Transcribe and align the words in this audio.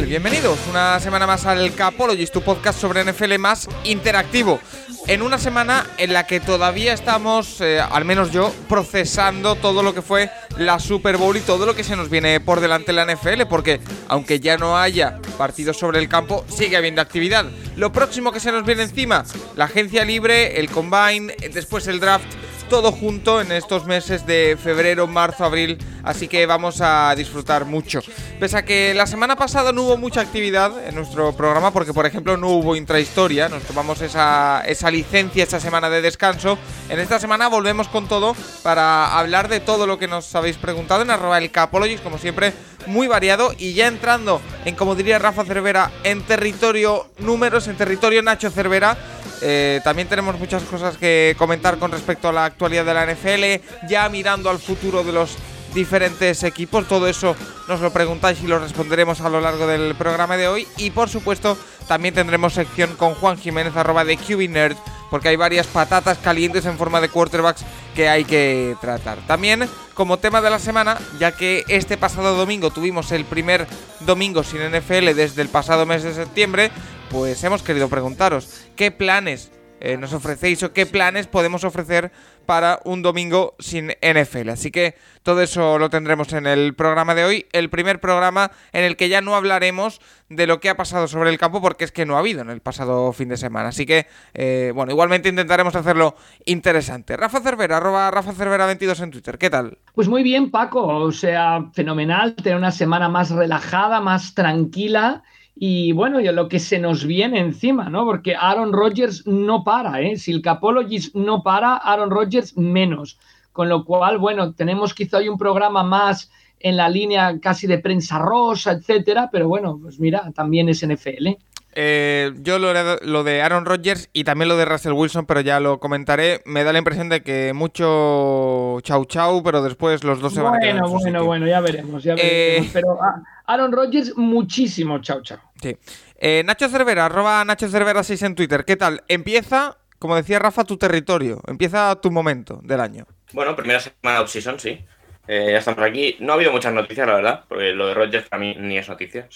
Bienvenidos 0.00 0.58
una 0.70 0.98
semana 1.00 1.26
más 1.26 1.44
al 1.44 1.74
Capologist, 1.74 2.32
tu 2.32 2.40
podcast 2.40 2.80
sobre 2.80 3.04
NFL 3.04 3.36
más 3.38 3.68
interactivo. 3.84 4.58
En 5.06 5.20
una 5.20 5.36
semana 5.36 5.86
en 5.98 6.14
la 6.14 6.26
que 6.26 6.40
todavía 6.40 6.94
estamos, 6.94 7.60
eh, 7.60 7.78
al 7.78 8.06
menos 8.06 8.32
yo, 8.32 8.54
procesando 8.70 9.54
todo 9.54 9.82
lo 9.82 9.92
que 9.92 10.00
fue 10.00 10.30
la 10.56 10.78
Super 10.78 11.18
Bowl 11.18 11.36
y 11.36 11.40
todo 11.40 11.66
lo 11.66 11.76
que 11.76 11.84
se 11.84 11.94
nos 11.94 12.08
viene 12.08 12.40
por 12.40 12.60
delante 12.60 12.92
en 12.92 12.96
la 12.96 13.04
NFL, 13.04 13.42
porque 13.50 13.80
aunque 14.08 14.40
ya 14.40 14.56
no 14.56 14.78
haya 14.78 15.20
partidos 15.36 15.76
sobre 15.76 15.98
el 15.98 16.08
campo, 16.08 16.46
sigue 16.48 16.78
habiendo 16.78 17.02
actividad. 17.02 17.44
Lo 17.76 17.92
próximo 17.92 18.32
que 18.32 18.40
se 18.40 18.50
nos 18.50 18.64
viene 18.64 18.84
encima, 18.84 19.24
la 19.56 19.66
agencia 19.66 20.06
libre, 20.06 20.58
el 20.58 20.70
combine, 20.70 21.34
después 21.52 21.86
el 21.86 22.00
draft 22.00 22.24
todo 22.68 22.92
junto 22.92 23.40
en 23.40 23.52
estos 23.52 23.86
meses 23.86 24.26
de 24.26 24.58
febrero, 24.62 25.06
marzo, 25.06 25.44
abril, 25.44 25.78
así 26.02 26.28
que 26.28 26.46
vamos 26.46 26.80
a 26.80 27.14
disfrutar 27.16 27.64
mucho. 27.64 28.00
Pese 28.40 28.58
a 28.58 28.64
que 28.64 28.94
la 28.94 29.06
semana 29.06 29.36
pasada 29.36 29.72
no 29.72 29.82
hubo 29.82 29.96
mucha 29.96 30.20
actividad 30.20 30.72
en 30.86 30.94
nuestro 30.94 31.32
programa, 31.36 31.72
porque 31.72 31.92
por 31.92 32.06
ejemplo 32.06 32.36
no 32.36 32.48
hubo 32.48 32.76
intrahistoria, 32.76 33.48
nos 33.48 33.62
tomamos 33.62 34.00
esa, 34.00 34.62
esa 34.66 34.90
licencia, 34.90 35.44
esa 35.44 35.60
semana 35.60 35.90
de 35.90 36.02
descanso, 36.02 36.58
en 36.88 36.98
esta 36.98 37.18
semana 37.18 37.48
volvemos 37.48 37.88
con 37.88 38.08
todo 38.08 38.34
para 38.62 39.18
hablar 39.18 39.48
de 39.48 39.60
todo 39.60 39.86
lo 39.86 39.98
que 39.98 40.08
nos 40.08 40.34
habéis 40.34 40.56
preguntado 40.56 41.02
en 41.02 41.10
arroba 41.10 41.38
el 41.38 41.50
Capologist, 41.50 42.02
como 42.02 42.18
siempre, 42.18 42.52
muy 42.86 43.06
variado 43.06 43.52
y 43.58 43.74
ya 43.74 43.86
entrando 43.86 44.40
en, 44.64 44.74
como 44.74 44.94
diría 44.94 45.18
Rafa 45.18 45.44
Cervera, 45.44 45.90
en 46.04 46.22
territorio 46.22 47.08
números, 47.18 47.68
en 47.68 47.76
territorio 47.76 48.22
Nacho 48.22 48.50
Cervera. 48.50 48.96
Eh, 49.42 49.80
también 49.82 50.08
tenemos 50.08 50.38
muchas 50.38 50.62
cosas 50.62 50.96
que 50.96 51.34
comentar 51.36 51.78
con 51.78 51.90
respecto 51.90 52.28
a 52.28 52.32
la 52.32 52.44
actualidad 52.44 52.84
de 52.84 52.94
la 52.94 53.06
NFL, 53.06 53.86
ya 53.88 54.08
mirando 54.08 54.48
al 54.48 54.58
futuro 54.58 55.02
de 55.02 55.12
los 55.12 55.36
diferentes 55.74 56.42
equipos. 56.44 56.86
Todo 56.86 57.08
eso 57.08 57.34
nos 57.68 57.80
lo 57.80 57.92
preguntáis 57.92 58.42
y 58.42 58.46
lo 58.46 58.58
responderemos 58.58 59.20
a 59.20 59.28
lo 59.28 59.40
largo 59.40 59.66
del 59.66 59.94
programa 59.96 60.36
de 60.36 60.48
hoy. 60.48 60.66
Y 60.76 60.90
por 60.90 61.08
supuesto, 61.08 61.58
también 61.86 62.14
tendremos 62.14 62.54
sección 62.54 62.96
con 62.96 63.14
Juan 63.14 63.38
Jiménez, 63.38 63.76
arroba 63.76 64.04
de 64.04 64.16
QB 64.16 64.48
Nerd, 64.48 64.76
porque 65.10 65.28
hay 65.28 65.36
varias 65.36 65.66
patatas 65.66 66.18
calientes 66.18 66.64
en 66.66 66.78
forma 66.78 67.00
de 67.00 67.08
quarterbacks 67.08 67.64
que 67.94 68.08
hay 68.08 68.24
que 68.24 68.76
tratar. 68.80 69.18
También, 69.26 69.68
como 69.94 70.18
tema 70.18 70.40
de 70.40 70.50
la 70.50 70.58
semana, 70.58 70.98
ya 71.18 71.32
que 71.32 71.64
este 71.68 71.96
pasado 71.98 72.34
domingo 72.34 72.70
tuvimos 72.70 73.12
el 73.12 73.24
primer 73.24 73.66
domingo 74.00 74.42
sin 74.42 74.60
NFL 74.60 75.14
desde 75.14 75.42
el 75.42 75.48
pasado 75.48 75.84
mes 75.84 76.02
de 76.02 76.14
septiembre, 76.14 76.70
pues 77.10 77.44
hemos 77.44 77.62
querido 77.62 77.88
preguntaros 77.88 78.48
qué 78.74 78.90
planes 78.90 79.50
eh, 79.80 79.96
nos 79.96 80.12
ofrecéis 80.12 80.62
o 80.62 80.72
qué 80.72 80.86
planes 80.86 81.26
podemos 81.26 81.64
ofrecer 81.64 82.12
para 82.42 82.80
un 82.84 83.02
domingo 83.02 83.54
sin 83.58 83.92
NFL. 84.02 84.50
Así 84.50 84.70
que 84.70 84.94
todo 85.22 85.40
eso 85.42 85.78
lo 85.78 85.90
tendremos 85.90 86.32
en 86.32 86.46
el 86.46 86.74
programa 86.74 87.14
de 87.14 87.24
hoy, 87.24 87.46
el 87.52 87.70
primer 87.70 88.00
programa 88.00 88.50
en 88.72 88.84
el 88.84 88.96
que 88.96 89.08
ya 89.08 89.20
no 89.20 89.34
hablaremos 89.34 90.00
de 90.28 90.46
lo 90.46 90.60
que 90.60 90.70
ha 90.70 90.76
pasado 90.76 91.08
sobre 91.08 91.30
el 91.30 91.38
campo 91.38 91.60
porque 91.60 91.84
es 91.84 91.92
que 91.92 92.06
no 92.06 92.16
ha 92.16 92.20
habido 92.20 92.42
en 92.42 92.50
el 92.50 92.60
pasado 92.60 93.12
fin 93.12 93.28
de 93.28 93.36
semana. 93.36 93.68
Así 93.68 93.86
que, 93.86 94.06
eh, 94.34 94.72
bueno, 94.74 94.92
igualmente 94.92 95.28
intentaremos 95.28 95.74
hacerlo 95.74 96.16
interesante. 96.44 97.16
Rafa 97.16 97.40
Cervera, 97.40 97.76
arroba 97.76 98.10
Rafa 98.10 98.32
Cervera 98.32 98.66
22 98.66 99.00
en 99.00 99.10
Twitter, 99.10 99.38
¿qué 99.38 99.50
tal? 99.50 99.78
Pues 99.94 100.08
muy 100.08 100.22
bien, 100.22 100.50
Paco, 100.50 100.86
o 100.86 101.12
sea, 101.12 101.66
fenomenal, 101.74 102.34
tener 102.34 102.58
una 102.58 102.70
semana 102.70 103.08
más 103.08 103.30
relajada, 103.30 104.00
más 104.00 104.34
tranquila 104.34 105.22
y 105.54 105.92
bueno, 105.92 106.20
y 106.20 106.24
lo 106.32 106.48
que 106.48 106.58
se 106.58 106.78
nos 106.78 107.04
viene 107.04 107.38
encima, 107.38 107.90
¿no? 107.90 108.04
Porque 108.04 108.34
Aaron 108.34 108.72
Rodgers 108.72 109.26
no 109.26 109.64
para, 109.64 110.00
¿eh? 110.00 110.16
Si 110.16 110.32
el 110.32 110.42
Capologist 110.42 111.14
no 111.14 111.42
para, 111.42 111.76
Aaron 111.76 112.10
Rodgers 112.10 112.56
menos. 112.56 113.18
Con 113.52 113.68
lo 113.68 113.84
cual, 113.84 114.18
bueno, 114.18 114.54
tenemos 114.54 114.94
quizá 114.94 115.18
hoy 115.18 115.28
un 115.28 115.36
programa 115.36 115.82
más 115.82 116.30
en 116.58 116.76
la 116.76 116.88
línea 116.88 117.38
casi 117.40 117.66
de 117.66 117.78
prensa 117.78 118.18
rosa, 118.18 118.72
etcétera, 118.72 119.28
pero 119.30 119.46
bueno, 119.48 119.78
pues 119.82 120.00
mira, 120.00 120.32
también 120.34 120.68
es 120.68 120.86
NFL. 120.86 121.26
Eh, 121.26 121.38
yo 121.74 122.58
lo, 122.58 122.72
lo, 123.02 123.24
de 123.24 123.42
Aaron 123.42 123.64
Rodgers 123.64 124.10
y 124.12 124.24
también 124.24 124.48
lo 124.48 124.56
de 124.56 124.64
Russell 124.64 124.92
Wilson, 124.92 125.26
pero 125.26 125.40
ya 125.40 125.60
lo 125.60 125.80
comentaré. 125.80 126.42
Me 126.44 126.64
da 126.64 126.72
la 126.72 126.78
impresión 126.78 127.08
de 127.08 127.22
que 127.22 127.52
mucho 127.54 128.80
chau 128.82 129.04
chau, 129.06 129.42
pero 129.42 129.62
después 129.62 130.04
los 130.04 130.20
dos 130.20 130.34
se 130.34 130.42
van 130.42 130.56
a 130.56 130.58
quedar. 130.58 130.80
Bueno, 130.80 130.98
bueno, 130.98 131.24
bueno, 131.24 131.46
ya 131.46 131.60
veremos, 131.60 132.02
ya 132.02 132.14
veremos. 132.14 132.66
Eh... 132.66 132.70
Pero 132.72 132.98
Aaron 133.46 133.72
Rodgers, 133.72 134.16
muchísimo 134.16 134.98
chau 135.00 135.22
chau. 135.22 135.38
Sí. 135.60 135.76
Eh, 136.18 136.42
Nacho 136.44 136.68
Cervera, 136.68 137.06
arroba 137.06 137.44
Nacho 137.44 137.68
Cervera 137.68 138.02
6 138.04 138.22
en 138.22 138.34
Twitter. 138.34 138.64
¿Qué 138.64 138.76
tal? 138.76 139.02
Empieza, 139.08 139.78
como 139.98 140.16
decía 140.16 140.38
Rafa, 140.38 140.64
tu 140.64 140.76
territorio. 140.76 141.40
Empieza 141.46 141.96
tu 142.00 142.10
momento 142.10 142.60
del 142.62 142.80
año. 142.80 143.06
Bueno, 143.32 143.56
primera 143.56 143.80
semana 143.80 144.18
de 144.18 144.24
off-season, 144.24 144.60
sí. 144.60 144.84
Eh, 145.26 145.52
ya 145.52 145.58
estamos 145.58 145.82
aquí. 145.82 146.16
No 146.20 146.32
ha 146.32 146.36
habido 146.36 146.52
muchas 146.52 146.72
noticias, 146.72 147.06
la 147.06 147.14
verdad, 147.14 147.44
porque 147.48 147.72
lo 147.72 147.86
de 147.86 147.94
Rodgers 147.94 148.28
para 148.28 148.40
mí 148.40 148.54
ni 148.58 148.78
es 148.78 148.88
noticia. 148.88 149.28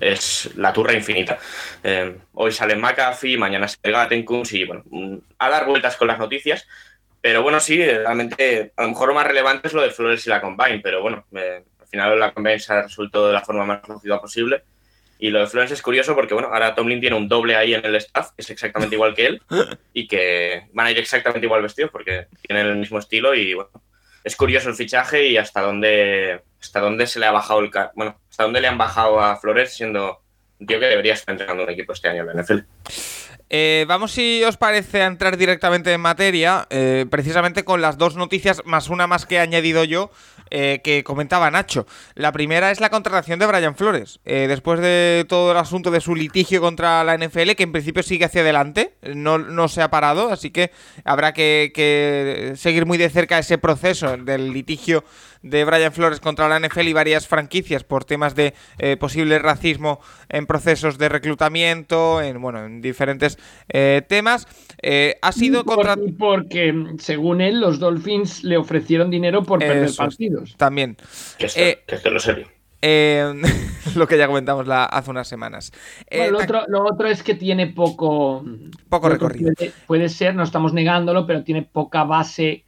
Es 0.00 0.50
la 0.56 0.72
turra 0.72 0.92
infinita. 0.92 1.38
Eh, 1.84 2.16
hoy 2.34 2.52
sale 2.52 2.74
McAfee, 2.74 3.36
mañana 3.36 3.68
sale 3.68 3.92
Gattenkunz 3.92 4.52
y 4.52 4.64
bueno, 4.64 4.84
a 5.38 5.48
dar 5.48 5.66
vueltas 5.66 5.96
con 5.96 6.08
las 6.08 6.18
noticias. 6.18 6.66
Pero 7.20 7.42
bueno, 7.42 7.60
sí, 7.60 7.76
realmente 7.84 8.72
a 8.76 8.82
lo 8.82 8.88
mejor 8.88 9.08
lo 9.08 9.14
más 9.14 9.26
relevante 9.26 9.68
es 9.68 9.74
lo 9.74 9.82
de 9.82 9.90
Flores 9.90 10.26
y 10.26 10.30
la 10.30 10.40
Combine, 10.40 10.80
pero 10.82 11.02
bueno, 11.02 11.26
eh, 11.32 11.62
al 11.78 11.86
final 11.86 12.18
la 12.18 12.32
Combine 12.32 12.58
se 12.58 12.72
ha 12.72 12.82
resuelto 12.82 13.26
de 13.26 13.34
la 13.34 13.42
forma 13.42 13.66
más 13.66 13.80
conocida 13.80 14.20
posible. 14.20 14.62
Y 15.18 15.28
lo 15.28 15.40
de 15.40 15.46
Flores 15.46 15.70
es 15.70 15.82
curioso 15.82 16.14
porque, 16.14 16.32
bueno, 16.32 16.48
ahora 16.50 16.74
Tomlin 16.74 16.98
tiene 16.98 17.14
un 17.14 17.28
doble 17.28 17.54
ahí 17.54 17.74
en 17.74 17.84
el 17.84 17.94
staff, 17.96 18.30
que 18.30 18.40
es 18.40 18.48
exactamente 18.48 18.94
igual 18.94 19.14
que 19.14 19.26
él, 19.26 19.42
y 19.92 20.08
que 20.08 20.66
van 20.72 20.86
a 20.86 20.90
ir 20.90 20.98
exactamente 20.98 21.44
igual 21.44 21.60
vestidos 21.60 21.90
porque 21.90 22.26
tienen 22.40 22.66
el 22.66 22.76
mismo 22.76 22.98
estilo 22.98 23.34
y, 23.34 23.52
bueno, 23.52 23.70
es 24.24 24.36
curioso 24.36 24.68
el 24.68 24.74
fichaje 24.74 25.26
y 25.28 25.36
hasta 25.36 25.60
dónde, 25.60 26.42
hasta 26.60 26.80
dónde 26.80 27.06
se 27.06 27.20
le 27.20 27.26
ha 27.26 27.32
bajado 27.32 27.60
el... 27.60 27.70
Bueno, 27.94 28.18
hasta 28.28 28.44
dónde 28.44 28.60
le 28.60 28.68
han 28.68 28.78
bajado 28.78 29.20
a 29.20 29.36
Flores 29.36 29.74
siendo 29.74 30.22
un 30.58 30.66
tío 30.66 30.78
que 30.78 30.86
debería 30.86 31.14
estar 31.14 31.32
entrenando 31.32 31.64
un 31.64 31.70
equipo 31.70 31.92
este 31.92 32.08
año 32.08 32.22
en 32.22 32.36
la 32.36 32.42
NFL. 32.42 32.58
Eh, 33.50 33.84
vamos, 33.88 34.12
si 34.12 34.44
os 34.44 34.56
parece, 34.56 35.02
a 35.02 35.06
entrar 35.06 35.36
directamente 35.36 35.92
en 35.92 36.00
materia, 36.00 36.68
eh, 36.70 37.04
precisamente 37.10 37.64
con 37.64 37.80
las 37.82 37.98
dos 37.98 38.14
noticias, 38.14 38.62
más 38.64 38.88
una 38.88 39.08
más 39.08 39.26
que 39.26 39.34
he 39.34 39.40
añadido 39.40 39.82
yo, 39.82 40.12
eh, 40.52 40.80
que 40.82 41.04
comentaba 41.04 41.50
Nacho. 41.50 41.86
La 42.14 42.32
primera 42.32 42.72
es 42.72 42.80
la 42.80 42.90
contratación 42.90 43.38
de 43.38 43.46
Brian 43.46 43.76
Flores. 43.76 44.18
Eh, 44.24 44.46
después 44.48 44.80
de 44.80 45.24
todo 45.28 45.52
el 45.52 45.56
asunto 45.56 45.92
de 45.92 46.00
su 46.00 46.16
litigio 46.16 46.60
contra 46.60 47.04
la 47.04 47.14
NFL, 47.14 47.52
que 47.52 47.62
en 47.62 47.72
principio 47.72 48.02
sigue 48.02 48.24
hacia 48.24 48.40
adelante, 48.40 48.94
no, 49.14 49.38
no 49.38 49.68
se 49.68 49.80
ha 49.80 49.90
parado, 49.90 50.32
así 50.32 50.50
que 50.50 50.72
habrá 51.04 51.32
que, 51.32 51.70
que 51.72 52.54
seguir 52.56 52.84
muy 52.84 52.98
de 52.98 53.10
cerca 53.10 53.38
ese 53.38 53.58
proceso 53.58 54.16
del 54.16 54.52
litigio 54.52 55.04
de 55.42 55.64
Brian 55.64 55.92
Flores 55.92 56.20
contra 56.20 56.48
la 56.48 56.58
NFL 56.58 56.88
y 56.88 56.92
varias 56.92 57.26
franquicias 57.26 57.84
por 57.84 58.04
temas 58.04 58.34
de 58.34 58.54
eh, 58.78 58.96
posible 58.96 59.38
racismo 59.38 60.00
en 60.28 60.46
procesos 60.46 60.98
de 60.98 61.08
reclutamiento, 61.08 62.20
en 62.20 62.40
bueno, 62.40 62.64
en 62.64 62.80
diferentes 62.80 63.38
eh, 63.68 64.02
temas. 64.08 64.46
Eh, 64.82 65.16
ha 65.20 65.32
sido 65.32 65.64
contra... 65.64 65.96
Porque, 66.18 66.74
según 66.98 67.40
él, 67.40 67.60
los 67.60 67.78
Dolphins 67.78 68.44
le 68.44 68.56
ofrecieron 68.56 69.10
dinero 69.10 69.42
por 69.42 69.58
perder 69.58 69.84
Eso, 69.84 69.96
partidos. 69.98 70.56
También. 70.56 70.96
Que 71.38 71.46
es, 71.46 71.54
que 71.54 71.82
es 71.86 72.00
que 72.00 72.10
lo 72.10 72.20
serio. 72.20 72.48
Eh, 72.82 73.32
lo 73.94 74.06
que 74.06 74.16
ya 74.16 74.26
comentamos 74.26 74.66
la, 74.66 74.84
hace 74.84 75.10
unas 75.10 75.28
semanas. 75.28 75.72
Eh, 76.08 76.18
Bueno, 76.18 76.32
lo, 76.32 76.44
otro, 76.44 76.64
lo 76.68 76.84
otro 76.84 77.08
es 77.08 77.22
que 77.22 77.34
tiene 77.34 77.66
poco. 77.68 78.44
Poco 78.88 79.08
recorrido. 79.08 79.52
Puede, 79.54 79.72
puede 79.86 80.08
ser, 80.08 80.34
no 80.34 80.42
estamos 80.42 80.72
negándolo, 80.72 81.26
pero 81.26 81.44
tiene 81.44 81.62
poca 81.62 82.04
base. 82.04 82.64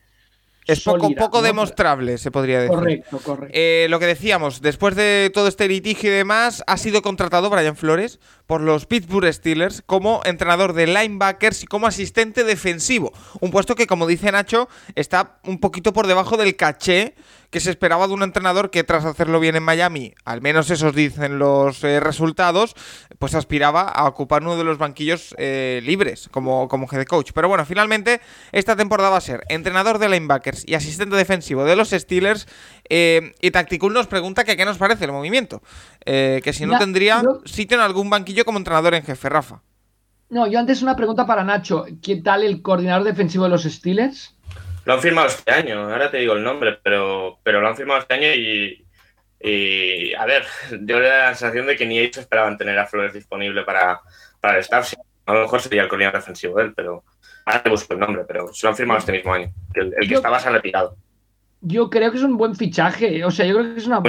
es 0.67 0.83
poco, 0.83 1.01
sólida, 1.01 1.19
poco 1.19 1.39
¿no? 1.39 1.47
demostrable, 1.47 2.19
se 2.19 2.31
podría 2.31 2.61
decir. 2.61 2.75
Correcto, 2.75 3.21
correcto. 3.23 3.53
Eh, 3.59 3.87
lo 3.89 3.99
que 3.99 4.07
decíamos, 4.07 4.61
después 4.61 4.95
de 4.97 5.31
todo 5.33 5.49
este 5.49 5.67
litigio 5.67 6.11
y 6.11 6.15
demás, 6.15 6.63
ha 6.67 6.77
sido 6.77 7.01
contratado 7.01 7.49
Brian 7.49 7.77
Flores 7.77 8.21
por 8.47 8.61
los 8.61 8.87
Pittsburgh 8.87 9.33
Steelers 9.33 9.83
como 9.87 10.21
entrenador 10.25 10.73
de 10.73 10.87
linebackers 10.87 11.63
y 11.63 11.67
como 11.67 11.87
asistente 11.87 12.45
defensivo. 12.45 13.13
Un 13.41 13.51
puesto 13.51 13.75
que, 13.75 13.87
como 13.87 14.07
dice 14.07 14.33
Nacho, 14.33 14.69
está 14.95 15.39
un 15.45 15.59
poquito 15.59 15.93
por 15.93 16.07
debajo 16.07 16.37
del 16.37 16.57
caché 16.57 17.15
que 17.53 17.61
se 17.61 17.69
esperaba 17.69 18.09
de 18.09 18.15
un 18.15 18.23
entrenador 18.23 18.71
que 18.71 18.83
tras 18.83 19.05
hacerlo 19.05 19.39
bien 19.39 19.57
en 19.57 19.63
Miami, 19.63 20.15
al 20.25 20.41
menos 20.41 20.71
esos 20.71 20.95
dicen 20.95 21.39
los 21.39 21.85
eh, 21.85 22.01
resultados, 22.01 22.75
pues 23.19 23.35
aspiraba 23.35 23.83
a 23.83 24.09
ocupar 24.09 24.41
uno 24.41 24.57
de 24.57 24.65
los 24.65 24.79
banquillos 24.79 25.35
eh, 25.37 25.83
libres 25.85 26.31
como, 26.31 26.67
como 26.67 26.89
head 26.91 27.05
coach. 27.05 27.33
Pero 27.35 27.49
bueno, 27.49 27.67
finalmente 27.67 28.23
esta 28.53 28.75
temporada 28.75 29.11
va 29.11 29.19
a 29.19 29.21
ser 29.21 29.45
entrenador 29.51 29.99
de 29.99 30.09
linebackers 30.09 30.65
y 30.67 30.75
asistente 30.75 31.15
defensivo 31.15 31.65
de 31.65 31.77
los 31.77 31.91
Steelers. 31.91 32.49
Eh, 32.95 33.33
y 33.41 33.51
Tactical 33.51 33.93
nos 33.93 34.07
pregunta 34.07 34.45
que 34.45 34.57
qué 34.57 34.67
nos 34.67 34.77
parece 34.77 35.07
el 35.07 35.13
movimiento. 35.13 35.63
que 36.05 36.53
si 36.53 36.67
no 36.67 36.79
tendría 36.79 37.23
sitio 37.45 37.77
en 37.79 37.83
algún 37.83 38.11
banquillo 38.11 38.45
como 38.45 38.59
entrenador 38.59 38.95
en 38.95 39.03
jefe, 39.03 39.29
Rafa. 39.29 39.63
No, 40.29 40.47
yo 40.47 40.59
antes 40.59 40.83
una 40.83 40.97
pregunta 40.97 41.27
para 41.27 41.45
Nacho. 41.45 41.87
¿Qué 42.03 42.17
tal 42.17 42.43
el 42.43 42.63
coordinador 42.63 43.05
defensivo 43.05 43.45
de 43.45 43.51
los 43.51 43.65
Steelers? 43.65 44.35
Lo 44.85 44.95
han 44.95 45.01
firmado 45.01 45.29
este 45.29 45.53
año, 45.53 45.81
ahora 45.81 46.11
te 46.11 46.19
digo 46.19 46.35
el 46.35 46.43
nombre, 46.43 46.79
pero, 46.83 47.39
pero 47.43 47.61
lo 47.61 47.69
han 47.69 47.77
firmado 47.77 48.01
este 48.01 48.15
año 48.15 48.29
y, 48.35 48.85
y 49.41 50.15
a 50.15 50.25
ver, 50.25 50.45
yo 50.71 51.01
le 51.01 51.09
da 51.09 51.19
la 51.31 51.35
sensación 51.35 51.67
de 51.67 51.77
que 51.77 51.87
ni 51.87 51.99
ellos 51.99 52.19
esperaban 52.19 52.59
tener 52.59 52.79
a 52.79 52.87
Flores 52.87 53.13
disponible 53.13 53.63
para, 53.63 54.01
para 54.41 54.55
el 54.55 54.61
staff. 54.61 54.95
A 55.27 55.35
lo 55.35 55.43
mejor 55.43 55.61
sería 55.61 55.83
el 55.83 55.89
coordinador 55.89 56.21
defensivo 56.21 56.59
de 56.59 56.65
él, 56.65 56.75
pero 56.75 57.05
ahora 57.45 57.63
te 57.63 57.71
busco 57.71 57.93
el 57.95 58.01
nombre, 58.01 58.25
pero 58.27 58.53
se 58.53 58.67
lo 58.67 58.71
han 58.71 58.77
firmado 58.77 58.99
este 58.99 59.13
mismo 59.13 59.33
año. 59.33 59.53
El, 59.75 60.09
que 60.09 60.15
estaba 60.15 60.41
se 60.41 60.49
ha 60.49 60.53
retirado. 60.53 60.97
Yo 61.63 61.91
creo 61.91 62.11
que 62.11 62.19
es 62.19 62.25
un 62.25 62.37
buen 62.37 62.55
fichaje. 62.55 63.25
O 63.25 63.31
sea, 63.31 63.47
yo 63.47 63.57
creo 63.57 63.75
que 63.75 63.81
es 63.81 63.87
una 63.87 64.03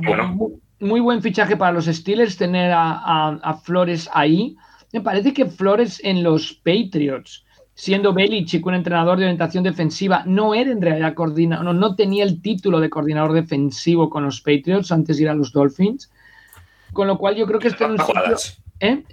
muy, 0.80 1.00
buen 1.00 1.22
fichaje 1.22 1.56
para 1.56 1.72
los 1.72 1.86
Steelers 1.86 2.38
tener 2.38 2.72
a, 2.72 3.30
a 3.30 3.54
Flores 3.56 4.10
ahí. 4.14 4.58
Me 4.92 5.02
parece 5.02 5.34
que 5.34 5.46
Flores 5.46 6.02
en 6.04 6.24
los 6.24 6.54
Patriots 6.54 7.46
siendo 7.76 8.14
Belichick 8.14 8.66
un 8.66 8.76
entrenador 8.76 9.18
de 9.18 9.26
orientación 9.26 9.64
defensiva, 9.64 10.24
no 10.26 10.54
era 10.54 10.72
en 10.72 10.82
realidad 10.82 11.14
coordinador, 11.14 11.66
no, 11.66 11.74
no 11.74 11.96
tenía 11.96 12.24
el 12.24 12.42
título 12.42 12.80
de 12.80 12.90
coordinador 12.90 13.34
defensivo 13.34 14.10
con 14.10 14.24
los 14.24 14.42
Patriots 14.42 14.92
antes 14.92 15.18
de 15.18 15.24
ir 15.24 15.30
a 15.30 15.34
los 15.34 15.52
Dolphins. 15.52 16.12
Con 16.92 17.08
lo 17.08 17.18
cual 17.18 17.36
yo 17.36 17.48
creo 17.48 17.60
que 17.60 17.70
está 17.70 17.86
en 17.86 17.92
un 17.92 17.98
jugadas. 17.98 18.62
¿Eh? 18.80 19.04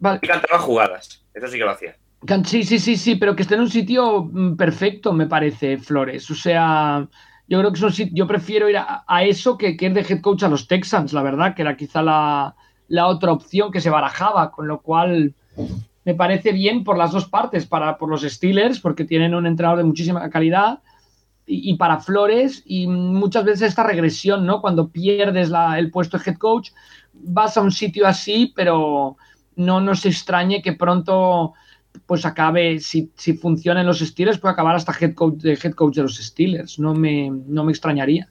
Cantaba 0.00 0.58
jugadas, 0.58 1.24
eso 1.32 1.48
sí 1.48 1.56
que 1.56 1.64
lo 1.64 1.70
hacía. 1.70 1.96
Sí, 2.44 2.64
sí, 2.64 2.78
sí, 2.78 2.96
sí, 2.96 3.16
pero 3.16 3.34
que 3.34 3.42
esté 3.42 3.54
en 3.54 3.62
un 3.62 3.70
sitio 3.70 4.24
mm, 4.24 4.56
perfecto, 4.56 5.14
me 5.14 5.26
parece, 5.26 5.78
Flores. 5.78 6.30
O 6.30 6.34
sea, 6.34 7.08
yo 7.50 7.58
creo 7.58 7.72
que 7.72 7.90
sitio, 7.90 8.14
yo 8.14 8.28
prefiero 8.28 8.70
ir 8.70 8.76
a, 8.78 9.24
eso 9.24 9.58
que, 9.58 9.76
que, 9.76 9.86
ir 9.86 9.92
de 9.92 10.06
head 10.08 10.20
coach 10.20 10.44
a 10.44 10.48
los 10.48 10.68
Texans, 10.68 11.12
la 11.12 11.22
verdad, 11.22 11.54
que 11.54 11.62
era 11.62 11.76
quizá 11.76 12.00
la, 12.00 12.54
la 12.86 13.08
otra 13.08 13.32
opción 13.32 13.72
que 13.72 13.80
se 13.80 13.90
barajaba, 13.90 14.52
con 14.52 14.68
lo 14.68 14.80
cual 14.80 15.34
me 16.04 16.14
parece 16.14 16.52
bien 16.52 16.84
por 16.84 16.96
las 16.96 17.10
dos 17.10 17.28
partes, 17.28 17.66
para, 17.66 17.98
por 17.98 18.08
los 18.08 18.22
Steelers, 18.22 18.78
porque 18.78 19.04
tienen 19.04 19.34
un 19.34 19.48
entrenador 19.48 19.78
de 19.78 19.84
muchísima 19.84 20.30
calidad, 20.30 20.78
y, 21.44 21.74
para 21.74 21.98
Flores, 21.98 22.62
y 22.64 22.86
muchas 22.86 23.44
veces 23.44 23.70
esta 23.70 23.82
regresión, 23.82 24.46
¿no? 24.46 24.60
Cuando 24.60 24.88
pierdes 24.88 25.50
el 25.76 25.90
puesto 25.90 26.16
de 26.16 26.30
head 26.30 26.36
coach, 26.36 26.70
vas 27.12 27.56
a 27.56 27.62
un 27.62 27.72
sitio 27.72 28.06
así, 28.06 28.52
pero 28.54 29.16
no 29.56 29.80
nos 29.80 30.06
extrañe 30.06 30.62
que 30.62 30.74
pronto 30.74 31.54
pues 32.10 32.26
acabe, 32.26 32.80
si, 32.80 33.12
si 33.14 33.34
funcionan 33.34 33.86
los 33.86 34.00
Steelers, 34.00 34.38
puede 34.38 34.54
acabar 34.54 34.74
hasta 34.74 34.92
head 35.00 35.14
coach, 35.14 35.34
de 35.34 35.52
head 35.52 35.74
coach 35.74 35.94
de 35.94 36.02
los 36.02 36.16
Steelers. 36.16 36.80
No 36.80 36.92
me, 36.92 37.30
no 37.30 37.62
me 37.62 37.70
extrañaría. 37.70 38.28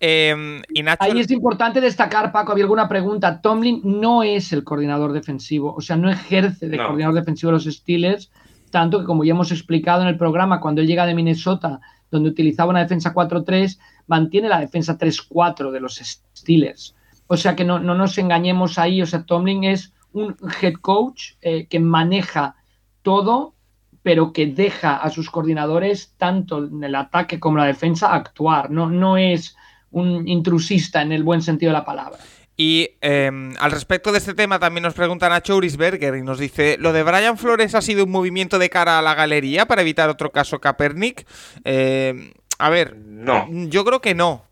Em, 0.00 0.62
Ahí 0.98 1.20
es 1.20 1.30
importante 1.30 1.82
destacar, 1.82 2.32
Paco, 2.32 2.52
había 2.52 2.64
alguna 2.64 2.88
pregunta. 2.88 3.42
Tomlin 3.42 3.82
no 3.84 4.22
es 4.22 4.54
el 4.54 4.64
coordinador 4.64 5.12
defensivo, 5.12 5.74
o 5.74 5.82
sea, 5.82 5.98
no 5.98 6.08
ejerce 6.08 6.70
de 6.70 6.78
coordinador 6.78 7.14
defensivo 7.14 7.50
de 7.50 7.56
los 7.56 7.64
Steelers, 7.66 8.32
tanto 8.70 9.00
que 9.00 9.04
como 9.04 9.24
ya 9.24 9.32
hemos 9.32 9.52
explicado 9.52 10.00
en 10.00 10.08
el 10.08 10.16
programa, 10.16 10.58
cuando 10.58 10.80
él 10.80 10.86
llega 10.86 11.04
de 11.04 11.14
Minnesota, 11.14 11.80
donde 12.10 12.30
utilizaba 12.30 12.70
una 12.70 12.80
defensa 12.80 13.12
4-3, 13.12 13.78
mantiene 14.06 14.48
la 14.48 14.58
defensa 14.58 14.96
3-4 14.96 15.70
de 15.70 15.80
los 15.80 15.96
Steelers. 16.34 16.96
O 17.26 17.36
sea 17.36 17.54
que 17.56 17.64
no, 17.66 17.78
nos 17.78 18.16
engañemos 18.16 18.78
ahí, 18.78 19.02
o 19.02 19.06
sea, 19.06 19.24
Tomlin 19.24 19.64
es 19.64 19.92
un 20.14 20.34
head 20.62 20.76
coach 20.80 21.32
eh, 21.42 21.66
que 21.66 21.78
maneja 21.78 22.56
todo, 23.02 23.54
pero 24.02 24.32
que 24.32 24.46
deja 24.46 24.96
a 24.96 25.10
sus 25.10 25.30
coordinadores, 25.30 26.14
tanto 26.16 26.64
en 26.64 26.82
el 26.82 26.94
ataque 26.94 27.38
como 27.38 27.58
en 27.58 27.62
la 27.62 27.66
defensa, 27.68 28.14
actuar. 28.14 28.70
No, 28.70 28.90
no 28.90 29.16
es 29.16 29.56
un 29.90 30.26
intrusista 30.26 31.02
en 31.02 31.12
el 31.12 31.22
buen 31.22 31.42
sentido 31.42 31.70
de 31.70 31.78
la 31.78 31.84
palabra. 31.84 32.18
Y 32.56 32.90
em, 33.00 33.54
al 33.58 33.70
respecto 33.70 34.12
de 34.12 34.18
este 34.18 34.34
tema 34.34 34.58
también 34.58 34.82
nos 34.82 34.94
pregunta 34.94 35.28
Nacho 35.28 35.56
Urisberger 35.56 36.14
y 36.16 36.22
nos 36.22 36.38
dice, 36.38 36.76
¿lo 36.78 36.92
de 36.92 37.02
Brian 37.02 37.38
Flores 37.38 37.74
ha 37.74 37.82
sido 37.82 38.04
un 38.04 38.10
movimiento 38.10 38.58
de 38.58 38.68
cara 38.70 38.98
a 38.98 39.02
la 39.02 39.14
galería 39.14 39.66
para 39.66 39.82
evitar 39.82 40.10
otro 40.10 40.32
caso 40.32 40.60
Kaepernick? 40.60 41.26
Em, 41.64 42.32
a 42.58 42.70
ver, 42.70 42.96
no. 42.96 43.46
Yo 43.50 43.84
creo 43.84 44.00
que 44.00 44.14
no. 44.14 44.44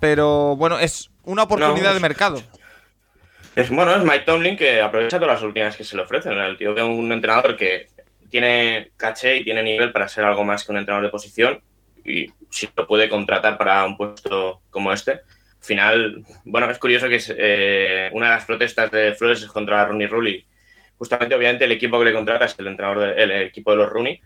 Pero 0.00 0.56
bueno, 0.56 0.78
es 0.78 1.10
una 1.24 1.44
oportunidad 1.44 1.94
de 1.94 2.00
mercado. 2.00 2.42
Es 3.58 3.70
bueno, 3.70 3.92
es 3.92 4.04
Mike 4.04 4.20
Tomlin 4.20 4.56
que 4.56 4.80
aprovecha 4.80 5.18
todas 5.18 5.34
las 5.34 5.42
oportunidades 5.42 5.76
que 5.76 5.82
se 5.82 5.96
le 5.96 6.02
ofrecen. 6.02 6.32
El 6.34 6.56
tío 6.56 6.76
es 6.76 6.82
un 6.84 7.10
entrenador 7.10 7.56
que 7.56 7.88
tiene 8.30 8.92
caché 8.96 9.38
y 9.38 9.42
tiene 9.42 9.64
nivel 9.64 9.90
para 9.90 10.06
ser 10.06 10.24
algo 10.24 10.44
más 10.44 10.62
que 10.62 10.70
un 10.70 10.78
entrenador 10.78 11.04
de 11.04 11.10
posición 11.10 11.60
y 12.04 12.28
si 12.50 12.68
lo 12.76 12.86
puede 12.86 13.08
contratar 13.08 13.58
para 13.58 13.84
un 13.84 13.96
puesto 13.96 14.62
como 14.70 14.92
este. 14.92 15.10
Al 15.10 15.20
final, 15.58 16.24
bueno, 16.44 16.70
es 16.70 16.78
curioso 16.78 17.08
que 17.08 17.20
eh, 17.30 18.10
una 18.12 18.26
de 18.26 18.34
las 18.36 18.44
protestas 18.44 18.92
de 18.92 19.12
Flores 19.14 19.42
es 19.42 19.48
contra 19.48 19.84
Rooney 19.86 20.06
Rulli. 20.06 20.46
Justamente, 20.96 21.34
obviamente, 21.34 21.64
el 21.64 21.72
equipo 21.72 21.98
que 21.98 22.04
le 22.04 22.12
contrata 22.12 22.44
es 22.44 22.54
el 22.60 22.68
entrenador 22.68 23.12
del 23.16 23.32
equipo 23.42 23.72
de 23.72 23.76
los 23.78 23.88
Rooney. 23.88 24.20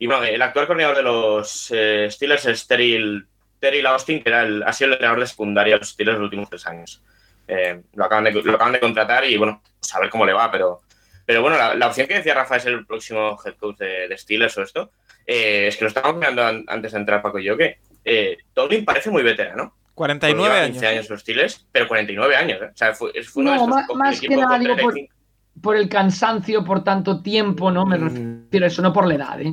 Y 0.00 0.08
bueno, 0.08 0.24
el 0.24 0.42
actual 0.42 0.66
coordinador 0.66 0.96
de 0.96 1.02
los 1.04 1.70
eh, 1.72 2.08
Steelers 2.10 2.46
es 2.46 2.66
Terry, 2.66 3.24
Terry 3.60 3.86
Austin, 3.86 4.20
que 4.20 4.30
era 4.30 4.42
el, 4.42 4.64
ha 4.64 4.72
sido 4.72 4.88
el 4.88 4.94
entrenador 4.94 5.20
de 5.20 5.28
secundaria 5.28 5.74
de 5.74 5.78
los 5.78 5.90
Steelers 5.90 6.18
los 6.18 6.24
últimos 6.24 6.50
tres 6.50 6.66
años. 6.66 7.00
Eh, 7.46 7.80
lo, 7.94 8.04
acaban 8.04 8.24
de, 8.24 8.32
lo 8.32 8.54
acaban 8.54 8.72
de 8.72 8.80
contratar 8.80 9.24
y 9.24 9.36
bueno, 9.36 9.62
pues 9.78 9.94
a 9.94 10.00
ver 10.00 10.10
cómo 10.10 10.24
le 10.24 10.32
va, 10.32 10.50
pero, 10.50 10.82
pero 11.26 11.42
bueno, 11.42 11.56
la, 11.74 11.86
opción 11.86 12.06
que 12.06 12.14
decía 12.14 12.34
Rafa 12.34 12.56
es 12.56 12.66
el 12.66 12.86
próximo 12.86 13.38
head 13.44 13.54
coach 13.54 13.78
de, 13.78 14.08
de 14.08 14.18
Steelers 14.18 14.56
o 14.58 14.62
esto. 14.62 14.90
Eh, 15.26 15.68
es 15.68 15.76
que 15.76 15.84
lo 15.84 15.88
estábamos 15.88 16.18
mirando 16.18 16.42
antes 16.66 16.92
de 16.92 16.98
entrar 16.98 17.22
Paco 17.22 17.38
y 17.38 17.44
yo, 17.44 17.56
que 17.56 17.78
eh, 18.04 18.38
Tolkien 18.52 18.84
parece 18.84 19.10
muy 19.10 19.22
veterano. 19.22 19.74
49 19.94 20.56
años. 20.56 20.70
15 20.72 20.86
años 20.86 21.10
los 21.10 21.20
Steelers, 21.20 21.66
pero 21.70 21.88
49 21.88 22.36
años. 22.36 22.62
¿eh? 22.62 22.70
O 22.72 22.76
sea, 22.76 22.94
fue, 22.94 23.12
uno 23.36 23.52
de 23.52 23.66
más, 23.66 23.86
más 23.94 24.20
que 24.20 24.28
nada 24.28 24.58
digo 24.58 24.74
por, 25.62 25.76
el 25.76 25.88
cansancio 25.88 26.64
por 26.64 26.82
tanto 26.82 27.22
tiempo, 27.22 27.70
¿no? 27.70 27.86
Me 27.86 27.96
mm. 27.96 28.42
refiero 28.44 28.66
a 28.66 28.68
eso, 28.68 28.82
no 28.82 28.92
por 28.92 29.06
la 29.06 29.14
edad, 29.14 29.40
¿eh? 29.40 29.52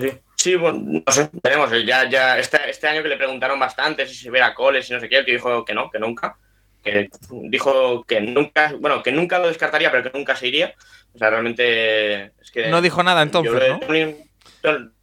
Sí, 0.00 0.12
sí. 0.36 0.56
bueno, 0.56 1.02
no 1.06 1.12
sé, 1.12 1.28
veremos. 1.42 1.70
Ya, 1.84 2.08
ya, 2.08 2.38
este, 2.38 2.58
este, 2.68 2.88
año 2.88 3.02
que 3.02 3.10
le 3.10 3.18
preguntaron 3.18 3.58
bastante 3.58 4.06
si 4.06 4.14
se 4.14 4.30
viera 4.30 4.54
coles 4.54 4.88
y 4.88 4.94
no 4.94 5.00
sé 5.00 5.08
qué, 5.08 5.18
el 5.18 5.24
que 5.26 5.32
dijo 5.32 5.64
que 5.64 5.74
no, 5.74 5.90
que 5.90 5.98
nunca. 5.98 6.38
Que 6.86 7.10
dijo 7.30 8.04
que 8.04 8.20
nunca, 8.20 8.72
bueno, 8.78 9.02
que 9.02 9.10
nunca 9.10 9.38
lo 9.38 9.48
descartaría, 9.48 9.90
pero 9.90 10.04
que 10.04 10.16
nunca 10.16 10.36
se 10.36 10.46
iría. 10.46 10.74
O 11.14 11.18
sea, 11.18 11.30
realmente 11.30 12.26
es 12.40 12.50
que. 12.52 12.68
No 12.68 12.80
dijo 12.80 13.02
nada 13.02 13.22
entonces. 13.22 13.52
¿no? 13.68 13.80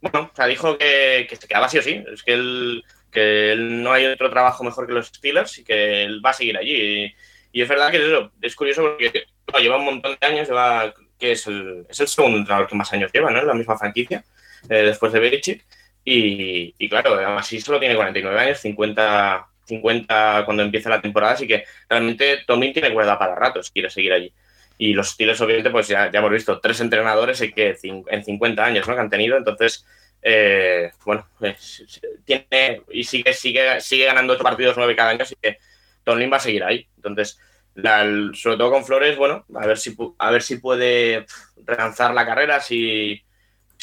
bueno, 0.00 0.30
o 0.30 0.36
sea, 0.36 0.46
dijo 0.46 0.78
que, 0.78 1.28
se 1.38 1.48
quedaba 1.48 1.68
sí 1.68 1.78
o 1.78 1.82
sí. 1.82 2.02
Es 2.12 2.22
que 2.22 2.32
él, 2.34 2.84
que 3.10 3.54
no 3.56 3.92
hay 3.92 4.06
otro 4.06 4.30
trabajo 4.30 4.64
mejor 4.64 4.86
que 4.86 4.92
los 4.92 5.08
Steelers 5.08 5.58
y 5.58 5.64
que 5.64 6.04
él 6.04 6.24
va 6.24 6.30
a 6.30 6.34
seguir 6.34 6.56
allí. 6.56 7.14
Y, 7.52 7.62
es 7.62 7.68
verdad 7.68 7.90
que 7.90 8.30
es, 8.42 8.56
curioso 8.56 8.82
porque 8.82 9.26
lleva 9.60 9.76
un 9.76 9.84
montón 9.84 10.16
de 10.20 10.26
años, 10.26 10.48
lleva, 10.48 10.92
que 11.18 11.32
es 11.32 11.46
el, 11.46 11.86
es 11.88 12.00
el 12.00 12.08
segundo 12.08 12.38
entrenador 12.38 12.66
que 12.66 12.74
más 12.74 12.92
años 12.92 13.12
lleva, 13.12 13.30
¿no? 13.30 13.38
En 13.38 13.46
la 13.46 13.54
misma 13.54 13.78
franquicia, 13.78 14.24
eh, 14.68 14.82
después 14.82 15.12
de 15.12 15.20
Belichick. 15.20 15.64
Y, 16.04 16.74
y, 16.76 16.88
claro, 16.88 17.14
además 17.14 17.46
sí 17.46 17.60
solo 17.60 17.78
tiene 17.78 17.94
49 17.94 18.38
años, 18.40 18.58
50, 18.58 19.46
50 19.66 20.44
cuando 20.44 20.62
empieza 20.62 20.90
la 20.90 21.00
temporada, 21.00 21.34
así 21.34 21.46
que 21.46 21.64
realmente 21.88 22.38
Tomlin 22.46 22.72
tiene 22.72 22.92
cuerda 22.92 23.18
para 23.18 23.34
rato 23.34 23.62
si 23.62 23.72
quiere 23.72 23.90
seguir 23.90 24.12
allí. 24.12 24.32
Y 24.76 24.92
los 24.92 25.10
Steelers, 25.10 25.40
obviamente, 25.40 25.70
pues 25.70 25.88
ya, 25.88 26.10
ya 26.10 26.18
hemos 26.18 26.32
visto 26.32 26.60
tres 26.60 26.80
entrenadores 26.80 27.40
que 27.54 27.76
en 27.82 28.24
50 28.24 28.64
años 28.64 28.88
¿no? 28.88 28.94
que 28.94 29.00
han 29.00 29.10
tenido. 29.10 29.36
Entonces, 29.36 29.86
eh, 30.20 30.90
bueno, 31.04 31.28
pues, 31.38 31.84
tiene 32.24 32.82
y 32.90 33.04
sigue, 33.04 33.32
sigue, 33.34 33.80
sigue 33.80 34.06
ganando 34.06 34.32
ocho 34.32 34.42
partidos 34.42 34.76
nueve 34.76 34.96
cada 34.96 35.10
año, 35.10 35.22
así 35.22 35.36
que 35.40 35.58
Tomlin 36.02 36.32
va 36.32 36.38
a 36.38 36.40
seguir 36.40 36.64
ahí. 36.64 36.88
Entonces, 36.96 37.38
sobre 37.74 38.56
todo 38.56 38.70
con 38.70 38.84
Flores, 38.84 39.16
bueno, 39.16 39.44
a 39.54 39.66
ver 39.66 39.78
si, 39.78 39.96
a 40.18 40.30
ver 40.30 40.42
si 40.42 40.56
puede 40.56 41.26
relanzar 41.64 42.14
la 42.14 42.26
carrera, 42.26 42.60
si, 42.60 43.22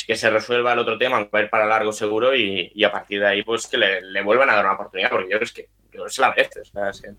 que 0.05 0.15
se 0.15 0.29
resuelva 0.29 0.73
el 0.73 0.79
otro 0.79 0.97
tema, 0.97 1.19
va 1.33 1.39
a 1.39 1.41
ir 1.43 1.49
para 1.49 1.65
largo 1.65 1.91
seguro 1.93 2.35
y, 2.35 2.83
a 2.83 2.91
partir 2.91 3.19
de 3.19 3.27
ahí, 3.27 3.43
pues 3.43 3.67
que 3.67 3.77
le, 3.77 4.21
vuelvan 4.23 4.49
a 4.49 4.55
dar 4.55 4.65
una 4.65 4.73
oportunidad, 4.73 5.09
porque 5.09 5.31
yo 5.31 5.37
creo 5.39 5.49
que, 5.53 5.69
yo 5.93 6.05
es 6.05 6.17
la 6.17 6.31
vez. 6.31 6.49
O 6.57 6.91
sea, 6.91 7.11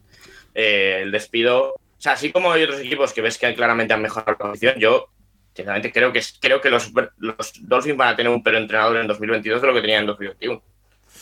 eh, 0.55 1.00
el 1.02 1.12
despido 1.12 1.75
o 2.02 2.02
sea, 2.02 2.14
así 2.14 2.33
como 2.33 2.50
hay 2.50 2.64
otros 2.64 2.81
equipos 2.81 3.12
que 3.12 3.23
ves 3.23 3.38
que 3.38 3.55
claramente 3.55 3.95
han 3.95 4.02
mejorado 4.02 4.33
la 4.33 4.37
posición, 4.37 4.75
yo 4.76 5.09
sinceramente 5.55 5.93
creo 5.93 6.12
que, 6.12 6.21
creo 6.41 6.61
que 6.61 6.69
los, 6.69 6.91
los 7.19 7.52
Dolphins 7.61 7.97
van 7.97 8.09
a 8.09 8.17
tener 8.17 8.33
un 8.33 8.43
peor 8.43 8.57
entrenador 8.57 8.97
en 8.97 9.07
2022 9.07 9.61
de 9.61 9.67
lo 9.69 9.73
que 9.73 9.83
tenían 9.83 10.00
en 10.00 10.07
2021. 10.09 10.61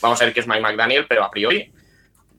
Vamos 0.00 0.22
a 0.22 0.24
ver 0.24 0.32
qué 0.32 0.40
es 0.40 0.46
Mike 0.46 0.62
McDaniel, 0.62 1.04
pero 1.06 1.22
a 1.22 1.30
priori 1.30 1.70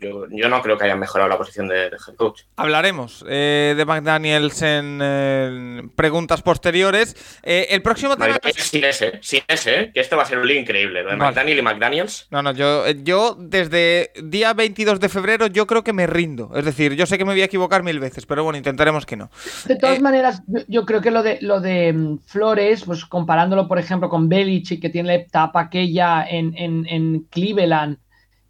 Yo, 0.01 0.25
yo 0.31 0.49
no 0.49 0.61
creo 0.63 0.77
que 0.77 0.85
hayan 0.85 0.99
mejorado 0.99 1.29
la 1.29 1.37
posición 1.37 1.67
de, 1.67 1.91
de 1.91 1.95
head 1.95 2.15
coach. 2.15 2.41
Hablaremos 2.55 3.23
eh, 3.29 3.75
de 3.77 3.85
McDaniels 3.85 4.61
en 4.63 4.99
eh, 5.01 5.81
preguntas 5.95 6.41
posteriores. 6.41 7.15
Eh, 7.43 7.67
el 7.69 7.81
próximo 7.83 8.15
tema. 8.17 8.39
Vale, 8.41 8.53
sin 8.55 8.83
ese, 8.83 9.19
sin 9.21 9.41
ese, 9.47 9.91
que 9.93 9.99
esto 9.99 10.17
va 10.17 10.23
a 10.23 10.25
ser 10.25 10.39
un 10.39 10.47
lío 10.47 10.59
increíble. 10.59 11.03
Lo 11.03 11.11
de 11.11 11.15
Vale. 11.17 11.29
McDaniel 11.29 11.59
y 11.59 11.61
McDaniels. 11.61 12.27
No, 12.31 12.41
no, 12.41 12.51
yo, 12.51 12.89
yo 12.89 13.35
desde 13.39 14.11
día 14.23 14.53
22 14.53 14.99
de 14.99 15.09
febrero 15.09 15.47
yo 15.47 15.67
creo 15.67 15.83
que 15.83 15.93
me 15.93 16.07
rindo. 16.07 16.51
Es 16.55 16.65
decir, 16.65 16.95
yo 16.95 17.05
sé 17.05 17.17
que 17.19 17.25
me 17.25 17.33
voy 17.33 17.41
a 17.41 17.45
equivocar 17.45 17.83
mil 17.83 17.99
veces, 17.99 18.25
pero 18.25 18.43
bueno, 18.43 18.57
intentaremos 18.57 19.05
que 19.05 19.17
no. 19.17 19.29
De 19.65 19.75
todas 19.75 19.99
Eh, 19.99 20.01
maneras, 20.01 20.41
yo, 20.47 20.61
yo 20.67 20.85
creo 20.85 21.01
que 21.01 21.11
lo 21.11 21.21
de 21.21 21.37
lo 21.41 21.59
de 21.61 21.93
mm, 21.93 22.17
Flores, 22.25 22.83
pues 22.85 23.05
comparándolo, 23.05 23.67
por 23.67 23.77
ejemplo, 23.77 24.09
con 24.09 24.27
Belichick, 24.29 24.81
que 24.81 24.89
tiene 24.89 25.07
la 25.09 25.15
etapa 25.15 25.61
aquella 25.61 26.25
en, 26.27 26.57
en, 26.57 26.87
en 26.87 27.19
Cleveland, 27.29 27.97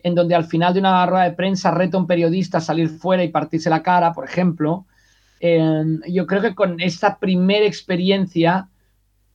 en 0.03 0.15
donde 0.15 0.35
al 0.35 0.45
final 0.45 0.73
de 0.73 0.79
una 0.79 1.05
rueda 1.05 1.23
de 1.25 1.33
prensa 1.33 1.71
reta 1.71 1.97
a 1.97 1.99
un 2.01 2.07
periodista 2.07 2.57
a 2.59 2.61
salir 2.61 2.89
fuera 2.89 3.23
y 3.23 3.29
partirse 3.29 3.69
la 3.69 3.83
cara, 3.83 4.13
por 4.13 4.25
ejemplo. 4.25 4.85
eh, 5.39 5.83
yo 6.07 6.27
creo 6.27 6.41
que 6.41 6.55
con 6.55 6.79
esta 6.79 7.17
primera 7.19 7.65
experiencia, 7.65 8.69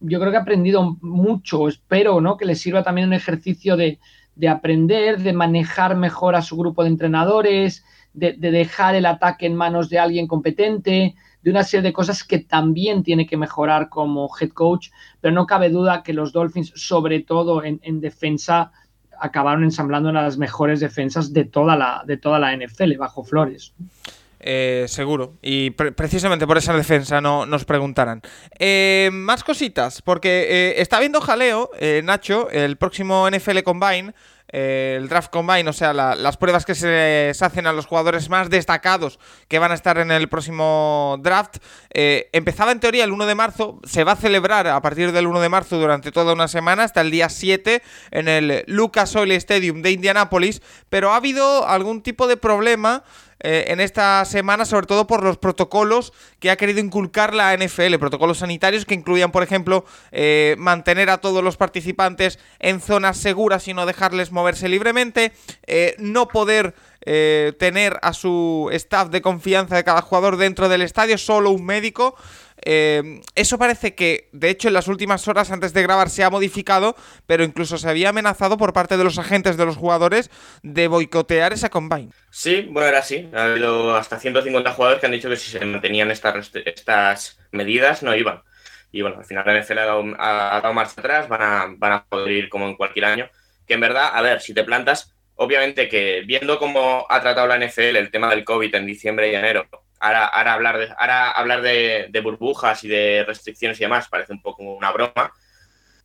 yo 0.00 0.20
creo 0.20 0.30
que 0.30 0.38
ha 0.38 0.42
aprendido 0.42 0.96
mucho. 1.00 1.68
Espero 1.68 2.20
¿no? 2.20 2.37
que 2.37 2.44
le 2.44 2.54
sirva 2.54 2.82
también 2.82 3.08
un 3.08 3.14
ejercicio 3.14 3.76
de, 3.76 3.99
de 4.35 4.49
aprender, 4.49 5.18
de 5.23 5.32
manejar 5.32 5.96
mejor 5.96 6.37
a 6.37 6.42
su 6.42 6.56
grupo 6.56 6.82
de 6.82 6.90
entrenadores, 6.90 7.85
de, 8.12 8.32
de 8.35 8.50
dejar 8.50 8.94
el 8.94 9.06
ataque 9.06 9.46
en 9.46 9.56
manos 9.56 9.88
de 9.88 9.99
alguien 9.99 10.26
competente, 10.26 11.14
de 11.42 11.50
una 11.50 11.62
serie 11.64 11.82
de 11.82 11.92
cosas 11.92 12.25
que 12.25 12.40
también 12.40 13.02
tiene 13.02 13.26
que 13.26 13.37
mejorar 13.37 13.88
como 13.88 14.28
head 14.40 14.50
coach, 14.50 14.90
pero 15.20 15.35
no 15.35 15.46
cabe 15.46 15.70
duda 15.70 16.02
que 16.02 16.12
los 16.12 16.32
Dolphins, 16.32 16.73
sobre 16.75 17.20
todo 17.20 17.62
en 17.64 18.00
defensa, 18.00 18.73
acabaron 19.20 19.64
ensamblando 19.64 20.08
de 20.08 20.14
las 20.14 20.38
mejores 20.38 20.80
defensas 20.80 21.32
de 21.32 21.44
toda 21.44 21.76
la, 21.76 22.02
de 22.06 22.16
toda 22.16 22.38
la 22.38 22.56
NFL 22.56 22.96
bajo 22.99 23.25
Flores. 23.25 23.75
Eh, 24.40 24.85
seguro. 24.88 25.35
Y 25.43 25.71
pre- 25.71 25.93
precisamente 25.93 26.47
por 26.47 26.59
esa 26.59 26.75
defensa 26.75 27.21
no 27.21 27.47
nos 27.47 27.64
preguntarán. 27.64 28.21
Eh, 28.59 29.09
más 29.12 29.43
cositas, 29.45 30.02
porque 30.02 30.47
eh, 30.49 30.75
está 30.83 31.00
viendo 31.00 31.21
jaleo, 31.21 31.71
eh, 31.78 32.02
Nacho, 32.05 32.50
el 32.50 32.76
próximo 32.76 33.28
NFL 33.31 33.62
Combine, 33.62 34.12
eh, 34.52 34.95
el 35.00 35.09
Draft 35.09 35.31
Combine, 35.31 35.69
o 35.69 35.73
sea, 35.73 35.93
la- 35.93 36.14
las 36.14 36.37
pruebas 36.37 36.64
que 36.64 36.75
se, 36.76 37.33
se 37.35 37.45
hacen 37.45 37.66
a 37.66 37.73
los 37.73 37.87
jugadores 37.87 38.28
más 38.28 38.49
destacados 38.49 39.19
que 39.49 39.59
van 39.59 39.73
a 39.73 39.75
estar 39.75 39.99
en 39.99 40.11
el 40.12 40.28
próximo 40.28 41.19
draft. 41.21 41.57
empezaba 41.90 42.71
en 42.73 42.78
teoría 42.81 43.05
el 43.05 43.12
1 43.12 43.26
de 43.26 43.35
marzo, 43.35 43.81
se 43.85 44.05
va 44.05 44.12
a 44.12 44.16
celebrar 44.16 44.66
a 44.69 44.81
partir 44.83 45.11
del 45.12 45.26
1 45.26 45.40
de 45.40 45.49
marzo 45.49 45.78
durante 45.78 46.12
toda 46.12 46.35
una 46.35 46.47
semana, 46.47 46.85
hasta 46.85 47.00
el 47.00 47.11
día 47.11 47.28
7, 47.31 47.83
en 48.12 48.28
el 48.28 48.62
Lucas 48.69 49.16
Oil 49.16 49.33
Stadium 49.33 49.83
de 49.83 49.90
Indianápolis, 49.93 50.62
pero 50.90 51.12
ha 51.12 51.16
habido 51.16 51.66
algún 51.66 52.02
tipo 52.02 52.28
de 52.28 52.37
problema 52.37 53.02
eh, 53.40 53.66
en 53.69 53.81
esta 53.81 54.25
semana, 54.25 54.64
sobre 54.64 54.87
todo 54.87 55.07
por 55.07 55.23
los 55.23 55.37
protocolos 55.37 56.12
que 56.40 56.50
ha 56.50 56.57
querido 56.57 56.81
inculcar 56.81 57.35
la 57.35 57.55
NFL, 57.57 57.97
protocolos 57.99 58.38
sanitarios 58.38 58.87
que 58.87 58.95
incluían, 58.95 59.31
por 59.31 59.43
ejemplo, 59.43 59.85
eh, 60.11 60.57
mantener 60.59 61.11
a 61.11 61.19
todos 61.19 61.45
los 61.45 61.57
participantes 61.57 62.38
en 62.59 62.81
zonas 62.81 63.19
seguras 63.19 63.69
y 63.69 63.75
no 63.75 63.85
dejarles 63.85 64.33
moverse 64.33 64.69
libremente, 64.69 65.33
eh, 65.66 65.95
no 65.99 66.28
poder 66.28 66.75
tener 67.07 68.00
a 68.02 68.12
su 68.12 68.69
staff 68.73 69.11
de 69.11 69.23
confianza 69.23 69.76
de 69.76 69.85
cada 69.85 70.02
jugador 70.02 70.38
dentro 70.38 70.69
del 70.69 70.83
estadio, 70.83 71.16
solo 71.19 71.52
un 71.52 71.64
médico. 71.64 72.16
Eh, 72.68 73.20
eso 73.37 73.58
parece 73.58 73.94
que, 73.94 74.28
de 74.32 74.50
hecho, 74.50 74.66
en 74.66 74.75
las 74.75 74.88
últimas 74.88 75.28
horas 75.28 75.52
antes 75.52 75.73
de 75.73 75.85
grabar 75.85 76.11
se 76.11 76.25
ha 76.25 76.30
modificado, 76.30 76.96
pero 77.25 77.44
incluso 77.44 77.78
se 77.78 77.88
había 77.88 78.08
amenazado 78.08 78.58
por 78.58 78.73
parte 78.73 78.96
de 78.96 79.04
los 79.04 79.20
agentes 79.20 79.56
de 79.56 79.64
los 79.64 79.76
jugadores 79.76 80.32
de 80.64 80.88
boicotear 80.88 81.52
esa 81.52 81.70
combine. 81.70 82.11
Sí, 82.32 82.66
bueno, 82.68 82.88
era 82.88 82.99
así. 82.99 83.30
Ha 83.32 83.44
habido 83.44 83.94
hasta 83.94 84.18
150 84.18 84.73
jugadores 84.73 84.99
que 84.99 85.06
han 85.06 85.12
dicho 85.12 85.28
que 85.30 85.37
si 85.37 85.52
se 85.52 85.64
mantenían 85.64 86.11
estas, 86.11 86.50
estas 86.64 87.38
medidas 87.52 88.02
no 88.02 88.16
iban. 88.16 88.42
Y 88.90 89.02
bueno, 89.02 89.18
al 89.18 89.25
final 89.25 89.44
la 89.46 89.61
NFL 89.62 89.78
ha 89.78 89.85
dado, 89.85 90.04
ha 90.18 90.61
dado 90.61 90.75
marcha 90.75 91.00
atrás, 91.00 91.28
van 91.28 91.42
a, 91.42 91.66
van 91.76 91.92
a 91.92 92.04
poder 92.04 92.32
ir 92.32 92.49
como 92.49 92.66
en 92.66 92.75
cualquier 92.75 93.04
año. 93.04 93.30
Que 93.64 93.75
en 93.75 93.80
verdad, 93.80 94.11
a 94.12 94.23
ver, 94.23 94.40
si 94.40 94.52
te 94.52 94.64
plantas, 94.64 95.14
obviamente 95.37 95.88
que 95.88 96.25
viendo 96.26 96.58
cómo 96.58 97.06
ha 97.08 97.20
tratado 97.20 97.46
la 97.46 97.64
NFL 97.64 97.94
el 97.94 98.11
tema 98.11 98.28
del 98.28 98.42
COVID 98.42 98.75
en 98.75 98.87
diciembre 98.87 99.30
y 99.30 99.37
enero, 99.37 99.68
ahora, 100.00 100.53
hablar, 100.53 100.79
de, 100.79 100.88
ahora 100.97 101.31
hablar 101.31 101.62
de, 101.62 102.21
burbujas 102.23 102.85
y 102.85 102.88
de 102.88 103.25
restricciones 103.26 103.79
y 103.81 103.85
demás 103.85 104.09
parece 104.09 104.33
un 104.33 104.43
poco 104.43 104.62
una 104.62 104.93
broma. 104.93 105.33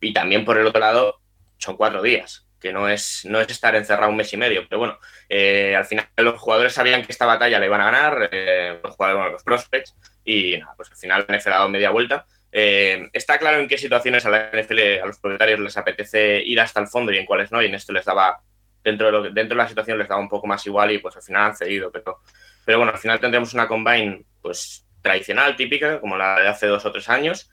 Y 0.00 0.12
también 0.12 0.44
por 0.44 0.58
el 0.58 0.66
otro 0.66 0.80
lado, 0.80 1.20
son 1.58 1.76
cuatro 1.76 2.02
días, 2.02 2.46
que 2.60 2.72
no 2.72 2.88
es, 2.88 3.24
no 3.24 3.40
es 3.40 3.48
estar 3.48 3.74
encerrado 3.76 4.10
un 4.10 4.16
mes 4.16 4.32
y 4.32 4.36
medio. 4.36 4.66
Pero 4.68 4.78
bueno, 4.78 4.98
eh, 5.28 5.76
al 5.76 5.84
final 5.84 6.08
los 6.16 6.40
jugadores 6.40 6.72
sabían 6.72 7.02
que 7.02 7.12
esta 7.12 7.26
batalla 7.26 7.58
la 7.58 7.66
iban 7.66 7.80
a 7.80 7.84
ganar, 7.84 8.28
eh, 8.32 8.80
los 8.82 8.96
jugadores, 8.96 9.32
los 9.32 9.42
prospects, 9.44 9.94
y 10.24 10.58
nada, 10.58 10.74
pues 10.76 10.90
al 10.90 10.96
final 10.96 11.24
la 11.28 11.36
NFL 11.36 11.48
ha 11.48 11.56
dado 11.56 11.68
media 11.68 11.90
vuelta. 11.90 12.26
Eh, 12.54 13.08
está 13.14 13.38
claro 13.38 13.58
en 13.58 13.66
qué 13.68 13.78
situaciones 13.78 14.26
a 14.26 14.30
la 14.30 14.50
NFL, 14.52 15.00
a 15.02 15.06
los 15.06 15.18
propietarios 15.18 15.58
les 15.60 15.76
apetece 15.76 16.42
ir 16.44 16.60
hasta 16.60 16.80
el 16.80 16.86
fondo 16.86 17.10
y 17.10 17.18
en 17.18 17.24
cuáles 17.24 17.50
no, 17.50 17.62
y 17.62 17.66
en 17.66 17.74
esto 17.74 17.92
les 17.92 18.04
daba, 18.04 18.42
dentro 18.84 19.06
de, 19.06 19.12
lo 19.12 19.22
dentro 19.22 19.56
de 19.56 19.62
la 19.62 19.68
situación 19.68 19.98
les 19.98 20.08
daba 20.08 20.20
un 20.20 20.28
poco 20.28 20.46
más 20.46 20.66
igual 20.66 20.90
y 20.90 20.98
pues 20.98 21.16
al 21.16 21.22
final 21.22 21.44
han 21.44 21.56
cedido. 21.56 21.90
Pero, 21.90 22.20
pero 22.64 22.78
bueno, 22.78 22.92
al 22.92 22.98
final 22.98 23.20
tendremos 23.20 23.54
una 23.54 23.68
combine 23.68 24.24
pues 24.40 24.84
tradicional, 25.02 25.56
típica, 25.56 26.00
como 26.00 26.16
la 26.16 26.40
de 26.40 26.48
hace 26.48 26.66
dos 26.66 26.84
o 26.86 26.92
tres 26.92 27.08
años. 27.08 27.50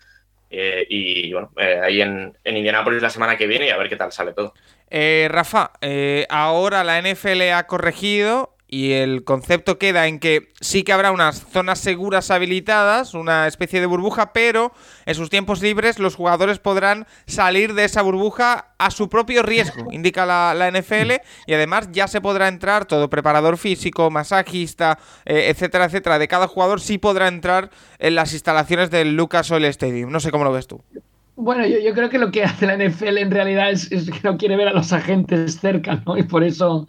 eh, 0.51 0.85
y 0.89 1.31
bueno, 1.33 1.51
eh, 1.57 1.79
ahí 1.83 2.01
en, 2.01 2.35
en 2.43 2.57
Indianápolis 2.57 3.01
la 3.01 3.09
semana 3.11 3.37
que 3.37 3.45
viene 3.47 3.67
y 3.67 3.69
a 3.69 3.77
ver 3.77 3.87
qué 3.89 3.95
tal 3.95 4.11
sale 4.11 4.33
todo. 4.33 4.53
Eh, 4.89 5.27
Rafa, 5.29 5.71
eh, 5.81 6.25
ahora 6.29 6.83
la 6.83 6.99
NFL 7.01 7.41
ha 7.53 7.67
corregido 7.67 8.55
y 8.69 8.91
el 8.91 9.23
concepto 9.23 9.79
queda 9.79 10.07
en 10.07 10.19
que 10.19 10.51
sí 10.61 10.83
que 10.83 10.93
habrá 10.93 11.11
unas 11.11 11.43
zonas 11.51 11.79
seguras 11.79 12.29
habilitadas, 12.29 13.15
una 13.15 13.47
especie 13.47 13.79
de 13.79 13.87
burbuja, 13.87 14.31
pero 14.31 14.71
en 15.07 15.15
sus 15.15 15.31
tiempos 15.31 15.61
libres 15.61 15.97
los 15.97 16.15
jugadores 16.15 16.59
podrán 16.59 17.07
salir 17.25 17.73
de 17.73 17.85
esa 17.85 18.03
burbuja 18.03 18.73
a 18.77 18.91
su 18.91 19.09
propio 19.09 19.41
riesgo, 19.41 19.87
indica 19.91 20.25
la, 20.27 20.53
la 20.53 20.69
NFL, 20.69 21.13
y 21.47 21.53
además 21.53 21.89
ya 21.91 22.07
se 22.07 22.21
podrá 22.21 22.47
entrar 22.47 22.85
todo 22.85 23.09
preparador 23.09 23.57
físico, 23.57 24.11
masajista, 24.11 24.99
eh, 25.25 25.47
etcétera, 25.49 25.85
etcétera, 25.85 26.19
de 26.19 26.27
cada 26.27 26.47
jugador 26.47 26.79
sí 26.79 26.99
podrá 26.99 27.27
entrar 27.27 27.71
en 27.97 28.13
las 28.13 28.33
instalaciones 28.33 28.91
del 28.91 29.15
Lucas 29.15 29.49
Oil 29.49 29.65
Stadium. 29.65 30.11
No 30.11 30.19
sé 30.19 30.29
cómo 30.29 30.43
lo 30.43 30.51
ves 30.51 30.67
tú. 30.67 30.81
Bueno, 31.35 31.65
yo, 31.65 31.79
yo 31.79 31.93
creo 31.93 32.09
que 32.09 32.19
lo 32.19 32.31
que 32.31 32.43
hace 32.43 32.67
la 32.67 32.75
NFL 32.75 33.17
en 33.17 33.31
realidad 33.31 33.71
es, 33.71 33.89
es 33.93 34.11
que 34.11 34.19
no 34.23 34.37
quiere 34.37 34.57
ver 34.57 34.67
a 34.67 34.73
los 34.73 34.91
agentes 34.91 35.57
cerca, 35.59 36.03
¿no? 36.05 36.17
Y 36.17 36.23
por 36.23 36.43
eso, 36.43 36.85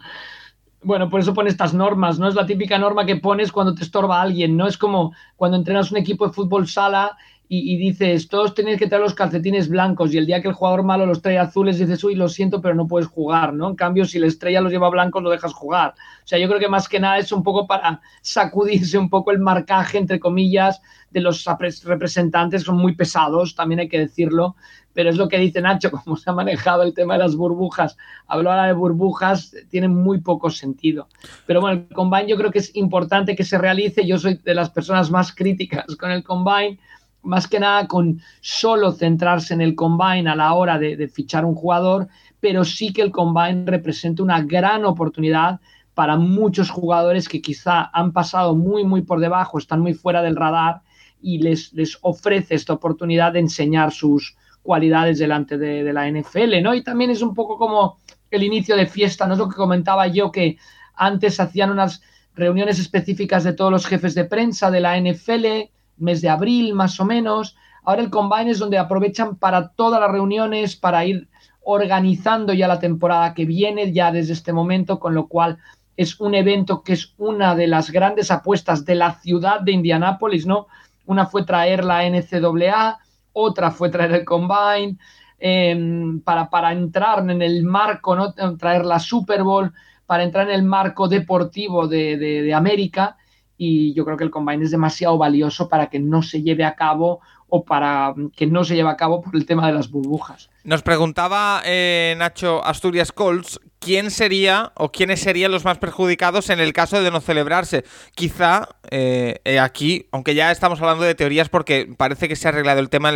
bueno, 0.83 1.09
por 1.09 1.19
eso 1.19 1.33
pone 1.33 1.49
estas 1.49 1.73
normas, 1.73 2.17
¿no? 2.17 2.27
Es 2.27 2.35
la 2.35 2.45
típica 2.45 2.77
norma 2.77 3.05
que 3.05 3.15
pones 3.17 3.51
cuando 3.51 3.75
te 3.75 3.83
estorba 3.83 4.21
alguien, 4.21 4.57
¿no? 4.57 4.67
Es 4.67 4.77
como 4.77 5.13
cuando 5.35 5.57
entrenas 5.57 5.91
un 5.91 5.97
equipo 5.97 6.27
de 6.27 6.33
fútbol 6.33 6.67
sala 6.67 7.17
y, 7.53 7.73
y 7.73 7.75
dices, 7.75 8.29
todos 8.29 8.55
tenéis 8.55 8.79
que 8.79 8.87
traer 8.87 9.03
los 9.03 9.13
calcetines 9.13 9.67
blancos 9.67 10.13
y 10.13 10.17
el 10.17 10.25
día 10.25 10.41
que 10.41 10.47
el 10.47 10.53
jugador 10.53 10.83
malo 10.83 11.05
los 11.05 11.21
trae 11.21 11.37
azules 11.37 11.77
dices, 11.77 12.01
uy, 12.01 12.15
lo 12.15 12.29
siento, 12.29 12.61
pero 12.61 12.75
no 12.75 12.87
puedes 12.87 13.09
jugar, 13.09 13.53
¿no? 13.53 13.67
En 13.67 13.75
cambio, 13.75 14.05
si 14.05 14.19
la 14.19 14.27
estrella 14.27 14.61
los 14.61 14.71
lleva 14.71 14.89
blancos, 14.89 15.21
lo 15.21 15.29
dejas 15.29 15.51
jugar. 15.51 15.93
O 16.23 16.27
sea, 16.27 16.39
yo 16.39 16.47
creo 16.47 16.61
que 16.61 16.69
más 16.69 16.87
que 16.87 17.01
nada 17.01 17.17
es 17.17 17.29
un 17.33 17.43
poco 17.43 17.67
para 17.67 17.99
sacudirse 18.21 18.97
un 18.97 19.09
poco 19.09 19.31
el 19.31 19.39
marcaje, 19.39 19.97
entre 19.97 20.17
comillas, 20.17 20.81
de 21.09 21.19
los 21.19 21.45
representantes, 21.83 22.63
son 22.63 22.77
muy 22.77 22.95
pesados, 22.95 23.53
también 23.53 23.81
hay 23.81 23.89
que 23.89 23.99
decirlo, 23.99 24.55
pero 24.93 25.09
es 25.09 25.17
lo 25.17 25.27
que 25.27 25.37
dice 25.37 25.61
Nacho, 25.61 25.91
como 26.03 26.15
se 26.15 26.29
ha 26.29 26.33
manejado 26.33 26.83
el 26.83 26.93
tema 26.93 27.13
de 27.13 27.19
las 27.19 27.35
burbujas. 27.35 27.97
Hablo 28.27 28.51
ahora 28.51 28.67
de 28.67 28.73
burbujas, 28.73 29.55
tiene 29.69 29.87
muy 29.87 30.19
poco 30.19 30.49
sentido. 30.49 31.07
Pero 31.45 31.61
bueno, 31.61 31.81
el 31.81 31.93
combine 31.93 32.27
yo 32.27 32.37
creo 32.37 32.51
que 32.51 32.59
es 32.59 32.75
importante 32.75 33.35
que 33.35 33.43
se 33.43 33.57
realice. 33.57 34.05
Yo 34.05 34.17
soy 34.17 34.35
de 34.35 34.55
las 34.55 34.69
personas 34.69 35.11
más 35.11 35.33
críticas 35.33 35.95
con 35.95 36.11
el 36.11 36.23
combine, 36.23 36.79
más 37.23 37.47
que 37.47 37.59
nada 37.59 37.87
con 37.87 38.21
solo 38.41 38.91
centrarse 38.91 39.53
en 39.53 39.61
el 39.61 39.75
combine 39.75 40.29
a 40.29 40.35
la 40.35 40.53
hora 40.53 40.77
de, 40.79 41.07
fichar 41.07 41.45
un 41.45 41.55
jugador, 41.55 42.07
pero 42.39 42.63
sí 42.63 42.93
que 42.93 43.01
el 43.01 43.11
combine 43.11 43.65
representa 43.65 44.23
una 44.23 44.41
gran 44.41 44.85
oportunidad 44.85 45.59
para 45.93 46.17
muchos 46.17 46.69
jugadores 46.69 47.27
que 47.27 47.41
quizá 47.41 47.89
han 47.93 48.11
pasado 48.11 48.55
muy, 48.55 48.83
muy 48.83 49.01
por 49.01 49.19
debajo, 49.19 49.57
están 49.57 49.81
muy 49.81 49.93
fuera 49.93 50.21
del 50.21 50.35
radar 50.35 50.81
y 51.21 51.39
les, 51.39 51.73
les 51.73 51.97
ofrece 52.01 52.55
esta 52.55 52.73
oportunidad 52.73 53.33
de 53.33 53.39
enseñar 53.39 53.91
sus 53.91 54.35
cualidades 54.63 55.19
delante 55.19 55.57
de, 55.57 55.83
de 55.83 55.93
la 55.93 56.09
NFL, 56.09 56.61
¿no? 56.61 56.73
Y 56.73 56.83
también 56.83 57.11
es 57.11 57.21
un 57.21 57.33
poco 57.33 57.57
como 57.57 57.97
el 58.31 58.43
inicio 58.43 58.75
de 58.75 58.87
fiesta, 58.87 59.27
¿no? 59.27 59.33
Es 59.33 59.39
lo 59.39 59.49
que 59.49 59.55
comentaba 59.55 60.07
yo, 60.07 60.31
que 60.31 60.57
antes 60.95 61.39
hacían 61.39 61.71
unas 61.71 62.01
reuniones 62.35 62.79
específicas 62.79 63.43
de 63.43 63.53
todos 63.53 63.71
los 63.71 63.85
jefes 63.85 64.15
de 64.15 64.25
prensa 64.25 64.71
de 64.71 64.79
la 64.79 64.99
NFL, 64.99 65.69
mes 66.01 66.21
de 66.21 66.29
abril 66.29 66.73
más 66.73 66.99
o 66.99 67.05
menos. 67.05 67.55
Ahora 67.83 68.01
el 68.01 68.09
combine 68.09 68.51
es 68.51 68.59
donde 68.59 68.77
aprovechan 68.77 69.35
para 69.35 69.69
todas 69.69 69.99
las 69.99 70.11
reuniones, 70.11 70.75
para 70.75 71.05
ir 71.05 71.27
organizando 71.63 72.53
ya 72.53 72.67
la 72.67 72.79
temporada 72.79 73.33
que 73.33 73.45
viene, 73.45 73.91
ya 73.91 74.11
desde 74.11 74.33
este 74.33 74.53
momento, 74.53 74.99
con 74.99 75.13
lo 75.13 75.27
cual 75.27 75.57
es 75.97 76.19
un 76.19 76.33
evento 76.35 76.83
que 76.83 76.93
es 76.93 77.13
una 77.17 77.55
de 77.55 77.67
las 77.67 77.91
grandes 77.91 78.31
apuestas 78.31 78.85
de 78.85 78.95
la 78.95 79.19
ciudad 79.19 79.61
de 79.61 79.71
Indianápolis, 79.71 80.45
¿no? 80.45 80.67
Una 81.05 81.25
fue 81.25 81.45
traer 81.45 81.83
la 81.83 82.03
NCAA, 82.03 82.97
otra 83.33 83.71
fue 83.71 83.89
traer 83.89 84.11
el 84.13 84.25
Combine, 84.25 84.97
eh, 85.39 86.19
para, 86.23 86.49
para 86.49 86.71
entrar 86.71 87.29
en 87.29 87.41
el 87.41 87.63
marco, 87.63 88.15
¿no? 88.15 88.33
Traer 88.57 88.85
la 88.85 88.99
Super 88.99 89.43
Bowl, 89.43 89.71
para 90.05 90.23
entrar 90.23 90.49
en 90.49 90.55
el 90.55 90.63
marco 90.63 91.07
deportivo 91.07 91.87
de, 91.87 92.17
de 92.17 92.53
América 92.53 93.17
y 93.63 93.93
yo 93.93 94.05
creo 94.05 94.17
que 94.17 94.23
el 94.23 94.31
combine 94.31 94.63
es 94.65 94.71
demasiado 94.71 95.19
valioso 95.19 95.69
para 95.69 95.87
que 95.87 95.99
no 95.99 96.23
se 96.23 96.41
lleve 96.41 96.65
a 96.65 96.73
cabo 96.73 97.19
o 97.47 97.63
para 97.63 98.15
que 98.35 98.47
no 98.47 98.63
se 98.63 98.75
lleve 98.75 98.89
a 98.89 98.97
cabo 98.97 99.21
por 99.21 99.35
el 99.35 99.45
tema 99.45 99.67
de 99.67 99.73
las 99.73 99.91
burbujas. 99.91 100.49
Nos 100.63 100.81
preguntaba 100.81 101.61
eh, 101.63 102.15
Nacho 102.17 102.65
Asturias 102.65 103.11
Colts 103.11 103.59
quién 103.77 104.09
sería 104.09 104.71
o 104.75 104.91
quiénes 104.91 105.19
serían 105.19 105.51
los 105.51 105.63
más 105.63 105.77
perjudicados 105.77 106.49
en 106.49 106.59
el 106.59 106.73
caso 106.73 107.03
de 107.03 107.11
no 107.11 107.21
celebrarse. 107.21 107.83
Quizá 108.15 108.67
eh, 108.89 109.41
eh, 109.43 109.59
aquí, 109.59 110.07
aunque 110.11 110.33
ya 110.33 110.51
estamos 110.51 110.81
hablando 110.81 111.03
de 111.03 111.13
teorías 111.13 111.49
porque 111.49 111.87
parece 111.95 112.27
que 112.27 112.35
se 112.35 112.47
ha 112.47 112.49
arreglado 112.49 112.79
el 112.79 112.89
tema 112.89 113.11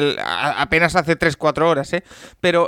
apenas 0.58 0.96
hace 0.96 1.18
3-4 1.18 1.64
horas, 1.64 1.92
¿eh? 1.94 2.04
pero 2.40 2.68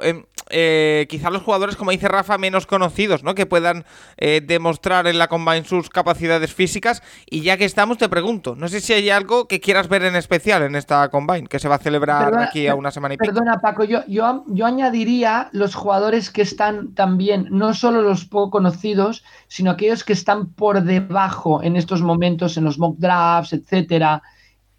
em, 0.50 1.08
quizá 1.08 1.30
los 1.30 1.42
jugadores, 1.44 1.75
como 1.75 1.92
dice 1.92 2.08
Rafa, 2.08 2.38
menos 2.38 2.66
conocidos, 2.66 3.24
¿no? 3.24 3.36
que 3.36 3.46
puedan 3.46 3.86
demostrar 4.18 5.08
en 5.08 5.18
la 5.18 5.27
Combine 5.27 5.63
sus 5.63 5.89
capacidades 5.89 6.54
físicas. 6.54 7.01
Y 7.30 7.42
ya 7.42 7.58
que 7.58 7.66
estamos, 7.66 7.98
te 7.98 8.10
pregunto, 8.10 8.56
no 8.56 8.68
sé 8.68 8.82
si 8.82 8.94
hay 8.94 9.10
algo 9.10 9.48
que 9.48 9.60
quieras 9.60 9.88
ver 9.88 10.04
en 10.04 10.16
especial 10.16 10.63
en 10.63 10.75
esta 10.75 11.10
Combine, 11.10 11.48
que 11.48 11.60
se 11.60 11.68
va 11.68 11.75
a 11.75 11.80
celebrar 11.80 12.38
aquí 12.38 12.68
a 12.68 12.75
una 12.75 12.92
semana 12.92 13.13
y 13.13 13.18
pico. 13.18 13.34
Perdona, 13.34 13.60
Paco, 13.60 13.84
yo, 13.84 14.04
yo, 14.08 14.44
yo 14.48 14.66
añadiría 14.66 15.50
los 15.51 15.75
jugadores 15.75 16.30
que 16.30 16.42
están 16.42 16.94
también, 16.94 17.48
no 17.50 17.74
solo 17.74 18.01
los 18.01 18.25
poco 18.25 18.51
conocidos, 18.51 19.24
sino 19.48 19.72
aquellos 19.72 20.04
que 20.04 20.13
están 20.13 20.48
por 20.54 20.84
debajo 20.84 21.62
en 21.63 21.75
estos 21.75 22.01
momentos, 22.01 22.58
en 22.58 22.63
los 22.66 22.80
mock 22.80 22.98
drafts, 22.98 23.54
etcétera. 23.54 24.22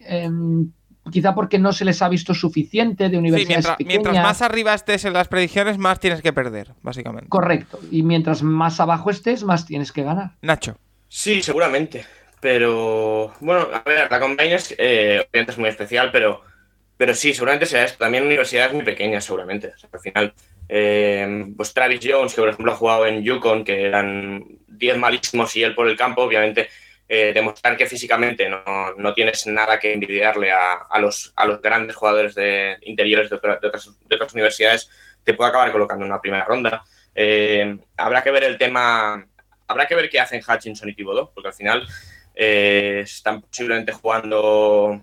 Em, 0.00 0.70
quizá 1.10 1.34
porque 1.34 1.58
no 1.58 1.72
se 1.72 1.84
les 1.84 2.02
ha 2.02 2.08
visto 2.08 2.34
suficiente 2.34 3.08
de 3.08 3.18
universidades 3.18 3.64
sí, 3.64 3.84
mientras, 3.84 4.04
mientras, 4.10 4.26
más 4.26 4.42
arriba 4.42 4.74
estés 4.74 5.04
en 5.04 5.12
las 5.12 5.28
predicciones, 5.28 5.78
más 5.78 6.00
tienes 6.00 6.22
que 6.22 6.32
perder, 6.32 6.72
básicamente. 6.82 7.28
Correcto. 7.28 7.78
Y 7.90 8.02
mientras 8.02 8.42
más 8.42 8.80
abajo 8.80 9.10
estés, 9.10 9.44
más 9.44 9.66
tienes 9.66 9.92
que 9.92 10.02
ganar. 10.02 10.32
Nacho. 10.42 10.76
Sí, 11.08 11.42
seguramente. 11.42 12.04
Pero, 12.40 13.32
bueno, 13.40 13.68
a 13.72 13.82
ver, 13.88 14.10
la 14.10 14.20
Combine 14.20 14.54
es, 14.54 14.74
eh, 14.78 15.26
es 15.32 15.58
muy 15.58 15.68
especial, 15.68 16.10
pero 16.12 16.42
pero 16.98 17.14
sí, 17.14 17.32
seguramente 17.32 17.64
sea 17.64 17.84
esto. 17.84 17.98
También 17.98 18.26
universidades 18.26 18.74
muy 18.74 18.82
pequeñas, 18.82 19.24
seguramente. 19.24 19.72
al 19.90 20.00
final, 20.00 20.34
eh, 20.68 21.46
pues 21.56 21.72
Travis 21.72 22.00
Jones, 22.02 22.34
que 22.34 22.40
por 22.40 22.50
ejemplo 22.50 22.72
ha 22.72 22.76
jugado 22.76 23.06
en 23.06 23.22
Yukon, 23.22 23.64
que 23.64 23.86
eran 23.86 24.44
10 24.66 24.98
malísimos 24.98 25.54
y 25.56 25.62
él 25.62 25.74
por 25.76 25.88
el 25.88 25.96
campo, 25.96 26.22
obviamente 26.22 26.68
eh, 27.08 27.32
demostrar 27.32 27.76
que 27.76 27.86
físicamente 27.86 28.48
no, 28.48 28.62
no, 28.96 29.14
tienes 29.14 29.46
nada 29.46 29.78
que 29.78 29.92
envidiarle 29.94 30.52
a, 30.52 30.74
a, 30.74 30.98
los, 30.98 31.32
a 31.36 31.46
los 31.46 31.62
grandes 31.62 31.96
jugadores 31.96 32.34
de 32.34 32.76
interiores 32.82 33.30
de, 33.30 33.36
otras, 33.36 33.60
de, 33.60 34.16
otras, 34.16 34.34
universidades, 34.34 34.90
te 35.24 35.34
puede 35.34 35.50
acabar 35.50 35.72
colocando 35.72 36.04
en 36.04 36.12
una 36.12 36.20
primera 36.20 36.44
ronda. 36.44 36.84
Eh, 37.14 37.78
habrá 37.96 38.22
que 38.22 38.30
ver 38.30 38.44
el 38.44 38.58
tema, 38.58 39.26
habrá 39.66 39.86
que 39.86 39.94
ver 39.94 40.10
qué 40.10 40.20
hacen 40.20 40.42
Hutchinson 40.46 40.88
y 40.88 40.94
Thibodeau, 40.94 41.32
porque 41.32 41.48
al 41.48 41.54
final 41.54 41.88
están 42.34 43.40
posiblemente 43.40 43.90
jugando 43.90 45.02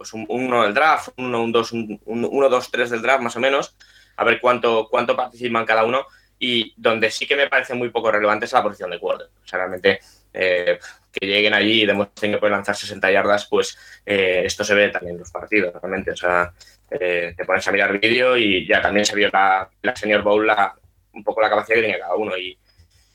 pues 0.00 0.14
un 0.14 0.24
1 0.26 0.62
del 0.62 0.72
draft, 0.72 1.10
un 1.18 1.26
1, 1.26 1.42
un 1.42 1.52
2, 1.52 1.72
un 1.72 2.00
1, 2.06 2.48
2, 2.48 2.70
3 2.70 2.88
del 2.88 3.02
draft 3.02 3.22
más 3.22 3.36
o 3.36 3.40
menos, 3.40 3.76
a 4.16 4.24
ver 4.24 4.40
cuánto, 4.40 4.88
cuánto 4.88 5.14
participan 5.14 5.66
cada 5.66 5.84
uno. 5.84 6.06
Y 6.38 6.72
donde 6.78 7.10
sí 7.10 7.26
que 7.26 7.36
me 7.36 7.48
parece 7.48 7.74
muy 7.74 7.90
poco 7.90 8.10
relevante 8.10 8.46
es 8.46 8.52
la 8.54 8.62
posición 8.62 8.90
de 8.90 8.98
quarter. 8.98 9.26
O 9.26 9.46
sea, 9.46 9.58
realmente 9.58 10.00
eh, 10.32 10.78
que 11.12 11.26
lleguen 11.26 11.54
allí 11.54 11.82
y 11.82 11.86
demuestren 11.86 12.32
que 12.32 12.38
pueden 12.38 12.56
lanzar 12.56 12.76
60 12.76 13.10
yardas, 13.10 13.46
pues 13.46 13.76
eh, 14.06 14.42
esto 14.44 14.64
se 14.64 14.74
ve 14.74 14.88
también 14.90 15.14
en 15.14 15.20
los 15.20 15.30
partidos, 15.30 15.74
realmente. 15.74 16.12
O 16.12 16.16
sea, 16.16 16.52
eh, 16.90 17.34
te 17.36 17.44
pones 17.44 17.66
a 17.66 17.72
mirar 17.72 17.98
vídeo 17.98 18.36
y 18.36 18.66
ya 18.66 18.80
también 18.80 19.04
se 19.04 19.16
vio 19.16 19.28
la, 19.32 19.68
la 19.82 19.96
Senior 19.96 20.22
Bowl 20.22 20.46
la, 20.46 20.74
un 21.12 21.24
poco 21.24 21.40
la 21.40 21.50
capacidad 21.50 21.76
que 21.76 21.82
tenía 21.82 22.00
cada 22.00 22.14
uno. 22.14 22.36
Y, 22.36 22.58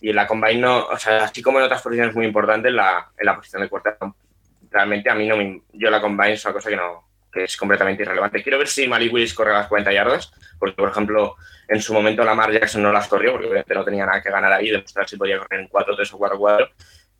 y 0.01 0.09
en 0.09 0.15
la 0.15 0.27
Combine, 0.27 0.59
no, 0.59 0.87
o 0.87 0.97
sea, 0.97 1.23
así 1.23 1.41
como 1.41 1.59
en 1.59 1.65
otras 1.65 1.81
posiciones 1.81 2.13
muy 2.15 2.25
importantes, 2.25 2.71
la, 2.71 3.11
en 3.17 3.25
la 3.25 3.35
posición 3.35 3.61
de 3.61 3.69
quarter 3.69 3.97
realmente 4.75 5.09
a 5.09 5.15
mí 5.15 5.25
no 5.25 5.37
me, 5.37 5.61
yo 5.71 5.89
la 5.89 6.01
combine 6.01 6.33
es 6.33 6.43
una 6.43 6.53
cosa 6.53 6.69
que 6.69 6.75
no 6.75 7.05
que 7.31 7.43
es 7.43 7.57
completamente 7.57 8.01
irrelevante. 8.03 8.41
Quiero 8.41 8.57
ver 8.57 8.67
si 8.67 8.87
Malik 8.87 9.11
Willis 9.11 9.33
corre 9.33 9.51
las 9.51 9.67
40 9.67 9.91
yardas, 9.91 10.31
porque 10.57 10.75
por 10.75 10.89
ejemplo 10.89 11.35
en 11.67 11.81
su 11.81 11.93
momento 11.93 12.23
Lamar 12.23 12.49
Jackson 12.49 12.81
no 12.81 12.93
las 12.93 13.09
corrió 13.09 13.33
porque 13.33 13.47
obviamente 13.47 13.73
no 13.73 13.83
tenía 13.83 14.05
nada 14.05 14.21
que 14.21 14.29
ganar 14.29 14.53
ahí, 14.53 14.69
demostrar 14.69 15.07
si 15.07 15.17
podía 15.17 15.39
correr 15.39 15.59
en 15.59 15.67
4, 15.67 15.95
3 15.97 16.13
o 16.13 16.17
4, 16.17 16.39
4 16.39 16.69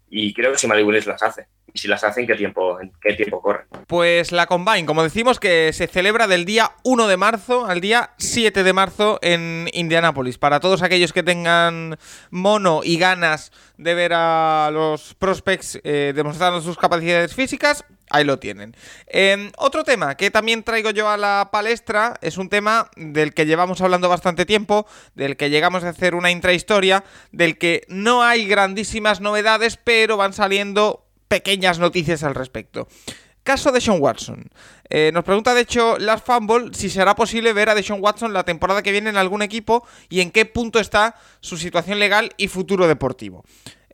y 0.10 0.34
creo 0.34 0.52
que 0.52 0.58
si 0.58 0.68
Malik 0.68 0.86
Willis 0.86 1.08
las 1.08 1.22
hace. 1.24 1.48
Y 1.74 1.80
si 1.80 1.88
las 1.88 2.04
hace, 2.04 2.22
¿en 2.22 2.28
qué 2.28 2.36
tiempo, 2.36 2.80
en 2.80 2.92
qué 3.02 3.14
tiempo 3.14 3.42
corre? 3.42 3.66
Pues 3.88 4.32
la 4.32 4.46
Combine, 4.46 4.86
como 4.86 5.04
decimos, 5.04 5.40
que 5.40 5.74
se 5.74 5.88
celebra 5.88 6.28
del 6.28 6.46
día 6.46 6.72
1 6.84 7.08
de 7.08 7.18
marzo 7.18 7.66
al 7.66 7.82
día 7.82 8.12
7 8.18 8.64
de 8.64 8.74
marzo 8.74 9.20
en 9.22 9.70
Indianápolis. 9.74 10.38
Para 10.38 10.60
todos 10.60 10.84
aquellos 10.84 11.12
que 11.12 11.24
tengan 11.24 11.98
mono 12.30 12.82
y 12.84 12.98
ganas 12.98 13.52
de 13.78 13.94
ver 13.94 14.14
a 14.14 14.70
los 14.72 15.16
prospects 15.16 15.82
eh, 15.84 16.14
demostrando 16.16 16.62
sus 16.62 16.78
capacidades 16.78 17.36
físicas, 17.36 17.84
Ahí 18.16 18.24
lo 18.24 18.40
tienen. 18.40 18.78
Em, 19.08 19.52
otro 19.58 19.84
tema 19.84 20.16
que 20.16 20.32
también 20.32 20.64
traigo 20.64 20.92
yo 20.92 21.10
a 21.10 21.18
la 21.18 21.50
palestra 21.52 22.14
es 22.22 22.38
un 22.38 22.48
tema 22.48 22.90
del 22.96 23.34
que 23.34 23.46
llevamos 23.46 23.82
hablando 23.82 24.08
bastante 24.08 24.46
tiempo, 24.46 24.88
del 25.16 25.36
que 25.36 25.50
llegamos 25.50 25.84
a 25.84 25.90
hacer 25.90 26.16
una 26.16 26.32
intrahistoria, 26.32 27.04
del 27.34 27.58
que 27.58 27.84
no 27.90 28.24
hay 28.24 28.48
grandísimas 28.48 29.20
novedades, 29.20 29.76
pero 29.76 30.16
van 30.16 30.32
saliendo 30.32 31.06
pequeñas 31.28 31.78
noticias 31.78 32.24
al 32.24 32.36
respecto. 32.36 32.88
Caso 33.44 33.74
de 33.74 33.82
Sean 33.82 33.98
Watson. 34.00 34.50
Eh, 34.90 35.12
nos 35.14 35.26
pregunta, 35.26 35.54
de 35.54 35.62
hecho, 35.62 35.98
Last 36.00 36.26
Fumble 36.26 36.74
si 36.74 36.90
será 36.90 37.16
posible 37.16 37.52
ver 37.52 37.70
a 37.70 37.76
Deshaun 37.76 38.02
Watson 38.02 38.32
la 38.32 38.46
temporada 38.46 38.82
que 38.82 38.94
viene 38.94 39.10
en 39.10 39.18
algún 39.18 39.42
equipo 39.42 39.86
y 40.08 40.22
en 40.22 40.32
qué 40.32 40.46
punto 40.46 40.80
está 40.80 41.16
su 41.42 41.58
situación 41.58 42.00
legal 42.00 42.32
y 42.38 42.48
futuro 42.48 42.88
deportivo. 42.88 43.44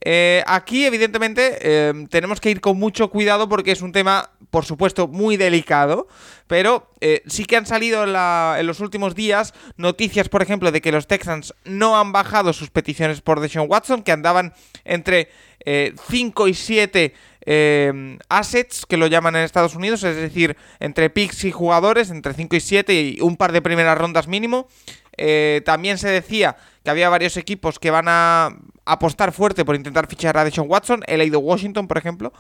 Eh, 0.04 0.44
aquí, 0.48 0.86
evidentemente, 0.86 1.60
eh, 1.62 1.94
tenemos 2.10 2.42
que 2.42 2.50
ir 2.50 2.60
con 2.60 2.78
mucho 2.80 3.10
cuidado 3.10 3.48
porque 3.48 3.72
es 3.72 3.82
un 3.82 3.92
tema, 3.92 4.32
por 4.50 4.66
supuesto, 4.66 5.08
muy 5.08 5.38
delicado, 5.38 6.08
pero 6.48 6.90
eh, 7.02 7.22
sí 7.28 7.46
que 7.46 7.56
han 7.56 7.68
salido 7.68 8.04
en, 8.04 8.66
los 8.66 8.80
últimos 8.80 9.14
días 9.14 9.54
noticias, 9.78 10.28
por 10.28 10.42
ejemplo, 10.42 10.72
de 10.72 10.82
que 10.82 10.92
los 10.92 11.06
Texans 11.06 11.54
no 11.66 12.00
han 12.00 12.12
bajado 12.12 12.52
sus 12.52 12.72
peticiones 12.72 13.22
por 13.22 13.42
Deshaun 13.42 13.70
Watson, 13.70 14.02
que 14.02 14.12
andaban 14.12 14.54
entre 14.86 15.30
5 15.64 16.48
y 16.48 16.56
7 16.56 17.14
assets, 18.30 18.88
que 18.88 18.98
lo 18.98 19.06
llaman 19.06 19.36
en 19.36 19.44
Estados 19.44 19.76
Unidos, 19.76 20.04
es 20.04 20.16
decir, 20.16 20.58
entre 20.80 21.12
picks 21.12 21.44
y 21.44 21.52
jugadores, 21.52 22.10
entre 22.10 22.34
5 22.34 22.56
y 22.56 22.60
7 22.60 22.94
y 22.94 23.22
un 23.22 23.38
par 23.38 23.52
de 23.52 23.62
primeras 23.62 23.96
rondas 23.96 24.28
mínimo. 24.28 24.68
también 25.64 26.00
se 26.00 26.10
decía 26.10 26.58
que 26.84 26.90
había 26.90 27.10
varios 27.10 27.38
equipos 27.38 27.78
que 27.78 27.92
van 27.92 28.08
a 28.08 28.58
apostar 28.86 29.32
fuerte 29.32 29.65
por 29.65 29.76
intentar 29.76 30.08
fichar 30.08 30.38
a 30.38 30.44
Deshaun 30.44 30.70
Watson, 30.70 31.04
el 31.08 31.30
de 31.30 31.38
Washington, 31.38 31.88
por 31.88 31.98
ejemplo. 31.98 32.34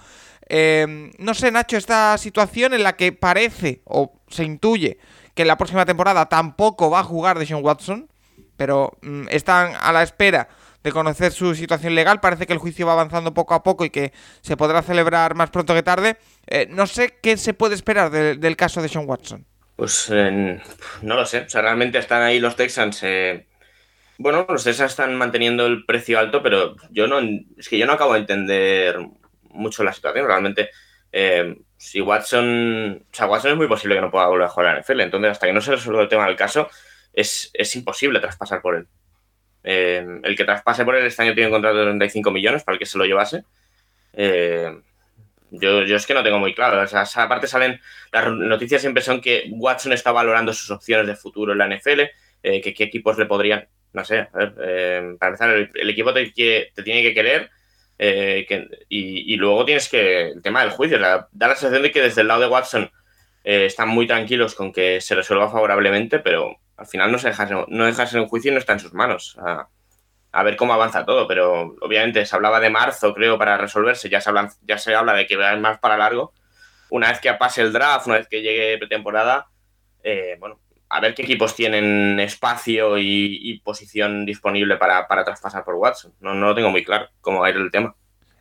Eh, 0.49 1.11
no 1.17 1.33
sé, 1.33 1.51
Nacho, 1.51 1.77
esta 1.77 2.17
situación 2.17 2.73
en 2.73 2.83
la 2.83 2.95
que 2.95 3.11
parece 3.11 3.81
o 3.85 4.13
se 4.27 4.43
intuye 4.43 4.97
que 5.33 5.43
en 5.43 5.47
la 5.47 5.57
próxima 5.57 5.85
temporada 5.85 6.27
tampoco 6.27 6.89
va 6.89 6.99
a 6.99 7.03
jugar 7.03 7.39
Deshaun 7.39 7.63
Watson, 7.63 8.09
pero 8.57 8.97
mm, 9.01 9.27
están 9.29 9.73
a 9.81 9.91
la 9.93 10.03
espera 10.03 10.49
de 10.83 10.91
conocer 10.91 11.31
su 11.31 11.55
situación 11.55 11.95
legal. 11.95 12.19
Parece 12.19 12.47
que 12.47 12.53
el 12.53 12.59
juicio 12.59 12.85
va 12.87 12.93
avanzando 12.93 13.33
poco 13.33 13.53
a 13.53 13.63
poco 13.63 13.85
y 13.85 13.89
que 13.89 14.11
se 14.41 14.57
podrá 14.57 14.81
celebrar 14.81 15.35
más 15.35 15.51
pronto 15.51 15.73
que 15.73 15.83
tarde. 15.83 16.17
Eh, 16.47 16.67
no 16.69 16.87
sé 16.87 17.17
qué 17.21 17.37
se 17.37 17.53
puede 17.53 17.75
esperar 17.75 18.09
del 18.09 18.57
caso 18.57 18.81
de 18.81 18.89
Sean 18.89 19.07
Watson. 19.07 19.45
Pues 19.75 20.09
eh, 20.11 20.61
no 21.01 21.15
lo 21.15 21.25
sé. 21.25 21.41
O 21.41 21.49
sea, 21.49 21.61
realmente 21.61 21.97
están 21.97 22.23
ahí 22.23 22.39
los 22.39 22.55
Texans 22.55 23.03
bueno, 24.21 24.45
los 24.47 24.63
Texas 24.63 24.91
están 24.91 25.15
manteniendo 25.15 25.65
el 25.65 25.85
precio 25.85 26.19
alto, 26.19 26.43
pero 26.43 26.75
yo 26.91 27.07
no, 27.07 27.19
es 27.57 27.67
que 27.67 27.77
yo 27.77 27.87
no 27.87 27.93
acabo 27.93 28.13
de 28.13 28.19
entender 28.19 28.99
mucho 29.49 29.83
la 29.83 29.93
situación. 29.93 30.27
Realmente, 30.27 30.69
eh, 31.11 31.57
si 31.77 32.01
Watson, 32.01 33.03
o 33.11 33.15
sea, 33.15 33.25
Watson 33.25 33.51
es 33.51 33.57
muy 33.57 33.67
posible 33.67 33.95
que 33.95 34.01
no 34.01 34.11
pueda 34.11 34.27
volver 34.27 34.45
a 34.45 34.49
jugar 34.49 34.67
a 34.67 34.73
la 34.73 34.81
NFL, 34.81 35.01
entonces 35.01 35.31
hasta 35.31 35.47
que 35.47 35.53
no 35.53 35.61
se 35.61 35.71
resuelva 35.71 36.03
el 36.03 36.07
tema 36.07 36.27
del 36.27 36.35
caso, 36.35 36.69
es, 37.13 37.49
es 37.53 37.75
imposible 37.75 38.19
traspasar 38.19 38.61
por 38.61 38.75
él. 38.75 38.87
Eh, 39.63 40.05
el 40.23 40.35
que 40.35 40.45
traspase 40.45 40.85
por 40.85 40.95
él 40.95 41.05
este 41.05 41.23
año 41.23 41.33
tiene 41.33 41.47
un 41.47 41.53
contrato 41.53 41.77
de 41.77 41.85
35 41.85 42.31
millones 42.31 42.63
para 42.63 42.75
el 42.75 42.79
que 42.79 42.85
se 42.85 42.99
lo 42.99 43.05
llevase. 43.05 43.43
Eh, 44.13 44.71
yo, 45.49 45.83
yo, 45.83 45.95
es 45.95 46.05
que 46.05 46.13
no 46.13 46.23
tengo 46.23 46.37
muy 46.37 46.53
claro. 46.53 46.81
O 46.81 46.87
sea, 46.87 47.05
aparte 47.23 47.47
salen, 47.47 47.81
las 48.11 48.31
noticias 48.31 48.81
siempre 48.81 49.01
son 49.01 49.19
que 49.19 49.49
Watson 49.51 49.93
está 49.93 50.11
valorando 50.11 50.53
sus 50.53 50.69
opciones 50.69 51.07
de 51.07 51.15
futuro 51.15 51.53
en 51.53 51.57
la 51.57 51.67
NFL, 51.67 52.01
que 52.41 52.73
qué 52.73 52.83
equipos 52.83 53.17
le 53.17 53.25
podrían 53.25 53.67
no 53.93 54.05
sé, 54.05 54.19
a 54.19 54.37
ver, 54.37 54.53
eh, 54.61 55.15
para 55.19 55.31
empezar, 55.31 55.69
el, 55.73 55.89
equipo 55.89 56.13
te, 56.13 56.31
te, 56.31 56.83
tiene 56.83 57.01
que 57.03 57.13
querer 57.13 57.49
eh, 58.03 58.47
y, 58.89 59.35
luego 59.35 59.65
tienes 59.65 59.87
que, 59.89 60.29
el 60.29 60.41
tema 60.41 60.61
del 60.61 60.71
juicio, 60.71 60.97
da 60.99 61.27
la 61.31 61.55
sensación 61.55 61.83
de 61.83 61.91
que 61.91 62.01
desde 62.01 62.21
el 62.21 62.27
lado 62.27 62.41
de 62.41 62.47
Watson 62.47 62.89
eh, 63.43 63.65
están 63.65 63.89
muy 63.89 64.07
tranquilos 64.07 64.55
con 64.55 64.71
que 64.73 65.01
se 65.01 65.13
resuelva 65.13 65.51
favorablemente, 65.51 66.19
pero 66.19 66.57
al 66.77 66.87
final 66.87 67.11
no 67.11 67.19
se 67.19 67.27
deja, 67.27 67.47
no 67.67 67.85
dejas 67.85 68.13
en 68.13 68.21
un 68.21 68.27
juicio 68.27 68.49
y 68.49 68.53
no 68.53 68.59
está 68.59 68.73
en 68.73 68.79
sus 68.79 68.93
manos. 68.93 69.37
A, 69.39 69.67
a, 70.31 70.43
ver 70.43 70.55
cómo 70.55 70.73
avanza 70.73 71.05
todo, 71.05 71.27
pero 71.27 71.75
obviamente 71.81 72.25
se 72.25 72.35
hablaba 72.35 72.59
de 72.59 72.71
marzo, 72.71 73.13
creo, 73.13 73.37
para 73.37 73.57
resolverse, 73.57 74.09
ya 74.09 74.21
se, 74.21 74.29
habla, 74.29 74.49
ya 74.63 74.77
se 74.77 74.95
habla 74.95 75.13
de 75.13 75.27
que 75.27 75.35
va 75.35 75.55
más 75.57 75.79
para 75.79 75.97
largo. 75.97 76.33
Una 76.89 77.09
vez 77.09 77.19
que 77.19 77.31
pase 77.35 77.61
el 77.61 77.71
draft, 77.71 78.07
una 78.07 78.17
vez 78.17 78.27
que 78.27 78.41
llegue 78.41 78.79
pretemporada, 78.79 79.47
bueno, 80.39 80.59
a 80.91 80.99
ver 80.99 81.15
qué 81.15 81.21
equipos 81.21 81.55
tienen 81.55 82.19
espacio 82.19 82.97
y, 82.97 83.61
posición 83.63 84.25
disponible 84.25 84.75
para, 84.77 85.07
traspasar 85.23 85.63
por 85.63 85.75
Watson. 85.75 86.13
No, 86.19 86.33
no 86.33 86.47
lo 86.47 86.55
tengo 86.55 86.69
muy 86.69 86.83
claro 86.83 87.07
cómo 87.21 87.39
va 87.39 87.47
a 87.47 87.49
ir 87.49 87.55
el 87.55 87.71
tema. 87.71 87.95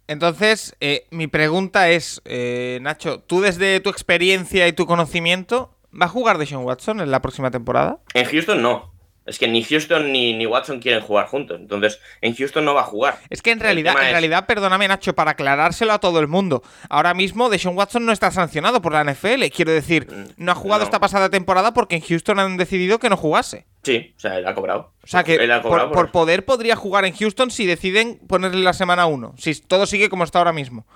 Entonces, 0.09 0.77
eh, 0.81 1.07
mi 1.11 1.29
pregunta 1.29 1.89
es, 1.91 2.21
eh, 2.25 2.79
Nacho, 2.83 3.21
tú 3.21 3.41
desde 3.41 3.79
tu 3.79 3.91
experiencia 3.91 4.67
y 4.67 4.73
tu 4.73 4.87
conocimiento, 4.87 5.77
¿va 5.93 6.07
a 6.07 6.09
jugar 6.09 6.39
Deshaun 6.39 6.65
Watson 6.65 7.01
en 7.01 7.13
la 7.13 7.23
próxima 7.23 7.53
temporada? 7.53 8.01
En 8.15 8.27
Houston 8.27 8.61
no. 8.61 8.90
Es 9.31 9.39
que 9.39 9.47
ni 9.47 9.63
Houston 9.63 10.11
ni, 10.11 10.45
Watson 10.45 10.81
quieren 10.81 11.03
jugar 11.03 11.29
juntos. 11.29 11.61
Entonces, 11.61 12.01
en 12.21 12.35
Houston 12.35 12.65
no 12.65 12.75
va 12.75 12.81
a 12.81 12.85
jugar. 12.85 13.21
Es 13.31 13.43
que 13.43 13.53
en 13.53 13.61
realidad, 13.61 13.95
en 14.03 14.11
realidad, 14.11 14.45
perdóname, 14.47 14.89
Nacho, 14.89 15.15
para 15.15 15.31
aclarárselo 15.31 15.93
a 15.93 16.01
todo 16.01 16.19
el 16.19 16.27
mundo. 16.27 16.65
Ahora 16.89 17.15
mismo 17.15 17.49
Deshaun 17.49 17.79
Watson 17.79 18.05
no 18.05 18.11
está 18.11 18.33
sancionado 18.33 18.83
por 18.83 18.93
la 18.93 19.05
NFL. 19.05 19.45
Quiero 19.55 19.71
decir, 19.71 20.11
mm, 20.11 20.33
no 20.37 20.51
ha 20.51 20.57
jugado 20.57 20.83
esta 20.83 20.99
pasada 20.99 21.31
temporada 21.31 21.73
porque 21.73 21.95
en 21.95 22.03
Houston 22.03 22.41
han 22.41 22.57
decidido 22.57 22.99
que 22.99 23.09
no 23.09 23.17
jugase. 23.17 23.67
Sí, 23.85 24.15
o 24.17 24.21
sea, 24.21 24.37
él 24.37 24.49
ha 24.49 24.55
cobrado. 24.57 24.95
O 25.05 25.07
sea 25.07 25.23
que 25.23 25.39
por, 25.63 26.11
poder 26.11 26.45
podría 26.45 26.75
jugar 26.75 27.05
en 27.05 27.15
Houston 27.15 27.53
si 27.53 27.67
deciden 27.67 28.19
ponerle 28.27 28.65
la 28.65 28.73
semana 28.73 29.07
1. 29.07 29.35
Si 29.39 29.55
todo 29.61 29.87
sigue 29.87 30.11
como 30.11 30.25
está 30.25 30.41
ahora 30.41 30.53
mismo. 30.53 30.87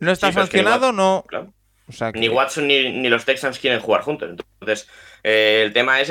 No 0.00 0.10
está 0.10 0.32
sancionado, 0.32 0.90
no. 0.90 1.24
Ni 2.14 2.28
Watson 2.28 2.66
ni, 2.66 3.08
los 3.08 3.24
Texans 3.24 3.58
quieren 3.58 3.80
jugar 3.80 4.02
juntos. 4.02 4.30
Entonces, 4.30 4.88
eh, 5.22 5.62
el 5.64 5.72
tema 5.72 6.00
es 6.00 6.10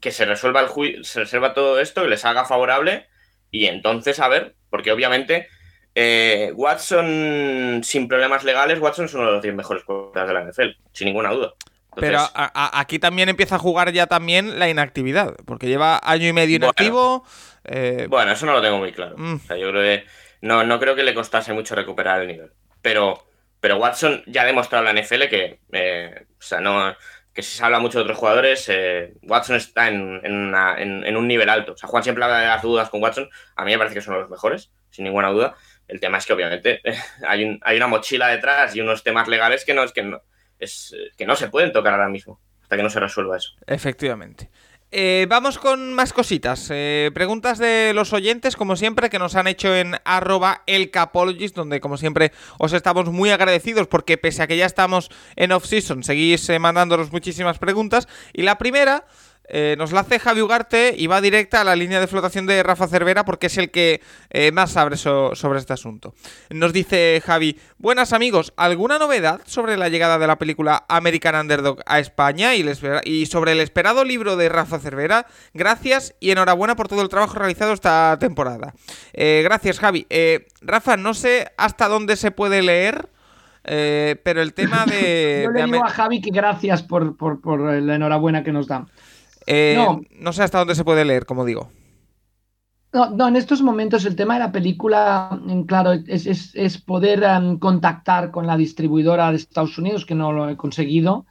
que 0.00 0.10
se 0.10 0.24
resuelva 0.24 0.60
el 0.60 0.66
juicio, 0.66 1.04
se 1.04 1.20
resuelva 1.20 1.54
todo 1.54 1.78
esto, 1.80 2.02
que 2.02 2.08
les 2.08 2.24
haga 2.24 2.44
favorable 2.44 3.06
y 3.50 3.66
entonces 3.66 4.18
a 4.18 4.28
ver, 4.28 4.56
porque 4.70 4.90
obviamente 4.90 5.48
eh, 5.94 6.52
Watson 6.54 7.82
sin 7.84 8.08
problemas 8.08 8.44
legales, 8.44 8.80
Watson 8.80 9.04
es 9.04 9.14
uno 9.14 9.26
de 9.26 9.32
los 9.32 9.42
10 9.42 9.54
mejores 9.54 9.84
jugadores 9.84 10.26
de 10.26 10.34
la 10.34 10.44
NFL, 10.44 10.80
sin 10.92 11.06
ninguna 11.06 11.30
duda. 11.30 11.54
Pero 11.94 12.20
aquí 12.34 12.98
también 12.98 13.28
empieza 13.28 13.56
a 13.56 13.58
jugar 13.58 13.92
ya 13.92 14.06
también 14.06 14.58
la 14.58 14.70
inactividad, 14.70 15.36
porque 15.44 15.68
lleva 15.68 16.00
año 16.02 16.26
y 16.26 16.32
medio 16.32 16.56
inactivo. 16.56 17.24
Eh, 17.64 18.06
bueno, 18.08 18.32
eso 18.32 18.46
no 18.46 18.52
lo 18.52 18.62
tengo 18.62 18.78
muy 18.78 18.92
claro. 18.92 19.16
Mm. 19.18 19.40
yo 19.60 19.70
creo 19.70 19.82
que 19.82 20.04
no, 20.40 20.64
no 20.64 20.80
creo 20.80 20.94
que 20.96 21.02
le 21.02 21.14
costase 21.14 21.52
mucho 21.52 21.74
recuperar 21.74 22.22
el 22.22 22.28
nivel. 22.28 22.52
Pero 22.80 23.26
pero 23.62 23.76
Watson 23.76 24.24
ya 24.26 24.42
ha 24.42 24.44
demostrado 24.44 24.84
en 24.84 24.92
la 24.92 25.00
NFL 25.00 25.28
que, 25.28 25.60
eh, 25.70 26.26
o 26.36 26.42
sea, 26.42 26.58
no, 26.58 26.96
que 27.32 27.44
si 27.44 27.56
se 27.56 27.64
habla 27.64 27.78
mucho 27.78 27.98
de 27.98 28.02
otros 28.02 28.18
jugadores, 28.18 28.68
eh, 28.68 29.14
Watson 29.22 29.54
está 29.54 29.86
en, 29.86 31.16
un 31.16 31.28
nivel 31.28 31.48
alto. 31.48 31.74
O 31.74 31.76
sea, 31.76 31.88
Juan 31.88 32.02
siempre 32.02 32.24
habla 32.24 32.40
de 32.40 32.48
las 32.48 32.60
dudas 32.60 32.90
con 32.90 33.00
Watson. 33.00 33.30
A 33.54 33.64
mí 33.64 33.70
me 33.70 33.78
parece 33.78 33.94
que 33.94 34.00
son 34.00 34.18
los 34.18 34.28
mejores, 34.28 34.72
sin 34.90 35.04
ninguna 35.04 35.28
duda. 35.28 35.54
El 35.86 36.00
tema 36.00 36.18
es 36.18 36.26
que 36.26 36.32
obviamente 36.32 36.82
hay, 37.24 37.60
hay 37.62 37.76
una 37.76 37.86
mochila 37.86 38.26
detrás 38.26 38.74
y 38.74 38.80
unos 38.80 39.04
temas 39.04 39.28
legales 39.28 39.64
que 39.64 39.74
no, 39.74 39.84
es 39.84 39.92
que, 39.92 40.02
no, 40.02 40.20
es, 40.58 40.96
que 41.16 41.24
no 41.24 41.36
se 41.36 41.46
pueden 41.46 41.70
tocar 41.70 41.92
ahora 41.94 42.08
mismo, 42.08 42.40
hasta 42.62 42.76
que 42.76 42.82
no 42.82 42.90
se 42.90 42.98
resuelva 42.98 43.36
eso. 43.36 43.52
Efectivamente. 43.64 44.50
Eh, 44.94 45.26
vamos 45.26 45.58
con 45.58 45.94
más 45.94 46.12
cositas. 46.12 46.68
Eh, 46.68 47.10
preguntas 47.14 47.56
de 47.56 47.92
los 47.94 48.12
oyentes, 48.12 48.56
como 48.56 48.76
siempre, 48.76 49.08
que 49.08 49.18
nos 49.18 49.36
han 49.36 49.46
hecho 49.46 49.74
en 49.74 49.96
arroba 50.04 50.64
elcapologist, 50.66 51.56
donde 51.56 51.80
como 51.80 51.96
siempre 51.96 52.30
os 52.58 52.74
estamos 52.74 53.10
muy 53.10 53.30
agradecidos 53.30 53.86
porque 53.86 54.18
pese 54.18 54.42
a 54.42 54.46
que 54.46 54.58
ya 54.58 54.66
estamos 54.66 55.08
en 55.34 55.52
off-season, 55.52 56.02
seguís 56.02 56.46
eh, 56.50 56.58
mandándonos 56.58 57.10
muchísimas 57.10 57.58
preguntas. 57.58 58.06
Y 58.34 58.42
la 58.42 58.58
primera 58.58 59.06
eh, 59.54 59.76
nos 59.76 59.92
la 59.92 60.00
hace 60.00 60.18
Javi 60.18 60.40
Ugarte 60.40 60.94
y 60.96 61.08
va 61.08 61.20
directa 61.20 61.60
a 61.60 61.64
la 61.64 61.76
línea 61.76 62.00
de 62.00 62.06
flotación 62.06 62.46
de 62.46 62.62
Rafa 62.62 62.88
Cervera 62.88 63.26
porque 63.26 63.48
es 63.48 63.58
el 63.58 63.70
que 63.70 64.00
eh, 64.30 64.50
más 64.50 64.70
sabe 64.70 64.96
sobre 64.96 65.58
este 65.58 65.74
asunto. 65.74 66.14
Nos 66.48 66.72
dice 66.72 67.22
Javi, 67.22 67.58
buenas 67.76 68.14
amigos, 68.14 68.54
¿alguna 68.56 68.98
novedad 68.98 69.42
sobre 69.44 69.76
la 69.76 69.90
llegada 69.90 70.18
de 70.18 70.26
la 70.26 70.38
película 70.38 70.86
American 70.88 71.34
Underdog 71.34 71.80
a 71.84 71.98
España 71.98 72.54
y, 72.54 73.26
sobre 73.26 73.52
el 73.52 73.60
esperado 73.60 74.06
libro 74.06 74.36
de 74.36 74.48
Rafa 74.48 74.78
Cervera? 74.78 75.26
Gracias 75.52 76.14
y 76.18 76.30
enhorabuena 76.30 76.74
por 76.74 76.88
todo 76.88 77.02
el 77.02 77.10
trabajo 77.10 77.38
realizado 77.38 77.74
esta 77.74 78.16
temporada. 78.18 78.72
Eh, 79.12 79.42
gracias 79.44 79.78
Javi. 79.78 80.06
Rafa, 80.62 80.96
no 80.96 81.12
sé 81.12 81.52
hasta 81.58 81.88
dónde 81.88 82.16
se 82.16 82.30
puede 82.30 82.62
leer. 82.62 83.10
pero 83.62 84.40
el 84.40 84.54
tema 84.54 84.86
de. 84.86 85.42
Yo 85.44 85.50
le 85.50 85.64
digo 85.66 85.84
a 85.84 85.90
Javi 85.90 86.22
que 86.22 86.30
gracias 86.30 86.82
por, 86.82 87.18
por 87.18 87.60
la 87.60 87.96
enhorabuena 87.96 88.42
que 88.42 88.52
nos 88.52 88.66
da. 88.66 88.86
Eh, 89.46 89.76
no. 90.18 90.32
sé 90.32 90.42
hasta 90.42 90.58
dónde 90.58 90.74
se 90.74 90.84
puede 90.84 91.04
leer, 91.04 91.26
como 91.26 91.44
digo. 91.44 91.70
No, 92.92 93.26
en 93.26 93.36
estos 93.36 93.62
momentos 93.62 94.04
el 94.04 94.16
tema 94.16 94.34
de 94.34 94.40
la 94.40 94.52
película, 94.52 95.40
claro, 95.66 95.92
es, 95.92 96.82
poder 96.84 97.22
em, 97.22 97.58
contactar 97.58 98.30
con 98.30 98.46
la 98.46 98.58
distribuidora 98.58 99.30
de 99.30 99.36
Estados 99.38 99.78
Unidos, 99.78 100.04
que 100.04 100.14
no 100.14 100.30
lo 100.30 100.50
he 100.50 100.58
conseguido, 100.58 101.24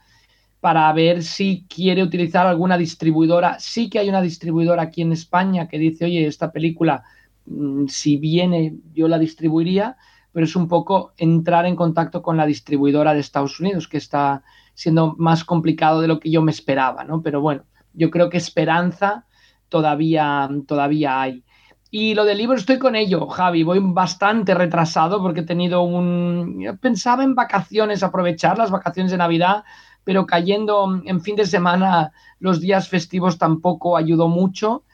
para 0.60 0.92
ver 0.92 1.22
si 1.22 1.64
quiere 1.68 2.02
utilizar 2.02 2.46
alguna 2.48 2.76
distribuidora. 2.76 3.60
Sí 3.60 3.88
que 3.88 4.00
hay 4.00 4.08
una 4.08 4.22
distribuidora 4.22 4.82
aquí 4.82 5.02
en 5.02 5.12
España 5.12 5.68
que 5.68 5.78
dice, 5.78 6.04
oye, 6.04 6.26
esta 6.26 6.50
película, 6.50 7.04
mm, 7.46 7.86
si 7.86 8.16
viene, 8.16 8.76
yo 8.92 9.06
la 9.06 9.18
distribuiría, 9.20 9.96
pero 10.32 10.46
es 10.46 10.56
un 10.56 10.66
poco 10.66 11.12
entrar 11.16 11.66
en 11.66 11.76
contacto 11.76 12.22
con 12.22 12.36
la 12.36 12.46
distribuidora 12.46 13.14
de 13.14 13.20
Estados 13.20 13.60
Unidos, 13.60 13.86
que 13.86 13.98
está 13.98 14.42
siendo 14.74 15.14
más 15.18 15.44
complicado 15.44 16.00
de 16.00 16.08
lo 16.08 16.18
que 16.18 16.30
yo 16.30 16.42
me 16.42 16.50
esperaba, 16.50 17.04
¿no? 17.04 17.22
Pero 17.22 17.40
bueno, 17.40 17.64
yo 17.94 18.10
creo 18.10 18.30
que 18.30 18.36
esperanza 18.38 19.26
todavía, 19.68 20.48
todavía 20.66 21.20
hay. 21.20 21.44
Y 21.90 22.14
lo 22.14 22.24
del 22.24 22.38
libro 22.38 22.56
estoy 22.56 22.78
con 22.78 22.96
ello, 22.96 23.26
Javi. 23.26 23.64
Voy 23.64 23.78
bastante 23.82 24.54
retrasado 24.54 25.20
porque 25.20 25.40
he 25.40 25.44
tenido 25.44 25.82
un... 25.82 26.78
Pensaba 26.80 27.22
en 27.22 27.34
vacaciones, 27.34 28.02
aprovechar 28.02 28.56
las 28.56 28.70
vacaciones 28.70 29.12
de 29.12 29.18
Navidad, 29.18 29.64
pero 30.02 30.24
cayendo 30.24 31.02
en 31.04 31.20
fin 31.20 31.36
de 31.36 31.44
semana 31.44 32.12
los 32.38 32.60
días 32.60 32.88
festivos 32.88 33.36
tampoco 33.36 33.96
ayudó 33.96 34.28
mucho. 34.28 34.84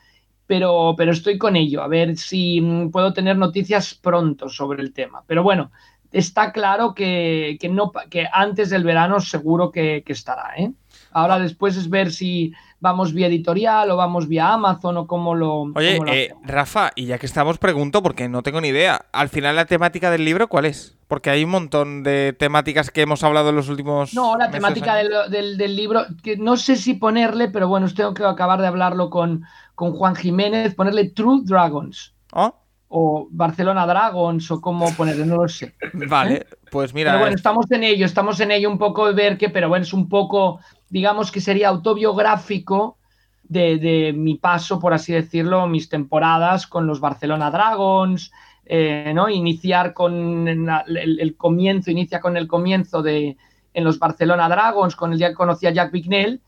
Pero, 0.49 0.95
pero 0.97 1.13
estoy 1.13 1.37
con 1.37 1.57
ello, 1.57 1.83
a 1.83 1.89
ver 1.89 2.17
si 2.17 2.61
puedo 2.91 3.13
tener 3.13 3.37
noticias 3.37 3.95
pronto 3.95 4.49
sobre 4.49 4.83
el 4.83 4.95
tema. 4.95 5.23
Pero 5.27 5.43
bueno, 5.43 5.71
está 6.11 6.53
claro 6.53 6.95
que, 6.95 7.59
no, 7.71 7.93
que 8.11 8.27
antes 8.33 8.71
del 8.71 8.83
verano 8.83 9.21
seguro 9.21 9.71
que, 9.71 10.03
que 10.05 10.13
estará. 10.15 10.55
¿eh? 10.57 10.73
Ahora 11.13 11.39
después 11.39 11.77
es 11.77 11.89
ver 11.91 12.11
si 12.11 12.53
vamos 12.81 13.13
vía 13.13 13.27
editorial 13.27 13.91
o 13.91 13.97
vamos 13.97 14.29
vía 14.29 14.53
Amazon 14.53 14.97
o 14.97 15.07
cómo 15.07 15.35
lo. 15.35 15.73
Oye, 15.75 15.99
eh, 16.07 16.35
Rafa, 16.43 16.93
y 16.95 17.07
ya 17.07 17.19
que 17.19 17.27
estamos, 17.27 17.59
pregunto, 17.59 18.03
porque 18.03 18.29
no 18.29 18.43
tengo 18.43 18.61
ni 18.61 18.69
idea. 18.69 19.07
Al 19.13 19.29
final, 19.29 19.57
la 19.57 19.67
temática 19.67 20.11
del 20.11 20.25
libro, 20.25 20.49
¿cuál 20.49 20.67
es? 20.67 20.97
Porque 21.09 21.31
hay 21.31 21.45
un 21.45 21.51
montón 21.51 22.03
de 22.03 22.35
temáticas 22.39 22.91
que 22.91 23.03
hemos 23.03 23.25
hablado 23.25 23.51
en 23.51 23.57
los 23.57 23.69
últimos. 23.69 24.15
No, 24.15 24.37
la 24.37 24.51
temática 24.51 24.95
del, 24.97 25.77
libro, 25.77 26.05
que 26.23 26.37
no 26.37 26.57
sé 26.57 26.77
si 26.77 26.95
ponerle, 26.95 27.49
pero 27.49 27.69
bueno, 27.69 27.89
tengo 27.95 28.15
que 28.15 28.25
acabar 28.25 28.61
de 28.61 28.67
hablarlo 28.67 29.11
con, 29.11 29.45
con 29.75 29.93
Juan 29.93 30.15
Jiménez, 30.15 30.75
ponerle 30.75 31.11
True 31.11 31.41
Dragons. 31.45 32.15
¿Oh? 32.33 32.55
o 32.91 33.29
Barcelona 33.31 33.87
Dragons 33.87 34.51
o 34.51 34.61
cómo 34.61 34.91
ponerle, 34.95 35.27
no 35.27 35.37
lo 35.37 35.49
sé. 35.49 35.75
Vale, 35.93 36.47
pues 36.71 36.95
mira. 36.95 37.13
Pero 37.13 37.21
bueno, 37.21 37.37
estamos 37.37 37.71
en 37.71 37.85
ello, 37.85 38.07
estamos 38.07 38.41
en 38.41 38.51
ello 38.51 38.71
un 38.71 38.79
poco 38.79 39.07
de 39.07 39.13
ver 39.13 39.37
que, 39.37 39.51
pero 39.51 39.69
bueno, 39.69 39.83
es 39.83 39.93
un 39.93 40.09
poco 40.09 40.61
digamos 40.91 41.31
que 41.31 41.41
sería 41.41 41.69
autobiográfico 41.69 42.99
de, 43.43 44.13
mi 44.17 44.35
paso, 44.35 44.79
por 44.79 44.93
así 44.93 45.13
decirlo, 45.13 45.67
mis 45.67 45.89
temporadas 45.89 46.67
con 46.67 46.87
los 46.87 47.01
Barcelona 47.01 47.51
Dragons, 47.51 48.31
eh, 48.67 49.13
¿no? 49.15 49.29
Iniciar 49.29 49.95
con 49.95 50.47
el, 50.47 51.37
comienzo, 51.37 51.91
inicia 51.91 52.21
con 52.21 52.37
el 52.37 52.47
comienzo 52.47 53.03
de 53.03 53.37
en 53.75 53.85
los 53.85 53.99
Barcelona 53.99 54.49
Dragons, 54.49 54.97
con 54.97 55.13
el 55.13 55.19
día 55.19 55.29
que 55.29 55.35
conocí 55.35 55.67
a 55.67 55.71
Jack 55.71 55.93
Bignell, 55.93 56.41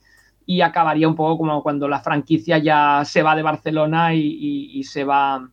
y 0.45 0.63
acabaría 0.63 1.09
un 1.09 1.15
poco 1.15 1.39
como 1.39 1.63
cuando 1.63 1.87
la 1.87 2.01
franquicia 2.01 2.59
ya 2.59 3.03
se 3.05 3.23
va 3.23 3.37
de 3.37 3.43
Barcelona 3.43 4.15
y, 4.15 4.83
se 4.85 5.05
va 5.05 5.49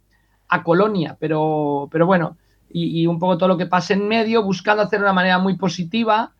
a 0.49 0.63
Colonia, 0.63 1.15
pero, 1.19 1.87
pero 1.91 2.05
bueno, 2.07 2.37
y, 2.69 3.01
y, 3.01 3.07
un 3.07 3.19
poco 3.19 3.37
todo 3.37 3.49
lo 3.49 3.57
que 3.57 3.67
pasa 3.67 3.93
en 3.93 4.07
medio, 4.07 4.43
buscando 4.43 4.81
hacer 4.81 5.01
una 5.01 5.13
manera 5.13 5.37
muy 5.39 5.55
positiva, 5.55 6.33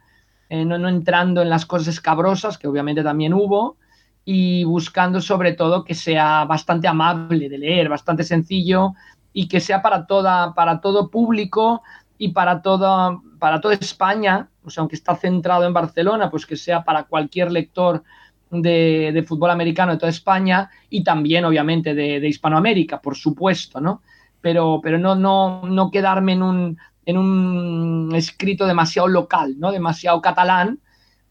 eh, 0.50 0.66
no, 0.66 0.88
entrando 0.88 1.42
en 1.42 1.50
las 1.50 1.66
cosas 1.66 1.90
escabrosas, 1.90 2.58
que 2.58 2.68
obviamente 2.68 3.04
también 3.04 3.34
hubo, 3.34 3.78
y 4.24 4.64
buscando 4.64 5.22
sobre 5.22 5.54
todo 5.54 5.84
que 5.84 5.96
sea 5.96 6.46
bastante 6.46 6.88
amable 6.88 7.50
de 7.50 7.58
leer, 7.58 7.90
bastante 7.90 8.24
sencillo 8.24 8.94
y 9.34 9.48
que 9.48 9.60
sea 9.60 9.82
para, 9.82 10.06
toda, 10.06 10.54
para 10.54 10.82
todo 10.82 11.10
público 11.10 11.82
y 12.18 12.30
para 12.30 12.62
toda, 12.62 13.20
para 13.40 13.62
toda 13.62 13.76
España, 13.76 14.50
o 14.64 14.70
sea, 14.70 14.82
aunque 14.82 14.96
está 14.96 15.16
centrado 15.16 15.66
en 15.66 15.74
Barcelona, 15.74 16.30
pues 16.30 16.46
que 16.46 16.58
sea 16.58 16.84
para 16.84 17.04
cualquier 17.04 17.52
lector 17.52 18.04
de, 18.50 19.24
fútbol 19.28 19.52
americano 19.52 19.94
de 19.94 19.98
toda 19.98 20.10
España 20.10 20.70
y 20.90 21.04
también, 21.04 21.46
obviamente, 21.46 21.94
de, 21.94 22.20
de 22.20 22.28
Hispanoamérica, 22.28 23.02
por 23.02 23.16
supuesto, 23.16 23.80
¿no? 23.80 24.02
Pero, 24.42 24.80
pero 24.82 24.98
no, 24.98 25.16
no, 25.16 25.64
no 25.64 25.92
quedarme 25.92 26.34
en 26.34 26.44
un, 26.44 26.78
en 27.08 27.18
un 27.18 28.12
escrito 28.14 28.68
demasiado 28.68 29.08
local, 29.08 29.56
¿no? 29.58 29.72
demasiado 29.72 30.22
catalán, 30.22 30.80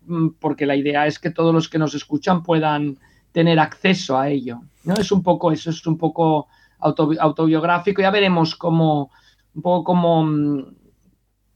mm, 0.07 0.29
porque 0.41 0.65
la 0.65 0.75
idea 0.75 1.07
es 1.07 1.19
que 1.19 1.31
todos 1.31 1.53
los 1.53 1.69
que 1.69 1.79
nos 1.79 1.95
escuchan 1.95 2.43
puedan 2.43 2.99
tener 3.31 3.61
acceso 3.61 4.19
a 4.19 4.31
ello. 4.31 4.63
¿no? 4.85 4.95
Es 4.95 5.13
un 5.13 5.23
poco 5.23 5.53
eso, 5.53 5.69
es 5.69 5.87
un 5.87 5.99
poco 5.99 6.49
autobiográfico. 6.79 8.01
Ya 8.01 8.11
veremos 8.11 8.57
cómo, 8.57 9.11
un 9.55 9.61
poco 9.61 9.85
cómo 9.85 10.25
mm, 10.25 10.65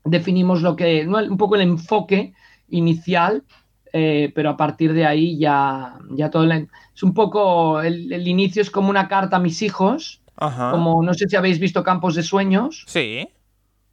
definimos 0.05 0.61
lo 0.61 0.77
que, 0.77 1.09
un 1.09 1.39
poco 1.39 1.55
el 1.55 1.63
enfoque 1.63 2.35
inicial 2.69 3.43
eh, 3.93 4.31
pero 4.35 4.51
a 4.51 4.57
partir 4.57 4.93
de 4.93 5.05
ahí 5.05 5.37
ya, 5.37 5.99
ya 6.11 6.31
todo... 6.31 6.49
es 6.53 7.03
un 7.03 7.13
poco, 7.13 7.81
el, 7.81 8.13
el, 8.13 8.29
inicio 8.29 8.63
es 8.63 8.71
como 8.71 8.89
una 8.89 9.09
carta 9.09 9.39
a 9.39 9.41
mis 9.41 9.63
hijos, 9.63 10.23
Ajá. 10.37 10.71
como 10.71 11.03
no 11.03 11.13
sé 11.13 11.29
si 11.29 11.35
habéis 11.35 11.59
visto 11.59 11.83
Campos 11.83 12.15
de 12.15 12.23
Sueños, 12.23 12.85
Sí. 12.87 13.29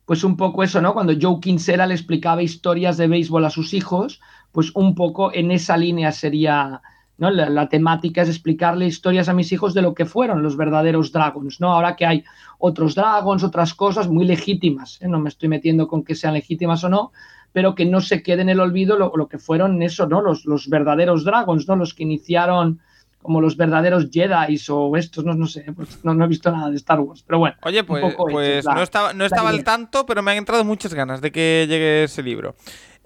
Pues 0.08 0.24
un 0.24 0.38
poco 0.38 0.63
eso, 0.63 0.82
¿no? 0.82 0.93
Cuando 0.93 1.13
Joe 1.22 1.41
Kinsella 1.41 1.86
le 1.86 1.93
explicaba 1.93 2.41
historias 2.41 2.96
de 2.96 3.10
béisbol 3.10 3.43
a 3.43 3.50
sus 3.50 3.74
hijos, 3.74 4.22
pues 4.54 4.72
un 4.74 4.96
poco 4.96 5.34
en 5.34 5.52
esa 5.52 5.76
línea 5.76 6.13
sería, 6.13 6.82
¿no? 7.17 7.30
La, 7.30 7.67
temática 7.67 8.22
es 8.22 8.30
explicarle 8.30 8.88
historias 8.88 9.28
a 9.28 9.34
mis 9.34 9.52
hijos 9.52 9.74
de 9.74 9.82
lo 9.82 9.93
que 9.93 10.06
fueron 10.06 10.43
los 10.43 10.56
verdaderos 10.56 11.12
Dragons, 11.12 11.60
¿no? 11.60 11.74
Ahora 11.74 11.98
que 11.98 12.06
hay 12.06 12.24
otros 12.58 12.96
Dragons, 12.96 13.43
otras 13.43 13.74
cosas 13.74 14.08
muy 14.08 14.24
legítimas, 14.24 14.98
¿eh? 15.02 15.10
no 15.10 15.20
me 15.20 15.28
estoy 15.28 15.50
metiendo 15.50 15.89
con 15.89 16.06
que 16.06 16.15
sean 16.15 16.36
legítimas 16.36 16.86
o 16.86 16.89
no, 16.89 17.12
pero 17.52 17.76
que 17.76 17.84
no 17.84 18.00
se 18.00 18.24
quede 18.24 18.43
en 18.43 18.50
el 18.50 18.62
olvido 18.62 18.98
lo, 18.98 19.12
lo 19.13 19.28
que 19.28 19.39
fueron 19.39 19.82
eso, 19.82 20.08
¿no? 20.08 20.22
Los, 20.22 20.46
los, 20.46 20.70
verdaderos 20.70 21.26
Dragons, 21.26 21.67
¿no? 21.67 21.76
Los 21.76 21.93
que 21.93 22.04
iniciaron 22.04 22.80
como 23.21 23.41
los 23.41 23.58
verdaderos 23.58 24.10
Jedi 24.12 24.60
o 24.69 24.95
estos, 24.95 25.25
no, 25.25 25.34
no 25.34 25.47
sé, 25.47 25.65
pues 25.75 26.03
no, 26.03 26.13
no, 26.13 26.25
he 26.25 26.27
visto 26.27 26.51
nada 26.51 26.69
de 26.69 26.77
Star 26.77 26.99
Wars, 26.99 27.23
pero 27.25 27.39
bueno. 27.39 27.56
Oye, 27.63 27.84
pues, 27.84 28.15
pues 28.15 28.65
la, 28.65 28.75
no 28.75 28.82
estaba, 28.82 29.13
no 29.13 29.25
estaba 29.25 29.49
al 29.49 29.63
tanto, 29.63 30.06
pero 30.06 30.23
me 30.23 30.32
han 30.32 30.38
entrado 30.38 30.63
muchas 30.63 30.93
ganas 30.93 31.21
de 31.21 31.32
que 31.32 31.65
llegue 31.67 32.03
ese 32.03 32.23
libro. 32.23 32.56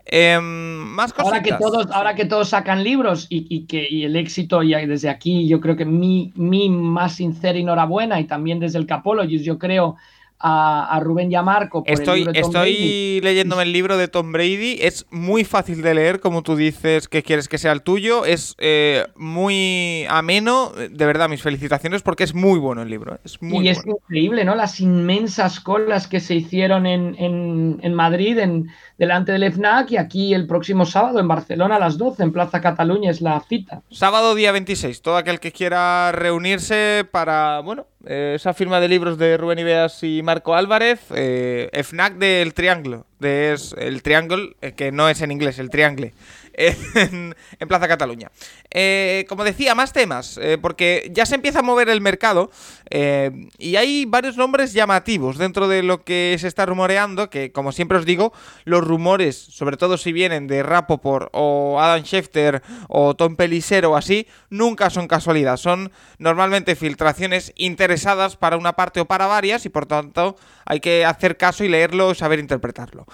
Eh, 0.06 0.40
más 0.42 1.14
cositas. 1.14 1.26
Ahora 1.26 1.44
que 1.44 1.54
todos, 1.54 1.92
ahora 1.92 2.16
que 2.16 2.26
todos 2.26 2.50
sacan 2.50 2.84
libros 2.84 3.28
y, 3.30 3.48
y 3.50 3.66
que 3.66 3.88
y 3.90 4.04
el 4.04 4.16
éxito, 4.16 4.64
y 4.64 4.74
desde 4.86 5.10
aquí 5.10 5.48
yo 5.48 5.62
creo 5.62 5.76
que 5.76 5.86
mi, 5.86 6.34
mi 6.36 6.70
más 6.70 7.16
sincera 7.16 7.58
enhorabuena 7.58 8.20
y 8.20 8.26
también 8.26 8.60
desde 8.60 8.80
el 8.80 8.88
Capologist, 8.88 9.46
yo 9.46 9.58
creo 9.58 9.96
a, 10.42 10.96
a, 10.96 11.00
Rubén 11.00 11.32
y 11.32 11.36
a 11.36 11.42
Marco. 11.42 11.84
Por 11.84 11.94
estoy 11.94 12.24
el 12.24 12.36
estoy 12.36 12.52
Brady. 12.52 13.22
leyéndome 13.22 13.64
el 13.64 13.74
libro 13.74 13.98
de 13.98 14.08
Tom 14.08 14.32
Brady. 14.32 14.78
Es 14.82 15.06
muy 15.12 15.44
fácil 15.44 15.82
de 15.82 15.94
leer, 15.94 16.20
como 16.20 16.42
tú 16.42 16.56
dices 16.56 17.08
que 17.08 17.24
quieres 17.24 17.48
que 17.48 17.58
sea 17.58 17.72
el 17.72 17.82
tuyo. 17.82 18.26
Es 18.26 18.56
eh, 18.58 19.06
muy 19.16 20.06
ameno. 20.10 20.72
De 20.72 21.06
verdad, 21.06 21.30
mis 21.30 21.42
felicitaciones 21.42 22.02
porque 22.02 22.24
es 22.24 22.34
muy 22.34 22.60
bueno 22.60 22.82
el 22.82 22.90
libro. 22.90 23.20
Es 23.24 23.42
muy 23.42 23.66
y 23.66 23.70
es 23.70 23.78
bueno. 23.84 24.00
increíble, 24.04 24.46
¿no? 24.46 24.56
Las 24.56 24.80
inmensas 24.80 25.60
colas 25.60 26.08
que 26.08 26.20
se 26.20 26.36
hicieron 26.36 26.86
en, 26.86 27.16
en, 27.18 27.80
en 27.82 27.94
Madrid, 27.94 28.38
en, 28.40 28.70
delante 28.98 29.32
del 29.32 29.52
FNAC 29.52 29.92
y 29.92 29.98
aquí 29.98 30.34
el 30.34 30.48
próximo 30.48 30.86
sábado 30.86 31.20
en 31.20 31.28
Barcelona 31.28 31.78
a 31.78 31.80
las 31.80 31.98
12 31.98 32.24
en 32.24 32.32
Plaza 32.32 32.62
Cataluña 32.62 33.10
es 33.10 33.22
la 33.22 33.40
cita. 33.48 33.82
Sábado 33.90 34.36
día 34.36 34.52
26. 34.52 35.02
Todo 35.02 35.18
aquel 35.18 35.40
que 35.40 35.52
quiera 35.52 36.12
reunirse 36.12 37.06
para, 37.12 37.62
bueno, 37.62 37.88
eh, 38.06 38.34
esa 38.36 38.54
firma 38.54 38.80
de 38.80 38.88
libros 38.88 39.18
de 39.18 39.38
Rubén 39.38 39.60
Ibeas 39.60 40.04
y 40.04 40.24
Marco 40.24 40.56
Álvarez, 40.56 41.00
eh, 41.14 41.70
FNAC 41.84 42.16
del 42.16 42.54
Triángulo, 42.54 43.06
de 43.20 43.54
es 43.54 43.76
el 43.78 44.02
Triángulo, 44.02 44.56
eh, 44.62 44.74
que 44.74 44.92
no 44.92 45.08
es 45.08 45.22
en 45.22 45.32
inglés, 45.32 45.60
el 45.60 45.70
Triángulo, 45.70 46.10
en, 46.54 47.36
en, 47.60 47.68
Plaza 47.68 47.88
Cataluña. 47.88 48.32
Eh, 48.74 49.26
como 49.28 49.44
decía, 49.44 49.76
más 49.76 49.92
temas, 49.92 50.40
eh, 50.42 50.58
porque 50.58 51.12
ya 51.14 51.26
se 51.26 51.36
empieza 51.36 51.60
a 51.60 51.62
mover 51.62 51.90
el 51.90 52.00
mercado 52.00 52.52
eh, 52.90 53.50
y 53.58 53.76
hay 53.76 54.06
varios 54.06 54.38
nombres 54.38 54.72
llamativos 54.72 55.38
dentro 55.38 55.68
de 55.68 55.84
lo 55.84 56.06
que 56.06 56.38
se 56.40 56.48
está 56.48 56.66
rumoreando, 56.66 57.30
que 57.30 57.52
como 57.52 57.74
siempre 57.74 57.98
os 57.98 58.06
digo, 58.06 58.32
los 58.64 58.82
rumores, 58.82 59.36
sobre 59.36 59.76
todo 59.76 59.98
si 59.98 60.14
vienen 60.14 60.48
de 60.48 60.64
Rapoport 60.64 61.30
o 61.34 61.82
Adam 61.82 62.04
Schefter 62.04 62.62
o 62.88 63.14
Tom 63.14 63.36
Pelisero 63.36 63.92
o 63.92 63.98
así, 63.98 64.26
nunca 64.50 64.90
son 64.90 65.10
casualidad, 65.10 65.58
son 65.58 65.92
normalmente 66.18 66.78
filtraciones 66.78 67.52
interesadas 67.58 68.38
para 68.38 68.56
una 68.56 68.74
parte 68.74 69.02
o 69.02 69.06
para 69.06 69.28
varias 69.28 69.66
y 69.66 69.70
por 69.70 69.86
tanto 69.86 70.38
hay 70.66 70.80
que 70.80 71.04
hacer 71.04 71.36
caso 71.36 71.66
y 71.66 71.68
leerlo 71.68 72.12
y 72.12 72.16
saber 72.16 72.40
interpretarlo. 72.40 73.06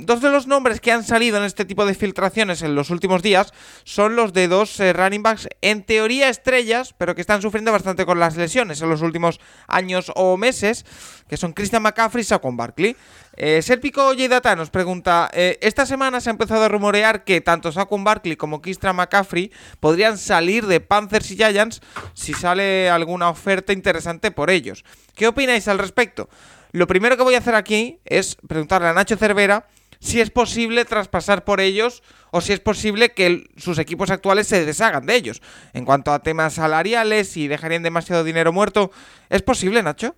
Dos 0.00 0.20
de 0.20 0.30
los 0.30 0.46
nombres 0.46 0.80
que 0.80 0.92
han 0.92 1.04
salido 1.04 1.38
en 1.38 1.44
este 1.44 1.64
tipo 1.64 1.86
de 1.86 1.94
filtraciones 1.94 2.60
en 2.60 2.74
los 2.74 2.90
últimos 2.90 3.22
días 3.22 3.54
son 3.84 4.16
los 4.16 4.32
de 4.34 4.48
dos 4.48 4.73
eh, 4.80 4.92
running 4.92 5.22
backs 5.22 5.48
en 5.60 5.82
teoría 5.84 6.28
estrellas, 6.28 6.94
pero 6.96 7.14
que 7.14 7.20
están 7.20 7.42
sufriendo 7.42 7.72
bastante 7.72 8.06
con 8.06 8.18
las 8.18 8.36
lesiones 8.36 8.80
en 8.80 8.88
los 8.88 9.02
últimos 9.02 9.40
años 9.66 10.12
o 10.14 10.36
meses, 10.36 10.84
que 11.28 11.36
son 11.36 11.52
Christian 11.52 11.82
McCaffrey 11.82 12.22
y 12.22 12.24
Saquon 12.24 12.56
Barkley. 12.56 12.96
Eh, 13.36 13.62
Serpico 13.62 14.12
nos 14.56 14.70
pregunta, 14.70 15.30
eh, 15.32 15.58
esta 15.60 15.86
semana 15.86 16.20
se 16.20 16.30
ha 16.30 16.32
empezado 16.32 16.64
a 16.64 16.68
rumorear 16.68 17.24
que 17.24 17.40
tanto 17.40 17.72
Saquon 17.72 18.04
Barkley 18.04 18.36
como 18.36 18.62
Christian 18.62 18.96
McCaffrey 18.96 19.50
podrían 19.80 20.18
salir 20.18 20.66
de 20.66 20.80
Panthers 20.80 21.30
y 21.30 21.36
Giants 21.36 21.80
si 22.14 22.32
sale 22.34 22.90
alguna 22.90 23.28
oferta 23.28 23.72
interesante 23.72 24.30
por 24.30 24.50
ellos. 24.50 24.84
¿Qué 25.14 25.26
opináis 25.26 25.66
al 25.68 25.78
respecto? 25.78 26.28
Lo 26.72 26.86
primero 26.86 27.16
que 27.16 27.22
voy 27.22 27.36
a 27.36 27.38
hacer 27.38 27.54
aquí 27.54 28.00
es 28.04 28.36
preguntarle 28.48 28.88
a 28.88 28.92
Nacho 28.92 29.16
Cervera 29.16 29.66
si 30.04 30.20
es 30.20 30.30
posible 30.30 30.84
traspasar 30.84 31.44
por 31.44 31.62
ellos 31.62 32.02
o 32.30 32.42
si 32.42 32.52
es 32.52 32.60
posible 32.60 33.12
que 33.12 33.48
sus 33.56 33.78
equipos 33.78 34.10
actuales 34.10 34.46
se 34.46 34.66
deshagan 34.66 35.06
de 35.06 35.16
ellos. 35.16 35.40
En 35.72 35.86
cuanto 35.86 36.12
a 36.12 36.22
temas 36.22 36.52
salariales 36.52 37.38
y 37.38 37.48
dejarían 37.48 37.82
demasiado 37.82 38.22
dinero 38.22 38.52
muerto, 38.52 38.90
¿es 39.30 39.40
posible, 39.40 39.82
Nacho? 39.82 40.14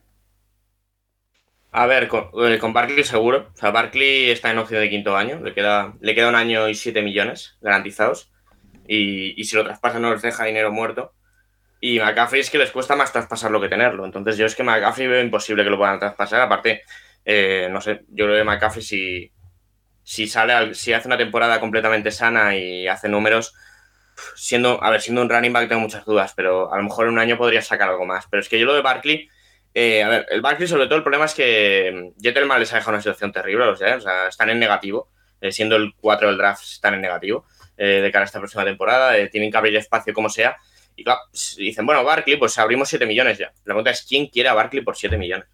A 1.71 1.87
ver, 1.87 2.09
con, 2.09 2.31
eh, 2.35 2.59
Barkley 2.61 3.05
seguro. 3.05 3.49
O 3.55 3.57
sea, 3.57 3.71
Barkley 3.71 4.31
está 4.31 4.51
en 4.51 4.59
opción 4.59 4.81
de 4.81 4.91
quinto 4.91 5.17
año. 5.17 5.39
Le 5.39 5.55
queda, 5.55 5.95
le 6.01 6.17
queda 6.17 6.31
un 6.31 6.35
año 6.35 6.69
y 6.69 6.75
siete 6.75 7.01
millones 7.01 7.57
garantizados. 7.61 8.33
Y, 8.89 9.41
y 9.41 9.45
si 9.45 9.55
lo 9.55 9.63
traspasan 9.63 10.03
no 10.03 10.13
les 10.13 10.23
deja 10.23 10.47
dinero 10.47 10.73
muerto. 10.73 11.13
Y 11.81 12.01
McCaffrey 12.01 12.41
es 12.41 12.51
que 12.51 12.59
les 12.59 12.73
cuesta 12.73 12.97
más 12.97 13.13
traspasarlo 13.13 13.61
que 13.61 13.69
tenerlo. 13.69 14.05
Entonces 14.05 14.37
yo 14.37 14.47
es 14.47 14.57
que 14.57 14.65
McCaffrey 14.65 15.07
veo 15.07 15.23
imposible 15.23 15.63
que 15.63 15.71
lo 15.71 15.79
puedan 15.79 16.01
traspasar. 16.01 16.41
Aparte, 16.41 16.83
eh, 17.25 17.69
no 17.71 17.81
sé, 17.81 18.05
yo 18.09 18.25
creo 18.25 18.39
que 18.39 18.45
McCaffrey 18.45 18.83
si, 18.83 19.33
si 20.07 20.29
sale, 20.29 20.53
al, 20.53 20.77
si 20.77 20.93
hace 20.93 21.09
una 21.09 21.19
temporada 21.19 21.59
completamente 21.59 22.13
sana 22.13 22.57
y 22.57 22.87
hace 22.87 23.09
números, 23.09 23.55
siendo, 24.37 24.83
a 24.83 24.91
ver, 24.91 25.01
siendo 25.01 25.21
un 25.21 25.29
running 25.29 25.53
back 25.53 25.69
tengo 25.69 25.81
muchas 25.81 26.05
dudas, 26.05 26.33
pero 26.37 26.73
a 26.73 26.77
lo 26.77 26.85
mejor 26.85 27.07
en 27.07 27.15
un 27.15 27.19
año 27.19 27.37
podría 27.37 27.61
sacar 27.61 27.89
algo 27.89 28.07
más. 28.07 28.25
Pero 28.31 28.41
es 28.41 28.49
que 28.49 28.57
yo 28.57 28.67
lo 28.67 28.75
de 28.75 28.83
Barkley, 28.83 29.29
eh, 29.75 30.05
a 30.05 30.09
ver, 30.09 30.27
el 30.31 30.43
Barkley 30.43 30.69
sobre 30.69 30.87
todo 30.87 30.95
el 30.95 31.03
problema 31.03 31.25
es 31.25 31.35
que 31.35 32.13
Jettelman 32.21 32.61
les 32.61 32.73
ha 32.73 32.77
dejado 32.77 32.93
una 32.93 33.01
situación 33.01 33.33
terrible 33.33 33.65
a 33.65 33.67
los 33.67 33.83
o 33.83 34.01
sea, 34.01 34.29
están 34.29 34.49
en 34.49 34.61
negativo, 34.61 35.11
eh, 35.41 35.51
siendo 35.51 35.75
el 35.75 35.93
4 36.01 36.29
del 36.29 36.39
draft, 36.39 36.63
están 36.63 36.95
en 36.95 37.01
negativo 37.01 37.45
eh, 37.77 38.01
de 38.01 38.13
cara 38.13 38.23
a 38.23 38.27
esta 38.27 38.39
próxima 38.39 38.65
temporada, 38.65 39.15
tienen 39.29 39.51
que 39.51 39.57
abrir 39.57 39.75
espacio 39.75 40.15
como 40.15 40.29
sea. 40.29 40.57
Y 40.95 41.03
claro, 41.03 41.19
dicen, 41.57 41.85
bueno, 41.85 42.05
Barkley, 42.05 42.37
pues 42.37 42.57
abrimos 42.59 42.89
7 42.89 43.07
millones 43.07 43.39
ya. 43.39 43.47
La 43.65 43.75
pregunta 43.75 43.91
es, 43.91 44.07
¿quién 44.09 44.29
quiere 44.29 44.51
a 44.51 44.55
Barkley 44.55 44.85
por 44.85 44.97
7 44.97 45.19
millones? 45.19 45.49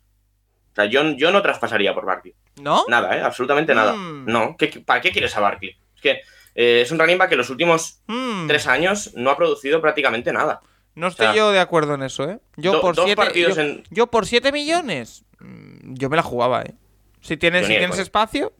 O 0.73 0.75
sea, 0.75 0.87
yo, 0.87 1.03
yo 1.13 1.31
no 1.31 1.43
traspasaría 1.43 1.95
por 1.95 2.07
Barkley. 2.07 2.35
¿No? 2.61 2.85
Nada, 2.89 3.17
¿eh? 3.17 3.21
Absolutamente 3.23 3.75
nada. 3.75 3.93
Mm. 3.95 4.25
No. 4.27 4.57
¿Qué, 4.59 4.69
¿Para 4.85 5.01
qué 5.01 5.11
quieres 5.11 5.37
a 5.37 5.41
Barkley? 5.41 5.77
Es 5.95 6.01
que 6.03 6.11
eh, 6.55 6.81
es 6.83 6.91
un 6.91 6.99
running 6.99 7.19
back 7.19 7.29
que 7.29 7.35
en 7.35 7.39
los 7.39 7.51
últimos 7.51 8.01
Mm. 8.07 8.47
tres 8.47 8.67
años 8.67 9.13
no 9.15 9.31
ha 9.31 9.37
producido 9.37 9.81
prácticamente 9.81 10.33
nada. 10.33 10.61
No 10.95 11.09
estoy 11.09 11.27
O 11.27 11.29
sea, 11.31 11.37
yo 11.37 11.53
de 11.53 11.61
acuerdo 11.61 11.95
en 11.95 12.03
eso, 12.03 12.29
¿eh? 12.29 12.39
Yo 12.57 12.73
do- 12.73 12.81
por 12.83 12.95
dos 12.95 13.05
siete, 13.07 13.17
partidos 13.23 13.57
yo, 13.57 13.63
en- 13.63 13.83
yo 13.91 14.07
por 14.09 14.27
7 14.27 14.53
millones, 14.53 15.25
mm, 15.41 15.95
yo 15.95 16.11
me 16.11 16.17
la 16.17 16.23
jugaba, 16.23 16.63
¿eh? 16.63 16.75
Si 17.23 17.37
tienes, 17.37 17.67
si 17.67 17.75
espacio, 18.01 18.53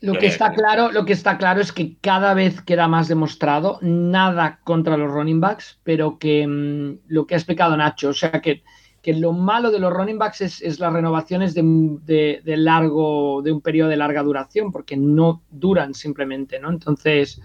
Lo 0.00 0.14
que 0.18 0.26
está 0.26 0.52
claro, 0.52 0.90
lo 0.92 1.04
que 1.04 1.12
está 1.12 1.38
claro 1.38 1.60
es 1.60 1.72
que 1.72 1.96
cada 2.00 2.34
vez 2.34 2.60
queda 2.62 2.86
más 2.88 3.08
demostrado 3.08 3.78
nada 3.80 4.60
contra 4.64 4.96
los 4.96 5.10
running 5.10 5.40
backs, 5.40 5.78
pero 5.84 6.18
que 6.18 6.96
lo 7.08 7.26
que 7.26 7.34
ha 7.34 7.38
explicado 7.38 7.76
Nacho, 7.76 8.10
o 8.10 8.14
sea 8.14 8.30
que, 8.42 8.62
que 9.06 9.12
lo 9.12 9.32
malo 9.32 9.70
de 9.70 9.78
los 9.78 9.92
running 9.92 10.18
backs 10.18 10.40
es, 10.40 10.80
las 10.80 10.92
renovaciones 10.92 11.54
de, 11.54 12.42
largo, 12.44 13.40
de 13.40 13.52
un 13.52 13.60
periodo 13.60 13.88
de 13.88 13.96
larga 13.96 14.20
duración, 14.24 14.72
porque 14.72 14.96
no 14.96 15.42
duran 15.48 15.94
simplemente, 15.94 16.58
¿no? 16.58 16.70
Entonces, 16.70 17.40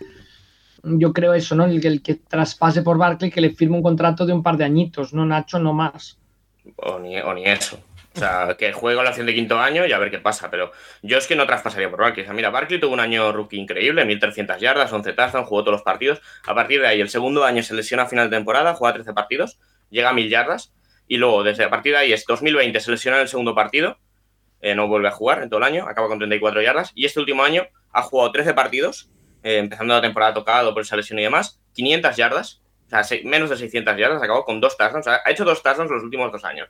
yo 0.82 1.14
creo 1.14 1.36
eso, 1.36 1.54
¿no? 1.54 1.66
El, 1.66 1.86
el 1.86 2.02
que 2.02 2.16
traspase 2.16 2.82
por 2.82 2.98
Barkley, 2.98 3.30
que 3.30 3.42
le 3.42 3.52
firme 3.52 3.76
un 3.76 3.84
contrato 3.84 4.26
de 4.26 4.34
un 4.34 4.42
par 4.42 4.58
de 4.58 4.64
añitos, 4.64 5.14
¿no? 5.14 5.24
Nacho, 5.24 5.60
no 5.60 5.72
más. 5.72 6.18
O 6.78 6.98
ni, 6.98 7.46
eso. 7.46 7.78
O 8.16 8.20
sea, 8.20 8.56
que 8.58 8.74
juego 8.74 9.04
la 9.04 9.12
opción 9.12 9.28
de 9.28 9.36
quinto 9.36 9.60
año 9.60 9.86
y 9.86 9.92
a 9.92 10.00
ver 10.00 10.10
qué 10.10 10.18
pasa. 10.18 10.50
Pero 10.50 10.72
yo 11.04 11.20
es 11.20 11.28
que 11.28 11.36
no 11.36 11.46
traspasaría 11.46 11.92
por 11.92 12.00
Barkley. 12.00 12.24
O 12.24 12.26
sea, 12.26 12.34
mira, 12.34 12.50
Barkley 12.50 12.80
tuvo 12.80 12.96
un 12.96 13.00
año 13.00 13.32
rookie 13.32 13.60
increíble, 13.60 14.04
1300 14.04 14.60
yardas, 14.60 14.92
11 14.92 15.14
touchdowns, 15.14 15.48
jugó 15.48 15.62
todos 15.62 15.74
los 15.74 15.84
partidos. 15.84 16.24
A 16.48 16.56
partir 16.56 16.82
de 16.82 16.88
ahí, 16.88 17.02
el 17.02 17.10
segundo 17.10 17.44
año 17.44 17.62
se 17.62 17.76
lesiona 17.76 18.02
a 18.02 18.08
final 18.08 18.32
de 18.32 18.38
temporada, 18.38 18.74
juega 18.74 18.96
13 18.96 19.14
partidos, 19.14 19.60
llega 19.92 20.10
a 20.10 20.14
1000 20.14 20.28
yardas. 20.28 20.74
Y 21.12 21.18
luego, 21.18 21.44
desde 21.44 21.66
a 21.66 21.70
partir 21.70 21.92
de 21.92 21.98
ahí, 21.98 22.14
es 22.14 22.24
2020, 22.26 22.80
se 22.80 22.90
lesiona 22.90 23.18
en 23.18 23.24
el 23.24 23.28
segundo 23.28 23.54
partido, 23.54 23.98
eh, 24.62 24.76
no 24.76 24.88
vuelve 24.88 25.10
a 25.10 25.12
jugar 25.12 25.44
en 25.44 25.50
todo 25.50 25.58
el 25.58 25.66
año, 25.66 25.86
acaba 25.86 26.08
con 26.08 26.20
34 26.20 26.62
yardas. 26.62 26.94
Y 26.96 27.06
este 27.06 27.20
último 27.20 27.44
año 27.44 27.68
ha 27.92 28.02
jugado 28.02 28.32
13 28.32 28.54
partidos, 28.54 29.10
eh, 29.44 29.58
empezando 29.58 29.94
la 29.94 30.02
temporada 30.02 30.34
tocado 30.34 30.72
por 30.74 30.84
esa 30.84 30.96
lesión 30.96 31.20
y 31.20 31.24
demás, 31.24 31.60
500 31.74 32.16
yardas, 32.16 32.62
o 32.88 32.90
sea, 32.92 33.04
se- 33.04 33.24
menos 33.26 33.50
de 33.50 33.58
600 33.58 33.98
yardas, 33.98 34.24
acabó 34.24 34.46
con 34.46 34.62
dos 34.62 34.78
touchdowns. 34.78 35.06
Ha 35.08 35.22
hecho 35.30 35.44
dos 35.44 35.62
touchdowns 35.62 35.92
los 35.92 36.02
últimos 36.02 36.32
dos 36.32 36.46
años. 36.46 36.70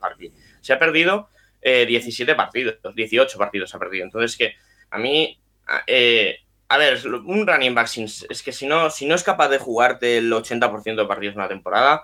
Se 0.62 0.73
ha 0.73 0.80
perdido 0.80 1.30
eh, 1.62 1.86
17 1.86 2.34
partidos, 2.34 2.77
18 2.95 3.38
partidos 3.38 3.75
ha 3.75 3.77
perdido. 3.77 4.06
Entonces, 4.06 4.36
que 4.36 4.56
a 4.89 4.97
mí, 4.97 5.39
eh, 5.86 6.38
a 6.67 6.77
ver, 6.80 6.97
un 7.25 7.45
running 7.45 7.75
back 7.75 7.89
es 7.95 8.41
que 8.43 8.51
si 8.51 8.65
no, 8.65 8.89
si 8.89 9.06
no 9.06 9.13
es 9.13 9.23
capaz 9.23 9.49
de 9.49 9.60
jugarte 9.60 10.17
el 10.17 10.34
80% 10.34 11.04
de 11.04 11.08
partidos 11.08 11.34
en 11.36 11.41
una 11.41 11.47
temporada, 11.47 12.04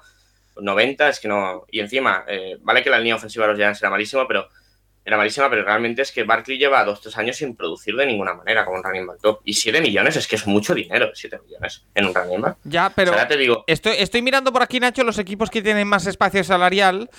90, 0.62 1.10
es 1.10 1.20
que 1.20 1.28
no. 1.28 1.65
Y 1.72 1.80
encima, 1.80 2.26
eh, 2.28 2.58
vale 2.62 2.84
que 2.84 2.89
la 2.89 3.00
línea 3.00 3.15
ofensiva 3.15 3.46
de 3.46 3.52
los 3.54 3.58
Giants 3.60 3.82
era 3.82 3.89
malísima, 3.89 4.28
pero 4.28 4.48
era 5.08 5.15
malísima, 5.15 5.50
pero 5.50 5.63
realmente 5.63 6.02
es 6.02 6.12
que 6.12 6.24
Barkley 6.24 6.58
lleva 6.58 6.84
dos, 6.84 7.00
tres 7.00 7.17
años 7.17 7.38
sin 7.38 7.56
producir 7.56 7.96
de 7.96 8.06
ninguna 8.06 8.34
manera 8.34 8.65
como 8.65 8.76
un 8.78 8.84
running 8.84 9.08
back 9.08 9.22
top. 9.22 9.39
Y 9.46 9.54
7 9.54 9.80
millones 9.80 10.17
es 10.17 10.28
que 10.28 10.36
es 10.36 10.46
mucho 10.46 10.76
dinero, 10.76 11.12
7 11.13 11.39
millones 11.46 11.86
en 11.96 12.08
un 12.08 12.13
running 12.13 12.41
back. 12.41 12.58
Ya, 12.65 12.91
pero 12.93 13.12
O 13.12 13.13
sea, 13.13 13.24
ya 13.24 13.28
te 13.30 13.38
digo, 13.38 13.63
estoy, 13.67 13.93
estoy 14.00 14.22
mirando 14.22 14.52
por 14.52 14.62
aquí, 14.63 14.82
Nacho, 14.82 15.06
los 15.06 15.17
equipos 15.17 15.50
que 15.50 15.62
tienen 15.62 15.88
más 15.88 16.08
espacio 16.08 16.43
salarial. 16.43 17.10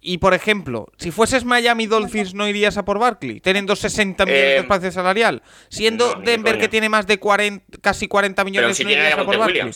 Y, 0.00 0.18
por 0.18 0.34
ejemplo, 0.34 0.88
si 0.96 1.12
fueses 1.12 1.44
Miami 1.44 1.86
Dolphins, 1.86 2.34
¿no 2.34 2.48
irías 2.48 2.76
a 2.76 2.84
por 2.84 2.98
Barkley? 2.98 3.40
Teniendo 3.40 3.76
60 3.76 4.24
millones 4.26 4.44
de 4.44 4.56
Eh, 4.56 4.58
espacio 4.58 4.90
salarial. 4.90 5.42
Siendo 5.68 6.16
no, 6.16 6.22
Denver, 6.22 6.58
que 6.58 6.68
tiene 6.68 6.88
más 6.88 7.06
de 7.06 7.20
40, 7.20 7.78
casi 7.80 8.08
40 8.08 8.44
millones, 8.44 8.66
pero 8.66 8.74
si 8.74 8.84
¿no 8.84 8.90
irías 8.90 9.16
a 9.16 9.24
por 9.24 9.38
Barkley? 9.38 9.70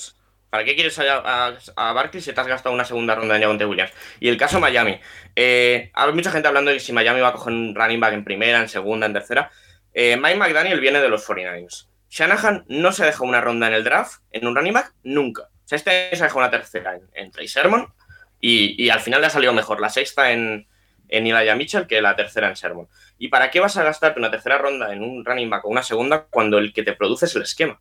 ¿Para 0.52 0.66
qué 0.66 0.74
quieres 0.74 0.98
a, 0.98 1.56
a, 1.76 1.92
Barkley 1.94 2.20
si 2.20 2.34
te 2.34 2.38
has 2.38 2.46
gastado 2.46 2.74
una 2.74 2.84
segunda 2.84 3.14
ronda 3.14 3.36
en 3.36 3.40
Javonte 3.40 3.64
Williams? 3.64 3.90
Y 4.20 4.28
el 4.28 4.36
caso 4.36 4.60
Miami. 4.60 5.00
Eh, 5.34 5.90
hay 5.94 6.12
mucha 6.12 6.30
gente 6.30 6.46
hablando 6.46 6.70
de 6.70 6.78
si 6.78 6.92
Miami 6.92 7.22
va 7.22 7.28
a 7.28 7.32
coger 7.32 7.54
un 7.54 7.74
running 7.74 7.98
back 7.98 8.12
en 8.12 8.22
primera, 8.22 8.60
en 8.60 8.68
segunda, 8.68 9.06
en 9.06 9.14
tercera. 9.14 9.50
Eh, 9.94 10.18
Mike 10.18 10.36
McDaniel 10.36 10.78
viene 10.78 11.00
de 11.00 11.08
los 11.08 11.26
49ers. 11.26 11.88
Shanahan 12.10 12.66
no 12.68 12.92
se 12.92 13.06
deja 13.06 13.24
una 13.24 13.40
ronda 13.40 13.66
en 13.68 13.72
el 13.72 13.82
draft 13.82 14.20
en 14.30 14.46
un 14.46 14.54
running 14.54 14.74
back 14.74 14.92
nunca. 15.04 15.44
O 15.44 15.48
sea, 15.64 15.76
este 15.76 16.14
se 16.14 16.22
dejó 16.22 16.38
una 16.38 16.50
tercera 16.50 16.96
en, 16.96 17.08
en 17.14 17.30
Trey 17.30 17.48
Sermon 17.48 17.90
y, 18.38 18.90
al 18.90 19.00
final 19.00 19.22
le 19.22 19.28
ha 19.28 19.30
salido 19.30 19.54
mejor 19.54 19.80
la 19.80 19.88
sexta 19.88 20.32
en, 20.32 20.68
en 21.08 21.56
Mitchell 21.56 21.86
que 21.86 22.02
la 22.02 22.14
tercera 22.14 22.50
en 22.50 22.56
Sermon. 22.56 22.88
¿Y 23.16 23.28
para 23.28 23.50
qué 23.50 23.58
vas 23.58 23.78
a 23.78 23.84
gastarte 23.84 24.18
una 24.18 24.30
tercera 24.30 24.58
ronda 24.58 24.92
en 24.92 25.02
un 25.02 25.24
running 25.24 25.48
back 25.48 25.64
o 25.64 25.68
una 25.68 25.82
segunda 25.82 26.26
cuando 26.28 26.58
el 26.58 26.74
que 26.74 26.82
te 26.82 26.92
produce 26.92 27.24
es 27.24 27.34
el 27.36 27.42
esquema? 27.42 27.80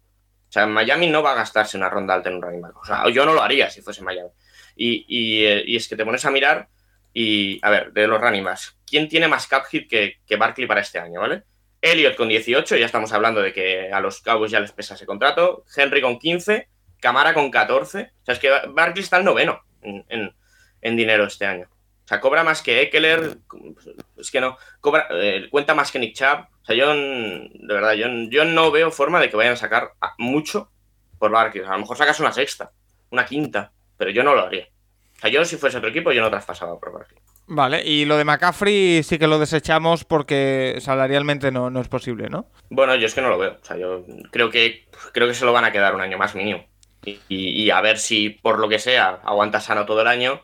O 0.52 0.54
sea, 0.54 0.68
Miami 0.68 1.08
no 1.08 1.24
va 1.24 1.32
a 1.32 1.36
gastarse 1.36 1.78
una 1.78 1.90
ronda 1.90 2.14
alta 2.14 2.28
en 2.28 2.36
un 2.36 2.42
running 2.42 2.60
back. 2.62 2.76
O 2.76 2.84
sea, 2.86 3.08
yo 3.10 3.26
no 3.26 3.34
lo 3.34 3.42
haría 3.42 3.70
si 3.70 3.82
fuese 3.82 4.02
Miami. 4.04 4.30
Y, 4.76 5.46
eh, 5.46 5.64
y 5.66 5.78
es 5.78 5.88
que 5.88 5.96
te 5.96 6.04
pones 6.04 6.26
a 6.26 6.32
mirar 6.32 6.68
y, 7.14 7.58
a 7.66 7.70
ver, 7.70 7.94
de 7.94 8.06
los 8.06 8.20
running 8.20 8.44
backs, 8.44 8.78
¿quién 8.86 9.08
tiene 9.08 9.30
más 9.30 9.48
cap 9.48 9.64
hit 9.68 9.90
que, 9.90 10.18
que 10.28 10.36
Barkley 10.36 10.68
para 10.68 10.82
este 10.82 11.00
año, 11.00 11.22
¿vale? 11.22 11.44
Elliot 11.82 12.18
con 12.18 12.28
18, 12.28 12.76
ya 12.76 12.86
estamos 12.86 13.14
hablando 13.14 13.42
de 13.42 13.54
que 13.54 13.92
a 13.94 14.02
los 14.02 14.20
Cowboys 14.22 14.52
ya 14.52 14.60
les 14.60 14.74
pesa 14.74 14.96
ese 14.96 15.06
contrato. 15.06 15.64
Henry 15.74 16.02
con 16.02 16.20
15, 16.20 16.68
Camara 17.00 17.34
con 17.34 17.50
14. 17.50 18.12
O 18.22 18.26
sea, 18.26 18.34
es 18.34 18.40
que 18.40 18.52
Barkley 18.74 19.04
está 19.04 19.18
el 19.18 19.24
noveno 19.26 19.64
en, 19.82 20.04
en- 20.10 20.36
en 20.82 20.96
dinero 20.98 21.24
este 21.26 21.46
año. 21.46 21.70
O 22.12 22.14
sea, 22.14 22.20
cobra 22.20 22.44
más 22.44 22.62
que 22.62 22.82
Eckler. 22.82 23.38
Es 24.18 24.32
que 24.32 24.42
no. 24.42 24.58
Cobra, 24.82 25.08
eh, 25.12 25.48
cuenta 25.50 25.74
más 25.74 25.92
que 25.94 26.00
Nick 26.00 26.14
Chubb. 26.14 26.46
O 26.62 26.66
sea, 26.66 26.76
yo, 26.76 26.94
de 26.94 27.50
verdad, 27.74 27.94
yo, 27.94 28.08
yo 28.30 28.44
no 28.44 28.70
veo 28.70 28.92
forma 28.92 29.22
de 29.22 29.30
que 29.30 29.38
vayan 29.38 29.54
a 29.54 29.56
sacar 29.58 29.92
mucho 30.18 30.70
por 31.20 31.32
Barkley. 31.32 31.64
A 31.64 31.72
lo 31.72 31.80
mejor 31.80 31.96
sacas 31.96 32.20
una 32.20 32.34
sexta, 32.34 32.72
una 33.12 33.26
quinta, 33.26 33.72
pero 33.96 34.12
yo 34.12 34.24
no 34.24 34.36
lo 34.36 34.42
haría. 34.46 34.68
O 35.16 35.20
sea, 35.22 35.30
yo 35.30 35.46
si 35.46 35.56
fuese 35.56 35.78
otro 35.78 35.90
equipo, 35.90 36.12
yo 36.12 36.22
no 36.22 36.30
traspasaba 36.30 36.78
por 36.78 36.92
Barkley. 36.92 37.18
Vale, 37.48 37.82
y 37.86 38.04
lo 38.04 38.18
de 38.18 38.26
McCaffrey 38.26 39.04
sí 39.04 39.18
que 39.18 39.28
lo 39.28 39.40
desechamos 39.40 40.04
porque 40.04 40.78
salarialmente 40.82 41.50
no, 41.52 41.70
no 41.70 41.80
es 41.80 41.88
posible, 41.88 42.28
¿no? 42.30 42.48
Bueno, 42.70 42.94
yo 42.96 43.06
es 43.08 43.16
que 43.16 43.22
no 43.22 43.30
lo 43.30 43.38
veo. 43.38 43.58
O 43.62 43.66
sea, 43.66 43.78
yo 43.78 44.04
creo 44.32 44.50
que 44.50 44.86
creo 45.14 45.28
que 45.30 45.34
se 45.34 45.46
lo 45.46 45.54
van 45.54 45.64
a 45.64 45.72
quedar 45.72 45.96
un 45.96 46.02
año 46.02 46.18
más 46.18 46.36
mínimo. 46.36 46.66
Y, 47.06 47.20
y- 47.30 47.64
y 47.64 47.72
a 47.72 47.80
ver 47.82 47.98
si, 48.00 48.30
por 48.30 48.60
lo 48.60 48.68
que 48.68 48.80
sea, 48.80 49.20
aguanta 49.24 49.62
sano 49.62 49.86
todo 49.86 50.02
el 50.02 50.08
año. 50.08 50.42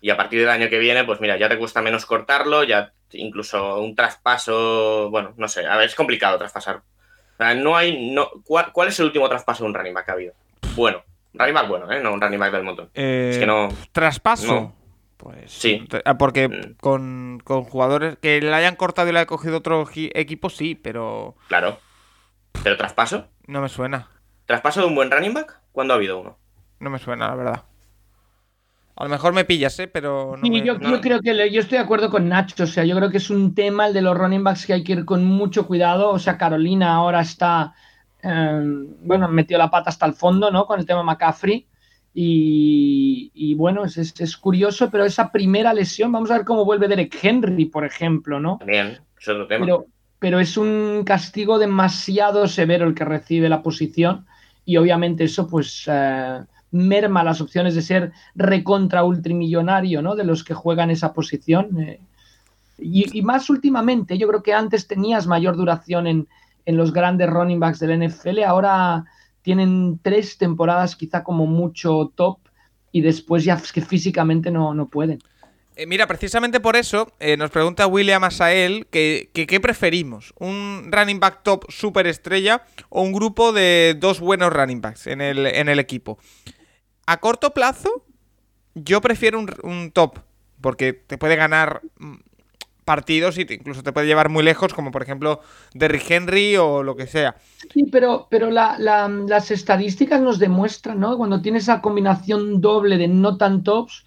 Y 0.00 0.10
a 0.10 0.16
partir 0.16 0.40
del 0.40 0.48
año 0.48 0.68
que 0.68 0.78
viene, 0.78 1.04
pues 1.04 1.20
mira, 1.20 1.36
ya 1.36 1.48
te 1.48 1.58
cuesta 1.58 1.82
menos 1.82 2.06
cortarlo, 2.06 2.62
ya 2.64 2.92
incluso 3.12 3.80
un 3.80 3.94
traspaso. 3.96 5.08
Bueno, 5.10 5.34
no 5.36 5.48
sé, 5.48 5.66
a 5.66 5.76
ver, 5.76 5.86
es 5.88 5.94
complicado 5.94 6.38
traspasar. 6.38 6.76
O 6.76 7.36
sea, 7.38 7.54
no 7.54 7.76
hay. 7.76 8.10
No, 8.12 8.28
¿cuál, 8.44 8.72
cuál 8.72 8.88
es 8.88 8.98
el 9.00 9.06
último 9.06 9.28
traspaso 9.28 9.64
de 9.64 9.68
un 9.70 9.74
running 9.74 9.94
back 9.94 10.04
que 10.06 10.10
ha 10.10 10.14
habido? 10.14 10.34
Bueno, 10.76 11.02
running 11.34 11.54
back 11.54 11.68
bueno, 11.68 11.90
¿eh? 11.92 12.00
No 12.02 12.12
un 12.12 12.20
running 12.20 12.38
back 12.40 12.52
del 12.52 12.62
montón. 12.64 12.90
Eh, 12.94 13.30
Es 13.32 13.38
que 13.38 13.46
no. 13.46 13.68
¿Traspaso? 13.92 14.46
No. 14.54 14.74
Pues 15.16 15.50
Sí. 15.50 15.84
ah, 16.04 16.16
Porque 16.16 16.48
Mm. 16.48 16.74
con, 16.80 17.40
con 17.42 17.64
jugadores 17.64 18.16
que 18.22 18.40
le 18.40 18.54
hayan 18.54 18.76
cortado 18.76 19.08
y 19.08 19.12
le 19.12 19.18
haya 19.18 19.26
cogido 19.26 19.56
otro 19.58 19.84
equipo, 19.94 20.48
sí, 20.48 20.76
pero 20.76 21.34
Claro. 21.48 21.78
Pero 22.62 22.76
traspaso. 22.76 23.26
no 23.48 23.60
me 23.60 23.68
suena. 23.68 24.08
¿Traspaso 24.46 24.80
de 24.80 24.86
un 24.86 24.94
buen 24.94 25.10
running 25.10 25.34
back? 25.34 25.60
¿Cuándo 25.72 25.92
ha 25.94 25.96
habido 25.96 26.20
uno? 26.20 26.38
No 26.78 26.90
me 26.90 26.98
suena, 27.00 27.28
la 27.28 27.34
verdad. 27.34 27.62
A 29.00 29.04
lo 29.04 29.10
mejor 29.10 29.32
me 29.32 29.44
pillas, 29.44 29.78
¿eh? 29.78 29.86
Pero 29.86 30.36
no 30.36 30.42
Sí, 30.42 30.50
me- 30.50 30.62
yo, 30.64 30.76
no. 30.78 30.90
yo 30.90 31.00
creo 31.00 31.20
que 31.20 31.32
le- 31.32 31.52
yo 31.52 31.60
estoy 31.60 31.78
de 31.78 31.84
acuerdo 31.84 32.10
con 32.10 32.28
Nacho. 32.28 32.64
O 32.64 32.66
sea, 32.66 32.84
yo 32.84 32.96
creo 32.96 33.10
que 33.10 33.18
es 33.18 33.30
un 33.30 33.54
tema 33.54 33.86
el 33.86 33.94
de 33.94 34.02
los 34.02 34.16
running 34.18 34.42
backs 34.42 34.66
que 34.66 34.72
hay 34.72 34.82
que 34.84 34.92
ir 34.92 35.04
con 35.04 35.24
mucho 35.24 35.66
cuidado. 35.66 36.10
O 36.10 36.18
sea, 36.18 36.36
Carolina 36.36 36.94
ahora 36.94 37.20
está, 37.20 37.74
eh, 38.22 38.60
bueno, 39.02 39.28
metió 39.28 39.56
la 39.56 39.70
pata 39.70 39.90
hasta 39.90 40.04
el 40.06 40.14
fondo, 40.14 40.50
¿no? 40.50 40.66
Con 40.66 40.80
el 40.80 40.86
tema 40.86 41.02
McCaffrey. 41.04 41.66
Y, 42.12 43.30
y 43.34 43.54
bueno, 43.54 43.84
es, 43.84 43.96
es- 43.98 44.20
es 44.20 44.36
curioso, 44.36 44.90
pero 44.90 45.04
esa 45.04 45.30
primera 45.30 45.72
lesión, 45.72 46.10
vamos 46.10 46.30
a 46.30 46.38
ver 46.38 46.44
cómo 46.44 46.64
vuelve 46.64 46.88
Derek 46.88 47.16
Henry, 47.22 47.66
por 47.66 47.84
ejemplo, 47.84 48.40
¿no? 48.40 48.56
También, 48.58 48.98
es 49.20 49.28
otro 49.28 49.46
tema. 49.46 49.64
Pero, 49.64 49.86
pero 50.18 50.40
es 50.40 50.56
un 50.56 51.04
castigo 51.06 51.58
demasiado 51.60 52.48
severo 52.48 52.86
el 52.88 52.94
que 52.94 53.04
recibe 53.04 53.48
la 53.48 53.62
posición 53.62 54.26
y 54.64 54.76
obviamente 54.76 55.24
eso 55.24 55.46
pues 55.48 55.84
eh, 55.86 56.40
merma 56.70 57.24
las 57.24 57.40
opciones 57.40 57.74
de 57.74 57.82
ser 57.82 58.12
recontra 58.34 59.04
ultramillonario, 59.04 60.02
¿no? 60.02 60.16
De 60.16 60.24
los 60.24 60.44
que 60.44 60.54
juegan 60.54 60.90
esa 60.90 61.12
posición. 61.12 61.80
eh. 61.80 62.00
Y, 62.78 63.22
más 63.22 63.50
últimamente, 63.50 64.18
yo 64.18 64.28
creo 64.28 64.42
que 64.42 64.54
antes 64.54 64.86
tenías 64.86 65.26
mayor 65.26 65.56
duración 65.56 66.06
en, 66.06 66.28
en 66.64 66.76
los 66.76 66.92
grandes 66.92 67.28
running 67.28 67.58
backs 67.58 67.80
del 67.80 68.06
NFL, 68.06 68.44
ahora 68.44 69.04
tienen 69.42 69.98
tres 70.02 70.38
temporadas 70.38 70.94
quizá 70.94 71.24
como 71.24 71.46
mucho 71.46 72.12
top 72.14 72.38
y 72.92 73.00
después 73.00 73.44
ya 73.44 73.54
es 73.54 73.72
que 73.72 73.80
físicamente 73.80 74.50
no, 74.50 74.74
no 74.74 74.86
pueden. 74.86 75.18
Eh, 75.78 75.86
mira, 75.86 76.06
precisamente 76.06 76.58
por 76.58 76.74
eso 76.74 77.12
eh, 77.20 77.36
nos 77.36 77.50
pregunta 77.50 77.86
William 77.86 78.24
Asael 78.24 78.86
que, 78.90 79.30
qué 79.32 79.60
preferimos, 79.60 80.34
un 80.38 80.90
running 80.90 81.20
back 81.20 81.44
top 81.44 81.70
super 81.70 82.06
estrella 82.08 82.64
o 82.88 83.02
un 83.02 83.12
grupo 83.12 83.52
de 83.52 83.96
dos 83.98 84.18
buenos 84.18 84.52
running 84.52 84.80
backs 84.80 85.06
en 85.06 85.20
el, 85.20 85.46
en 85.46 85.68
el 85.68 85.78
equipo. 85.78 86.18
A 87.08 87.16
corto 87.20 87.54
plazo, 87.54 88.04
yo 88.74 89.00
prefiero 89.00 89.38
un, 89.38 89.48
un 89.62 89.90
top, 89.92 90.18
porque 90.60 90.92
te 90.92 91.16
puede 91.16 91.36
ganar 91.36 91.80
mm, 91.96 92.16
partidos 92.84 93.38
y 93.38 93.46
te- 93.46 93.54
incluso 93.54 93.82
te 93.82 93.92
puede 93.94 94.06
llevar 94.06 94.28
muy 94.28 94.42
lejos, 94.44 94.74
como 94.74 94.90
por 94.90 95.02
ejemplo 95.02 95.40
Derrick 95.72 96.10
Henry 96.10 96.56
o 96.58 96.82
lo 96.82 96.96
que 96.96 97.06
sea. 97.06 97.36
Sí, 97.72 97.84
pero, 97.84 98.26
pero 98.30 98.50
la- 98.50 98.76
la- 98.78 99.08
las 99.08 99.50
estadísticas 99.50 100.20
nos 100.20 100.38
demuestran, 100.38 101.00
¿no? 101.00 101.16
Cuando 101.16 101.40
tienes 101.40 101.62
esa 101.62 101.80
combinación 101.80 102.60
doble 102.60 102.98
de 102.98 103.08
no 103.08 103.38
tan 103.38 103.62
tops, 103.62 104.04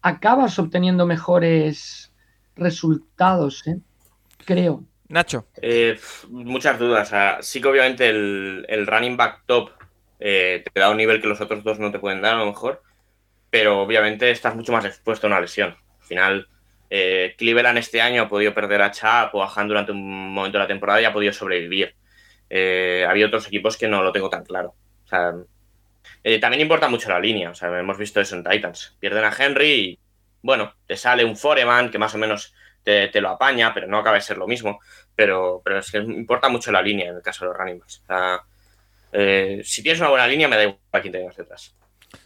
acabas 0.00 0.56
obteniendo 0.60 1.06
mejores 1.06 2.12
resultados, 2.54 3.66
¿eh? 3.66 3.78
Creo. 4.44 4.84
Nacho. 5.08 5.46
Eh, 5.60 5.98
muchas 6.30 6.78
dudas. 6.78 7.08
O 7.08 7.10
sea, 7.10 7.38
sí 7.42 7.60
que 7.60 7.66
obviamente 7.66 8.08
el, 8.08 8.64
el 8.68 8.86
running 8.86 9.16
back 9.16 9.42
top 9.46 9.70
eh, 10.20 10.64
te 10.72 10.80
da 10.80 10.90
un 10.90 10.96
nivel 10.96 11.20
que 11.20 11.26
los 11.28 11.40
otros 11.40 11.64
dos 11.64 11.78
no 11.78 11.92
te 11.92 11.98
pueden 11.98 12.22
dar 12.22 12.34
a 12.34 12.38
lo 12.38 12.46
mejor, 12.46 12.82
pero 13.50 13.80
obviamente 13.80 14.30
estás 14.30 14.54
mucho 14.54 14.72
más 14.72 14.84
expuesto 14.84 15.26
a 15.26 15.30
una 15.30 15.40
lesión. 15.40 15.76
Al 16.00 16.06
final, 16.06 16.48
eh, 16.90 17.34
Cleveland 17.38 17.78
este 17.78 18.00
año 18.00 18.22
ha 18.22 18.28
podido 18.28 18.54
perder 18.54 18.82
a 18.82 18.90
Chap 18.90 19.34
o 19.34 19.42
a 19.42 19.52
Han 19.54 19.68
durante 19.68 19.92
un 19.92 20.32
momento 20.32 20.58
de 20.58 20.64
la 20.64 20.68
temporada 20.68 21.00
y 21.00 21.04
ha 21.04 21.12
podido 21.12 21.32
sobrevivir. 21.32 21.94
Eh, 22.50 23.06
había 23.08 23.26
otros 23.26 23.46
equipos 23.46 23.76
que 23.76 23.88
no 23.88 24.02
lo 24.02 24.12
tengo 24.12 24.30
tan 24.30 24.44
claro. 24.44 24.74
O 25.04 25.08
sea, 25.08 25.34
eh, 26.22 26.38
también 26.38 26.62
importa 26.62 26.88
mucho 26.88 27.08
la 27.10 27.20
línea. 27.20 27.50
O 27.50 27.54
sea, 27.54 27.78
hemos 27.78 27.98
visto 27.98 28.20
eso 28.20 28.36
en 28.36 28.44
Titans. 28.44 28.96
Pierden 29.00 29.24
a 29.24 29.34
Henry 29.36 29.72
y, 29.72 29.98
bueno, 30.42 30.74
te 30.86 30.96
sale 30.96 31.24
un 31.24 31.36
Foreman 31.36 31.90
que 31.90 31.98
más 31.98 32.14
o 32.14 32.18
menos 32.18 32.54
te, 32.82 33.08
te 33.08 33.20
lo 33.20 33.30
apaña, 33.30 33.72
pero 33.72 33.86
no 33.86 33.98
acaba 33.98 34.16
de 34.16 34.22
ser 34.22 34.36
lo 34.36 34.46
mismo 34.46 34.80
pero, 35.16 35.60
pero 35.64 35.78
es 35.78 35.90
que 35.90 35.98
importa 35.98 36.48
mucho 36.48 36.72
la 36.72 36.82
línea 36.82 37.10
en 37.10 37.16
el 37.16 37.22
caso 37.22 37.44
de 37.44 37.50
los 37.50 37.58
running 37.58 37.78
backs. 37.78 38.02
O 38.02 38.06
sea, 38.06 38.40
eh, 39.14 39.62
si 39.64 39.82
tienes 39.82 40.00
una 40.00 40.10
buena 40.10 40.26
línea, 40.26 40.48
me 40.48 40.56
da 40.56 40.64
igual 40.64 40.78
quién 41.00 41.12
tengas 41.12 41.36
detrás. 41.36 41.74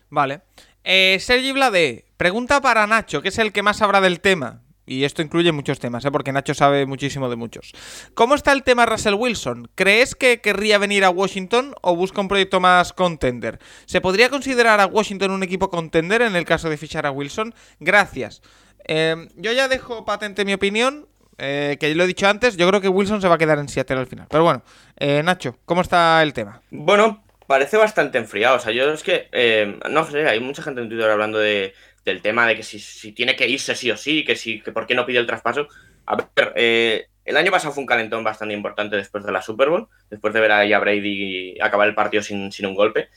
Vale. 0.09 0.40
Eh, 0.83 1.18
Sergi 1.20 1.53
Blade, 1.53 2.07
pregunta 2.16 2.61
para 2.62 2.87
Nacho, 2.87 3.20
que 3.20 3.29
es 3.29 3.38
el 3.38 3.53
que 3.53 3.62
más 3.62 3.77
sabrá 3.77 4.01
del 4.01 4.20
tema. 4.20 4.62
Y 4.87 5.05
esto 5.05 5.20
incluye 5.20 5.53
muchos 5.53 5.79
temas, 5.81 6.03
¿eh? 6.07 6.11
porque 6.11 6.33
Nacho 6.33 6.55
sabe 6.55 6.87
muchísimo 6.87 7.29
de 7.29 7.37
muchos. 7.37 7.74
¿Cómo 8.14 8.35
está 8.35 8.53
el 8.53 8.62
tema 8.62 8.87
Russell 8.87 9.14
Wilson? 9.14 9.70
¿Crees 9.74 10.14
que 10.14 10.40
querría 10.40 10.79
venir 10.79 11.05
a 11.05 11.11
Washington 11.11 11.74
o 11.83 11.94
busca 11.94 12.22
un 12.22 12.29
proyecto 12.29 12.59
más 12.59 12.94
contender? 12.94 13.59
¿Se 13.85 14.01
podría 14.01 14.31
considerar 14.31 14.81
a 14.81 14.87
Washington 14.87 15.33
un 15.33 15.42
equipo 15.42 15.68
contender 15.68 16.22
en 16.22 16.35
el 16.37 16.46
caso 16.46 16.70
de 16.70 16.79
fichar 16.79 17.05
a 17.05 17.11
Wilson? 17.11 17.55
Gracias. 17.81 18.40
Eh, 18.87 19.29
yo 19.37 19.53
ya 19.53 19.68
dejo 19.68 20.07
patente 20.07 20.46
mi 20.46 20.55
opinión, 20.55 21.07
eh, 21.38 21.77
que 21.79 21.94
lo 21.94 22.05
he 22.05 22.07
dicho 22.09 22.27
antes, 22.29 22.57
yo 22.57 22.68
creo 22.68 22.81
que 22.81 22.88
Wilson 22.88 23.22
se 23.22 23.29
va 23.29 23.37
a 23.37 23.38
quedar 23.38 23.59
en 23.59 23.68
Seattle 23.68 23.98
al 23.98 24.07
final. 24.07 24.27
Pero 24.29 24.42
bueno, 24.44 24.62
eh, 24.98 25.22
Nacho, 25.22 25.57
¿cómo 25.64 25.83
está 25.83 26.22
el 26.22 26.33
tema? 26.33 26.61
Bueno, 26.70 27.24
parece 27.46 27.77
bastante 27.77 28.18
enfriado. 28.18 28.57
O 28.57 28.61
sea, 28.61 28.72
yo 28.72 28.92
es 28.92 29.03
que, 29.03 29.29
eh, 29.33 29.79
no 29.88 30.05
sé, 30.05 30.29
hay 30.29 30.40
mucha 30.40 30.62
gente 30.62 30.81
en 30.81 30.88
Twitter 30.88 31.09
hablando 31.09 31.38
de, 31.38 31.74
del 32.05 32.22
tema 32.22 32.46
de 32.46 32.57
que 32.57 32.64
si, 32.64 32.81
si 32.81 33.12
tiene 33.12 33.37
que 33.37 33.48
irse 33.48 33.77
sí 33.77 33.90
o 33.90 33.96
sí, 33.96 34.24
que, 34.24 34.35
si, 34.35 34.61
que 34.61 34.72
por 34.72 34.87
qué 34.87 34.94
no 34.94 35.07
pide 35.07 35.20
el 35.20 35.27
traspaso. 35.27 35.68
A 36.07 36.16
ver, 36.16 36.53
eh, 36.57 37.07
el 37.24 37.37
año 37.37 37.53
pasado 37.53 37.72
fue 37.72 37.83
un 37.83 37.87
calentón 37.87 38.24
bastante 38.24 38.55
importante 38.55 38.96
después 38.96 39.25
de 39.25 39.31
la 39.31 39.42
Super 39.42 39.69
Bowl, 39.69 39.88
después 40.10 40.35
de 40.35 40.40
ver 40.40 40.50
a 40.50 40.60
a 40.60 40.79
Brady 40.81 41.60
acabar 41.60 41.87
el 41.87 41.94
partido 41.94 42.23
sin, 42.23 42.50
sin 42.50 42.67
un 42.67 42.75
golpe. 42.75 43.08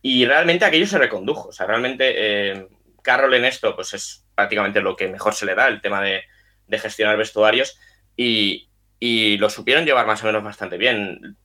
Y 0.00 0.24
realmente 0.24 0.64
aquello 0.64 0.86
se 0.86 0.98
recondujo. 0.98 1.48
O 1.48 1.52
sea, 1.52 1.66
realmente 1.66 2.68
Carroll 3.02 3.34
en 3.34 3.44
esto 3.44 3.74
pues 3.74 3.92
es 3.92 4.24
prácticamente 4.34 4.80
lo 4.80 4.96
que 4.96 5.08
mejor 5.08 5.34
se 5.34 5.46
le 5.46 5.54
da, 5.54 5.68
el 5.68 5.80
tema 5.80 6.00
de, 6.00 6.22
de 6.70 6.78
gestionar 6.78 7.16
vestuarios. 7.18 7.78
y, 8.16 8.68
y 8.98 9.38
lo 9.38 9.48
supieron 9.48 9.86
llevar 9.86 10.06
más 10.06 10.22
o 10.22 10.26
menos 10.26 10.44
bastante 10.44 10.76
bien. 10.76 11.36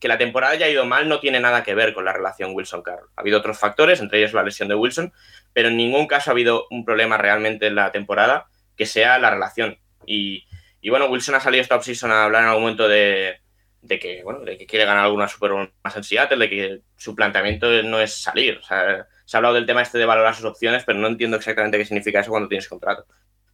Que 0.00 0.08
la 0.08 0.18
temporada 0.18 0.52
haya 0.52 0.68
ido 0.68 0.84
mal 0.84 1.08
no 1.08 1.20
tiene 1.20 1.40
nada 1.40 1.62
que 1.62 1.74
ver 1.74 1.94
con 1.94 2.04
la 2.04 2.12
relación 2.12 2.50
Wilson-Carroll. 2.52 3.08
Ha 3.16 3.20
habido 3.20 3.38
otros 3.38 3.58
factores, 3.58 4.00
entre 4.00 4.18
ellos 4.18 4.32
la 4.34 4.42
lesión 4.42 4.68
de 4.68 4.74
Wilson, 4.74 5.12
pero 5.52 5.68
en 5.68 5.76
ningún 5.76 6.06
caso 6.06 6.30
ha 6.30 6.32
habido 6.32 6.66
un 6.70 6.84
problema 6.84 7.16
realmente 7.16 7.68
en 7.68 7.76
la 7.76 7.92
temporada 7.92 8.48
que 8.76 8.86
sea 8.86 9.18
la 9.18 9.30
relación. 9.30 9.78
Y, 10.04 10.46
y 10.80 10.90
bueno, 10.90 11.06
Wilson 11.06 11.36
ha 11.36 11.40
salido 11.40 11.62
esta 11.62 11.76
offseason 11.76 12.10
a 12.10 12.24
hablar 12.24 12.42
en 12.42 12.48
algún 12.48 12.64
momento 12.64 12.88
de, 12.88 13.40
de 13.80 13.98
que, 13.98 14.22
bueno, 14.22 14.40
de 14.40 14.58
que 14.58 14.66
quiere 14.66 14.84
ganar 14.84 15.04
alguna 15.04 15.28
Super 15.28 15.52
Bowl 15.52 15.72
más 15.82 15.96
en 15.96 16.38
de 16.38 16.50
que 16.50 16.80
su 16.96 17.14
planteamiento 17.14 17.70
no 17.84 18.00
es 18.00 18.20
salir. 18.20 18.60
Se 18.64 18.74
ha 18.74 19.38
hablado 19.38 19.54
del 19.54 19.66
tema 19.66 19.82
este 19.82 19.98
de 19.98 20.06
valorar 20.06 20.34
sus 20.34 20.44
opciones, 20.44 20.82
pero 20.84 20.98
no 20.98 21.06
entiendo 21.06 21.36
exactamente 21.36 21.78
qué 21.78 21.84
significa 21.84 22.20
eso 22.20 22.30
cuando 22.30 22.48
tienes 22.48 22.68
contrato. 22.68 23.06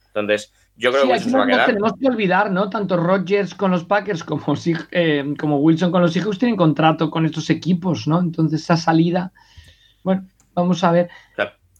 Entonces, 0.07 0.53
yo 0.77 0.91
creo 0.91 1.03
Sí, 1.03 1.09
que 1.09 1.15
aquí 1.15 1.31
se 1.31 1.37
va 1.37 1.43
a 1.43 1.47
no 1.47 1.53
quedar. 1.53 1.67
tenemos 1.67 1.93
que 2.01 2.07
olvidar, 2.09 2.51
¿no? 2.51 2.69
Tanto 2.71 2.97
Rodgers 2.97 3.55
con 3.55 3.71
los 3.71 3.85
Packers 3.85 4.25
como, 4.25 4.55
eh, 4.91 5.35
como 5.39 5.59
Wilson 5.59 5.91
con 5.93 6.03
los 6.03 6.13
Seahawks 6.13 6.39
tienen 6.39 6.57
contrato 6.57 7.11
con 7.11 7.27
estos 7.27 7.49
equipos, 7.51 8.07
¿no? 8.09 8.21
Entonces 8.21 8.63
esa 8.63 8.77
salida, 8.77 9.33
bueno, 10.03 10.27
vamos 10.55 10.83
a 10.85 10.91
ver. 10.93 11.09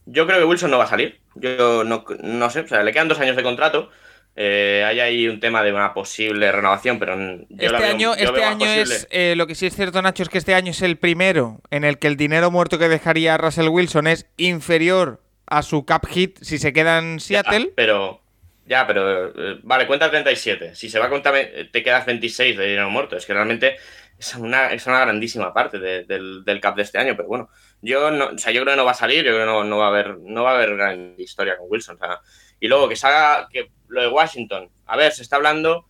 Yo 0.07 0.27
creo 0.27 0.39
que 0.39 0.45
Wilson 0.45 0.69
no 0.71 0.77
va 0.77 0.83
a 0.83 0.87
salir. 0.87 1.19
Yo 1.35 1.83
no, 1.83 2.05
no 2.23 2.49
sé, 2.51 2.59
o 2.61 2.67
sea, 2.67 2.83
le 2.83 2.91
quedan 2.93 3.07
dos 3.07 3.19
años 3.19 3.35
de 3.35 3.41
contrato. 3.43 3.89
Eh, 4.37 4.83
hay 4.85 4.99
ahí 4.99 5.27
un 5.27 5.39
tema 5.39 5.63
de 5.63 5.71
una 5.73 5.93
posible 5.93 6.51
renovación, 6.51 6.99
pero 6.99 7.15
yo 7.15 7.45
la 7.71 7.77
Este 7.77 7.77
veo- 7.77 7.87
año, 7.89 8.15
yo 8.17 8.23
este 8.25 8.43
año 8.43 8.65
es, 8.67 9.07
eh, 9.09 9.33
lo 9.37 9.47
que 9.47 9.55
sí 9.55 9.65
es 9.65 9.75
cierto, 9.75 10.01
Nacho, 10.01 10.23
es 10.23 10.29
que 10.29 10.37
este 10.37 10.53
año 10.53 10.71
es 10.71 10.81
el 10.81 10.97
primero 10.97 11.61
en 11.71 11.85
el 11.85 11.97
que 11.99 12.07
el 12.07 12.17
dinero 12.17 12.51
muerto 12.51 12.77
que 12.77 12.89
dejaría 12.89 13.37
Russell 13.37 13.69
Wilson 13.69 14.07
es 14.07 14.27
inferior 14.37 15.21
a 15.47 15.61
su 15.63 15.85
cap 15.85 16.05
hit 16.07 16.37
si 16.41 16.57
se 16.57 16.73
queda 16.73 16.99
en 16.99 17.19
Seattle. 17.21 17.67
Ya, 17.67 17.71
pero, 17.75 18.21
ya, 18.65 18.87
pero, 18.87 19.27
eh, 19.29 19.59
vale, 19.63 19.87
cuenta 19.87 20.09
37. 20.09 20.75
Si 20.75 20.89
se 20.89 20.99
va 20.99 21.05
a 21.05 21.09
contar, 21.09 21.33
ve- 21.33 21.69
te 21.71 21.83
quedas 21.83 22.05
26 22.05 22.57
de 22.57 22.65
dinero 22.67 22.89
muerto. 22.89 23.15
Es 23.15 23.25
que 23.25 23.33
realmente 23.33 23.77
es 24.17 24.35
una, 24.35 24.71
es 24.73 24.87
una 24.87 25.01
grandísima 25.01 25.53
parte 25.53 25.79
de- 25.79 26.03
del, 26.05 26.43
del 26.43 26.59
cap 26.61 26.75
de 26.75 26.83
este 26.83 26.97
año, 26.97 27.15
pero 27.15 27.27
bueno, 27.27 27.49
yo 27.81 28.09
no, 28.11 28.27
o 28.29 28.37
sea, 28.37 28.51
yo 28.51 28.61
creo 28.61 28.73
que 28.73 28.77
no 28.77 28.85
va 28.85 28.91
a 28.91 28.93
salir, 28.95 29.23
yo 29.23 29.31
creo 29.33 29.39
que 29.41 29.45
no, 29.45 29.63
no 29.63 29.77
va 29.77 29.85
a 29.85 29.89
haber, 29.89 30.17
no 30.19 30.43
va 30.43 30.51
a 30.51 30.55
haber 30.55 30.75
gran 30.75 31.15
historia 31.17 31.57
con 31.57 31.67
Wilson. 31.69 31.95
o 31.95 31.99
sea, 31.99 32.21
y 32.59 32.67
luego 32.67 32.89
que 32.89 32.95
salga 32.95 33.47
que 33.51 33.71
lo 33.87 34.01
de 34.01 34.07
Washington, 34.07 34.71
a 34.85 34.97
ver, 34.97 35.11
se 35.11 35.21
está 35.23 35.35
hablando, 35.35 35.87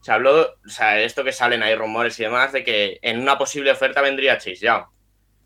se 0.00 0.12
habló, 0.12 0.40
o 0.64 0.68
sea, 0.68 1.00
esto 1.00 1.24
que 1.24 1.32
salen 1.32 1.62
ahí 1.62 1.74
rumores 1.74 2.18
y 2.20 2.24
demás, 2.24 2.52
de 2.52 2.62
que 2.64 2.98
en 3.02 3.20
una 3.20 3.38
posible 3.38 3.70
oferta 3.72 4.00
vendría 4.02 4.38
Chase 4.38 4.56
Young. 4.56 4.84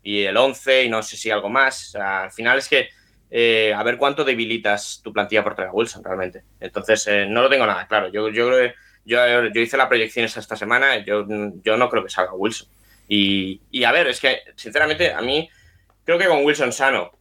Y 0.03 0.23
el 0.23 0.37
11 0.37 0.83
y 0.85 0.89
no 0.89 1.03
sé 1.03 1.17
si 1.17 1.31
algo 1.31 1.49
más. 1.49 1.87
O 1.89 1.91
sea, 1.91 2.23
al 2.23 2.31
final 2.31 2.57
es 2.59 2.67
que 2.69 2.89
eh, 3.31 3.73
a 3.73 3.81
ver 3.81 3.97
cuánto 3.97 4.23
debilitas 4.23 5.01
tu 5.03 5.11
plantilla 5.11 5.43
por 5.43 5.59
a 5.59 5.71
Wilson 5.71 6.03
realmente. 6.03 6.43
Entonces, 6.59 7.07
eh, 7.07 7.25
no 7.27 7.41
lo 7.41 7.49
tengo 7.49 7.65
nada 7.65 7.87
claro. 7.87 8.09
Yo, 8.09 8.29
yo 8.29 8.51
yo, 9.05 9.17
yo 9.53 9.61
hice 9.61 9.77
la 9.77 9.89
proyección 9.89 10.25
esa 10.25 10.39
esta 10.39 10.55
semana, 10.55 11.03
yo, 11.03 11.25
yo 11.63 11.77
no 11.77 11.89
creo 11.89 12.03
que 12.03 12.09
salga 12.09 12.33
Wilson. 12.33 12.67
Y, 13.07 13.61
y 13.71 13.83
a 13.83 13.91
ver, 13.91 14.07
es 14.07 14.19
que, 14.19 14.41
sinceramente, 14.55 15.11
a 15.13 15.21
mí 15.21 15.49
creo 16.03 16.17
que 16.17 16.27
con 16.27 16.45
Wilson 16.45 16.71
sano, 16.71 17.11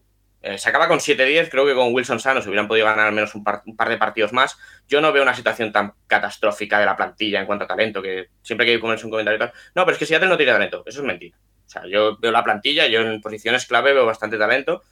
eh, 0.43 0.59
se 0.59 0.69
acaba 0.69 0.89
con 0.89 1.01
7-10, 1.01 1.51
creo 1.51 1.67
que 1.67 1.75
con 1.75 1.93
Wilson 1.93 2.21
sano 2.21 2.41
se 2.41 2.49
hubieran 2.49 2.69
podido 2.69 2.87
ganar 2.87 3.09
al 3.09 3.13
menos 3.13 3.35
un 3.35 3.45
par, 3.45 3.63
un 3.67 3.77
par 3.77 3.89
de 3.89 3.99
partidos 3.99 4.33
más. 4.33 4.59
Yo 4.89 5.01
no 5.01 5.13
veo 5.13 5.23
una 5.23 5.35
situación 5.35 5.73
tan 5.73 5.95
catastrófica 6.07 6.79
de 6.79 6.87
la 6.87 6.97
plantilla 6.97 7.41
en 7.41 7.47
cuanto 7.47 7.65
a 7.65 7.69
talento, 7.69 8.03
que 8.03 8.29
siempre 8.43 8.67
que 8.67 8.79
ponerse 8.79 9.05
un 9.05 9.11
comentario 9.11 9.39
tal. 9.39 9.53
No, 9.75 9.85
pero 9.85 9.93
es 9.93 9.99
que 9.99 10.07
Seattle 10.07 10.29
no 10.29 10.37
tiene 10.37 10.53
talento, 10.53 10.83
eso 10.87 11.01
es 11.01 11.07
mentira. 11.07 11.37
O 11.67 11.69
sea, 11.69 11.83
yo 11.87 12.19
veo 12.19 12.33
la 12.33 12.43
plantilla, 12.43 12.87
yo 12.89 13.01
en 13.01 13.21
posiciones 13.21 13.67
clave 13.67 13.93
veo 13.93 14.05
bastante 14.07 14.39
talento. 14.39 14.83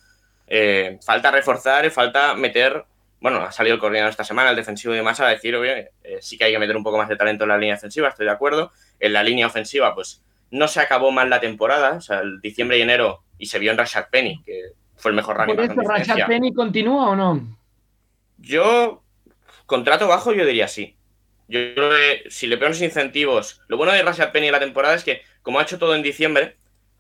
Eh, 0.49 0.99
falta 1.05 1.31
reforzar 1.31 1.85
y 1.85 1.91
falta 1.91 2.35
meter. 2.35 2.85
Bueno, 3.21 3.39
ha 3.39 3.53
salido 3.53 3.75
el 3.75 3.81
coordinador 3.81 4.11
esta 4.11 4.25
semana, 4.25 4.51
el 4.51 4.57
defensivo 4.57 4.95
y 4.95 4.97
demás, 4.97 5.21
a 5.21 5.27
decir, 5.27 5.55
oye, 5.57 5.91
eh, 6.05 6.19
sí 6.21 6.39
que 6.39 6.45
hay 6.45 6.53
que 6.53 6.59
meter 6.59 6.77
un 6.77 6.85
poco 6.85 6.99
más 6.99 7.09
de 7.09 7.17
talento 7.17 7.45
en 7.45 7.51
la 7.51 7.59
línea 7.59 7.75
defensiva, 7.75 8.09
estoy 8.09 8.27
de 8.27 8.33
acuerdo. 8.33 8.73
En 9.01 9.13
la 9.13 9.23
línea 9.23 9.47
ofensiva, 9.47 9.95
pues 9.95 10.23
no 10.51 10.69
se 10.69 10.81
acabó 10.81 11.11
mal 11.11 11.29
la 11.29 11.41
temporada, 11.41 11.97
o 11.97 12.01
sea, 12.01 12.21
el 12.21 12.41
diciembre 12.41 12.79
y 12.79 12.83
enero, 12.83 13.23
y 13.39 13.47
se 13.47 13.59
vio 13.59 13.71
en 13.71 13.79
Rashad 13.79 14.07
Penny, 14.11 14.43
que 14.45 14.73
fue 14.97 15.11
el 15.11 15.17
mejor 15.17 15.37
running 15.37 15.75
¿Por 15.75 15.87
Rashad. 15.87 16.27
Penny 16.27 16.53
continúa 16.53 17.11
o 17.11 17.17
no? 17.17 17.59
Yo, 18.39 19.03
contrato 19.67 20.09
bajo, 20.09 20.33
yo 20.33 20.47
diría 20.47 20.69
sí. 20.69 20.97
Yo 21.49 21.61
creo 21.75 21.91
que 21.91 22.31
si 22.31 22.47
le 22.47 22.59
pones 22.59 22.81
incentivos. 22.83 23.63
Lo 23.69 23.77
bueno 23.77 23.93
de 23.93 24.03
Rashad 24.03 24.33
Penny 24.33 24.47
en 24.47 24.53
la 24.53 24.61
temporada 24.61 24.95
es 24.95 25.03
que, 25.03 25.23
como 25.43 25.59
ha 25.59 25.63
hecho 25.63 25.79
todo 25.79 25.95
en 25.95 26.03
diciembre, 26.03 26.57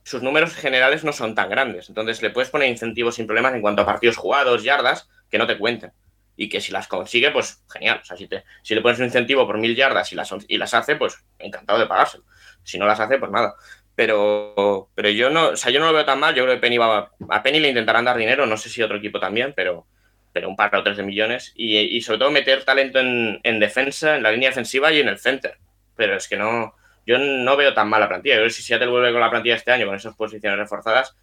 sus 0.08 0.22
números 0.22 0.54
generales 0.54 1.04
no 1.04 1.12
son 1.12 1.34
tan 1.34 1.50
grandes. 1.50 1.90
Entonces 1.90 2.22
le 2.22 2.30
puedes 2.30 2.48
poner 2.48 2.70
incentivos 2.70 3.16
sin 3.16 3.26
problemas 3.26 3.52
en 3.54 3.60
cuanto 3.60 3.82
a 3.82 3.86
partidos 3.86 4.16
jugados, 4.16 4.64
yardas, 4.64 5.06
que 5.30 5.36
no 5.36 5.46
te 5.46 5.58
cuenten. 5.58 5.92
Y 6.34 6.48
que 6.48 6.62
si 6.62 6.72
las 6.72 6.88
consigue, 6.88 7.30
pues 7.30 7.62
genial. 7.70 8.00
O 8.00 8.04
sea, 8.06 8.16
si, 8.16 8.26
te, 8.26 8.44
si 8.62 8.74
le 8.74 8.80
pones 8.80 8.98
un 9.00 9.04
incentivo 9.04 9.46
por 9.46 9.58
mil 9.58 9.76
yardas 9.76 10.10
y 10.12 10.14
las, 10.14 10.34
y 10.48 10.56
las 10.56 10.72
hace, 10.72 10.96
pues 10.96 11.22
encantado 11.38 11.78
de 11.78 11.86
pagárselo. 11.86 12.24
Si 12.62 12.78
no 12.78 12.86
las 12.86 12.98
hace, 13.00 13.18
pues 13.18 13.30
nada. 13.30 13.54
Pero, 13.94 14.88
pero 14.94 15.10
yo 15.10 15.28
no, 15.28 15.48
o 15.48 15.56
sea, 15.56 15.70
yo 15.70 15.78
no 15.78 15.86
lo 15.86 15.92
veo 15.92 16.06
tan 16.06 16.20
mal. 16.20 16.34
Yo 16.34 16.44
creo 16.44 16.54
que 16.54 16.60
Penny 16.60 16.78
va, 16.78 17.10
a 17.28 17.42
Penny 17.42 17.60
le 17.60 17.68
intentarán 17.68 18.06
dar 18.06 18.16
dinero, 18.16 18.46
no 18.46 18.56
sé 18.56 18.70
si 18.70 18.82
otro 18.82 18.96
equipo 18.96 19.20
también, 19.20 19.52
pero, 19.54 19.86
pero 20.32 20.48
un 20.48 20.56
par 20.56 20.74
o 20.74 20.82
tres 20.82 20.96
de 20.96 21.02
millones. 21.02 21.52
Y, 21.54 21.76
y 21.76 22.00
sobre 22.00 22.20
todo 22.20 22.30
meter 22.30 22.64
talento 22.64 22.98
en, 22.98 23.40
en, 23.42 23.60
defensa, 23.60 24.16
en 24.16 24.22
la 24.22 24.32
línea 24.32 24.48
defensiva 24.48 24.90
y 24.90 25.00
en 25.00 25.08
el 25.08 25.18
center. 25.18 25.58
Pero 25.96 26.16
es 26.16 26.28
que 26.28 26.38
no, 26.38 26.77
yo 27.08 27.18
no 27.18 27.56
veo 27.56 27.72
tan 27.72 27.88
mal 27.88 28.00
la 28.00 28.08
plantilla. 28.08 28.34
Yo 28.34 28.40
creo 28.40 28.48
que 28.48 28.54
si 28.54 28.62
Seattle 28.62 28.88
vuelve 28.88 29.12
con 29.12 29.20
la 29.22 29.30
plantilla 29.30 29.54
este 29.54 29.72
año, 29.72 29.86
con 29.86 29.94
esas 29.94 30.14
posiciones 30.14 30.58
reforzadas, 30.58 31.16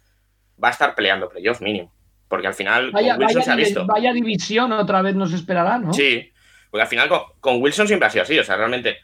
va 0.62 0.68
a 0.68 0.70
estar 0.72 0.96
peleando 0.96 1.28
playoff 1.28 1.60
mínimo. 1.60 1.94
Porque 2.26 2.48
al 2.48 2.54
final 2.54 2.90
Vaya, 2.90 3.14
con 3.14 3.22
Wilson 3.22 3.38
vaya, 3.38 3.44
se 3.44 3.50
ha 3.52 3.56
visto. 3.56 3.86
vaya 3.86 4.12
división 4.12 4.72
otra 4.72 5.00
vez 5.00 5.14
nos 5.14 5.32
esperará, 5.32 5.78
¿no? 5.78 5.92
Sí, 5.92 6.32
porque 6.72 6.82
al 6.82 6.88
final 6.88 7.08
con, 7.08 7.20
con 7.38 7.62
Wilson 7.62 7.86
siempre 7.86 8.08
ha 8.08 8.10
sido 8.10 8.24
así. 8.24 8.36
O 8.36 8.42
sea, 8.42 8.56
realmente 8.56 8.98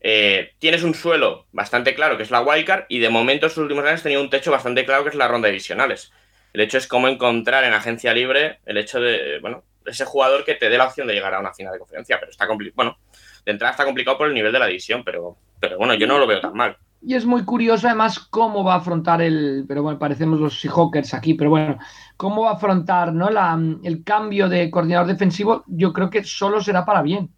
eh, 0.00 0.52
tienes 0.60 0.84
un 0.84 0.94
suelo 0.94 1.48
bastante 1.50 1.92
claro 1.96 2.16
que 2.16 2.22
es 2.22 2.30
la 2.30 2.42
wildcard 2.42 2.84
y 2.88 3.00
de 3.00 3.10
momento 3.10 3.46
en 3.46 3.50
sus 3.50 3.58
últimos 3.58 3.84
años 3.84 4.04
tenía 4.04 4.20
un 4.20 4.30
techo 4.30 4.52
bastante 4.52 4.84
claro 4.84 5.02
que 5.02 5.08
es 5.08 5.16
la 5.16 5.26
ronda 5.26 5.46
de 5.46 5.52
divisionales. 5.52 6.12
El 6.52 6.60
hecho 6.60 6.78
es 6.78 6.86
cómo 6.86 7.08
encontrar 7.08 7.64
en 7.64 7.72
agencia 7.72 8.14
libre 8.14 8.60
el 8.64 8.76
hecho 8.76 9.00
de, 9.00 9.40
bueno, 9.40 9.64
ese 9.86 10.04
jugador 10.04 10.44
que 10.44 10.54
te 10.54 10.68
dé 10.68 10.78
la 10.78 10.86
opción 10.86 11.08
de 11.08 11.14
llegar 11.14 11.34
a 11.34 11.40
una 11.40 11.52
final 11.52 11.72
de 11.72 11.80
conferencia, 11.80 12.20
pero 12.20 12.30
está 12.30 12.46
complicado. 12.46 12.76
Bueno, 12.76 12.98
de 13.44 13.50
entrada 13.50 13.72
está 13.72 13.84
complicado 13.84 14.18
por 14.18 14.28
el 14.28 14.34
nivel 14.34 14.52
de 14.52 14.60
la 14.60 14.66
división, 14.66 15.02
pero, 15.02 15.36
pero 15.62 15.78
bueno, 15.78 15.94
yo 15.94 16.08
no 16.08 16.18
lo 16.18 16.26
veo 16.26 16.40
tan 16.40 16.54
mal. 16.54 16.76
Y 17.00 17.14
es 17.14 17.24
muy 17.24 17.44
curioso 17.44 17.86
además 17.86 18.18
cómo 18.18 18.64
va 18.64 18.74
a 18.74 18.78
afrontar 18.78 19.22
el, 19.22 19.64
pero 19.68 19.84
bueno, 19.84 19.98
parecemos 19.98 20.40
los 20.40 20.60
Seahawkers 20.60 21.14
aquí, 21.14 21.34
pero 21.34 21.50
bueno, 21.50 21.78
cómo 22.16 22.42
va 22.42 22.50
a 22.50 22.54
afrontar 22.54 23.12
¿no? 23.12 23.30
la, 23.30 23.56
el 23.84 24.02
cambio 24.02 24.48
de 24.48 24.70
coordinador 24.72 25.06
defensivo, 25.06 25.62
yo 25.68 25.92
creo 25.92 26.10
que 26.10 26.24
solo 26.24 26.60
será 26.60 26.84
para 26.84 27.02
bien. 27.02 27.30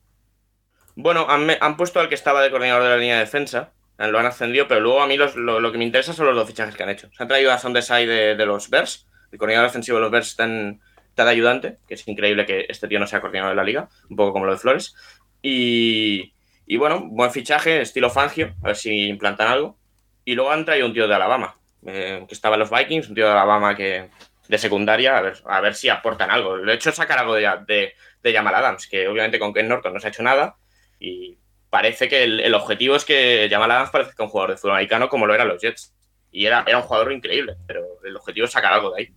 Bueno, 0.96 1.26
han, 1.28 1.48
han 1.60 1.76
puesto 1.76 2.00
al 2.00 2.08
que 2.08 2.14
estaba 2.14 2.42
de 2.42 2.50
coordinador 2.50 2.82
de 2.82 2.88
la 2.88 2.96
línea 2.96 3.16
de 3.16 3.20
defensa, 3.20 3.72
lo 3.98 4.18
han 4.18 4.26
ascendido, 4.26 4.66
pero 4.68 4.80
luego 4.80 5.02
a 5.02 5.06
mí 5.06 5.18
los, 5.18 5.36
lo, 5.36 5.60
lo, 5.60 5.70
que 5.70 5.78
me 5.78 5.84
interesa 5.84 6.14
son 6.14 6.26
los 6.26 6.34
dos 6.34 6.48
fichajes 6.48 6.74
que 6.74 6.82
han 6.82 6.90
hecho. 6.90 7.10
Se 7.12 7.22
han 7.22 7.28
traído 7.28 7.52
a 7.52 7.58
Sondesai 7.58 8.06
de, 8.06 8.36
de 8.36 8.46
los 8.46 8.70
Bears, 8.70 9.06
el 9.32 9.38
coordinador 9.38 9.68
defensivo 9.68 9.98
de 9.98 10.02
los 10.02 10.10
Bears 10.10 10.28
está, 10.28 10.44
en, 10.44 10.80
está 11.10 11.24
de 11.24 11.30
ayudante, 11.30 11.78
que 11.86 11.94
es 11.94 12.08
increíble 12.08 12.46
que 12.46 12.64
este 12.68 12.88
tío 12.88 12.98
no 12.98 13.06
sea 13.06 13.20
coordinador 13.20 13.52
de 13.52 13.56
la 13.56 13.64
liga, 13.64 13.88
un 14.08 14.16
poco 14.16 14.32
como 14.32 14.46
lo 14.46 14.52
de 14.52 14.58
Flores. 14.58 14.94
Y, 15.42 16.33
y 16.66 16.76
bueno, 16.76 17.00
buen 17.04 17.30
fichaje, 17.30 17.80
estilo 17.80 18.10
Fangio, 18.10 18.54
a 18.62 18.68
ver 18.68 18.76
si 18.76 19.08
implantan 19.08 19.48
algo. 19.48 19.76
Y 20.24 20.34
luego 20.34 20.50
han 20.50 20.64
traído 20.64 20.86
un 20.86 20.94
tío 20.94 21.06
de 21.06 21.14
Alabama, 21.14 21.56
eh, 21.86 22.24
que 22.26 22.34
estaba 22.34 22.56
en 22.56 22.60
los 22.60 22.70
Vikings, 22.70 23.08
un 23.08 23.14
tío 23.14 23.26
de 23.26 23.32
Alabama 23.32 23.74
que 23.74 24.08
de 24.48 24.58
secundaria, 24.58 25.16
a 25.16 25.22
ver, 25.22 25.34
a 25.46 25.60
ver 25.60 25.74
si 25.74 25.88
aportan 25.88 26.30
algo. 26.30 26.58
De 26.58 26.74
hecho, 26.74 26.92
sacar 26.92 27.18
algo 27.18 27.34
de, 27.34 27.50
de, 27.66 27.94
de 28.22 28.38
Adams, 28.38 28.86
que 28.86 29.08
obviamente 29.08 29.38
con 29.38 29.52
Ken 29.52 29.68
Norton 29.68 29.92
no 29.92 30.00
se 30.00 30.06
ha 30.06 30.10
hecho 30.10 30.22
nada. 30.22 30.56
Y 30.98 31.38
parece 31.70 32.08
que 32.08 32.24
el, 32.24 32.40
el 32.40 32.54
objetivo 32.54 32.96
es 32.96 33.04
que 33.04 33.48
Jamal 33.50 33.70
Adams 33.70 33.90
es 33.94 34.18
un 34.18 34.28
jugador 34.28 34.50
de 34.50 34.56
fútbol 34.56 34.76
americano 34.76 35.08
como 35.08 35.26
lo 35.26 35.34
eran 35.34 35.48
los 35.48 35.60
Jets. 35.60 35.94
Y 36.30 36.46
era, 36.46 36.64
era 36.66 36.78
un 36.78 36.82
jugador 36.84 37.12
increíble, 37.12 37.56
pero 37.66 37.84
el 38.04 38.16
objetivo 38.16 38.46
es 38.46 38.52
sacar 38.52 38.72
algo 38.72 38.90
de 38.92 39.02
ahí. 39.02 39.14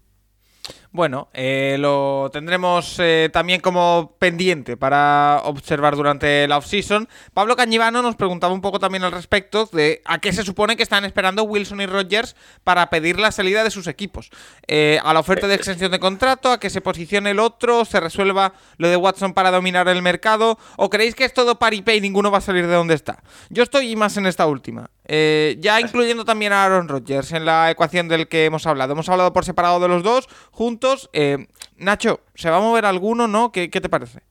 Bueno, 0.91 1.27
eh, 1.33 1.75
lo 1.79 2.29
tendremos 2.31 2.95
eh, 2.99 3.29
también 3.31 3.61
como 3.61 4.15
pendiente 4.19 4.77
para 4.77 5.41
observar 5.43 5.95
durante 5.95 6.47
la 6.47 6.57
offseason. 6.57 7.07
Pablo 7.33 7.55
Cañivano 7.55 8.01
nos 8.01 8.15
preguntaba 8.15 8.53
un 8.53 8.61
poco 8.61 8.79
también 8.79 9.03
al 9.03 9.11
respecto 9.11 9.69
de 9.71 10.01
a 10.05 10.19
qué 10.19 10.31
se 10.31 10.43
supone 10.43 10.77
que 10.77 10.83
están 10.83 11.03
esperando 11.05 11.43
Wilson 11.43 11.81
y 11.81 11.85
Rogers 11.85 12.35
para 12.63 12.89
pedir 12.89 13.19
la 13.19 13.31
salida 13.31 13.63
de 13.63 13.71
sus 13.71 13.87
equipos. 13.87 14.29
Eh, 14.67 14.99
a 15.03 15.13
la 15.13 15.19
oferta 15.19 15.47
de 15.47 15.55
extensión 15.55 15.91
de 15.91 15.99
contrato, 15.99 16.51
a 16.51 16.59
que 16.59 16.69
se 16.69 16.81
posicione 16.81 17.31
el 17.31 17.39
otro, 17.39 17.83
se 17.85 17.99
resuelva 17.99 18.53
lo 18.77 18.87
de 18.87 18.95
Watson 18.95 19.33
para 19.33 19.51
dominar 19.51 19.87
el 19.89 20.01
mercado, 20.01 20.57
o 20.77 20.89
creéis 20.89 21.15
que 21.15 21.25
es 21.25 21.33
todo 21.33 21.59
paripé 21.59 21.95
y 21.95 22.01
ninguno 22.01 22.31
va 22.31 22.37
a 22.37 22.41
salir 22.41 22.65
de 22.65 22.73
donde 22.73 22.95
está. 22.95 23.21
Yo 23.49 23.63
estoy 23.63 23.95
más 23.95 24.17
en 24.17 24.25
esta 24.25 24.47
última. 24.47 24.89
Eh, 25.07 25.55
ya 25.59 25.79
incluyendo 25.79 26.25
también 26.25 26.51
a 26.51 26.65
Aaron 26.65 26.89
Rodgers 26.89 27.31
en 27.31 27.45
la 27.45 27.71
ecuación 27.71 28.07
del 28.07 28.27
que 28.27 28.45
hemos 28.45 28.67
hablado. 28.67 28.93
Hemos 28.93 29.09
hablado 29.09 29.31
por 29.33 29.45
separado 29.45 29.79
de 29.79 29.87
los 29.87 30.03
dos, 30.03 30.27
juntos. 30.51 31.09
Eh, 31.13 31.47
Nacho, 31.77 32.21
¿se 32.35 32.49
va 32.49 32.57
a 32.57 32.61
mover 32.61 32.85
alguno, 32.85 33.27
no? 33.27 33.51
¿Qué, 33.51 33.69
qué 33.69 33.79
te 33.79 33.89
parece? 33.89 34.21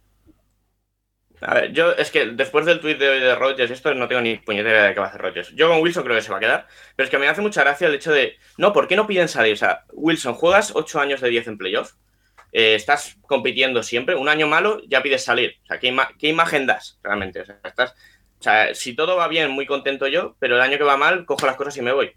A 1.41 1.55
ver, 1.55 1.73
yo 1.73 1.93
es 1.93 2.11
que 2.11 2.27
después 2.27 2.65
del 2.65 2.81
tuit 2.81 2.99
de 2.99 3.21
de 3.21 3.35
Rodgers, 3.35 3.71
esto 3.71 3.95
no 3.95 4.09
tengo 4.09 4.23
ni 4.23 4.37
puñetera 4.37 4.85
de 4.85 4.95
qué 4.95 5.01
va 5.01 5.07
a 5.07 5.09
hacer 5.11 5.21
Rodgers. 5.21 5.53
Yo 5.55 5.69
con 5.69 5.81
Wilson 5.81 6.03
creo 6.03 6.17
que 6.17 6.23
se 6.23 6.31
va 6.31 6.39
a 6.39 6.41
quedar, 6.41 6.67
pero 6.95 7.05
es 7.05 7.11
que 7.11 7.19
me 7.19 7.29
hace 7.29 7.43
mucha 7.43 7.63
gracia 7.63 7.89
el 7.89 7.95
hecho 7.95 8.13
de, 8.13 8.37
no, 8.57 8.73
¿por 8.73 8.89
qué 8.89 8.97
no 8.97 9.07
piden 9.07 9.29
salir? 9.29 9.53
O 9.53 9.57
sea, 9.57 9.85
Wilson, 9.93 10.35
juegas 10.35 10.73
8 10.75 11.01
años 11.01 11.21
de 11.21 11.29
10 11.29 11.49
en 11.49 11.59
playoff, 11.59 11.93
eh, 12.53 12.75
estás 12.75 13.19
compitiendo 13.23 13.83
siempre, 13.83 14.15
un 14.15 14.31
año 14.31 14.47
malo 14.47 14.81
ya 14.89 15.03
pides 15.03 15.25
salir. 15.25 15.57
O 15.65 15.67
sea, 15.67 15.79
¿qué, 15.79 15.95
qué 16.19 16.29
imagen 16.29 16.67
das 16.67 16.99
realmente? 17.03 17.41
O 17.41 17.45
sea, 17.45 17.61
estás, 17.65 17.95
o 18.39 18.43
sea, 18.43 18.75
si 18.75 18.95
todo 18.95 19.17
va 19.17 19.29
bien, 19.29 19.51
muy 19.51 19.67
contento 19.67 20.07
yo, 20.07 20.37
pero 20.39 20.57
el 20.57 20.63
año 20.63 20.79
que 20.79 20.85
va 20.85 20.97
mal, 20.97 21.25
cojo 21.25 21.47
las 21.47 21.57
cosas 21.57 21.77
y 21.79 21.83
me 21.83 21.93
voy. 21.93 22.13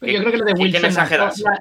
Yo 0.00 0.20
creo 0.20 0.30
que 0.30 0.38
lo 0.38 0.44
de, 0.44 0.52
Wilson, 0.52 0.94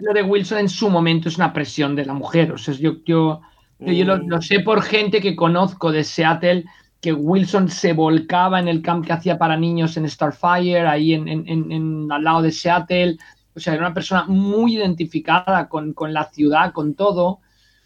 lo 0.02 0.14
de 0.14 0.22
Wilson 0.22 0.58
en 0.60 0.70
su 0.70 0.90
momento 0.90 1.30
es 1.30 1.38
una 1.38 1.54
presión 1.54 1.96
de 1.96 2.06
la 2.06 2.14
mujer. 2.14 2.52
O 2.52 2.58
sea, 2.58 2.74
yo, 2.74 2.98
yo, 3.06 3.42
yo 3.80 4.06
lo, 4.06 4.18
lo, 4.18 4.42
sé 4.42 4.60
por 4.60 4.82
gente 4.82 5.22
que 5.22 5.36
conozco 5.36 5.92
de 5.92 6.04
Seattle 6.04 6.66
que 7.02 7.14
Wilson 7.14 7.70
se 7.70 7.94
volcaba 7.94 8.60
en 8.60 8.68
el 8.68 8.82
camp 8.82 9.06
que 9.06 9.14
hacía 9.14 9.38
para 9.38 9.56
niños 9.56 9.96
en 9.96 10.10
Starfire, 10.10 10.88
ahí 10.88 11.14
en, 11.14 11.28
en, 11.28 11.72
en, 11.72 12.12
al 12.12 12.24
lado 12.24 12.42
de 12.42 12.52
Seattle. 12.52 13.18
O 13.56 13.60
sea, 13.60 13.74
era 13.74 13.86
una 13.86 13.94
persona 13.94 14.26
muy 14.28 14.76
identificada 14.76 15.70
con, 15.70 15.94
con, 15.94 16.14
la 16.14 16.26
ciudad, 16.26 16.74
con 16.74 16.96
todo. 16.96 17.40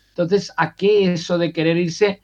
Entonces, 0.10 0.52
¿a 0.58 0.74
qué 0.74 1.14
eso 1.14 1.38
de 1.38 1.54
querer 1.54 1.78
irse? 1.78 2.22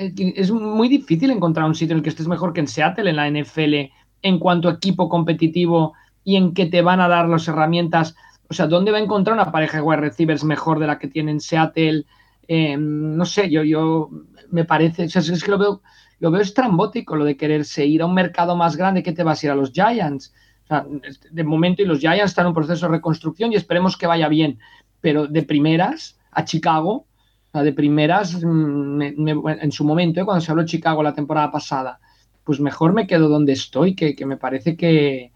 Es 0.00 0.50
muy 0.50 0.88
difícil 0.88 1.30
encontrar 1.30 1.66
un 1.66 1.74
sitio 1.74 1.92
en 1.92 1.98
el 1.98 2.02
que 2.02 2.10
estés 2.10 2.26
mejor 2.26 2.52
que 2.52 2.60
en 2.60 2.68
Seattle, 2.68 3.10
en 3.10 3.16
la 3.16 3.30
NFL, 3.30 3.92
en 4.22 4.38
cuanto 4.38 4.68
a 4.68 4.72
equipo 4.72 5.08
competitivo 5.08 5.94
y 6.24 6.36
en 6.36 6.54
que 6.54 6.66
te 6.66 6.82
van 6.82 7.00
a 7.00 7.08
dar 7.08 7.28
las 7.28 7.46
herramientas. 7.48 8.14
O 8.48 8.54
sea, 8.54 8.66
¿dónde 8.66 8.90
va 8.90 8.98
a 8.98 9.02
encontrar 9.02 9.34
una 9.34 9.52
pareja 9.52 9.78
de 9.78 9.82
wide 9.82 10.00
receivers 10.00 10.44
mejor 10.44 10.78
de 10.78 10.86
la 10.86 10.98
que 10.98 11.08
tiene 11.08 11.32
en 11.32 11.40
Seattle? 11.40 12.04
Eh, 12.48 12.76
no 12.78 13.24
sé, 13.24 13.50
yo, 13.50 13.62
yo 13.62 14.10
me 14.50 14.64
parece, 14.64 15.04
o 15.04 15.08
sea, 15.08 15.22
es 15.22 15.44
que 15.44 15.50
lo 15.50 15.58
veo, 15.58 15.82
lo 16.18 16.30
veo 16.30 16.40
estrambótico 16.40 17.16
lo 17.16 17.24
de 17.24 17.36
quererse 17.36 17.86
ir 17.86 18.02
a 18.02 18.06
un 18.06 18.14
mercado 18.14 18.56
más 18.56 18.76
grande 18.76 19.02
que 19.02 19.12
te 19.12 19.22
vas 19.22 19.42
a 19.42 19.46
ir 19.46 19.52
a 19.52 19.56
los 19.56 19.72
Giants. 19.72 20.32
O 20.64 20.66
sea, 20.66 20.86
de 21.30 21.44
momento 21.44 21.82
y 21.82 21.86
los 21.86 22.00
Giants 22.00 22.30
están 22.30 22.44
en 22.44 22.48
un 22.48 22.54
proceso 22.54 22.86
de 22.86 22.92
reconstrucción 22.92 23.52
y 23.52 23.56
esperemos 23.56 23.96
que 23.96 24.06
vaya 24.06 24.28
bien, 24.28 24.58
pero 25.00 25.26
de 25.26 25.42
primeras 25.42 26.18
a 26.32 26.44
Chicago, 26.44 27.06
de 27.52 27.72
primeras 27.72 28.42
mm, 28.42 29.02
en 29.02 29.72
su 29.72 29.84
momento, 29.84 30.20
¿eh? 30.20 30.24
cuando 30.24 30.40
se 30.40 30.50
habló 30.50 30.62
de 30.62 30.68
Chicago 30.68 31.02
la 31.02 31.14
temporada 31.14 31.50
pasada, 31.50 31.98
pues 32.44 32.60
mejor 32.60 32.92
me 32.92 33.06
quedo 33.06 33.28
donde 33.28 33.52
estoy, 33.52 33.94
que, 33.94 34.14
que 34.14 34.26
me 34.26 34.36
parece 34.36 34.76
que, 34.76 35.32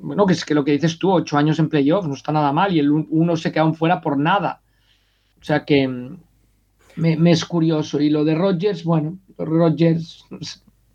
bueno, 0.00 0.26
que 0.26 0.32
es 0.32 0.44
que 0.44 0.54
lo 0.54 0.64
que 0.64 0.72
dices 0.72 0.98
tú, 0.98 1.12
ocho 1.12 1.36
años 1.36 1.58
en 1.58 1.68
playoffs, 1.68 2.08
no 2.08 2.14
está 2.14 2.32
nada 2.32 2.52
mal 2.52 2.74
y 2.74 2.78
el 2.78 2.90
uno 2.90 3.36
se 3.36 3.52
queda 3.52 3.72
fuera 3.72 4.00
por 4.00 4.18
nada. 4.18 4.62
O 5.40 5.44
sea 5.44 5.64
que, 5.64 5.86
mm, 5.86 6.16
me, 6.96 7.30
es 7.30 7.44
curioso. 7.44 8.00
Y 8.00 8.10
lo 8.10 8.24
de 8.24 8.34
Rogers, 8.34 8.84
bueno, 8.84 9.18
Rogers. 9.36 10.24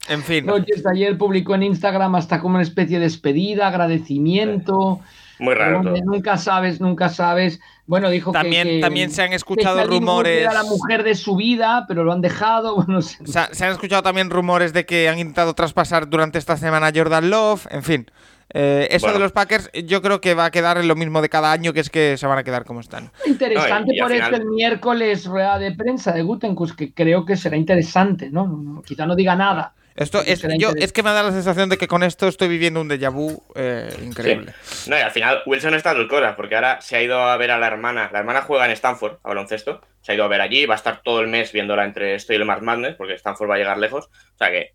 En 0.10 0.24
fin. 0.24 0.48
Rogers 0.48 0.86
ayer 0.86 1.18
publicó 1.18 1.56
en 1.56 1.64
Instagram 1.64 2.16
hasta 2.16 2.42
como 2.42 2.56
una 2.56 2.64
especie 2.64 2.98
de 2.98 3.06
despedida, 3.06 3.68
agradecimiento. 3.68 5.00
Muy 5.42 5.56
raro. 5.56 5.82
Nunca 5.82 6.38
sabes, 6.38 6.80
nunca 6.80 7.10
sabes. 7.10 7.60
Bueno, 7.88 8.12
dijo 8.12 8.32
también, 8.32 8.68
que, 8.68 8.80
También 8.80 9.10
se 9.10 9.24
han 9.24 9.34
escuchado 9.34 9.84
rumores. 9.88 10.42
Era 10.44 10.54
la 10.54 10.64
mujer 10.64 11.02
de 11.04 11.16
su 11.16 11.36
vida, 11.36 11.86
pero 11.88 12.04
lo 12.04 12.14
han 12.14 12.22
dejado. 12.22 12.76
Bueno, 12.82 13.02
se, 13.02 13.18
se, 13.26 13.66
han 13.66 13.72
escuchado 13.72 14.04
también 14.04 14.30
rumores 14.30 14.72
de 14.72 14.86
que 14.86 15.10
han 15.10 15.18
intentado 15.18 15.56
traspasar 15.56 16.08
durante 16.08 16.38
esta 16.38 16.58
semana 16.58 16.88
a 16.88 16.92
Jordan 16.96 17.32
Love. 17.32 17.68
En 17.72 17.82
fin. 17.82 18.12
Eh, 18.54 18.88
eso 18.92 19.12
de 19.12 19.18
los 19.18 19.32
Packers 19.32 19.72
yo 19.86 20.02
creo 20.02 20.22
que 20.22 20.36
va 20.36 20.46
a 20.46 20.52
quedar 20.52 20.78
en 20.78 20.88
lo 20.88 20.96
mismo 20.96 21.24
de 21.24 21.30
cada 21.30 21.52
año, 21.52 21.74
que 21.74 21.80
es 21.80 21.90
que 21.90 22.18
se 22.18 22.28
van 22.28 22.38
a 22.38 22.44
quedar 22.44 22.64
como 22.64 22.80
están. 22.80 23.10
Interesante 23.26 23.94
por 24.00 24.12
eso 24.12 24.36
el 24.36 24.46
miércoles 24.46 25.26
rueda 25.26 25.58
de 25.58 25.72
prensa 25.72 26.12
de 26.12 26.22
Gutenkus, 26.22 26.74
que 26.74 26.94
creo 26.94 27.26
que 27.26 27.36
será 27.36 27.58
interesante, 27.58 28.30
¿no? 28.30 28.84
Quizá 28.86 29.08
no 29.08 29.16
diga 29.16 29.36
nada. 29.36 29.74
Esto 29.96 30.22
es, 30.26 30.42
yo, 30.58 30.72
es 30.78 30.94
que 30.94 31.04
me 31.04 31.12
da 31.12 31.24
la 31.24 31.32
sensación 31.32 31.70
de 31.70 31.78
que 31.78 31.88
con 31.88 32.04
esto 32.04 32.28
estoy 32.28 32.48
viviendo 32.48 32.80
un 32.80 32.90
déjà 32.90 33.12
vu 33.12 33.44
eh, 33.56 33.94
increíble. 34.02 34.54
No, 34.88 34.98
y 34.98 35.02
al 35.02 35.12
final 35.12 35.44
Wilson 35.46 35.74
está 35.74 35.92
en 35.92 36.08
cosas, 36.08 36.36
porque 36.36 36.56
ahora 36.56 36.80
se 36.82 36.96
ha 36.96 37.02
ido 37.02 37.20
a 37.20 37.36
ver 37.38 37.52
a 37.52 37.60
la 37.60 37.68
hermana. 37.68 38.10
La 38.12 38.20
hermana 38.20 38.42
juega 38.42 38.66
en 38.66 38.72
Stanford, 38.72 39.20
a 39.24 39.30
baloncesto. 39.30 39.82
Se 40.02 40.12
ha 40.12 40.16
ido 40.16 40.24
a 40.24 40.30
ver 40.30 40.42
allí, 40.42 40.66
va 40.66 40.76
a 40.76 40.78
estar 40.78 41.02
todo 41.04 41.22
el 41.22 41.28
mes 41.28 41.52
viéndola 41.52 41.84
entre 41.86 42.16
esto 42.16 42.34
y 42.34 42.38
el 42.38 42.46
Mark 42.46 42.64
Madness, 42.64 42.96
porque 42.96 43.14
Stanford 43.16 43.50
va 43.50 43.56
a 43.56 43.60
llegar 43.60 43.78
lejos. 43.78 44.06
O 44.06 44.38
sea 44.38 44.50
que 44.50 44.74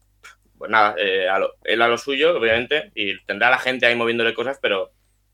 pues 0.59 0.71
nada, 0.71 0.95
eh, 0.99 1.29
él 1.64 1.83
a 1.83 1.89
lo 1.89 1.99
suyo, 1.99 2.37
obviamente, 2.37 2.91
y 2.95 3.19
tendrá 3.25 3.49
a 3.49 3.53
la 3.53 3.59
gente 3.59 3.87
ahí 3.87 3.95
moviéndole 3.95 4.35
cosas, 4.35 4.59
pero 4.61 4.93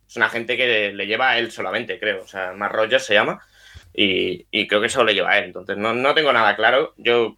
es 0.08 0.16
una 0.16 0.28
gente 0.28 0.56
que 0.56 0.92
le, 0.92 1.06
lleva 1.06 1.30
a 1.30 1.38
él 1.38 1.50
solamente, 1.50 1.98
creo. 1.98 2.22
O 2.22 2.26
sea, 2.26 2.52
más 2.52 2.72
Rogers 2.72 3.04
se 3.04 3.14
llama, 3.14 3.40
y, 3.94 4.66
creo 4.66 4.80
que 4.80 4.86
eso 4.88 5.04
le 5.04 5.14
lleva 5.14 5.32
a 5.32 5.38
él. 5.38 5.44
Entonces, 5.44 5.76
no, 5.76 5.94
no 5.94 6.14
tengo 6.14 6.32
nada 6.32 6.56
claro. 6.56 6.94
Yo 6.96 7.36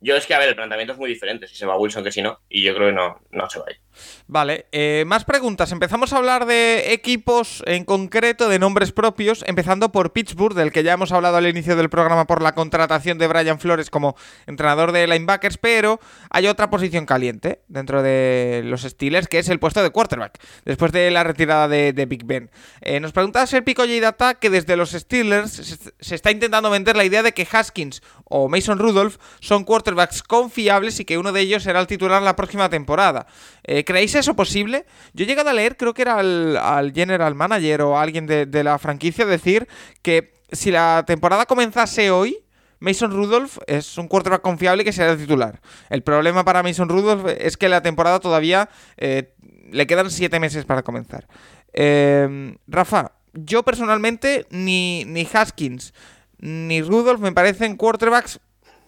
yo 0.00 0.16
es 0.16 0.26
que, 0.26 0.34
a 0.34 0.38
ver, 0.38 0.48
el 0.48 0.56
planteamiento 0.56 0.92
es 0.92 0.98
muy 0.98 1.08
diferente 1.08 1.46
si 1.48 1.56
se 1.56 1.66
va 1.66 1.78
Wilson 1.78 2.04
que 2.04 2.12
si 2.12 2.22
no, 2.22 2.40
y 2.48 2.62
yo 2.62 2.74
creo 2.74 2.88
que 2.88 2.94
no, 2.94 3.20
no 3.30 3.50
se 3.50 3.58
va 3.58 3.66
a. 3.66 3.86
Vale, 4.26 4.66
eh, 4.72 5.04
más 5.06 5.24
preguntas. 5.24 5.72
Empezamos 5.72 6.12
a 6.12 6.18
hablar 6.18 6.46
de 6.46 6.92
equipos 6.92 7.62
en 7.66 7.84
concreto, 7.84 8.48
de 8.48 8.58
nombres 8.58 8.92
propios, 8.92 9.44
empezando 9.46 9.92
por 9.92 10.12
Pittsburgh, 10.12 10.54
del 10.54 10.72
que 10.72 10.82
ya 10.82 10.92
hemos 10.92 11.12
hablado 11.12 11.36
al 11.36 11.46
inicio 11.46 11.76
del 11.76 11.88
programa 11.88 12.26
por 12.26 12.42
la 12.42 12.54
contratación 12.54 13.18
de 13.18 13.26
Brian 13.26 13.58
Flores 13.58 13.90
como 13.90 14.16
entrenador 14.46 14.92
de 14.92 15.06
linebackers, 15.06 15.58
pero 15.58 16.00
hay 16.30 16.46
otra 16.46 16.70
posición 16.70 17.06
caliente 17.06 17.62
dentro 17.68 18.02
de 18.02 18.62
los 18.64 18.82
Steelers, 18.82 19.28
que 19.28 19.38
es 19.38 19.48
el 19.48 19.58
puesto 19.58 19.82
de 19.82 19.90
quarterback, 19.90 20.38
después 20.64 20.92
de 20.92 21.10
la 21.10 21.24
retirada 21.24 21.68
de, 21.68 22.06
Big 22.06 22.24
Ben. 22.24 22.50
Eh, 22.82 23.00
nos 23.00 23.12
pregunta 23.12 23.46
Serpico 23.46 23.84
Data 23.86 24.34
que 24.34 24.50
desde 24.50 24.76
los 24.76 24.90
Steelers 24.90 25.52
se, 25.98 26.14
está 26.14 26.30
intentando 26.30 26.70
vender 26.70 26.96
la 26.96 27.04
idea 27.04 27.22
de 27.22 27.32
que 27.32 27.48
Haskins 27.50 28.02
o 28.24 28.48
Mason 28.48 28.78
Rudolph 28.78 29.16
son 29.40 29.64
quarterbacks 29.64 29.85
confiables 30.26 31.00
y 31.00 31.04
que 31.04 31.18
uno 31.18 31.32
de 31.32 31.40
ellos 31.40 31.62
será 31.62 31.80
el 31.80 31.86
titular 31.86 32.22
la 32.22 32.36
próxima 32.36 32.68
temporada. 32.68 33.26
Eh, 33.64 33.84
¿Creéis 33.84 34.14
eso 34.14 34.34
posible? 34.34 34.86
Yo 35.12 35.24
he 35.24 35.26
llegado 35.26 35.50
a 35.50 35.52
leer, 35.52 35.76
creo 35.76 35.94
que 35.94 36.02
era 36.02 36.18
al, 36.18 36.92
general 36.94 37.34
manager 37.34 37.82
o 37.82 37.98
alguien 37.98 38.26
de, 38.26 38.64
la 38.64 38.78
franquicia, 38.78 39.26
decir 39.26 39.68
que 40.02 40.34
si 40.52 40.70
la 40.70 41.04
temporada 41.06 41.46
comenzase 41.46 42.10
hoy, 42.10 42.38
Mason 42.78 43.10
Rudolph 43.10 43.58
es 43.66 43.96
un 43.96 44.06
quarterback 44.06 44.42
confiable 44.42 44.84
que 44.84 44.92
será 44.92 45.12
el 45.12 45.18
titular. 45.18 45.60
El 45.88 46.02
problema 46.02 46.44
para 46.44 46.62
Mason 46.62 46.88
Rudolph 46.88 47.26
es 47.38 47.56
que 47.56 47.68
la 47.68 47.82
temporada 47.82 48.20
todavía 48.20 48.68
eh, 48.96 49.32
le 49.70 49.86
quedan 49.86 50.10
siete 50.10 50.38
meses 50.40 50.64
para 50.64 50.82
comenzar. 50.82 51.26
Eh, 51.72 52.54
Rafa, 52.66 53.12
yo 53.32 53.62
personalmente 53.62 54.46
ni, 54.50 55.04
ni 55.06 55.26
Haskins 55.32 55.92
ni 56.38 56.82
Rudolph 56.82 57.20
me 57.20 57.32
parecen 57.32 57.76
quarterbacks, 57.76 58.40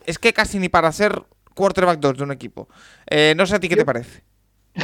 es 0.08 0.18
que 0.18 0.32
casi 0.32 0.58
ni 0.58 0.68
para 0.68 0.90
ser 0.92 1.22
quarterback 1.54 2.00
2 2.00 2.18
de 2.18 2.24
un 2.24 2.32
equipo. 2.32 2.68
no 3.36 3.46
sé 3.46 3.56
a 3.56 3.60
ti 3.60 3.68
qué 3.68 3.76
te 3.76 3.84
parece. 3.84 4.22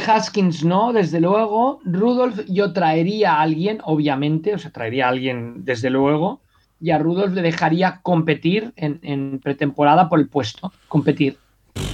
Haskins 0.07 0.63
no, 0.63 0.93
desde 0.93 1.19
luego. 1.19 1.79
Rudolph 1.85 2.41
yo 2.47 2.73
traería 2.73 3.33
a 3.33 3.41
alguien, 3.41 3.79
obviamente, 3.83 4.53
o 4.53 4.59
sea, 4.59 4.71
traería 4.71 5.05
a 5.05 5.09
alguien 5.09 5.65
desde 5.65 5.89
luego, 5.89 6.41
y 6.81 6.91
a 6.91 6.97
Rudolph 6.97 7.33
le 7.33 7.41
dejaría 7.41 7.99
competir 8.03 8.73
en, 8.75 9.39
pretemporada 9.39 10.09
por 10.09 10.19
el 10.19 10.27
puesto, 10.27 10.71
competir. 10.87 11.37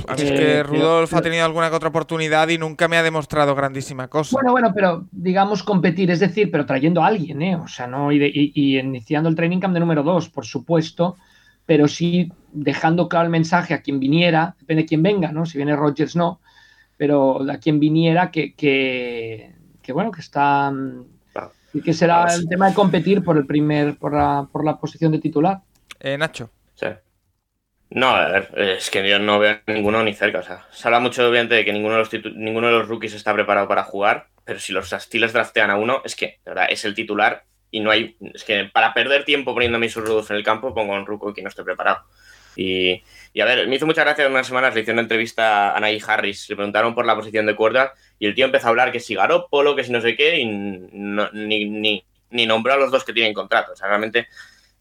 A 0.08 0.16
mí 0.16 0.22
es 0.22 0.32
que 0.32 0.58
eh, 0.58 0.64
Rudolph 0.64 1.14
ha 1.14 1.22
tenido 1.22 1.46
alguna 1.46 1.70
que 1.70 1.76
otra 1.76 1.90
oportunidad 1.90 2.48
y 2.50 2.58
nunca 2.58 2.88
me 2.88 2.98
ha 2.98 3.04
demostrado 3.04 3.56
grandísima 3.56 4.08
cosa. 4.08 4.32
Bueno, 4.34 4.52
bueno, 4.52 4.72
pero 4.76 5.06
digamos 5.12 5.64
competir, 5.64 6.12
es 6.12 6.20
decir, 6.20 6.52
pero 6.52 6.66
trayendo 6.66 7.04
a 7.04 7.08
alguien, 7.08 7.42
¿eh? 7.42 7.56
O 7.56 7.68
sea, 7.68 7.88
no, 7.88 8.12
y, 8.12 8.80
iniciando 8.80 9.30
el 9.30 9.36
training 9.36 9.60
camp 9.60 9.74
de 9.74 9.80
número 9.80 10.04
dos, 10.04 10.30
por 10.30 10.46
supuesto, 10.46 11.18
pero 11.72 11.88
sí 11.88 12.30
dejando 12.52 13.08
claro 13.08 13.28
el 13.28 13.32
mensaje 13.32 13.74
a 13.74 13.82
quien 13.82 13.98
viniera, 13.98 14.58
depende 14.60 14.82
de 14.82 14.88
quién 14.90 15.02
venga, 15.02 15.32
¿no? 15.32 15.46
Si 15.46 15.58
viene 15.58 15.74
Rogers, 15.74 16.18
no 16.18 16.42
pero 16.98 17.50
a 17.50 17.58
quien 17.60 17.80
viniera 17.80 18.30
que, 18.30 18.54
que, 18.54 19.54
bueno, 19.94 20.12
que 20.12 20.20
está 20.20 20.70
y 21.74 21.82
que 21.82 21.94
será 21.94 22.26
el 22.36 22.50
tema 22.50 22.68
de 22.68 22.74
competir 22.74 23.24
por 23.24 23.38
el 23.38 23.46
primer, 23.46 23.96
por 23.96 24.14
la, 24.14 24.50
por 24.52 24.66
la 24.66 24.78
posición 24.78 25.14
de 25.14 25.20
titular. 25.20 25.62
Eh, 26.02 26.18
Nacho. 26.18 26.50
Sí. 26.76 26.88
No, 27.92 28.08
a 28.10 28.28
ver, 28.28 28.52
es 28.56 28.90
que 28.90 29.10
yo 29.10 29.18
no 29.18 29.40
veo 29.40 29.62
ninguno 29.68 30.04
ni 30.04 30.14
cerca. 30.14 30.40
O 30.40 30.44
sea, 30.44 30.66
se 30.72 30.86
habla 30.90 31.00
mucho 31.00 31.26
obviamente 31.26 31.56
de 31.56 31.64
que 31.64 31.72
ninguno 31.72 31.96
de 31.96 32.00
los 32.02 32.36
ninguno 32.36 32.68
de 32.68 32.74
los 32.74 32.90
rookies 32.90 33.14
está 33.14 33.34
preparado 33.34 33.70
para 33.70 33.86
jugar, 33.86 34.28
pero 34.44 34.60
si 34.60 34.74
los 34.74 34.90
Steelers 34.90 35.32
draftean 35.32 35.72
a 35.72 35.78
uno, 35.78 36.02
es 36.04 36.18
que, 36.18 36.42
de 36.44 36.52
verdad, 36.52 36.68
es 36.70 36.84
el 36.84 36.94
titular 36.94 37.46
y 37.72 37.80
no 37.80 37.90
hay. 37.90 38.18
Es 38.34 38.44
que 38.44 38.66
para 38.66 38.94
perder 38.94 39.26
tiempo 39.26 39.54
poniéndome 39.54 39.90
sus 39.90 40.04
rudos 40.04 40.30
en 40.30 40.36
el 40.36 40.44
campo, 40.44 40.74
pongo 40.74 40.94
a 40.94 41.00
un 41.00 41.06
rookie 41.06 41.34
que 41.34 41.42
no 41.42 41.50
esté 41.50 41.64
preparado. 41.64 42.04
Y, 42.56 43.02
y 43.34 43.40
a 43.40 43.46
ver, 43.46 43.68
me 43.68 43.78
hizo 43.78 43.86
mucha 43.86 44.04
gracia 44.04 44.28
unas 44.28 44.46
semanas, 44.46 44.76
le 44.76 44.82
hice 44.82 44.92
una 44.92 45.02
entrevista 45.02 45.72
a 45.72 45.78
Anaí 45.78 46.02
Harris, 46.06 46.50
le 46.50 46.58
preguntaron 46.58 46.94
por 46.94 47.06
la 47.06 47.16
posición 47.16 47.46
de 47.46 47.56
cuerda 47.56 47.94
y 48.20 48.28
el 48.28 48.36
tío 48.36 48.46
empezó 48.46 48.68
a 48.68 48.70
hablar 48.72 48.92
que 48.92 49.00
si 49.00 49.16
Garópolo, 49.16 49.76
que 49.76 49.86
si 49.86 49.92
no 49.92 50.02
sé 50.02 50.18
qué, 50.18 50.40
y 50.40 50.46
ni, 50.46 51.66
ni, 51.66 52.06
ni, 52.30 52.46
nombró 52.46 52.74
a 52.74 52.78
los 52.78 52.92
dos 52.92 53.06
que 53.06 53.14
tienen 53.14 53.34
contrato. 53.34 53.72
O 53.72 53.76
sea, 53.76 53.88
realmente 53.88 54.28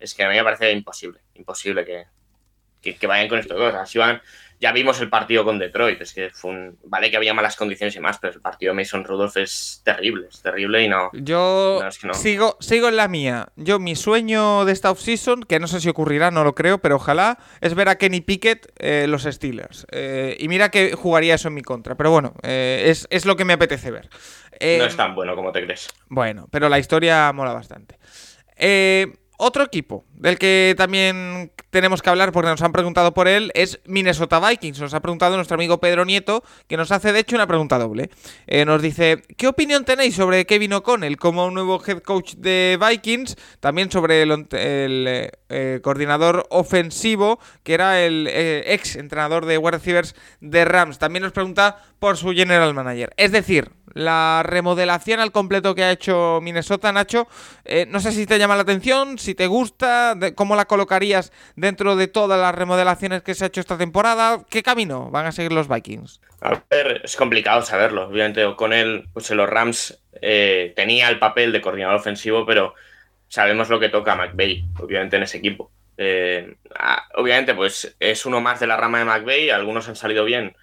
es 0.00 0.14
que 0.14 0.24
a 0.24 0.28
mí 0.28 0.34
me 0.34 0.42
parece 0.42 0.72
imposible, 0.72 1.20
imposible 1.34 1.84
que, 1.84 2.94
que, 2.94 3.06
vayan 3.06 3.28
con 3.28 3.38
esto. 3.38 3.54
O 3.54 3.70
sea, 3.70 3.86
si 3.86 3.98
van, 3.98 4.20
ya 4.60 4.72
vimos 4.72 5.00
el 5.00 5.08
partido 5.08 5.42
con 5.42 5.58
Detroit, 5.58 6.02
es 6.02 6.12
que 6.12 6.28
fue 6.30 6.50
un... 6.50 6.78
Vale 6.84 7.10
que 7.10 7.16
había 7.16 7.32
malas 7.32 7.56
condiciones 7.56 7.96
y 7.96 8.00
más, 8.00 8.18
pero 8.18 8.34
el 8.34 8.42
partido 8.42 8.72
de 8.72 8.76
Mason 8.76 9.04
Rudolph 9.04 9.38
es 9.38 9.80
terrible, 9.84 10.26
es 10.28 10.42
terrible 10.42 10.84
y 10.84 10.88
no... 10.88 11.08
Yo 11.14 11.80
sigo, 12.12 12.58
sigo 12.60 12.88
en 12.88 12.96
la 12.96 13.08
mía. 13.08 13.48
Yo, 13.56 13.78
mi 13.78 13.96
sueño 13.96 14.66
de 14.66 14.72
esta 14.72 14.90
offseason, 14.90 15.44
que 15.44 15.58
no 15.60 15.66
sé 15.66 15.80
si 15.80 15.88
ocurrirá, 15.88 16.30
no 16.30 16.44
lo 16.44 16.54
creo, 16.54 16.76
pero 16.78 16.96
ojalá, 16.96 17.38
es 17.62 17.74
ver 17.74 17.88
a 17.88 17.96
Kenny 17.96 18.20
Pickett 18.20 18.70
eh, 18.78 19.06
los 19.08 19.22
Steelers. 19.22 19.86
Eh, 19.92 20.36
y 20.38 20.48
mira 20.48 20.70
que 20.70 20.92
jugaría 20.92 21.36
eso 21.36 21.48
en 21.48 21.54
mi 21.54 21.62
contra, 21.62 21.96
pero 21.96 22.10
bueno, 22.10 22.34
eh, 22.42 22.84
es, 22.88 23.06
es, 23.08 23.24
lo 23.24 23.36
que 23.36 23.46
me 23.46 23.54
apetece 23.54 23.90
ver. 23.90 24.10
no 24.60 24.84
es 24.84 24.96
tan 24.96 25.14
bueno 25.14 25.34
como 25.36 25.52
te 25.52 25.64
crees. 25.64 25.88
Bueno, 26.10 26.48
pero 26.50 26.68
la 26.68 26.78
historia 26.78 27.32
mola 27.32 27.54
bastante. 27.54 27.98
Otro 29.40 29.64
equipo 29.64 30.04
del 30.12 30.38
que 30.38 30.74
también 30.76 31.50
tenemos 31.70 32.02
que 32.02 32.10
hablar 32.10 32.30
porque 32.30 32.50
nos 32.50 32.60
han 32.62 32.72
preguntado 32.72 33.14
por 33.14 33.26
él 33.26 33.50
es 33.54 33.80
Minnesota 33.86 34.38
Vikings. 34.38 34.80
Nos 34.80 34.92
ha 34.92 35.00
preguntado 35.00 35.36
nuestro 35.36 35.54
amigo 35.54 35.80
Pedro 35.80 36.04
Nieto, 36.04 36.44
que 36.66 36.76
nos 36.76 36.92
hace 36.92 37.12
de 37.12 37.20
hecho 37.20 37.36
una 37.36 37.46
pregunta 37.46 37.78
doble. 37.78 38.10
Eh, 38.46 38.64
nos 38.64 38.82
dice, 38.82 39.22
¿qué 39.36 39.48
opinión 39.48 39.84
tenéis 39.84 40.14
sobre 40.14 40.44
Kevin 40.44 40.74
O'Connell 40.74 41.16
como 41.16 41.50
nuevo 41.50 41.82
head 41.84 42.02
coach 42.02 42.34
de 42.34 42.78
Vikings? 42.80 43.36
También 43.60 43.90
sobre 43.90 44.22
el, 44.22 44.46
el 44.52 45.30
eh, 45.48 45.80
coordinador 45.82 46.46
ofensivo, 46.50 47.40
que 47.62 47.74
era 47.74 48.00
el 48.00 48.26
eh, 48.28 48.74
ex 48.74 48.96
entrenador 48.96 49.46
de 49.46 49.58
wide 49.58 49.78
receivers 49.78 50.14
de 50.40 50.64
Rams. 50.64 50.98
También 50.98 51.22
nos 51.22 51.32
pregunta 51.32 51.78
por 51.98 52.16
su 52.16 52.32
general 52.32 52.74
manager. 52.74 53.12
Es 53.16 53.32
decir, 53.32 53.70
la 53.94 54.42
remodelación 54.44 55.20
al 55.20 55.32
completo 55.32 55.74
que 55.74 55.84
ha 55.84 55.90
hecho 55.90 56.40
Minnesota, 56.42 56.92
Nacho, 56.92 57.28
eh, 57.64 57.86
no 57.88 58.00
sé 58.00 58.12
si 58.12 58.26
te 58.26 58.38
llama 58.38 58.56
la 58.56 58.62
atención, 58.62 59.18
si 59.18 59.34
te 59.34 59.46
gusta, 59.46 60.16
cómo 60.34 60.56
la 60.56 60.66
colocarías 60.66 61.32
dentro 61.56 61.96
de 61.96 62.08
todas 62.08 62.40
las 62.40 62.54
remodelaciones 62.54 63.22
que 63.22 63.34
se 63.34 63.44
ha 63.44 63.48
hecho 63.48 63.60
esta 63.60 63.78
temporada. 63.78 64.44
¿Qué 64.48 64.62
camino 64.62 65.10
van 65.10 65.26
a 65.26 65.32
seguir 65.32 65.52
los 65.52 65.68
Vikings? 65.68 66.20
A 66.40 66.62
ver, 66.70 67.02
es 67.04 67.16
complicado 67.16 67.62
saberlo. 67.62 68.08
Obviamente, 68.08 68.44
con 68.56 68.72
él, 68.72 69.06
pues 69.12 69.30
los 69.30 69.48
Rams 69.48 70.02
tenía 70.20 71.08
el 71.08 71.18
papel 71.18 71.52
de 71.52 71.60
coordinador 71.60 71.96
ofensivo, 71.96 72.44
pero 72.46 72.74
sabemos 73.28 73.70
lo 73.70 73.80
que 73.80 73.88
toca 73.88 74.12
a 74.12 74.16
McVeigh, 74.16 74.64
obviamente, 74.78 75.16
en 75.16 75.22
ese 75.22 75.38
equipo. 75.38 75.70
Eh, 76.02 76.56
obviamente, 77.14 77.54
pues 77.54 77.94
es 78.00 78.24
uno 78.24 78.40
más 78.40 78.58
de 78.60 78.66
la 78.66 78.78
rama 78.78 78.98
de 78.98 79.04
McVeigh, 79.04 79.50
algunos 79.50 79.86
han 79.88 79.96
salido 79.96 80.24
bien 80.24 80.56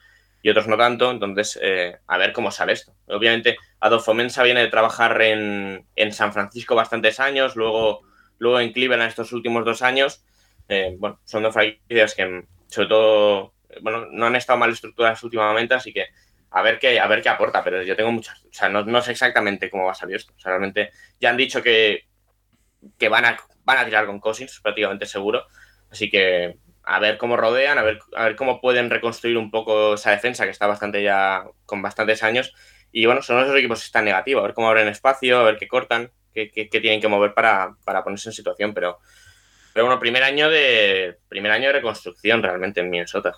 y 0.47 0.49
otros 0.49 0.69
no 0.69 0.77
tanto, 0.77 1.11
entonces 1.11 1.59
eh, 1.61 1.97
a 2.07 2.17
ver 2.17 2.31
cómo 2.31 2.51
sale 2.51 2.71
esto. 2.71 2.95
Obviamente, 3.07 3.57
Adolfo 3.81 4.13
Mensa 4.13 4.43
viene 4.43 4.61
de 4.61 4.69
trabajar 4.69 5.21
en, 5.21 5.85
San 6.13 6.31
Francisco 6.31 6.73
bastantes 6.73 7.19
años, 7.19 7.57
luego, 7.57 8.03
luego 8.37 8.61
en 8.61 8.71
Cleveland 8.71 9.09
estos 9.09 9.33
últimos 9.33 9.65
dos 9.65 9.81
años. 9.81 10.23
Eh, 10.69 10.95
bueno, 10.99 11.19
son 11.25 11.43
dos 11.43 11.53
franquicias 11.53 12.15
que, 12.15 12.45
sobre 12.67 12.87
todo, 12.87 13.55
bueno, 13.81 14.05
no 14.09 14.27
han 14.27 14.37
estado 14.37 14.57
mal 14.57 14.71
estructuradas 14.71 15.21
últimamente, 15.21 15.73
así 15.73 15.91
que 15.91 16.05
a 16.51 16.61
ver 16.61 16.79
qué, 16.79 16.97
a 16.97 17.07
ver 17.07 17.21
qué 17.21 17.27
aporta, 17.27 17.61
pero 17.61 17.83
yo 17.83 17.97
tengo 17.97 18.13
muchas, 18.13 18.41
o 18.45 18.53
sea, 18.53 18.69
no, 18.69 18.85
no 18.85 19.01
sé 19.01 19.11
exactamente 19.11 19.69
cómo 19.69 19.83
va 19.83 19.91
a 19.91 19.95
salir 19.95 20.15
esto. 20.15 20.31
O 20.33 20.39
sea, 20.39 20.51
realmente 20.51 20.91
ya 21.19 21.29
han 21.29 21.35
dicho 21.35 21.61
que 21.61 22.07
que 22.97 23.09
van 23.09 23.25
a, 23.25 23.37
van 23.65 23.79
a 23.79 23.85
tirar 23.85 24.05
con 24.05 24.21
Cousins, 24.21 24.61
prácticamente 24.61 25.05
seguro. 25.05 25.45
Así 25.89 26.09
que 26.09 26.57
a 26.87 26.99
ver 26.99 27.17
cómo 27.17 27.35
rodean, 27.35 27.77
a 27.77 27.83
ver, 27.83 27.99
a 28.15 28.23
ver 28.23 28.37
cómo 28.37 28.61
pueden 28.61 28.89
reconstruir 28.89 29.37
un 29.37 29.51
poco 29.51 29.95
esa 29.95 30.11
defensa 30.11 30.45
que 30.45 30.51
está 30.51 30.67
bastante 30.67 31.03
ya 31.03 31.43
con 31.65 31.81
bastantes 31.81 32.23
años. 32.23 32.53
Y 32.93 33.05
bueno, 33.05 33.21
son 33.21 33.43
esos 33.43 33.57
equipos 33.57 33.79
que 33.79 33.87
están 33.87 34.05
negativos, 34.05 34.41
a 34.41 34.47
ver 34.47 34.53
cómo 34.53 34.69
abren 34.69 34.87
espacio, 34.87 35.39
a 35.39 35.43
ver 35.43 35.57
qué 35.57 35.67
cortan, 35.67 36.11
qué, 36.33 36.69
tienen 36.71 37.01
que 37.01 37.09
mover 37.09 37.33
para, 37.33 37.75
ponerse 38.05 38.29
en 38.29 38.33
situación. 38.33 38.73
Pero, 38.73 38.99
pero 39.73 39.85
bueno, 39.85 39.99
primer 39.99 40.23
año 40.23 40.49
de 40.49 41.17
primer 41.27 41.51
año 41.51 41.67
de 41.67 41.73
reconstrucción 41.73 42.41
realmente 42.41 42.79
en 42.79 42.89
Minnesota. 42.89 43.33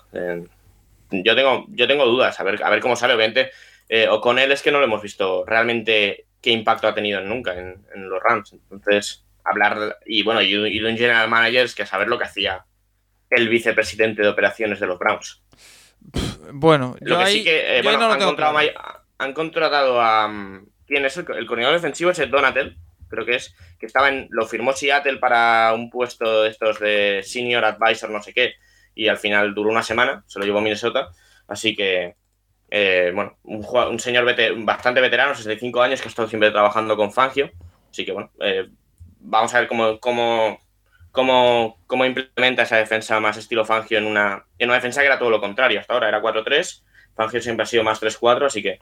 yo 1.10 1.34
tengo, 1.34 1.66
yo 1.70 1.88
tengo 1.88 2.06
dudas, 2.06 2.38
a 2.38 2.44
ver, 2.44 2.62
a 2.62 2.70
ver 2.70 2.78
cómo 2.78 2.94
sale. 2.94 3.14
Obviamente, 3.14 3.50
eh, 3.88 4.06
o 4.08 4.20
con 4.20 4.38
él 4.38 4.52
es 4.52 4.62
que 4.62 4.70
no 4.70 4.78
lo 4.78 4.84
hemos 4.84 5.02
visto 5.02 5.44
realmente 5.44 6.26
qué 6.40 6.50
impacto 6.50 6.86
ha 6.86 6.94
tenido 6.94 7.20
nunca 7.20 7.54
en, 7.58 7.84
los 8.08 8.22
Rams. 8.22 8.52
Entonces, 8.52 9.24
hablar, 9.42 9.98
y 10.06 10.22
bueno, 10.22 10.40
y, 10.40 10.54
un 10.54 10.96
general 10.96 11.28
manager 11.28 11.64
es 11.64 11.74
que 11.74 11.84
saber 11.84 12.06
lo 12.06 12.16
que 12.16 12.26
hacía 12.26 12.64
el 13.30 13.48
vicepresidente 13.48 14.22
de 14.22 14.28
operaciones 14.28 14.80
de 14.80 14.86
los 14.86 14.98
Browns. 14.98 15.42
Bueno, 16.52 16.96
lo 17.00 17.18
que 17.20 17.26
sí 17.26 17.44
que 17.44 17.78
eh, 17.78 17.82
bueno, 17.82 18.10
han, 19.18 19.32
contratado 19.32 20.00
a. 20.00 20.28
Mm, 20.28 20.66
¿Quién 20.86 21.04
es 21.04 21.16
el, 21.16 21.24
coordinador 21.24 21.74
defensivo? 21.74 22.10
Es 22.10 22.30
Donatel, 22.30 22.76
creo 23.08 23.24
que 23.24 23.36
es, 23.36 23.54
que 23.78 23.86
estaba 23.86 24.08
en. 24.08 24.26
Lo 24.30 24.46
firmó 24.46 24.72
Seattle 24.72 25.18
para 25.18 25.72
un 25.74 25.90
puesto 25.90 26.42
de 26.42 26.50
estos 26.50 26.80
de 26.80 27.22
senior 27.24 27.64
advisor, 27.64 28.10
no 28.10 28.22
sé 28.22 28.32
qué, 28.32 28.54
y 28.94 29.08
al 29.08 29.18
final 29.18 29.54
duró 29.54 29.70
una 29.70 29.82
semana, 29.82 30.24
se 30.26 30.38
lo 30.38 30.46
llevó 30.46 30.60
Minnesota. 30.60 31.10
Así 31.46 31.76
que, 31.76 32.16
eh, 32.70 33.12
bueno, 33.14 33.36
un, 33.44 33.64
un 33.64 34.00
señor 34.00 34.24
bastante 34.64 35.00
veterano, 35.00 35.34
65 35.34 35.82
años, 35.82 36.00
que 36.00 36.08
ha 36.08 36.10
estado 36.10 36.28
siempre 36.28 36.50
trabajando 36.50 36.96
con 36.96 37.12
Fangio. 37.12 37.50
Así 37.90 38.04
que, 38.04 38.12
bueno, 38.12 38.30
eh, 38.40 38.68
vamos 39.20 39.54
a 39.54 39.60
ver 39.60 39.68
cómo, 39.68 39.98
cómo, 40.00 40.58
cómo, 41.12 41.78
cómo, 41.86 42.04
implementa 42.04 42.62
esa 42.62 42.76
defensa 42.76 43.20
más 43.20 43.36
estilo 43.36 43.64
Fangio 43.64 43.98
en 43.98 44.06
una, 44.06 44.44
en 44.58 44.68
una 44.68 44.76
defensa 44.76 45.00
que 45.00 45.06
era 45.06 45.18
todo 45.18 45.30
lo 45.30 45.40
contrario. 45.40 45.80
Hasta 45.80 45.94
ahora 45.94 46.08
era 46.08 46.22
4-3, 46.22 46.82
Fangio 47.14 47.40
siempre 47.40 47.64
ha 47.64 47.66
sido 47.66 47.84
más 47.84 48.00
3-4, 48.00 48.46
así 48.46 48.62
que 48.62 48.78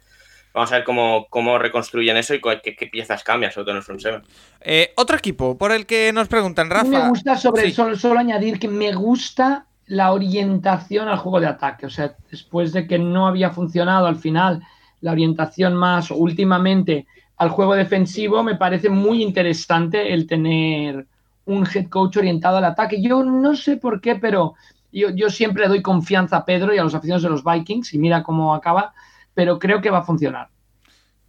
vamos 0.53 0.72
a 0.72 0.76
ver 0.76 0.85
cómo, 0.85 1.26
cómo 1.31 1.59
reconstruyen 1.59 2.16
eso 2.16 2.35
y 2.35 2.41
qué, 2.41 2.89
piezas 2.91 3.22
cambian, 3.22 3.53
sobre 3.53 3.64
todo 3.64 3.70
en 3.72 3.76
el 3.79 3.83
front 3.83 4.01
seven. 4.01 4.22
Eh, 4.61 4.93
otro 4.97 5.16
equipo 5.16 5.57
por 5.57 5.72
el 5.72 5.87
que 5.87 6.12
nos 6.12 6.29
preguntan, 6.29 6.70
Rafa. 6.70 6.89
Me 6.89 7.09
gusta 7.09 7.37
sobre 7.37 7.70
solo, 7.70 7.97
solo 7.97 8.20
añadir 8.20 8.59
que 8.59 8.68
me 8.68 8.93
gusta 8.93 9.66
la 9.87 10.12
orientación 10.12 11.09
al 11.09 11.18
juego 11.18 11.41
de 11.41 11.47
ataque. 11.47 11.87
O 11.87 11.91
sea, 11.91 12.14
después 12.31 12.72
de 12.72 12.87
que 12.87 12.99
no 12.99 13.26
había 13.26 13.51
funcionado 13.51 14.07
al 14.07 14.16
final 14.16 14.62
la 15.01 15.12
orientación 15.12 15.74
más 15.74 16.11
últimamente 16.11 17.07
al 17.37 17.51
juego 17.51 17.74
defensivo, 17.74 18.43
me 18.43 18.57
parece 18.57 18.89
muy 18.89 19.22
interesante 19.22 20.12
el 20.12 20.26
tener 20.26 21.07
un 21.49 21.67
head 21.67 21.89
coach 21.89 22.19
orientado 22.19 22.59
al 22.59 22.65
ataque. 22.65 23.03
Yo 23.03 23.25
no 23.25 23.57
sé 23.57 23.77
por 23.77 24.01
qué, 24.01 24.17
pero 24.17 24.55
yo, 24.93 25.31
siempre 25.31 25.67
doy 25.69 25.83
confianza 25.83 26.39
a 26.39 26.45
Pedro 26.45 26.75
y 26.75 26.79
a 26.79 26.85
los 26.85 26.95
aficionados 26.95 27.23
de 27.23 27.31
los 27.31 27.45
Vikings 27.45 27.95
y 27.95 27.99
mira 27.99 28.23
cómo 28.23 28.55
acaba, 28.55 28.95
pero 29.35 29.59
creo 29.59 29.81
que 29.81 29.91
va 29.91 29.99
a 29.99 30.03
funcionar. 30.03 30.49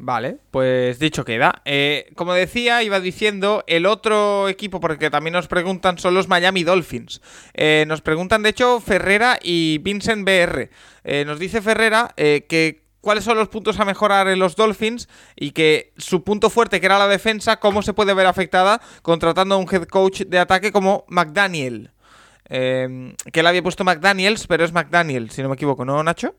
Vale, 0.02 0.38
pues 0.52 0.98
dicho 0.98 1.26
queda. 1.26 1.62
Eh, 1.66 2.12
como 2.16 2.34
decía, 2.34 2.84
iba 2.84 3.02
diciendo, 3.02 3.66
el 3.68 3.86
otro 3.86 4.48
equipo, 4.48 4.80
porque 4.80 5.10
también 5.10 5.34
nos 5.34 5.50
preguntan, 5.50 5.98
son 5.98 6.14
los 6.14 6.30
Miami 6.30 6.64
Dolphins. 6.64 7.22
Eh, 7.54 7.84
nos 7.86 8.00
preguntan, 8.02 8.42
de 8.42 8.50
hecho, 8.50 8.80
Ferrera 8.80 9.38
y 9.42 9.80
Vincent 9.80 10.26
BR. 10.26 10.70
Eh, 11.04 11.26
nos 11.26 11.38
dice 11.38 11.62
Ferrera 11.62 12.14
que 12.16 12.89
cuáles 13.02 13.24
son 13.24 13.38
los 13.38 13.50
puntos 13.50 13.80
a 13.80 13.86
mejorar 13.86 14.28
en 14.28 14.40
los 14.40 14.56
Dolphins 14.56 15.08
y 15.36 15.52
que 15.52 15.94
su 15.98 16.24
punto 16.24 16.50
fuerte, 16.50 16.80
que 16.80 16.86
era 16.86 17.00
la 17.00 17.08
defensa, 17.08 17.58
cómo 17.60 17.82
se 17.82 17.94
puede 17.94 18.14
ver 18.14 18.28
afectada 18.28 18.82
contratando 19.02 19.56
a 19.56 19.58
un 19.58 19.68
head 19.72 19.86
coach 19.86 20.22
de 20.22 20.40
ataque 20.40 20.72
como 20.72 21.06
McDaniel. 21.08 21.92
Em, 22.52 23.14
que 23.32 23.42
él 23.42 23.48
había 23.48 23.62
puesto 23.62 23.84
McDaniels, 23.84 24.48
pero 24.48 24.66
es 24.66 24.74
McDaniel, 24.74 25.30
si 25.30 25.44
no 25.44 25.50
me 25.50 25.56
equivoco, 25.56 25.86
¿no, 25.86 26.02
Nacho? 26.04 26.36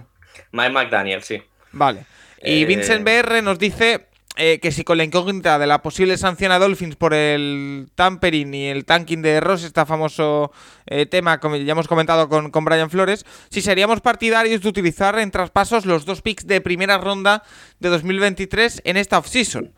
Mike 0.52 0.70
McDaniel, 0.70 1.22
sí. 1.22 1.42
Vale. 1.72 2.06
Y 2.42 2.62
eh, 2.62 2.64
Vincent 2.64 3.04
BR 3.04 3.42
nos 3.42 3.58
dice 3.58 4.09
eh, 4.42 4.58
que 4.58 4.72
si 4.72 4.84
con 4.84 4.96
la 4.96 5.04
incógnita 5.04 5.58
de 5.58 5.66
la 5.66 5.82
posible 5.82 6.16
sanción 6.16 6.50
a 6.50 6.58
Dolphins 6.58 6.96
por 6.96 7.12
el 7.12 7.90
tampering 7.94 8.54
y 8.54 8.68
el 8.68 8.86
tanking 8.86 9.20
de 9.20 9.38
Ross, 9.38 9.64
este 9.64 9.84
famoso 9.84 10.50
eh, 10.86 11.04
tema 11.04 11.40
como 11.40 11.56
ya 11.56 11.72
hemos 11.72 11.86
comentado 11.86 12.30
con, 12.30 12.50
con 12.50 12.64
Brian 12.64 12.88
Flores, 12.88 13.26
si 13.50 13.60
seríamos 13.60 14.00
partidarios 14.00 14.62
de 14.62 14.68
utilizar 14.70 15.18
en 15.18 15.30
traspasos 15.30 15.84
los 15.84 16.06
dos 16.06 16.22
picks 16.22 16.46
de 16.46 16.62
primera 16.62 16.96
ronda 16.96 17.42
de 17.80 17.90
2023 17.90 18.80
en 18.86 18.96
esta 18.96 19.18
offseason. 19.18 19.74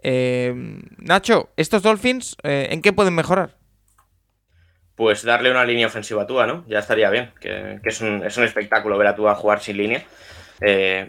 Eh, 0.00 0.54
Nacho, 0.98 1.50
¿estos 1.56 1.82
Dolphins 1.82 2.36
en 2.44 2.82
qué 2.82 2.92
pueden 2.92 3.16
mejorar? 3.16 3.56
Pues 4.94 5.24
darle 5.24 5.50
una 5.50 5.64
línea 5.64 5.88
ofensiva 5.88 6.22
a 6.22 6.26
Tua, 6.28 6.46
¿no? 6.46 6.64
Ya 6.68 6.78
estaría 6.78 7.10
bien, 7.10 7.32
que, 7.40 7.80
es, 7.82 8.00
un, 8.00 8.24
es, 8.24 8.36
un, 8.36 8.44
espectáculo 8.44 8.96
ver 8.96 9.08
a 9.08 9.16
Tua 9.16 9.34
jugar 9.34 9.58
sin 9.58 9.76
línea. 9.76 10.04
Eh, 10.60 11.06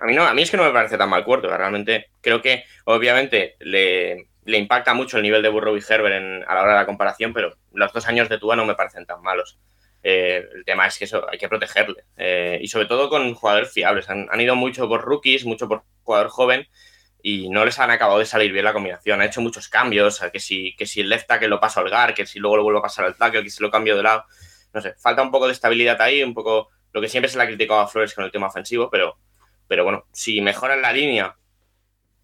a, 0.00 0.06
mí 0.06 0.14
no, 0.14 0.24
a 0.24 0.34
mí 0.34 0.42
es 0.42 0.50
que 0.50 0.56
no 0.56 0.64
me 0.64 0.72
parece 0.72 0.98
tan 0.98 1.08
mal 1.08 1.24
cuarto. 1.24 1.48
Realmente 1.54 2.10
creo 2.20 2.42
que, 2.42 2.64
obviamente, 2.84 3.56
le, 3.60 4.28
impacta 4.46 4.94
mucho 4.94 5.16
el 5.16 5.22
nivel 5.22 5.42
de 5.42 5.48
Burrow 5.48 5.76
y 5.76 5.82
Herbert 5.86 6.44
a 6.46 6.54
la 6.54 6.62
hora 6.62 6.72
de 6.72 6.78
la 6.78 6.86
comparación, 6.86 7.32
pero 7.32 7.56
los 7.72 7.92
dos 7.92 8.06
años 8.08 8.28
de 8.28 8.38
Tua 8.38 8.56
no 8.56 8.64
me 8.64 8.74
parecen 8.74 9.06
tan 9.06 9.22
malos. 9.22 9.58
Eh, 10.02 10.44
el 10.54 10.64
tema 10.64 10.86
es 10.86 10.98
que 10.98 11.04
eso 11.04 11.28
hay 11.30 11.38
que 11.38 11.48
protegerle. 11.48 12.04
Eh, 12.16 12.58
y 12.62 12.68
sobre 12.68 12.86
todo 12.86 13.08
con 13.08 13.34
jugadores 13.34 13.72
fiables. 13.72 14.08
Han, 14.08 14.40
ido 14.40 14.56
mucho 14.56 14.88
por 14.88 15.02
rookies, 15.02 15.44
mucho 15.44 15.68
por 15.68 15.84
jugador 16.02 16.28
joven 16.28 16.66
y 17.20 17.50
no 17.50 17.64
les 17.64 17.78
han 17.80 17.90
acabado 17.90 18.20
de 18.20 18.26
salir 18.26 18.52
bien 18.52 18.64
la 18.64 18.72
combinación. 18.72 19.20
Ha 19.20 19.26
hecho 19.26 19.40
muchos 19.40 19.68
cambios, 19.68 20.20
que 20.32 20.40
si, 20.40 20.74
que 20.76 20.86
si 20.86 21.00
el 21.00 21.08
left 21.08 21.26
tackle 21.26 21.48
lo 21.48 21.60
pasa 21.60 21.80
a 21.80 21.82
Holgar, 21.82 22.14
que 22.14 22.26
si 22.26 22.38
luego 22.38 22.56
lo 22.56 22.62
vuelvo 22.62 22.78
a 22.78 22.82
pasar 22.82 23.04
al 23.04 23.16
tackle, 23.16 23.42
que 23.42 23.50
si 23.50 23.62
lo 23.62 23.70
cambio 23.70 23.96
de 23.96 24.02
lado. 24.02 24.24
No 24.72 24.80
sé, 24.80 24.94
falta 24.94 25.22
un 25.22 25.30
poco 25.30 25.46
de 25.46 25.52
estabilidad 25.52 26.00
ahí, 26.00 26.22
un 26.22 26.34
poco 26.34 26.70
lo 26.98 27.02
que 27.02 27.08
siempre 27.08 27.28
se 27.28 27.38
le 27.38 27.44
ha 27.44 27.46
criticado 27.46 27.80
a 27.80 27.86
Flores 27.86 28.12
con 28.12 28.24
el 28.24 28.32
tema 28.32 28.48
ofensivo, 28.48 28.90
pero, 28.90 29.16
pero 29.68 29.84
bueno, 29.84 30.04
si 30.12 30.40
mejoran 30.40 30.82
la 30.82 30.92
línea 30.92 31.36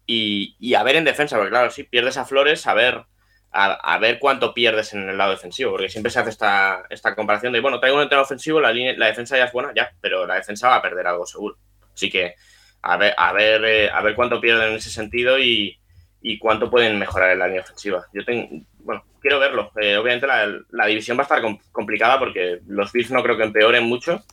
y, 0.05 0.73
a 0.75 0.83
ver 0.83 0.97
en 0.97 1.05
defensa, 1.05 1.37
porque 1.37 1.49
claro, 1.49 1.71
si 1.71 1.83
pierdes 1.83 2.17
a 2.17 2.25
Flores, 2.25 2.67
a 2.67 2.73
ver, 2.73 3.05
a, 3.51 3.97
ver 3.99 4.19
cuánto 4.19 4.53
pierdes 4.53 4.93
en 4.93 5.07
el 5.07 5.17
lado 5.17 5.31
defensivo, 5.31 5.71
porque 5.71 5.87
siempre 5.87 6.11
se 6.11 6.19
hace 6.19 6.29
esta, 6.29 6.83
esta 6.89 7.15
comparación 7.15 7.53
de, 7.53 7.61
bueno, 7.61 7.79
traigo 7.79 7.95
un 7.95 8.03
entrenador 8.03 8.25
ofensivo, 8.25 8.59
la, 8.59 8.73
línea, 8.73 8.93
la 8.97 9.07
defensa 9.07 9.37
ya 9.37 9.45
es 9.45 9.53
buena, 9.53 9.71
ya, 9.73 9.93
pero 10.01 10.27
la 10.27 10.35
defensa 10.35 10.67
va 10.67 10.75
a 10.75 10.81
perder 10.81 11.07
algo 11.07 11.25
seguro. 11.25 11.57
Así 11.93 12.09
que 12.09 12.35
a 12.81 12.97
ver, 12.97 13.13
a 13.17 13.31
ver, 13.31 13.63
eh, 13.63 13.89
a 13.89 14.01
ver 14.01 14.13
cuánto 14.13 14.41
pierden 14.41 14.71
en 14.71 14.75
ese 14.75 14.89
sentido 14.89 15.39
y, 15.39 15.79
cuánto 16.39 16.69
pueden 16.69 16.99
mejorar 16.99 17.31
en 17.31 17.39
la 17.39 17.47
línea 17.47 17.61
ofensiva. 17.61 18.05
Yo 18.13 18.25
tengo, 18.25 18.47
bueno, 18.79 19.05
quiero 19.21 19.39
verlo. 19.39 19.71
Eh, 19.79 19.95
obviamente 19.95 20.27
la, 20.27 20.85
división 20.85 21.17
va 21.17 21.21
a 21.21 21.23
estar 21.23 21.41
complicada 21.71 22.19
porque 22.19 22.59
los 22.67 22.91
Bills 22.91 23.11
no 23.11 23.23
creo 23.23 23.37
que 23.37 23.43
empeoren 23.43 23.85
mucho 23.85 24.23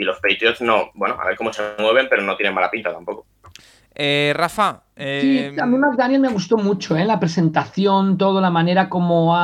y 0.00 0.04
los 0.04 0.18
Patriots 0.18 0.62
no, 0.62 0.90
bueno, 0.94 1.16
a 1.20 1.26
ver 1.26 1.36
cómo 1.36 1.52
se 1.52 1.62
mueven, 1.78 2.06
pero 2.08 2.22
no 2.22 2.36
tienen 2.36 2.54
mala 2.54 2.70
pinta 2.70 2.92
tampoco. 2.92 3.26
Eh, 3.94 4.32
Rafa. 4.34 4.82
Sí, 4.96 5.50
a 5.60 5.66
mí 5.66 5.76
McDaniel 5.76 6.20
me 6.20 6.28
gustó 6.28 6.56
mucho, 6.56 6.96
¿eh? 6.96 7.04
La 7.04 7.20
presentación, 7.20 8.16
toda 8.16 8.40
la 8.40 8.50
manera 8.50 8.88
como 8.88 9.34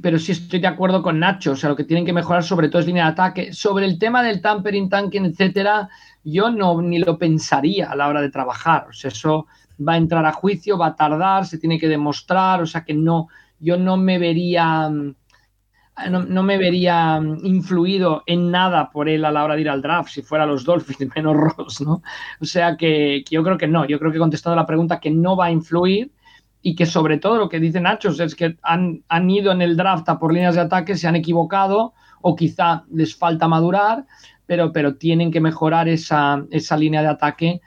pero 0.00 0.18
sí 0.18 0.32
estoy 0.32 0.60
de 0.60 0.66
acuerdo 0.66 1.02
con 1.02 1.20
Nacho. 1.20 1.52
O 1.52 1.56
sea, 1.56 1.70
lo 1.70 1.76
que 1.76 1.84
tienen 1.84 2.06
que 2.06 2.12
mejorar 2.12 2.42
sobre 2.42 2.68
todo 2.68 2.80
es 2.80 2.86
línea 2.86 3.04
de 3.04 3.12
ataque. 3.12 3.52
Sobre 3.52 3.84
el 3.84 3.98
tema 3.98 4.22
del 4.22 4.40
tampering, 4.40 4.88
tanking, 4.88 5.26
etcétera, 5.26 5.88
yo 6.24 6.50
no 6.50 6.80
ni 6.80 6.98
lo 6.98 7.18
pensaría 7.18 7.90
a 7.90 7.96
la 7.96 8.08
hora 8.08 8.22
de 8.22 8.30
trabajar. 8.30 8.86
O 8.88 8.92
sea, 8.92 9.08
eso 9.08 9.46
va 9.86 9.94
a 9.94 9.98
entrar 9.98 10.24
a 10.24 10.32
juicio, 10.32 10.78
va 10.78 10.88
a 10.88 10.96
tardar, 10.96 11.44
se 11.44 11.58
tiene 11.58 11.78
que 11.78 11.88
demostrar. 11.88 12.62
O 12.62 12.66
sea 12.66 12.84
que 12.84 12.94
no, 12.94 13.28
yo 13.60 13.76
no 13.76 13.96
me 13.96 14.18
vería 14.18 14.90
no, 16.10 16.42
me 16.42 16.58
vería 16.58 17.20
influido 17.42 18.22
en 18.26 18.50
nada 18.50 18.90
por 18.90 19.08
él 19.08 19.24
a 19.24 19.30
la 19.30 19.44
hora 19.44 19.54
de 19.54 19.60
ir 19.60 19.68
al 19.68 19.82
draft, 19.82 20.10
si 20.10 20.22
fuera 20.22 20.46
los 20.46 20.64
Dolphins 20.64 21.10
menos 21.14 21.36
Ross, 21.36 21.80
¿no? 21.80 22.02
O 22.40 22.44
sea 22.44 22.76
que, 22.76 23.24
yo 23.30 23.42
creo 23.44 23.56
que 23.56 23.68
no, 23.68 23.86
yo 23.86 23.98
creo 23.98 24.10
que 24.10 24.18
he 24.18 24.20
contestado 24.20 24.56
la 24.56 24.66
pregunta 24.66 25.00
que 25.00 25.10
no 25.10 25.36
va 25.36 25.46
a 25.46 25.50
influir 25.50 26.10
y 26.62 26.74
que 26.74 26.86
sobre 26.86 27.18
todo 27.18 27.36
lo 27.36 27.48
que 27.48 27.60
dice 27.60 27.80
Nacho 27.80 28.10
es 28.10 28.34
que 28.34 28.56
han, 28.62 29.02
han 29.08 29.30
ido 29.30 29.52
en 29.52 29.62
el 29.62 29.76
draft 29.76 30.08
a 30.08 30.18
por 30.18 30.32
líneas 30.32 30.54
de 30.54 30.62
ataque, 30.62 30.96
se 30.96 31.06
han 31.06 31.16
equivocado 31.16 31.94
o 32.22 32.34
quizá 32.34 32.84
les 32.90 33.14
falta 33.14 33.46
madurar, 33.46 34.06
pero, 34.46 34.72
pero 34.72 34.96
tienen 34.96 35.30
que 35.30 35.40
mejorar 35.40 35.88
esa, 35.88 36.44
esa 36.50 36.76
línea 36.76 37.02
de 37.02 37.08
ataque 37.08 37.60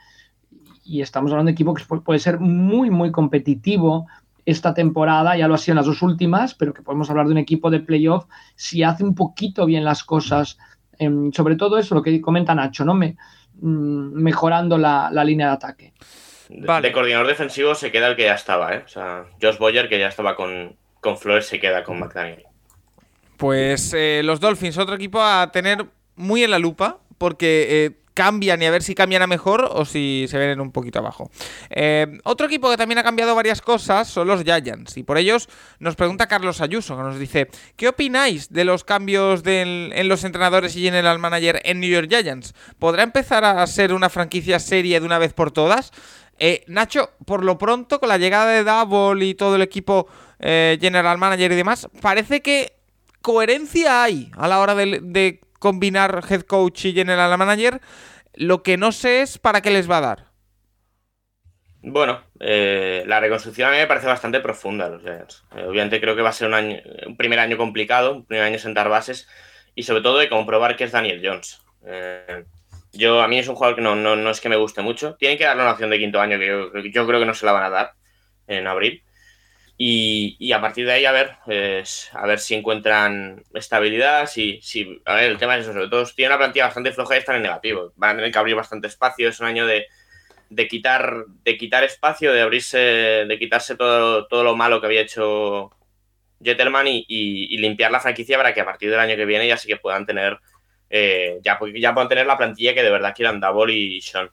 y 0.84 1.00
estamos 1.00 1.30
hablando 1.30 1.48
de 1.48 1.52
equipo 1.52 1.74
que 1.74 1.84
puede 1.84 2.18
ser 2.18 2.40
muy, 2.40 2.90
muy 2.90 3.12
competitivo 3.12 4.06
esta 4.50 4.72
temporada, 4.72 5.36
ya 5.36 5.46
lo 5.46 5.54
ha 5.54 5.58
sido 5.58 5.74
en 5.74 5.76
las 5.76 5.86
dos 5.86 6.00
últimas, 6.00 6.54
pero 6.54 6.72
que 6.72 6.80
podemos 6.80 7.10
hablar 7.10 7.26
de 7.26 7.32
un 7.32 7.38
equipo 7.38 7.70
de 7.70 7.80
playoff 7.80 8.24
si 8.56 8.82
hace 8.82 9.04
un 9.04 9.14
poquito 9.14 9.66
bien 9.66 9.84
las 9.84 10.02
cosas, 10.04 10.56
em, 10.98 11.30
sobre 11.32 11.56
todo 11.56 11.76
eso, 11.76 11.94
lo 11.94 12.02
que 12.02 12.18
comenta 12.22 12.54
Nacho, 12.54 12.82
¿no? 12.86 12.94
Me, 12.94 13.16
mm, 13.60 14.22
mejorando 14.22 14.78
la, 14.78 15.10
línea 15.22 15.48
de 15.48 15.52
ataque. 15.52 15.92
De 16.48 16.92
coordinador 16.92 17.26
defensivo 17.26 17.74
se 17.74 17.92
queda 17.92 18.08
el 18.08 18.16
que 18.16 18.24
ya 18.24 18.34
estaba, 18.34 18.74
¿eh? 18.74 18.82
O 18.86 18.88
sea, 18.88 19.26
Josh 19.40 19.58
Boyer, 19.58 19.86
que 19.86 19.98
ya 19.98 20.08
estaba 20.08 20.34
con, 20.34 20.76
con 21.00 21.18
Flores, 21.18 21.46
se 21.46 21.60
queda 21.60 21.84
con 21.84 21.98
McDaniel. 21.98 22.44
Pues 23.36 23.92
eh, 23.92 24.22
los 24.24 24.40
Dolphins, 24.40 24.78
otro 24.78 24.94
equipo 24.94 25.20
a 25.20 25.50
tener 25.52 25.84
muy 26.16 26.42
en 26.42 26.52
la 26.52 26.58
lupa, 26.58 27.00
porque 27.18 27.66
eh, 27.84 27.90
cambian 28.18 28.60
y 28.60 28.66
a 28.66 28.72
ver 28.72 28.82
si 28.82 28.96
cambian 28.96 29.22
a 29.22 29.28
mejor 29.28 29.70
o 29.70 29.84
si 29.84 30.26
se 30.28 30.38
ven 30.38 30.60
un 30.60 30.72
poquito 30.72 30.98
abajo. 30.98 31.30
Eh, 31.70 32.18
otro 32.24 32.48
equipo 32.48 32.68
que 32.68 32.76
también 32.76 32.98
ha 32.98 33.04
cambiado 33.04 33.32
varias 33.36 33.62
cosas 33.62 34.08
son 34.08 34.26
los 34.26 34.42
Giants 34.42 34.96
y 34.96 35.04
por 35.04 35.18
ellos 35.18 35.48
nos 35.78 35.94
pregunta 35.94 36.26
Carlos 36.26 36.60
Ayuso, 36.60 36.96
que 36.96 37.02
nos 37.04 37.16
dice, 37.20 37.48
¿qué 37.76 37.86
opináis 37.86 38.52
de 38.52 38.64
los 38.64 38.82
cambios 38.82 39.42
en 39.46 40.08
los 40.08 40.24
entrenadores 40.24 40.74
y 40.74 40.82
general 40.82 41.20
manager 41.20 41.60
en 41.62 41.78
New 41.78 41.88
York 41.88 42.08
Giants? 42.08 42.56
¿Podrá 42.80 43.04
empezar 43.04 43.44
a 43.44 43.64
ser 43.68 43.92
una 43.92 44.08
franquicia 44.08 44.58
serie 44.58 44.98
de 44.98 45.06
una 45.06 45.18
vez 45.18 45.32
por 45.32 45.52
todas? 45.52 45.92
Eh, 46.40 46.64
Nacho, 46.66 47.10
por 47.24 47.44
lo 47.44 47.56
pronto, 47.56 48.00
con 48.00 48.08
la 48.08 48.18
llegada 48.18 48.50
de 48.50 48.64
Double 48.64 49.24
y 49.24 49.34
todo 49.34 49.54
el 49.54 49.62
equipo 49.62 50.08
eh, 50.40 50.76
general 50.80 51.18
manager 51.18 51.52
y 51.52 51.54
demás, 51.54 51.86
parece 52.00 52.42
que 52.42 52.72
coherencia 53.22 54.02
hay 54.02 54.32
a 54.36 54.48
la 54.48 54.58
hora 54.58 54.74
de 54.74 55.40
combinar 55.58 56.22
head 56.28 56.42
coach 56.42 56.86
y 56.86 56.92
general 56.92 57.36
manager. 57.38 57.80
Lo 58.34 58.62
que 58.62 58.76
no 58.76 58.92
sé 58.92 59.22
es 59.22 59.38
para 59.38 59.60
qué 59.60 59.70
les 59.70 59.90
va 59.90 59.98
a 59.98 60.02
dar. 60.02 60.28
Bueno, 61.80 62.22
eh, 62.40 63.04
la 63.06 63.20
reconstrucción 63.20 63.68
a 63.68 63.72
mí 63.72 63.78
me 63.78 63.86
parece 63.86 64.06
bastante 64.06 64.40
profunda. 64.40 64.98
Eh, 65.04 65.64
obviamente 65.64 66.00
creo 66.00 66.16
que 66.16 66.22
va 66.22 66.30
a 66.30 66.32
ser 66.32 66.48
un, 66.48 66.54
año, 66.54 66.76
un 67.06 67.16
primer 67.16 67.38
año 67.38 67.56
complicado, 67.56 68.16
un 68.16 68.26
primer 68.26 68.44
año 68.44 68.58
sentar 68.58 68.88
bases 68.88 69.28
y 69.74 69.84
sobre 69.84 70.02
todo 70.02 70.18
de 70.18 70.28
comprobar 70.28 70.76
que 70.76 70.84
es 70.84 70.92
Daniel 70.92 71.22
Jones. 71.24 71.62
Eh, 71.86 72.44
yo, 72.92 73.22
a 73.22 73.28
mí 73.28 73.38
es 73.38 73.48
un 73.48 73.54
jugador 73.54 73.76
que 73.76 73.82
no, 73.82 73.94
no, 73.94 74.30
es 74.30 74.40
que 74.40 74.48
me 74.48 74.56
guste 74.56 74.82
mucho. 74.82 75.14
Tienen 75.16 75.38
que 75.38 75.44
darle 75.44 75.62
una 75.62 75.72
opción 75.72 75.90
de 75.90 75.98
quinto 75.98 76.20
año 76.20 76.38
que 76.38 76.90
yo 76.90 77.06
creo 77.06 77.20
que 77.20 77.26
no 77.26 77.34
se 77.34 77.46
la 77.46 77.52
van 77.52 77.64
a 77.64 77.70
dar 77.70 77.92
en 78.48 78.66
abril. 78.66 79.02
Y, 79.80 80.52
a 80.52 80.60
partir 80.60 80.86
de 80.86 80.92
ahí 80.92 81.04
a 81.04 81.12
ver, 81.12 81.36
a 82.12 82.26
ver 82.26 82.38
si 82.40 82.54
encuentran 82.56 83.44
estabilidad, 83.54 84.26
si, 84.26 84.60
si, 84.60 85.00
a 85.04 85.14
ver, 85.14 85.30
el 85.30 85.38
tema 85.38 85.56
es 85.56 85.62
eso, 85.62 85.72
sobre 85.72 85.88
todo 85.88 86.04
tienen 86.06 86.32
una 86.32 86.38
plantilla 86.38 86.66
bastante 86.66 86.90
floja 86.90 87.14
y 87.14 87.18
están 87.18 87.36
en 87.36 87.42
negativo. 87.42 87.92
Van 87.94 88.10
a 88.10 88.16
tener 88.16 88.32
que 88.32 88.38
abrir 88.38 88.56
bastante 88.56 88.88
espacio, 88.88 89.28
es 89.28 89.38
un 89.38 89.46
año 89.46 89.66
de, 89.66 89.86
quitar, 90.68 91.26
de 91.44 91.56
quitar 91.56 91.84
espacio, 91.84 92.32
de 92.32 92.40
abrirse, 92.40 92.78
de 92.78 93.38
quitarse 93.38 93.76
todo, 93.76 94.26
todo 94.26 94.42
lo 94.42 94.56
malo 94.56 94.80
que 94.80 94.86
había 94.88 95.02
hecho 95.02 95.70
Jettelman 96.42 96.86
y, 96.88 97.56
limpiar 97.58 97.92
la 97.92 98.00
franquicia 98.00 98.36
para 98.36 98.52
que 98.52 98.60
a 98.60 98.64
partir 98.64 98.90
del 98.90 98.98
año 98.98 99.14
que 99.14 99.26
viene 99.26 99.46
ya 99.46 99.56
sí 99.56 99.68
que 99.68 99.76
puedan 99.76 100.06
tener, 100.06 100.40
eh, 100.90 101.38
ya, 101.44 101.56
puedan 101.58 102.08
tener 102.08 102.26
la 102.26 102.36
plantilla 102.36 102.74
que 102.74 102.82
de 102.82 102.90
verdad 102.90 103.14
quieran 103.14 103.38
Double 103.38 103.72
y 103.72 104.00
Sean. 104.00 104.28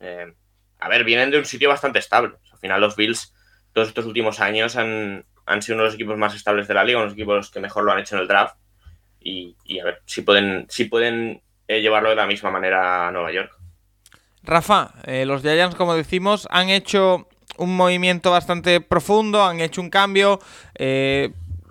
Eh, 0.00 0.32
a 0.80 0.88
ver, 0.88 1.04
vienen 1.04 1.30
de 1.30 1.38
un 1.38 1.44
sitio 1.44 1.68
bastante 1.68 2.00
estable. 2.00 2.34
Al 2.52 2.58
final 2.58 2.80
los 2.80 2.96
Bills 2.96 3.32
todos 3.78 3.88
estos 3.88 4.06
últimos 4.06 4.40
años 4.40 4.74
han, 4.74 5.24
sido 5.60 5.76
uno 5.76 5.84
de 5.84 5.88
los 5.88 5.94
equipos 5.94 6.18
más 6.18 6.34
estables 6.34 6.66
de 6.66 6.74
la 6.74 6.82
liga, 6.82 6.98
unos 6.98 7.12
equipos 7.12 7.48
que 7.48 7.60
mejor 7.60 7.84
lo 7.84 7.92
han 7.92 8.00
hecho 8.00 8.16
en 8.16 8.22
el 8.22 8.26
draft. 8.26 8.56
Y, 9.20 9.54
a 9.80 9.84
ver 9.84 10.02
si 10.04 10.22
pueden, 10.22 10.66
si 10.68 10.86
pueden 10.86 11.42
eh, 11.68 11.80
llevarlo 11.80 12.08
de 12.08 12.16
la 12.16 12.26
misma 12.26 12.50
manera 12.50 13.06
a 13.06 13.12
Nueva 13.12 13.30
York. 13.30 13.52
Rafa, 14.42 14.94
eh, 15.04 15.24
los 15.26 15.42
Giants, 15.42 15.76
como 15.76 15.94
decimos, 15.94 16.48
han 16.50 16.70
hecho 16.70 17.28
un 17.56 17.76
movimiento 17.76 18.32
bastante 18.32 18.80
profundo, 18.80 19.44
han 19.44 19.60
hecho 19.60 19.80
un 19.80 19.90
cambio. 19.90 20.40
Eh, 20.74 21.30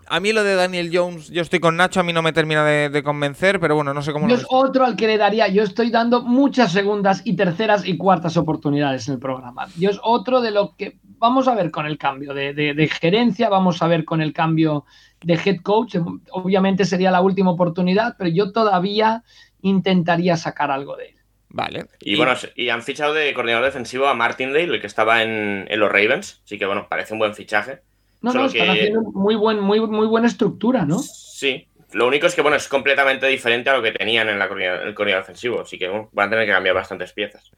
a 0.10 0.20
mí 0.20 0.32
lo 0.34 0.43
de 0.43 0.55
Daniel 0.55 0.89
Jones, 0.91 1.30
yo 1.30 1.41
estoy 1.41 1.60
con 1.60 1.78
Nacho, 1.78 1.99
a 1.99 2.03
mí 2.03 2.14
no 2.14 2.22
me 2.22 2.34
termina 2.34 2.64
de, 2.66 3.03
convencer, 3.03 3.60
pero 3.60 3.76
bueno, 3.76 3.93
no 3.93 4.01
sé 4.01 4.12
cómo. 4.12 4.28
es 4.28 4.45
otro 4.49 4.86
al 4.86 4.95
que 4.95 5.08
le 5.08 5.18
daría, 5.18 5.47
yo 5.47 5.64
estoy 5.64 5.89
dando 5.89 6.22
muchas 6.22 6.72
segundas 6.72 7.22
y 7.26 7.36
terceras 7.36 7.86
y 7.86 7.97
cuartas 7.97 8.38
oportunidades 8.38 9.08
en 9.08 9.16
el 9.16 9.20
programa. 9.20 9.68
Yo 9.78 9.89
es 9.89 9.99
otro 10.03 10.41
de 10.41 10.51
lo 10.51 10.76
que 10.76 10.97
vamos 11.03 11.47
a 11.47 11.55
ver 11.55 11.72
con 11.72 11.86
el 11.86 11.97
cambio 11.97 12.34
de, 12.34 12.89
gerencia, 12.99 13.49
vamos 13.49 13.82
a 13.82 13.88
ver 13.88 14.05
con 14.05 14.22
el 14.22 14.34
cambio 14.34 14.86
de 15.22 15.34
head 15.34 15.62
coach. 15.62 15.95
Obviamente 16.32 16.86
sería 16.86 17.12
la 17.12 17.22
última 17.22 17.51
oportunidad, 17.51 18.16
pero 18.18 18.30
yo 18.30 18.51
todavía 18.51 19.24
intentaría 19.62 20.38
sacar 20.38 20.72
algo 20.72 20.95
de 20.95 21.10
él. 21.10 21.16
Vale. 21.49 21.86
Y, 22.01 22.18
bueno, 22.18 22.34
y 22.55 22.70
han 22.70 22.84
fichado 22.84 23.14
de 23.14 23.34
coordinador 23.34 23.66
defensivo 23.66 24.08
a 24.08 24.14
Martin 24.14 24.53
Dale, 24.53 24.76
el 24.76 24.82
que 24.82 24.88
estaba 24.88 25.24
en, 25.24 25.66
en 25.70 25.80
los 25.80 25.91
Ravens, 25.91 26.41
así 26.43 26.58
que 26.58 26.66
bueno, 26.66 26.88
parece 26.89 27.14
un 27.14 27.20
buen 27.20 27.34
fichaje. 27.34 27.82
No, 28.22 28.34
no, 28.34 28.45
están 28.45 28.70
haciendo 28.70 29.01
muy, 29.01 29.36
buen, 29.36 29.59
muy, 29.59 29.80
muy 29.80 30.07
buena 30.07 30.28
estructura, 30.28 30.86
¿no? 30.86 30.99
Sí. 30.99 31.68
Lo 31.93 32.07
único 32.07 32.28
es 32.28 32.36
que, 32.36 32.41
bueno, 32.41 32.57
es 32.57 32.68
completamente 32.68 33.28
diferente 33.28 33.70
a 33.70 33.78
lo 33.78 33.82
que 33.82 33.93
tenían 33.93 34.28
en 34.28 34.39
la 34.39 34.45
el 34.45 34.93
coordinador 34.93 35.24
ofensivo, 35.24 35.61
así 35.61 35.78
que 35.78 35.88
van 35.88 36.28
a 36.28 36.30
tener 36.30 36.45
que 36.45 36.51
cambiar 36.51 36.76
bastantes 36.76 37.13
piezas. 37.13 37.51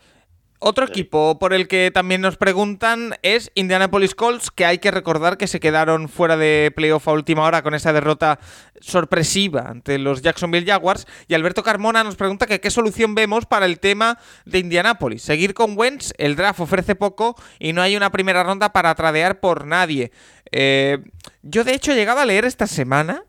Otro 0.61 0.85
equipo 0.85 1.39
por 1.39 1.53
el 1.53 1.69
que 1.69 1.89
también 1.89 2.19
nos 2.19 2.35
preguntan 2.35 3.15
es 3.21 3.49
Indianapolis 3.55 4.13
Colts, 4.13 4.51
que 4.51 4.65
hay 4.65 4.79
que 4.79 4.91
recordar 4.91 5.37
que 5.37 5.47
se 5.47 5.61
quedaron 5.61 6.09
fuera 6.09 6.35
de 6.35 6.73
playoff 6.75 7.07
a 7.07 7.13
última 7.13 7.43
hora 7.43 7.61
con 7.61 7.73
esa 7.75 7.93
derrota 7.93 8.39
sorpresiva 8.81 9.61
ante 9.69 9.97
los 9.99 10.21
Jacksonville 10.21 10.69
Jaguars. 10.69 11.07
Y 11.29 11.33
Alberto 11.33 11.63
Carmona 11.63 12.03
nos 12.03 12.17
pregunta 12.17 12.45
que 12.45 12.59
qué 12.59 12.71
solución 12.71 13.15
vemos 13.15 13.45
para 13.45 13.65
el 13.65 13.79
tema 13.79 14.19
de 14.43 14.59
Indianapolis. 14.59 15.21
Seguir 15.21 15.53
con 15.53 15.77
Wentz, 15.77 16.11
el 16.17 16.35
draft 16.35 16.59
ofrece 16.59 16.93
poco 16.93 17.37
y 17.57 17.71
no 17.71 17.81
hay 17.81 17.95
una 17.95 18.11
primera 18.11 18.43
ronda 18.43 18.73
para 18.73 18.93
tradear 18.95 19.39
por 19.39 19.65
nadie. 19.65 20.11
Eh, 20.51 20.97
yo 21.41 21.63
de 21.63 21.73
hecho 21.73 21.93
he 21.93 21.95
llegado 21.95 22.19
a 22.19 22.25
leer 22.25 22.43
esta 22.43 22.67
semana 22.67 23.23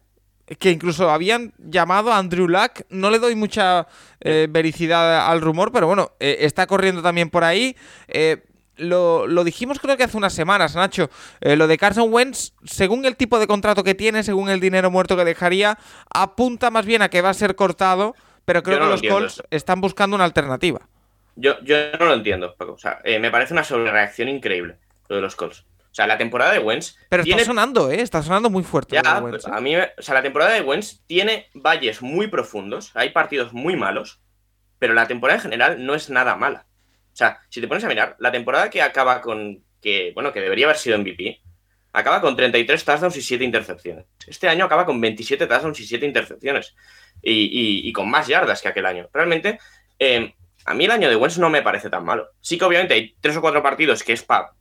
que 0.59 0.71
incluso 0.71 1.11
habían 1.11 1.53
llamado 1.59 2.13
a 2.13 2.19
Andrew 2.19 2.49
Luck. 2.49 2.83
No 2.91 3.11
le 3.11 3.19
doy 3.19 3.35
mucha 3.35 3.87
eh, 4.21 4.49
vericidad 4.51 5.31
al 5.31 5.41
rumor, 5.41 5.71
pero 5.73 5.87
bueno, 5.87 6.13
eh, 6.19 6.39
está 6.41 6.67
corriendo 6.67 7.03
también 7.03 7.31
por 7.31 7.45
ahí. 7.45 7.77
Eh, 8.09 8.43
lo, 8.77 9.27
dijimos 9.45 9.79
creo 9.79 9.97
que 9.97 10.05
hace 10.05 10.17
unas 10.17 10.33
semanas, 10.33 10.75
Nacho. 10.75 11.11
lo 11.41 11.67
de 11.67 11.77
Carson 11.77 12.11
Wentz, 12.11 12.55
según 12.65 13.05
el 13.05 13.15
tipo 13.15 13.39
de 13.39 13.47
contrato 13.47 13.85
que 13.85 13.95
tiene, 13.95 14.23
según 14.23 14.49
el 14.49 14.59
dinero 14.59 14.91
muerto 14.91 15.19
que 15.19 15.25
dejaría, 15.25 15.79
apunta 16.13 16.71
más 16.71 16.87
bien 16.87 17.03
a 17.03 17.11
que 17.11 17.21
va 17.21 17.29
a 17.29 17.35
ser 17.35 17.57
cortado, 17.57 18.15
pero 18.47 18.63
creo 18.63 18.81
que 18.81 18.87
los 18.87 19.03
Colts 19.03 19.43
están 19.51 19.83
buscando 19.83 20.17
una 20.17 20.25
alternativa. 20.25 20.81
Yo, 21.37 21.61
yo 21.63 21.77
no 21.99 22.07
lo 22.07 22.15
entiendo, 22.15 22.55
Paco. 22.57 22.73
O 22.73 22.79
sea, 22.79 23.01
me 23.05 23.31
parece 23.31 23.53
una 23.53 23.65
sobrereacción 23.65 24.31
increíble 24.31 24.79
lo 25.11 25.17
de 25.17 25.23
los 25.23 25.37
Colts. 25.37 25.67
O 25.91 25.95
sea, 25.95 26.07
la 26.07 26.17
temporada 26.19 26.53
de 26.53 26.61
Wentz. 26.61 26.97
Pero 27.09 27.25
está 27.25 27.45
sonando, 27.45 27.91
¿eh? 27.91 28.01
Está 28.01 28.23
sonando 28.23 28.49
muy 28.49 28.63
fuerte. 28.63 28.95
Ya, 28.95 29.21
pues, 29.21 29.47
a 29.47 29.61
mí, 29.61 29.77
o 29.77 29.83
sea, 29.99 30.15
la 30.15 30.23
temporada 30.23 30.53
de 30.53 30.61
Wentz 30.61 31.01
tiene 31.07 31.49
valles 31.53 32.01
muy 32.01 32.29
profundos, 32.29 32.93
hay 32.95 33.11
partidos 33.11 33.53
muy 33.53 33.77
malos, 33.77 34.21
pero 34.79 34.95
la 34.95 35.09
temporada 35.09 35.39
en 35.39 35.43
general 35.43 35.85
no 35.85 35.95
es 35.95 36.09
nada 36.09 36.37
mala. 36.37 36.67
O 37.13 37.17
sea, 37.17 37.41
si 37.49 37.61
te 37.61 37.67
pones 37.67 37.83
a 37.83 37.89
mirar, 37.89 38.17
la 38.21 38.31
temporada 38.31 38.71
que 38.71 38.83
acaba 38.83 39.21
con. 39.21 39.65
que, 39.83 40.13
bueno, 40.15 40.33
que 40.33 40.41
debería 40.41 40.67
haber 40.67 40.77
sido 40.77 40.97
MVP, 40.99 41.41
acaba 41.93 42.21
con 42.21 42.37
33 42.37 42.85
touchdowns 42.85 43.17
y 43.17 43.23
7 43.23 43.45
intercepciones. 43.45 44.07
Este 44.27 44.49
año 44.49 44.65
acaba 44.65 44.87
con 44.87 45.01
27 45.01 45.47
touchdowns 45.47 45.81
y 45.81 45.87
7 45.87 46.07
intercepciones. 46.07 46.75
Y, 47.23 47.93
con 47.93 48.09
más 48.09 48.29
yardas 48.29 48.63
que 48.63 48.69
aquel 48.69 48.87
año. 48.87 49.09
Realmente, 49.13 49.59
eh, 49.99 50.35
a 50.65 50.75
mí 50.75 50.85
el 50.85 50.91
año 50.91 51.09
de 51.09 51.17
Wentz 51.17 51.39
no 51.39 51.51
me 51.51 51.63
parece 51.63 51.91
tan 51.91 52.05
malo. 52.05 52.29
Sí 52.41 52.59
que 52.59 52.65
obviamente 52.65 52.95
hay 52.95 53.17
tres 53.21 53.37
o 53.37 53.41
cuatro 53.41 53.63
partidos 53.63 54.05
que 54.05 54.13
es 54.13 54.23
para 54.23 54.53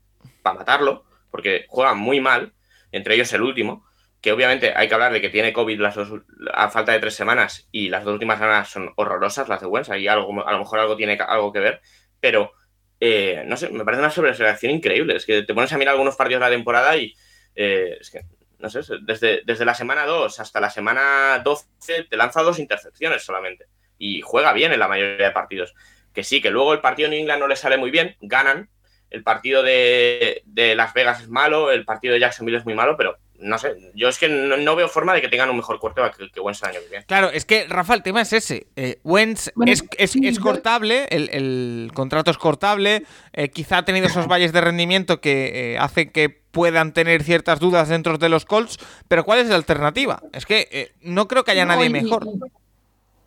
matarlo, 0.43 1.05
porque 1.31 1.65
juega 1.67 1.93
muy 1.93 2.19
mal, 2.19 2.53
entre 2.91 3.15
ellos 3.15 3.31
el 3.33 3.41
último, 3.41 3.85
que 4.21 4.31
obviamente 4.31 4.73
hay 4.75 4.87
que 4.87 4.93
hablar 4.93 5.13
de 5.13 5.21
que 5.21 5.29
tiene 5.29 5.53
COVID 5.53 5.79
las 5.79 5.95
dos, 5.95 6.09
a 6.53 6.69
falta 6.69 6.91
de 6.91 6.99
tres 6.99 7.15
semanas 7.15 7.67
y 7.71 7.89
las 7.89 8.03
dos 8.03 8.13
últimas 8.13 8.39
semanas 8.39 8.69
son 8.69 8.91
horrorosas, 8.95 9.47
las 9.47 9.61
de 9.61 9.67
Wentz, 9.67 9.89
ahí 9.89 10.07
algo, 10.07 10.45
a 10.45 10.51
lo 10.51 10.59
mejor 10.59 10.79
algo 10.79 10.97
tiene 10.97 11.17
algo 11.21 11.53
que 11.53 11.59
ver, 11.59 11.81
pero 12.19 12.51
eh, 12.99 13.43
no 13.45 13.55
sé, 13.55 13.69
me 13.69 13.85
parece 13.85 14.01
una 14.01 14.11
sobreselección 14.11 14.71
increíble. 14.71 15.15
Es 15.15 15.25
que 15.25 15.43
te 15.43 15.53
pones 15.53 15.71
a 15.71 15.77
mirar 15.77 15.93
algunos 15.93 16.15
partidos 16.15 16.41
de 16.41 16.45
la 16.47 16.55
temporada 16.55 16.97
y 16.97 17.13
eh, 17.55 17.97
es 17.99 18.09
que, 18.09 18.21
no 18.59 18.69
sé, 18.69 18.81
desde, 19.01 19.41
desde 19.45 19.65
la 19.65 19.73
semana 19.73 20.05
2 20.05 20.39
hasta 20.39 20.59
la 20.59 20.69
semana 20.69 21.39
12 21.43 22.03
te 22.09 22.17
lanza 22.17 22.41
dos 22.41 22.59
intercepciones 22.59 23.23
solamente. 23.23 23.67
Y 23.97 24.21
juega 24.21 24.53
bien 24.53 24.71
en 24.73 24.79
la 24.79 24.87
mayoría 24.87 25.27
de 25.27 25.31
partidos. 25.31 25.73
Que 26.13 26.23
sí, 26.23 26.41
que 26.41 26.51
luego 26.51 26.73
el 26.73 26.81
partido 26.81 27.07
en 27.07 27.13
England 27.13 27.41
no 27.41 27.47
le 27.47 27.55
sale 27.55 27.77
muy 27.77 27.91
bien, 27.91 28.17
ganan. 28.21 28.69
El 29.09 29.23
partido 29.23 29.63
de, 29.63 30.43
de 30.45 30.75
Las 30.75 30.93
Vegas 30.93 31.21
es 31.21 31.29
malo, 31.29 31.71
el 31.71 31.85
partido 31.85 32.13
de 32.13 32.19
Jacksonville 32.19 32.57
es 32.59 32.65
muy 32.65 32.75
malo, 32.75 32.95
pero 32.97 33.17
no 33.39 33.57
sé, 33.57 33.75
yo 33.95 34.09
es 34.09 34.17
que 34.17 34.27
no, 34.27 34.75
veo 34.75 34.87
forma 34.89 35.13
de 35.13 35.21
que 35.21 35.29
tengan 35.29 35.49
un 35.49 35.57
mejor 35.57 35.79
cuarto 35.79 36.01
que, 36.17 36.29
que 36.29 36.39
Wentz 36.39 36.61
el 36.61 36.69
año 36.69 36.79
que 36.81 36.89
viene. 36.89 37.05
Claro, 37.05 37.29
es 37.29 37.45
que, 37.45 37.65
Rafa, 37.67 37.93
el 37.93 38.03
tema 38.03 38.21
es 38.21 38.33
ese. 38.33 38.67
Eh, 38.75 38.99
Wentz 39.03 39.51
es, 39.65 39.83
es, 39.97 40.39
cortable, 40.39 41.07
el, 41.09 41.29
el, 41.29 41.91
contrato 41.93 42.31
es 42.31 42.37
cortable, 42.37 43.03
eh, 43.33 43.49
quizá 43.49 43.79
ha 43.79 43.85
tenido 43.85 44.07
esos 44.07 44.27
valles 44.27 44.51
de 44.51 44.61
rendimiento 44.61 45.21
que 45.21 45.73
eh, 45.73 45.77
hacen 45.77 46.11
que 46.11 46.29
puedan 46.51 46.93
tener 46.93 47.23
ciertas 47.23 47.59
dudas 47.59 47.89
dentro 47.89 48.17
de 48.17 48.29
los 48.29 48.45
Colts, 48.45 48.77
pero 49.07 49.23
¿cuál 49.23 49.39
es 49.39 49.47
la 49.47 49.55
alternativa? 49.55 50.21
Es 50.33 50.45
que 50.45 50.67
eh, 50.71 50.91
no 51.01 51.27
creo 51.27 51.43
que 51.43 51.51
haya 51.51 51.65
nadie 51.65 51.89
mejor. 51.89 52.27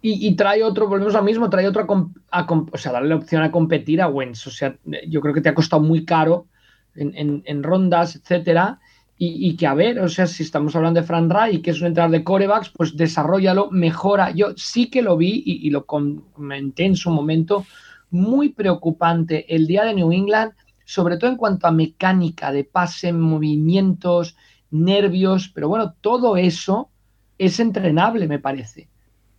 Y, 0.05 0.27
y, 0.27 0.35
trae 0.35 0.65
otro, 0.65 0.89
volvemos 0.89 1.15
al 1.15 1.25
mismo, 1.25 1.49
trae 1.49 1.69
otro, 1.69 1.87
a, 2.31 2.41
a, 2.41 2.47
o 2.51 2.77
sea, 2.77 2.93
darle 2.93 3.11
la 3.11 3.17
opción 3.17 3.43
a 3.43 3.53
competir 3.53 4.03
a 4.03 4.09
Wentz. 4.09 4.47
O 4.49 4.51
sea, 4.51 4.77
yo 5.09 5.21
creo 5.21 5.33
que 5.33 5.41
te 5.41 5.49
ha 5.49 5.55
costado 5.55 5.81
muy 5.81 6.05
caro 6.05 6.49
en, 6.97 7.43
en, 7.47 7.63
rondas, 7.63 8.17
etcétera 8.17 8.81
y, 9.25 9.55
que 9.57 9.69
a 9.69 9.75
ver, 9.75 10.01
o 10.01 10.09
sea, 10.09 10.27
si 10.27 10.43
estamos 10.43 10.75
hablando 10.75 11.01
de 11.01 11.07
Fran 11.07 11.31
Ray, 11.31 11.63
que 11.63 11.71
es 11.71 11.81
un 11.81 11.87
entrenador 11.87 12.19
de 12.19 12.25
corebacks, 12.25 12.71
pues 12.71 12.97
desarrollalo, 12.97 13.71
mejora. 13.71 14.33
Yo 14.33 14.49
sí 14.57 14.91
que 14.91 15.01
lo 15.01 15.17
vi 15.17 15.45
y, 15.47 15.65
y, 15.65 15.71
lo 15.71 15.87
comenté 15.87 16.87
en 16.87 16.97
su 16.97 17.09
momento, 17.09 17.65
muy 18.11 18.49
preocupante 18.49 19.55
el 19.55 19.69
día 19.69 19.85
de 19.85 19.95
New 19.95 20.11
England, 20.11 20.55
sobre 20.85 21.19
todo 21.19 21.31
en 21.31 21.37
cuanto 21.37 21.69
a 21.69 21.71
mecánica 21.71 22.51
de 22.51 22.65
pase, 22.65 23.13
movimientos, 23.13 24.37
nervios, 24.73 25.53
pero 25.55 25.69
bueno, 25.69 25.95
todo 26.01 26.37
eso 26.37 26.91
es 27.39 27.61
entrenable, 27.61 28.27
me 28.27 28.41
parece. 28.41 28.89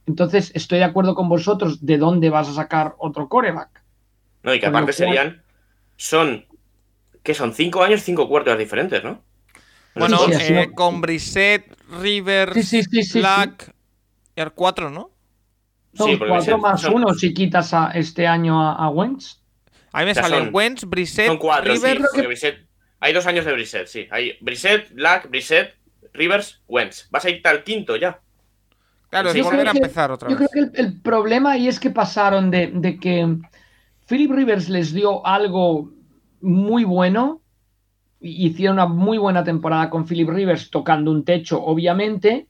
Entonces, 0.06 0.52
estoy 0.54 0.80
de 0.80 0.86
acuerdo 0.86 1.16
con 1.16 1.30
vosotros 1.30 1.86
de 1.86 1.98
dónde 1.98 2.30
vas 2.30 2.50
a 2.50 2.54
sacar 2.54 2.96
otro 2.98 3.30
coreback. 3.30 3.84
No, 4.44 4.54
y 4.54 4.60
que 4.60 4.66
aparte 4.66 4.92
serían, 4.92 5.42
son, 5.96 6.46
que 7.24 7.34
son 7.34 7.54
cinco 7.54 7.84
años, 7.84 8.02
cinco 8.02 8.28
cuartos 8.28 8.58
diferentes, 8.58 9.04
¿no? 9.04 9.22
Bueno, 9.96 10.18
sí, 10.26 10.34
sí, 10.34 10.54
eh, 10.54 10.72
con 10.74 11.02
Brissett, 11.02 11.78
Rivers, 12.02 12.68
sí, 12.68 12.82
Black, 13.20 13.74
y 14.36 14.42
4, 14.44 14.90
¿no? 14.90 15.12
Son 15.94 16.18
4 16.18 16.58
más 16.58 16.82
son... 16.82 16.96
1 16.96 17.14
si 17.14 17.34
quitas 17.34 17.74
a 17.74 17.92
este 17.92 18.26
año 18.26 18.60
a, 18.60 18.74
a 18.74 18.90
Wentz. 18.90 19.40
A 19.92 20.00
mí 20.00 20.06
me 20.06 20.16
salen 20.16 20.46
son, 20.46 20.56
Wentz, 20.56 20.86
Brissett, 20.86 21.28
son 21.28 21.38
cuatro, 21.38 21.72
Rivers. 21.72 22.04
Sí, 22.14 22.22
Brissett, 22.22 22.68
hay 23.00 23.14
dos 23.14 23.28
años 23.28 23.46
de 23.46 23.54
Brissett, 23.54 23.88
sí. 23.88 24.08
Hay 24.10 24.38
Brissett, 24.42 24.92
Black, 24.94 25.30
Brissett, 25.30 25.76
Rivers, 26.14 26.62
Wentz. 26.68 27.08
Vas 27.12 27.26
a 27.26 27.30
irte 27.30 27.48
al 27.48 27.64
quinto 27.64 27.96
ya. 27.96 28.20
Claro, 29.14 29.30
es 29.30 29.44
volver 29.44 29.68
a 29.68 29.72
empezar 29.72 30.12
otra 30.12 30.30
yo 30.30 30.36
vez. 30.36 30.46
Yo 30.46 30.50
creo 30.50 30.72
que 30.72 30.82
el, 30.82 30.86
el, 30.88 31.02
problema 31.02 31.52
ahí 31.52 31.68
es 31.68 31.80
que 31.80 31.92
pasaron 31.92 32.50
de, 32.50 32.72
de 32.74 32.98
que 32.98 33.38
Philip 34.08 34.32
Rivers 34.32 34.70
les 34.70 34.92
dio 34.92 35.26
algo 35.26 35.92
muy 36.42 36.84
bueno 36.84 37.44
hicieron 38.24 38.76
una 38.76 38.86
muy 38.88 39.18
buena 39.18 39.44
temporada 39.44 39.90
con 39.90 40.06
Philip 40.06 40.30
Rivers 40.30 40.70
tocando 40.70 41.12
un 41.12 41.26
techo, 41.26 41.62
obviamente, 41.62 42.48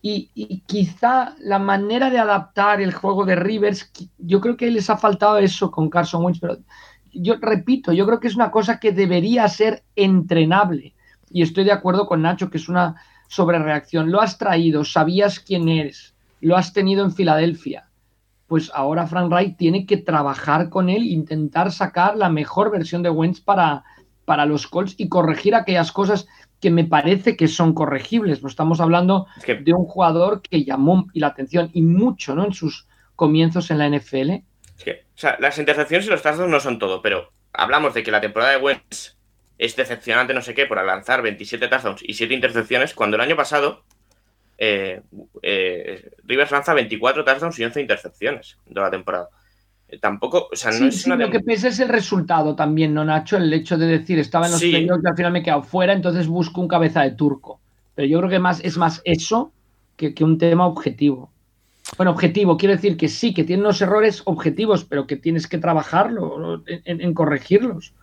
y, 0.00 0.30
y, 0.34 0.60
quizá 0.60 1.34
la 1.40 1.58
manera 1.58 2.10
de 2.10 2.18
adaptar 2.18 2.80
el 2.80 2.94
juego 2.94 3.24
de 3.24 3.34
Rivers, 3.34 3.90
yo 4.18 4.40
creo 4.40 4.56
que 4.56 4.70
les 4.70 4.88
ha 4.88 4.96
faltado 4.96 5.38
eso 5.38 5.70
con 5.70 5.90
Carson 5.90 6.24
Wentz, 6.24 6.38
pero 6.38 6.58
yo 7.12 7.34
repito, 7.40 7.92
yo 7.92 8.06
creo 8.06 8.20
que 8.20 8.28
es 8.28 8.36
una 8.36 8.52
cosa 8.52 8.78
que 8.78 8.92
debería 8.92 9.48
ser 9.48 9.82
entrenable, 9.96 10.94
y 11.28 11.42
estoy 11.42 11.64
de 11.64 11.72
acuerdo 11.72 12.06
con 12.06 12.22
Nacho 12.22 12.50
que 12.50 12.58
es 12.58 12.68
una 12.68 12.94
sobrereacción. 13.28 14.10
Lo 14.10 14.20
has 14.20 14.38
traído, 14.38 14.84
sabías 14.84 15.40
quién 15.40 15.68
eres, 15.68 16.14
lo 16.40 16.56
has 16.56 16.72
tenido 16.72 17.04
en 17.04 17.12
Filadelfia. 17.12 17.88
Pues 18.46 18.70
ahora 18.74 19.06
Frank 19.06 19.30
Wright 19.30 19.56
tiene 19.56 19.86
que 19.86 19.96
trabajar 19.96 20.68
con 20.68 20.88
él, 20.88 21.04
intentar 21.04 21.72
sacar 21.72 22.16
la 22.16 22.28
mejor 22.28 22.70
versión 22.70 23.02
de 23.02 23.10
Wentz 23.10 23.40
para, 23.40 23.82
para 24.24 24.46
los 24.46 24.66
Colts 24.66 24.94
y 24.98 25.08
corregir 25.08 25.54
aquellas 25.54 25.90
cosas 25.90 26.28
que 26.60 26.70
me 26.70 26.84
parece 26.84 27.36
que 27.36 27.48
son 27.48 27.74
corregibles. 27.74 28.42
No 28.42 28.48
estamos 28.48 28.80
hablando 28.80 29.26
es 29.36 29.44
que... 29.44 29.56
de 29.56 29.72
un 29.72 29.84
jugador 29.84 30.42
que 30.42 30.64
llamó 30.64 31.06
la 31.12 31.28
atención 31.28 31.70
y 31.72 31.82
mucho 31.82 32.34
¿no? 32.34 32.44
en 32.44 32.52
sus 32.52 32.86
comienzos 33.16 33.70
en 33.70 33.78
la 33.78 33.88
NFL. 33.88 34.30
Es 34.78 34.84
que, 34.84 34.92
o 34.92 35.18
sea, 35.18 35.36
las 35.40 35.58
intercepciones 35.58 36.06
y 36.06 36.10
los 36.10 36.22
trazos 36.22 36.48
no 36.48 36.60
son 36.60 36.78
todo, 36.78 37.02
pero 37.02 37.32
hablamos 37.52 37.94
de 37.94 38.02
que 38.02 38.10
la 38.10 38.20
temporada 38.20 38.52
de 38.52 38.58
Wentz 38.58 39.15
es 39.58 39.74
decepcionante, 39.76 40.34
no 40.34 40.42
sé 40.42 40.54
qué, 40.54 40.66
por 40.66 40.82
lanzar 40.84 41.22
27 41.22 41.68
touchdowns 41.68 42.02
y 42.02 42.14
7 42.14 42.34
intercepciones, 42.34 42.94
cuando 42.94 43.16
el 43.16 43.22
año 43.22 43.36
pasado 43.36 43.82
eh, 44.58 45.02
eh, 45.42 46.10
Rivers 46.24 46.50
lanza 46.50 46.74
24 46.74 47.24
touchdowns 47.24 47.58
y 47.58 47.64
11 47.64 47.80
intercepciones 47.80 48.56
de 48.66 48.80
la 48.80 48.90
temporada 48.90 49.28
tampoco, 50.00 50.48
o 50.52 50.56
sea, 50.56 50.72
no 50.72 50.78
sí, 50.78 50.86
es 50.88 51.02
sí, 51.02 51.10
una 51.10 51.24
lo 51.26 51.30
que 51.30 51.38
pesa 51.38 51.68
es 51.68 51.78
el 51.78 51.88
resultado 51.88 52.56
también, 52.56 52.92
¿no, 52.92 53.04
Nacho? 53.04 53.36
El 53.36 53.52
hecho 53.52 53.78
de 53.78 53.86
decir, 53.86 54.18
estaba 54.18 54.46
en 54.46 54.50
los 54.52 54.60
Sí. 54.60 54.70
playoffs 54.70 55.04
y 55.04 55.06
al 55.08 55.14
final 55.16 55.32
me 55.32 55.38
he 55.38 55.42
quedado 55.44 55.62
fuera, 55.62 55.92
entonces 55.92 56.26
busco 56.26 56.60
un 56.60 56.66
cabeza 56.66 57.02
de 57.02 57.12
turco. 57.12 57.60
Pero 57.94 58.08
yo 58.08 58.18
creo 58.18 58.28
que 58.30 58.40
más 58.40 58.58
es 58.64 58.76
más 58.78 59.00
eso 59.04 59.52
que, 59.96 60.12
que 60.12 60.24
un 60.24 60.38
tema 60.38 60.66
objetivo. 60.66 61.30
Bueno, 61.96 62.10
objetivo, 62.10 62.56
quiero 62.56 62.74
decir 62.74 62.96
que 62.96 63.06
sí, 63.06 63.32
que 63.32 63.44
tiene 63.44 63.62
unos 63.62 63.80
errores 63.80 64.22
objetivos, 64.24 64.84
pero 64.84 65.06
que 65.06 65.14
tienes 65.14 65.46
que 65.46 65.58
trabajarlo, 65.58 66.64
en, 66.66 66.82
en- 66.84 67.00
en 67.00 67.14
corregirlos. 67.14 67.94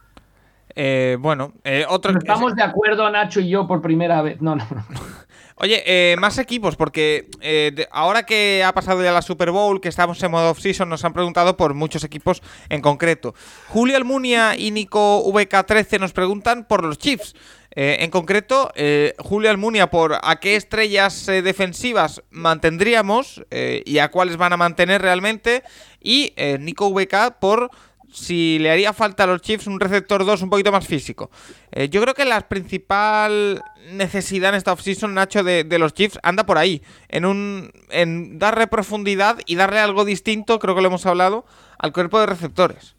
Eh, 0.76 1.18
bueno, 1.20 1.54
eh, 1.64 1.86
otro. 1.88 2.18
Estamos 2.18 2.56
de 2.56 2.64
acuerdo, 2.64 3.10
Nacho 3.10 3.40
y 3.40 3.50
yo, 3.50 3.68
por 3.68 3.82
primera 3.82 4.22
vez. 4.22 4.42
No, 4.42 4.56
no, 4.56 4.68
no. 4.70 4.84
Oye, 5.58 5.84
eh, 5.86 6.16
más 6.18 6.40
equipos, 6.40 6.76
porque 6.76 7.30
eh, 7.40 7.72
de- 7.76 7.88
ahora 7.92 8.26
que 8.26 8.64
ha 8.66 8.74
pasado 8.74 9.04
ya 9.04 9.12
la 9.12 9.22
Super 9.22 9.52
Bowl, 9.52 9.80
que 9.80 9.88
estamos 9.88 10.22
en 10.24 10.32
modo 10.32 10.50
off-season, 10.50 10.90
nos 10.90 11.06
han 11.06 11.14
preguntado 11.14 11.56
por 11.56 11.76
muchos 11.76 12.04
equipos 12.04 12.42
en 12.70 12.82
concreto. 12.82 13.36
Julio 13.68 13.96
Almunia 13.96 14.56
y 14.58 14.72
Nico 14.72 15.24
VK13 15.32 16.00
nos 16.00 16.12
preguntan 16.12 16.66
por 16.68 16.84
los 16.84 16.98
Chiefs. 16.98 17.36
En 17.76 18.12
concreto, 18.12 18.72
Julio 19.18 19.50
Almunia 19.50 19.90
por 19.90 20.20
a 20.22 20.36
qué 20.40 20.56
estrellas 20.56 21.26
defensivas 21.26 22.22
mantendríamos 22.30 23.44
y 23.50 23.98
a 23.98 24.12
cuáles 24.12 24.38
van 24.38 24.54
a 24.54 24.58
mantener 24.58 25.02
realmente. 25.02 25.64
Y 26.00 26.34
Nico 26.60 26.92
VK 26.92 27.40
por 27.40 27.72
si 28.14 28.60
le 28.60 28.72
haría 28.72 28.94
falta 28.94 29.24
a 29.24 29.28
los 29.28 29.42
Chiefs 29.42 29.68
un 29.68 29.80
receptor 29.80 30.26
2 30.26 30.44
un 30.44 30.50
poquito 30.50 30.72
más 30.72 30.88
físico. 30.88 31.32
Eh, 31.72 31.90
yo 31.90 32.02
creo 32.02 32.14
que 32.14 32.26
la 32.26 32.48
principal 32.48 33.62
necesidad 33.92 34.52
en 34.52 34.56
esta 34.56 34.72
offseason, 34.72 35.14
Nacho, 35.14 35.44
de, 35.44 35.64
de 35.64 35.80
los 35.80 35.94
Chiefs 35.94 36.20
anda 36.24 36.46
por 36.46 36.58
ahí. 36.58 36.82
En, 37.10 37.26
un, 37.26 37.72
en 37.90 38.40
darle 38.40 38.68
profundidad 38.68 39.40
y 39.46 39.56
darle 39.56 39.80
algo 39.80 40.06
distinto, 40.06 40.60
creo 40.60 40.76
que 40.76 40.82
lo 40.82 40.88
hemos 40.88 41.06
hablado, 41.06 41.46
al 41.80 41.92
cuerpo 41.92 42.20
de 42.20 42.28
receptores. 42.28 42.96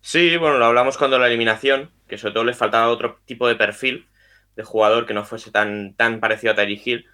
Sí, 0.00 0.36
bueno, 0.36 0.58
lo 0.58 0.66
hablamos 0.66 0.96
cuando 0.98 1.18
la 1.18 1.26
eliminación, 1.26 1.90
que 2.08 2.18
sobre 2.18 2.34
todo 2.34 2.44
les 2.44 2.56
faltaba 2.56 2.88
otro 2.88 3.18
tipo 3.24 3.48
de 3.48 3.56
perfil 3.56 4.06
de 4.54 4.62
jugador 4.62 5.06
que 5.06 5.14
no 5.14 5.24
fuese 5.24 5.50
tan, 5.50 5.94
tan 5.94 6.20
parecido 6.20 6.52
a 6.52 6.56
Tyreek 6.56 6.86
Hill. 6.86 7.06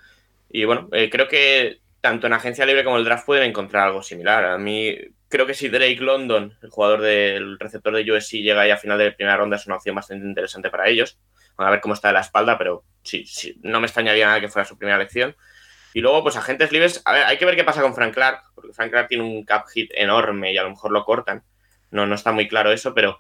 Y 0.51 0.65
bueno, 0.65 0.89
eh, 0.93 1.09
creo 1.11 1.29
que 1.29 1.81
tanto 2.01 2.27
en 2.27 2.33
agencia 2.33 2.67
libre 2.67 2.85
como 2.85 2.97
el 2.97 3.05
draft 3.05 3.27
pueden 3.27 3.49
encontrar 3.49 3.89
algo 3.89 4.03
similar. 4.03 4.45
A 4.45 4.59
mí 4.59 4.97
creo 5.29 5.47
que 5.47 5.55
si 5.55 5.69
Drake 5.69 6.01
London, 6.01 6.57
el 6.63 6.71
jugador 6.71 7.01
del 7.01 7.59
receptor 7.59 7.95
de 7.95 8.11
USC, 8.11 8.43
llega 8.43 8.63
ahí 8.63 8.71
a 8.71 8.77
final 8.77 8.99
de 8.99 9.13
primera 9.13 9.37
ronda 9.37 9.57
es 9.57 9.67
una 9.67 9.77
opción 9.77 9.95
bastante 9.95 10.27
interesante 10.27 10.71
para 10.71 10.89
ellos. 10.89 11.19
Van 11.57 11.69
a 11.69 11.71
ver 11.71 11.81
cómo 11.81 11.95
está 11.95 12.09
de 12.09 12.15
la 12.15 12.21
espalda, 12.21 12.57
pero 12.59 12.85
sí, 13.03 13.25
sí, 13.27 13.59
no 13.63 13.81
me 13.81 13.87
extrañaría 13.87 14.27
nada 14.27 14.41
que 14.41 14.49
fuera 14.49 14.67
su 14.67 14.79
primera 14.79 14.97
elección. 14.97 15.37
Y 15.93 16.01
luego, 16.01 16.23
pues 16.23 16.37
agentes 16.37 16.73
libres, 16.73 17.03
a 17.05 17.13
ver, 17.13 17.25
hay 17.25 17.37
que 17.37 17.45
ver 17.45 17.57
qué 17.57 17.65
pasa 17.65 17.83
con 17.83 17.95
Frank 17.95 18.15
Clark, 18.15 18.43
porque 18.55 18.73
Frank 18.73 18.91
Clark 18.91 19.09
tiene 19.09 19.25
un 19.25 19.45
cap 19.45 19.67
hit 19.69 19.91
enorme 19.95 20.53
y 20.53 20.59
a 20.59 20.63
lo 20.63 20.71
mejor 20.71 20.93
lo 20.93 21.05
cortan. 21.05 21.43
No, 21.91 22.07
no 22.07 22.15
está 22.15 22.33
muy 22.33 22.49
claro 22.49 22.73
eso, 22.73 22.95
pero, 22.95 23.19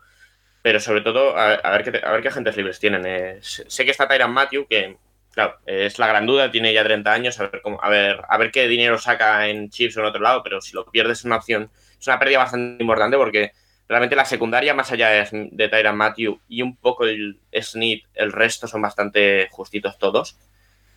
pero 0.62 0.80
sobre 0.80 1.00
todo 1.02 1.36
a, 1.36 1.70
ver, 1.70 1.84
qué, 1.84 2.00
a 2.04 2.12
ver 2.12 2.22
qué 2.22 2.28
agentes 2.28 2.56
libres 2.56 2.78
tienen. 2.78 3.04
Eh, 3.06 3.38
sé, 3.42 3.68
sé 3.68 3.84
que 3.84 3.90
está 3.90 4.08
Tyran 4.08 4.32
Matthew, 4.32 4.66
que 4.68 4.96
claro, 5.32 5.58
es 5.66 5.98
la 5.98 6.06
gran 6.06 6.26
duda, 6.26 6.50
tiene 6.50 6.72
ya 6.72 6.84
30 6.84 7.12
años, 7.12 7.40
a 7.40 7.48
ver, 7.48 7.60
cómo, 7.62 7.78
a 7.82 7.88
ver, 7.88 8.20
a 8.28 8.38
ver 8.38 8.50
qué 8.50 8.68
dinero 8.68 8.98
saca 8.98 9.48
en 9.48 9.70
chips 9.70 9.96
o 9.96 10.00
en 10.00 10.06
otro 10.06 10.20
lado, 10.20 10.42
pero 10.42 10.60
si 10.60 10.74
lo 10.74 10.84
pierdes 10.90 11.20
es 11.20 11.24
una 11.24 11.36
opción, 11.36 11.70
es 11.98 12.06
una 12.06 12.18
pérdida 12.18 12.38
bastante 12.38 12.82
importante 12.82 13.16
porque 13.16 13.52
realmente 13.88 14.16
la 14.16 14.24
secundaria, 14.24 14.72
más 14.72 14.92
allá 14.92 15.08
de, 15.10 15.48
de 15.50 15.68
Tyran 15.68 15.96
Matthew 15.96 16.40
y 16.48 16.62
un 16.62 16.76
poco 16.76 17.04
el 17.06 17.40
Snit, 17.52 18.04
el 18.14 18.32
resto 18.32 18.68
son 18.68 18.82
bastante 18.82 19.48
justitos 19.50 19.98
todos. 19.98 20.38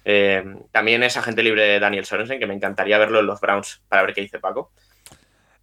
Eh, 0.05 0.43
también 0.71 1.01
es 1.03 1.17
agente 1.17 1.43
libre 1.43 1.79
Daniel 1.79 2.05
Sorensen, 2.05 2.39
que 2.39 2.45
me 2.45 2.53
encantaría 2.53 2.97
verlo 2.97 3.19
en 3.19 3.25
los 3.25 3.39
Browns 3.39 3.81
para 3.87 4.03
ver 4.03 4.13
qué 4.13 4.21
dice 4.21 4.39
Paco. 4.39 4.71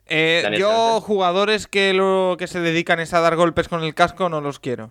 Eh, 0.07 0.43
yo, 0.59 0.71
Sorensen. 0.71 1.01
jugadores 1.03 1.67
que 1.69 1.95
lo 1.95 2.37
que 2.39 2.49
se 2.49 2.61
dedican 2.61 2.99
es 2.99 3.15
a 3.15 3.21
dar 3.21 3.37
golpes 3.37 3.69
con 3.69 3.85
el 3.85 3.95
casco, 3.95 4.29
no 4.29 4.41
los 4.41 4.59
quiero. 4.59 4.91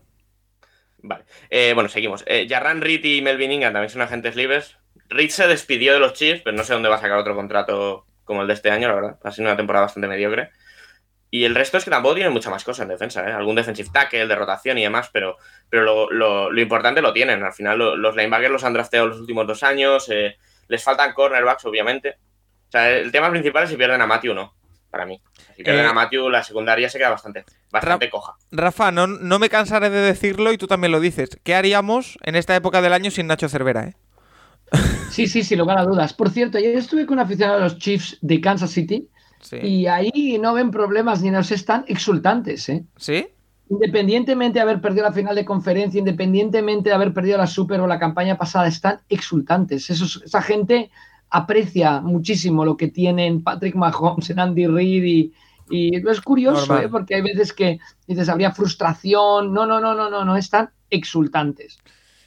Vale. 1.02 1.26
Eh, 1.50 1.74
bueno, 1.74 1.90
seguimos. 1.90 2.24
Eh, 2.28 2.48
Jarran 2.50 2.82
Reed 2.82 3.04
y 3.04 3.22
Melvin 3.22 3.52
Ingram 3.52 3.74
también 3.74 3.90
son 3.90 4.02
agentes 4.02 4.36
libres. 4.36 4.78
Reed 5.10 5.30
se 5.30 5.48
despidió 5.48 5.94
de 5.94 6.00
los 6.00 6.14
Chiefs, 6.14 6.42
pero 6.44 6.56
no 6.56 6.64
sé 6.64 6.74
dónde 6.74 6.90
va 6.90 6.96
a 6.96 7.02
sacar 7.02 7.18
otro 7.18 7.36
contrato 7.36 8.06
como 8.24 8.42
el 8.42 8.48
de 8.48 8.54
este 8.54 8.70
año, 8.70 8.88
la 8.88 8.96
verdad. 8.96 9.20
Ha 9.24 9.32
sido 9.32 9.48
una 9.48 9.58
temporada 9.58 9.86
bastante 9.86 10.08
mediocre. 10.08 10.52
Y 11.32 11.46
el 11.46 11.56
resto 11.56 11.78
es 11.78 11.84
que 11.84 11.92
tampoco 11.92 12.16
tienen 12.16 12.34
mucha 12.34 12.50
más 12.50 12.64
cosa 12.64 12.84
en 12.84 12.90
defensa, 12.90 13.28
¿eh? 13.28 13.32
Algún 13.32 13.56
defensive 13.56 13.90
tackle, 13.94 14.28
de 14.28 14.36
rotación 14.36 14.78
y 14.80 14.84
demás, 14.84 15.10
pero, 15.14 15.38
pero 15.70 15.84
lo, 15.84 16.50
lo, 16.52 16.62
importante 16.62 17.02
lo 17.02 17.14
tienen. 17.14 17.44
Al 17.44 17.54
final, 17.54 17.78
lo, 17.78 17.96
los 17.96 18.16
linebackers 18.16 18.52
los 18.52 18.64
han 18.64 18.74
drafteado 18.74 19.08
los 19.08 19.20
últimos 19.20 19.46
dos 19.46 19.62
años. 19.62 20.10
Eh, 20.10 20.38
les 20.68 20.84
faltan 20.84 21.14
cornerbacks, 21.14 21.66
obviamente. 21.66 22.18
O 22.68 22.72
sea, 22.72 22.90
el 22.92 23.12
tema 23.12 23.30
principal 23.30 23.64
es 23.64 23.70
si 23.70 23.78
pierden 23.78 24.02
a 24.02 24.08
Matthew 24.08 24.32
o 24.32 24.36
no, 24.36 24.56
para 24.90 25.06
mí. 25.06 25.22
Si 25.56 25.64
pierden 25.64 25.86
Eh, 25.86 25.90
a 25.90 25.94
Matthew, 25.94 26.30
la 26.30 26.44
secundaria 26.44 26.90
se 26.90 26.98
queda 26.98 27.10
bastante, 27.10 27.46
bastante 27.72 28.10
coja. 28.10 28.34
Rafa, 28.52 28.92
no, 28.92 29.08
no 29.08 29.40
me 29.40 29.50
cansaré 29.50 29.90
de 29.90 30.02
decirlo 30.02 30.52
y 30.52 30.58
tú 30.58 30.68
también 30.68 30.92
lo 30.92 31.00
dices. 31.00 31.30
¿Qué 31.44 31.56
haríamos 31.56 32.18
en 32.24 32.36
esta 32.36 32.56
época 32.56 32.82
del 32.82 32.94
año 32.94 33.12
sin 33.12 33.28
Nacho 33.28 33.50
Cervera, 33.50 33.86
eh? 33.86 33.94
Sí, 35.12 35.28
sí, 35.28 35.44
sin 35.44 35.58
lugar 35.60 35.78
a 35.80 35.84
dudas. 35.84 36.14
Por 36.14 36.30
cierto, 36.30 36.58
ayer 36.60 36.78
estuve 36.78 37.06
con 37.06 37.18
un 37.18 37.26
aficionado 37.26 37.58
de 37.58 37.64
los 37.66 37.78
Chiefs 37.80 38.18
de 38.22 38.40
Kansas 38.42 38.72
City 38.72 39.08
Sí. 39.42 39.58
y 39.58 39.88
ahí 39.88 40.38
no 40.40 40.54
ven 40.54 40.70
problemas 40.70 41.22
ni 41.22 41.32
nos 41.32 41.52
están 41.52 41.86
exultantes, 41.88 42.68
¿eh? 42.70 42.84
¿Sí? 42.98 43.28
Independientemente 43.70 44.60
de 44.60 44.62
haber 44.64 44.82
perdido 44.82 45.04
la 45.06 45.14
final 45.14 45.36
de 45.36 45.46
conferencia, 45.46 45.98
independientemente 46.00 46.90
de 46.90 46.96
haber 46.96 47.14
perdido 47.14 47.38
la 47.38 47.48
Super 47.48 47.80
o 47.82 47.88
la 47.88 48.00
campaña 48.00 48.38
pasada, 48.38 48.68
están 48.68 49.00
exultantes. 49.10 49.90
Esos- 49.90 50.22
esa 50.26 50.42
gente 50.42 50.92
aprecia 51.30 52.02
muchísimo 52.02 52.66
lo 52.66 52.76
que 52.78 52.88
tienen 52.88 53.44
Patrick 53.44 53.76
Mahomes, 53.76 54.30
en 54.30 54.40
Andy 54.40 54.68
Reid 54.68 55.04
y, 55.04 55.34
y 55.70 55.96
es 56.10 56.22
curioso. 56.22 56.80
¿eh? 56.80 56.88
porque 56.90 57.16
hay 57.16 57.22
veces 57.22 57.54
que 57.54 57.80
dices 58.08 58.30
habría 58.30 58.52
frustración. 58.52 59.54
No, 59.54 59.66
no, 59.66 59.80
no, 59.80 59.94
no, 59.94 60.10
no, 60.10 60.26
no, 60.26 60.36
están 60.38 60.70
exultantes. 60.90 61.78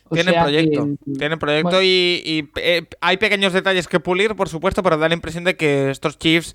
O 0.09 0.14
Tienen 0.14 0.34
proyecto, 0.40 0.86
que- 1.05 1.12
tienen 1.18 1.38
proyecto 1.38 1.70
bueno. 1.70 1.82
y, 1.82 2.22
y, 2.24 2.50
eh, 2.57 2.86
hay 3.00 3.16
pequeños 3.16 3.53
detalles 3.53 3.88
que 3.88 3.98
pulir, 3.98 4.34
por 4.34 4.48
supuesto, 4.48 4.82
pero 4.82 4.98
da 4.98 5.09
la 5.09 5.14
impresión 5.14 5.44
de 5.44 5.57
que 5.57 5.90
estos 5.90 6.18
Chiefs... 6.18 6.53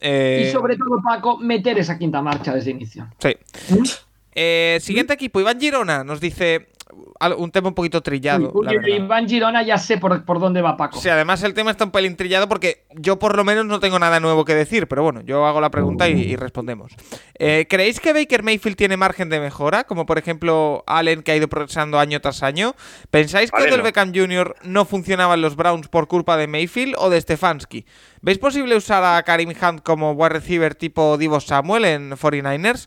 eh, 0.00 0.46
Y 0.48 0.52
sobre 0.52 0.76
todo, 0.76 1.00
Paco, 1.02 1.36
meter 1.36 1.76
esa 1.78 1.98
quinta 1.98 2.22
marcha 2.22 2.54
desde 2.54 2.70
inicio. 2.70 3.08
Sí. 3.18 3.36
¿Mm? 3.70 3.82
Eh, 4.36 4.78
siguiente 4.80 5.12
equipo, 5.12 5.40
Iván 5.40 5.58
Girona 5.60 6.04
nos 6.04 6.20
dice 6.20 6.68
un 7.36 7.50
tema 7.50 7.68
un 7.68 7.74
poquito 7.74 8.02
trillado. 8.02 8.50
Uy, 8.54 8.66
la. 8.66 8.88
Iván 8.88 9.28
Girona 9.28 9.62
ya 9.62 9.78
sé 9.78 9.98
por, 9.98 10.24
por 10.24 10.40
dónde 10.40 10.62
va 10.62 10.76
Paco. 10.76 11.00
Sí, 11.00 11.08
además 11.08 11.42
el 11.42 11.54
tema 11.54 11.70
está 11.70 11.84
un 11.84 11.90
pelín 11.90 12.16
trillado 12.16 12.48
porque 12.48 12.84
yo 12.94 13.18
por 13.18 13.36
lo 13.36 13.44
menos 13.44 13.66
no 13.66 13.80
tengo 13.80 13.98
nada 13.98 14.20
nuevo 14.20 14.44
que 14.44 14.54
decir, 14.54 14.88
pero 14.88 15.02
bueno, 15.02 15.20
yo 15.22 15.46
hago 15.46 15.60
la 15.60 15.70
pregunta 15.70 16.08
y, 16.08 16.20
y 16.20 16.36
respondemos. 16.36 16.92
Eh, 17.38 17.66
¿Creéis 17.68 18.00
que 18.00 18.12
Baker 18.12 18.42
Mayfield 18.42 18.76
tiene 18.76 18.96
margen 18.96 19.28
de 19.28 19.40
mejora? 19.40 19.84
Como 19.84 20.06
por 20.06 20.18
ejemplo 20.18 20.84
Allen 20.86 21.22
que 21.22 21.32
ha 21.32 21.36
ido 21.36 21.48
progresando 21.48 21.98
año 21.98 22.20
tras 22.20 22.42
año. 22.42 22.74
¿Pensáis 23.10 23.50
que 23.50 23.62
Odell 23.62 23.78
no. 23.78 23.82
Beckham 23.82 24.12
Jr. 24.14 24.56
no 24.62 24.84
funcionaban 24.84 25.40
los 25.40 25.56
Browns 25.56 25.88
por 25.88 26.08
culpa 26.08 26.36
de 26.36 26.46
Mayfield 26.46 26.94
o 26.98 27.10
de 27.10 27.20
Stefanski? 27.20 27.86
¿Veis 28.22 28.38
posible 28.38 28.76
usar 28.76 29.02
a 29.04 29.22
Karim 29.22 29.50
Hunt 29.50 29.82
como 29.82 30.12
wide 30.12 30.30
receiver 30.30 30.74
tipo 30.74 31.16
Divo 31.16 31.40
Samuel 31.40 31.84
en 31.84 32.10
49ers? 32.10 32.86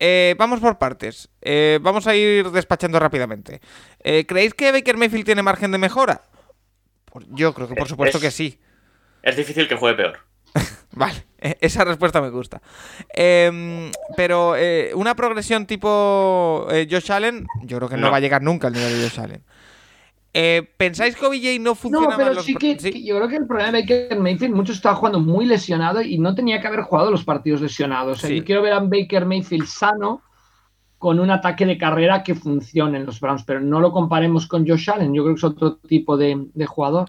Eh, 0.00 0.34
vamos 0.38 0.60
por 0.60 0.78
partes. 0.78 1.28
Eh, 1.42 1.78
vamos 1.82 2.06
a 2.06 2.14
ir 2.14 2.50
despachando 2.50 2.98
rápidamente. 2.98 3.60
Eh, 4.02 4.24
¿Creéis 4.26 4.54
que 4.54 4.72
Baker 4.72 4.96
Mayfield 4.96 5.24
tiene 5.24 5.42
margen 5.42 5.70
de 5.72 5.78
mejora? 5.78 6.22
Pues 7.06 7.26
yo 7.30 7.52
creo 7.54 7.68
que 7.68 7.74
por 7.74 7.84
Es- 7.84 7.90
supuesto 7.90 8.18
es- 8.18 8.22
que 8.24 8.30
sí. 8.30 8.60
Es 9.22 9.36
difícil 9.36 9.66
que 9.68 9.76
juegue 9.76 9.96
peor. 9.96 10.18
Vale, 10.92 11.24
eh, 11.38 11.56
esa 11.60 11.84
respuesta 11.84 12.20
me 12.20 12.30
gusta. 12.30 12.62
Em, 13.14 13.90
pero 14.16 14.54
eh, 14.56 14.92
una 14.94 15.14
progresión 15.14 15.66
tipo 15.66 16.66
eh, 16.70 16.86
Josh 16.90 17.10
Allen, 17.12 17.46
yo 17.62 17.76
creo 17.78 17.88
que 17.88 17.96
no, 17.96 18.02
No. 18.06 18.10
va 18.10 18.16
a 18.18 18.20
llegar 18.20 18.42
nunca 18.42 18.68
al 18.68 18.72
nivel 18.74 18.96
de 19.00 19.08
Josh 19.08 19.20
Allen. 19.20 19.44
Eh, 20.40 20.62
¿Pensáis 20.76 21.16
que 21.16 21.26
OBJ 21.26 21.58
no 21.58 21.70
No, 21.70 21.74
funcionaba 21.74 22.12
en 22.14 22.18
pero 22.18 22.34
los 22.34 22.44
sí 22.44 22.54
que, 22.54 22.78
sí? 22.78 22.92
que 22.92 23.02
yo 23.04 23.16
creo 23.16 23.28
que 23.28 23.36
el 23.36 23.46
problema 23.46 23.78
es 23.80 23.86
que 23.86 24.08
Mayfield 24.16 24.54
mucho 24.54 24.72
estaba 24.72 24.94
jugando 24.94 25.18
muy 25.18 25.46
lesionado 25.46 26.00
y 26.00 26.16
no 26.18 26.34
tenía 26.36 26.60
que 26.60 26.68
haber 26.68 26.82
jugado 26.82 27.10
los 27.10 27.24
partidos 27.24 27.60
lesionados. 27.60 28.18
O 28.18 28.20
sea, 28.20 28.30
Sí. 28.30 28.36
Yo 28.36 28.44
quiero 28.44 28.62
ver 28.62 28.72
a 28.74 28.78
Baker 28.80 29.26
Mayfield 29.26 29.66
sano 29.66 30.22
con 30.98 31.18
un 31.18 31.30
ataque 31.30 31.66
de 31.66 31.76
carrera 31.78 32.22
que 32.22 32.34
funcione 32.36 32.98
en 32.98 33.06
los 33.06 33.18
Browns, 33.20 33.42
pero 33.44 33.60
no 33.60 33.80
lo 33.80 33.90
comparemos 33.92 34.46
con 34.46 34.66
Josh 34.66 34.90
Allen. 34.90 35.12
Yo 35.14 35.22
creo 35.24 35.34
que 35.34 35.38
es 35.38 35.44
otro 35.44 35.76
tipo 35.76 36.16
de, 36.16 36.46
de 36.54 36.66
jugador. 36.66 37.08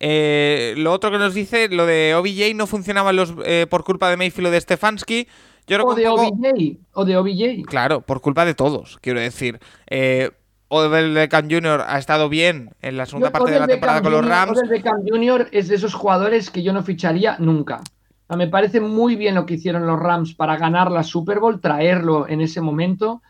Eh, 0.00 0.74
lo 0.78 0.92
otro 0.92 1.10
que 1.10 1.18
nos 1.18 1.32
dice, 1.34 1.68
lo 1.68 1.86
de 1.86 2.14
OBJ 2.14 2.54
no 2.54 2.66
funcionaba 2.66 3.12
los, 3.12 3.34
eh, 3.44 3.66
por 3.68 3.84
culpa 3.84 4.10
de 4.10 4.16
Mayfield 4.16 4.48
o 4.48 4.50
de 4.50 4.60
Stefanski. 4.60 5.28
Yo 5.66 5.76
creo 5.76 5.86
O 5.86 5.94
que 5.94 6.00
de 6.02 6.08
poco- 6.08 6.22
OBJ. 6.28 6.78
O 6.94 7.04
de 7.04 7.16
OBJ. 7.16 7.62
Claro, 7.66 8.00
por 8.00 8.20
culpa 8.20 8.44
de 8.44 8.54
todos, 8.54 8.98
quiero 9.00 9.20
decir. 9.20 9.60
Eh, 9.88 10.30
Odell 10.74 11.12
Beckham 11.12 11.50
Jr. 11.50 11.84
ha 11.86 11.98
estado 11.98 12.30
bien 12.30 12.70
en 12.80 12.96
la 12.96 13.04
segunda 13.04 13.28
Yo- 13.28 13.32
parte 13.32 13.50
de 13.52 13.60
la 13.60 13.66
temporada 13.66 14.00
con 14.00 14.12
los. 14.12 14.26
Rams. 14.26 14.56
Odell 14.56 14.70
Beckham 14.70 15.02
Jr. 15.06 15.48
es 15.52 15.68
de 15.68 15.74
esos 15.74 15.92
jugadores 15.92 16.50
que 16.50 16.62
yo 16.62 16.72
no 16.72 16.82
ficharía 16.82 17.36
nunca. 17.38 17.80
O 17.80 18.26
sea, 18.28 18.36
me 18.38 18.48
parece 18.48 18.80
muy 18.80 19.14
bien 19.16 19.34
lo 19.34 19.44
que 19.44 19.54
hicieron 19.54 19.86
los 19.86 20.00
Rams 20.00 20.32
para 20.34 20.56
ganar 20.56 20.90
la 20.90 21.02
Super 21.02 21.40
Bowl, 21.40 21.60
traerlo 21.60 22.26
en 22.26 22.40
ese 22.40 22.62
momento, 22.62 23.20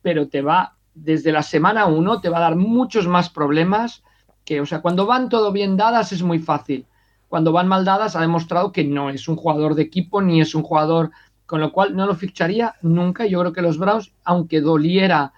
pero 0.00 0.28
te 0.28 0.42
va, 0.42 0.76
desde 0.94 1.32
la 1.32 1.42
semana 1.42 1.86
1, 1.86 2.20
te 2.20 2.28
va 2.28 2.38
a 2.38 2.42
dar 2.42 2.54
muchos 2.54 3.08
más 3.08 3.30
problemas 3.30 4.04
que, 4.44 4.60
o 4.60 4.66
sea, 4.66 4.80
cuando 4.80 5.04
van 5.04 5.28
todo 5.28 5.50
bien 5.50 5.76
dadas 5.76 6.12
es 6.12 6.22
muy 6.22 6.38
fácil. 6.38 6.86
Cuando 7.28 7.50
van 7.50 7.66
mal 7.66 7.84
dadas 7.84 8.14
ha 8.14 8.20
demostrado 8.20 8.70
que 8.70 8.84
no 8.84 9.10
es 9.10 9.26
un 9.26 9.34
jugador 9.34 9.74
de 9.74 9.82
equipo 9.82 10.22
ni 10.22 10.40
es 10.40 10.54
un 10.54 10.62
jugador, 10.62 11.10
con 11.46 11.60
lo 11.60 11.72
cual 11.72 11.96
no 11.96 12.06
lo 12.06 12.14
ficharía 12.14 12.76
nunca. 12.80 13.26
Yo 13.26 13.40
creo 13.40 13.52
que 13.52 13.62
los 13.62 13.76
Browns, 13.76 14.12
aunque 14.22 14.60
doliera 14.60 15.32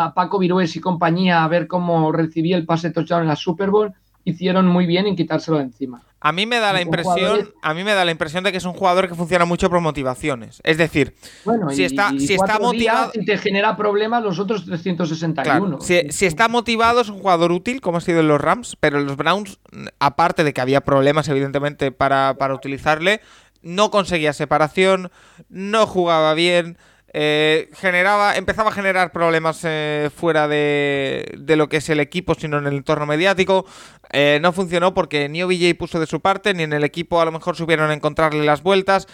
a 0.00 0.14
Paco 0.14 0.38
Virués 0.38 0.76
y 0.76 0.80
compañía 0.80 1.42
a 1.42 1.48
ver 1.48 1.66
cómo 1.66 2.12
recibía 2.12 2.56
el 2.56 2.64
pase 2.64 2.90
touchdown 2.90 3.22
en 3.22 3.28
la 3.28 3.34
Super 3.36 3.70
Bowl, 3.70 3.92
hicieron 4.24 4.66
muy 4.68 4.86
bien 4.86 5.06
en 5.06 5.16
quitárselo 5.16 5.56
de 5.58 5.64
encima. 5.64 6.02
A 6.20 6.30
mí 6.32 6.46
me 6.46 6.58
da 6.60 6.72
la 6.72 6.80
impresión, 6.82 7.50
a 7.62 7.74
mí 7.74 7.82
me 7.84 7.94
da 7.94 8.04
la 8.04 8.10
impresión 8.12 8.44
de 8.44 8.50
que 8.52 8.58
es 8.58 8.64
un 8.64 8.72
jugador 8.74 9.08
que 9.08 9.14
funciona 9.16 9.44
mucho 9.44 9.68
por 9.70 9.80
motivaciones. 9.80 10.60
Es 10.64 10.76
decir, 10.78 11.14
Bueno, 11.44 11.70
Si 11.70 11.82
está- 11.84 12.10
y 12.12 12.20
si 12.20 12.34
está 12.34 12.58
motivado- 12.60 13.10
y 13.14 13.24
te 13.24 13.38
genera 13.38 13.76
problemas 13.76 14.22
los 14.22 14.38
otros 14.38 14.64
361. 14.66 15.78
claro, 15.78 15.80
si, 15.80 16.10
si 16.10 16.26
está 16.26 16.46
motivado 16.48 17.00
es 17.00 17.08
un 17.08 17.18
jugador 17.18 17.50
útil, 17.52 17.80
como 17.80 17.98
ha 17.98 18.00
sido 18.00 18.20
en 18.20 18.28
los 18.28 18.40
Rams, 18.40 18.76
pero 18.78 18.98
en 19.00 19.06
los 19.06 19.16
Browns, 19.16 19.58
aparte 19.98 20.44
de 20.44 20.52
que 20.52 20.60
había 20.60 20.80
problemas 20.82 21.28
evidentemente 21.28 21.90
para, 21.92 22.34
para 22.38 22.54
utilizarle, 22.54 23.20
no 23.62 23.90
conseguía 23.90 24.32
separación, 24.32 25.10
no 25.48 25.86
jugaba 25.86 26.34
bien. 26.34 26.78
Eh, 27.14 27.70
generaba, 27.72 28.36
empezaba 28.36 28.68
a 28.68 28.72
generar 28.72 29.12
problemas 29.12 29.60
eh, 29.64 30.10
fuera 30.14 30.46
de, 30.46 31.38
lo 31.56 31.68
que 31.68 31.78
es 31.78 31.88
el 31.88 32.00
equipo, 32.00 32.34
sino 32.34 32.58
en 32.58 32.66
el 32.66 32.74
entorno 32.74 33.06
mediático. 33.06 33.64
Eh, 34.12 34.38
no 34.42 34.52
funcionó 34.52 34.94
porque 34.94 35.28
ni 35.28 35.42
OBJ 35.42 35.74
puso 35.78 36.00
de 36.00 36.06
su 36.06 36.20
parte, 36.20 36.52
ni 36.52 36.64
en 36.64 36.72
el 36.72 36.84
equipo 36.84 37.20
a 37.20 37.24
lo 37.24 37.32
mejor 37.32 37.56
supieron 37.56 37.90
encontrarle 37.90 38.44
las 38.44 38.62
vueltas. 38.62 39.06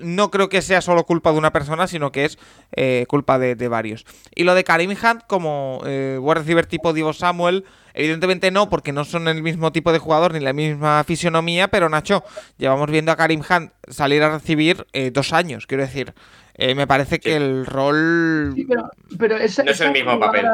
No 0.00 0.30
creo 0.30 0.48
que 0.48 0.62
sea 0.62 0.80
solo 0.80 1.04
culpa 1.04 1.32
de 1.32 1.38
una 1.38 1.52
persona, 1.52 1.86
sino 1.86 2.12
que 2.12 2.24
es 2.26 2.38
culpa 3.08 3.38
de, 3.38 3.68
varios. 3.68 4.04
Y 4.34 4.44
lo 4.44 4.54
de 4.54 4.64
Karim 4.64 4.90
Hunt 4.90 5.22
como 5.26 5.80
wide 5.82 6.34
receiver 6.34 6.66
tipo 6.66 6.92
Divo 6.92 7.12
Samuel, 7.12 7.64
evidentemente 7.94 8.50
no, 8.50 8.68
porque 8.68 8.92
no 8.92 9.04
son 9.04 9.28
el 9.28 9.42
mismo 9.42 9.72
tipo 9.72 9.92
de 9.92 9.98
jugador 9.98 10.32
ni 10.32 10.40
la 10.40 10.52
misma 10.52 11.04
fisionomía, 11.04 11.68
pero 11.68 11.88
Nacho, 11.88 12.24
llevamos 12.58 12.90
viendo 12.90 13.12
a 13.12 13.16
Karim 13.16 13.42
Hunt 13.48 13.72
salir 13.88 14.22
a 14.22 14.30
recibir 14.30 14.86
dos 15.12 15.32
años, 15.32 15.66
quiero 15.66 15.84
decir. 15.84 16.14
Eh, 16.62 16.74
me 16.74 16.86
parece 16.86 17.18
que 17.18 17.36
el 17.36 17.64
rol... 17.64 18.52
Sí, 18.54 18.66
pero, 18.68 18.90
pero 19.18 19.36
esa- 19.38 19.64
No 19.64 19.70
es 19.70 19.80
el 19.80 19.92
mismo 19.92 20.20
papel. 20.20 20.44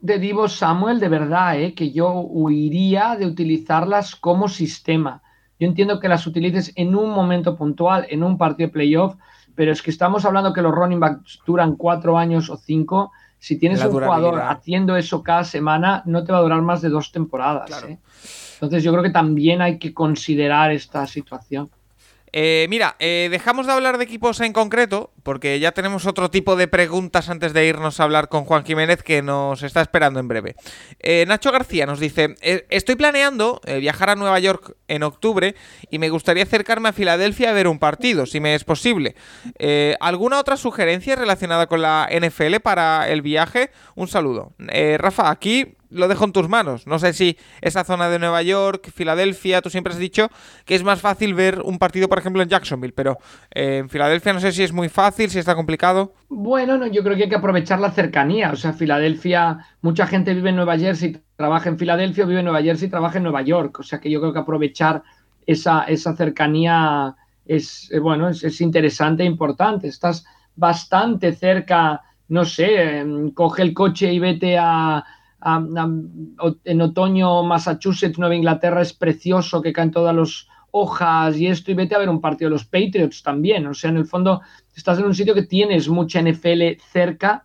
de 0.00 0.18
Divo 0.20 0.48
Samuel, 0.48 1.00
de 1.00 1.08
verdad, 1.08 1.58
¿eh? 1.60 1.74
que 1.74 1.90
yo 1.90 2.12
huiría 2.20 3.16
de 3.16 3.26
utilizarlas 3.26 4.14
como 4.14 4.46
sistema. 4.48 5.22
Yo 5.58 5.66
entiendo 5.66 5.98
que 5.98 6.06
las 6.08 6.24
utilices 6.24 6.70
en 6.76 6.94
un 6.94 7.10
momento 7.10 7.56
puntual, 7.56 8.06
en 8.10 8.22
un 8.22 8.38
partido 8.38 8.68
de 8.68 8.72
playoff, 8.74 9.16
pero 9.56 9.72
es 9.72 9.82
que 9.82 9.90
estamos 9.90 10.24
hablando 10.24 10.52
que 10.52 10.62
los 10.62 10.72
running 10.72 11.00
backs 11.00 11.40
duran 11.44 11.74
cuatro 11.74 12.16
años 12.16 12.48
o 12.48 12.56
cinco. 12.56 13.10
Si 13.38 13.58
tienes 13.58 13.80
La 13.80 13.88
un 13.88 13.92
jugador 13.94 14.40
haciendo 14.42 14.96
eso 14.96 15.24
cada 15.24 15.42
semana, 15.42 16.02
no 16.06 16.22
te 16.22 16.30
va 16.30 16.38
a 16.38 16.42
durar 16.42 16.62
más 16.62 16.80
de 16.80 16.90
dos 16.90 17.10
temporadas. 17.10 17.66
Claro. 17.66 17.88
¿eh? 17.88 17.98
Entonces 18.54 18.84
yo 18.84 18.92
creo 18.92 19.02
que 19.02 19.10
también 19.10 19.60
hay 19.62 19.78
que 19.80 19.92
considerar 19.92 20.70
esta 20.70 21.06
situación. 21.08 21.70
Eh, 22.38 22.66
mira, 22.68 22.96
eh, 22.98 23.28
dejamos 23.30 23.66
de 23.66 23.72
hablar 23.72 23.96
de 23.96 24.04
equipos 24.04 24.42
en 24.42 24.52
concreto, 24.52 25.10
porque 25.22 25.58
ya 25.58 25.72
tenemos 25.72 26.04
otro 26.04 26.30
tipo 26.30 26.54
de 26.54 26.68
preguntas 26.68 27.30
antes 27.30 27.54
de 27.54 27.66
irnos 27.66 27.98
a 27.98 28.02
hablar 28.04 28.28
con 28.28 28.44
Juan 28.44 28.62
Jiménez 28.62 29.02
que 29.02 29.22
nos 29.22 29.62
está 29.62 29.80
esperando 29.80 30.20
en 30.20 30.28
breve. 30.28 30.54
Eh, 31.00 31.24
Nacho 31.26 31.50
García 31.50 31.86
nos 31.86 31.98
dice, 31.98 32.34
"Eh, 32.42 32.66
estoy 32.68 32.96
planeando 32.96 33.62
eh, 33.64 33.78
viajar 33.78 34.10
a 34.10 34.16
Nueva 34.16 34.38
York 34.38 34.76
en 34.88 35.02
octubre 35.02 35.54
y 35.90 35.98
me 35.98 36.08
gustaría 36.08 36.44
acercarme 36.44 36.88
a 36.88 36.92
Filadelfia 36.92 37.50
a 37.50 37.52
ver 37.52 37.68
un 37.68 37.78
partido, 37.78 38.26
si 38.26 38.40
me 38.40 38.54
es 38.54 38.64
posible. 38.64 39.14
Eh, 39.58 39.96
¿Alguna 40.00 40.38
otra 40.38 40.56
sugerencia 40.56 41.16
relacionada 41.16 41.66
con 41.66 41.82
la 41.82 42.08
NFL 42.10 42.56
para 42.62 43.08
el 43.08 43.22
viaje? 43.22 43.70
Un 43.94 44.08
saludo. 44.08 44.52
Eh, 44.68 44.96
Rafa, 44.98 45.30
aquí 45.30 45.76
lo 45.90 46.08
dejo 46.08 46.24
en 46.24 46.32
tus 46.32 46.48
manos. 46.48 46.86
No 46.86 46.98
sé 46.98 47.12
si 47.12 47.36
esa 47.60 47.84
zona 47.84 48.08
de 48.08 48.18
Nueva 48.18 48.42
York, 48.42 48.90
Filadelfia, 48.94 49.62
tú 49.62 49.70
siempre 49.70 49.92
has 49.92 49.98
dicho 49.98 50.28
que 50.64 50.74
es 50.74 50.82
más 50.82 51.00
fácil 51.00 51.34
ver 51.34 51.60
un 51.64 51.78
partido, 51.78 52.08
por 52.08 52.18
ejemplo, 52.18 52.42
en 52.42 52.48
Jacksonville, 52.48 52.92
pero 52.94 53.18
eh, 53.54 53.78
en 53.78 53.88
Filadelfia 53.88 54.32
no 54.32 54.40
sé 54.40 54.52
si 54.52 54.62
es 54.62 54.72
muy 54.72 54.88
fácil, 54.88 55.30
si 55.30 55.38
está 55.38 55.54
complicado. 55.54 56.14
Bueno, 56.28 56.76
no, 56.76 56.86
yo 56.86 57.02
creo 57.02 57.16
que 57.16 57.24
hay 57.24 57.28
que 57.28 57.36
aprovechar 57.36 57.80
la 57.80 57.92
cercanía. 57.92 58.50
O 58.50 58.56
sea, 58.56 58.72
Filadelfia, 58.72 59.58
mucha 59.80 60.06
gente 60.06 60.34
vive 60.34 60.50
en 60.50 60.56
Nueva 60.56 60.78
Jersey, 60.78 61.20
trabaja 61.36 61.68
en 61.68 61.78
Filadelfia, 61.78 62.24
vive 62.24 62.40
en 62.40 62.46
Nueva 62.46 62.62
Jersey, 62.62 62.88
trabaja 62.88 63.18
en 63.18 63.24
Nueva 63.24 63.42
York. 63.42 63.80
O 63.80 63.82
sea 63.82 64.00
que 64.00 64.10
yo 64.10 64.20
creo 64.20 64.32
que 64.32 64.38
aprovechar 64.38 65.02
esa, 65.46 65.84
esa 65.84 66.16
cercanía 66.16 67.14
es, 67.44 67.90
eh, 67.92 67.98
bueno, 67.98 68.28
es, 68.28 68.60
interesante 68.60 69.22
e 69.22 69.26
importante. 69.26 69.88
Estás 69.88 70.24
bastante 70.56 71.32
cerca, 71.32 72.02
no 72.28 72.44
sé, 72.44 72.98
em, 72.98 73.30
coge 73.30 73.62
el 73.62 73.74
coche 73.74 74.12
y 74.12 74.18
vete 74.18 74.58
a, 74.58 75.04
en 76.64 76.80
otoño 76.80 77.44
Massachusetts, 77.44 78.18
Nueva 78.18 78.34
Inglaterra 78.34 78.80
es 78.80 78.92
precioso, 78.92 79.62
que 79.62 79.72
caen 79.72 79.92
todas 79.92 80.16
las 80.16 80.48
hojas 80.72 81.36
y 81.36 81.46
esto, 81.46 81.70
y 81.70 81.74
vete 81.74 81.94
a 81.94 81.98
ver 81.98 82.08
un 82.08 82.20
partido 82.20 82.48
de 82.48 82.54
los 82.54 82.64
Patriots 82.64 83.22
también. 83.22 83.66
O 83.66 83.74
sea, 83.74 83.90
en 83.90 83.98
el 83.98 84.06
fondo 84.06 84.40
estás 84.74 84.98
en 84.98 85.04
un 85.04 85.14
sitio 85.14 85.34
que 85.34 85.44
tienes 85.44 85.88
mucha 85.88 86.20
NFL 86.20 86.80
cerca, 86.90 87.44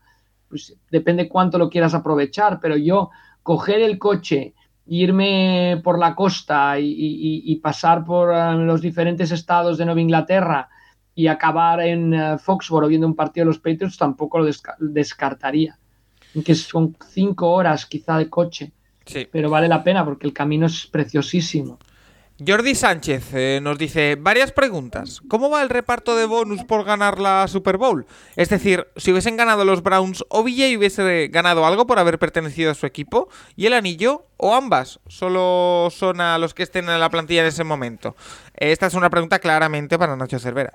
pues 0.49 0.75
depende 0.89 1.29
cuánto 1.29 1.57
lo 1.57 1.69
quieras 1.69 1.93
aprovechar, 1.93 2.59
pero 2.59 2.75
yo 2.75 3.11
coger 3.43 3.81
el 3.81 3.97
coche, 3.97 4.53
irme 4.87 5.79
por 5.83 5.99
la 5.99 6.15
costa 6.15 6.75
y, 6.79 7.55
pasar 7.63 8.03
por 8.03 8.33
eh, 8.33 8.53
los 8.65 8.81
diferentes 8.81 9.31
estados 9.31 9.77
de 9.77 9.85
Nueva 9.85 10.01
Inglaterra 10.01 10.69
y 11.13 11.27
acabar 11.27 11.81
en 11.81 12.13
uh, 12.13 12.37
Foxborough 12.37 12.89
viendo 12.89 13.07
un 13.07 13.15
partido 13.15 13.45
de 13.45 13.47
los 13.47 13.59
Patriots, 13.59 13.97
tampoco 13.97 14.39
lo 14.39 14.49
descartaría. 14.79 15.77
Que 16.45 16.55
son 16.55 16.95
cinco 17.09 17.51
horas 17.51 17.85
quizá 17.85 18.17
de 18.17 18.29
coche. 18.29 18.71
Pero 19.31 19.49
vale 19.49 19.67
la 19.67 19.83
pena 19.83 20.05
porque 20.05 20.27
el 20.27 20.33
camino 20.33 20.67
es 20.67 20.87
preciosísimo. 20.87 21.79
Jordi 22.45 22.73
Sánchez 22.73 23.33
eh, 23.33 23.59
nos 23.61 23.77
dice 23.77 24.17
varias 24.19 24.51
preguntas. 24.51 25.21
¿Cómo 25.27 25.49
va 25.51 25.61
el 25.61 25.69
reparto 25.69 26.15
de 26.15 26.25
bonus 26.25 26.63
por 26.63 26.83
ganar 26.83 27.19
la 27.19 27.47
Super 27.47 27.77
Bowl? 27.77 28.07
Es 28.35 28.49
decir, 28.49 28.87
si 28.95 29.11
hubiesen 29.11 29.37
ganado 29.37 29.63
los 29.63 29.83
Browns, 29.83 30.25
OBJ 30.29 30.77
hubiese 30.77 31.27
ganado 31.27 31.65
algo 31.65 31.85
por 31.85 31.99
haber 31.99 32.17
pertenecido 32.17 32.71
a 32.71 32.75
su 32.75 32.87
equipo 32.87 33.29
y 33.55 33.67
el 33.67 33.73
anillo 33.73 34.25
o 34.37 34.55
ambas 34.55 34.99
solo 35.07 35.89
son 35.91 36.19
a 36.19 36.39
los 36.39 36.55
que 36.55 36.63
estén 36.63 36.89
en 36.89 36.99
la 36.99 37.11
plantilla 37.11 37.41
en 37.41 37.47
ese 37.47 37.63
momento. 37.63 38.15
Esta 38.55 38.87
es 38.87 38.95
una 38.95 39.11
pregunta 39.11 39.37
claramente 39.37 39.99
para 39.99 40.15
Nacho 40.15 40.39
Cervera. 40.39 40.71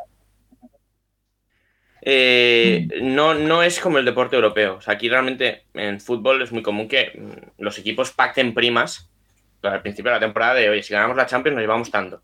Eh, 2.02 2.86
no, 3.02 3.34
no 3.34 3.64
es 3.64 3.80
como 3.80 3.98
el 3.98 4.04
deporte 4.04 4.36
europeo. 4.36 4.78
aquí 4.86 5.08
realmente 5.08 5.64
en 5.74 6.00
fútbol 6.00 6.42
es 6.42 6.52
muy 6.52 6.62
común 6.62 6.86
que 6.86 7.18
mm, 7.18 7.62
los 7.62 7.78
equipos 7.78 8.12
pacten 8.12 8.54
primas 8.54 9.10
al 9.62 9.82
principio 9.82 10.10
de 10.10 10.16
la 10.16 10.20
temporada 10.20 10.54
de, 10.54 10.70
oye, 10.70 10.82
si 10.82 10.92
ganamos 10.92 11.16
la 11.16 11.26
Champions 11.26 11.54
nos 11.54 11.62
llevamos 11.62 11.90
tanto. 11.90 12.22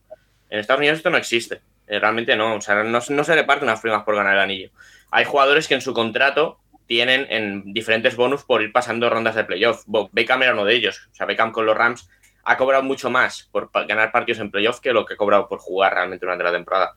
En 0.51 0.59
Estados 0.59 0.81
Unidos 0.81 0.99
esto 0.99 1.11
no 1.11 1.17
existe. 1.17 1.61
Eh, 1.87 1.99
realmente 1.99 2.37
no. 2.37 2.57
O 2.57 2.61
sea, 2.61 2.83
no, 2.83 3.01
se 3.01 3.35
reparten 3.35 3.67
las 3.67 3.81
primas 3.81 4.05
por 4.05 4.17
ganar 4.17 4.35
el 4.35 4.41
anillo. 4.41 4.71
Hay 5.11 5.25
jugadores 5.25 5.69
que 5.69 5.75
en 5.75 5.81
su 5.81 5.93
contrato 5.93 6.59
tienen 6.87 7.27
en 7.31 7.73
diferentes 7.73 8.17
bonus 8.17 8.45
por 8.45 8.63
ir 8.63 8.73
pasando 8.73 9.09
rondas 9.09 9.35
de 9.35 9.45
playoff. 9.45 9.85
Beckham 10.13 10.43
era 10.43 10.53
uno 10.53 10.65
de 10.65 10.75
ellos. 10.75 11.09
O 11.13 11.15
sea, 11.15 11.27
Beckham 11.27 11.53
con 11.53 11.67
los 11.67 11.77
Rams 11.77 12.09
ha 12.45 12.57
cobrado 12.57 12.83
mucho 12.83 13.11
más 13.11 13.49
por 13.53 13.71
ganar 13.87 14.11
partidos 14.13 14.41
en 14.41 14.51
playoff 14.51 14.81
que 14.81 14.93
lo 14.93 15.05
que 15.05 15.15
ha 15.15 15.17
cobrado 15.17 15.49
por 15.49 15.59
jugar 15.59 15.95
realmente 15.95 16.27
durante 16.27 16.45
la 16.45 16.53
temporada. 16.53 16.95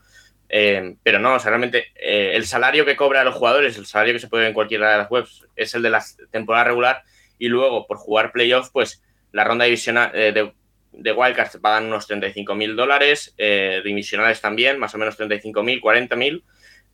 Eh, 0.47 0.95
pero 1.01 1.19
no, 1.19 1.35
o 1.35 1.39
sea, 1.39 1.49
realmente 1.49 1.91
eh, 1.95 2.31
el 2.35 2.45
salario 2.45 2.85
que 2.85 2.95
cobra 2.95 3.23
los 3.23 3.35
jugadores, 3.35 3.77
el 3.77 3.85
salario 3.85 4.13
que 4.13 4.19
se 4.19 4.27
puede 4.27 4.43
ver 4.43 4.49
en 4.49 4.53
cualquiera 4.53 4.91
de 4.91 4.97
las 4.99 5.11
webs, 5.11 5.45
es 5.55 5.73
el 5.73 5.81
de 5.81 5.89
la 5.89 6.03
temporada 6.31 6.65
regular 6.65 7.03
y 7.39 7.47
luego 7.47 7.87
por 7.87 7.97
jugar 7.97 8.31
playoff, 8.31 8.69
pues 8.71 9.03
la 9.35 9.43
ronda 9.43 9.65
divisional 9.65 10.11
eh, 10.13 10.31
de, 10.31 10.53
de 10.93 11.11
Wildcards 11.11 11.51
te 11.51 11.59
pagan 11.59 11.85
unos 11.85 12.07
35 12.07 12.55
mil 12.55 12.75
dólares, 12.75 13.33
eh, 13.37 13.81
divisionales 13.83 14.39
también, 14.39 14.79
más 14.79 14.95
o 14.95 14.97
menos 14.97 15.17
35 15.17 15.61
mil, 15.61 15.81
40 15.81 16.15
mil. 16.15 16.43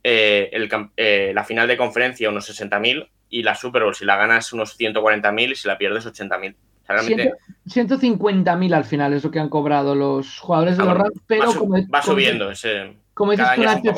Eh, 0.04 0.50
eh, 0.98 1.32
la 1.36 1.44
final 1.44 1.68
de 1.68 1.78
conferencia 1.78 2.30
unos 2.30 2.46
60 2.48 2.80
mil 2.80 3.08
y 3.30 3.44
la 3.44 3.54
Super 3.54 3.84
Bowl 3.84 3.94
si 3.94 4.04
la 4.04 4.18
ganas 4.18 4.52
unos 4.52 4.76
140 4.76 5.32
mil 5.32 5.52
y 5.52 5.56
si 5.56 5.68
la 5.68 5.78
pierdes 5.78 6.06
80 6.08 6.38
mil. 6.40 6.56
150 7.68 8.56
mil 8.56 8.74
al 8.74 8.86
final 8.86 9.14
es 9.14 9.24
lo 9.24 9.30
que 9.30 9.40
han 9.40 9.50
cobrado 9.50 9.94
los 9.94 10.40
jugadores 10.40 10.78
de 10.78 10.84
ah, 10.84 10.86
los 10.88 10.98
Rams, 10.98 11.22
pero 11.28 11.52
va, 11.52 11.56
como, 11.56 11.88
va 11.88 12.02
subiendo 12.02 12.50
ese. 12.50 12.98
Como 13.14 13.32
dices 13.32 13.48
tú, 13.56 13.94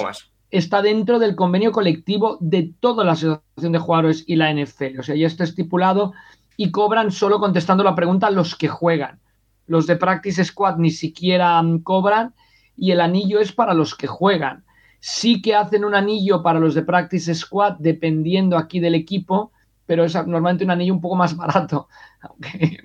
está 0.52 0.82
dentro 0.82 1.18
del 1.18 1.36
convenio 1.36 1.72
colectivo 1.72 2.38
de 2.42 2.72
toda 2.82 3.06
la 3.06 3.14
asociación 3.14 3.72
de 3.72 3.80
jugadores 3.80 4.26
y 4.28 4.36
la 4.36 4.54
NFL. 4.54 5.00
O 5.00 5.04
sea, 5.04 5.16
ya 5.16 5.28
está 5.28 5.46
estipulado 5.46 6.14
y 6.58 6.72
cobran 6.72 7.12
solo 7.12 7.40
contestando 7.40 7.84
la 7.84 7.96
pregunta 7.96 8.30
los 8.30 8.56
que 8.56 8.68
juegan. 8.68 9.20
Los 9.66 9.88
de 9.88 9.96
Practice 9.96 10.44
Squad 10.44 10.78
ni 10.78 10.92
siquiera 10.92 11.62
cobran 11.84 12.34
y 12.76 12.92
el 12.92 13.02
anillo 13.02 13.40
es 13.40 13.52
para 13.52 13.74
los 13.74 13.96
que 13.96 14.08
juegan. 14.08 14.66
Sí 15.00 15.42
que 15.42 15.56
hacen 15.56 15.86
un 15.86 15.96
anillo 15.96 16.44
para 16.44 16.60
los 16.60 16.76
de 16.76 16.84
Practice 16.84 17.34
Squad 17.36 17.78
dependiendo 17.80 18.58
aquí 18.58 18.80
del 18.80 18.96
equipo, 18.96 19.52
pero 19.86 20.06
es 20.06 20.16
normalmente 20.16 20.64
un 20.64 20.72
anillo 20.72 20.94
un 20.94 21.02
poco 21.02 21.16
más 21.16 21.36
barato. 21.38 21.88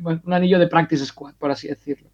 un 0.02 0.32
anillo 0.32 0.58
de 0.58 0.66
Practice 0.66 1.06
Squad, 1.06 1.34
por 1.34 1.50
así 1.50 1.68
decirlo. 1.68 2.10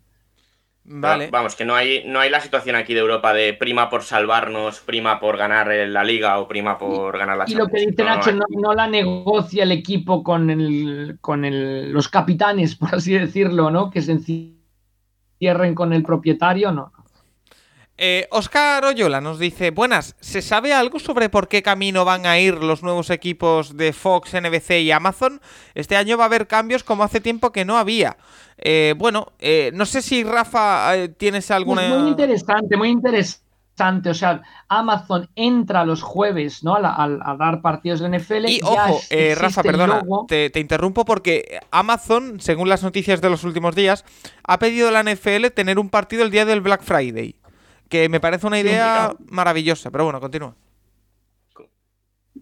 Vale. 0.86 1.30
Vamos, 1.30 1.56
que 1.56 1.64
no 1.64 1.74
hay, 1.74 2.02
no 2.04 2.20
hay 2.20 2.28
la 2.28 2.40
situación 2.40 2.76
aquí 2.76 2.92
de 2.92 3.00
Europa 3.00 3.32
de 3.32 3.54
prima 3.54 3.88
por 3.88 4.02
salvarnos, 4.02 4.80
prima 4.80 5.18
por 5.18 5.38
ganar 5.38 5.68
la 5.68 6.04
liga 6.04 6.38
o 6.38 6.46
prima 6.46 6.76
por 6.76 7.16
ganar 7.16 7.38
la 7.38 7.46
Champions. 7.46 7.70
Y 7.70 7.72
lo 7.72 7.86
que 7.86 7.90
dice 7.90 8.04
Nacho, 8.04 8.32
no, 8.32 8.74
la 8.74 8.86
negocia 8.86 9.62
el 9.62 9.72
equipo 9.72 10.22
con, 10.22 10.50
el, 10.50 11.16
con 11.22 11.46
el, 11.46 11.90
los 11.90 12.08
capitanes, 12.08 12.74
por 12.76 12.94
así 12.94 13.14
decirlo, 13.14 13.70
¿no? 13.70 13.90
Que 13.90 14.02
se 14.02 14.12
encierren 14.12 15.74
con 15.74 15.94
el 15.94 16.02
propietario, 16.02 16.70
no. 16.70 16.92
Eh, 17.96 18.26
Oscar 18.32 18.84
Oyola 18.84 19.20
nos 19.20 19.38
dice, 19.38 19.70
buenas, 19.70 20.16
¿se 20.18 20.42
sabe 20.42 20.74
algo 20.74 20.98
sobre 20.98 21.28
por 21.28 21.46
qué 21.46 21.62
camino 21.62 22.04
van 22.04 22.26
a 22.26 22.40
ir 22.40 22.54
los 22.54 22.82
nuevos 22.82 23.08
equipos 23.08 23.76
de 23.76 23.92
Fox, 23.92 24.34
NBC 24.34 24.80
y 24.80 24.90
Amazon? 24.90 25.40
Este 25.74 25.96
año 25.96 26.18
va 26.18 26.24
a 26.24 26.26
haber 26.26 26.48
cambios 26.48 26.82
como 26.82 27.04
hace 27.04 27.20
tiempo 27.20 27.52
que 27.52 27.64
no 27.64 27.78
había. 27.78 28.16
Eh, 28.58 28.94
bueno, 28.96 29.32
eh, 29.38 29.70
no 29.74 29.86
sé 29.86 30.02
si 30.02 30.24
Rafa 30.24 30.92
tienes 31.16 31.50
alguna... 31.50 31.88
muy 31.88 32.08
interesante, 32.08 32.76
muy 32.76 32.88
interesante. 32.88 34.10
O 34.10 34.14
sea, 34.14 34.42
Amazon 34.68 35.28
entra 35.34 35.84
los 35.84 36.00
jueves, 36.02 36.62
¿no? 36.62 36.76
A, 36.76 37.36
dar 37.38 37.60
partidos 37.60 38.00
de 38.00 38.08
NFL. 38.16 38.46
Y 38.46 38.60
ojo, 38.62 39.00
Rafa, 39.36 39.62
perdona, 39.62 40.02
te, 40.28 40.50
te, 40.50 40.60
interrumpo 40.60 41.04
porque 41.04 41.58
Amazon, 41.72 42.40
según 42.40 42.68
las 42.68 42.84
noticias 42.84 43.20
de 43.20 43.30
los 43.30 43.42
últimos 43.42 43.74
días, 43.74 44.04
ha 44.44 44.60
pedido 44.60 44.88
a 44.88 44.90
la 44.92 45.02
NFL 45.02 45.46
tener 45.54 45.80
un 45.80 45.90
partido 45.90 46.22
el 46.22 46.30
día 46.30 46.44
del 46.44 46.60
Black 46.60 46.82
Friday 46.82 47.34
que 47.88 48.08
me 48.08 48.20
parece 48.20 48.46
una 48.46 48.58
idea 48.58 49.14
maravillosa, 49.28 49.90
pero 49.90 50.04
bueno, 50.04 50.20
continúa. 50.20 50.54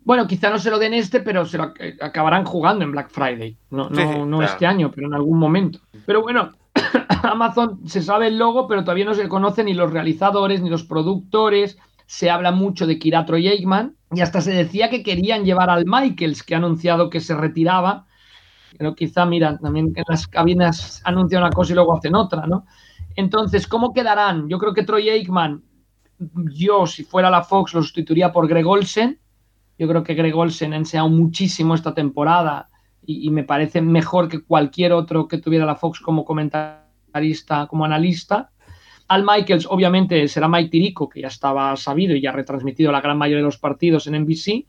Bueno, 0.05 0.27
quizá 0.27 0.51
no 0.51 0.59
se 0.59 0.71
lo 0.71 0.79
den 0.79 0.95
este, 0.95 1.21
pero 1.21 1.45
se 1.45 1.59
lo 1.59 1.73
acabarán 2.01 2.45
jugando 2.45 2.85
en 2.85 2.93
Black 2.93 3.11
Friday. 3.11 3.57
No, 3.71 3.89
no, 3.89 4.43
este 4.43 4.67
año, 4.67 4.91
pero 4.95 5.07
en 5.07 5.15
algún 5.15 5.39
momento. 5.39 5.81
Pero 6.07 6.23
bueno, 6.23 6.53
Amazon 7.23 7.87
se 7.87 8.03
sabe 8.03 8.29
el 8.29 8.39
logo, 8.39 8.67
pero 8.67 8.83
todavía 8.83 9.05
no 9.05 9.15
se 9.15 9.29
conocen 9.29 9.67
ni 9.67 9.75
los 9.75 9.93
realizadores 9.93 10.61
ni 10.61 10.71
los 10.71 10.85
productores. 10.85 11.79
Se 12.07 12.31
habla 12.31 12.51
mucho 12.51 12.87
de 12.87 12.99
Kiratro 12.99 13.39
y 13.39 13.49
Aikman. 13.49 13.97
Y 14.11 14.21
hasta 14.21 14.41
se 14.41 14.53
decía 14.53 14.91
que 14.91 15.03
querían 15.03 15.45
llevar 15.45 15.71
al 15.71 15.85
Michaels, 15.87 16.43
que 16.43 16.55
ha 16.55 16.59
anunciado 16.59 17.09
que 17.09 17.21
se 17.21 17.35
retiraba. 17.35 18.07
Pero 18.77 18.95
quizá, 18.95 19.25
mira, 19.25 19.59
también 19.59 19.93
en 19.95 20.05
las 20.09 20.27
cabinas 20.27 21.01
anuncian 21.05 21.43
una 21.43 21.53
cosa 21.53 21.73
y 21.73 21.75
luego 21.77 21.97
hacen 21.97 22.15
otra, 22.15 22.47
¿no? 22.47 22.67
Entonces, 23.17 23.67
¿cómo 23.67 23.93
quedarán? 23.93 24.49
Yo 24.49 24.59
creo 24.59 24.75
que 24.75 24.83
Troy 24.83 25.09
Aikman, 25.11 25.63
yo 26.53 26.87
si 26.87 27.05
fuera 27.05 27.31
la 27.31 27.43
Fox 27.43 27.75
lo 27.75 27.83
sustituiría 27.83 28.33
por 28.33 28.49
Greg 28.49 28.67
Olsen. 28.67 29.19
Yo 29.79 29.89
creo 29.89 30.03
que 30.03 30.15
Greg 30.15 30.37
Olsen 30.37 30.73
ha 30.73 30.77
enseñado 30.77 31.09
muchísimo 31.09 31.75
esta 31.75 31.95
temporada 31.95 32.69
y, 33.05 33.31
me 33.31 33.43
parece 33.43 33.81
mejor 33.83 34.29
que 34.29 34.43
cualquier 34.45 34.93
otro 34.93 35.27
que 35.27 35.39
tuviera 35.39 35.67
la 35.67 35.75
Fox 35.75 36.01
como 36.01 36.25
comentarista, 36.25 37.67
como 37.67 37.85
analista. 37.85 38.51
Al 39.09 39.25
Michaels, 39.25 39.67
obviamente, 39.69 40.29
será 40.29 40.47
Mike 40.49 40.71
Tirico, 40.71 41.09
que 41.09 41.21
ya 41.23 41.29
estaba 41.29 41.77
sabido 41.77 42.15
y 42.15 42.21
ya 42.21 42.31
ha 42.31 42.35
retransmitido 42.35 42.93
la 42.93 43.01
gran 43.01 43.19
mayoría 43.19 43.39
de 43.39 43.47
los 43.47 43.59
partidos 43.59 44.07
en 44.07 44.15
NBC. 44.15 44.67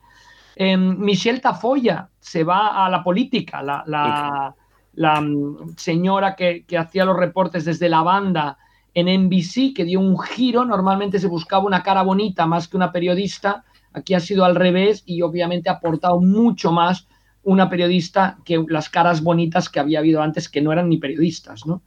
Em, 0.56 0.98
Michelle 0.98 1.40
Tafoya 1.40 2.10
se 2.20 2.44
va 2.44 2.86
a 2.86 2.90
la 2.90 3.04
política, 3.04 3.62
la 3.62 4.56
la 4.94 5.22
mm, 5.22 5.76
señora 5.78 6.36
que, 6.36 6.66
hacía 6.78 7.06
los 7.06 7.18
reportes 7.18 7.66
desde 7.66 7.90
la 7.90 8.02
banda 8.02 8.58
en 8.94 9.08
NBC, 9.08 9.74
que 9.76 9.86
dio 9.86 10.00
un 10.00 10.20
giro, 10.20 10.66
normalmente 10.66 11.20
se 11.20 11.28
buscaba 11.28 11.66
una 11.66 11.82
cara 11.82 12.04
bonita 12.04 12.46
más 12.46 12.68
que 12.68 12.78
una 12.78 12.92
periodista, 12.92 13.64
aquí 13.94 14.14
ha 14.14 14.20
sido 14.20 14.46
al 14.46 14.56
revés 14.56 15.04
y 15.06 15.22
obviamente 15.22 15.70
ha 15.70 15.74
aportado 15.74 16.20
mucho 16.20 16.72
más 16.72 17.08
una 17.44 17.70
periodista 17.70 18.38
que 18.46 18.64
las 18.68 18.90
caras 18.90 19.22
bonitas 19.22 19.70
que 19.70 19.80
había 19.80 20.00
habido 20.00 20.22
antes, 20.22 20.50
que 20.50 20.62
no 20.62 20.72
eran 20.72 20.90
ni 20.90 20.98
periodistas, 20.98 21.66
¿no? 21.66 21.84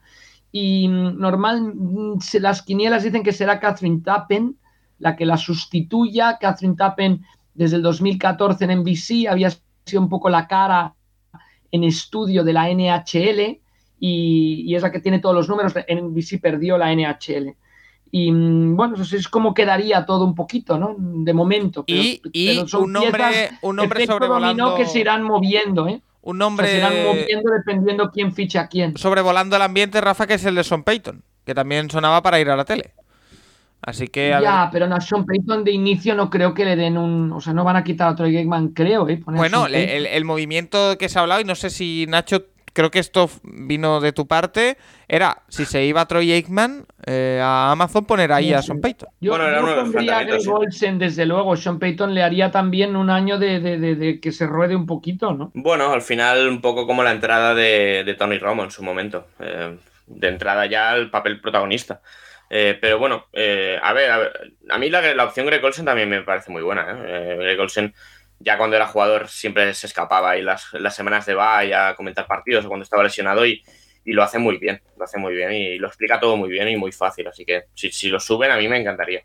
Y 0.52 0.88
mm, 0.88 1.18
normal, 1.18 1.74
mm, 1.74 2.18
las 2.40 2.62
quinielas 2.62 3.02
dicen 3.02 3.22
que 3.22 3.32
será 3.32 3.58
Catherine 3.60 4.00
Tappen 4.02 4.56
la 4.98 5.16
que 5.16 5.26
la 5.26 5.36
sustituya. 5.36 6.38
Catherine 6.40 6.76
Tappen 6.76 7.24
desde 7.54 7.76
el 7.76 7.82
2014 7.82 8.64
en 8.64 8.80
NBC 8.80 9.28
había 9.28 9.50
sido 9.84 10.02
un 10.02 10.08
poco 10.08 10.28
la 10.28 10.46
cara 10.46 10.94
en 11.70 11.84
estudio 11.84 12.44
de 12.44 12.52
la 12.52 12.68
NHL 12.70 13.60
y, 13.98 14.74
es 14.74 14.82
la 14.82 14.92
que 14.92 15.00
tiene 15.00 15.18
todos 15.18 15.34
los 15.34 15.48
números. 15.48 15.74
NBC 15.74 16.40
perdió 16.40 16.78
la 16.78 16.94
NHL. 16.94 17.56
Y 18.18 18.32
mm, 18.32 18.76
bueno, 18.76 18.94
eso 18.94 19.14
es 19.14 19.28
como 19.28 19.52
quedaría 19.52 20.06
todo 20.06 20.24
un 20.24 20.34
poquito, 20.34 20.78
¿no? 20.78 20.96
De 20.98 21.34
momento. 21.34 21.84
y, 21.86 22.22
un 22.72 22.90
nombre, 22.90 23.50
un 23.60 23.76
nombre 23.76 24.06
sobrevolando... 24.06 24.74
que 24.74 24.86
se 24.86 25.00
irán 25.00 25.22
moviendo, 25.22 25.86
¿eh? 25.86 26.00
Un 26.22 26.38
nombre... 26.38 26.66
se 26.66 26.78
irán 26.78 26.94
moviendo 27.04 27.50
dependiendo 27.52 28.10
quién 28.10 28.32
ficha 28.32 28.62
a 28.62 28.68
quién. 28.68 28.96
Sobrevolando 28.96 29.56
el 29.56 29.62
ambiente, 29.62 30.00
Rafa, 30.00 30.26
que 30.26 30.34
es 30.34 30.44
el 30.46 30.54
de 30.54 30.64
Son 30.64 30.82
Payton, 30.82 31.22
que 31.44 31.54
también 31.54 31.90
sonaba 31.90 32.22
para 32.22 32.40
ir 32.40 32.48
a 32.48 32.56
la 32.56 32.64
tele. 32.64 32.94
Así 33.82 34.08
que. 34.08 34.30
ya, 34.30 34.70
pero 34.72 34.86
a 34.86 35.00
Sean 35.02 35.26
Payton 35.26 35.62
de 35.62 35.72
inicio 35.72 36.14
no 36.14 36.30
creo 36.30 36.54
que 36.54 36.64
le 36.64 36.74
den 36.74 36.96
un. 36.96 37.30
O 37.32 37.42
sea, 37.42 37.52
no 37.52 37.64
van 37.64 37.76
a 37.76 37.84
quitar 37.84 38.08
a 38.08 38.16
Troy 38.16 38.34
Aikman, 38.34 38.68
creo, 38.68 39.06
¿eh? 39.10 39.22
Bueno, 39.26 39.66
el, 39.66 40.06
el, 40.06 40.24
movimiento 40.24 40.96
que 40.98 41.10
se 41.10 41.18
ha 41.18 41.22
hablado, 41.22 41.42
y 41.42 41.44
no 41.44 41.54
sé 41.54 41.68
si 41.68 42.06
Nacho 42.08 42.46
creo 42.76 42.90
que 42.90 42.98
esto 42.98 43.30
vino 43.42 44.00
de 44.00 44.12
tu 44.12 44.28
parte, 44.28 44.76
era 45.08 45.42
si 45.48 45.64
se 45.64 45.84
iba 45.86 46.06
Troy 46.06 46.30
Aikman 46.30 46.84
eh, 47.06 47.40
a 47.42 47.72
Amazon 47.72 48.04
poner 48.04 48.32
ahí 48.32 48.52
a 48.52 48.60
Sean 48.60 48.82
Payton. 48.82 49.08
Yo, 49.18 49.30
bueno, 49.32 49.48
era 49.48 49.60
yo 49.60 49.76
pondría 49.76 50.18
a 50.18 50.24
Greg 50.24 50.46
Olsen, 50.46 50.98
desde 50.98 51.24
luego. 51.24 51.56
Sean 51.56 51.78
Payton 51.78 52.14
le 52.14 52.22
haría 52.22 52.50
también 52.50 52.94
un 52.94 53.08
año 53.08 53.38
de, 53.38 54.18
que 54.20 54.30
se 54.30 54.46
ruede 54.46 54.76
un 54.76 54.84
poquito, 54.84 55.32
¿no? 55.32 55.50
Bueno, 55.54 55.90
al 55.90 56.02
final 56.02 56.48
un 56.48 56.60
poco 56.60 56.86
como 56.86 57.02
la 57.02 57.12
entrada 57.12 57.54
de, 57.54 58.14
Tony 58.18 58.38
Romo 58.38 58.62
en 58.62 58.70
su 58.70 58.82
momento. 58.82 59.26
Eh, 59.40 59.78
de 60.06 60.28
entrada 60.28 60.66
ya 60.66 60.90
al 60.90 61.10
papel 61.10 61.40
protagonista. 61.40 62.02
Eh, 62.50 62.78
pero 62.80 62.98
bueno, 62.98 63.26
a, 63.82 63.92
ver, 63.94 64.10
a, 64.70 64.78
mí 64.78 64.90
la, 64.90 65.14
la, 65.14 65.24
opción 65.24 65.46
Greg 65.46 65.64
Olsen 65.64 65.86
también 65.86 66.10
me 66.10 66.20
parece 66.22 66.52
muy 66.52 66.62
buena. 66.62 66.84
Greg 66.84 67.58
Olsen 67.58 67.94
ya 68.38 68.58
cuando 68.58 68.76
era 68.76 68.86
jugador 68.86 69.28
siempre 69.28 69.72
se 69.74 69.86
escapaba 69.86 70.36
y 70.36 70.42
las, 70.42 70.72
las 70.74 70.94
semanas 70.94 71.26
de 71.26 71.34
va 71.34 71.58
a 71.88 71.94
comentar 71.94 72.26
partidos 72.26 72.64
o 72.64 72.68
cuando 72.68 72.84
estaba 72.84 73.02
lesionado 73.02 73.46
y, 73.46 73.62
y, 74.04 74.12
lo 74.12 74.22
hace 74.22 74.38
muy 74.38 74.58
bien, 74.58 74.80
lo 74.96 75.04
hace 75.04 75.18
muy 75.18 75.34
bien 75.34 75.52
y 75.52 75.78
lo 75.78 75.88
explica 75.88 76.20
todo 76.20 76.36
muy 76.36 76.48
bien 76.48 76.68
y 76.68 76.76
muy 76.76 76.92
fácil, 76.92 77.26
así 77.28 77.44
que 77.44 77.64
si, 77.74 77.90
si 77.90 78.08
lo 78.08 78.20
suben 78.20 78.50
a 78.50 78.56
mí 78.56 78.68
me 78.68 78.78
encantaría. 78.78 79.22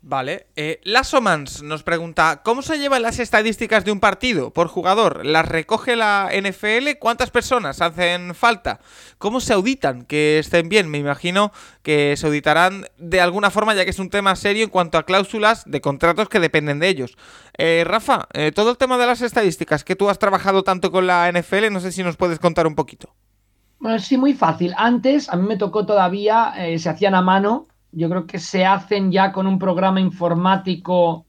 Vale. 0.00 0.46
Eh, 0.54 0.80
Lassomans 0.84 1.62
nos 1.62 1.82
pregunta, 1.82 2.42
¿cómo 2.44 2.62
se 2.62 2.78
llevan 2.78 3.02
las 3.02 3.18
estadísticas 3.18 3.84
de 3.84 3.90
un 3.90 3.98
partido 3.98 4.52
por 4.52 4.68
jugador? 4.68 5.26
¿Las 5.26 5.46
recoge 5.46 5.96
la 5.96 6.30
NFL? 6.32 6.98
¿Cuántas 7.00 7.30
personas 7.30 7.82
hacen 7.82 8.34
falta? 8.34 8.78
¿Cómo 9.18 9.40
se 9.40 9.54
auditan? 9.54 10.04
Que 10.04 10.38
estén 10.38 10.68
bien. 10.68 10.88
Me 10.88 10.98
imagino 10.98 11.50
que 11.82 12.16
se 12.16 12.28
auditarán 12.28 12.86
de 12.96 13.20
alguna 13.20 13.50
forma, 13.50 13.74
ya 13.74 13.84
que 13.84 13.90
es 13.90 13.98
un 13.98 14.08
tema 14.08 14.36
serio 14.36 14.64
en 14.64 14.70
cuanto 14.70 14.98
a 14.98 15.02
cláusulas 15.04 15.64
de 15.66 15.80
contratos 15.80 16.28
que 16.28 16.38
dependen 16.38 16.78
de 16.78 16.88
ellos. 16.88 17.16
Eh, 17.58 17.82
Rafa, 17.84 18.28
eh, 18.34 18.52
todo 18.52 18.70
el 18.70 18.78
tema 18.78 18.98
de 18.98 19.06
las 19.06 19.20
estadísticas, 19.20 19.82
que 19.82 19.96
tú 19.96 20.08
has 20.08 20.20
trabajado 20.20 20.62
tanto 20.62 20.92
con 20.92 21.08
la 21.08 21.28
NFL, 21.28 21.72
no 21.72 21.80
sé 21.80 21.90
si 21.90 22.04
nos 22.04 22.16
puedes 22.16 22.38
contar 22.38 22.68
un 22.68 22.76
poquito. 22.76 23.14
Bueno, 23.80 23.98
sí, 23.98 24.16
muy 24.16 24.34
fácil. 24.34 24.74
Antes, 24.76 25.28
a 25.28 25.36
mí 25.36 25.46
me 25.46 25.56
tocó 25.56 25.86
todavía, 25.86 26.54
se 26.78 26.88
hacían 26.88 27.14
a 27.14 27.22
mano 27.22 27.66
yo 27.92 28.08
creo 28.08 28.26
que 28.26 28.38
se 28.38 28.64
hacen 28.64 29.10
ya 29.10 29.32
con 29.32 29.46
un 29.46 29.58
programa 29.58 30.00
informático 30.00 31.26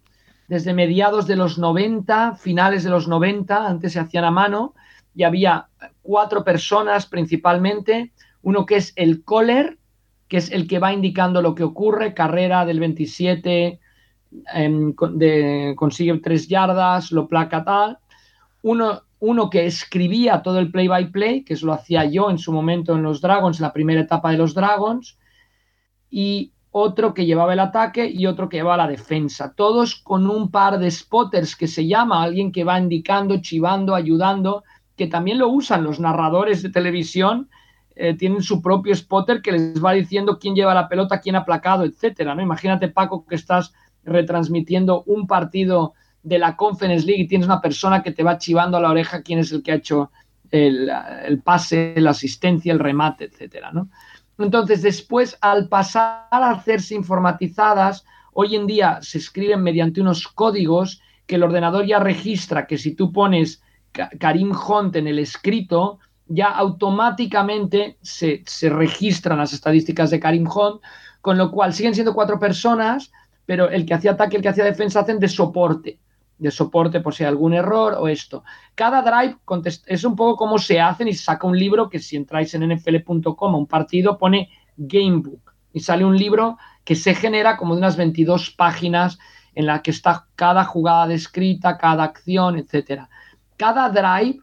desde 0.47 0.73
mediados 0.73 1.27
de 1.27 1.35
los 1.35 1.57
90, 1.57 2.35
finales 2.35 2.83
de 2.83 2.89
los 2.89 3.07
90, 3.07 3.67
antes 3.67 3.93
se 3.93 3.99
hacían 3.99 4.25
a 4.25 4.31
mano 4.31 4.73
y 5.15 5.23
había 5.23 5.67
cuatro 6.01 6.43
personas 6.43 7.05
principalmente, 7.05 8.11
uno 8.41 8.65
que 8.65 8.77
es 8.77 8.93
el 8.95 9.23
caller, 9.23 9.77
que 10.27 10.37
es 10.37 10.51
el 10.51 10.67
que 10.67 10.79
va 10.79 10.93
indicando 10.93 11.41
lo 11.41 11.55
que 11.55 11.63
ocurre, 11.63 12.13
carrera 12.13 12.65
del 12.65 12.79
27, 12.79 13.79
em, 14.53 14.93
consigue 15.75 16.17
tres 16.19 16.47
yardas, 16.47 17.11
lo 17.11 17.27
placa 17.27 17.63
tal, 17.63 17.99
uno, 18.61 19.03
uno 19.19 19.49
que 19.49 19.65
escribía 19.65 20.41
todo 20.41 20.59
el 20.59 20.71
play-by-play, 20.71 21.41
-play, 21.41 21.45
que 21.45 21.53
eso 21.53 21.65
lo 21.67 21.73
hacía 21.73 22.05
yo 22.05 22.29
en 22.29 22.37
su 22.37 22.51
momento 22.51 22.95
en 22.95 23.03
los 23.03 23.21
Dragons, 23.21 23.59
en 23.59 23.63
la 23.63 23.73
primera 23.73 24.01
etapa 24.01 24.31
de 24.31 24.37
los 24.37 24.53
Dragons, 24.53 25.17
y 26.09 26.51
otro 26.71 27.13
que 27.13 27.25
llevaba 27.25 27.53
el 27.53 27.59
ataque 27.59 28.09
y 28.09 28.27
otro 28.27 28.47
que 28.47 28.57
llevaba 28.57 28.77
la 28.77 28.87
defensa. 28.87 29.53
Todos 29.55 29.95
con 29.95 30.29
un 30.29 30.51
par 30.51 30.79
de 30.79 30.91
spotters 30.91 31.55
que 31.55 31.67
se 31.67 31.87
llama, 31.87 32.21
alguien 32.21 32.51
que 32.51 32.63
va 32.63 32.79
indicando, 32.79 33.41
chivando, 33.41 33.95
ayudando, 33.95 34.63
que 34.95 35.07
también 35.07 35.39
lo 35.39 35.49
usan 35.49 35.83
los 35.83 35.99
narradores 35.99 36.61
de 36.61 36.69
televisión. 36.69 37.49
Eh, 37.95 38.13
tienen 38.13 38.43
su 38.43 38.61
propio 38.61 38.95
spotter 38.95 39.41
que 39.41 39.51
les 39.51 39.83
va 39.83 39.93
diciendo 39.93 40.37
quién 40.39 40.55
lleva 40.55 40.73
la 40.73 40.87
pelota, 40.87 41.19
quién 41.19 41.35
ha 41.35 41.45
placado, 41.45 41.85
etcétera. 41.85 42.35
¿no? 42.35 42.41
Imagínate, 42.41 42.87
Paco, 42.87 43.25
que 43.25 43.35
estás 43.35 43.73
retransmitiendo 44.03 45.03
un 45.05 45.27
partido 45.27 45.93
de 46.21 46.37
la 46.37 46.55
Conference 46.55 47.05
League 47.05 47.23
y 47.23 47.27
tienes 47.27 47.47
una 47.47 47.61
persona 47.61 48.03
que 48.03 48.11
te 48.11 48.23
va 48.23 48.37
chivando 48.37 48.77
a 48.77 48.81
la 48.81 48.91
oreja 48.91 49.21
quién 49.21 49.39
es 49.39 49.51
el 49.51 49.63
que 49.63 49.71
ha 49.71 49.75
hecho 49.75 50.11
el, 50.51 50.89
el 51.25 51.41
pase, 51.41 51.95
la 51.97 52.11
asistencia, 52.11 52.71
el 52.71 52.79
remate, 52.79 53.25
etcétera. 53.25 53.71
¿no? 53.71 53.89
Entonces, 54.39 54.81
después, 54.81 55.37
al 55.41 55.67
pasar 55.67 56.27
a 56.31 56.51
hacerse 56.51 56.95
informatizadas, 56.95 58.05
hoy 58.33 58.55
en 58.55 58.67
día 58.67 58.99
se 59.01 59.17
escriben 59.17 59.61
mediante 59.61 59.99
unos 60.01 60.27
códigos 60.27 61.01
que 61.27 61.35
el 61.35 61.43
ordenador 61.43 61.85
ya 61.85 61.99
registra 61.99 62.65
que 62.65 62.77
si 62.77 62.95
tú 62.95 63.11
pones 63.11 63.61
Karim 63.91 64.51
Hunt 64.51 64.95
en 64.95 65.07
el 65.07 65.19
escrito, 65.19 65.99
ya 66.27 66.47
automáticamente 66.47 67.97
se, 68.01 68.43
registran 68.69 69.39
las 69.39 69.51
estadísticas 69.51 70.09
de 70.09 70.19
Karim 70.19 70.47
Hunt, 70.47 70.81
con 71.21 71.37
lo 71.37 71.51
cual 71.51 71.73
siguen 71.73 71.93
siendo 71.93 72.13
cuatro 72.13 72.39
personas, 72.39 73.11
pero 73.45 73.69
el 73.69 73.85
que 73.85 73.95
hacía 73.95 74.11
ataque 74.11 74.37
el 74.37 74.41
que 74.41 74.49
hacía 74.49 74.63
defensa 74.63 75.01
hacen 75.01 75.19
de 75.19 75.27
soporte 75.27 75.99
de 76.39 76.51
soporte 76.51 77.01
por 77.01 77.13
si 77.13 77.23
hay 77.23 77.29
algún 77.29 77.53
error 77.53 77.95
o 77.99 78.07
esto. 78.07 78.43
Cada 78.73 79.01
drive 79.01 79.37
es 79.85 80.03
un 80.03 80.15
poco 80.15 80.37
como 80.37 80.57
se 80.57 80.79
hacen 80.79 81.07
y 81.07 81.13
saca 81.13 81.45
un 81.45 81.59
libro 81.59 81.89
que 81.89 81.99
si 81.99 82.15
entráis 82.15 82.53
en 82.53 82.67
nfl.com 82.67 83.55
un 83.55 83.67
partido 83.67 84.17
pone 84.17 84.49
Gamebook 84.77 85.53
y 85.73 85.81
sale 85.81 86.05
un 86.05 86.17
libro 86.17 86.57
que 86.83 86.95
se 86.95 87.13
genera 87.13 87.57
como 87.57 87.75
de 87.75 87.79
unas 87.79 87.97
22 87.97 88.51
páginas 88.51 89.19
en 89.53 89.65
la 89.65 89.81
que 89.81 89.91
está 89.91 90.27
cada 90.35 90.63
jugada 90.63 91.07
descrita, 91.07 91.77
cada 91.77 92.03
acción, 92.03 92.57
etc. 92.57 93.03
Cada 93.57 93.89
drive 93.89 94.39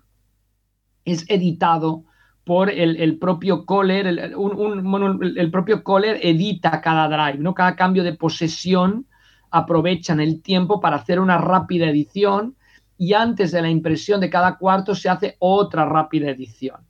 es 1.05 1.25
editado 1.31 2.05
por 2.45 2.71
el, 2.71 3.19
propio 3.19 3.65
caller, 3.65 4.07
el, 4.07 4.19
el 4.19 5.51
propio 5.51 5.83
caller 5.83 6.21
edita 6.23 6.81
cada 6.81 7.09
drive, 7.09 7.43
¿no? 7.43 7.55
Cada 7.55 7.75
cambio 7.75 8.05
de 8.05 8.13
posesión 8.13 9.07
aprovechan 9.51 10.21
el 10.21 10.43
tiempo 10.43 10.81
para 10.81 10.97
hacer 10.97 11.21
una 11.21 11.39
rápida 11.39 11.89
edición 11.89 12.57
y 12.99 13.13
antes 13.13 13.53
de 13.53 13.63
la 13.63 13.71
impresión 13.71 14.21
de 14.21 14.31
cada 14.31 14.57
cuarto 14.57 14.95
se 14.95 15.09
hace 15.09 15.37
otra 15.39 15.85
rápida 15.85 16.31
edición. 16.31 16.81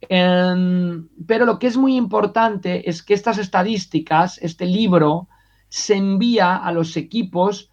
Em, 0.00 1.08
pero 1.26 1.44
lo 1.44 1.58
que 1.58 1.66
es 1.66 1.76
muy 1.76 1.96
importante 1.96 2.88
es 2.88 3.02
que 3.02 3.14
estas 3.14 3.38
estadísticas, 3.38 4.38
este 4.38 4.66
libro, 4.66 5.28
se 5.68 5.96
envía 5.96 6.56
a 6.56 6.72
los 6.72 6.96
equipos 6.96 7.70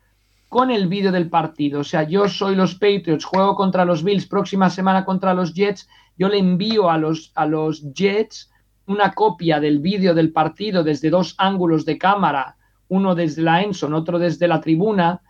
con 0.49 0.71
el 0.71 0.87
vídeo 0.87 1.11
del 1.11 1.29
partido. 1.29 1.81
O 1.81 1.83
sea, 1.83 2.03
yo 2.03 2.27
soy 2.27 2.55
los 2.55 2.75
Patriots, 2.75 3.25
juego 3.25 3.55
contra 3.55 3.85
los 3.85 4.03
Bills, 4.03 4.25
próxima 4.25 4.69
semana 4.69 5.05
contra 5.05 5.33
los 5.33 5.53
Jets, 5.53 5.87
yo 6.17 6.29
le 6.29 6.39
envío 6.39 6.89
a 6.89 6.97
los, 6.97 7.31
a 7.35 7.45
los 7.45 7.93
Jets 7.93 8.51
una 8.87 9.11
copia 9.13 9.59
del 9.59 9.79
vídeo 9.79 10.13
del 10.13 10.31
partido 10.31 10.83
desde 10.83 11.09
dos 11.09 11.35
ángulos 11.37 11.85
de 11.85 11.97
cámara 11.97 12.55
uno 12.87 13.15
desde 13.15 13.41
la 13.41 13.61
Enson, 13.61 13.93
otro 13.93 14.19
desde 14.19 14.47
la 14.47 14.61
tribuna, 14.61 15.21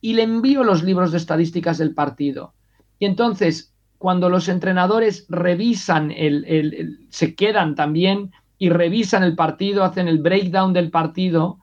y 0.00 0.14
le 0.14 0.22
envío 0.22 0.62
los 0.62 0.82
libros 0.82 1.12
de 1.12 1.18
estadísticas 1.18 1.78
del 1.78 1.94
partido. 1.94 2.54
Y 2.98 3.06
entonces, 3.06 3.74
cuando 3.98 4.28
los 4.28 4.48
entrenadores 4.48 5.26
revisan, 5.28 6.10
el, 6.10 7.06
se 7.10 7.34
quedan 7.34 7.74
también 7.74 8.32
y 8.58 8.68
revisan 8.70 9.22
el 9.22 9.34
partido, 9.34 9.84
hacen 9.84 10.08
el 10.08 10.18
breakdown 10.18 10.72
del 10.72 10.90
partido, 10.90 11.58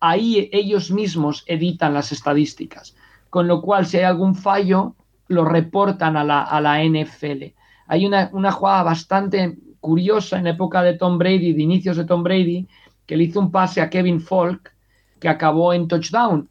ahí 0.00 0.48
ellos 0.52 0.90
mismos 0.90 1.44
editan 1.46 1.94
las 1.94 2.12
estadísticas. 2.12 2.94
Con 3.30 3.48
lo 3.48 3.60
cual, 3.60 3.86
si 3.86 3.98
hay 3.98 4.04
algún 4.04 4.34
fallo, 4.34 4.94
lo 5.28 5.44
reportan 5.44 6.16
a 6.16 6.24
la, 6.24 6.42
a 6.42 6.60
la 6.60 6.82
NFL. 6.82 7.54
Hay 7.86 8.06
una, 8.06 8.30
una 8.32 8.52
jugada 8.52 8.82
bastante 8.82 9.58
curiosa 9.80 10.38
en 10.38 10.46
época 10.46 10.82
de 10.82 10.94
Tom 10.94 11.18
Brady, 11.18 11.52
de 11.52 11.62
inicios 11.62 11.96
de 11.96 12.04
Tom 12.04 12.22
Brady, 12.22 12.66
que 13.08 13.16
le 13.16 13.24
hizo 13.24 13.40
un 13.40 13.50
pase 13.50 13.80
a 13.80 13.88
Kevin 13.88 14.20
Falk 14.20 14.70
que 15.18 15.30
acabó 15.30 15.72
en 15.72 15.88
touchdown. 15.88 16.48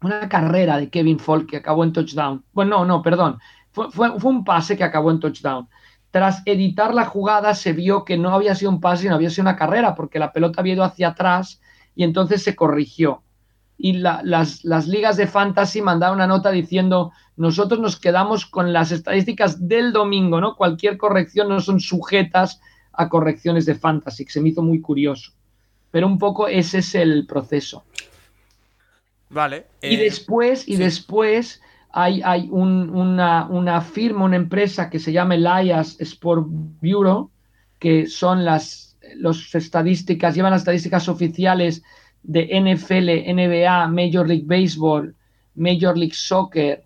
Una 0.00 0.28
carrera 0.28 0.78
de 0.78 0.88
Kevin 0.88 1.18
Falk 1.18 1.50
que 1.50 1.56
acabó 1.56 1.82
en 1.82 1.92
touchdown. 1.92 2.44
Bueno, 2.52 2.78
no, 2.78 2.84
no, 2.84 3.02
perdón. 3.02 3.38
Fue, 3.72 4.10
un 4.10 4.44
pase 4.44 4.76
que 4.76 4.84
acabó 4.84 5.10
en 5.10 5.18
touchdown. 5.18 5.68
Tras 6.12 6.42
editar 6.46 6.94
la 6.94 7.04
jugada 7.04 7.54
se 7.54 7.72
vio 7.72 8.04
que 8.04 8.16
no 8.16 8.32
había 8.32 8.54
sido 8.54 8.70
un 8.70 8.80
pase, 8.80 9.02
sino 9.02 9.16
había 9.16 9.28
sido 9.28 9.42
una 9.42 9.56
carrera, 9.56 9.96
porque 9.96 10.20
la 10.20 10.32
pelota 10.32 10.60
había 10.60 10.74
ido 10.74 10.84
hacia 10.84 11.08
atrás 11.08 11.60
y 11.96 12.04
entonces 12.04 12.44
se 12.44 12.54
corrigió. 12.54 13.24
Y 13.76 13.94
las, 13.94 14.64
las 14.64 14.86
ligas 14.86 15.16
de 15.16 15.26
fantasy 15.26 15.82
mandaron 15.82 16.16
una 16.16 16.28
nota 16.28 16.52
diciendo, 16.52 17.12
nosotros 17.36 17.80
nos 17.80 17.98
quedamos 17.98 18.46
con 18.46 18.72
las 18.72 18.92
estadísticas 18.92 19.66
del 19.66 19.92
domingo, 19.92 20.40
¿no? 20.40 20.54
Cualquier 20.54 20.96
corrección 20.96 21.48
no 21.48 21.60
son 21.60 21.80
sujetas 21.80 22.60
a 22.92 23.08
correcciones 23.08 23.66
de 23.66 23.74
fantasy, 23.74 24.24
que 24.24 24.32
se 24.32 24.40
me 24.40 24.50
hizo 24.50 24.62
muy 24.62 24.80
curioso. 24.80 25.32
Pero 25.90 26.06
un 26.06 26.18
poco 26.18 26.48
ese 26.48 26.78
es 26.78 26.94
el 26.94 27.26
proceso. 27.26 27.84
Vale. 29.28 29.66
y 29.82 29.94
eh, 29.94 29.98
después, 29.98 30.66
y 30.68 30.76
después 30.76 31.60
hay, 31.90 32.20
hay 32.24 32.48
una, 32.50 33.80
firma, 33.80 34.24
una 34.24 34.36
empresa 34.36 34.90
que 34.90 34.98
se 34.98 35.12
llama 35.12 35.36
Elias 35.36 35.96
Sport 36.00 36.46
Bureau, 36.80 37.30
que 37.78 38.06
son 38.06 38.44
las 38.44 38.90
los 39.16 39.54
estadísticas, 39.54 40.34
llevan 40.34 40.52
las 40.52 40.62
estadísticas 40.62 41.08
oficiales 41.08 41.82
de 42.22 42.48
NFL, 42.60 43.32
NBA, 43.32 43.88
Major 43.88 44.28
League 44.28 44.44
Baseball, 44.46 45.14
Major 45.54 45.96
League 45.96 46.14
Soccer, 46.14 46.84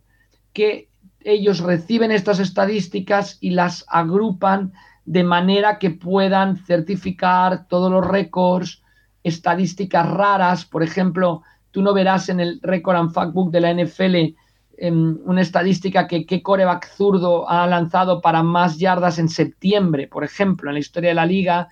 que 0.52 0.88
ellos 1.20 1.60
reciben 1.60 2.12
estas 2.12 2.38
estadísticas 2.38 3.38
y 3.40 3.50
las 3.50 3.84
agrupan 3.88 4.72
de 5.04 5.24
manera 5.24 5.78
que 5.78 5.90
puedan 5.90 6.56
certificar 6.56 7.66
todos 7.68 7.90
los 7.90 8.06
récords, 8.06 8.82
estadísticas 9.24 10.08
raras. 10.08 10.64
Por 10.64 10.82
ejemplo, 10.84 11.42
tú 11.72 11.82
no 11.82 11.92
verás 11.92 12.28
en 12.28 12.38
el 12.38 12.60
Record 12.62 12.96
and 12.96 13.12
Fact 13.12 13.32
Book 13.32 13.50
de 13.50 13.60
la 13.60 13.74
NFL 13.74 14.36
em, 14.76 15.18
una 15.24 15.40
estadística 15.40 16.06
que 16.06 16.24
qué 16.26 16.42
coreback 16.42 16.88
zurdo 16.94 17.48
ha 17.48 17.66
lanzado 17.66 18.20
para 18.20 18.42
más 18.42 18.78
yardas 18.78 19.18
en 19.18 19.28
septiembre, 19.28 20.06
por 20.06 20.22
ejemplo, 20.22 20.70
en 20.70 20.74
la 20.74 20.80
historia 20.80 21.10
de 21.10 21.14
la 21.14 21.26
liga. 21.26 21.68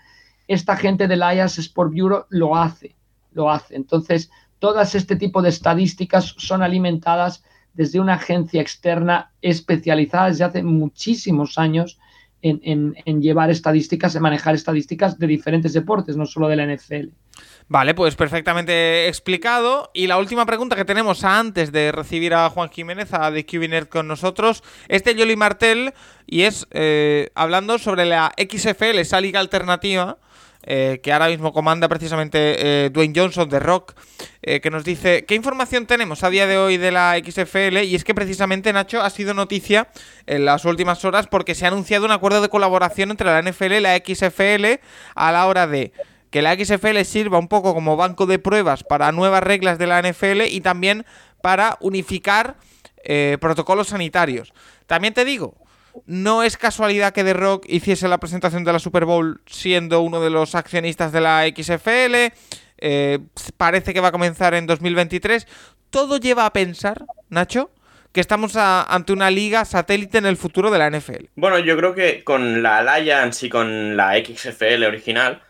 Esta 0.48 0.76
gente 0.76 1.06
del 1.06 1.20
IAS 1.20 1.58
Sport 1.58 1.92
Bureau 1.92 2.24
lo 2.30 2.56
hace, 2.56 2.96
lo 3.32 3.50
hace. 3.50 3.76
Entonces, 3.76 4.30
todas 4.58 4.94
este 4.94 5.16
tipo 5.16 5.42
de 5.42 5.50
estadísticas 5.50 6.34
son 6.38 6.62
alimentadas 6.62 7.44
desde 7.74 8.00
una 8.00 8.14
agencia 8.14 8.60
externa 8.60 9.32
especializada 9.40 10.28
desde 10.28 10.44
hace 10.44 10.62
muchísimos 10.62 11.58
años 11.58 11.98
en, 12.42 13.22
llevar 13.22 13.50
estadísticas, 13.50 14.14
en 14.14 14.22
manejar 14.22 14.54
estadísticas 14.54 15.18
de 15.18 15.26
diferentes 15.26 15.72
deportes, 15.72 16.16
no 16.16 16.26
solo 16.26 16.48
de 16.48 16.56
la 16.56 16.66
NFL. 16.66 17.08
Vale, 17.68 17.94
pues 17.94 18.16
perfectamente 18.16 19.08
explicado. 19.08 19.90
Y 19.94 20.06
la 20.06 20.18
última 20.18 20.44
pregunta 20.44 20.76
que 20.76 20.84
tenemos 20.84 21.24
antes 21.24 21.72
de 21.72 21.92
recibir 21.92 22.34
a 22.34 22.50
Juan 22.50 22.70
Jiménez, 22.70 23.14
a 23.14 23.32
The 23.32 23.46
QB 23.46 23.88
con 23.88 24.08
nosotros, 24.08 24.62
es 24.88 25.04
de 25.04 25.14
Yoli 25.14 25.36
Martel 25.36 25.94
y 26.26 26.42
es 26.42 26.66
eh, 26.72 27.30
hablando 27.34 27.78
sobre 27.78 28.04
la 28.04 28.32
XFL, 28.36 28.98
esa 28.98 29.20
liga 29.20 29.40
alternativa 29.40 30.18
eh, 30.64 31.00
que 31.02 31.12
ahora 31.12 31.28
mismo 31.28 31.52
comanda 31.52 31.88
precisamente 31.88 32.84
eh, 32.84 32.90
Dwayne 32.90 33.14
Johnson 33.16 33.48
de 33.48 33.58
Rock, 33.58 33.94
eh, 34.42 34.60
que 34.60 34.70
nos 34.70 34.84
dice, 34.84 35.24
¿qué 35.24 35.34
información 35.34 35.86
tenemos 35.86 36.22
a 36.22 36.30
día 36.30 36.46
de 36.46 36.56
hoy 36.56 36.76
de 36.76 36.92
la 36.92 37.16
XFL? 37.18 37.78
Y 37.82 37.96
es 37.96 38.04
que 38.04 38.14
precisamente, 38.14 38.72
Nacho, 38.72 39.02
ha 39.02 39.10
sido 39.10 39.34
noticia 39.34 39.88
en 40.26 40.44
las 40.44 40.64
últimas 40.64 41.04
horas 41.04 41.26
porque 41.26 41.56
se 41.56 41.64
ha 41.64 41.68
anunciado 41.68 42.04
un 42.04 42.12
acuerdo 42.12 42.40
de 42.40 42.48
colaboración 42.48 43.10
entre 43.10 43.26
la 43.26 43.42
NFL 43.42 43.72
y 43.72 43.80
la 43.80 43.96
XFL 43.96 44.80
a 45.16 45.32
la 45.32 45.46
hora 45.46 45.66
de 45.66 45.92
que 46.30 46.42
la 46.42 46.54
XFL 46.54 47.02
sirva 47.02 47.38
un 47.38 47.48
poco 47.48 47.74
como 47.74 47.96
banco 47.96 48.26
de 48.26 48.38
pruebas 48.38 48.84
para 48.84 49.12
nuevas 49.12 49.42
reglas 49.42 49.78
de 49.78 49.86
la 49.86 50.00
NFL 50.00 50.42
y 50.48 50.60
también 50.60 51.04
para 51.42 51.76
unificar 51.80 52.56
protocolos 53.40 53.88
sanitarios. 53.88 54.54
También 54.86 55.12
te 55.12 55.24
digo, 55.24 55.54
no 56.06 56.42
es 56.42 56.56
casualidad 56.56 57.12
que 57.12 57.24
The 57.24 57.34
Rock 57.34 57.66
hiciese 57.68 58.08
la 58.08 58.18
presentación 58.18 58.64
de 58.64 58.72
la 58.72 58.78
Super 58.78 59.04
Bowl 59.04 59.40
siendo 59.46 60.00
uno 60.02 60.20
de 60.20 60.30
los 60.30 60.54
accionistas 60.54 61.12
de 61.12 61.20
la 61.20 61.44
XFL. 61.46 62.32
Eh, 62.78 63.18
parece 63.56 63.94
que 63.94 64.00
va 64.00 64.08
a 64.08 64.12
comenzar 64.12 64.54
en 64.54 64.66
2023. 64.66 65.46
Todo 65.90 66.18
lleva 66.18 66.46
a 66.46 66.52
pensar, 66.52 67.04
Nacho, 67.28 67.70
que 68.12 68.20
estamos 68.20 68.56
ante 68.56 69.12
una 69.12 69.30
liga 69.30 69.64
satélite 69.64 70.18
en 70.18 70.26
el 70.26 70.36
futuro 70.36 70.70
de 70.70 70.78
la 70.78 70.90
NFL. 70.90 71.26
Bueno, 71.36 71.58
yo 71.58 71.76
creo 71.76 71.94
que 71.94 72.24
con 72.24 72.62
la 72.62 72.78
Alliance 72.78 73.46
y 73.46 73.48
con 73.48 73.96
la 73.96 74.14
XFL 74.16 74.84
original, 74.84 75.42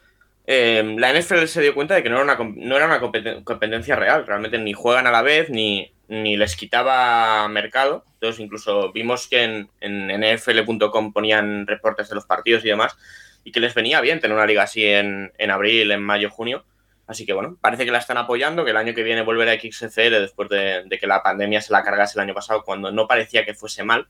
eh, 0.46 0.94
la 0.98 1.12
NFL 1.12 1.46
se 1.46 1.62
dio 1.62 1.74
cuenta 1.74 1.94
de 1.94 2.02
que 2.02 2.10
no 2.10 2.20
era 2.20 2.24
una, 2.24 2.52
no 2.56 2.76
era 2.76 2.86
una 2.86 3.00
competencia 3.44 3.96
real. 3.96 4.26
Realmente 4.26 4.58
ni 4.58 4.72
juegan 4.72 5.06
a 5.06 5.10
la 5.10 5.22
vez, 5.22 5.50
ni, 5.50 5.90
ni 6.12 6.36
les 6.36 6.56
quitaba 6.56 7.48
mercado. 7.48 8.04
Entonces, 8.14 8.40
incluso 8.40 8.92
vimos 8.92 9.28
que 9.28 9.42
en, 9.44 9.70
en 9.80 10.20
NFL.com 10.20 11.12
ponían 11.12 11.66
reportes 11.66 12.10
de 12.10 12.14
los 12.14 12.26
partidos 12.26 12.64
y 12.64 12.68
demás, 12.68 12.96
y 13.44 13.50
que 13.50 13.60
les 13.60 13.74
venía 13.74 14.00
bien 14.00 14.20
tener 14.20 14.36
una 14.36 14.46
liga 14.46 14.62
así 14.62 14.84
en, 14.84 15.32
abril, 15.50 15.90
en 15.90 16.02
mayo, 16.02 16.30
junio. 16.30 16.64
Así 17.06 17.24
que 17.26 17.32
bueno, 17.32 17.56
parece 17.60 17.84
que 17.84 17.90
la 17.90 17.98
están 17.98 18.18
apoyando, 18.18 18.64
que 18.64 18.70
el 18.70 18.76
año 18.76 18.94
que 18.94 19.02
viene 19.02 19.22
vuelve 19.22 19.50
a 19.50 19.58
XFL 19.58 20.20
después 20.20 20.48
de, 20.50 20.84
que 21.00 21.06
la 21.06 21.22
pandemia 21.22 21.60
se 21.62 21.72
la 21.72 21.82
cargase 21.82 22.18
el 22.18 22.24
año 22.24 22.34
pasado, 22.34 22.62
cuando 22.62 22.92
no 22.92 23.08
parecía 23.08 23.44
que 23.44 23.54
fuese 23.54 23.82
mal. 23.82 24.06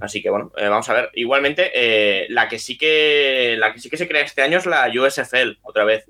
Así 0.00 0.20
que 0.20 0.28
bueno, 0.28 0.52
eh, 0.56 0.68
vamos 0.68 0.88
a 0.90 0.94
ver. 0.94 1.10
Igualmente, 1.14 1.70
eh, 1.74 2.26
la 2.28 2.48
que 2.48 2.58
sí 2.58 2.76
que 2.76 3.56
la 3.56 3.72
que 3.72 3.78
sí 3.78 3.88
que 3.88 3.96
se 3.96 4.06
crea 4.06 4.22
este 4.22 4.42
año 4.42 4.58
es 4.58 4.66
la 4.66 4.88
USFL, 4.88 5.58
otra 5.62 5.84
vez. 5.84 6.04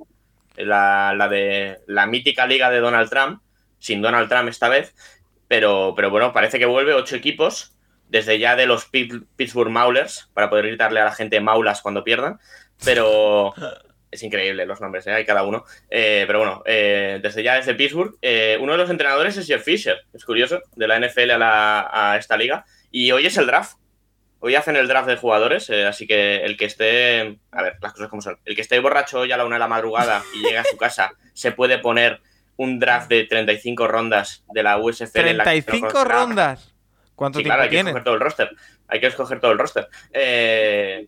La, 0.57 1.15
la 1.15 1.29
de 1.29 1.79
la 1.87 2.07
mítica 2.07 2.47
liga 2.47 2.71
de 2.71 2.81
Donald 2.81 3.11
Trump, 3.11 3.43
sin 3.79 4.03
Donald 4.03 4.29
Trump 4.29 4.49
esta 4.49 4.69
vez, 4.69 4.95
pero, 5.49 5.95
pero 5.97 6.11
bueno, 6.11 6.33
parece 6.33 6.59
que 6.59 6.67
vuelve 6.67 6.95
ocho 6.95 7.17
equipos, 7.17 7.77
desde 8.09 8.39
ya 8.39 8.57
de 8.57 8.67
los 8.67 8.87
Pittsburgh 8.87 9.71
Maulers, 9.71 10.31
para 10.35 10.51
poder 10.51 10.67
gritarle 10.67 11.01
a 11.01 11.07
la 11.07 11.13
gente 11.13 11.41
Maulas 11.41 11.83
cuando 11.83 12.05
pierdan. 12.05 12.39
Pero 12.85 13.55
es 14.11 14.23
increíble 14.23 14.67
los 14.67 14.81
nombres, 14.81 15.07
¿eh? 15.07 15.13
hay 15.13 15.25
cada 15.25 15.45
uno. 15.45 15.65
Eh, 15.91 16.25
pero 16.27 16.39
bueno, 16.39 16.63
eh, 16.67 17.21
desde 17.23 17.43
ya 17.43 17.55
desde 17.55 17.75
Pittsburgh, 17.75 18.17
uno 18.61 18.73
de 18.73 18.79
los 18.79 18.91
entrenadores 18.91 19.37
es 19.37 19.47
Jeff 19.47 19.63
Fisher, 19.63 19.99
es 20.13 20.25
curioso, 20.25 20.61
de 20.75 20.89
la 20.89 20.99
NFL 20.99 21.31
a, 21.43 22.13
a 22.13 22.17
esta 22.17 22.37
liga. 22.37 22.65
Y 22.91 23.13
hoy 23.13 23.27
es 23.27 23.37
el 23.37 23.47
draft. 23.47 23.77
Hoy 24.39 24.55
hacen 24.55 24.77
el 24.77 24.87
draft 24.87 25.09
de 25.09 25.17
jugadores, 25.17 25.71
así 25.71 26.07
que 26.07 26.37
el 26.45 26.57
que 26.57 26.67
esté, 26.67 27.39
a 27.51 27.63
ver, 27.63 27.77
las 27.81 27.93
cosas 27.95 28.09
como 28.09 28.21
son, 28.21 28.39
el 28.45 28.55
que 28.55 28.61
esté 28.61 28.79
borracho 28.79 29.21
hoy 29.21 29.33
a 29.33 29.37
la 29.37 29.47
una 29.47 29.57
de 29.57 29.61
la 29.61 29.67
madrugada 29.67 30.23
y 30.35 30.43
llegue 30.43 30.59
a 30.59 30.65
su 30.65 30.77
casa, 30.77 31.13
se 31.33 31.53
puede 31.53 31.79
poner 31.79 32.21
un 32.57 32.79
draft 32.79 33.09
de 33.09 33.25
35 33.25 33.89
rondas 33.89 34.45
de 34.53 34.63
la 34.63 34.79
USFL. 34.79 35.13
35 35.13 36.05
rondas. 36.05 36.75
¿Cuánto 37.15 37.39
tiempo 37.39 37.49
claro, 37.49 37.63
hay 37.63 37.71
que 37.71 37.79
escoger 37.79 38.05
todo 38.05 38.15
el 38.15 38.21
roster. 38.21 38.51
Hay 38.89 39.01
que 39.01 39.07
escoger 39.07 39.41
todo 39.41 39.53
el 39.53 39.59
roster. 39.59 39.89
Eh, 40.13 41.07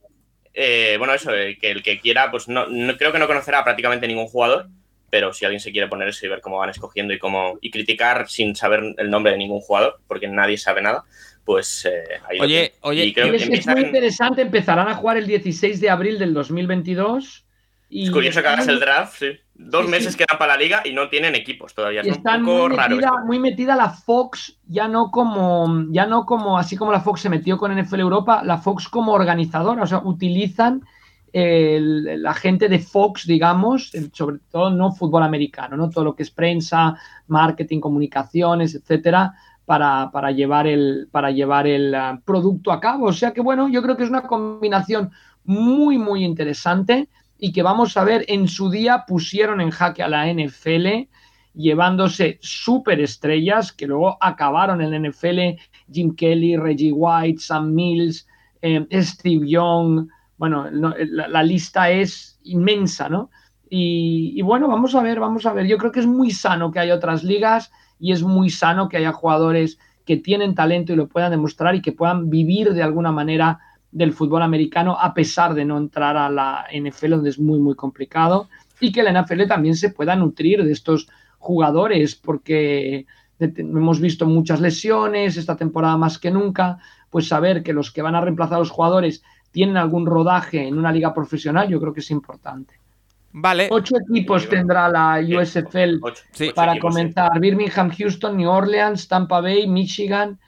eh, 0.55 0.97
bueno, 0.99 1.15
eso, 1.15 1.35
eh, 1.35 1.59
que 1.61 1.71
el 1.71 1.83
que 1.83 2.01
quiera, 2.01 2.31
pues 2.31 2.49
no, 2.49 2.67
creo 2.97 3.13
que 3.13 3.19
no 3.19 3.27
conocerá 3.27 3.63
prácticamente 3.63 4.09
ningún 4.09 4.27
jugador, 4.27 4.69
pero 5.11 5.33
si 5.33 5.45
alguien 5.45 5.61
se 5.61 5.71
quiere 5.71 5.87
poner 5.87 6.09
eso 6.09 6.25
y 6.25 6.29
ver 6.31 6.41
cómo 6.41 6.59
van 6.59 6.71
escogiendo 6.71 7.13
y 7.13 7.19
cómo 7.19 7.59
y 7.61 7.71
criticar 7.71 8.29
sin 8.29 8.57
saber 8.57 8.95
el 8.97 9.11
nombre 9.11 9.33
de 9.33 9.39
ningún 9.39 9.61
jugador, 9.61 10.01
porque 10.07 10.29
nadie 10.29 10.57
sabe 10.57 10.83
nada, 10.83 11.05
pues 11.45 11.87
ahí 12.29 12.41
Oye, 12.41 12.75
oye, 12.81 13.15
es, 13.17 13.67
muy 13.67 13.83
interesante, 13.83 14.43
empezarán 14.43 14.89
a 14.89 14.95
jugar 14.95 15.19
el 15.19 15.27
16 15.27 15.81
de 15.81 15.91
abril 15.91 16.19
del 16.19 16.35
2022 16.35 17.47
es 17.91 18.11
curioso 18.11 18.43
que 18.43 18.49
hagas 18.49 18.69
el 18.69 18.81
draft, 18.81 19.19
sí. 19.19 19.27
Dos 19.55 19.89
meses 19.89 20.17
quedan 20.17 20.39
para 20.39 20.55
la 20.55 20.63
liga 20.63 20.83
y 20.85 20.93
no 20.93 21.09
tienen 21.09 21.35
equipos 21.35 21.75
todavía. 21.75 22.03
Es 22.03 22.19
Están 22.19 22.45
muy, 22.45 22.69
metida, 22.69 23.13
muy 23.25 23.39
metida 23.41 23.75
la 23.75 23.91
Fox, 23.91 24.57
ya 24.67 24.87
no 24.87 25.11
como, 25.11 25.87
ya 25.91 26.07
no 26.07 26.27
como, 26.27 26.59
así 26.59 26.77
como 26.77 26.93
la 26.93 27.01
Fox 27.01 27.23
se 27.23 27.29
metió 27.29 27.59
con 27.59 27.77
NFL 27.77 27.99
Europa, 27.99 28.43
la 28.45 28.59
Fox 28.59 28.89
como 28.89 29.13
organizadora, 29.13 29.83
o 29.83 29.87
sea, 29.87 29.99
utilizan 29.99 30.83
la 31.33 32.35
gente 32.35 32.69
de 32.69 32.79
Fox, 32.79 33.27
digamos, 33.27 33.93
sobre 34.13 34.39
todo 34.51 34.71
no 34.71 34.93
fútbol 34.93 35.23
americano, 35.23 35.77
¿no? 35.77 35.91
Todo 35.91 36.05
lo 36.05 36.15
que 36.15 36.23
es 36.23 36.31
prensa, 36.31 36.97
marketing, 37.27 37.81
comunicaciones, 37.81 38.75
etcétera, 38.75 39.35
para, 39.65 40.11
para, 40.11 40.31
llevar 40.31 40.67
el, 40.67 41.09
para 41.11 41.31
llevar 41.31 41.67
el 41.67 41.95
ah, 41.95 42.21
producto 42.25 42.73
a 42.73 42.81
cabo. 42.81 43.07
O 43.07 43.13
sea 43.13 43.33
que, 43.33 43.41
bueno, 43.41 43.69
yo 43.69 43.83
creo 43.83 43.97
que 43.97 44.05
es 44.05 44.09
una 44.11 44.23
combinación 44.23 45.11
muy, 45.45 45.99
muy 45.99 46.25
interesante 46.25 47.09
y 47.39 47.53
que 47.53 47.63
vamos 47.63 47.97
a 47.97 48.05
ver 48.05 48.25
en 48.29 48.49
su 48.49 48.71
día 48.71 49.05
pusieron 49.07 49.61
en 49.61 49.71
jaque 49.71 50.03
a 50.03 50.09
la 50.09 50.27
NFL 50.33 51.09
llevándose 51.55 52.39
superestrellas 52.41 53.73
que 53.73 53.87
luego 53.87 54.17
acabaron 54.21 54.81
en 54.81 54.91
la 54.91 55.09
NFL, 55.09 55.61
Jim 55.91 56.15
Kelly, 56.15 56.57
Reggie 56.57 56.93
White, 56.93 57.41
Sam 57.41 57.75
Mills, 57.75 58.27
eh, 58.63 58.87
Steve 58.93 59.49
Young, 59.49 60.09
bueno, 60.37 60.67
la, 60.71 61.43
lista 61.43 61.91
es 61.91 62.39
inmensa, 62.45 63.09
¿no? 63.09 63.31
Y, 63.69 64.35
y, 64.37 64.43
bueno, 64.43 64.69
vamos 64.69 64.95
a 64.95 65.03
ver, 65.03 65.19
vamos 65.19 65.47
a 65.47 65.53
ver, 65.53 65.67
yo 65.67 65.79
creo 65.79 65.91
que 65.91 65.99
es 65.99 66.07
muy 66.07 66.31
sano 66.31 66.71
que 66.71 66.79
haya 66.79 66.95
otras 66.95 67.25
ligas 67.25 67.73
y 67.99 68.13
es 68.13 68.23
muy 68.23 68.51
sano 68.51 68.89
que 68.89 68.99
haya 68.99 69.13
jugadores 69.13 69.79
que 70.07 70.17
tienen 70.17 70.55
talento 70.55 70.93
y 70.93 70.97
lo 70.97 71.09
puedan 71.09 71.33
demostrar 71.33 71.75
y 71.75 71.83
que 71.83 71.93
puedan 71.93 72.31
vivir 72.31 72.73
de 72.73 72.83
alguna 72.83 73.11
manera 73.11 73.59
del 73.91 74.13
fútbol 74.13 74.43
americano 74.43 74.97
a 74.99 75.15
pesar 75.15 75.55
de 75.55 75.65
no 75.65 75.79
entrar 75.79 76.17
a 76.17 76.29
la 76.29 76.67
NFL 76.73 77.11
donde 77.11 77.31
es 77.31 77.39
muy 77.39 77.59
muy 77.59 77.75
complicado 77.75 78.49
y 78.81 78.93
que 78.93 79.03
la 79.03 79.23
NFL 79.23 79.47
también 79.47 79.77
se 79.77 79.91
pueda 79.91 80.15
nutrir 80.15 80.63
de 80.63 80.73
estos 80.73 81.09
jugadores 81.39 82.15
porque 82.15 83.07
hemos 83.39 84.01
visto 84.01 84.27
muchas 84.27 84.61
lesiones 84.61 85.37
esta 85.37 85.57
temporada 85.57 85.97
más 85.97 86.19
que 86.19 86.31
nunca 86.31 86.79
pues 87.11 87.29
saber 87.29 87.63
que 87.63 87.73
los 87.73 87.91
que 87.91 88.03
van 88.03 88.15
a 88.15 88.21
reemplazar 88.21 88.57
a 88.57 88.61
los 88.61 88.71
jugadores 88.71 89.23
tienen 89.51 89.77
algún 89.77 90.05
rodaje 90.05 90.67
en 90.67 90.79
una 90.79 90.93
liga 90.93 91.15
profesional 91.15 91.69
yo 91.69 91.81
creo 91.81 91.95
que 91.95 92.01
es 92.01 92.11
importante. 92.11 92.75
Vale. 93.31 93.69
Ocho 93.71 93.97
equipos 93.99 94.49
tendrá 94.49 94.89
la 94.89 95.21
USFL 95.21 96.01
para 96.55 96.79
comenzar. 96.79 97.39
Birmingham, 97.39 97.91
Houston, 97.91 98.37
New 98.37 98.49
Orleans, 98.49 99.07
Tampa 99.07 99.41
Bay, 99.41 99.67
Michigan, 99.67 100.39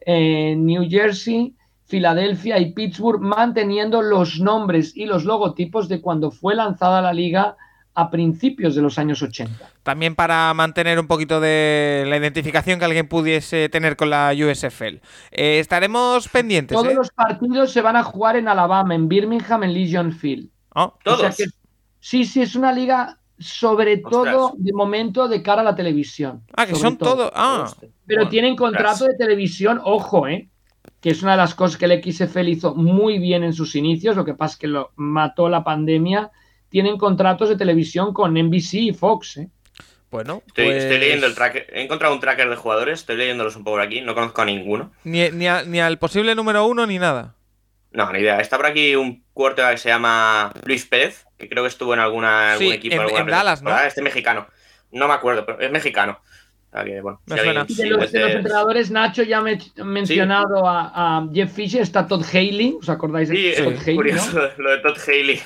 eh, 0.00 0.54
New 0.56 0.88
Jersey, 0.88 1.54
Filadelfia 1.88 2.58
y 2.58 2.72
Pittsburgh, 2.72 3.20
manteniendo 3.20 4.02
los 4.02 4.38
nombres 4.40 4.94
y 4.94 5.06
los 5.06 5.24
logotipos 5.24 5.88
de 5.88 6.00
cuando 6.02 6.30
fue 6.30 6.54
lanzada 6.54 7.00
la 7.00 7.14
liga 7.14 7.56
a 7.94 8.10
principios 8.10 8.76
de 8.76 8.82
los 8.82 8.98
años 8.98 9.22
80. 9.22 9.70
También 9.82 10.14
para 10.14 10.52
mantener 10.54 11.00
un 11.00 11.08
poquito 11.08 11.40
de 11.40 12.04
la 12.06 12.18
identificación 12.18 12.78
que 12.78 12.84
alguien 12.84 13.08
pudiese 13.08 13.68
tener 13.70 13.96
con 13.96 14.10
la 14.10 14.32
USFL. 14.32 15.00
Eh, 15.32 15.58
estaremos 15.58 16.28
pendientes. 16.28 16.76
Todos 16.76 16.92
¿eh? 16.92 16.94
los 16.94 17.10
partidos 17.10 17.72
se 17.72 17.80
van 17.80 17.96
a 17.96 18.04
jugar 18.04 18.36
en 18.36 18.48
Alabama, 18.48 18.94
en 18.94 19.08
Birmingham, 19.08 19.64
en 19.64 19.72
Legion 19.72 20.12
Field. 20.12 20.48
Oh, 20.74 20.94
todos. 21.02 21.36
sí, 21.98 22.24
sí, 22.24 22.42
es 22.42 22.54
una 22.54 22.70
liga 22.70 23.18
sobre 23.38 23.96
todo 23.96 24.52
de 24.58 24.72
momento 24.72 25.26
de 25.26 25.42
cara 25.42 25.62
a 25.62 25.64
la 25.64 25.74
televisión. 25.74 26.42
Ah, 26.54 26.66
que 26.66 26.74
son 26.74 26.98
todos. 26.98 27.32
Ah. 27.34 27.72
Pero 28.06 28.28
tienen 28.28 28.54
contrato 28.54 29.06
de 29.06 29.14
televisión, 29.16 29.80
ojo, 29.82 30.28
¿eh? 30.28 30.48
Que 31.00 31.10
es 31.10 31.22
una 31.22 31.32
de 31.32 31.38
las 31.38 31.54
cosas 31.54 31.78
que 31.78 31.84
el 31.86 32.02
XFL 32.02 32.48
hizo 32.48 32.74
muy 32.74 33.18
bien 33.18 33.44
en 33.44 33.52
sus 33.52 33.74
inicios, 33.76 34.16
lo 34.16 34.24
que 34.24 34.34
pasa 34.34 34.54
es 34.54 34.58
que 34.58 34.66
lo 34.66 34.92
mató 34.96 35.48
la 35.48 35.62
pandemia, 35.64 36.30
tienen 36.68 36.98
contratos 36.98 37.48
de 37.48 37.56
televisión 37.56 38.12
con 38.12 38.34
NBC 38.34 38.74
y 38.74 38.92
Fox. 38.92 39.36
¿eh? 39.38 39.48
Bueno, 40.10 40.42
Estoy, 40.46 40.64
pues, 40.66 40.84
estoy 40.84 40.98
leyendo 40.98 41.26
el 41.26 41.34
tracker. 41.34 41.66
He 41.72 41.82
encontrado 41.82 42.14
un 42.14 42.20
tracker 42.20 42.48
de 42.48 42.56
jugadores, 42.56 43.00
estoy 43.00 43.16
leyéndolos 43.16 43.56
un 43.56 43.64
poco 43.64 43.76
por 43.76 43.82
aquí, 43.82 44.00
no 44.00 44.14
conozco 44.14 44.42
a 44.42 44.44
ninguno. 44.44 44.90
Ni, 45.04 45.30
ni, 45.30 45.46
a- 45.46 45.62
ni 45.64 45.80
al 45.80 45.98
posible 45.98 46.34
número 46.34 46.66
uno 46.66 46.86
ni 46.86 46.98
nada. 46.98 47.34
No, 47.92 48.12
ni 48.12 48.18
idea. 48.20 48.40
Está 48.40 48.56
por 48.58 48.66
aquí 48.66 48.96
un 48.96 49.22
quarterback 49.32 49.72
que 49.74 49.78
se 49.78 49.88
llama 49.88 50.52
Luis 50.64 50.84
Pérez, 50.84 51.24
que 51.38 51.48
creo 51.48 51.62
que 51.62 51.68
estuvo 51.68 51.94
en 51.94 52.00
alguna, 52.00 52.52
algún 52.52 52.66
Sí, 52.68 52.72
equipo. 52.74 52.94
en- 52.96 53.00
alguna 53.02 53.20
en 53.20 53.26
Dallas, 53.28 53.62
¿no? 53.62 53.78
Este 53.78 54.02
mexicano. 54.02 54.46
No 54.90 55.08
me 55.08 55.14
acuerdo, 55.14 55.44
pero 55.46 55.60
es 55.60 55.70
mexicano. 55.70 56.20
Que, 56.70 57.00
bueno, 57.00 57.20
Me 57.26 57.36
si 57.38 57.42
suena. 57.44 57.60
alguien- 57.62 57.78
Y 57.78 57.82
de 57.82 57.90
los, 57.90 58.12
de 58.12 58.20
los 58.20 58.30
de- 58.30 58.36
entrenadores, 58.36 58.90
Nacho 58.90 59.22
ya 59.22 59.40
me 59.40 59.52
he 59.76 59.84
mencionado 59.84 60.68
a, 60.68 60.92
a 61.18 61.28
Jeff 61.32 61.52
Fisher, 61.52 61.80
está 61.80 62.06
Todd 62.06 62.22
Haley, 62.22 62.76
¿os 62.80 62.88
acordáis 62.88 63.30
de 63.30 63.36
Sí, 63.36 63.62
Todd 63.62 63.72
es 63.72 63.80
Haley? 63.82 63.96
curioso 63.96 64.32
¿no? 64.38 64.42
lo 64.64 64.70
de 64.70 64.78
Todd 64.78 64.96
Haley. 65.06 65.40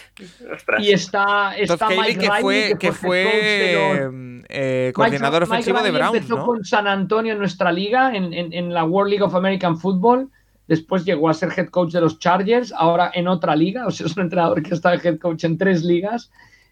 Ostras. 0.52 0.82
Y 0.82 0.92
está, 0.92 1.56
está 1.56 1.76
Todd 1.78 1.86
Haley, 1.92 1.98
Mike 2.00 2.18
que 2.18 2.26
Riley, 2.28 2.42
fue, 2.42 2.78
que 2.78 2.92
fue 2.92 3.24
los- 3.24 3.32
fue 3.98 4.10
mm, 4.10 4.42
eh, 4.48 4.92
coordinador 4.94 5.42
Mike- 5.42 5.52
ofensivo 5.52 5.78
Mike 5.78 5.92
de 5.92 5.98
Browns, 5.98 6.16
empezó 6.16 6.36
¿no? 6.36 6.44
con 6.46 6.64
San 6.64 6.86
Antonio 6.88 7.32
en 7.32 7.38
nuestra 7.38 7.72
liga, 7.72 8.14
en, 8.14 8.32
en- 8.34 8.52
en 8.52 8.74
la 8.74 8.84
World 8.84 9.10
League 9.10 9.24
of 9.24 9.34
American 9.34 9.78
Football. 9.78 10.28
Después 10.66 11.04
llegó 11.04 11.28
a 11.28 11.34
ser 11.34 11.50
head 11.56 11.68
coach 11.68 11.92
de 11.92 12.00
los 12.00 12.18
Chargers, 12.18 12.72
ahora 12.72 13.10
en 13.14 13.28
otra 13.28 13.54
liga. 13.56 13.86
O 13.86 13.90
sea, 13.90 14.06
es 14.06 14.16
un 14.16 14.24
entrenador 14.24 14.60
que 14.62 14.74
está 14.74 14.90
de 14.90 15.08
head 15.08 15.18
coach 15.18 15.44
en 15.44 15.56
tres 15.56 15.82
ligas. 15.84 16.30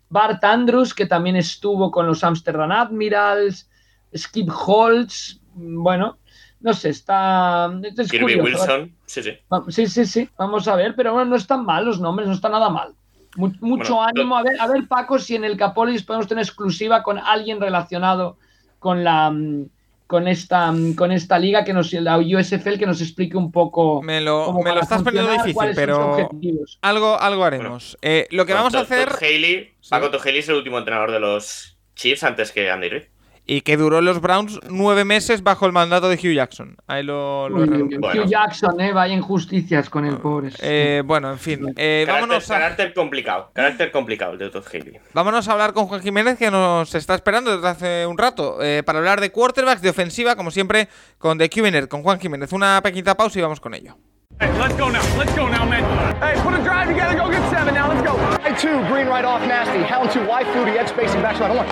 Bart 0.08 0.42
Andrews, 0.42 0.92
que 0.92 1.06
también 1.06 1.36
estuvo 1.36 1.90
con 1.92 2.06
los 2.06 2.24
Amsterdam 2.24 2.72
Admirals. 2.72 3.68
Skip 4.16 4.48
Holtz. 4.50 5.40
Bueno, 5.54 6.18
no 6.60 6.72
sé, 6.74 6.90
está. 6.90 7.70
es 7.96 8.10
Kirby 8.10 8.38
curioso. 8.38 8.62
Wilson. 8.64 8.94
Sí, 9.06 9.22
sí. 9.22 9.32
Sí, 9.68 9.86
sí, 9.86 10.06
sí, 10.06 10.28
vamos 10.38 10.68
a 10.68 10.76
ver, 10.76 10.94
pero 10.94 11.12
bueno, 11.12 11.30
no 11.30 11.36
están 11.36 11.64
mal 11.64 11.84
los 11.84 12.00
nombres, 12.00 12.28
no 12.28 12.34
está 12.34 12.48
nada 12.48 12.68
mal. 12.70 12.92
Mu- 13.36 13.52
mucho 13.60 13.94
Bueno, 13.96 14.08
ánimo. 14.08 14.36
A 14.36 14.42
ver, 14.42 14.60
a 14.60 14.66
ver, 14.66 14.86
Paco, 14.88 15.18
si 15.18 15.36
en 15.36 15.44
el 15.44 15.56
Capolis 15.56 16.02
podemos 16.02 16.26
tener 16.28 16.44
exclusiva 16.44 17.02
con 17.02 17.18
alguien 17.18 17.60
relacionado 17.60 18.36
con 18.78 19.04
la 19.04 19.30
mm, 19.30 19.66
con 20.06 20.26
esta 20.26 20.72
mm, 20.72 20.94
con 20.94 21.12
esta 21.12 21.38
liga 21.38 21.64
que 21.64 21.72
nos 21.72 21.92
la 21.92 22.18
USFL 22.18 22.78
que 22.78 22.86
nos 22.86 23.00
explique 23.00 23.36
un 23.36 23.52
poco 23.52 24.02
Me 24.02 24.20
lo, 24.20 24.46
cómo 24.46 24.62
me 24.62 24.72
lo 24.74 24.80
estás 24.80 25.02
poniendo 25.02 25.30
difícil, 25.30 25.54
cuáles 25.54 25.76
son 25.76 25.86
sus 25.86 25.96
pero 25.96 26.12
objetivos. 26.26 26.78
algo, 26.82 27.20
algo 27.20 27.44
haremos. 27.44 27.96
Eh, 28.02 28.26
lo 28.32 28.44
que 28.46 28.52
Bueno, 28.52 28.64
vamos 28.64 28.74
a 28.74 28.80
hacer, 28.80 29.08
Haley, 29.20 29.74
Sí. 29.80 29.90
Paco 29.90 30.10
Haley 30.18 30.38
es 30.40 30.48
el 30.48 30.56
último 30.56 30.78
entrenador 30.78 31.12
de 31.12 31.20
los 31.20 31.78
Chiefs 31.94 32.24
antes 32.24 32.50
que 32.50 32.68
Andy 32.70 32.88
Reid. 32.88 33.02
Y 33.52 33.62
que 33.62 33.76
duró 33.76 33.98
en 33.98 34.04
los 34.04 34.20
Browns 34.20 34.60
nueve 34.68 35.04
meses 35.04 35.42
bajo 35.42 35.66
el 35.66 35.72
mandato 35.72 36.08
de 36.08 36.14
Hugh 36.14 36.34
Jackson. 36.34 36.76
Ahí 36.86 37.02
lo, 37.02 37.48
lo 37.48 37.58
he 37.58 37.62
Uy, 37.62 37.68
redondeado. 37.68 38.00
Bueno. 38.00 38.22
Hugh 38.22 38.28
Jackson, 38.28 38.80
eh, 38.80 38.92
vaya 38.92 39.12
injusticias 39.12 39.90
con 39.90 40.06
el 40.06 40.18
pobre. 40.18 40.50
Eh, 40.60 41.02
bueno, 41.04 41.32
en 41.32 41.38
fin. 41.40 41.66
eh, 41.76 42.04
Carácter, 42.06 42.28
vámonos, 42.28 42.48
a, 42.48 42.54
carácter 42.54 42.94
complicado. 42.94 43.50
Carácter 43.52 43.90
complicado 43.90 44.32
el 44.34 44.38
de 44.38 44.50
Todd 44.50 44.64
Haley. 44.72 45.00
vámonos 45.12 45.48
a 45.48 45.52
hablar 45.52 45.72
con 45.72 45.86
Juan 45.86 46.00
Jiménez, 46.00 46.38
que 46.38 46.48
nos 46.48 46.94
está 46.94 47.16
esperando 47.16 47.52
desde 47.56 47.66
hace 47.68 48.06
un 48.06 48.16
rato, 48.18 48.62
eh, 48.62 48.84
para 48.86 49.00
hablar 49.00 49.20
de 49.20 49.32
quarterbacks, 49.32 49.82
de 49.82 49.90
ofensiva, 49.90 50.36
como 50.36 50.52
siempre, 50.52 50.88
con 51.18 51.36
The 51.36 51.50
QNet, 51.50 51.88
con 51.88 52.04
Juan 52.04 52.20
Jiménez. 52.20 52.52
Una 52.52 52.80
pequeñita 52.84 53.16
pausa 53.16 53.40
y 53.40 53.42
vamos 53.42 53.58
con 53.58 53.74
ello. 53.74 53.96
Hey, 54.40 54.50
let's 54.58 54.74
go 54.74 54.88
now. 54.88 55.04
Let's 55.18 55.34
go 55.36 55.48
now, 55.48 55.68
man. 55.68 55.84
Hey, 56.16 56.40
put 56.40 56.54
a 56.54 56.62
drive 56.64 56.88
together. 56.88 57.14
Go 57.14 57.30
get 57.30 57.44
seven 57.50 57.74
now. 57.74 57.92
Let's 57.92 58.00
go. 58.00 58.16
Right 58.16 58.58
two, 58.58 58.80
green 58.88 59.06
right 59.06 59.24
off 59.24 59.42
nasty. 59.42 59.82
Hound 59.84 60.10
two, 60.10 60.24
wide 60.26 60.46
fluty, 60.56 60.72
edge 60.72 60.88
spacing, 60.88 61.20
back 61.20 61.38
right. 61.38 61.52
Hold 61.52 61.60
on. 61.60 61.68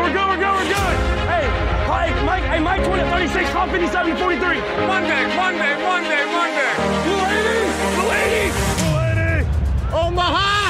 We're 0.00 0.16
good. 0.16 0.24
We're 0.24 0.40
good. 0.40 0.54
We're 0.56 0.72
good. 0.72 0.94
Hey, 1.28 1.44
Mike, 1.86 2.16
Mike, 2.24 2.44
hey, 2.44 2.60
Mike 2.60 2.84
20, 2.84 3.02
36, 3.04 3.50
Hawk 3.50 3.68
57, 3.68 4.16
43. 4.16 4.60
Monday, 4.88 5.28
Monday, 5.36 5.76
Monday, 5.84 6.24
Monday. 6.32 6.72
Blue 7.04 7.20
80, 7.20 8.00
Blue 8.00 8.08
80, 8.08 8.48
Blue 8.80 8.96
80. 9.36 10.08
Omaha. 10.08 10.65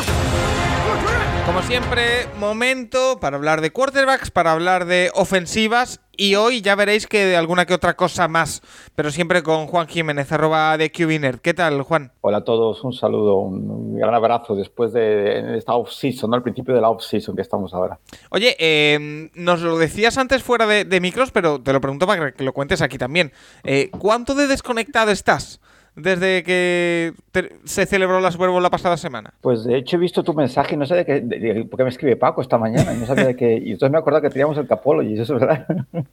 Como 1.46 1.62
siempre, 1.62 2.26
momento 2.40 3.18
para 3.20 3.36
hablar 3.36 3.60
de 3.60 3.70
quarterbacks, 3.70 4.32
para 4.32 4.50
hablar 4.50 4.84
de 4.84 5.12
ofensivas 5.14 6.00
y 6.16 6.34
hoy 6.34 6.60
ya 6.60 6.74
veréis 6.74 7.06
que 7.06 7.24
de 7.24 7.36
alguna 7.36 7.66
que 7.66 7.74
otra 7.74 7.94
cosa 7.94 8.26
más, 8.26 8.62
pero 8.96 9.12
siempre 9.12 9.44
con 9.44 9.68
Juan 9.68 9.86
Jiménez, 9.86 10.32
arroba 10.32 10.76
de 10.76 10.90
QBNerd. 10.90 11.38
¿Qué 11.38 11.54
tal, 11.54 11.82
Juan? 11.82 12.10
Hola 12.20 12.38
a 12.38 12.44
todos, 12.44 12.82
un 12.82 12.92
saludo, 12.92 13.36
un 13.36 13.96
gran 13.96 14.12
abrazo 14.12 14.56
después 14.56 14.92
de 14.92 15.56
esta 15.56 15.74
off-season, 15.74 16.30
¿no? 16.30 16.36
al 16.36 16.42
principio 16.42 16.74
de 16.74 16.80
la 16.80 16.90
off-season 16.90 17.36
que 17.36 17.42
estamos 17.42 17.72
ahora. 17.72 18.00
Oye, 18.30 18.56
eh, 18.58 19.30
nos 19.34 19.62
lo 19.62 19.78
decías 19.78 20.18
antes 20.18 20.42
fuera 20.42 20.66
de, 20.66 20.84
de 20.84 21.00
micros, 21.00 21.30
pero 21.30 21.62
te 21.62 21.72
lo 21.72 21.80
pregunto 21.80 22.08
para 22.08 22.32
que 22.32 22.42
lo 22.42 22.52
cuentes 22.54 22.82
aquí 22.82 22.98
también. 22.98 23.30
Eh, 23.62 23.90
¿Cuánto 23.96 24.34
de 24.34 24.48
desconectado 24.48 25.12
estás 25.12 25.60
desde 25.96 26.42
que 26.42 27.12
te- 27.32 27.56
se 27.64 27.86
celebró 27.86 28.20
la 28.20 28.30
Super 28.30 28.50
Bowl 28.50 28.62
la 28.62 28.70
pasada 28.70 28.96
semana? 28.96 29.32
Pues 29.40 29.64
de 29.64 29.76
hecho 29.78 29.96
he 29.96 29.98
visto 30.00 30.22
tu 30.22 30.32
mensaje 30.34 30.74
y 30.74 30.78
no 30.78 30.86
sé 30.86 30.94
de 30.94 31.04
qué, 31.04 31.20
de- 31.20 31.38
de- 31.38 31.64
por 31.64 31.78
qué 31.78 31.84
me 31.84 31.90
escribe 31.90 32.16
Paco 32.16 32.40
esta 32.42 32.58
mañana 32.58 32.94
y 32.94 32.98
no 32.98 33.06
sabía 33.06 33.26
de 33.26 33.36
qué, 33.36 33.56
y 33.56 33.72
entonces 33.72 33.90
me 33.90 33.98
he 33.98 34.00
acordado 34.00 34.22
que 34.22 34.30
teníamos 34.30 34.56
el 34.58 34.68
Capolo 34.68 35.02
y 35.02 35.18
eso 35.18 35.34
es 35.34 35.40
verdad. 35.40 35.66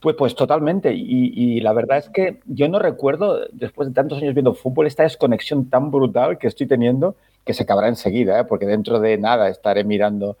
Pues, 0.00 0.14
pues 0.16 0.34
totalmente. 0.34 0.92
Y, 0.94 1.32
y 1.34 1.60
la 1.60 1.72
verdad 1.72 1.98
es 1.98 2.08
que 2.08 2.38
yo 2.46 2.68
no 2.68 2.78
recuerdo, 2.78 3.40
después 3.52 3.88
de 3.88 3.94
tantos 3.94 4.18
años 4.18 4.34
viendo 4.34 4.54
fútbol, 4.54 4.86
esta 4.86 5.02
desconexión 5.02 5.68
tan 5.68 5.90
brutal 5.90 6.38
que 6.38 6.46
estoy 6.46 6.66
teniendo, 6.66 7.16
que 7.44 7.52
se 7.54 7.64
acabará 7.64 7.88
enseguida, 7.88 8.38
¿eh? 8.40 8.44
porque 8.44 8.66
dentro 8.66 9.00
de 9.00 9.18
nada 9.18 9.48
estaré 9.48 9.82
mirando. 9.84 10.36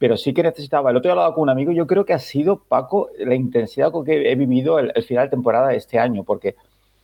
Pero 0.00 0.16
sí 0.16 0.32
que 0.34 0.42
necesitaba. 0.42 0.90
El 0.90 0.96
otro 0.96 1.08
día 1.08 1.12
hablaba 1.12 1.34
con 1.34 1.42
un 1.42 1.50
amigo, 1.50 1.70
yo 1.72 1.86
creo 1.86 2.04
que 2.04 2.12
ha 2.14 2.18
sido, 2.18 2.58
Paco, 2.66 3.10
la 3.18 3.34
intensidad 3.36 3.92
con 3.92 4.04
que 4.04 4.32
he 4.32 4.34
vivido 4.34 4.78
el, 4.80 4.90
el 4.94 5.02
final 5.04 5.26
de 5.26 5.30
temporada 5.30 5.68
de 5.68 5.76
este 5.76 5.98
año, 6.00 6.24
porque 6.24 6.56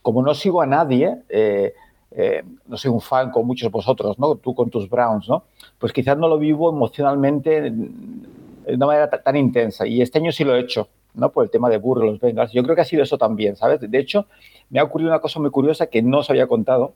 como 0.02 0.22
no 0.22 0.34
sigo 0.34 0.62
a 0.62 0.66
nadie, 0.66 1.18
eh, 1.28 1.74
eh, 2.12 2.42
no 2.66 2.76
soy 2.76 2.90
un 2.90 3.00
fan 3.00 3.30
con 3.30 3.46
muchos 3.46 3.70
vosotros, 3.70 4.18
¿no? 4.18 4.36
Tú 4.36 4.54
con 4.54 4.70
tus 4.70 4.88
Browns, 4.88 5.28
¿no? 5.28 5.44
Pues 5.78 5.92
quizás 5.92 6.16
no 6.16 6.26
lo 6.26 6.38
vivo 6.38 6.70
emocionalmente 6.70 7.70
de 7.70 8.74
una 8.74 8.86
manera 8.86 9.10
ta- 9.10 9.22
tan 9.22 9.36
intensa. 9.36 9.86
Y 9.86 10.00
este 10.00 10.18
año 10.18 10.32
sí 10.32 10.42
lo 10.44 10.56
he 10.56 10.60
hecho, 10.60 10.88
¿no? 11.14 11.30
Por 11.30 11.44
el 11.44 11.50
tema 11.50 11.68
de 11.68 11.76
Burro, 11.78 12.06
los 12.06 12.18
Bengals. 12.18 12.52
Yo 12.52 12.62
creo 12.62 12.74
que 12.74 12.80
ha 12.80 12.86
sido 12.86 13.02
eso 13.02 13.18
también, 13.18 13.56
¿sabes? 13.56 13.80
De 13.80 13.98
hecho, 13.98 14.26
me 14.70 14.80
ha 14.80 14.84
ocurrido 14.84 15.10
una 15.10 15.20
cosa 15.20 15.38
muy 15.38 15.50
curiosa 15.50 15.88
que 15.88 16.00
no 16.02 16.18
os 16.20 16.30
había 16.30 16.46
contado, 16.46 16.94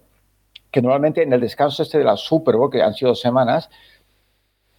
que 0.70 0.80
normalmente 0.80 1.22
en 1.22 1.32
el 1.32 1.40
descanso 1.40 1.82
este 1.82 1.98
de 1.98 2.04
la 2.04 2.16
Super 2.16 2.56
Bowl, 2.56 2.70
que 2.70 2.80
han 2.80 2.94
sido 2.94 3.10
dos 3.10 3.20
semanas, 3.20 3.68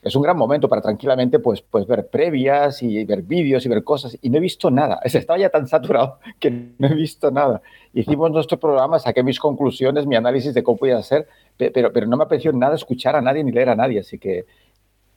es 0.02 0.15
un 0.15 0.23
gran 0.23 0.36
momento 0.38 0.68
para 0.68 0.82
tranquilamente 0.82 1.40
pues, 1.40 1.61
pues 1.61 1.86
ver 1.86 2.07
previas 2.07 2.82
y 2.82 3.03
ver 3.06 3.22
vídeos 3.22 3.65
y 3.65 3.69
ver 3.69 3.84
cosas. 3.84 4.18
Y 4.22 4.30
no 4.30 4.38
he 4.38 4.40
visto 4.41 4.72
nada. 4.72 4.99
Estaba 5.03 5.38
ya 5.38 5.49
tan 5.49 5.68
saturado 5.68 6.19
que 6.40 6.49
no 6.78 6.88
he 6.88 6.94
visto 6.95 7.30
nada. 7.32 7.61
Hicimos 7.94 8.32
nuestro 8.32 8.60
programa, 8.60 8.98
saqué 8.99 9.22
mis 9.23 9.40
conclusiones, 9.40 10.06
mi 10.07 10.15
análisis 10.15 10.53
de 10.53 10.64
cómo 10.64 10.78
podía 10.78 11.02
ser, 11.03 11.28
pe- 11.57 11.72
pero, 11.72 11.91
pero 11.94 12.07
no 12.07 12.18
me 12.18 12.23
apreció 12.23 12.52
nada 12.53 12.76
escuchar 12.76 13.15
a 13.15 13.22
nadie 13.22 13.44
ni 13.44 13.52
leer 13.52 13.69
a 13.69 13.76
nadie. 13.76 13.99
Así 13.99 14.18
que, 14.18 14.45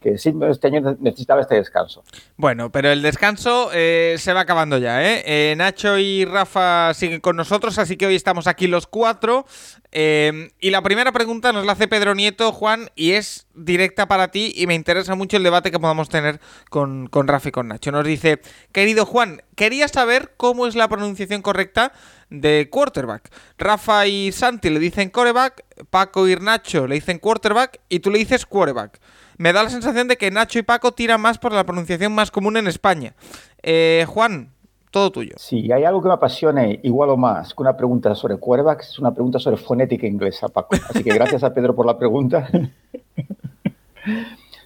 que 0.05 0.19
sí, 0.19 0.35
este 0.51 0.67
año 0.67 0.97
necesitaba 1.01 1.41
este 1.41 1.55
descanso. 1.55 2.05
Bueno, 2.37 2.71
pero 2.71 2.91
el 2.91 3.01
descanso 3.01 3.71
eh, 3.73 4.17
se 4.19 4.35
va 4.35 4.41
acabando 4.41 4.77
ya, 4.77 5.03
¿eh? 5.03 5.23
Eh, 5.25 5.55
Nacho 5.57 5.99
y 5.99 6.27
Rafa 6.27 6.93
siguen 6.93 7.21
con 7.21 7.37
nosotros, 7.37 7.79
así 7.79 7.97
que 7.97 8.07
hoy 8.07 8.15
estamos 8.15 8.47
aquí 8.47 8.67
los 8.67 8.87
cuatro. 8.87 9.47
Eh, 9.93 10.51
y 10.61 10.71
la 10.71 10.83
primera 10.83 11.11
pregunta 11.13 11.53
nos 11.53 11.65
la 11.65 11.73
hace 11.73 11.89
Pedro 11.89 12.15
Nieto, 12.15 12.53
Juan, 12.53 12.91
y 12.97 13.13
es 13.13 13.47
directa 13.55 14.07
para 14.07 14.31
ti 14.31 14.53
y 14.55 14.67
me 14.67 14.75
interesa 14.75 15.15
mucho 15.15 15.39
el 15.39 15.43
debate 15.43 15.71
que 15.71 15.79
podamos 15.79 16.11
tener 16.11 16.39
con, 16.69 17.07
con 17.07 17.27
Rafa 17.27 17.49
y 17.49 17.53
con 17.53 17.69
Nacho. 17.69 17.91
Nos 17.91 18.05
dice, 18.05 18.41
querido 18.73 19.07
Juan, 19.07 19.43
quería 19.57 19.89
saber 19.89 20.35
cómo 20.37 20.67
es 20.67 20.75
la 20.75 20.89
pronunciación 20.89 21.41
correcta 21.41 21.93
de 22.29 22.69
quarterback. 22.71 23.31
Rafa 23.57 24.07
y 24.07 24.33
Santi 24.33 24.69
le 24.69 24.81
dicen 24.81 25.09
quarterback, 25.09 25.65
Paco 25.89 26.29
y 26.29 26.37
Nacho 26.37 26.87
le 26.87 26.97
dicen 26.97 27.19
quarterback 27.19 27.81
y 27.89 28.01
tú 28.01 28.11
le 28.11 28.19
dices 28.19 28.45
quarterback. 28.45 29.01
Me 29.39 29.53
da 29.53 29.63
la 29.63 29.71
sensación 29.71 30.09
de 30.09 30.17
que 30.17 30.31
Nacho 30.31 30.59
y 30.59 30.63
Paco 30.63 30.93
tiran 30.93 31.21
más 31.21 31.39
por 31.39 31.53
la 31.53 31.65
pronunciación 31.65 32.15
más 32.15 32.31
común 32.31 32.57
en 32.57 32.67
España. 32.67 33.15
Eh, 33.63 34.05
Juan, 34.09 34.53
todo 34.91 35.11
tuyo. 35.11 35.35
Si 35.37 35.71
hay 35.73 35.85
algo 35.85 36.01
que 36.01 36.09
me 36.09 36.15
apasione 36.15 36.81
igual 36.83 37.11
o 37.11 37.17
más 37.17 37.53
que 37.53 37.63
una 37.63 37.77
pregunta 37.77 38.15
sobre 38.15 38.37
quarterbacks, 38.37 38.91
es 38.91 38.99
una 38.99 39.13
pregunta 39.13 39.39
sobre 39.39 39.57
fonética 39.57 40.07
inglesa, 40.07 40.49
Paco. 40.49 40.77
Así 40.89 41.03
que 41.03 41.13
gracias 41.13 41.43
a 41.43 41.53
Pedro 41.53 41.75
por 41.75 41.87
la 41.87 41.99
pregunta. 41.99 42.49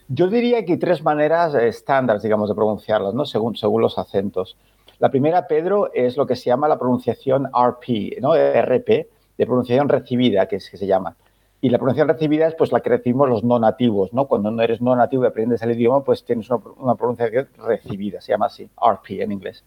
Yo 0.08 0.28
diría 0.28 0.64
que 0.64 0.72
hay 0.72 0.78
tres 0.78 1.02
maneras 1.02 1.54
eh, 1.54 1.68
estándar, 1.68 2.20
digamos, 2.20 2.48
de 2.48 2.54
pronunciarlas, 2.54 3.14
¿no? 3.14 3.26
Según, 3.26 3.56
según 3.56 3.82
los 3.82 3.98
acentos. 3.98 4.56
La 4.98 5.10
primera, 5.10 5.46
Pedro, 5.46 5.92
es 5.92 6.16
lo 6.16 6.26
que 6.26 6.34
se 6.34 6.46
llama 6.46 6.66
la 6.66 6.78
pronunciación 6.78 7.46
RP, 7.46 8.20
¿no? 8.20 8.34
RP, 8.34 8.88
de 8.88 9.46
pronunciación 9.46 9.88
recibida, 9.88 10.46
que, 10.46 10.56
es, 10.56 10.68
que 10.68 10.76
se 10.76 10.86
llama. 10.86 11.14
Y 11.60 11.70
la 11.70 11.78
pronunciación 11.78 12.08
recibida 12.14 12.46
es 12.46 12.54
pues 12.54 12.70
la 12.70 12.80
que 12.80 12.90
recibimos 12.90 13.28
los 13.28 13.42
no 13.42 13.58
nativos, 13.58 14.12
¿no? 14.12 14.26
Cuando 14.26 14.50
no 14.50 14.62
eres 14.62 14.80
no 14.80 14.94
nativo 14.94 15.24
y 15.24 15.26
aprendes 15.26 15.60
el 15.62 15.72
idioma, 15.72 16.04
pues 16.04 16.24
tienes 16.24 16.48
una, 16.50 16.60
una 16.78 16.94
pronunciación 16.94 17.48
recibida, 17.56 18.20
se 18.20 18.32
llama 18.32 18.46
así, 18.46 18.68
RP 18.80 19.22
en 19.22 19.32
inglés. 19.32 19.64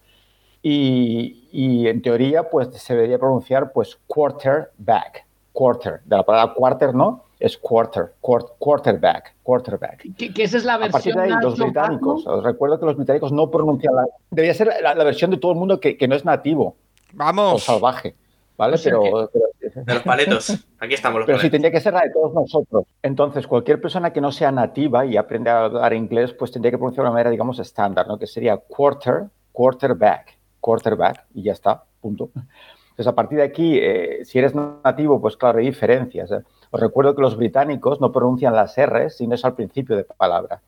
Y, 0.62 1.48
y, 1.50 1.88
en 1.88 2.00
teoría, 2.00 2.48
pues 2.48 2.68
se 2.68 2.94
debería 2.94 3.18
pronunciar 3.18 3.72
pues 3.72 3.98
quarterback, 4.06 5.26
quarter, 5.52 6.00
de 6.04 6.16
la 6.16 6.22
palabra 6.22 6.54
quarter, 6.54 6.94
¿no? 6.94 7.24
Es 7.40 7.58
quarter, 7.58 8.12
quart, 8.20 8.46
quarterback, 8.58 9.34
quarterback. 9.42 10.14
Que, 10.16 10.32
que, 10.32 10.44
esa 10.44 10.58
es 10.58 10.64
la 10.64 10.78
versión. 10.78 10.90
A 10.90 10.92
partir 10.92 11.14
de 11.16 11.22
ahí, 11.22 11.42
los 11.42 11.58
británicos, 11.58 12.22
Paco? 12.22 12.36
os 12.36 12.44
recuerdo 12.44 12.78
que 12.78 12.86
los 12.86 12.96
británicos 12.96 13.32
no 13.32 13.50
pronuncian 13.50 13.96
la. 13.96 14.06
Debería 14.30 14.54
ser 14.54 14.72
la, 14.80 14.94
la 14.94 15.04
versión 15.04 15.32
de 15.32 15.38
todo 15.38 15.50
el 15.50 15.58
mundo 15.58 15.80
que, 15.80 15.96
que, 15.96 16.06
no 16.06 16.14
es 16.14 16.24
nativo. 16.24 16.76
Vamos. 17.12 17.54
O 17.54 17.58
salvaje. 17.58 18.14
¿Vale? 18.56 18.74
O 18.74 18.78
sea 18.78 18.92
pero, 18.92 19.02
que, 19.02 19.30
pero, 19.32 19.46
¿eh? 19.76 19.82
De 19.84 19.94
los 19.94 20.02
paletos. 20.02 20.50
Aquí 20.78 20.94
estamos 20.94 21.20
los 21.20 21.26
Pero 21.26 21.38
sí 21.38 21.42
paletos. 21.42 21.50
tendría 21.52 21.70
que 21.70 21.80
ser 21.80 21.92
la 21.94 22.02
de 22.02 22.10
todos 22.10 22.32
nosotros. 22.34 22.84
Entonces, 23.02 23.46
cualquier 23.46 23.80
persona 23.80 24.12
que 24.12 24.20
no 24.20 24.32
sea 24.32 24.52
nativa 24.52 25.04
y 25.06 25.16
aprende 25.16 25.50
a 25.50 25.64
hablar 25.64 25.92
inglés, 25.92 26.32
pues 26.32 26.50
tendría 26.52 26.70
que 26.70 26.78
pronunciar 26.78 27.04
de 27.04 27.08
una 27.08 27.14
manera, 27.14 27.30
digamos, 27.30 27.58
estándar, 27.58 28.06
¿no? 28.06 28.18
Que 28.18 28.26
sería 28.26 28.56
quarter, 28.56 29.24
quarterback, 29.52 30.38
quarterback, 30.60 31.26
y 31.34 31.42
ya 31.42 31.52
está, 31.52 31.84
punto. 32.00 32.30
Entonces, 32.34 33.06
a 33.06 33.14
partir 33.14 33.38
de 33.38 33.44
aquí, 33.44 33.78
eh, 33.80 34.24
si 34.24 34.38
eres 34.38 34.54
nativo, 34.54 35.20
pues 35.20 35.36
claro, 35.36 35.58
hay 35.58 35.66
diferencias. 35.66 36.30
¿eh? 36.30 36.42
Os 36.70 36.80
recuerdo 36.80 37.14
que 37.14 37.22
los 37.22 37.36
británicos 37.36 38.00
no 38.00 38.12
pronuncian 38.12 38.54
las 38.54 38.76
R, 38.76 39.08
sino 39.10 39.34
es 39.34 39.44
al 39.44 39.54
principio 39.54 39.96
de 39.96 40.04
palabra. 40.04 40.60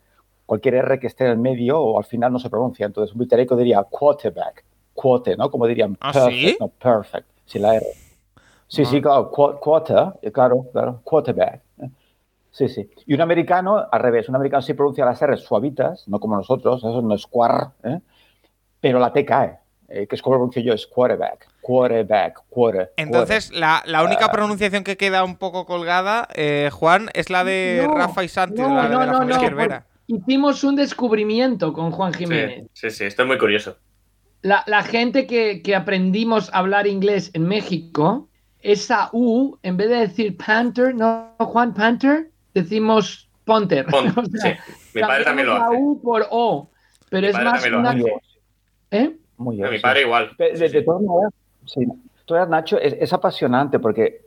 Cualquier 0.46 0.74
R 0.76 0.98
que 0.98 1.06
esté 1.06 1.24
en 1.24 1.30
el 1.32 1.38
medio 1.38 1.80
o 1.80 1.98
al 1.98 2.04
final 2.04 2.32
no 2.32 2.38
se 2.38 2.50
pronuncia. 2.50 2.86
Entonces, 2.86 3.12
un 3.14 3.18
británico 3.18 3.56
diría 3.56 3.82
quarterback, 3.82 4.64
quote, 4.94 5.36
¿no? 5.36 5.50
Como 5.50 5.66
dirían 5.66 5.96
¿Ah, 6.00 6.12
perfect, 6.12 6.34
sí? 6.34 6.56
no 6.60 6.68
perfect, 6.68 7.26
sin 7.46 7.62
la 7.62 7.76
R. 7.76 7.86
Sí, 8.74 8.84
sí, 8.84 9.00
claro, 9.00 9.30
qu- 9.30 9.58
quarter, 9.60 10.14
eh, 10.22 10.32
claro, 10.32 10.66
claro, 10.72 11.00
quarterback. 11.04 11.60
Sí, 12.50 12.68
sí. 12.68 12.88
Y 13.06 13.14
un 13.14 13.20
americano, 13.20 13.84
al 13.90 14.00
revés, 14.00 14.28
un 14.28 14.36
americano 14.36 14.62
sí 14.62 14.74
pronuncia 14.74 15.04
las 15.04 15.20
R 15.20 15.36
suavitas, 15.36 16.06
no 16.08 16.20
como 16.20 16.36
nosotros, 16.36 16.78
eso 16.84 17.02
no 17.02 17.14
es 17.14 17.26
quar, 17.26 17.70
¿eh? 17.82 18.00
pero 18.80 18.98
la 19.00 19.12
T 19.12 19.24
cae, 19.24 19.58
eh, 19.88 20.06
que 20.06 20.14
es 20.14 20.22
como 20.22 20.34
lo 20.34 20.38
pronuncio 20.40 20.62
yo, 20.62 20.72
es 20.72 20.86
quarterback, 20.86 21.48
quarterback, 21.60 22.42
quarter. 22.48 22.92
Entonces, 22.96 23.50
la, 23.52 23.82
la 23.86 24.00
Ah. 24.00 24.04
única 24.04 24.28
pronunciación 24.30 24.84
que 24.84 24.96
queda 24.96 25.24
un 25.24 25.36
poco 25.36 25.66
colgada, 25.66 26.28
eh, 26.34 26.70
Juan, 26.72 27.10
es 27.14 27.28
la 27.30 27.42
de 27.44 27.82
No, 27.88 27.94
Rafa 27.94 28.22
y 28.22 28.28
Santi, 28.28 28.60
no, 28.62 28.68
de 28.68 28.74
la, 28.74 28.82
de 28.88 28.94
no, 28.94 29.00
la 29.00 29.06
no, 29.06 29.18
familia 29.18 29.36
no, 29.36 29.42
Cervera. 29.48 29.86
Hicimos 30.06 30.62
un 30.64 30.76
descubrimiento 30.76 31.72
con 31.72 31.90
Juan 31.90 32.12
Jiménez. 32.12 32.66
Sí, 32.74 32.90
sí, 32.90 32.96
sí, 32.98 33.04
estoy 33.04 33.26
muy 33.26 33.38
curioso. 33.38 33.76
La, 34.42 34.62
la 34.66 34.82
gente 34.82 35.26
que, 35.26 35.62
que 35.62 35.74
aprendimos 35.74 36.52
a 36.52 36.58
hablar 36.58 36.86
inglés 36.86 37.30
en 37.32 37.48
México, 37.48 38.28
esa 38.64 39.10
U, 39.12 39.56
en 39.62 39.76
vez 39.76 39.88
de 39.90 39.96
decir 39.96 40.36
Panther, 40.36 40.94
no, 40.94 41.30
Juan 41.38 41.72
Panther, 41.74 42.30
decimos 42.54 43.28
Ponter. 43.44 43.86
Pon- 43.86 44.06
O 44.18 44.24
sea, 44.38 44.56
sí. 44.56 44.72
Mi 44.94 45.00
padre 45.02 45.24
también 45.24 45.46
lo 45.48 45.54
hace. 45.54 45.62
la 45.74 45.78
U 45.78 46.00
por 46.02 46.26
O, 46.30 46.70
pero 47.10 47.22
Mi 47.22 47.28
es 47.28 47.34
más 47.44 47.66
una... 47.66 47.94
¿Eh? 48.90 49.16
muy 49.36 49.56
bien, 49.56 49.66
A 49.68 49.70
mi 49.70 49.76
sí. 49.76 49.82
padre 49.82 50.00
igual. 50.02 50.30
De, 50.38 50.54
Sí, 50.54 50.60
de- 50.60 50.68
sí. 50.68 50.74
de 50.74 50.82
todas 50.82 51.02
maneras, 51.02 51.32
sí. 51.66 51.80
De 51.84 51.92
todas 52.26 52.48
maneras, 52.48 52.48
Nacho, 52.48 52.78
es, 52.80 52.94
es 52.98 53.12
apasionante 53.12 53.78
porque, 53.78 54.22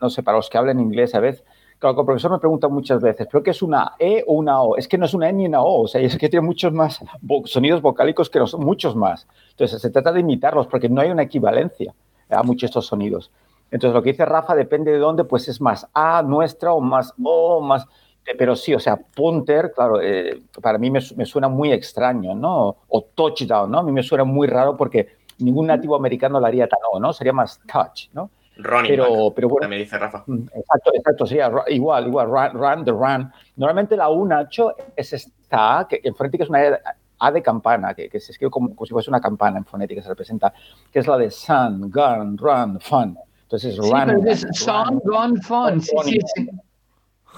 no 0.00 0.10
sé, 0.10 0.22
para 0.22 0.36
los 0.38 0.50
que 0.50 0.58
hablan 0.58 0.80
inglés 0.80 1.14
a 1.14 1.20
veces, 1.20 1.44
claro, 1.78 2.00
el 2.00 2.04
profesor 2.06 2.32
me 2.32 2.38
pregunta 2.40 2.66
muchas 2.66 3.00
veces, 3.00 3.28
¿pero 3.30 3.44
qué 3.44 3.50
es 3.50 3.62
una 3.62 3.92
E 3.98 4.24
o 4.26 4.32
una 4.34 4.60
O? 4.60 4.76
Es 4.76 4.88
que 4.88 4.98
no 4.98 5.04
es 5.04 5.14
una 5.14 5.28
E 5.28 5.32
ni 5.32 5.46
una 5.46 5.62
O, 5.62 5.82
o 5.82 5.86
sea, 5.88 6.00
es 6.00 6.18
que 6.18 6.28
tiene 6.28 6.44
muchos 6.44 6.72
más 6.72 7.00
vo- 7.22 7.46
sonidos 7.46 7.80
vocálicos 7.80 8.28
que 8.28 8.40
los, 8.40 8.58
muchos 8.58 8.96
más. 8.96 9.28
Entonces, 9.50 9.80
se 9.80 9.90
trata 9.90 10.10
de 10.10 10.20
imitarlos 10.20 10.66
porque 10.66 10.88
no 10.88 11.00
hay 11.00 11.10
una 11.10 11.22
equivalencia 11.22 11.94
a 12.30 12.42
muchos 12.42 12.62
de 12.62 12.66
estos 12.66 12.86
sonidos. 12.86 13.30
Entonces, 13.70 13.94
lo 13.94 14.02
que 14.02 14.10
dice 14.12 14.24
Rafa 14.24 14.54
depende 14.54 14.92
de 14.92 14.98
dónde, 14.98 15.24
pues 15.24 15.48
es 15.48 15.60
más 15.60 15.86
A 15.92 16.22
nuestra 16.22 16.72
o 16.72 16.80
más 16.80 17.12
O, 17.22 17.60
más... 17.60 17.86
Pero 18.36 18.54
sí, 18.56 18.74
o 18.74 18.78
sea, 18.80 18.96
punter, 18.96 19.72
claro, 19.74 20.00
eh, 20.02 20.42
para 20.60 20.76
mí 20.76 20.90
me, 20.90 21.00
me 21.16 21.24
suena 21.24 21.48
muy 21.48 21.72
extraño, 21.72 22.34
¿no? 22.34 22.76
O 22.88 23.02
touchdown, 23.14 23.70
¿no? 23.70 23.78
A 23.78 23.82
mí 23.82 23.90
me 23.90 24.02
suena 24.02 24.24
muy 24.24 24.46
raro 24.46 24.76
porque 24.76 25.16
ningún 25.38 25.66
nativo 25.68 25.96
americano 25.96 26.38
lo 26.38 26.44
haría 26.46 26.68
tan 26.68 26.78
O, 26.92 27.00
¿no? 27.00 27.12
Sería 27.14 27.32
más 27.32 27.58
touch, 27.66 28.10
¿no? 28.12 28.30
Ronnie 28.58 28.90
Pero, 28.90 29.32
pero 29.34 29.48
bueno, 29.48 29.62
también 29.62 29.82
dice 29.82 29.96
Rafa. 29.96 30.24
Mm, 30.26 30.42
Exacto, 30.52 30.90
exacto, 30.92 31.24
ru- 31.24 31.64
igual, 31.68 32.08
igual, 32.08 32.26
run, 32.26 32.50
run, 32.60 32.84
the 32.84 32.90
run. 32.90 33.32
Normalmente 33.56 33.96
la 33.96 34.10
U, 34.10 34.26
Nacho, 34.26 34.74
es 34.96 35.12
esta 35.12 35.78
A, 35.78 35.88
que 35.88 36.00
en 36.02 36.14
fonética 36.14 36.44
es 36.44 36.50
una 36.50 36.64
E- 36.66 36.78
A 37.20 37.30
de 37.32 37.40
campana, 37.40 37.94
que, 37.94 38.08
que 38.10 38.20
se 38.20 38.32
escribe 38.32 38.50
como, 38.50 38.74
como 38.74 38.84
si 38.84 38.92
fuese 38.92 39.08
una 39.10 39.20
campana 39.20 39.56
en 39.58 39.64
fonética, 39.64 40.02
se 40.02 40.08
representa, 40.08 40.52
que 40.92 40.98
es 40.98 41.06
la 41.06 41.16
de 41.16 41.30
sun, 41.30 41.90
gun, 41.90 42.36
run, 42.36 42.78
fun. 42.80 43.16
Entonces, 43.48 43.74
Sí, 43.76 43.80
run. 43.80 44.02
pero 44.06 44.30
es 44.30 44.42
run, 44.44 44.52
Song 44.54 45.00
Gone 45.04 45.40
Fun. 45.40 45.80
Sí, 45.80 45.96
sí, 46.04 46.18
sí. 46.34 46.48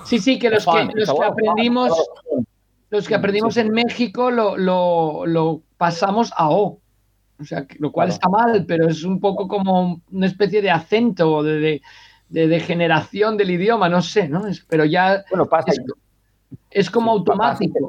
Sí, 0.05 0.19
sí, 0.19 0.39
que 0.41 0.51
los 0.51 0.65
que, 0.67 0.89
los 0.95 1.09
aprendimos, 1.21 1.93
los 2.91 3.07
que 3.07 3.15
aprendimos 3.15 3.55
Sí. 3.55 3.61
en 3.61 3.71
México 3.71 4.31
lo, 4.31 4.57
lo, 4.57 5.25
lo 5.27 5.63
pasamos 5.77 6.33
a 6.37 6.51
O. 6.51 6.79
O 7.41 7.45
sea, 7.45 7.65
lo 7.79 7.93
cual 7.93 8.09
Claro. 8.09 8.15
está 8.15 8.29
mal, 8.29 8.65
pero 8.67 8.89
es 8.89 9.05
un 9.05 9.21
poco 9.21 9.47
como 9.47 10.01
una 10.11 10.27
especie 10.27 10.61
de 10.61 10.71
acento, 10.71 11.43
de, 11.45 11.61
de, 11.61 11.83
de 12.29 12.49
degeneración 12.49 13.37
del 13.37 13.51
idioma, 13.53 13.89
no 13.89 14.03
sé, 14.03 14.29
¿no? 14.29 14.47
Es- 14.49 14.65
pero 14.69 14.85
ya 14.85 15.23
Bueno, 15.31 15.47
pasa. 15.47 15.71
es, 15.71 15.81
es 16.71 16.91
como 16.91 17.13
automático. 17.13 17.89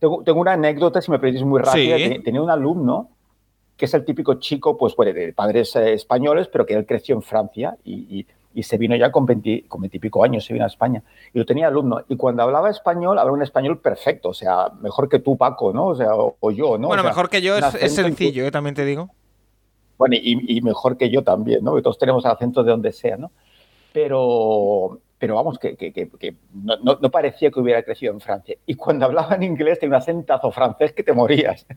Tengo, 0.00 0.22
tengo 0.24 0.40
una 0.40 0.52
anécdota, 0.54 1.00
si 1.00 1.10
me 1.10 1.18
permitís 1.18 1.44
muy 1.46 1.60
rápida. 1.60 1.96
Sí. 1.98 2.20
Tenía 2.24 2.42
un 2.42 2.50
alumno 2.50 3.10
que 3.76 3.84
es 3.84 3.94
el 3.94 4.04
típico 4.04 4.34
chico, 4.34 4.76
pues, 4.76 4.94
bueno, 4.96 5.12
de 5.12 5.32
padres 5.32 5.74
eh, 5.76 5.92
españoles, 5.92 6.48
pero 6.48 6.64
que 6.66 6.74
él 6.74 6.86
creció 6.86 7.14
en 7.14 7.22
Francia 7.22 7.76
y, 7.84 8.20
y- 8.20 8.26
y 8.54 8.62
se 8.62 8.78
vino 8.78 8.96
ya 8.96 9.12
con 9.12 9.26
20, 9.26 9.66
con 9.68 9.82
20 9.82 9.98
y 9.98 10.00
pico 10.00 10.24
años, 10.24 10.42
se 10.46 10.54
vino 10.54 10.64
a 10.64 10.68
España. 10.68 11.02
Y 11.34 11.38
lo 11.38 11.44
tenía 11.44 11.66
alumno. 11.68 12.00
Y 12.08 12.16
cuando 12.16 12.42
hablaba 12.42 12.70
español, 12.70 13.18
hablaba 13.18 13.36
un 13.36 13.42
español 13.42 13.80
perfecto, 13.80 14.30
o 14.30 14.34
sea, 14.34 14.70
mejor 14.80 15.10
que 15.10 15.18
tú, 15.18 15.36
Paco, 15.36 15.74
¿no? 15.74 15.88
O 15.88 15.94
sea, 15.94 16.14
o, 16.14 16.36
o 16.40 16.50
yo, 16.50 16.78
¿no? 16.78 16.88
bueno, 16.88 17.02
O 17.02 17.04
sea, 17.04 17.10
mejor 17.10 17.28
que 17.28 17.42
yo 17.42 17.54
es, 17.58 17.74
es 17.74 17.94
sencillo, 17.94 18.46
eh, 18.46 18.50
también 18.50 18.74
te 18.74 18.86
digo. 18.86 19.10
bueno, 19.98 20.14
y, 20.18 20.56
y 20.56 20.62
mejor 20.62 20.96
que 20.96 21.10
yo 21.10 21.22
también, 21.22 21.62
¿no? 21.62 21.74
Que 21.76 21.82
todos 21.82 21.98
tenemos 21.98 22.24
acento 22.24 22.64
de 22.64 22.70
donde 22.70 22.92
sea, 22.92 23.18
¿no? 23.18 23.30
Pero, 23.92 25.00
pero 25.18 25.34
vamos, 25.34 25.58
que, 25.58 25.76
que- 25.76 25.92
que- 25.92 26.08
que 26.08 26.34
no, 26.54 26.76
no- 26.82 26.98
no 27.00 27.10
parecía 27.10 27.50
que 27.50 27.60
hubiera 27.60 27.82
crecido 27.82 28.12
en 28.14 28.20
Francia. 28.20 28.56
Y 28.66 28.74
cuando 28.74 29.04
hablaba 29.04 29.34
en 29.34 29.42
inglés 29.42 29.78
tenía 29.80 29.96
un 29.96 30.02
acentazo 30.02 30.50
francés 30.50 30.92
que 30.94 31.02
te 31.02 31.12
morías. 31.12 31.66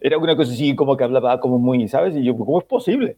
Era 0.00 0.18
una 0.18 0.36
cosa 0.36 0.52
así 0.52 0.74
como 0.74 0.96
que 0.96 1.04
hablaba 1.04 1.38
como 1.40 1.58
muy, 1.58 1.88
¿sabes? 1.88 2.16
Y 2.16 2.24
yo, 2.24 2.36
¿cómo 2.36 2.58
es 2.58 2.64
posible? 2.64 3.16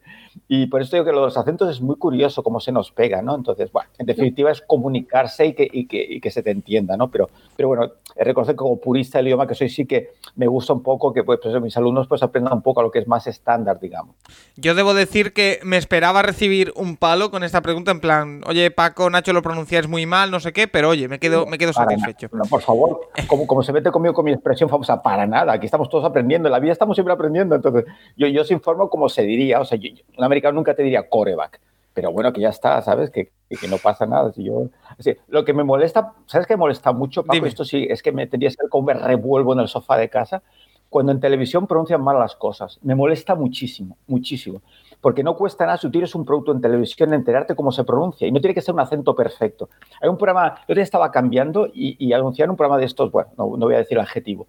Y 0.49 0.67
por 0.67 0.83
eso 0.83 0.97
digo 0.97 1.07
que 1.07 1.13
los 1.13 1.37
acentos 1.37 1.71
es 1.71 1.81
muy 1.81 1.97
curioso 1.97 2.43
cómo 2.43 2.61
se 2.61 2.73
nos 2.73 2.91
pega, 2.91 3.23
¿no? 3.23 3.35
Entonces, 3.35 3.73
bueno, 3.73 3.89
en 3.99 4.07
definitiva 4.07 4.51
es 4.51 4.61
comunicarse 4.61 5.47
y 5.47 5.55
que, 5.55 5.69
y 5.71 5.87
que, 5.87 6.03
y 6.03 6.21
que 6.21 6.31
se 6.31 6.43
te 6.43 6.51
entienda, 6.51 6.97
¿no? 6.97 7.09
Pero, 7.09 7.31
pero 7.57 7.69
bueno, 7.69 7.91
reconocer 8.17 8.55
como 8.55 8.79
purista 8.79 9.19
del 9.19 9.29
idioma 9.29 9.47
que 9.47 9.55
soy, 9.55 9.69
sí 9.69 9.87
que 9.87 10.11
me 10.37 10.47
gusta 10.47 10.73
un 10.73 10.83
poco 10.83 11.13
que 11.13 11.25
pues, 11.25 11.41
pues, 11.43 11.61
mis 11.63 11.77
alumnos 11.77 12.07
pues 12.07 12.23
aprendan 12.23 12.53
un 12.53 12.63
poco 12.63 12.81
a 12.81 12.83
lo 12.83 12.91
que 12.91 12.99
es 12.99 13.09
más 13.09 13.27
estándar, 13.27 13.81
digamos. 13.81 14.15
Yo 14.57 14.75
debo 14.75 14.95
decir 14.95 15.33
que 15.33 15.61
me 15.65 15.77
esperaba 15.77 16.23
recibir 16.23 16.73
un 16.77 16.97
palo 16.97 17.31
con 17.31 17.45
esta 17.45 17.61
pregunta, 17.63 17.91
en 17.91 18.01
plan, 18.01 18.43
oye, 18.47 18.71
Paco, 18.71 19.09
Nacho, 19.11 19.33
lo 19.33 19.43
pronunciáis 19.43 19.89
muy 19.89 20.07
mal, 20.07 20.31
no 20.31 20.41
sé 20.41 20.53
qué, 20.53 20.69
pero 20.69 20.91
oye, 20.91 21.09
me 21.09 21.19
quedo, 21.19 21.47
me 21.47 21.59
quedo 21.59 21.73
satisfecho. 21.73 22.29
No, 22.33 22.45
por 22.45 22.63
favor, 22.63 23.09
como, 23.27 23.47
como 23.47 23.63
se 23.63 23.73
mete 23.73 23.91
conmigo 23.91 24.15
con 24.15 24.25
mi 24.25 24.33
expresión 24.33 24.69
famosa, 24.69 25.03
para 25.03 25.27
nada, 25.27 25.53
aquí 25.53 25.67
estamos 25.67 25.89
todos 25.89 26.05
aprendiendo, 26.05 26.34
en 26.35 26.43
la 26.53 26.59
vida 26.59 26.73
estamos 26.73 26.97
siempre 26.97 27.15
aprendiendo, 27.15 27.55
entonces 27.55 27.85
yo, 28.17 28.27
yo 28.29 28.43
os 28.43 28.51
informo 28.51 28.89
como 28.91 29.09
se 29.09 29.23
diría, 29.23 29.61
o 29.61 29.65
sea, 29.65 29.79
yo- 29.79 29.91
un 30.19 30.25
americano 30.25 30.55
nunca 30.57 30.75
te 30.75 30.83
diría 30.83 31.09
coreback, 31.09 31.61
pero 31.93 32.11
bueno, 32.13 32.33
que 32.33 32.41
ya 32.41 32.49
está, 32.49 32.81
¿sabes? 32.83 33.11
Que, 33.11 33.31
que, 33.49 33.57
que 33.57 33.69
no 33.69 33.79
pasa 33.79 34.05
nada. 34.07 34.33
Si 34.33 34.43
yo, 34.45 34.65
sí, 34.99 35.15
lo 35.29 35.45
que 35.45 35.53
me 35.53 35.63
molesta, 35.63 36.13
¿sabes 36.27 36.47
qué 36.47 36.55
me 36.55 36.59
molesta 36.61 36.93
mucho, 36.93 37.23
Paco? 37.23 37.35
Dime. 37.35 37.49
Esto 37.49 37.65
sí, 37.65 37.87
es 37.89 38.03
que 38.03 38.11
me 38.13 38.27
tendría 38.27 38.51
que 38.51 38.57
ser 38.57 38.69
como 38.69 38.87
me 38.87 38.95
revuelvo 38.95 39.53
en 39.53 39.61
el 39.61 39.69
sofá 39.69 39.97
de 39.97 40.09
casa, 40.09 40.43
cuando 40.89 41.13
en 41.13 41.21
televisión 41.21 41.67
pronuncian 41.67 42.03
mal 42.03 42.19
las 42.19 42.35
cosas. 42.37 42.79
Me 42.83 42.95
molesta 42.95 43.35
muchísimo, 43.35 43.97
muchísimo. 44.07 44.61
Porque 45.01 45.23
no 45.23 45.37
cuesta 45.37 45.67
nada 45.67 45.77
si 45.77 45.91
tienes 45.91 46.15
un 46.15 46.25
producto 46.25 46.53
en 46.53 46.61
televisión 46.61 47.13
enterarte 47.13 47.55
cómo 47.55 47.71
se 47.73 47.85
pronuncia. 47.85 48.27
Y 48.27 48.33
no 48.33 48.41
tiene 48.41 48.55
que 48.55 48.63
ser 48.63 48.75
un 48.75 48.81
acento 48.81 49.15
perfecto. 49.15 49.69
Hay 50.01 50.09
un 50.09 50.17
programa, 50.17 50.55
yo 50.69 50.75
ya 50.75 50.83
estaba 50.83 51.11
cambiando 51.11 51.67
y, 51.67 51.97
y 51.99 52.13
anunciaron 52.13 52.53
un 52.53 52.57
programa 52.57 52.79
de 52.79 52.87
estos, 52.87 53.11
bueno, 53.13 53.29
no, 53.37 53.45
no 53.57 53.67
voy 53.67 53.75
a 53.75 53.79
decir 53.79 53.99
el 53.99 54.03
adjetivo, 54.05 54.47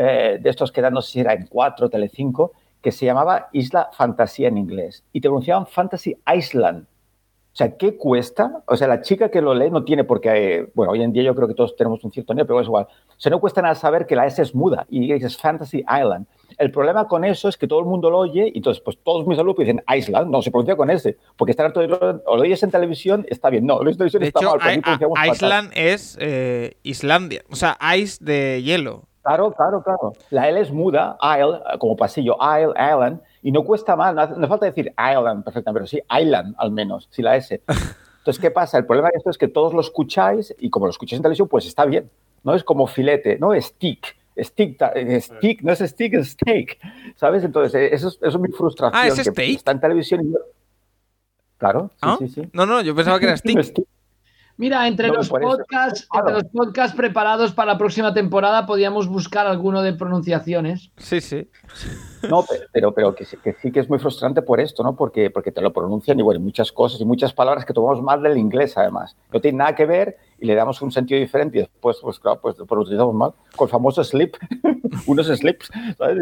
eh, 0.00 0.38
de 0.40 0.48
estos 0.48 0.70
que 0.70 0.78
eran, 0.78 0.94
no 0.94 1.02
sé 1.02 1.10
si 1.10 1.20
era 1.20 1.32
en 1.32 1.46
4, 1.48 1.90
Telecinco, 1.90 2.52
que 2.80 2.92
se 2.92 3.04
llamaba 3.04 3.48
Isla 3.52 3.90
Fantasía 3.92 4.46
en 4.46 4.56
inglés. 4.56 5.02
Y 5.12 5.20
te 5.20 5.28
pronunciaban 5.28 5.66
Fantasy 5.66 6.16
Island. 6.32 6.84
O 6.84 7.56
sea, 7.58 7.76
¿qué 7.76 7.96
cuesta? 7.96 8.62
O 8.66 8.76
sea, 8.76 8.86
la 8.86 9.00
chica 9.02 9.30
que 9.32 9.42
lo 9.42 9.52
lee 9.52 9.68
no 9.68 9.82
tiene 9.82 10.04
por 10.04 10.20
qué. 10.20 10.30
eh, 10.58 10.70
bueno, 10.74 10.92
hoy 10.92 11.02
en 11.02 11.12
día 11.12 11.24
yo 11.24 11.34
creo 11.34 11.48
que 11.48 11.54
todos 11.54 11.74
tenemos 11.74 12.04
un 12.04 12.12
cierto 12.12 12.32
nivel, 12.32 12.46
pero 12.46 12.60
es 12.60 12.68
igual. 12.68 12.84
O 12.84 13.14
sea, 13.20 13.30
no 13.30 13.40
cuesta 13.40 13.60
nada 13.60 13.74
saber 13.74 14.06
que 14.06 14.14
la 14.14 14.26
S 14.26 14.40
es 14.40 14.54
muda 14.54 14.86
y 14.88 15.12
dices 15.12 15.36
Fantasy 15.36 15.78
Island. 15.78 16.26
El 16.56 16.70
problema 16.70 17.08
con 17.08 17.24
eso 17.24 17.48
es 17.48 17.56
que 17.56 17.66
todo 17.66 17.80
el 17.80 17.86
mundo 17.86 18.10
lo 18.10 18.18
oye 18.18 18.52
y 18.54 18.58
entonces, 18.58 18.80
pues 18.80 18.96
todos 19.02 19.26
mis 19.26 19.36
alumnos 19.36 19.58
dicen 19.58 19.82
Island, 19.92 20.30
no 20.30 20.40
se 20.40 20.52
pronuncia 20.52 20.76
con 20.76 20.88
S, 20.88 21.16
porque 21.36 21.50
está 21.50 21.64
harto 21.64 21.80
de 21.80 21.88
lo, 21.88 21.98
o 21.98 22.36
lo 22.36 22.42
oyes 22.42 22.62
en 22.62 22.70
televisión, 22.70 23.26
está 23.28 23.50
bien. 23.50 23.66
No, 23.66 23.74
lo 23.82 23.90
oyes 23.90 23.94
en 23.94 23.98
televisión 23.98 24.22
De 24.22 24.28
está 24.28 24.40
hecho, 24.40 24.56
mal, 24.56 24.80
porque 24.80 25.06
fatal. 25.06 25.32
Island 25.32 25.70
es 25.74 26.16
eh, 26.20 26.76
Islandia, 26.84 27.42
o 27.50 27.56
sea, 27.56 27.76
ice 27.96 28.24
de 28.24 28.62
hielo. 28.62 29.07
Claro, 29.22 29.52
claro, 29.52 29.82
claro. 29.82 30.12
La 30.30 30.48
L 30.48 30.60
es 30.60 30.72
muda, 30.72 31.18
Isle, 31.22 31.60
como 31.78 31.96
pasillo, 31.96 32.36
Isle, 32.40 32.72
Island, 32.72 33.20
y 33.42 33.52
no 33.52 33.62
cuesta 33.64 33.94
mal, 33.96 34.14
no, 34.14 34.22
hace- 34.22 34.36
no 34.36 34.48
falta 34.48 34.66
decir 34.66 34.92
Island 34.98 35.44
perfectamente, 35.44 35.72
pero 35.80 35.86
sí 35.86 36.00
Island 36.22 36.54
al 36.58 36.70
menos, 36.70 37.08
sí 37.10 37.20
la 37.22 37.36
S. 37.36 37.60
Entonces, 38.18 38.38
¿qué 38.40 38.50
pasa? 38.50 38.78
El 38.78 38.86
problema 38.86 39.08
de 39.12 39.18
esto 39.18 39.30
es 39.30 39.38
que 39.38 39.48
todos 39.48 39.74
lo 39.74 39.80
escucháis 39.80 40.54
y 40.58 40.70
como 40.70 40.86
lo 40.86 40.90
escucháis 40.90 41.18
en 41.18 41.22
televisión, 41.22 41.48
pues 41.48 41.66
está 41.66 41.84
bien. 41.84 42.10
No 42.44 42.54
es 42.54 42.62
como 42.64 42.86
filete, 42.86 43.38
no 43.38 43.52
es 43.54 43.66
stick. 43.66 44.16
Stick, 44.40 44.80
eh, 44.94 45.20
stick, 45.20 45.62
no 45.62 45.72
es 45.72 45.80
stick, 45.80 46.14
es 46.14 46.30
steak. 46.30 46.78
¿Sabes? 47.16 47.42
Entonces, 47.42 47.74
eh, 47.74 47.92
eso 47.92 48.08
es, 48.08 48.14
eso 48.22 48.28
es 48.28 48.38
mi 48.38 48.48
frustración. 48.52 49.02
Ah, 49.02 49.08
¿es 49.08 49.14
que 49.16 49.24
steak? 49.24 49.56
Está 49.56 49.72
en 49.72 49.80
televisión 49.80 50.24
y 50.24 50.32
yo- 50.32 50.38
Claro, 51.56 51.90
sí, 51.94 51.96
¿Ah? 52.02 52.16
sí, 52.20 52.28
sí. 52.28 52.48
No, 52.52 52.64
no, 52.64 52.80
yo 52.82 52.94
pensaba 52.94 53.18
que 53.18 53.26
era 53.26 53.36
stick. 53.36 53.84
Mira, 54.58 54.86
entre, 54.88 55.08
No, 55.08 55.14
los 55.14 55.28
podcasts, 55.28 56.06
Claro. 56.10 56.28
entre 56.28 56.42
los 56.42 56.52
podcasts 56.52 56.96
preparados 56.96 57.52
para 57.52 57.72
la 57.72 57.78
próxima 57.78 58.12
temporada 58.12 58.66
podíamos 58.66 59.06
buscar 59.06 59.46
alguno 59.46 59.82
de 59.82 59.92
pronunciaciones. 59.94 60.90
Sí, 60.98 61.20
sí. 61.20 61.48
No, 62.28 62.42
pe- 62.44 62.66
pero, 62.72 62.92
pero 62.92 63.14
que, 63.14 63.24
sí- 63.24 63.36
que 63.42 63.54
sí 63.54 63.70
que 63.70 63.80
es 63.80 63.88
muy 63.88 63.98
frustrante 63.98 64.42
por 64.42 64.60
esto, 64.60 64.82
¿no? 64.82 64.96
Porque, 64.96 65.30
porque 65.30 65.52
te 65.52 65.60
lo 65.60 65.72
pronuncian 65.72 66.18
y 66.18 66.22
bueno, 66.22 66.40
muchas 66.40 66.72
cosas 66.72 67.00
y 67.00 67.04
muchas 67.04 67.32
palabras 67.32 67.64
que 67.64 67.72
tomamos 67.72 68.02
mal 68.02 68.22
del 68.22 68.38
inglés, 68.38 68.76
además. 68.76 69.16
No 69.32 69.40
tiene 69.40 69.58
nada 69.58 69.74
que 69.74 69.86
ver 69.86 70.16
y 70.40 70.46
le 70.46 70.54
damos 70.54 70.80
un 70.82 70.92
sentido 70.92 71.18
diferente 71.20 71.58
y 71.58 71.60
después, 71.62 71.98
pues 72.00 72.18
claro, 72.20 72.40
pues 72.40 72.56
lo 72.58 72.64
pronunciamos 72.66 73.12
mal. 73.14 73.32
Con 73.56 73.66
el 73.66 73.70
famoso 73.70 74.04
slip, 74.04 74.36
unos 75.06 75.26
slips, 75.26 75.68
¿sabes? 75.98 76.18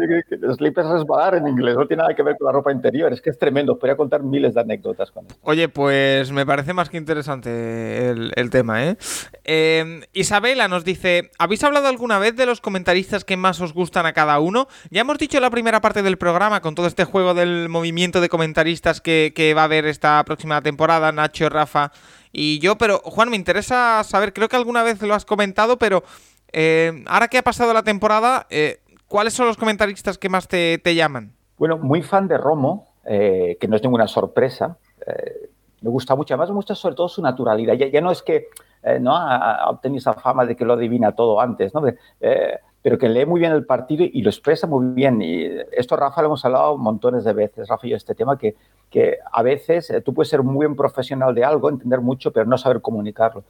Slip 0.57 0.77
es 0.77 0.85
resbalar 0.87 1.35
en 1.35 1.47
inglés, 1.47 1.75
no 1.75 1.85
tiene 1.87 2.01
nada 2.01 2.15
que 2.15 2.23
ver 2.23 2.35
con 2.37 2.45
la 2.47 2.51
ropa 2.51 2.71
interior. 2.71 3.13
Es 3.13 3.21
que 3.21 3.29
es 3.29 3.37
tremendo, 3.37 3.73
os 3.73 3.79
podría 3.79 3.95
contar 3.95 4.23
miles 4.23 4.53
de 4.55 4.61
anécdotas 4.61 5.11
con. 5.11 5.25
Oye, 5.43 5.69
pues 5.69 6.31
me 6.31 6.45
parece 6.45 6.73
más 6.73 6.89
que 6.89 6.97
interesante 6.97 8.09
el, 8.09 8.49
tema, 8.49 8.85
¿eh? 8.85 8.97
Eh, 9.43 10.01
Isabela 10.13 10.67
nos 10.67 10.83
dice, 10.83 11.29
¿habéis 11.37 11.63
hablado 11.63 11.87
alguna 11.87 12.17
vez 12.19 12.35
de 12.35 12.45
los 12.45 12.59
comentaristas 12.61 13.23
que 13.23 13.37
más 13.37 13.61
os 13.61 13.73
gustan 13.73 14.05
a 14.05 14.13
cada 14.13 14.39
uno? 14.39 14.67
Ya 14.89 15.01
hemos 15.01 15.17
dicho 15.17 15.39
la 15.39 15.49
primera 15.49 15.79
parte 15.81 15.86
del 15.93 16.17
programa 16.17 16.61
con 16.61 16.75
todo 16.75 16.87
este 16.87 17.03
juego 17.05 17.33
del 17.33 17.69
movimiento 17.69 18.21
de 18.21 18.29
comentaristas 18.29 19.01
que, 19.01 19.33
que 19.35 19.53
va 19.53 19.61
a 19.61 19.65
haber 19.65 19.85
esta 19.85 20.23
próxima 20.25 20.61
temporada, 20.61 21.11
Nacho, 21.11 21.49
Rafa 21.49 21.91
y 22.31 22.59
yo, 22.59 22.77
pero 22.77 22.99
Juan, 23.03 23.29
me 23.29 23.35
interesa 23.35 24.03
saber, 24.03 24.33
creo 24.33 24.47
que 24.49 24.55
alguna 24.55 24.83
vez 24.83 25.01
lo 25.01 25.13
has 25.13 25.25
comentado, 25.25 25.77
pero 25.77 26.03
eh, 26.51 27.03
ahora 27.07 27.27
que 27.27 27.37
ha 27.37 27.43
pasado 27.43 27.73
la 27.73 27.83
temporada, 27.83 28.47
eh, 28.49 28.79
¿cuáles 29.07 29.33
son 29.33 29.47
los 29.47 29.57
comentaristas 29.57 30.17
que 30.17 30.29
más 30.29 30.47
te, 30.47 30.77
te 30.77 30.95
llaman? 30.95 31.33
Bueno, 31.57 31.77
muy 31.77 32.01
fan 32.03 32.27
de 32.27 32.37
Romo, 32.37 32.93
eh, 33.05 33.57
que 33.59 33.67
no 33.67 33.75
es 33.75 33.83
ninguna 33.83 34.07
sorpresa. 34.07 34.77
Eh, 35.05 35.49
me 35.81 35.89
gusta 35.89 36.15
mucho, 36.15 36.33
además 36.33 36.49
me 36.49 36.55
gusta 36.55 36.75
sobre 36.75 36.95
todo 36.95 37.07
su 37.07 37.21
naturalidad. 37.21 37.73
Ya, 37.75 37.87
ya 37.87 38.01
no 38.01 38.11
es 38.11 38.21
que 38.21 38.47
eh, 38.83 38.99
no 38.99 39.15
ha, 39.15 39.55
ha 39.63 39.69
obtenido 39.69 39.99
esa 39.99 40.13
fama 40.13 40.45
de 40.45 40.55
que 40.55 40.65
lo 40.65 40.73
adivina 40.73 41.13
todo 41.13 41.39
antes, 41.39 41.73
¿no? 41.73 41.81
De- 41.81 41.97
eh, 42.21 42.59
pero 42.87 42.97
que 42.97 43.09
lee 43.09 43.25
muy 43.25 43.41
bien 43.41 43.51
el 43.51 43.65
partido 43.65 44.05
y 44.09 44.21
lo 44.21 44.29
expresa 44.29 44.65
muy 44.65 44.93
bien. 44.93 45.21
Y 45.21 45.45
esto, 45.73 45.97
Rafa, 45.97 46.21
lo 46.21 46.27
hemos 46.27 46.45
hablado 46.45 46.77
montones 46.77 47.25
de 47.25 47.33
veces, 47.33 47.67
Rafa 47.67 47.85
y 47.85 47.89
yo, 47.89 47.97
este 47.97 48.15
tema, 48.15 48.37
que, 48.37 48.55
que 48.89 49.17
a 49.29 49.43
veces 49.43 49.89
eh, 49.89 49.99
tú 49.99 50.13
puedes 50.13 50.29
ser 50.29 50.41
muy 50.41 50.65
buen 50.65 50.77
profesional 50.77 51.35
de 51.35 51.43
algo, 51.43 51.69
entender 51.69 51.99
mucho, 51.99 52.31
pero 52.31 52.45
no 52.45 52.57
saber 52.57 52.79
comunicarlo. 52.79 53.43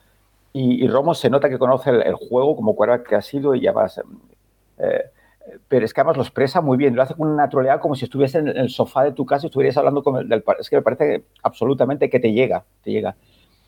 Y, 0.54 0.84
y 0.84 0.88
Romo 0.88 1.14
se 1.14 1.30
nota 1.30 1.50
que 1.50 1.60
conoce 1.60 1.92
el, 1.92 2.02
el 2.02 2.16
juego 2.16 2.56
como 2.56 2.76
cuerda 2.76 3.04
que 3.04 3.14
ha 3.14 3.22
sido 3.22 3.54
y 3.54 3.62
ya 3.62 3.74
vas... 3.74 4.02
eh, 4.80 5.04
pero 5.68 5.86
es 5.86 5.94
que 5.94 6.02
además 6.02 6.18
lo 6.18 6.24
expresa 6.24 6.60
muy 6.62 6.76
bien, 6.76 6.96
lo 6.96 7.04
hace 7.04 7.14
con 7.14 7.28
una 7.28 7.44
naturalidad 7.44 7.80
como 7.80 7.94
si 7.94 8.06
estuviese 8.06 8.40
en 8.40 8.48
el 8.48 8.72
sofá 8.72 9.04
de 9.04 9.12
tu 9.12 9.24
casa 9.28 9.46
y 9.46 9.50
estuvieras 9.50 9.78
hablando 9.78 10.02
con 10.02 10.18
el 10.18 10.28
del 10.28 10.44
Es 10.60 10.68
que 10.68 10.78
me 10.78 10.82
parece 10.82 11.26
absolutamente 11.44 12.10
que 12.10 12.20
te 12.20 12.34
llega, 12.34 12.66
te 12.82 12.90
llega. 12.90 13.16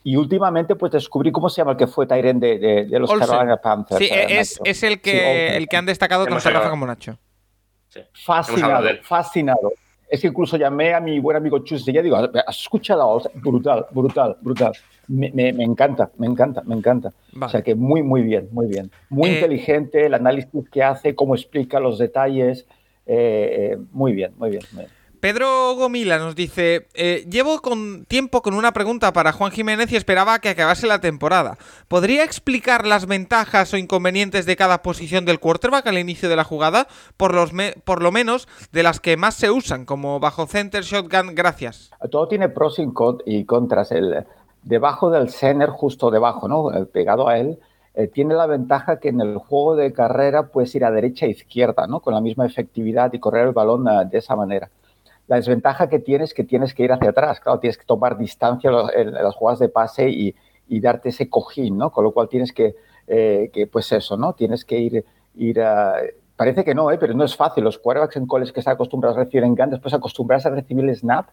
Y 0.04 0.16
últimamente 0.16 0.76
pues 0.76 0.92
descubrí 0.94 1.32
cómo 1.32 1.50
se 1.50 1.58
llama 1.62 1.72
el 1.72 1.78
que 1.78 1.88
fue 1.88 2.08
Tyren 2.08 2.40
de, 2.40 2.58
de, 2.58 2.86
de 2.86 3.00
los 3.00 3.10
Olsen. 3.10 3.28
Carolina 3.28 3.58
Panthers. 3.58 4.00
Sí, 4.00 4.10
es, 4.64 4.84
el 4.84 5.02
que, 5.02 5.58
el 5.58 5.68
que 5.68 5.78
han 5.78 5.86
destacado 5.86 6.26
tanto 6.26 6.50
Rafa 6.50 6.70
como 6.70 6.86
Nacho. 6.88 7.18
Sí. 7.90 8.00
Fascinado, 8.14 8.88
fascinado. 9.04 9.72
Es 10.10 10.22
que 10.22 10.28
incluso 10.28 10.58
llamé 10.58 10.94
a 10.94 11.00
mi 11.00 11.20
buen 11.20 11.38
amigo 11.38 11.60
Chus 11.60 11.88
y 11.88 11.94
ya 11.94 12.02
digo, 12.02 12.16
¿has 12.18 12.60
escuchado? 12.60 13.02
a 13.02 13.06
Olsen? 13.06 13.32
Brutal, 13.36 13.86
brutal, 13.92 14.38
brutal. 14.42 14.72
Me, 15.08 15.32
me- 15.32 15.54
me 15.54 15.64
encanta, 15.64 16.10
me 16.18 16.26
encanta, 16.28 16.62
me 16.66 16.76
encanta. 16.76 17.12
Vale. 17.34 17.46
O 17.46 17.50
sea 17.50 17.62
que 17.62 17.76
muy, 17.76 18.02
muy 18.02 18.22
bien, 18.24 18.48
muy 18.52 18.68
bien. 18.68 18.90
Muy 19.10 19.30
Eh, 19.30 19.34
inteligente, 19.36 20.06
el 20.06 20.14
análisis 20.16 20.68
que 20.72 20.82
hace, 20.82 21.14
cómo 21.14 21.36
explica 21.36 21.80
los 21.80 22.00
detalles. 22.00 22.66
eh, 23.06 23.72
eh, 23.74 23.78
muy 23.92 24.14
bien, 24.14 24.34
muy 24.38 24.50
bien. 24.52 24.64
muy 24.72 24.84
bien. 24.86 24.99
Pedro 25.20 25.76
Gomila 25.76 26.18
nos 26.18 26.34
dice, 26.34 26.88
eh, 26.94 27.26
llevo 27.30 27.60
con 27.62 28.06
tiempo 28.06 28.42
con 28.42 28.54
una 28.54 28.72
pregunta 28.72 29.12
para 29.12 29.34
Juan 29.34 29.52
Jiménez 29.52 29.92
y 29.92 29.98
esperaba 29.98 30.40
que 30.40 30.48
acabase 30.48 30.88
la 30.88 31.02
temporada. 31.02 31.58
¿Podría 31.90 32.24
explicar 32.24 32.88
las 32.88 33.06
ventajas 33.06 33.74
o 33.74 33.78
inconvenientes 33.78 34.46
de 34.46 34.56
cada 34.56 34.82
posición 34.82 35.26
del 35.26 35.40
quarterback 35.42 35.88
al 35.88 35.98
inicio 35.98 36.30
de 36.30 36.38
la 36.38 36.46
jugada? 36.46 36.88
Por, 37.18 37.34
los 37.34 37.52
me- 37.52 37.74
por 37.84 38.02
lo 38.02 38.14
menos 38.14 38.48
de 38.72 38.82
las 38.84 39.02
que 39.02 39.18
más 39.18 39.36
se 39.36 39.52
usan, 39.52 39.84
como 39.86 40.22
bajo 40.22 40.48
center, 40.48 40.84
shotgun, 40.84 41.36
gracias. 41.36 41.92
Todo 42.10 42.30
tiene 42.30 42.48
pros 42.48 42.80
y 42.80 42.88
con- 42.94 43.22
y 43.26 43.44
contras. 43.44 43.92
El, 43.92 44.26
debajo 44.64 45.10
del 45.10 45.30
center, 45.30 45.70
justo 45.70 46.12
debajo, 46.12 46.48
¿no? 46.48 46.72
Eh, 46.74 46.86
pegado 46.86 47.28
a 47.28 47.38
él, 47.40 47.60
eh, 47.94 48.08
tiene 48.08 48.36
la 48.36 48.46
ventaja 48.46 49.00
que 49.00 49.10
en 49.10 49.20
el 49.20 49.38
juego 49.38 49.76
de 49.76 49.92
carrera 49.92 50.48
puedes 50.48 50.74
ir 50.76 50.86
a 50.86 50.92
derecha 50.92 51.26
e 51.26 51.32
izquierda, 51.32 51.88
¿no? 51.88 52.00
Con 52.00 52.14
la 52.14 52.22
misma 52.22 52.46
efectividad 52.46 53.12
y 53.12 53.20
correr 53.20 53.48
el 53.48 53.54
balón 53.54 53.84
de 54.10 54.18
esa 54.18 54.38
manera. 54.38 54.70
La 55.30 55.36
desventaja 55.36 55.88
que 55.90 56.00
tienes 56.00 56.32
es 56.32 56.34
que 56.34 56.44
tienes 56.44 56.74
que 56.74 56.82
ir 56.82 56.92
hacia 56.92 57.12
atrás, 57.12 57.40
claro, 57.40 57.60
tienes 57.60 57.78
que 57.78 57.86
tomar 57.86 58.18
distancia 58.18 58.72
en, 58.96 59.14
las 59.14 59.36
jugadas 59.36 59.60
de 59.60 59.70
pase 59.70 60.10
y, 60.10 60.36
darte 60.80 61.10
ese 61.10 61.30
cojín, 61.30 61.78
¿no? 61.78 61.92
Con 61.92 62.04
lo 62.04 62.12
cual 62.12 62.28
tienes 62.28 62.52
que, 62.52 62.76
eh, 63.08 63.52
que 63.54 63.68
pues 63.68 63.92
eso, 63.92 64.18
¿no? 64.18 64.34
Tienes 64.34 64.66
que 64.66 64.80
ir, 64.80 65.06
ir 65.36 65.62
a... 65.62 65.98
Parece 66.36 66.64
que 66.64 66.74
no, 66.74 66.90
¿eh? 66.90 66.98
pero 66.98 67.14
no 67.14 67.24
es 67.24 67.36
fácil. 67.36 67.64
Los 67.64 67.78
quarterbacks 67.78 68.18
en 68.18 68.26
coles 68.26 68.52
que 68.52 68.60
están 68.60 68.74
acostumbrados 68.74 69.18
a 69.18 69.22
recibir 69.22 69.44
en 69.44 69.54
GAN, 69.54 69.70
después 69.70 69.94
acostumbrarse 69.94 70.48
a 70.48 70.52
recibir 70.52 70.84
el 70.84 70.96
snap 70.96 71.28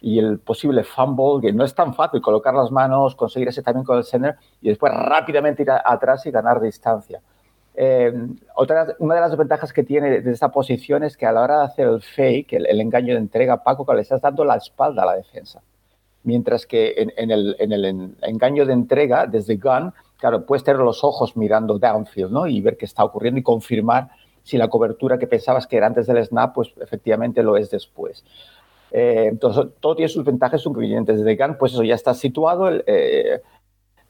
y 0.00 0.18
el 0.18 0.40
posible 0.40 0.82
fumble, 0.82 1.40
que 1.40 1.52
no 1.52 1.62
es 1.62 1.72
tan 1.72 1.94
fácil 1.94 2.20
colocar 2.20 2.52
las 2.52 2.72
manos, 2.72 3.14
conseguir 3.14 3.46
ese 3.46 3.62
también 3.62 3.84
con 3.84 3.96
el 3.96 4.04
center 4.04 4.34
y 4.60 4.70
después 4.70 4.92
rápidamente 4.92 5.62
ir 5.62 5.70
atrás 5.70 6.26
y 6.26 6.32
ganar 6.32 6.60
distancia. 6.60 7.20
Eh, 7.78 8.10
otra, 8.54 8.96
una 9.00 9.16
de 9.16 9.20
las 9.20 9.36
ventajas 9.36 9.70
que 9.72 9.82
tiene 9.82 10.22
de 10.22 10.32
esta 10.32 10.48
posición 10.50 11.04
es 11.04 11.16
que 11.16 11.26
a 11.26 11.32
la 11.32 11.42
hora 11.42 11.58
de 11.58 11.64
hacer 11.66 11.86
el 11.86 12.00
fake, 12.00 12.54
el, 12.54 12.66
el 12.66 12.80
engaño 12.80 13.12
de 13.14 13.20
entrega, 13.20 13.62
Paco, 13.62 13.84
que 13.84 13.94
le 13.94 14.00
estás 14.00 14.22
dando 14.22 14.44
la 14.44 14.56
espalda 14.56 15.02
a 15.02 15.06
la 15.06 15.16
defensa. 15.16 15.60
Mientras 16.24 16.66
que 16.66 16.94
en, 16.96 17.12
en 17.16 17.30
el, 17.30 17.54
en 17.58 17.72
el 17.72 17.84
en- 17.84 18.16
engaño 18.22 18.64
de 18.64 18.72
entrega, 18.72 19.26
desde 19.26 19.56
gun, 19.56 19.92
claro, 20.18 20.46
puedes 20.46 20.64
tener 20.64 20.80
los 20.80 21.04
ojos 21.04 21.36
mirando 21.36 21.78
downfield 21.78 22.32
¿no? 22.32 22.46
y 22.46 22.60
ver 22.62 22.76
qué 22.78 22.86
está 22.86 23.04
ocurriendo 23.04 23.38
y 23.40 23.42
confirmar 23.42 24.08
si 24.42 24.56
la 24.56 24.68
cobertura 24.68 25.18
que 25.18 25.26
pensabas 25.26 25.66
que 25.66 25.76
era 25.76 25.86
antes 25.86 26.06
del 26.06 26.24
snap, 26.24 26.54
pues 26.54 26.72
efectivamente 26.80 27.42
lo 27.42 27.56
es 27.58 27.70
después. 27.70 28.24
Eh, 28.90 29.26
entonces, 29.28 29.66
todo 29.80 29.96
tiene 29.96 30.08
sus 30.08 30.24
ventajas 30.24 30.62
sus 30.62 30.70
inconvenientes. 30.70 31.18
Desde 31.18 31.36
gun, 31.36 31.56
pues 31.58 31.72
eso 31.72 31.82
ya 31.82 31.94
está 31.94 32.14
situado, 32.14 32.68
el, 32.68 32.82
eh, 32.86 33.42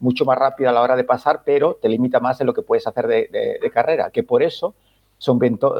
mucho 0.00 0.24
más 0.24 0.38
rápido 0.38 0.70
a 0.70 0.72
la 0.72 0.82
hora 0.82 0.96
de 0.96 1.04
pasar, 1.04 1.42
pero 1.44 1.74
te 1.80 1.88
limita 1.88 2.20
más 2.20 2.40
en 2.40 2.46
lo 2.46 2.54
que 2.54 2.62
puedes 2.62 2.86
hacer 2.86 3.06
de, 3.06 3.70
carrera, 3.72 4.10
que 4.10 4.22
por 4.22 4.42
eso 4.42 4.74
son 5.18 5.38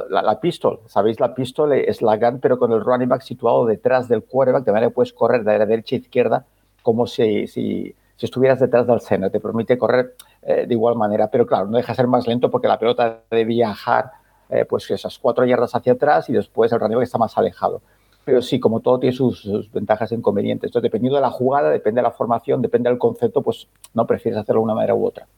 la, 0.09 0.23
la 0.23 0.41
pistol, 0.41 0.81
sabéis, 0.87 1.21
la 1.21 1.35
pistol 1.35 1.73
es 1.73 2.01
la 2.01 2.17
gun, 2.17 2.41
pero 2.41 2.59
con 2.59 2.73
el 2.73 2.83
running 2.83 3.09
back 3.09 3.21
situado 3.21 3.67
detrás 3.67 4.09
del 4.09 4.23
quarterback, 4.23 4.65
de 4.65 4.73
manera 4.73 4.89
que 4.89 4.95
puedes 4.95 5.13
correr 5.13 5.45
de 5.45 5.59
la 5.59 5.67
derecha 5.67 5.97
a 5.97 5.99
izquierda 5.99 6.47
como 6.83 7.07
si, 7.07 7.47
si, 7.47 7.95
si 8.17 8.27
estuvieras 8.27 8.61
detrás 8.61 8.87
del 8.87 9.01
center, 9.01 9.31
te 9.31 9.41
permite 9.41 9.77
correr 9.77 10.15
eh, 10.43 10.67
de 10.67 10.75
igual 10.75 10.97
manera, 10.97 11.29
pero 11.29 11.47
claro, 11.47 11.67
no 11.67 11.77
deja 11.77 11.93
de 11.93 11.97
ser 11.97 12.07
más 12.07 12.27
lento 12.27 12.51
porque 12.51 12.69
la 12.69 12.79
pelota 12.79 13.23
debe 13.31 13.45
viajar 13.45 14.13
eh, 14.49 14.65
pues 14.65 14.89
esas 14.91 15.19
cuatro 15.19 15.45
yardas 15.45 15.75
hacia 15.75 15.95
atrás 15.95 16.31
y 16.31 16.33
después 16.33 16.71
el 16.73 16.79
running 16.79 16.99
back 16.99 17.05
está 17.05 17.19
más 17.19 17.37
alejado. 17.37 17.83
Pero 18.27 18.43
sí, 18.43 18.59
como 18.59 18.81
todo 18.81 18.99
tiene 18.99 19.15
sus, 19.15 19.71
ventajas 19.73 20.11
e 20.11 20.17
inconvenientes. 20.17 20.69
Entonces, 20.69 20.83
dependiendo 20.83 21.15
de 21.15 21.23
la 21.23 21.31
jugada, 21.31 21.71
depende 21.71 22.01
de 22.01 22.03
la 22.03 22.11
formación, 22.11 22.61
depende 22.61 22.91
del 22.91 22.99
concepto, 22.99 23.41
pues 23.41 23.69
no 23.95 24.05
prefieres 24.05 24.41
hacerlo 24.41 24.63
de 24.63 24.65
una 24.65 24.75
manera 24.75 24.97
u 24.97 25.07
otra. 25.07 25.29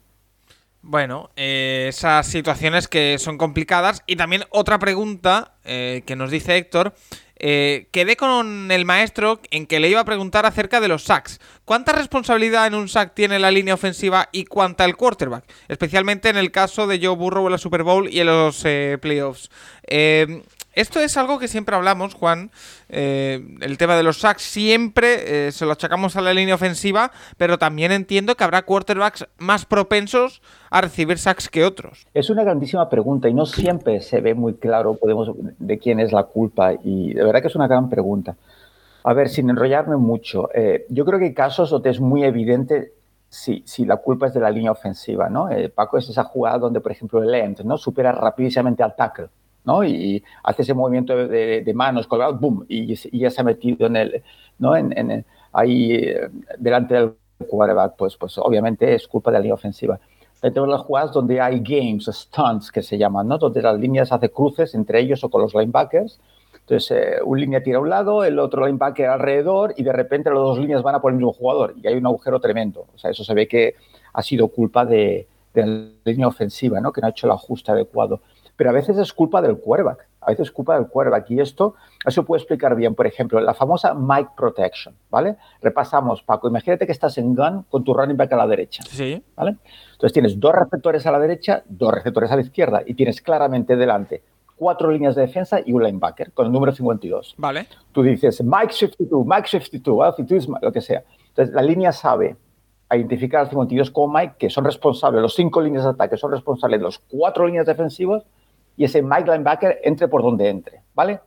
Bueno, 0.80 1.28
eh, 1.36 1.84
esas 1.90 2.26
situaciones 2.26 2.88
que 2.88 3.18
son 3.18 3.36
complicadas. 3.36 4.02
Y 4.06 4.16
también 4.16 4.44
otra 4.48 4.78
pregunta 4.78 5.52
eh, 5.64 6.02
que 6.06 6.16
nos 6.16 6.30
dice 6.30 6.56
Héctor. 6.56 6.94
eh, 7.40 7.88
quedé 7.92 8.16
con 8.16 8.70
el 8.70 8.86
maestro 8.86 9.40
en 9.50 9.66
que 9.66 9.80
le 9.80 9.90
iba 9.90 10.00
a 10.00 10.04
preguntar 10.06 10.46
acerca 10.46 10.80
de 10.80 10.88
los 10.88 11.04
sacks. 11.04 11.40
¿Cuánta 11.66 11.92
responsabilidad 11.92 12.66
en 12.66 12.74
un 12.74 12.88
sack 12.88 13.12
tiene 13.14 13.38
la 13.38 13.50
línea 13.50 13.74
ofensiva 13.74 14.30
y 14.32 14.46
cuánta 14.46 14.86
el 14.86 14.96
quarterback? 14.96 15.44
Especialmente 15.68 16.30
en 16.30 16.38
el 16.38 16.50
caso 16.50 16.86
de 16.86 16.98
Joe 16.98 17.14
Burrow 17.14 17.46
en 17.46 17.52
la 17.52 17.58
Super 17.58 17.82
Bowl 17.82 18.08
y 18.08 18.20
en 18.20 18.28
los 18.28 18.64
eh, 18.64 18.96
playoffs. 18.98 19.50
Esto 20.74 21.00
es 21.00 21.16
algo 21.16 21.38
que 21.38 21.48
siempre 21.48 21.74
hablamos, 21.74 22.14
Juan. 22.14 22.50
eh, 22.88 23.56
el 23.60 23.78
tema 23.78 23.96
de 23.96 24.02
los 24.02 24.20
sacks 24.20 24.42
siempre 24.42 25.48
eh, 25.48 25.52
se 25.52 25.66
lo 25.66 25.72
achacamos 25.72 26.16
a 26.16 26.20
la 26.20 26.32
línea 26.32 26.54
ofensiva, 26.54 27.10
pero 27.36 27.58
también 27.58 27.90
entiendo 27.90 28.36
que 28.36 28.44
habrá 28.44 28.62
quarterbacks 28.62 29.26
más 29.38 29.64
propensos 29.64 30.42
a 30.70 30.80
recibir 30.80 31.18
sacks 31.18 31.48
que 31.48 31.64
otros. 31.64 32.06
Es 32.14 32.30
una 32.30 32.44
grandísima 32.44 32.88
pregunta 32.88 33.28
y 33.28 33.34
no 33.34 33.46
siempre 33.46 34.00
se 34.00 34.20
ve 34.20 34.34
muy 34.34 34.54
claro 34.54 34.94
podemos, 34.94 35.32
de 35.58 35.78
quién 35.78 36.00
es 36.00 36.12
la 36.12 36.24
culpa 36.24 36.74
y 36.74 37.14
de 37.14 37.24
verdad 37.24 37.40
que 37.40 37.48
es 37.48 37.56
una 37.56 37.66
gran 37.66 37.88
pregunta. 37.88 38.36
A 39.04 39.14
ver, 39.14 39.28
sin 39.30 39.48
enrollarme 39.48 39.96
mucho, 39.96 40.50
eh, 40.54 40.84
yo 40.90 41.04
creo 41.04 41.18
que 41.18 41.26
hay 41.26 41.34
casos 41.34 41.70
donde 41.70 41.90
es 41.90 42.00
muy 42.00 42.24
evidente 42.24 42.92
si, 43.30 43.62
si 43.66 43.84
la 43.84 43.96
culpa 43.96 44.26
es 44.26 44.34
de 44.34 44.40
la 44.40 44.50
línea 44.50 44.72
ofensiva, 44.72 45.28
¿no? 45.28 45.48
Paco 45.74 45.98
es 45.98 46.08
esa 46.08 46.24
jugada 46.24 46.58
donde, 46.58 46.80
por 46.80 46.92
ejemplo, 46.92 47.22
el 47.22 47.34
end, 47.34 47.60
¿no? 47.60 47.76
Supera 47.76 48.12
rapidísimamente 48.12 48.82
al 48.82 48.96
tackle, 48.96 49.28
¿no? 49.64 49.84
Y 49.84 50.22
hace 50.42 50.62
ese 50.62 50.74
movimiento 50.74 51.14
de, 51.16 51.28
de- 51.28 51.60
de 51.62 51.74
manos 51.74 52.06
colgados, 52.06 52.40
¡boom! 52.40 52.64
Y, 52.68 52.92
y 52.92 53.18
ya 53.20 53.30
se 53.30 53.40
ha 53.40 53.44
metido 53.44 53.86
en 53.86 53.96
el, 53.96 54.22
¿no? 54.58 54.76
En, 54.76 54.96
en- 54.96 55.24
ahí 55.52 55.92
eh, 55.94 56.28
delante 56.58 56.94
del 56.94 57.14
quarterback, 57.48 57.94
pues, 57.96 58.16
pues 58.16 58.36
obviamente 58.38 58.94
es 58.94 59.06
culpa 59.08 59.30
de 59.30 59.34
la 59.38 59.40
línea 59.40 59.54
ofensiva. 59.54 59.98
También 60.40 60.54
tenemos 60.54 60.68
las 60.70 60.80
jugadas 60.82 61.12
donde 61.12 61.40
hay 61.40 61.60
games, 61.60 62.06
stunts 62.06 62.70
que 62.70 62.82
se 62.82 62.96
llaman, 62.98 63.26
¿no? 63.28 63.38
Donde 63.38 63.60
las 63.62 63.78
líneas 63.78 64.12
hace 64.12 64.30
cruces 64.30 64.74
entre 64.74 65.00
ellos 65.00 65.22
o 65.24 65.30
con 65.30 65.42
los 65.42 65.54
linebackers 65.54 66.20
Entonces, 66.60 66.90
eh, 66.90 67.16
un 67.24 67.40
línea 67.40 67.62
tira 67.62 67.78
a 67.78 67.80
un 67.80 67.88
lado, 67.90 68.24
el 68.24 68.38
otro 68.38 68.66
linebacker 68.66 69.06
alrededor 69.06 69.74
y 69.76 69.82
de 69.82 69.92
repente 69.92 70.30
las 70.30 70.38
dos 70.38 70.58
líneas 70.58 70.82
van 70.82 70.94
a 70.94 71.00
por 71.00 71.10
el 71.12 71.16
mismo 71.18 71.32
jugador 71.32 71.74
y 71.82 71.86
hay 71.88 71.94
un 71.94 72.06
agujero 72.06 72.40
tremendo. 72.40 72.86
O 72.94 72.98
sea, 72.98 73.10
eso 73.10 73.24
se 73.24 73.34
ve 73.34 73.48
que 73.48 73.74
ha 74.12 74.22
sido 74.22 74.48
culpa 74.48 74.84
de, 74.84 75.26
de 75.54 75.66
la 75.66 75.88
línea 76.04 76.28
ofensiva, 76.28 76.80
¿no? 76.80 76.92
que 76.92 77.00
no 77.00 77.06
ha 77.06 77.10
hecho 77.10 77.26
el 77.26 77.32
ajuste 77.32 77.72
adecuado. 77.72 78.20
Pero 78.58 78.70
a 78.70 78.72
veces 78.72 78.98
es 78.98 79.12
culpa 79.12 79.40
del 79.40 79.56
quarterback, 79.58 80.08
a 80.20 80.30
veces 80.32 80.48
es 80.48 80.50
culpa 80.52 80.74
del 80.76 80.88
quarterback. 80.88 81.30
Y 81.30 81.40
esto, 81.40 81.76
eso 82.04 82.24
puedo 82.24 82.38
explicar 82.38 82.74
bien. 82.74 82.96
Por 82.96 83.06
ejemplo, 83.06 83.38
la 83.40 83.54
famosa 83.54 83.94
mic 83.94 84.30
protection, 84.36 84.96
¿vale? 85.08 85.36
Repasamos, 85.62 86.24
Paco. 86.24 86.48
Imagínate 86.48 86.84
que 86.84 86.90
estás 86.90 87.16
en 87.18 87.36
gun 87.36 87.62
con 87.70 87.84
tu 87.84 87.94
running 87.94 88.16
back 88.16 88.32
a 88.32 88.36
la 88.36 88.48
derecha, 88.48 88.82
Sí. 88.82 89.22
¿vale? 89.36 89.56
Entonces 89.92 90.12
tienes 90.12 90.40
dos 90.40 90.52
receptores 90.56 91.06
a 91.06 91.12
la 91.12 91.20
derecha, 91.20 91.62
dos 91.68 91.94
receptores 91.94 92.32
a 92.32 92.34
la 92.36 92.42
izquierda 92.42 92.82
y 92.84 92.94
tienes 92.94 93.22
claramente 93.22 93.76
delante 93.76 94.24
cuatro 94.56 94.90
líneas 94.90 95.14
de 95.14 95.22
defensa 95.22 95.60
y 95.64 95.72
un 95.72 95.84
linebacker 95.84 96.32
con 96.32 96.46
el 96.46 96.50
número 96.52 96.72
52 96.72 97.36
Vale. 97.38 97.68
tú 97.92 98.02
dices 98.02 98.42
Mike 98.42 98.72
52, 98.72 99.24
Mike 99.24 99.46
52, 99.48 99.98
ah, 100.04 100.12
52, 100.16 100.48
lo 100.60 100.72
que 100.72 100.80
sea. 100.80 101.04
Entonces, 101.28 101.54
la 101.54 101.62
línea 101.62 101.92
sabe 101.92 102.34
identificar 102.90 103.42
al 103.42 103.48
52 103.50 103.92
como 103.92 104.12
Mike, 104.18 104.34
que 104.36 104.50
son 104.50 104.64
responsables, 104.64 105.22
los 105.22 105.34
cinco 105.36 105.60
líneas 105.60 105.84
de 105.84 105.90
ataque 105.90 106.16
son 106.16 106.32
responsables 106.32 106.80
de 106.80 106.84
los 106.84 106.98
cuatro 106.98 107.46
líneas 107.46 107.66
defensivas, 107.66 108.24
y 108.78 108.84
ese 108.84 109.02
Mike 109.02 109.30
linebacker 109.30 109.80
entre 109.82 110.06
por 110.06 110.22
donde 110.22 110.48
entre, 110.48 110.82
¿vale? 110.94 111.20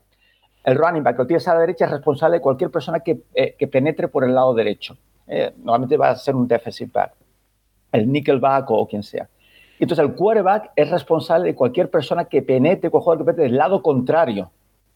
El 0.64 0.78
running 0.78 1.04
back 1.04 1.18
lo 1.20 1.28
tienes 1.28 1.46
a 1.50 1.54
la 1.54 1.60
derecha 1.60 1.86
es 1.86 1.92
responsable 1.92 2.38
de 2.38 2.42
cualquier 2.42 2.72
persona 2.72 3.02
que, 3.02 3.24
eh, 3.36 3.56
que 3.60 3.68
penetre 3.68 4.08
por 4.08 4.24
el 4.24 4.34
lado 4.34 4.54
derecho. 4.54 4.98
Eh, 5.28 5.54
normalmente 5.58 5.98
va 5.98 6.12
a 6.12 6.16
ser 6.16 6.36
un 6.36 6.48
defensive 6.48 6.90
back, 6.94 7.14
el 7.92 8.10
nickelback 8.10 8.72
o 8.72 8.88
quien 8.88 9.04
sea. 9.04 9.28
Entonces, 9.80 10.06
el 10.06 10.14
quarterback 10.14 10.72
es 10.76 10.90
responsable 10.90 11.48
de 11.48 11.56
cualquier 11.56 11.90
persona 11.90 12.26
que 12.26 12.42
penetre, 12.42 12.90
cualquier 12.90 13.04
jugador 13.04 13.18
que 13.20 13.26
penetre 13.26 13.44
del 13.46 13.58
lado 13.58 13.82
contrario. 13.82 14.52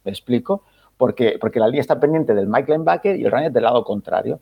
¿Me 0.06 0.11
explico? 0.11 0.64
Porque, 0.95 1.38
porque 1.41 1.60
la 1.60 1.65
línea 1.65 1.82
está 1.82 1.99
pendiente 1.99 2.34
del 2.34 2.48
Mike 2.48 2.72
linebacker 2.72 3.18
y 3.18 3.26
el 3.26 3.32
runner 3.32 3.52
del 3.52 3.64
lado 3.64 3.84
contrario. 3.84 4.40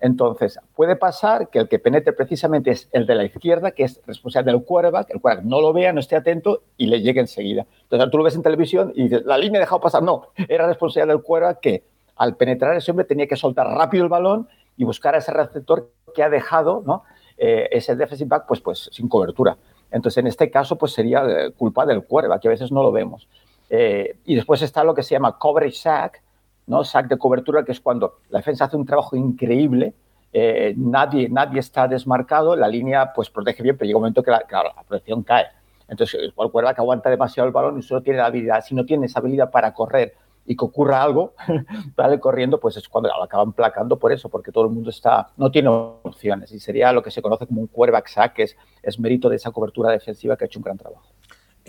Entonces, 0.00 0.58
puede 0.76 0.94
pasar 0.94 1.48
que 1.48 1.58
el 1.58 1.68
que 1.68 1.78
penetre 1.78 2.12
precisamente 2.12 2.70
es 2.70 2.88
el 2.92 3.06
de 3.06 3.14
la 3.16 3.24
izquierda, 3.24 3.72
que 3.72 3.84
es 3.84 4.00
responsable 4.06 4.52
del 4.52 4.64
quarterback, 4.64 5.10
el 5.10 5.20
quarterback 5.20 5.44
no 5.44 5.60
lo 5.60 5.72
vea, 5.72 5.92
no 5.92 6.00
esté 6.00 6.14
atento 6.14 6.62
y 6.76 6.86
le 6.86 7.00
llegue 7.00 7.20
enseguida. 7.20 7.66
Entonces, 7.82 8.10
tú 8.10 8.18
lo 8.18 8.24
ves 8.24 8.36
en 8.36 8.42
televisión 8.42 8.92
y 8.94 9.04
dices, 9.04 9.24
la 9.24 9.36
línea 9.36 9.58
ha 9.58 9.62
dejado 9.62 9.80
pasar. 9.80 10.02
No, 10.02 10.28
era 10.48 10.66
responsabilidad 10.66 11.14
del 11.14 11.22
quarterback 11.22 11.60
que 11.60 11.84
al 12.16 12.36
penetrar 12.36 12.76
ese 12.76 12.90
hombre 12.90 13.06
tenía 13.06 13.26
que 13.26 13.36
soltar 13.36 13.66
rápido 13.66 14.04
el 14.04 14.10
balón 14.10 14.48
y 14.76 14.84
buscar 14.84 15.14
a 15.14 15.18
ese 15.18 15.32
receptor 15.32 15.90
que 16.14 16.22
ha 16.22 16.30
dejado 16.30 16.82
¿no? 16.86 17.02
Eh, 17.36 17.68
ese 17.72 17.96
defensive 17.96 18.28
back 18.28 18.46
pues, 18.46 18.60
pues, 18.60 18.88
sin 18.92 19.08
cobertura. 19.08 19.56
Entonces, 19.90 20.18
en 20.18 20.26
este 20.26 20.50
caso, 20.50 20.76
pues 20.76 20.92
sería 20.92 21.24
eh, 21.24 21.52
culpa 21.56 21.86
del 21.86 22.04
quarterback, 22.04 22.42
que 22.42 22.48
a 22.48 22.50
veces 22.50 22.70
no 22.70 22.82
lo 22.82 22.92
vemos. 22.92 23.28
Eh, 23.70 24.16
y 24.24 24.34
después 24.34 24.62
está 24.62 24.84
lo 24.84 24.94
que 24.94 25.02
se 25.02 25.14
llama 25.14 25.38
coverage 25.38 25.76
sack, 25.76 26.22
¿no? 26.68 26.84
Sack 26.84 27.08
de 27.08 27.18
cobertura, 27.18 27.64
que 27.64 27.72
es 27.72 27.80
cuando 27.80 28.18
la 28.30 28.38
defensa 28.38 28.66
hace 28.66 28.76
un 28.76 28.86
trabajo 28.86 29.16
increíble, 29.16 29.94
eh, 30.32 30.74
nadie, 30.76 31.28
nadie 31.28 31.60
está 31.60 31.88
desmarcado, 31.88 32.54
la 32.54 32.68
línea 32.68 33.12
pues 33.14 33.30
protege 33.30 33.62
bien, 33.62 33.76
pero 33.76 33.86
llega 33.86 33.96
un 33.96 34.02
momento 34.02 34.22
que 34.22 34.30
la, 34.30 34.44
la 34.50 34.84
protección 34.86 35.22
cae. 35.22 35.46
Entonces, 35.88 36.20
el 36.20 36.32
quarterback 36.34 36.78
aguanta 36.78 37.08
demasiado 37.08 37.46
el 37.46 37.52
balón 37.52 37.78
y 37.78 37.82
solo 37.82 38.02
tiene 38.02 38.18
la 38.18 38.26
habilidad, 38.26 38.62
si 38.62 38.74
no 38.74 38.84
tiene 38.84 39.06
esa 39.06 39.20
habilidad 39.20 39.50
para 39.50 39.72
correr 39.72 40.14
y 40.44 40.54
que 40.54 40.64
ocurra 40.64 41.02
algo, 41.02 41.34
sale 41.96 42.20
corriendo, 42.20 42.60
pues 42.60 42.76
es 42.76 42.88
cuando 42.88 43.10
acaban 43.22 43.52
placando 43.52 43.98
por 43.98 44.12
eso, 44.12 44.28
porque 44.28 44.52
todo 44.52 44.64
el 44.64 44.70
mundo 44.70 44.90
está, 44.90 45.28
no 45.36 45.50
tiene 45.50 45.68
opciones 45.68 46.52
y 46.52 46.60
sería 46.60 46.92
lo 46.92 47.02
que 47.02 47.10
se 47.10 47.22
conoce 47.22 47.46
como 47.46 47.62
un 47.62 47.66
quarterback 47.66 48.08
sack, 48.08 48.34
que 48.34 48.46
es 48.82 49.00
mérito 49.00 49.30
de 49.30 49.36
esa 49.36 49.50
cobertura 49.50 49.90
defensiva 49.90 50.36
que 50.36 50.44
ha 50.44 50.46
hecho 50.46 50.58
un 50.58 50.64
gran 50.64 50.76
trabajo. 50.76 51.08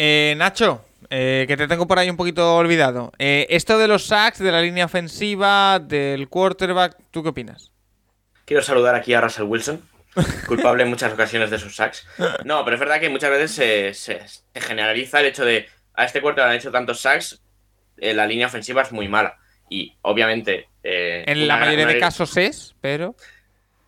Eh, 0.02 0.34
Nacho, 0.38 0.86
eh, 1.10 1.44
que 1.46 1.58
te 1.58 1.68
tengo 1.68 1.86
por 1.86 2.00
ahí 2.00 2.10
un 2.10 2.16
poquito 2.16 2.56
olvidado. 2.56 3.12
Eh, 3.20 3.46
esto 3.50 3.78
de 3.78 3.90
los 3.90 4.06
sacks, 4.06 4.40
de 4.40 4.50
la 4.52 4.62
línea 4.62 4.86
ofensiva, 4.86 5.78
del 5.80 6.30
quarterback, 6.30 6.96
¿tú 7.12 7.22
qué 7.22 7.30
opinas? 7.30 7.74
Quiero 8.46 8.64
saludar 8.64 8.96
aquí 8.96 9.14
a 9.14 9.20
Russell 9.20 9.44
Wilson, 9.44 9.82
culpable 10.48 10.84
en 10.84 10.90
muchas 10.90 11.12
ocasiones 11.12 11.50
de 11.50 11.60
sus 11.60 11.76
sacks. 11.76 12.08
No, 12.46 12.64
pero 12.64 12.76
es 12.76 12.80
verdad 12.80 13.02
que 13.02 13.10
muchas 13.10 13.30
veces 13.30 13.52
se, 13.52 13.94
se- 13.94 14.26
se 14.28 14.62
generaliza 14.62 15.20
el 15.20 15.26
hecho 15.28 15.44
de 15.44 15.68
a 15.96 16.06
este 16.06 16.22
cuarto 16.22 16.42
le 16.42 16.48
han 16.48 16.56
hecho 16.56 16.72
tantos 16.72 17.02
sacks, 17.02 17.42
eh, 17.98 18.14
la 18.14 18.26
línea 18.26 18.48
ofensiva 18.48 18.82
es 18.84 18.92
muy 18.94 19.10
mala. 19.10 19.38
Y 19.70 19.98
obviamente. 20.02 20.68
En 20.82 21.48
la 21.48 21.58
mayoría 21.58 21.86
de 21.86 22.00
casos 22.00 22.38
es, 22.38 22.74
pero. 22.80 23.16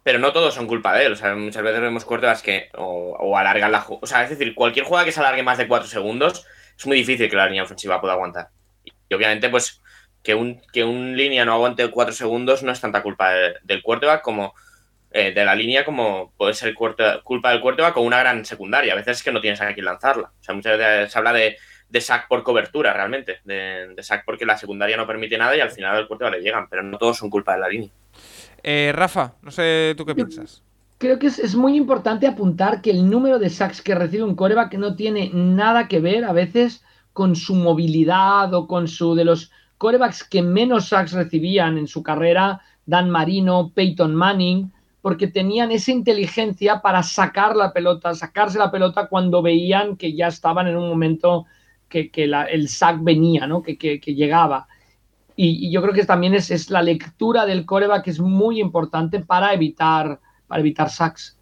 Pero 0.04 0.18
no 0.20 0.34
todos 0.34 0.54
son 0.56 0.68
culpa 0.68 0.94
de 0.96 1.06
él. 1.06 1.14
O 1.14 1.16
sea, 1.16 1.36
muchas 1.36 1.62
veces 1.64 1.82
vemos 1.82 2.06
quarterbacks 2.06 2.42
que 2.42 2.70
o, 2.76 3.16
o 3.20 3.38
alargan 3.38 3.72
la. 3.72 3.86
O 3.88 4.06
sea, 4.08 4.24
es 4.24 4.30
decir, 4.32 4.56
cualquier 4.56 4.86
jugada 4.86 5.06
que 5.06 5.12
se 5.12 5.20
alargue 5.20 5.44
más 5.44 5.58
de 5.58 5.68
4 5.68 5.88
segundos 5.88 6.46
es 6.78 6.88
muy 6.88 6.98
difícil 6.98 7.30
que 7.30 7.36
la 7.36 7.46
línea 7.46 7.64
ofensiva 7.64 8.02
pueda 8.02 8.14
aguantar. 8.14 8.50
Y, 9.10 9.14
obviamente, 9.14 9.50
pues, 9.50 9.82
que 10.24 10.34
un, 10.36 10.62
que 10.74 10.84
un 10.84 11.16
línea 11.16 11.46
no 11.46 11.54
aguante 11.54 11.90
4 11.92 12.14
segundos 12.14 12.64
no 12.64 12.72
es 12.72 12.82
tanta 12.82 13.04
culpa 13.04 13.32
de- 13.34 13.56
del 13.64 13.82
quarterback 13.84 14.22
como 14.22 14.54
eh, 15.12 15.34
de 15.34 15.44
la 15.46 15.56
línea 15.56 15.84
como 15.84 16.34
puede 16.38 16.54
ser 16.54 16.74
culpa 16.74 17.50
del 17.52 17.62
quarterback 17.62 17.94
con 17.94 18.06
una 18.06 18.20
gran 18.20 18.46
secundaria. 18.46 18.94
A 18.94 18.96
veces 18.96 19.18
es 19.18 19.24
que 19.24 19.32
no 19.32 19.42
tienes 19.42 19.62
a 19.62 19.74
quién 19.74 19.86
lanzarla. 19.86 20.32
O 20.40 20.44
sea, 20.44 20.56
muchas 20.56 20.78
veces 20.78 21.12
se 21.12 21.18
habla 21.20 21.34
de, 21.34 21.58
de 21.90 22.02
sack 22.02 22.28
por 22.28 22.44
cobertura 22.44 22.94
realmente. 22.94 23.40
De, 23.44 23.90
de 23.96 24.04
sack 24.04 24.24
porque 24.26 24.46
la 24.46 24.58
secundaria 24.58 24.98
no 24.98 25.06
permite 25.08 25.38
nada 25.38 25.56
y 25.56 25.60
al 25.62 25.72
final 25.72 25.96
al 25.98 26.08
quarterback 26.08 26.36
le 26.38 26.42
llegan. 26.44 26.70
Pero 26.70 26.82
no 26.84 26.98
todos 26.98 27.18
son 27.18 27.30
culpa 27.30 27.54
de 27.56 27.60
la 27.60 27.68
línea. 27.70 27.90
Eh, 28.64 28.92
Rafa, 28.94 29.36
no 29.42 29.52
sé 29.52 29.94
tú 29.98 30.06
qué 30.06 30.16
piensas. 30.16 30.62
Creo 30.98 31.18
que 31.18 31.28
es, 31.28 31.40
es 31.40 31.56
muy 31.56 31.76
importante 31.76 32.28
apuntar 32.28 32.82
que 32.82 32.92
el 32.92 33.10
número 33.10 33.40
de 33.40 33.50
sacks 33.50 33.82
que 33.82 33.96
recibe 33.96 34.24
un 34.24 34.36
coreback 34.36 34.76
no 34.76 34.96
tiene 34.96 35.32
nada 35.34 35.88
que 35.88 36.00
ver 36.00 36.24
a 36.26 36.32
veces 36.34 36.84
con 37.14 37.36
su 37.36 37.56
movilidad 37.56 38.54
o 38.54 38.68
con 38.68 38.88
su 38.88 39.16
de 39.16 39.26
los 39.26 39.52
corebacks 39.80 40.24
que 40.24 40.44
menos 40.44 40.90
sacks 40.90 41.14
recibían 41.14 41.78
en 41.80 41.88
su 41.88 42.04
carrera, 42.04 42.62
Dan 42.86 43.10
Marino, 43.10 43.72
Peyton 43.74 44.14
Manning, 44.16 44.72
porque 45.02 45.26
tenían 45.28 45.72
esa 45.72 45.92
inteligencia 45.92 46.82
para 46.82 47.02
sacar 47.02 47.56
la 47.56 47.74
pelota, 47.74 48.14
sacarse 48.14 48.60
la 48.60 48.70
pelota 48.70 49.08
cuando 49.08 49.42
veían 49.42 49.98
que 49.98 50.14
ya 50.14 50.28
estaban 50.28 50.68
en 50.68 50.78
un 50.78 50.88
momento 50.88 51.48
que, 51.90 52.12
que 52.12 52.28
la- 52.28 52.46
el 52.46 52.70
sack 52.70 53.00
venía, 53.02 53.48
¿no? 53.48 53.64
que, 53.64 53.76
que- 53.78 54.00
que 54.00 54.14
llegaba. 54.14 54.68
Y, 55.44 55.68
y 55.68 55.72
yo 55.72 55.82
creo 55.82 55.96
que 55.96 56.06
también 56.06 56.36
es, 56.36 56.52
es 56.52 56.70
la 56.70 56.84
lectura 56.84 57.48
del 57.48 57.66
coreback 57.66 58.04
que 58.04 58.12
es 58.12 58.20
muy 58.20 58.62
importante 58.62 59.22
para 59.22 59.56
evitar, 59.56 60.20
para 60.46 60.62
evitar 60.62 60.92
sacks. 60.92 61.36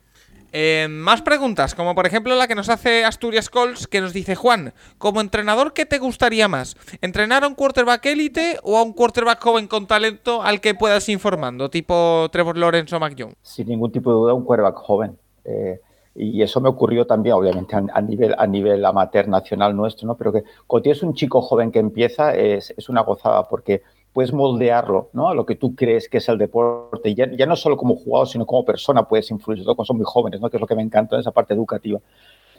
Eh, 0.54 0.88
más 0.90 1.22
preguntas, 1.22 1.76
como 1.76 1.94
por 1.94 2.08
ejemplo 2.08 2.34
la 2.38 2.48
que 2.48 2.56
nos 2.56 2.70
hace 2.70 3.04
Asturias 3.04 3.50
Colts, 3.50 3.88
que 3.88 4.00
nos 4.00 4.14
dice 4.14 4.36
Juan, 4.36 4.74
como 4.98 5.20
entrenador, 5.20 5.74
¿qué 5.74 5.86
te 5.86 6.00
gustaría 6.00 6.48
más? 6.48 6.78
¿Entrenar 7.02 7.44
a 7.44 7.48
un 7.50 7.56
quarterback 7.56 8.06
élite 8.06 8.58
o 8.64 8.78
a 8.78 8.84
un 8.84 8.94
quarterback 8.94 9.44
joven 9.44 9.68
con 9.68 9.86
talento 9.86 10.44
al 10.44 10.62
que 10.62 10.76
puedas 10.76 11.10
ir 11.10 11.14
informando, 11.16 11.70
tipo 11.70 12.30
Trevor 12.32 12.58
Lawrence 12.58 12.96
o 12.96 13.02
Mac 13.02 13.16
Jones? 13.20 13.36
sin 13.42 13.68
ningún 13.68 13.92
tipo 13.92 14.12
de 14.12 14.16
duda, 14.16 14.34
un 14.34 14.46
quarterback 14.46 14.78
joven. 14.78 15.18
Eh, 15.44 15.82
y 16.22 16.42
eso 16.42 16.60
me 16.60 16.68
ocurrió 16.68 17.08
también, 17.08 17.36
obviamente, 17.36 17.78
a, 17.78 18.02
nivel, 18.02 18.36
a 18.38 18.46
nivel 18.46 18.84
amateur 18.84 19.30
nacional 19.30 19.74
nuestro, 19.74 20.06
¿no? 20.06 20.18
Pero 20.18 20.34
que 20.34 20.44
cuando 20.68 20.84
tienes 20.84 21.02
un 21.02 21.14
chico 21.14 21.42
joven 21.42 21.72
que 21.72 21.80
empieza, 21.80 22.36
es, 22.36 22.74
una 22.90 23.02
gozada 23.02 23.48
porque 23.48 23.84
puedes 24.12 24.34
moldearlo, 24.34 25.10
¿no? 25.14 25.30
A 25.30 25.34
lo 25.34 25.46
que 25.46 25.56
tú 25.56 25.76
crees 25.76 26.10
que 26.10 26.18
es 26.18 26.28
el 26.28 26.38
deporte. 26.38 27.16
Ya, 27.16 27.32
ya 27.32 27.46
no 27.46 27.56
solo 27.56 27.78
como 27.78 27.96
jugador, 27.96 28.28
sino 28.28 28.46
como 28.46 28.66
persona 28.66 29.08
puedes 29.08 29.32
influir, 29.32 29.60
sobre 29.60 29.66
todo 29.68 29.76
cuando 29.78 29.88
son 29.88 29.98
muy 29.98 30.06
jóvenes, 30.06 30.42
¿no? 30.42 30.50
Que 30.50 30.58
es 30.58 30.62
lo 30.62 30.68
que 30.68 30.76
me 30.76 30.82
encanta 30.82 31.16
en 31.16 31.22
esa 31.22 31.32
parte 31.32 31.54
educativa. 31.54 32.02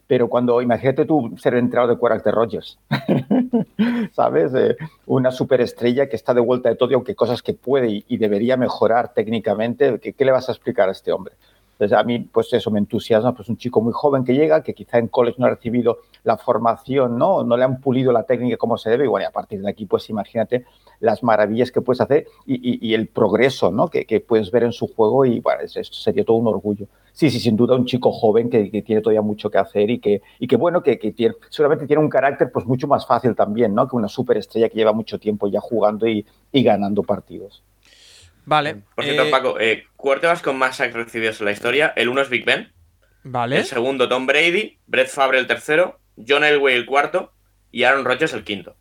Pero 0.07 0.29
cuando, 0.29 0.63
imagínate 0.63 1.05
tú 1.05 1.35
ser 1.37 1.55
entrenador 1.55 2.01
de 2.01 2.23
de 2.25 2.31
Rogers, 2.33 2.79
¿sabes? 4.13 4.55
Eh, 4.55 4.77
una 5.05 5.31
superestrella 5.31 6.09
que 6.09 6.17
está 6.17 6.33
de 6.33 6.41
vuelta 6.41 6.71
de 6.71 6.77
todo 6.77 6.95
aunque 6.95 7.15
cosas 7.15 7.43
que 7.43 7.53
puede 7.53 8.05
y, 8.09 8.17
debería 8.17 8.57
mejorar 8.57 9.13
técnicamente, 9.13 10.01
¿qué, 10.01 10.15
¿qué 10.15 10.25
le 10.25 10.33
vas 10.33 10.49
a 10.49 10.53
explicar 10.53 10.89
a 10.89 10.93
este 10.93 11.13
hombre? 11.13 11.35
Entonces, 11.81 11.97
a 11.99 12.05
mí, 12.05 12.19
pues 12.19 12.53
eso 12.53 12.71
me 12.71 12.79
entusiasma, 12.79 13.35
pues 13.35 13.49
un 13.49 13.57
chico 13.57 13.81
muy 13.81 13.95
joven 13.95 14.23
que 14.23 14.35
llega, 14.35 14.63
que 14.63 14.75
quizá 14.75 14.99
en 14.99 15.09
college 15.09 15.37
no 15.39 15.47
ha 15.47 15.49
recibido 15.51 16.01
la 16.25 16.37
formación, 16.37 17.17
¿no? 17.17 17.43
No 17.43 17.57
le 17.57 17.65
han 17.65 17.81
pulido 17.81 18.13
la 18.13 18.25
técnica 18.25 18.59
como 18.59 18.77
se 18.77 18.91
debe, 18.91 19.05
y 19.05 19.09
bueno, 19.09 19.25
y 19.25 19.27
a 19.27 19.31
partir 19.31 19.63
de 19.63 19.71
aquí, 19.71 19.87
pues 19.87 20.11
imagínate 20.11 20.67
las 21.01 21.23
maravillas 21.23 21.73
que 21.73 21.81
puedes 21.81 22.03
hacer 22.03 22.27
y, 22.45 22.93
el 22.93 23.09
progreso, 23.09 23.71
¿no? 23.71 23.89
Que, 23.89 24.05
que 24.05 24.21
puedes 24.21 24.51
ver 24.51 24.65
en 24.65 24.73
su 24.73 24.89
juego 24.89 25.25
y, 25.25 25.41
bueno, 25.41 25.63
es- 25.63 25.75
esto 25.79 25.97
sería 25.97 26.23
todo 26.23 26.37
un 26.37 26.49
orgullo. 26.49 26.87
Sí, 27.15 27.31
sí, 27.31 27.41
sin 27.41 27.57
duda 27.57 27.77
un 27.77 27.87
chico 27.87 28.13
joven 28.13 28.51
que, 28.51 28.69
tiene 28.83 29.01
todavía 29.01 29.23
mucho 29.23 29.51
que 29.51 29.57
hacer 29.57 29.89
y 29.89 30.01
que, 30.01 30.21
y 30.39 30.47
que 30.47 30.57
bueno, 30.57 30.83
que, 30.83 30.99
que 30.99 31.13
tiene, 31.13 31.35
seguramente 31.49 31.87
tiene 31.87 32.03
un 32.03 32.11
carácter 32.11 32.53
pues 32.53 32.67
mucho 32.67 32.89
más 32.89 33.07
fácil 33.07 33.35
también, 33.35 33.75
¿no? 33.75 33.89
Que 33.89 33.97
una 33.97 34.09
superestrella 34.09 34.69
que 34.69 34.77
lleva 34.77 34.93
mucho 34.93 35.19
tiempo 35.19 35.49
ya 35.49 35.61
jugando 35.61 36.07
y 36.07 36.27
ganando 36.53 37.03
partidos. 37.03 37.63
Vale. 38.45 38.83
Por 38.95 39.05
cierto, 39.05 39.25
eh, 39.25 39.31
Paco, 39.31 39.61
eh, 39.61 39.87
quarterbacks 39.97 40.43
con 40.43 40.57
más 40.59 40.77
sacks 40.77 40.95
recibidos 40.95 41.41
en 41.41 41.47
la 41.47 41.53
historia. 41.53 41.93
El 41.97 42.09
uno 42.09 42.21
es 42.21 42.29
Big 42.29 42.45
Ben, 42.45 42.73
Vale. 43.23 43.59
el 43.59 43.65
segundo 43.65 44.09
Tom 44.09 44.27
Brady, 44.27 44.79
Brett 44.87 45.09
Favre 45.09 45.39
el 45.39 45.47
tercero, 45.47 46.01
John 46.27 46.45
Elway 46.45 46.75
el 46.75 46.87
cuarto 46.87 47.33
y 47.71 47.85
Aaron 47.85 48.05
Rodgers 48.05 48.33
el 48.33 48.45
quinto. 48.45 48.77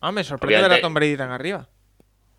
Ah, 0.00 0.12
me 0.12 0.22
sorprende 0.24 0.68
ver 0.68 0.78
a 0.78 0.80
Tom 0.80 0.92
Brady 0.94 1.16
tan 1.16 1.30
arriba. 1.30 1.68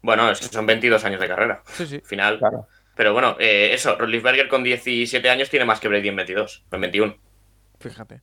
Bueno, 0.02 0.30
es 0.30 0.40
que 0.40 0.46
son 0.46 0.68
22 0.68 1.04
años 1.04 1.20
de 1.20 1.28
carrera. 1.28 1.64
Sí, 1.66 1.88
sí. 1.88 1.96
Al 1.96 2.02
final. 2.04 2.38
Claro. 2.38 2.68
Pero 2.96 3.12
bueno, 3.12 3.36
eh, 3.40 3.72
eso, 3.74 3.96
Roethlisberger 3.98 4.48
con 4.48 4.64
17 4.64 5.30
años 5.30 5.50
tiene 5.50 5.66
más 5.66 5.80
que 5.80 5.88
Brady 5.88 6.10
en 6.10 6.16
22, 6.16 6.66
en 6.72 6.82
21. 6.82 7.18
Fíjate. 7.80 8.22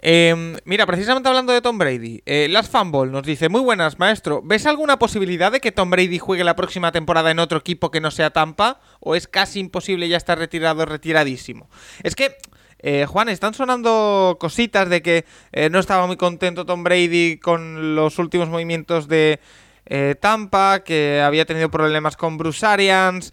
Eh, 0.00 0.56
mira, 0.64 0.86
precisamente 0.86 1.28
hablando 1.28 1.52
de 1.52 1.60
Tom 1.60 1.76
Brady, 1.76 2.22
eh, 2.24 2.46
Last 2.48 2.70
Fumble 2.70 3.10
nos 3.10 3.24
dice, 3.24 3.48
muy 3.48 3.60
buenas, 3.60 3.98
maestro, 3.98 4.42
¿ves 4.44 4.66
alguna 4.66 4.98
posibilidad 4.98 5.50
de 5.50 5.60
que 5.60 5.72
Tom 5.72 5.90
Brady 5.90 6.18
juegue 6.18 6.44
la 6.44 6.54
próxima 6.54 6.92
temporada 6.92 7.30
en 7.30 7.40
otro 7.40 7.58
equipo 7.58 7.90
que 7.90 8.00
no 8.00 8.10
sea 8.10 8.30
Tampa? 8.30 8.80
¿O 9.00 9.16
es 9.16 9.26
casi 9.26 9.58
imposible 9.58 10.08
ya 10.08 10.16
estar 10.16 10.38
retirado, 10.38 10.86
retiradísimo? 10.86 11.68
Es 12.02 12.14
que, 12.14 12.36
eh, 12.78 13.06
Juan, 13.06 13.28
están 13.28 13.54
sonando 13.54 14.36
cositas 14.38 14.88
de 14.88 15.02
que 15.02 15.24
eh, 15.52 15.68
no 15.68 15.80
estaba 15.80 16.06
muy 16.06 16.16
contento 16.16 16.64
Tom 16.64 16.84
Brady 16.84 17.38
con 17.38 17.96
los 17.96 18.18
últimos 18.18 18.48
movimientos 18.48 19.08
de 19.08 19.40
eh, 19.86 20.14
Tampa, 20.20 20.84
que 20.84 21.20
había 21.24 21.44
tenido 21.44 21.70
problemas 21.70 22.16
con 22.16 22.38
Bruce 22.38 22.64
Arians. 22.64 23.32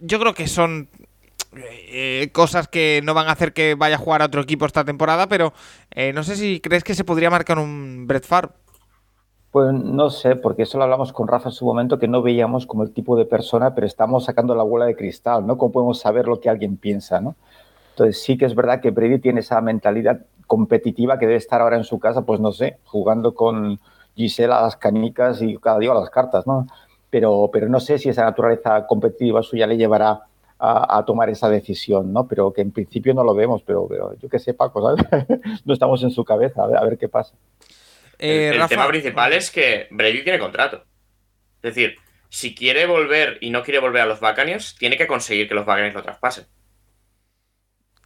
Yo 0.00 0.20
creo 0.20 0.34
que 0.34 0.46
son 0.46 0.90
eh, 1.56 2.30
cosas 2.32 2.68
que 2.68 3.00
no 3.04 3.14
van 3.14 3.28
a 3.28 3.32
hacer 3.32 3.52
que 3.52 3.74
vaya 3.74 3.96
a 3.96 3.98
jugar 3.98 4.22
a 4.22 4.26
otro 4.26 4.40
equipo 4.40 4.66
esta 4.66 4.84
temporada, 4.84 5.26
pero 5.28 5.52
eh, 5.90 6.12
no 6.12 6.22
sé 6.22 6.36
si 6.36 6.60
crees 6.60 6.84
que 6.84 6.94
se 6.94 7.04
podría 7.04 7.30
marcar 7.30 7.58
un 7.58 8.06
Brett 8.06 8.24
Favre. 8.24 8.50
Pues 9.50 9.72
no 9.72 10.10
sé, 10.10 10.36
porque 10.36 10.62
eso 10.62 10.78
lo 10.78 10.84
hablamos 10.84 11.12
con 11.12 11.26
Rafa 11.26 11.48
en 11.48 11.54
su 11.54 11.64
momento, 11.64 11.98
que 11.98 12.06
no 12.06 12.22
veíamos 12.22 12.66
como 12.66 12.84
el 12.84 12.92
tipo 12.92 13.16
de 13.16 13.24
persona, 13.24 13.74
pero 13.74 13.84
estamos 13.84 14.24
sacando 14.24 14.54
la 14.54 14.62
bola 14.62 14.84
de 14.84 14.94
cristal, 14.94 15.44
¿no? 15.44 15.58
¿Cómo 15.58 15.72
podemos 15.72 15.98
saber 15.98 16.28
lo 16.28 16.40
que 16.40 16.48
alguien 16.48 16.76
piensa, 16.76 17.20
¿no? 17.20 17.34
Entonces 17.90 18.22
sí 18.22 18.38
que 18.38 18.44
es 18.44 18.54
verdad 18.54 18.80
que 18.80 18.92
Brady 18.92 19.18
tiene 19.18 19.40
esa 19.40 19.60
mentalidad 19.60 20.20
competitiva 20.46 21.18
que 21.18 21.26
debe 21.26 21.38
estar 21.38 21.60
ahora 21.60 21.76
en 21.76 21.84
su 21.84 21.98
casa, 21.98 22.22
pues 22.22 22.38
no 22.38 22.52
sé, 22.52 22.78
jugando 22.84 23.34
con 23.34 23.80
Gisela 24.14 24.60
a 24.60 24.62
las 24.62 24.76
canicas 24.76 25.42
y 25.42 25.56
cada 25.56 25.80
día 25.80 25.90
a 25.90 25.94
las 25.94 26.10
cartas, 26.10 26.46
¿no? 26.46 26.68
Pero, 27.10 27.50
pero 27.52 27.68
no 27.68 27.80
sé 27.80 27.98
si 27.98 28.08
esa 28.08 28.22
naturaleza 28.22 28.86
competitiva 28.86 29.42
suya 29.42 29.66
le 29.66 29.76
llevará 29.76 30.20
a, 30.60 30.98
a, 30.98 31.04
tomar 31.04 31.30
esa 31.30 31.48
decisión, 31.48 32.12
¿no? 32.12 32.28
Pero 32.28 32.52
que 32.52 32.60
en 32.60 32.70
principio 32.70 33.14
no 33.14 33.24
lo 33.24 33.34
vemos, 33.34 33.62
pero, 33.62 33.86
pero 33.88 34.14
yo 34.18 34.28
que 34.28 34.38
sé, 34.38 34.54
Paco, 34.54 34.82
¿sabes? 34.82 35.26
no 35.64 35.72
estamos 35.72 36.02
en 36.02 36.10
su 36.10 36.24
cabeza, 36.24 36.64
a 36.64 36.66
ver, 36.66 36.76
a 36.76 36.84
ver 36.84 36.98
qué 36.98 37.08
pasa. 37.08 37.34
Eh, 38.18 38.48
el, 38.48 38.54
el 38.54 38.58
Rafa... 38.58 38.68
tema 38.68 38.88
principal 38.88 39.32
es 39.32 39.50
que 39.50 39.88
Brady 39.90 40.22
tiene 40.22 40.38
contrato. 40.38 40.84
Es 41.62 41.74
decir, 41.74 41.96
si 42.28 42.54
quiere 42.54 42.86
volver 42.86 43.38
y 43.40 43.50
no 43.50 43.62
quiere 43.62 43.80
volver 43.80 44.02
a 44.02 44.06
los 44.06 44.20
Buccaneers, 44.20 44.76
tiene 44.78 44.96
que 44.96 45.06
conseguir 45.06 45.48
que 45.48 45.54
los 45.54 45.64
Buccaneers 45.64 45.94
lo 45.94 46.02
traspasen. 46.02 46.46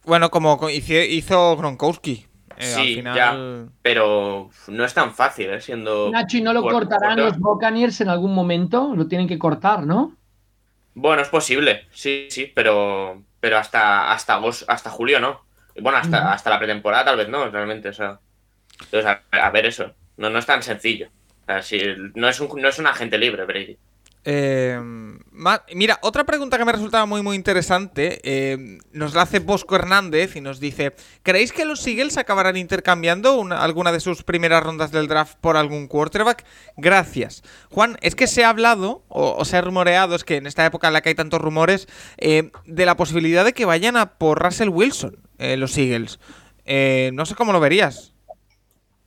Bueno, 0.05 0.29
como 0.29 0.59
hizo 0.69 1.57
Gronkowski. 1.57 2.25
Eh, 2.57 2.63
sí, 2.63 2.95
final... 2.95 3.15
ya, 3.15 3.73
pero 3.81 4.49
no 4.67 4.85
es 4.85 4.93
tan 4.93 5.13
fácil, 5.13 5.49
¿eh? 5.49 5.61
Siendo. 5.61 6.09
Nacho, 6.09 6.37
¿y 6.37 6.41
no 6.41 6.53
lo 6.53 6.61
por, 6.61 6.71
cortarán 6.71 7.17
por... 7.17 7.25
los 7.25 7.37
Buccaneers 7.37 7.99
en 8.01 8.09
algún 8.09 8.33
momento? 8.33 8.93
Lo 8.95 9.07
tienen 9.07 9.27
que 9.27 9.37
cortar, 9.37 9.85
¿no? 9.85 10.15
Bueno, 10.95 11.21
es 11.21 11.29
posible, 11.29 11.85
sí, 11.91 12.27
sí, 12.29 12.51
pero, 12.55 13.21
pero 13.39 13.57
hasta, 13.57 14.11
hasta, 14.11 14.39
hasta 14.67 14.89
julio 14.89 15.19
no. 15.19 15.45
Bueno, 15.79 15.97
hasta, 15.97 16.31
hasta 16.31 16.49
la 16.49 16.57
pretemporada 16.57 17.05
tal 17.05 17.17
vez 17.17 17.27
no, 17.27 17.49
realmente. 17.49 17.89
O 17.89 17.93
sea, 17.93 18.19
entonces, 18.79 19.05
a, 19.05 19.21
a 19.31 19.49
ver 19.51 19.65
eso. 19.65 19.93
No, 20.17 20.29
no 20.29 20.39
es 20.39 20.45
tan 20.45 20.63
sencillo. 20.63 21.09
O 21.43 21.45
sea, 21.45 21.61
si, 21.61 21.81
no, 22.15 22.29
es 22.29 22.39
un, 22.39 22.61
no 22.61 22.69
es 22.69 22.79
un 22.79 22.87
agente 22.87 23.17
libre, 23.17 23.45
Brady. 23.45 23.77
Eh, 24.27 24.81
mira, 25.75 25.99
otra 26.01 26.23
pregunta 26.23 26.57
que 26.57 26.65
me 26.65 26.71
resultaba 26.71 27.05
muy 27.05 27.21
muy 27.21 27.35
interesante 27.35 28.21
eh, 28.23 28.79
nos 28.91 29.13
la 29.13 29.21
hace 29.21 29.37
Bosco 29.37 29.75
Hernández 29.75 30.35
y 30.35 30.41
nos 30.41 30.59
dice 30.59 30.93
¿Creéis 31.21 31.53
que 31.53 31.63
los 31.63 31.85
Eagles 31.85 32.17
acabarán 32.17 32.57
intercambiando 32.57 33.39
una, 33.39 33.61
alguna 33.61 33.91
de 33.91 33.99
sus 33.99 34.23
primeras 34.23 34.63
rondas 34.63 34.91
del 34.91 35.07
draft 35.07 35.37
por 35.39 35.57
algún 35.57 35.87
quarterback? 35.87 36.43
Gracias. 36.75 37.43
Juan, 37.69 37.97
es 38.01 38.15
que 38.15 38.25
se 38.25 38.43
ha 38.43 38.49
hablado 38.49 39.03
o, 39.09 39.45
se 39.45 39.57
ha 39.57 39.61
rumoreado, 39.61 40.15
es 40.15 40.23
que 40.23 40.37
en 40.37 40.47
esta 40.47 40.65
época 40.65 40.87
en 40.87 40.93
la 40.93 41.01
que 41.01 41.09
hay 41.09 41.15
tantos 41.15 41.39
rumores, 41.39 41.87
eh, 42.17 42.51
de 42.65 42.85
la 42.85 42.97
posibilidad 42.97 43.45
de 43.45 43.53
que 43.53 43.65
vayan 43.65 43.95
a 43.95 44.17
por 44.17 44.41
Russell 44.41 44.69
Wilson, 44.69 45.17
eh, 45.37 45.55
los 45.55 45.77
Eagles. 45.77 46.19
Eh, 46.65 47.11
no 47.13 47.25
sé 47.25 47.35
cómo 47.35 47.53
lo 47.53 47.59
verías. 47.59 48.13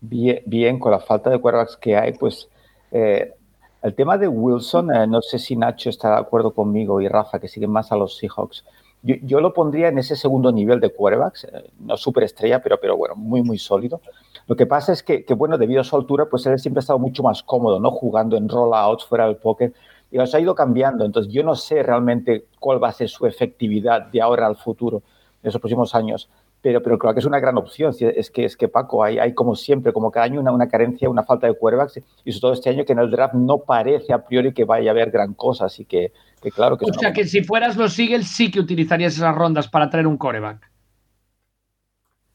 Bien, 0.01 0.43
bien, 0.47 0.78
con 0.78 0.93
la 0.93 1.01
falta 1.01 1.31
de 1.31 1.40
quarterbacks 1.40 1.77
que 1.77 1.97
hay, 1.97 2.12
pues... 2.12 2.49
Eh, 2.93 3.35
el 3.83 3.95
tema 3.95 4.19
de 4.19 4.29
Wilson, 4.29 4.95
eh, 4.95 5.07
no 5.07 5.23
sé 5.23 5.39
si 5.39 5.57
Nacho 5.57 5.91
está 5.91 6.11
de 6.11 6.21
acuerdo 6.21 6.53
conmigo 6.53 7.01
y 7.01 7.09
Rafa, 7.09 7.39
que 7.39 7.49
siguen 7.49 7.71
más 7.71 7.93
a 7.93 7.97
los 7.97 8.17
Seahawks. 8.17 8.65
Yo, 9.03 9.15
yo 9.23 9.41
lo 9.41 9.55
pondría 9.55 9.89
en 9.89 9.99
ese 9.99 10.17
segundo 10.17 10.51
nivel 10.51 10.81
de 10.81 10.91
quarterbacks, 10.91 11.45
eh, 11.45 11.71
no 11.79 11.97
superestrella, 11.97 12.61
pero, 12.61 12.79
pero 12.81 12.97
bueno, 12.97 13.15
muy, 13.15 13.43
muy 13.43 13.59
sólido. 13.59 14.01
Lo 14.49 14.57
que 14.57 14.67
pasa 14.67 14.93
es 14.93 15.03
que, 15.03 15.25
que, 15.25 15.35
bueno, 15.35 15.59
debido 15.59 15.81
a 15.81 15.85
su 15.85 15.95
altura, 15.95 16.27
pues 16.27 16.45
él 16.47 16.59
siempre 16.59 16.79
ha 16.79 16.83
estado 16.83 16.99
mucho 16.99 17.23
más 17.23 17.43
cómodo, 17.43 17.79
¿no? 17.79 17.91
Jugando 17.93 18.37
en 18.37 18.49
rollouts, 18.49 19.05
fuera 19.05 19.27
del 19.27 19.37
pocket, 19.37 19.73
y 20.11 20.21
eso 20.21 20.37
ha 20.37 20.41
ido 20.41 20.55
cambiando. 20.55 21.05
Entonces, 21.05 21.33
yo 21.33 21.45
no 21.45 21.55
sé 21.55 21.83
realmente 21.83 22.47
cuál 22.59 22.83
va 22.83 22.89
a 22.89 22.93
ser 22.93 23.09
su 23.09 23.27
efectividad 23.27 24.07
de 24.07 24.21
ahora 24.21 24.47
al 24.47 24.57
futuro, 24.57 25.03
en 25.43 25.49
esos 25.49 25.61
próximos 25.61 25.95
años 25.95 26.29
pero, 26.60 26.82
pero 26.82 26.98
creo 26.98 27.14
que 27.14 27.20
es 27.20 27.26
una 27.26 27.40
gran 27.40 27.56
opción. 27.56 27.94
Es 28.01 28.30
que, 28.30 28.44
es 28.44 28.56
que 28.56 28.68
Paco, 28.68 29.05
hay, 29.05 29.18
hay 29.18 29.32
como 29.32 29.55
siempre, 29.55 29.93
como 29.93 30.10
cada 30.10 30.26
año, 30.26 30.40
una, 30.40 30.52
una 30.52 30.68
carencia, 30.68 31.09
una 31.09 31.22
falta 31.22 31.47
de 31.47 31.55
quarterbacks, 31.55 32.01
y 32.24 32.32
sobre 32.32 32.40
todo 32.40 32.52
este 32.52 32.70
año 32.70 32.85
que 32.85 32.93
en 32.93 32.98
el 32.98 33.10
draft 33.10 33.35
no 33.35 33.59
parece 33.59 34.12
a 34.12 34.24
priori 34.24 34.52
que 34.52 34.64
vaya 34.64 34.90
a 34.90 34.93
haber 34.93 35.10
gran 35.10 35.35
cosa, 35.35 35.66
así 35.66 35.85
que, 35.85 36.12
que 36.43 36.51
claro 36.51 36.76
que... 36.76 36.85
O 36.85 36.93
sea, 36.93 37.12
que 37.12 37.24
si 37.24 37.43
fueras 37.43 37.76
los 37.76 37.98
Eagles 37.98 38.28
sí 38.28 38.51
que 38.51 38.60
utilizarías 38.60 39.14
esas 39.14 39.35
rondas 39.35 39.68
para 39.68 39.89
traer 39.89 40.06
un 40.06 40.16
quarterback. 40.16 40.70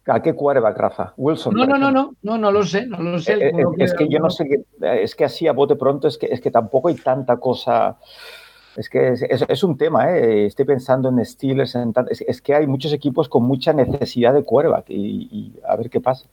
¿A 0.06 0.22
qué 0.22 0.34
quarterback, 0.34 0.78
Rafa? 0.78 1.14
Wilson. 1.16 1.54
No, 1.54 1.66
no, 1.66 1.78
no, 1.78 1.92
no, 1.92 2.16
no, 2.22 2.38
no 2.38 2.52
lo 2.52 2.64
sé, 2.64 2.86
no 2.86 3.02
lo 3.02 3.20
sé. 3.20 3.34
Eh, 3.34 3.52
eh, 3.56 3.64
es 3.78 3.94
que 3.94 4.10
yo 4.10 4.20
no 4.20 4.30
sé, 4.30 4.46
es 4.82 5.16
que 5.16 5.24
así 5.24 5.48
a 5.48 5.54
bote 5.54 5.78
pronto, 5.78 6.08
es 6.10 6.18
que, 6.18 6.26
es 6.26 6.42
que 6.42 6.52
tampoco 6.52 6.90
hay 6.90 6.96
tanta 6.96 7.38
cosa... 7.38 7.98
Es 8.76 8.90
que 8.90 9.10
es, 9.10 9.22
es, 9.22 9.64
un 9.64 9.78
tema, 9.78 10.12
¿eh? 10.12 10.46
estoy 10.48 10.66
pensando 10.66 11.10
en 11.10 11.24
Steelers, 11.24 11.76
en 11.76 11.94
es, 12.10 12.22
es, 12.22 12.42
que 12.42 12.56
hay 12.56 12.66
muchos 12.66 12.92
equipos 12.92 13.30
con 13.30 13.44
mucha 13.44 13.72
necesidad 13.72 14.34
de 14.34 14.44
quarterback 14.44 14.90
y, 14.90 15.30
y 15.32 15.54
a 15.68 15.76
ver 15.76 15.90
qué 15.90 16.02
pasa. 16.02 16.28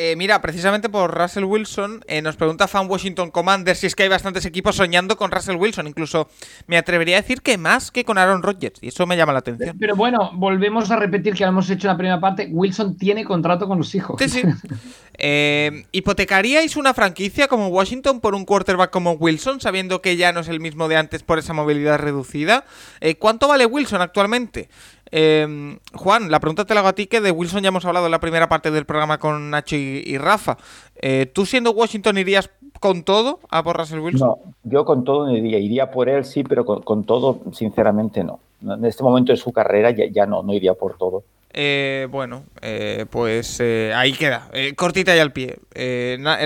Eh, 0.00 0.14
mira, 0.14 0.40
precisamente 0.40 0.88
por 0.88 1.12
Russell 1.12 1.42
Wilson, 1.42 2.04
eh, 2.06 2.22
nos 2.22 2.36
pregunta 2.36 2.68
Fan 2.68 2.88
Washington 2.88 3.32
Commander 3.32 3.74
si 3.74 3.88
es 3.88 3.96
que 3.96 4.04
hay 4.04 4.08
bastantes 4.08 4.44
equipos 4.44 4.76
soñando 4.76 5.16
con 5.16 5.32
Russell 5.32 5.56
Wilson. 5.56 5.88
Incluso 5.88 6.28
me 6.68 6.76
atrevería 6.76 7.16
a 7.16 7.20
decir 7.20 7.42
que 7.42 7.58
más 7.58 7.90
que 7.90 8.04
con 8.04 8.16
Aaron 8.16 8.44
Rodgers, 8.44 8.78
y 8.80 8.88
eso 8.88 9.08
me 9.08 9.16
llama 9.16 9.32
la 9.32 9.40
atención. 9.40 9.76
Pero 9.76 9.96
bueno, 9.96 10.30
volvemos 10.34 10.92
a 10.92 10.96
repetir 10.96 11.34
que 11.34 11.42
lo 11.42 11.48
hemos 11.48 11.68
hecho 11.68 11.88
en 11.88 11.94
la 11.94 11.96
primera 11.96 12.20
parte. 12.20 12.48
Wilson 12.48 12.96
tiene 12.96 13.24
contrato 13.24 13.66
con 13.66 13.78
los 13.78 13.92
hijos. 13.96 14.20
Sí, 14.20 14.28
sí. 14.28 14.42
eh, 15.18 15.84
¿Hipotecaríais 15.90 16.76
una 16.76 16.94
franquicia 16.94 17.48
como 17.48 17.66
Washington 17.66 18.20
por 18.20 18.36
un 18.36 18.44
quarterback 18.44 18.90
como 18.90 19.14
Wilson, 19.14 19.60
sabiendo 19.60 20.00
que 20.00 20.16
ya 20.16 20.32
no 20.32 20.38
es 20.38 20.48
el 20.48 20.60
mismo 20.60 20.86
de 20.86 20.96
antes 20.96 21.24
por 21.24 21.40
esa 21.40 21.54
movilidad 21.54 21.98
reducida? 21.98 22.64
Eh, 23.00 23.16
¿Cuánto 23.16 23.48
vale 23.48 23.66
Wilson 23.66 24.00
actualmente? 24.00 24.68
Eh, 25.10 25.78
Juan, 25.94 26.30
la 26.30 26.40
pregunta 26.40 26.64
te 26.64 26.74
la 26.74 26.80
hago 26.80 26.88
a 26.88 26.94
ti, 26.94 27.06
que 27.06 27.20
de 27.20 27.30
Wilson 27.30 27.62
ya 27.62 27.68
hemos 27.68 27.84
hablado 27.84 28.06
en 28.06 28.12
la 28.12 28.20
primera 28.20 28.48
parte 28.48 28.70
del 28.70 28.86
programa 28.86 29.18
con 29.18 29.50
Nacho 29.50 29.76
y, 29.76 30.02
y 30.06 30.18
Rafa. 30.18 30.56
Eh, 30.96 31.26
¿Tú 31.26 31.46
siendo 31.46 31.70
Washington 31.72 32.18
irías 32.18 32.50
con 32.80 33.02
todo 33.02 33.40
a 33.50 33.62
por 33.62 33.76
Russell 33.76 34.00
Wilson? 34.00 34.28
No, 34.28 34.38
yo 34.64 34.84
con 34.84 35.04
todo 35.04 35.26
no 35.26 35.36
iría. 35.36 35.58
Iría 35.58 35.90
por 35.90 36.08
él, 36.08 36.24
sí, 36.24 36.44
pero 36.44 36.64
con, 36.64 36.82
con 36.82 37.04
todo, 37.04 37.40
sinceramente, 37.52 38.22
no. 38.24 38.40
En 38.62 38.84
este 38.84 39.02
momento 39.02 39.32
de 39.32 39.38
su 39.38 39.52
carrera 39.52 39.90
ya, 39.90 40.04
ya 40.10 40.26
no, 40.26 40.42
no 40.42 40.52
iría 40.52 40.74
por 40.74 40.96
todo. 40.96 41.24
Eh, 41.50 42.06
bueno, 42.10 42.44
eh, 42.60 43.06
pues 43.10 43.58
eh, 43.60 43.92
ahí 43.94 44.12
queda, 44.12 44.48
eh, 44.52 44.74
cortita 44.74 45.16
y 45.16 45.18
al 45.18 45.32
pie. 45.32 45.58
Na 46.18 46.38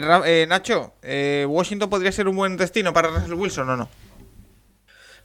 Nacho, 0.47 0.93
¿Washington 1.49 1.91
podría 1.91 2.13
ser 2.13 2.29
un 2.29 2.37
buen 2.37 2.57
destino 2.57 2.93
para 2.93 3.09
Russell 3.09 3.35
Wilson 3.35 3.69
o 3.69 3.77
no? 3.77 3.89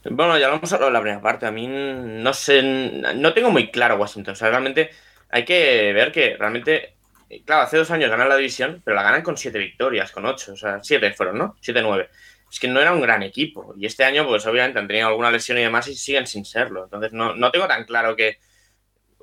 Bueno, 0.09 0.37
ya 0.37 0.47
lo 0.47 0.55
hemos 0.55 0.71
hablado 0.71 0.87
en 0.87 0.93
la 0.93 1.01
primera 1.01 1.21
parte. 1.21 1.45
A 1.45 1.51
mí 1.51 1.67
no 1.67 2.33
sé, 2.33 2.61
no 2.61 3.33
tengo 3.33 3.51
muy 3.51 3.71
claro 3.71 3.97
Washington. 3.97 4.33
O 4.33 4.35
sea, 4.35 4.49
realmente 4.49 4.89
hay 5.29 5.43
que 5.43 5.91
ver 5.93 6.11
que 6.11 6.37
realmente, 6.37 6.95
claro, 7.45 7.63
hace 7.63 7.77
dos 7.77 7.91
años 7.91 8.09
ganan 8.09 8.29
la 8.29 8.37
división, 8.37 8.81
pero 8.85 8.95
la 8.95 9.03
ganan 9.03 9.21
con 9.21 9.37
siete 9.37 9.59
victorias, 9.59 10.11
con 10.11 10.25
ocho. 10.25 10.53
O 10.53 10.57
sea, 10.57 10.79
siete 10.81 11.13
fueron, 11.13 11.37
¿no? 11.37 11.55
Siete, 11.61 11.81
nueve. 11.81 12.09
Es 12.49 12.59
que 12.59 12.67
no 12.67 12.79
era 12.79 12.93
un 12.93 13.01
gran 13.01 13.23
equipo. 13.23 13.73
Y 13.77 13.85
este 13.85 14.05
año, 14.05 14.25
pues 14.25 14.45
obviamente 14.45 14.79
han 14.79 14.87
tenido 14.87 15.07
alguna 15.07 15.31
lesión 15.31 15.57
y 15.57 15.61
demás 15.61 15.87
y 15.87 15.95
siguen 15.95 16.27
sin 16.27 16.45
serlo. 16.45 16.85
Entonces, 16.85 17.11
no, 17.11 17.35
no 17.35 17.51
tengo 17.51 17.67
tan 17.67 17.83
claro 17.85 18.15
que 18.15 18.39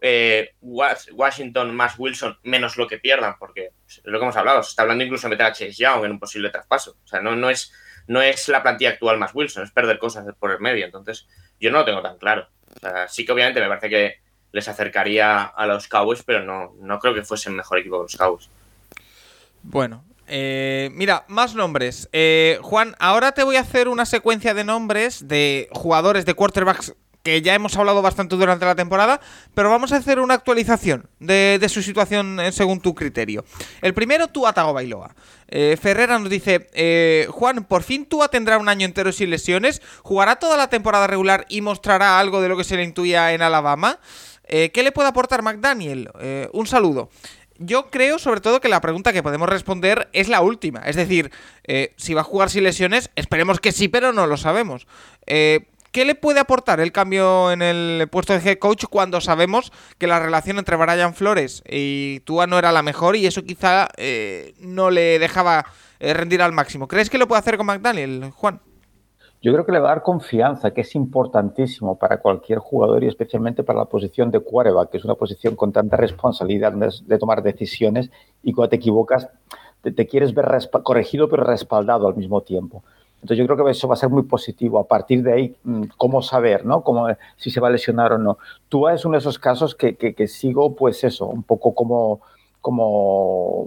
eh, 0.03 0.55
Washington 0.61 1.75
más 1.75 1.99
Wilson 1.99 2.39
menos 2.43 2.77
lo 2.77 2.87
que 2.87 2.99
pierdan, 2.99 3.37
porque 3.39 3.71
es 3.89 4.03
lo 4.05 4.19
que 4.19 4.25
hemos 4.25 4.37
hablado. 4.37 4.63
Se 4.63 4.71
está 4.71 4.83
hablando 4.83 5.05
incluso 5.05 5.29
de 5.29 5.31
meter 5.31 5.47
a 5.47 5.53
Chase 5.53 5.73
Young 5.73 6.05
en 6.05 6.11
un 6.11 6.21
posible 6.21 6.51
traspaso. 6.51 6.99
O 7.03 7.07
sea, 7.07 7.23
no, 7.23 7.35
no 7.35 7.49
es 7.49 7.73
no 8.07 8.23
es 8.23 8.49
la 8.49 8.63
plantilla 8.63 8.91
actual 8.91 9.19
más 9.19 9.35
Wilson, 9.35 9.65
es 9.65 9.71
perder 9.71 9.99
cosas 9.99 10.27
por 10.39 10.51
el 10.51 10.61
medio. 10.61 10.85
Entonces, 10.85 11.27
yo 11.61 11.71
no 11.71 11.79
lo 11.79 11.85
tengo 11.85 12.03
tan 12.03 12.19
claro. 12.19 12.49
O 12.77 12.81
sea, 12.81 13.09
sí 13.09 13.25
que 13.25 13.33
obviamente 13.33 13.61
me 13.61 13.69
parece 13.69 13.89
que 13.89 14.21
les 14.53 14.69
acercaría 14.69 15.43
a 15.43 15.67
los 15.67 15.89
Cowboys, 15.89 16.23
pero 16.23 16.43
no, 16.45 16.75
no 16.81 16.99
creo 16.99 17.15
que 17.15 17.23
fuesen 17.23 17.57
mejor 17.57 17.79
equipo 17.79 17.99
que 17.99 18.03
los 18.05 18.17
Cowboys. 18.17 18.49
Bueno, 19.63 20.05
eh, 20.27 20.91
mira, 20.93 21.25
más 21.29 21.55
nombres. 21.55 22.09
Eh, 22.13 22.59
Juan, 22.63 22.95
ahora 22.99 23.33
te 23.33 23.43
voy 23.43 23.57
a 23.57 23.61
hacer 23.61 23.89
una 23.89 24.07
secuencia 24.07 24.55
de 24.55 24.65
nombres 24.65 25.27
de 25.29 25.69
jugadores 25.73 26.25
de 26.25 26.35
quarterbacks 26.35 26.95
que 27.25 27.41
ya 27.41 27.55
hemos 27.55 27.77
hablado 27.77 28.03
bastante 28.03 28.37
durante 28.37 28.67
la 28.67 28.77
temporada, 28.77 29.21
pero 29.55 29.71
vamos 29.71 29.93
a 29.93 29.97
hacer 29.97 30.21
una 30.21 30.35
actualización 30.35 31.09
de, 31.19 31.59
su 31.69 31.83
situación 31.83 32.39
eh, 32.39 32.53
según 32.53 32.81
tu 32.81 32.95
criterio. 32.95 33.45
El 33.81 33.95
primero, 33.95 34.29
Tua 34.29 34.53
Tagovailoa. 34.53 35.17
Eh, 35.49 35.79
Ferrera 35.81 36.19
nos 36.19 36.29
dice, 36.29 36.69
eh, 36.75 37.27
Juan, 37.31 37.65
por 37.65 37.83
fin 37.83 38.05
Tua 38.05 38.29
tendrá 38.29 38.59
un 38.59 38.69
año 38.69 38.85
entero 38.85 39.11
sin 39.11 39.31
lesiones, 39.31 39.81
jugará 40.03 40.37
toda 40.37 40.59
la 40.59 40.69
temporada 40.69 41.07
regular 41.07 41.47
y 41.49 41.63
mostrará 41.63 42.21
algo 42.21 42.43
de 42.43 42.51
lo 42.51 42.59
que 42.59 42.65
se 42.65 42.77
le 42.77 42.85
intuía 42.85 43.33
en 43.33 43.41
Alabama. 43.41 44.01
Eh, 44.47 44.71
¿Qué 44.75 44.83
le 44.83 44.93
puede 44.93 45.09
aportar 45.09 45.43
McDaniel? 45.43 46.11
un 46.53 46.67
saludo. 46.67 47.09
Yo 47.59 47.89
creo, 47.91 48.19
sobre 48.19 48.41
todo, 48.41 48.61
que 48.61 48.69
la 48.69 48.81
pregunta 48.81 49.13
que 49.13 49.23
podemos 49.23 49.49
responder 49.49 50.09
es 50.13 50.29
la 50.29 50.41
última. 50.41 50.81
Es 50.81 50.97
decir, 50.97 51.31
eh, 51.65 51.93
si 51.97 52.13
va 52.13 52.23
a 52.23 52.25
jugar 52.25 52.51
sin 52.51 52.65
lesiones, 52.65 53.11
esperemos 53.15 53.61
que 53.61 53.71
sí, 53.71 53.87
pero 53.87 54.13
no 54.13 54.27
lo 54.27 54.37
sabemos. 54.37 54.89
Eh, 55.27 55.67
¿Qué 55.95 56.05
le 56.05 56.17
puede 56.17 56.41
aportar 56.41 56.81
el 56.81 56.91
cambio 56.91 57.53
en 57.53 57.63
el 57.63 58.09
puesto 58.09 58.33
de 58.33 58.41
head 58.41 58.59
coach 58.59 58.87
cuando 58.91 59.21
sabemos 59.21 59.71
que 59.97 60.09
la 60.09 60.19
relación 60.19 60.59
entre 60.59 60.75
Brian 60.75 61.15
Flores 61.15 61.63
y 61.71 62.19
Tua 62.25 62.49
no 62.49 62.59
era 62.59 62.73
la 62.73 62.83
mejor 62.83 63.15
y 63.15 63.27
eso 63.27 63.45
quizá 63.45 63.87
eh, 63.97 64.55
no 64.59 64.91
le 64.91 65.21
dejaba 65.21 65.67
eh, 66.01 66.13
rendir 66.13 66.43
al 66.43 66.51
máximo? 66.51 66.89
¿Crees 66.89 67.09
que 67.09 67.17
lo 67.17 67.29
puede 67.29 67.39
hacer 67.39 67.57
con 67.57 67.67
McDaniel, 67.67 68.33
Juan? 68.33 68.61
Yo 69.41 69.53
creo 69.53 69.65
que 69.65 69.71
le 69.71 69.79
va 69.79 69.93
a 69.93 69.95
dar 69.95 70.03
confianza, 70.03 70.73
que 70.73 70.81
es 70.81 70.97
importantísimo 70.97 71.97
para 71.97 72.17
cualquier 72.17 72.59
jugador 72.59 73.05
y 73.05 73.07
especialmente 73.07 73.63
para 73.63 73.79
la 73.79 73.85
posición 73.85 74.33
de 74.33 74.41
quarterback, 74.41 74.91
que 74.91 74.97
es 74.97 75.05
una 75.05 75.15
posición 75.15 75.55
con 75.55 75.71
tanta 75.71 75.97
responsabilidad 75.97 76.73
de, 76.73 77.19
tomar 77.19 77.41
decisiones 77.41 78.11
y 78.43 78.53
cuando 78.53 78.71
te 78.71 78.77
equivocas 78.77 79.29
te, 79.81 80.07
quieres 80.09 80.35
ver 80.35 80.47
corregido 80.83 81.29
pero 81.29 81.45
respaldado 81.45 82.09
al 82.09 82.17
mismo 82.17 82.41
tiempo. 82.41 82.83
Entonces 83.25 83.39
yo 83.39 83.47
creo 83.47 83.65
que 83.65 83.71
eso 83.71 83.89
va 83.89 83.95
a 83.95 83.97
ser 83.97 84.11
muy 84.11 84.25
positivo. 84.25 84.79
A 84.79 84.87
partir 84.87 85.23
de 85.23 85.33
ahí, 85.33 85.57
mm, 85.65 85.85
cómo 85.97 86.21
saber, 86.21 86.67
¿no? 86.67 86.83
Cómo, 86.83 87.07
si 87.39 87.51
se 87.51 87.59
va 87.59 87.69
a 87.69 87.71
lesionar 87.71 88.13
o 88.13 88.19
no. 88.19 88.37
Tú 88.69 88.87
es 88.87 89.03
uno 89.07 89.13
de 89.13 89.21
esos 89.21 89.39
casos 89.39 89.75
que, 89.75 89.97
que, 89.97 90.29
sigo, 90.29 90.77
pues 90.77 91.05
eso, 91.05 91.25
un 91.25 91.43
poco 91.43 91.75
como, 91.75 92.21
como 92.61 93.67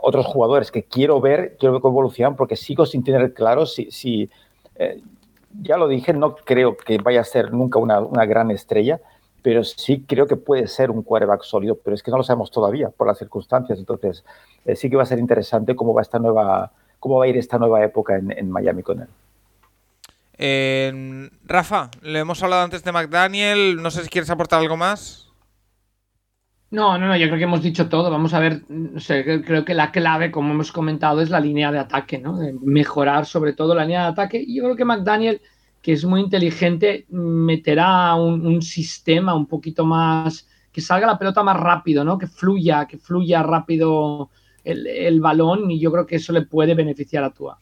otros 0.00 0.24
jugadores 0.26 0.70
que 0.70 0.84
quiero 0.84 1.20
ver, 1.20 1.56
quiero 1.58 1.72
ver 1.72 1.82
cómo 1.82 1.94
evolucionan, 1.94 2.36
porque 2.36 2.54
sigo 2.54 2.86
sin 2.86 3.02
tener 3.02 3.34
claro 3.34 3.66
si, 3.66 3.90
si 3.90 4.30
eh, 4.76 5.02
ya 5.60 5.78
lo 5.78 5.88
dije, 5.88 6.12
no 6.12 6.36
creo 6.36 6.76
que 6.76 6.98
vaya 6.98 7.22
a 7.22 7.24
ser 7.24 7.52
nunca 7.52 7.80
una, 7.80 7.98
una, 7.98 8.24
gran 8.24 8.52
estrella, 8.52 9.00
pero 9.42 9.64
sí 9.64 10.04
creo 10.06 10.28
que 10.28 10.36
puede 10.36 10.68
ser 10.68 10.92
un 10.92 11.02
quarterback 11.02 11.42
sólido, 11.42 11.76
pero 11.82 11.96
es 11.96 12.04
que 12.04 12.12
no 12.12 12.18
lo 12.18 12.22
sabemos 12.22 12.52
todavía 12.52 12.90
por 12.90 13.08
las 13.08 13.18
circunstancias. 13.18 13.80
Entonces, 13.80 14.24
eh, 14.64 14.76
sí 14.76 14.88
que 14.88 14.94
va 14.94 15.02
a 15.02 15.06
ser 15.06 15.18
interesante 15.18 15.74
cómo 15.74 15.92
va 15.92 16.02
esta 16.02 16.20
nueva 16.20 16.70
cómo 17.02 17.18
va 17.18 17.24
a 17.24 17.28
ir 17.28 17.36
esta 17.36 17.58
nueva 17.58 17.82
época 17.82 18.16
en, 18.16 18.48
Miami 18.48 18.84
con 18.84 19.04
él. 20.38 21.30
Rafa, 21.44 21.90
le 22.00 22.20
hemos 22.20 22.40
hablado 22.44 22.62
antes 22.62 22.84
de 22.84 22.92
McDaniel, 22.92 23.82
no 23.82 23.90
sé 23.90 24.04
si 24.04 24.08
quieres 24.08 24.30
aportar 24.30 24.60
algo 24.60 24.76
más. 24.76 25.28
No, 26.70 26.96
no, 26.98 27.08
no, 27.08 27.16
yo 27.16 27.26
creo 27.26 27.38
que 27.38 27.44
hemos 27.44 27.60
dicho 27.60 27.88
todo. 27.88 28.08
Vamos 28.08 28.34
a 28.34 28.38
ver, 28.38 28.62
creo 29.44 29.64
que 29.64 29.74
la 29.74 29.90
clave, 29.90 30.30
como 30.30 30.52
hemos 30.52 30.70
comentado, 30.70 31.20
es 31.20 31.28
la 31.28 31.40
línea 31.40 31.72
de 31.72 31.80
ataque, 31.80 32.18
¿no? 32.20 32.38
mejorar 32.62 33.26
sobre 33.26 33.52
todo 33.52 33.74
la 33.74 33.82
línea 33.82 34.02
de 34.02 34.08
ataque. 34.08 34.40
Y 34.40 34.58
yo 34.58 34.62
creo 34.62 34.76
que 34.76 34.84
McDaniel, 34.84 35.42
que 35.82 35.94
es 35.94 36.04
muy 36.04 36.20
inteligente, 36.20 37.06
meterá 37.08 38.14
un, 38.14 38.62
sistema 38.62 39.34
un 39.34 39.46
poquito 39.46 39.84
más, 39.84 40.48
que 40.70 40.80
salga 40.80 41.08
la 41.08 41.18
pelota 41.18 41.42
más 41.42 41.58
rápido, 41.58 42.04
¿no? 42.04 42.16
Que 42.16 42.28
fluya, 42.28 42.86
que 42.86 42.96
fluya 42.96 43.42
rápido 43.42 44.30
el, 44.64 45.20
balón 45.20 45.70
y 45.70 45.78
yo 45.78 45.90
creo 45.92 46.06
que 46.06 46.16
eso 46.16 46.32
le 46.32 46.42
puede 46.42 46.74
beneficiar 46.74 47.24
a 47.24 47.30
Tua. 47.30 47.58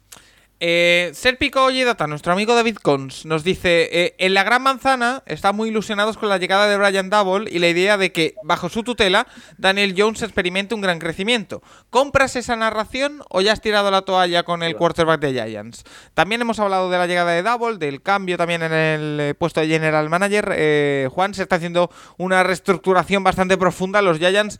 Eh, 0.62 1.12
Serpico 1.14 1.72
Data, 1.72 2.06
nuestro 2.06 2.34
amigo 2.34 2.54
David 2.54 2.76
Cons, 2.82 3.24
nos 3.24 3.42
dice: 3.44 3.88
eh, 3.90 4.14
En 4.18 4.34
la 4.34 4.44
Gran 4.44 4.62
Manzana 4.62 5.22
están 5.24 5.56
muy 5.56 5.70
ilusionados 5.70 6.18
con 6.18 6.28
la 6.28 6.36
llegada 6.36 6.68
de 6.68 6.76
Brian 6.76 7.08
Double 7.08 7.50
y 7.50 7.60
la 7.60 7.68
idea 7.68 7.96
de 7.96 8.12
que, 8.12 8.34
bajo 8.42 8.68
su 8.68 8.82
tutela, 8.82 9.26
Daniel 9.56 9.94
Jones 9.96 10.20
experimente 10.20 10.74
un 10.74 10.82
gran 10.82 10.98
crecimiento. 10.98 11.62
¿Compras 11.88 12.36
esa 12.36 12.56
narración 12.56 13.22
o 13.30 13.40
ya 13.40 13.52
has 13.52 13.62
tirado 13.62 13.90
la 13.90 14.02
toalla 14.02 14.42
con 14.42 14.62
el 14.62 14.76
quarterback 14.76 15.22
de 15.22 15.32
Giants? 15.32 15.84
También 16.12 16.42
hemos 16.42 16.58
hablado 16.60 16.90
de 16.90 16.98
la 16.98 17.06
llegada 17.06 17.32
de 17.32 17.42
Double, 17.42 17.78
del 17.78 18.02
cambio 18.02 18.36
también 18.36 18.62
en 18.62 18.72
el 18.74 19.18
eh, 19.18 19.34
puesto 19.34 19.62
de 19.62 19.68
general 19.68 20.10
manager. 20.10 20.52
Eh, 20.54 21.08
Juan, 21.10 21.32
se 21.32 21.42
está 21.42 21.56
haciendo 21.56 21.90
una 22.18 22.42
reestructuración 22.42 23.24
bastante 23.24 23.56
profunda. 23.56 24.02
Los 24.02 24.18
Giants, 24.18 24.58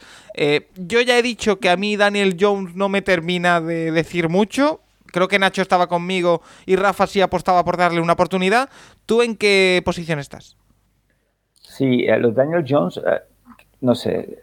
yo 0.77 1.03
ya 1.03 1.19
he 1.19 1.23
dicho 1.23 1.61
que 1.61 1.69
a 1.69 1.77
mí 1.77 1.97
Daniel 1.97 2.39
Jones 2.41 2.75
no 2.75 2.89
me 2.89 3.03
termina 3.03 3.61
de 3.61 3.93
decir 3.93 4.31
mucho 4.31 4.81
creo 5.12 5.28
que 5.28 5.39
Nacho 5.39 5.62
estaba 5.62 5.87
conmigo 5.87 6.43
y 6.66 6.77
Rafa 6.77 7.07
sí 7.07 7.20
apostaba 7.20 7.65
por 7.65 7.77
darle 7.77 8.01
una 8.01 8.15
oportunidad. 8.15 8.69
¿Tú 9.07 9.23
en 9.23 9.37
qué 9.37 9.82
posición 9.85 10.19
estás? 10.19 10.57
Sí, 11.62 12.05
eh, 12.07 12.19
los 12.19 12.35
Daniel 12.35 12.65
Jones, 12.69 12.99
eh, 12.99 13.20
no 13.81 13.95
sé, 13.95 14.39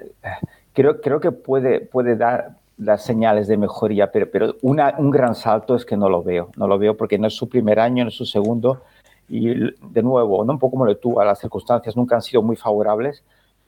creo, 0.73 1.19
que 1.19 1.31
puede, 1.31 2.15
dar 2.15 2.57
las 2.77 3.03
señales 3.03 3.47
de 3.47 3.57
mejoría, 3.57 4.11
pero, 4.11 4.55
un 4.61 5.11
gran 5.11 5.35
salto 5.35 5.75
es 5.75 5.85
que 5.85 5.97
no 5.97 6.09
lo 6.09 6.23
veo. 6.23 6.49
No 6.55 6.67
lo 6.67 6.77
veo 6.77 6.95
porque 6.95 7.17
no 7.17 7.27
es 7.27 7.35
su 7.35 7.49
primer 7.49 7.79
año, 7.79 8.03
no 8.03 8.09
es 8.09 8.15
su 8.15 8.25
segundo. 8.25 8.81
Y 9.29 9.49
de 9.49 10.03
nuevo, 10.03 10.45
¿no? 10.45 10.53
un 10.53 10.59
poco 10.59 10.71
como 10.71 10.85
lo 10.85 10.95
tuvo, 10.97 11.23
las 11.23 11.39
circunstancias 11.39 11.97
nunca 11.97 12.15
han 12.15 12.21
sido 12.21 12.41
muy 12.41 12.55
favorables, 12.55 13.23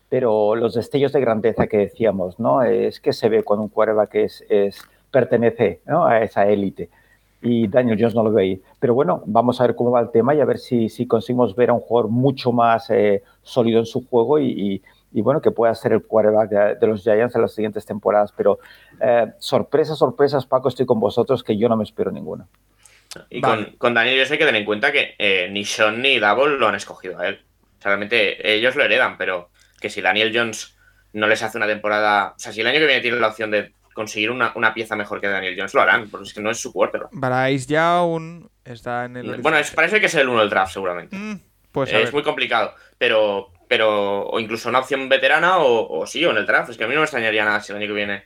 pero 0.07 0.55
los 0.55 0.73
destellos 0.73 1.11
de 1.11 1.19
grandeza 1.19 1.67
que 1.67 1.77
decíamos, 1.77 2.39
¿no? 2.39 2.63
Es 2.63 2.99
que 2.99 3.11
se 3.11 3.27
ve 3.27 3.43
cuando 3.43 3.63
un 3.63 3.69
quarterback 3.69 4.15
es, 4.15 4.45
es 4.49 4.81
pertenece 5.11 5.81
a 5.87 6.21
esa 6.21 6.47
élite. 6.47 6.89
Y 7.41 7.67
Daniel 7.67 7.97
Jones 7.99 8.15
no 8.15 8.23
lo 8.23 8.31
ve 8.33 8.41
ahí. 8.43 8.61
Pero 8.79 8.93
bueno, 8.93 9.23
vamos 9.25 9.59
a 9.59 9.67
ver 9.67 9.75
cómo 9.75 9.91
va 9.91 10.01
el 10.01 10.11
tema 10.11 10.35
y 10.35 10.41
a 10.41 10.45
ver 10.45 10.57
si, 10.57 10.89
si 10.89 11.07
conseguimos 11.07 11.55
ver 11.55 11.69
a 11.69 11.73
un 11.73 11.79
jugador 11.79 12.11
mucho 12.11 12.51
más 12.51 12.89
eh, 12.89 13.23
sólido 13.43 13.79
en 13.79 13.85
su 13.85 14.05
juego 14.05 14.39
y, 14.39 14.81
y, 15.11 15.21
bueno, 15.21 15.41
que 15.41 15.51
pueda 15.51 15.73
ser 15.73 15.93
el 15.93 16.03
quarterback 16.03 16.79
de, 16.79 16.87
los 16.87 17.01
Giants 17.01 17.35
en 17.35 17.41
las 17.41 17.53
siguientes 17.53 17.85
temporadas. 17.85 18.33
Pero 18.35 18.59
eh, 18.99 19.27
sorpresas, 19.39 19.97
sorpresas, 19.97 20.45
Paco, 20.45 20.67
estoy 20.67 20.85
con 20.85 20.99
vosotros 20.99 21.43
que 21.43 21.57
yo 21.57 21.69
no 21.69 21.77
me 21.77 21.83
espero 21.83 22.11
ninguna. 22.11 22.45
Y 23.29 23.41
con, 23.41 23.65
con, 23.77 23.93
Daniel 23.93 24.19
yo 24.19 24.25
sé 24.25 24.37
que 24.37 24.45
tener 24.45 24.59
en 24.59 24.65
cuenta 24.65 24.91
que 24.91 25.15
eh, 25.17 25.47
ni 25.49 25.65
Sean 25.65 26.01
ni 26.01 26.19
Double 26.19 26.57
lo 26.57 26.67
han 26.67 26.75
escogido 26.75 27.17
a 27.17 27.27
él. 27.27 27.39
realmente 27.81 28.53
ellos 28.53 28.75
lo 28.75 28.83
heredan, 28.83 29.17
pero 29.17 29.49
que 29.79 29.89
si 29.89 30.01
Daniel 30.01 30.31
Jones 30.33 30.77
no 31.13 31.27
les 31.27 31.41
hace 31.41 31.57
una 31.57 31.65
temporada, 31.65 32.33
o 32.35 32.39
sea, 32.39 32.51
si 32.51 32.61
el 32.61 32.67
año 32.67 32.79
que 32.79 32.85
viene 32.85 33.01
tiene 33.01 33.17
la 33.17 33.29
opción 33.29 33.49
de 33.49 33.73
conseguir 33.93 34.31
una, 34.31 34.73
pieza 34.73 34.95
mejor 34.95 35.19
que 35.19 35.27
Daniel 35.27 35.55
Jones, 35.57 35.73
lo 35.73 35.81
harán, 35.81 36.09
porque 36.09 36.27
es 36.27 36.33
que 36.33 36.41
no 36.41 36.51
es 36.51 36.57
su 36.57 36.71
quarterback. 36.71 37.09
Bryce 37.11 37.67
Young 37.67 38.47
está 38.63 39.05
en 39.05 39.17
el. 39.17 39.41
Bueno, 39.41 39.57
parece 39.75 39.99
que 39.99 40.07
es 40.07 40.15
el 40.15 40.29
uno 40.29 40.39
del 40.39 40.49
draft, 40.49 40.73
seguramente. 40.73 41.15
Mm, 41.15 41.39
pues 41.71 41.91
es 41.91 42.13
muy 42.13 42.23
complicado, 42.23 42.73
pero, 42.97 43.51
pero. 43.67 44.27
O 44.27 44.39
incluso 44.39 44.69
una 44.69 44.79
opción 44.79 45.09
veterana, 45.09 45.57
o, 45.59 46.05
sí, 46.05 46.23
o 46.25 46.31
en 46.31 46.37
el 46.37 46.45
draft. 46.45 46.71
Es 46.71 46.77
que 46.77 46.83
a 46.83 46.87
mí 46.87 46.93
no 46.93 47.01
me 47.01 47.05
extrañaría 47.05 47.45
nada 47.45 47.61
si 47.61 47.71
el 47.71 47.77
año 47.77 47.87
que 47.87 47.93
viene. 47.93 48.23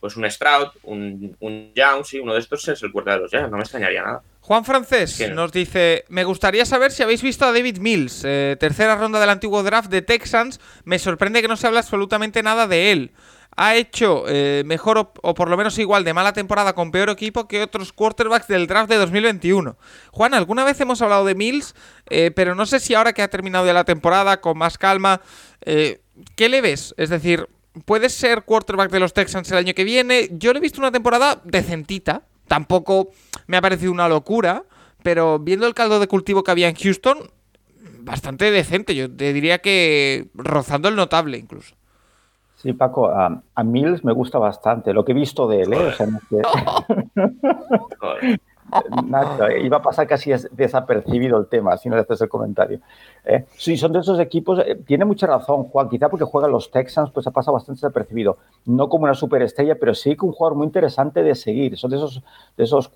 Pues 0.00 0.16
un 0.16 0.30
Stroud, 0.30 0.68
un, 0.84 1.36
un 1.40 1.74
Young, 1.74 2.06
sí, 2.06 2.18
uno 2.18 2.32
de 2.32 2.40
estos 2.40 2.66
es 2.68 2.82
el 2.82 2.90
quarterback 2.90 3.18
de 3.18 3.22
los 3.22 3.30
Giants, 3.30 3.50
no 3.50 3.58
me 3.58 3.62
extrañaría 3.62 4.02
nada. 4.02 4.22
Juan 4.40 4.64
Francés 4.64 5.30
nos 5.34 5.52
dice, 5.52 6.06
me 6.08 6.24
gustaría 6.24 6.64
saber 6.64 6.90
si 6.90 7.02
habéis 7.02 7.20
visto 7.20 7.44
a 7.44 7.52
David 7.52 7.76
Mills, 7.80 8.24
eh, 8.24 8.56
tercera 8.58 8.96
ronda 8.96 9.20
del 9.20 9.28
antiguo 9.28 9.62
draft 9.62 9.90
de 9.90 10.00
Texans, 10.00 10.58
me 10.84 10.98
sorprende 10.98 11.42
que 11.42 11.48
no 11.48 11.58
se 11.58 11.66
habla 11.66 11.80
absolutamente 11.80 12.42
nada 12.42 12.66
de 12.66 12.92
él 12.92 13.12
ha 13.56 13.74
hecho 13.74 14.24
eh, 14.28 14.62
mejor 14.64 15.12
o, 15.22 15.34
por 15.34 15.48
lo 15.48 15.56
menos 15.56 15.78
igual 15.78 16.04
de 16.04 16.14
mala 16.14 16.32
temporada 16.32 16.72
con 16.72 16.90
peor 16.90 17.10
equipo 17.10 17.48
que 17.48 17.62
otros 17.62 17.92
quarterbacks 17.92 18.48
del 18.48 18.66
draft 18.66 18.88
de 18.88 18.96
2021. 18.96 19.76
Juan, 20.12 20.34
alguna 20.34 20.64
vez 20.64 20.80
hemos 20.80 21.02
hablado 21.02 21.24
de 21.24 21.34
Mills, 21.34 21.74
eh, 22.08 22.30
pero 22.30 22.54
no 22.54 22.66
sé 22.66 22.80
si 22.80 22.94
ahora 22.94 23.12
que 23.12 23.22
ha 23.22 23.28
terminado 23.28 23.66
ya 23.66 23.72
la 23.72 23.84
temporada 23.84 24.40
con 24.40 24.56
más 24.56 24.78
calma, 24.78 25.20
eh, 25.62 26.00
¿qué 26.36 26.48
le 26.48 26.60
ves? 26.60 26.94
Es 26.96 27.10
decir, 27.10 27.48
¿puede 27.84 28.08
ser 28.08 28.42
quarterback 28.44 28.90
de 28.90 29.00
los 29.00 29.12
Texans 29.12 29.50
el 29.50 29.58
año 29.58 29.74
que 29.74 29.84
viene? 29.84 30.28
Yo 30.32 30.52
le 30.52 30.58
he 30.58 30.62
visto 30.62 30.80
una 30.80 30.92
temporada 30.92 31.40
decentita, 31.44 32.22
tampoco 32.48 33.10
me 33.46 33.56
ha 33.56 33.60
parecido 33.60 33.92
una 33.92 34.08
locura, 34.08 34.64
pero 35.02 35.38
viendo 35.38 35.66
el 35.66 35.74
caldo 35.74 35.98
de 35.98 36.08
cultivo 36.08 36.42
que 36.42 36.50
había 36.50 36.68
en 36.68 36.76
Houston, 36.76 37.30
bastante 38.02 38.50
decente, 38.50 38.94
yo 38.94 39.14
te 39.14 39.32
diría 39.32 39.58
que 39.58 40.28
rozando 40.34 40.88
el 40.88 40.96
notable 40.96 41.36
incluso. 41.38 41.74
Sí, 42.60 42.74
Paco, 42.74 43.08
a, 43.08 43.64
Mills 43.64 44.04
me 44.04 44.12
gusta 44.12 44.38
bastante 44.38 44.92
lo 44.92 45.02
que 45.02 45.12
he 45.12 45.14
visto 45.14 45.48
de 45.48 45.62
él. 45.62 45.72
¿eh? 45.72 45.90
iba 49.62 49.78
a 49.78 49.82
pasar 49.82 50.06
casi 50.06 50.32
desapercibido 50.52 51.38
el 51.38 51.46
tema, 51.46 51.76
si 51.76 51.88
no 51.88 51.96
le 51.96 52.02
haces 52.02 52.20
el 52.20 52.28
comentario. 52.28 52.80
¿eh? 53.24 53.44
Sí, 53.56 53.76
son 53.76 53.92
de 53.92 54.00
esos 54.00 54.18
equipos, 54.20 54.58
eh, 54.60 54.76
tiene 54.86 55.04
mucha 55.04 55.26
razón 55.26 55.64
Juan, 55.64 55.88
quizá 55.88 56.08
porque 56.08 56.24
juegan 56.24 56.50
los 56.50 56.70
Texans, 56.70 57.10
pues 57.10 57.26
ha 57.26 57.30
pasado 57.30 57.54
bastante 57.54 57.78
desapercibido. 57.78 58.38
No 58.66 58.88
como 58.88 59.04
una 59.04 59.14
superestrella, 59.14 59.76
pero 59.76 59.94
sí 59.94 60.16
que 60.16 60.26
un 60.26 60.32
jugador 60.32 60.56
muy 60.56 60.66
interesante 60.66 61.22
de 61.22 61.34
seguir. 61.34 61.76
Son 61.76 61.90
de 61.90 61.96
esos, 61.96 62.22
de 62.56 62.64
esos 62.64 62.90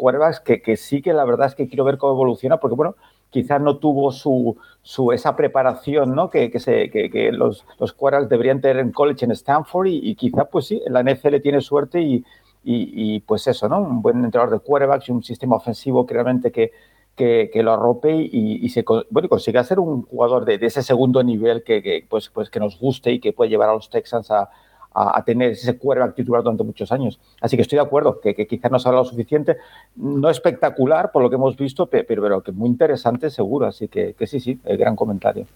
que, 0.44 0.62
que 0.62 0.76
sí 0.76 1.02
que 1.02 1.12
la 1.12 1.24
verdad 1.24 1.46
es 1.46 1.54
que 1.54 1.68
quiero 1.68 1.84
ver 1.84 1.98
cómo 1.98 2.12
evoluciona, 2.12 2.58
porque 2.58 2.74
bueno, 2.74 2.96
quizás 3.34 3.60
no 3.60 3.78
tuvo 3.78 4.12
su, 4.12 4.56
su, 4.80 5.10
esa 5.10 5.34
preparación 5.34 6.14
¿no? 6.14 6.30
que, 6.30 6.52
que, 6.52 7.10
que, 7.10 7.32
los, 7.32 7.66
los 7.80 7.96
deberían 8.28 8.60
tener 8.60 8.78
en 8.78 8.92
college 8.92 9.24
en 9.24 9.32
Stanford 9.32 9.88
y, 9.88 10.08
y 10.08 10.14
quizás 10.14 10.46
pues 10.52 10.66
sí, 10.66 10.80
la 10.86 11.02
NFL 11.02 11.40
tiene 11.42 11.60
suerte 11.60 12.00
y, 12.00 12.24
y, 12.62 13.18
pues 13.26 13.48
eso, 13.48 13.68
¿no? 13.68 13.80
un 13.80 14.02
buen 14.02 14.24
entrenador 14.24 14.54
de 14.54 14.64
quarterbacks 14.64 15.08
y 15.08 15.12
un 15.12 15.24
sistema 15.24 15.56
ofensivo 15.56 16.06
que 16.06 16.14
realmente 16.14 16.52
que, 16.52 16.70
que, 17.16 17.62
lo 17.64 17.72
arrope 17.72 18.14
y, 18.14 18.68
se 18.68 18.84
bueno, 19.10 19.28
consiga 19.28 19.64
ser 19.64 19.80
un 19.80 20.02
jugador 20.02 20.44
de, 20.44 20.58
de 20.58 20.66
ese 20.66 20.84
segundo 20.84 21.24
nivel 21.24 21.64
que, 21.64 22.06
pues, 22.08 22.28
pues 22.28 22.50
que 22.50 22.60
nos 22.60 22.78
guste 22.78 23.10
y 23.10 23.18
que 23.18 23.32
puede 23.32 23.50
llevar 23.50 23.68
a 23.68 23.74
los 23.74 23.90
Texans 23.90 24.30
a, 24.30 24.48
a, 24.94 25.22
tener 25.24 25.52
ese 25.52 25.76
quarterback 25.76 26.14
titular 26.14 26.42
durante 26.42 26.62
muchos 26.62 26.92
años. 26.92 27.18
Así 27.40 27.56
que 27.56 27.62
estoy 27.62 27.76
de 27.76 27.82
acuerdo, 27.82 28.20
que, 28.20 28.34
quizás 28.46 28.70
no 28.70 28.78
se 28.78 28.88
habla 28.88 29.00
lo 29.00 29.04
suficiente, 29.04 29.56
no 29.96 30.30
espectacular 30.30 31.10
por 31.12 31.22
lo 31.22 31.28
que 31.28 31.36
hemos 31.36 31.56
visto, 31.56 31.86
pero, 31.86 32.04
pero 32.06 32.42
que 32.42 32.52
muy 32.52 32.68
interesante 32.68 33.30
seguro. 33.30 33.66
Así 33.66 33.88
que, 33.88 34.14
que 34.14 34.26
sí, 34.26 34.40
sí, 34.40 34.58
gran 34.64 34.96
comentario. 34.96 35.46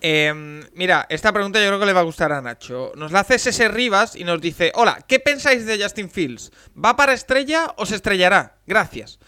Em, 0.00 0.62
mira, 0.74 1.06
esta 1.08 1.32
pregunta 1.32 1.58
yo 1.58 1.68
creo 1.68 1.80
que 1.80 1.86
le 1.86 1.92
va 1.92 2.00
a 2.00 2.04
gustar 2.04 2.32
a 2.32 2.40
Nacho. 2.40 2.92
Nos 2.96 3.12
la 3.12 3.20
hace 3.20 3.38
Sese 3.38 3.68
Rivas 3.68 4.14
y 4.14 4.24
nos 4.24 4.40
dice: 4.40 4.72
Hola, 4.74 4.98
¿qué 5.06 5.20
pensáis 5.20 5.66
de 5.66 5.82
Justin 5.82 6.10
Fields? 6.10 6.52
¿Va 6.76 6.96
para 6.96 7.12
estrella 7.12 7.74
o 7.76 7.86
se 7.86 7.96
estrellará? 7.96 8.58
Gracias. 8.66 9.18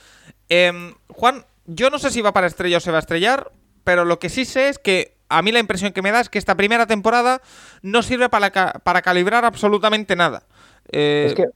Em, 0.48 0.94
Juan, 1.08 1.44
yo 1.66 1.90
no 1.90 1.98
sé 1.98 2.10
si 2.10 2.20
va 2.20 2.32
para 2.32 2.46
estrella 2.46 2.76
o 2.76 2.80
se 2.80 2.90
va 2.90 2.98
a 2.98 3.00
estrellar, 3.00 3.50
pero 3.84 4.04
lo 4.04 4.18
que 4.18 4.28
sí 4.28 4.44
sé 4.44 4.68
es 4.68 4.78
que 4.78 5.17
a 5.28 5.42
mí 5.42 5.52
la 5.52 5.58
impresión 5.60 5.92
que 5.92 6.02
me 6.02 6.10
da 6.10 6.20
es 6.20 6.28
que 6.28 6.38
esta 6.38 6.56
primera 6.56 6.86
temporada 6.86 7.40
no 7.82 8.02
sirve 8.02 8.28
para, 8.28 8.50
ca- 8.50 8.80
para 8.84 9.02
calibrar 9.02 9.44
absolutamente 9.44 10.16
nada. 10.16 10.42
Eh, 10.90 11.24
Es 11.28 11.34
que 11.34 11.46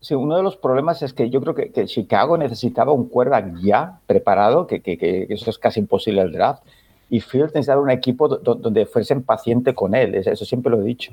sí, 0.00 0.14
uno 0.14 0.36
de 0.36 0.42
los 0.42 0.56
problemas 0.56 1.02
es 1.02 1.12
que 1.12 1.30
yo 1.30 1.40
creo 1.40 1.54
que, 1.54 1.72
que 1.72 1.86
Chicago 1.86 2.36
necesitaba 2.36 2.92
un 2.92 3.08
quarterback 3.08 3.56
ya 3.62 4.00
preparado, 4.06 4.66
que, 4.66 4.80
que- 4.80 4.98
que 4.98 5.26
eso 5.30 5.50
es 5.50 5.58
casi 5.58 5.80
imposible 5.80 6.20
el 6.22 6.32
draft, 6.32 6.62
y 7.10 7.20
Fields 7.20 7.54
necesitaba 7.54 7.80
un 7.82 7.90
equipo 7.90 8.28
do- 8.28 8.38
do- 8.38 8.54
donde 8.54 8.86
fuesen 8.86 9.22
paciente 9.22 9.74
con 9.74 9.94
él, 9.94 10.14
es- 10.14 10.26
eso 10.26 10.44
siempre 10.44 10.70
lo 10.70 10.80
he 10.80 10.84
dicho. 10.84 11.12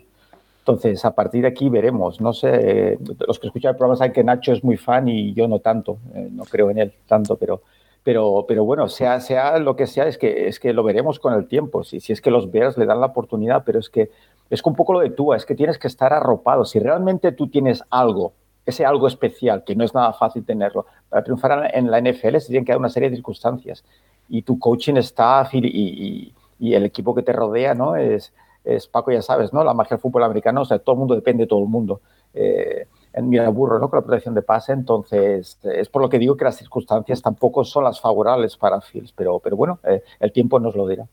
Entonces, 0.60 1.04
a 1.06 1.16
partir 1.16 1.42
de 1.42 1.48
aquí 1.48 1.70
veremos. 1.70 2.22
No 2.22 2.34
sé, 2.34 2.50
eh, 2.94 2.98
los 3.28 3.40
que 3.40 3.48
escuchan 3.48 3.72
el 3.72 3.78
programa 3.78 3.98
saben 3.98 4.14
que 4.14 4.24
Nacho 4.24 4.52
es 4.54 4.64
muy 4.64 4.78
fan 4.78 5.08
y 5.08 5.34
yo 5.34 5.48
no 5.48 5.58
tanto, 5.60 5.98
eh, 6.14 6.28
no 6.32 6.44
creo 6.44 6.70
en 6.70 6.78
él 6.78 6.94
tanto, 7.08 7.36
pero, 7.36 7.62
pero, 8.04 8.46
pero 8.48 8.64
bueno, 8.66 8.88
sea, 8.88 9.20
sea 9.20 9.60
lo 9.60 9.76
que 9.76 9.88
sea, 9.88 10.08
es 10.08 10.18
que, 10.18 10.48
es 10.48 10.60
que 10.60 10.74
lo 10.74 10.84
veremos 10.84 11.20
con 11.20 11.34
el 11.34 11.48
tiempo. 11.48 11.84
Si, 11.84 12.00
si 12.00 12.14
es 12.14 12.22
que 12.22 12.32
los 12.32 12.52
Bears 12.52 12.78
le 12.78 12.86
dan 12.86 13.00
la 13.00 13.08
oportunidad, 13.08 13.64
pero 13.66 13.80
es 13.80 13.90
que 13.90 14.10
es 14.50 14.64
un 14.66 14.76
poco 14.76 14.94
lo 14.94 15.00
de 15.00 15.12
tú, 15.12 15.34
es 15.34 15.46
que 15.46 15.56
tienes 15.56 15.78
que 15.78 15.88
estar 15.88 16.12
arropado. 16.14 16.66
Si 16.66 16.80
realmente 16.80 17.32
tú 17.32 17.48
tienes 17.48 17.84
algo, 17.90 18.34
ese 18.66 18.86
algo 18.86 19.08
especial, 19.08 19.64
que 19.64 19.76
no 19.76 19.84
es 19.84 19.94
nada 19.94 20.14
fácil 20.14 20.44
tenerlo, 20.46 20.86
para 21.10 21.24
triunfar 21.24 21.72
en 21.74 21.90
la 21.92 22.00
NFL 22.02 22.38
se 22.40 22.48
tienen 22.48 22.66
que 22.66 22.72
dar 22.72 22.80
una 22.80 22.90
serie 22.90 23.10
de 23.10 23.16
circunstancias. 23.16 23.84
Y 24.30 24.42
tu 24.44 24.60
coaching 24.60 24.96
staff 24.98 25.54
y, 25.54 25.60
y- 25.64 26.34
y 26.60 26.74
el 26.76 26.86
equipo 26.86 27.16
que 27.16 27.24
te 27.24 27.34
rodea, 27.34 27.74
¿no? 27.74 27.96
Es, 27.96 28.34
es, 28.64 28.86
Paco, 28.88 29.12
ya 29.12 29.22
sabes, 29.24 29.52
¿no? 29.52 29.64
La 29.64 29.74
magia 29.74 29.96
del 29.98 30.00
fútbol 30.02 30.24
americano, 30.24 30.62
o 30.62 30.66
sea, 30.66 30.78
todo 30.78 30.94
el 30.94 31.00
mundo 31.00 31.16
depende 31.16 31.44
de 31.46 31.48
todo 31.48 31.60
el 31.62 31.68
mundo. 31.68 32.02
Eh, 32.36 32.86
en 33.14 33.30
mira 33.30 33.50
burro, 33.50 33.80
¿no? 33.80 33.90
Con 33.90 34.00
la 34.00 34.06
protección 34.06 34.36
de 34.36 34.42
pase, 34.42 34.74
entonces 34.74 35.60
es 35.64 35.90
por 35.90 36.02
lo 36.02 36.10
que 36.10 36.20
digo 36.20 36.38
que 36.38 36.46
las 36.46 36.58
circunstancias 36.58 37.22
tampoco 37.22 37.64
son 37.64 37.84
las 37.84 38.00
favorables 38.00 38.58
para 38.58 38.82
Fields, 38.82 39.14
pero, 39.14 39.40
pero 39.40 39.56
bueno, 39.56 39.80
eh, 39.84 40.04
el 40.20 40.32
tiempo 40.32 40.60
nos 40.60 40.76
lo 40.76 40.88
dirá. 40.88 41.06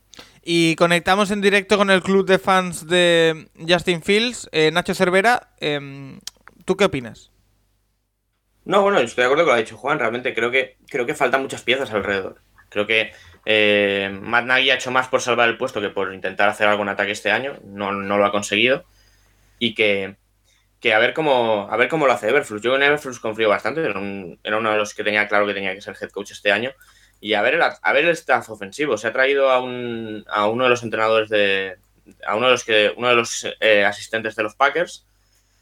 Y 0.43 0.75
conectamos 0.75 1.31
en 1.31 1.41
directo 1.41 1.77
con 1.77 1.89
el 1.89 2.01
club 2.01 2.25
de 2.25 2.39
fans 2.39 2.87
de 2.87 3.49
Justin 3.67 4.01
Fields. 4.01 4.49
Eh, 4.51 4.71
Nacho 4.71 4.93
Cervera, 4.93 5.49
em, 5.59 6.19
¿tú 6.65 6.77
qué 6.77 6.85
opinas? 6.85 7.31
No, 8.65 8.81
bueno, 8.81 8.99
estoy 8.99 9.23
de 9.23 9.25
acuerdo 9.25 9.43
con 9.43 9.49
lo 9.49 9.55
que 9.55 9.61
ha 9.61 9.65
dicho 9.65 9.77
Juan. 9.77 9.99
Realmente 9.99 10.33
creo 10.33 10.51
que, 10.51 10.77
creo 10.89 11.05
que 11.05 11.15
faltan 11.15 11.41
muchas 11.41 11.63
piezas 11.63 11.91
alrededor. 11.91 12.37
Creo 12.69 12.85
que 12.85 13.11
eh, 13.45 14.15
Matt 14.21 14.45
Nagy 14.45 14.69
ha 14.69 14.75
hecho 14.75 14.91
más 14.91 15.07
por 15.07 15.21
salvar 15.21 15.49
el 15.49 15.57
puesto 15.57 15.81
que 15.81 15.89
por 15.89 16.13
intentar 16.13 16.49
hacer 16.49 16.67
algún 16.67 16.87
ataque 16.87 17.11
este 17.11 17.31
año. 17.31 17.57
No, 17.63 17.91
no 17.91 18.17
lo 18.17 18.25
ha 18.25 18.31
conseguido. 18.31 18.83
Y 19.57 19.73
que, 19.73 20.17
que 20.79 20.93
a 20.93 20.99
ver 20.99 21.13
cómo 21.13 21.67
a 21.69 21.77
ver 21.77 21.89
cómo 21.89 22.07
lo 22.07 22.13
hace 22.13 22.29
Everflux. 22.29 22.61
Yo 22.61 22.75
en 22.75 22.83
Everflux 22.83 23.19
confío 23.19 23.49
bastante. 23.49 23.81
Era, 23.83 23.99
un- 23.99 24.39
era 24.43 24.57
uno 24.57 24.71
de 24.71 24.77
los 24.77 24.93
que 24.93 25.03
tenía 25.03 25.27
claro 25.27 25.45
que 25.47 25.53
tenía 25.53 25.73
que 25.75 25.81
ser 25.81 25.95
head 25.99 26.09
coach 26.11 26.31
este 26.31 26.51
año. 26.51 26.71
Y 27.21 27.33
a 27.33 27.41
ver 27.41 27.55
el, 27.55 27.61
a 27.61 27.93
ver 27.93 28.05
el 28.05 28.11
staff 28.11 28.49
ofensivo. 28.49 28.97
Se 28.97 29.07
ha 29.07 29.13
traído 29.13 29.49
a, 29.49 29.59
un, 29.61 30.25
a 30.29 30.47
uno 30.47 30.63
de 30.65 30.69
los 30.69 30.83
entrenadores 30.83 31.29
de. 31.29 31.77
a 32.25 32.35
uno 32.35 32.45
de 32.47 32.51
los 32.53 32.63
que. 32.63 32.93
uno 32.97 33.09
de 33.09 33.15
los 33.15 33.45
eh, 33.59 33.85
asistentes 33.85 34.35
de 34.35 34.43
los 34.43 34.55
Packers. 34.55 35.05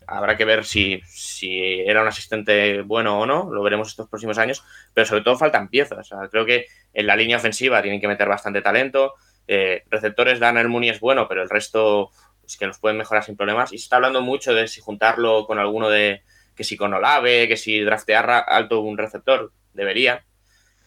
Habrá 0.10 0.38
que 0.38 0.45
ver 0.45 0.64
si, 0.64 1.02
si 1.06 1.81
era 1.81 2.02
un 2.02 2.07
asistente 2.07 2.81
bueno 2.81 3.19
o 3.19 3.26
no, 3.26 3.49
lo 3.52 3.61
veremos 3.61 3.89
estos 3.89 4.07
próximos 4.07 4.38
años, 4.38 4.64
pero 4.94 5.06
sobre 5.06 5.22
todo 5.22 5.38
faltan 5.38 5.68
piezas. 5.68 6.10
Creo 6.31 6.45
que 6.45 6.68
en 6.94 7.07
la 7.07 7.18
línea 7.18 7.35
ofensiva 7.35 7.81
tienen 7.81 7.99
que 7.99 8.07
meter 8.07 8.30
bastante 8.30 8.61
talento. 8.61 9.15
Eh, 9.49 9.84
receptores, 9.89 10.39
Daniel 10.39 10.69
Mooney 10.69 10.89
es 10.91 11.02
bueno, 11.02 11.27
pero 11.27 11.41
el 11.44 11.49
resto 11.49 12.10
es 12.48 12.57
que 12.57 12.65
los 12.68 12.80
pueden 12.80 12.98
mejorar 12.98 13.24
sin 13.24 13.38
problemas. 13.38 13.74
Y 13.74 13.78
se 13.78 13.84
está 13.86 13.98
hablando 13.98 14.22
mucho 14.22 14.53
de 14.56 14.68
si 14.68 14.82
juntarlo 14.82 15.45
con 15.48 15.60
alguno 15.60 15.90
de. 15.90 16.24
que 16.56 16.64
si 16.64 16.78
con 16.78 16.94
Olave, 16.94 17.48
que 17.48 17.57
si 17.57 17.82
draftear 17.82 18.26
ra- 18.26 18.40
alto 18.40 18.80
un 18.82 18.98
receptor, 18.98 19.52
debería. 19.74 20.24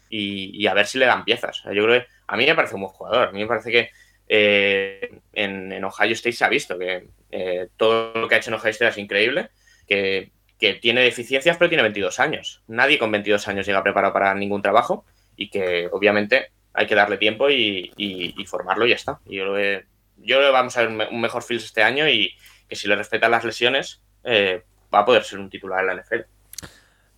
Y, 0.09 0.51
y 0.61 0.67
a 0.67 0.75
ver 0.75 0.87
si 0.87 0.99
le 0.99 1.07
dan 1.07 1.25
piezas. 1.25 1.63
Yo 1.65 1.85
creo 1.85 2.01
que 2.01 2.07
a 2.27 2.37
mí 2.37 2.47
me 2.47 2.55
parece 2.55 2.75
un 2.75 2.83
buen 2.83 2.93
jugador. 2.93 3.29
A 3.29 3.33
mí 3.33 3.41
me 3.41 3.47
parece 3.47 3.71
que 3.71 3.91
eh, 4.29 5.21
en, 5.33 5.73
en 5.73 5.85
Ohio 5.85 6.13
State 6.13 6.33
se 6.37 6.45
ha 6.45 6.49
visto 6.49 6.79
que 6.79 7.09
eh, 7.31 7.69
todo 7.77 8.13
lo 8.15 8.29
que 8.29 8.35
ha 8.35 8.39
hecho 8.39 8.51
en 8.51 8.55
Ohio 8.55 8.71
State 8.71 8.91
es 8.91 8.99
increíble, 8.99 9.51
que, 9.87 10.33
que 10.59 10.75
tiene 10.75 11.03
deficiencias, 11.03 11.57
pero 11.57 11.69
tiene 11.69 11.83
22 11.83 12.19
años. 12.21 12.63
Nadie 12.69 12.99
con 12.99 13.11
22 13.13 13.47
años 13.49 13.67
llega 13.67 13.83
preparado 13.83 14.13
para 14.13 14.35
ningún 14.35 14.63
trabajo 14.63 15.05
y 15.37 15.49
que 15.51 15.89
obviamente 15.93 16.51
hay 16.73 16.87
que 16.87 16.95
darle 16.95 17.17
tiempo 17.19 17.51
y, 17.51 17.93
y- 17.97 18.35
y 18.37 18.47
formarlo 18.47 18.87
y 18.87 18.91
ya 18.91 18.95
está. 18.97 19.21
Yo 19.27 19.45
lo 19.45 19.59
he- 19.59 19.85
yo 20.21 20.37
creo 20.37 20.49
que 20.49 20.53
vamos 20.53 20.77
a 20.77 20.81
ver 20.81 20.89
un 20.91 20.97
me- 20.97 21.09
un 21.09 21.21
mejor 21.21 21.43
Fields 21.43 21.65
este 21.65 21.83
año 21.83 22.09
y 22.09 22.33
que 22.69 22.77
si 22.77 22.89
le 22.89 22.97
respetan 22.97 23.31
las 23.31 23.45
lesiones 23.45 24.01
eh, 24.25 24.63
va 24.95 25.01
a 25.01 25.05
poder 25.05 25.25
ser 25.25 25.39
un 25.39 25.51
titular 25.51 25.81
en 25.81 25.87
la 25.87 25.95
NFL. 26.03 26.27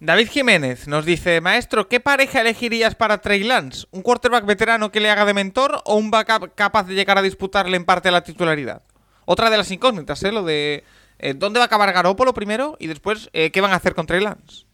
David 0.00 0.28
Jiménez 0.30 0.88
nos 0.88 1.04
dice, 1.04 1.40
maestro, 1.40 1.88
¿qué 1.88 2.00
pareja 2.00 2.40
elegirías 2.40 2.96
para 2.96 3.18
Trey 3.18 3.44
Lance? 3.44 3.86
¿Un 3.92 4.02
quarterback 4.02 4.44
veterano 4.44 4.90
que 4.90 4.98
le 5.00 5.10
haga 5.10 5.24
de 5.24 5.32
mentor 5.34 5.80
o 5.84 5.94
un 5.94 6.10
backup 6.10 6.54
capaz 6.56 6.84
de 6.88 6.94
llegar 6.94 7.18
a 7.18 7.22
disputarle 7.22 7.76
en 7.76 7.84
parte 7.84 8.10
la 8.10 8.24
titularidad? 8.24 8.82
Otra 9.26 9.48
de 9.48 9.58
las 9.58 9.70
incógnitas, 9.70 10.20
¿eh? 10.24 10.32
Lo 10.32 10.42
de 10.42 10.82
eh, 11.20 11.34
dónde 11.34 11.60
va 11.60 11.64
a 11.64 11.66
acabar 11.66 11.92
Garópolo 11.92 12.34
primero 12.34 12.76
y 12.80 12.88
después 12.88 13.30
eh, 13.32 13.52
qué 13.52 13.60
van 13.60 13.70
a 13.72 13.76
hacer 13.76 13.94
con 13.94 14.06
Trey 14.06 14.20
Lance. 14.20 14.66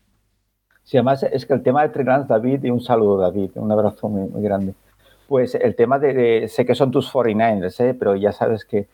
Sí, 0.84 0.96
además 0.96 1.22
es 1.22 1.44
que 1.44 1.52
el 1.52 1.62
tema 1.62 1.82
de 1.82 1.90
Trey 1.90 2.06
Lance, 2.06 2.26
David, 2.32 2.64
y 2.64 2.70
un 2.70 2.80
saludo, 2.80 3.18
David, 3.18 3.50
un 3.56 3.70
abrazo 3.70 4.08
muy, 4.08 4.26
muy 4.30 4.42
grande. 4.42 4.72
Pues 5.28 5.54
el 5.54 5.76
tema 5.76 5.98
de, 5.98 6.14
de- 6.14 6.48
sé 6.48 6.64
que 6.66 6.74
son 6.74 6.90
tus 6.90 7.12
49ers, 7.12 7.78
¿eh? 7.84 7.94
pero 7.94 8.16
ya 8.16 8.32
sabes 8.32 8.64
que, 8.64 8.88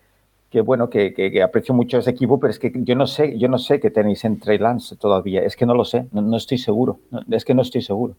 que 0.51 0.61
bueno, 0.61 0.91
que, 0.91 1.15
que- 1.15 1.31
que 1.31 1.43
aprecio 1.43 1.75
mucho 1.75 1.99
ese 1.99 2.11
equipo, 2.11 2.41
pero 2.41 2.51
es 2.51 2.59
que 2.59 2.73
yo 2.75 2.97
no 2.97 3.07
sé, 3.07 3.39
yo 3.39 3.49
no 3.49 3.57
sé 3.59 3.79
qué 3.81 3.91
tenéis 3.91 4.25
en 4.25 4.41
Trey 4.41 4.59
Lance 4.59 4.97
todavía, 4.97 5.43
es 5.43 5.55
que 5.57 5.65
no 5.67 5.75
lo 5.75 5.85
sé, 5.85 6.07
no, 6.13 6.23
no 6.23 6.37
estoy 6.37 6.59
seguro, 6.59 6.99
no, 7.13 7.21
es 7.37 7.45
que 7.45 7.55
no 7.55 7.63
estoy 7.63 7.83
seguro. 7.83 8.15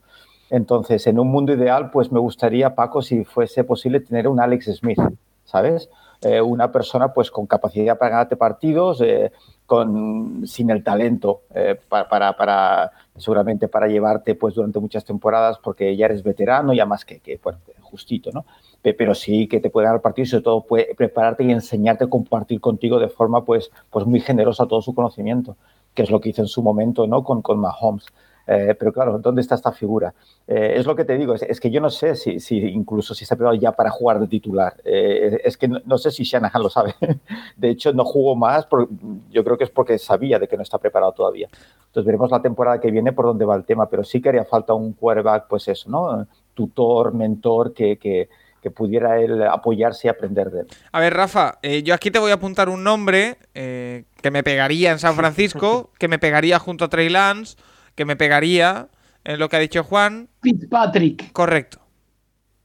Entonces, 0.49 1.05
en 1.07 1.19
un 1.19 1.27
mundo 1.29 1.53
ideal, 1.53 1.91
pues 1.91 2.11
me 2.11 2.19
gustaría, 2.19 2.75
Paco, 2.75 3.01
si 3.01 3.25
fuese 3.25 3.63
posible, 3.65 3.99
tener 3.99 4.27
un 4.29 4.39
Alex 4.39 4.67
Smith, 4.77 4.99
¿sabes? 5.43 5.89
Eh, 6.21 6.39
una 6.41 6.71
persona 6.71 7.13
pues 7.13 7.29
con 7.31 7.47
capacidad 7.47 7.97
para 7.97 8.11
ganarte 8.11 8.37
partidos, 8.37 9.01
eh, 9.01 9.31
con, 9.65 10.47
sin 10.47 10.69
el 10.69 10.83
talento 10.83 11.41
eh, 11.53 11.77
pa- 11.89 12.07
para, 12.07 12.37
para, 12.37 12.91
seguramente 13.17 13.67
para 13.67 13.87
llevarte 13.87 14.35
pues 14.35 14.55
durante 14.55 14.79
muchas 14.79 15.05
temporadas 15.05 15.57
porque 15.63 15.95
ya 15.95 16.05
eres 16.05 16.23
veterano 16.23 16.73
y 16.73 16.79
además 16.79 17.05
que, 17.05 17.19
que 17.19 17.39
bueno, 17.43 17.59
justito, 17.81 18.31
¿no? 18.33 18.45
Pe- 18.81 18.93
Pero 18.93 19.15
sí 19.15 19.47
que 19.47 19.59
te 19.59 19.69
puede 19.69 19.87
dar 19.87 20.01
partido 20.01 20.23
y 20.23 20.27
sobre 20.27 20.43
todo 20.43 20.61
puede 20.65 20.95
prepararte 20.95 21.43
y 21.43 21.51
enseñarte 21.51 22.05
a 22.05 22.07
compartir 22.07 22.59
contigo 22.61 22.99
de 22.99 23.07
forma 23.09 23.45
pues, 23.45 23.71
pues 23.89 24.05
muy 24.05 24.19
generosa 24.19 24.67
todo 24.67 24.81
su 24.81 24.93
conocimiento, 24.93 25.55
que 25.93 26.03
es 26.03 26.11
lo 26.11 26.19
que 26.19 26.29
hizo 26.29 26.41
en 26.41 26.47
su 26.47 26.61
momento, 26.61 27.07
¿no? 27.07 27.23
Con, 27.23 27.41
con 27.41 27.59
Mahomes. 27.59 28.05
Eh, 28.47 28.75
pero 28.77 28.93
claro, 28.93 29.17
¿dónde 29.19 29.41
está 29.41 29.55
esta 29.55 29.71
figura? 29.71 30.13
Eh, 30.47 30.73
es 30.77 30.85
lo 30.85 30.95
que 30.95 31.05
te 31.05 31.17
digo, 31.17 31.33
es, 31.33 31.41
es 31.43 31.59
que 31.59 31.71
yo 31.71 31.81
no 31.81 31.89
sé 31.89 32.15
si, 32.15 32.39
si 32.39 32.57
incluso 32.57 33.13
si 33.13 33.23
está 33.23 33.35
preparado 33.35 33.59
ya 33.59 33.71
para 33.71 33.89
jugar 33.89 34.19
de 34.19 34.27
titular. 34.27 34.75
Eh, 34.83 35.41
es 35.43 35.57
que 35.57 35.67
no, 35.67 35.79
no 35.85 35.97
sé 35.97 36.11
si 36.11 36.23
Shanahan 36.23 36.61
lo 36.61 36.69
sabe. 36.69 36.95
De 37.57 37.69
hecho, 37.69 37.93
no 37.93 38.05
jugó 38.05 38.35
más, 38.35 38.65
por, 38.65 38.87
yo 39.31 39.43
creo 39.43 39.57
que 39.57 39.63
es 39.63 39.69
porque 39.69 39.97
sabía 39.97 40.39
de 40.39 40.47
que 40.47 40.57
no 40.57 40.63
está 40.63 40.77
preparado 40.77 41.13
todavía. 41.13 41.49
Entonces 41.87 42.05
veremos 42.05 42.31
la 42.31 42.41
temporada 42.41 42.79
que 42.79 42.91
viene 42.91 43.13
por 43.13 43.25
dónde 43.25 43.45
va 43.45 43.55
el 43.55 43.65
tema, 43.65 43.89
pero 43.89 44.03
sí 44.03 44.21
que 44.21 44.29
haría 44.29 44.45
falta 44.45 44.73
un 44.73 44.93
quarterback, 44.93 45.47
pues 45.47 45.67
eso, 45.67 45.89
¿no? 45.89 46.27
Tutor, 46.53 47.13
mentor, 47.13 47.73
que, 47.73 47.97
que, 47.97 48.29
que 48.65 48.71
pudiera 48.71 49.19
él 49.21 49.43
apoyarse 49.43 50.07
y 50.07 50.09
aprender 50.09 50.49
de 50.49 50.61
él. 50.61 50.67
A 50.91 50.99
ver, 50.99 51.13
Rafa, 51.13 51.59
eh, 51.61 51.83
yo 51.83 51.93
aquí 51.93 52.09
te 52.09 52.17
voy 52.17 52.31
a 52.31 52.33
apuntar 52.33 52.67
un 52.67 52.83
nombre 52.83 53.37
eh, 53.53 54.05
que 54.23 54.31
me 54.31 54.41
pegaría 54.41 54.91
en 54.91 54.97
San 54.97 55.15
Francisco, 55.15 55.91
que 55.99 56.07
me 56.07 56.17
pegaría 56.17 56.57
junto 56.57 56.85
a 56.85 56.87
Trey 56.87 57.09
Lance, 57.09 57.57
que 57.95 58.05
me 58.05 58.15
pegaría 58.15 58.89
en 59.23 59.39
lo 59.39 59.49
que 59.49 59.55
ha 59.55 59.59
dicho 59.59 59.83
Juan. 59.83 60.29
Fitzpatrick. 60.41 61.31
Correcto. 61.31 61.79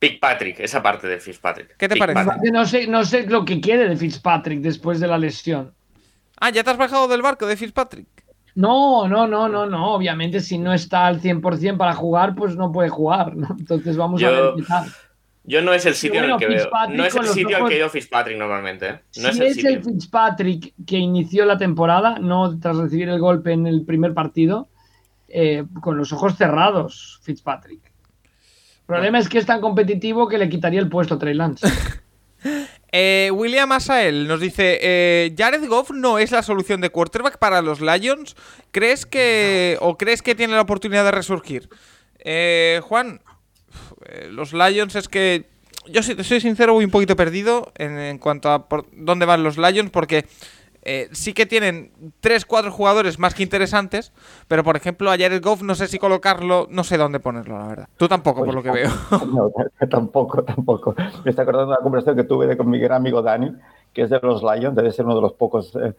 Fitzpatrick, 0.00 0.60
esa 0.60 0.82
parte 0.82 1.06
de 1.06 1.20
Fitzpatrick. 1.20 1.76
¿Qué 1.76 1.88
te 1.88 1.96
parece? 1.96 2.24
No 2.52 2.64
sé, 2.64 2.86
no 2.86 3.04
sé 3.04 3.26
lo 3.26 3.44
que 3.44 3.60
quiere 3.60 3.88
de 3.88 3.96
Fitzpatrick 3.96 4.60
después 4.60 4.98
de 4.98 5.06
la 5.06 5.18
lesión. 5.18 5.74
Ah, 6.40 6.50
¿ya 6.50 6.64
te 6.64 6.70
has 6.70 6.78
bajado 6.78 7.06
del 7.06 7.20
barco 7.20 7.46
de 7.46 7.56
Fitzpatrick? 7.56 8.08
No, 8.54 9.06
no, 9.06 9.26
no, 9.26 9.48
no, 9.48 9.66
no. 9.66 9.92
Obviamente, 9.92 10.40
si 10.40 10.58
no 10.58 10.72
está 10.72 11.06
al 11.06 11.20
100% 11.20 11.76
para 11.76 11.94
jugar, 11.94 12.34
pues 12.34 12.56
no 12.56 12.72
puede 12.72 12.88
jugar. 12.88 13.36
¿no? 13.36 13.54
Entonces 13.58 13.96
vamos 13.96 14.22
a 14.22 14.30
ver 14.30 14.52
qué 14.56 14.62
tal. 14.62 14.88
Yo 15.44 15.62
no 15.62 15.72
es 15.72 15.84
el 15.84 15.94
sitio 15.94 16.20
Bueno, 16.20 16.36
en 16.36 16.42
el 16.42 16.48
que 16.48 16.54
veo. 16.54 16.64
Fitzpatrick 16.64 16.96
No 16.96 17.04
es 17.04 17.14
el 17.16 17.26
sitio 17.26 17.56
al 17.56 17.68
que 17.68 17.76
ido 17.76 17.88
Fitzpatrick 17.90 18.38
normalmente. 18.38 18.88
¿eh? 18.88 19.00
No 19.16 19.32
si 19.32 19.38
es 19.38 19.40
el 19.40 19.54
sitio. 19.54 19.82
Fitzpatrick 19.82 20.74
que 20.86 20.96
inició 20.96 21.44
la 21.44 21.58
temporada, 21.58 22.18
no 22.18 22.58
tras 22.58 22.76
recibir 22.78 23.10
el 23.10 23.20
golpe 23.20 23.52
en 23.52 23.66
el 23.66 23.84
primer 23.84 24.14
partido, 24.14 24.69
eh, 25.30 25.64
con 25.80 25.96
los 25.96 26.12
ojos 26.12 26.36
cerrados, 26.36 27.20
Fitzpatrick. 27.22 27.80
El 27.84 28.86
problema 28.86 29.18
es 29.18 29.28
que 29.28 29.38
es 29.38 29.46
tan 29.46 29.60
competitivo 29.60 30.28
que 30.28 30.38
le 30.38 30.48
quitaría 30.48 30.80
el 30.80 30.88
puesto 30.88 31.14
a 31.14 31.18
Trey 31.18 31.34
Lance. 31.34 31.66
Eh, 32.92 33.30
William 33.32 33.70
Asael 33.70 34.26
nos 34.26 34.40
dice, 34.40 34.78
eh, 34.82 35.34
Jared 35.38 35.64
Goff 35.68 35.90
no 35.92 36.18
es 36.18 36.32
la 36.32 36.42
solución 36.42 36.80
de 36.80 36.90
quarterback 36.90 37.38
para 37.38 37.62
los 37.62 37.80
Lions. 37.80 38.34
¿Crees 38.72 39.06
que 39.06 39.78
o 39.80 39.96
crees 39.96 40.22
que 40.22 40.34
tiene 40.34 40.54
la 40.54 40.62
oportunidad 40.62 41.04
de 41.04 41.12
resurgir? 41.12 41.68
Eh, 42.18 42.80
Juan, 42.82 43.20
eh, 44.06 44.28
los 44.30 44.52
Lions 44.52 44.96
es 44.96 45.08
que 45.08 45.46
yo 45.86 46.02
si 46.02 46.14
te 46.14 46.24
soy 46.24 46.40
sincero, 46.40 46.74
voy 46.74 46.84
un 46.84 46.90
poquito 46.90 47.14
perdido 47.14 47.72
en, 47.76 47.96
en 47.96 48.18
cuanto 48.18 48.50
a 48.50 48.68
por 48.68 48.86
dónde 48.92 49.24
van 49.24 49.44
los 49.44 49.56
Lions, 49.56 49.90
porque 49.90 50.26
eh, 50.92 51.08
sí 51.12 51.32
que 51.32 51.46
tienen 51.46 51.92
3-4 52.22 52.70
jugadores 52.70 53.18
más 53.18 53.34
que 53.34 53.42
interesantes, 53.44 54.12
pero 54.48 54.64
por 54.64 54.76
ejemplo 54.76 55.10
a 55.10 55.16
Jared 55.16 55.40
Goff 55.42 55.62
no 55.62 55.74
sé 55.76 55.86
si 55.86 55.98
colocarlo, 55.98 56.66
no 56.70 56.82
sé 56.82 56.96
dónde 56.96 57.20
ponerlo, 57.20 57.58
la 57.58 57.66
verdad. 57.68 57.88
Tú 57.96 58.08
tampoco, 58.08 58.44
por 58.44 58.54
lo 58.54 58.62
que 58.62 58.70
veo. 58.70 58.90
No, 59.32 59.52
tampoco, 59.88 60.42
tampoco. 60.42 60.94
Me 61.24 61.30
está 61.30 61.42
acordando 61.42 61.66
de 61.72 61.76
una 61.78 61.82
conversación 61.82 62.16
que 62.16 62.24
tuve 62.24 62.56
con 62.56 62.68
mi 62.68 62.78
gran 62.78 62.96
amigo 62.98 63.22
Dani, 63.22 63.52
que 63.92 64.02
es 64.02 64.10
de 64.10 64.18
los 64.22 64.42
Lions, 64.42 64.74
debe 64.74 64.90
ser 64.92 65.04
uno 65.04 65.14
de 65.14 65.20
los 65.22 65.32
pocos 65.34 65.72
eh, 65.76 65.94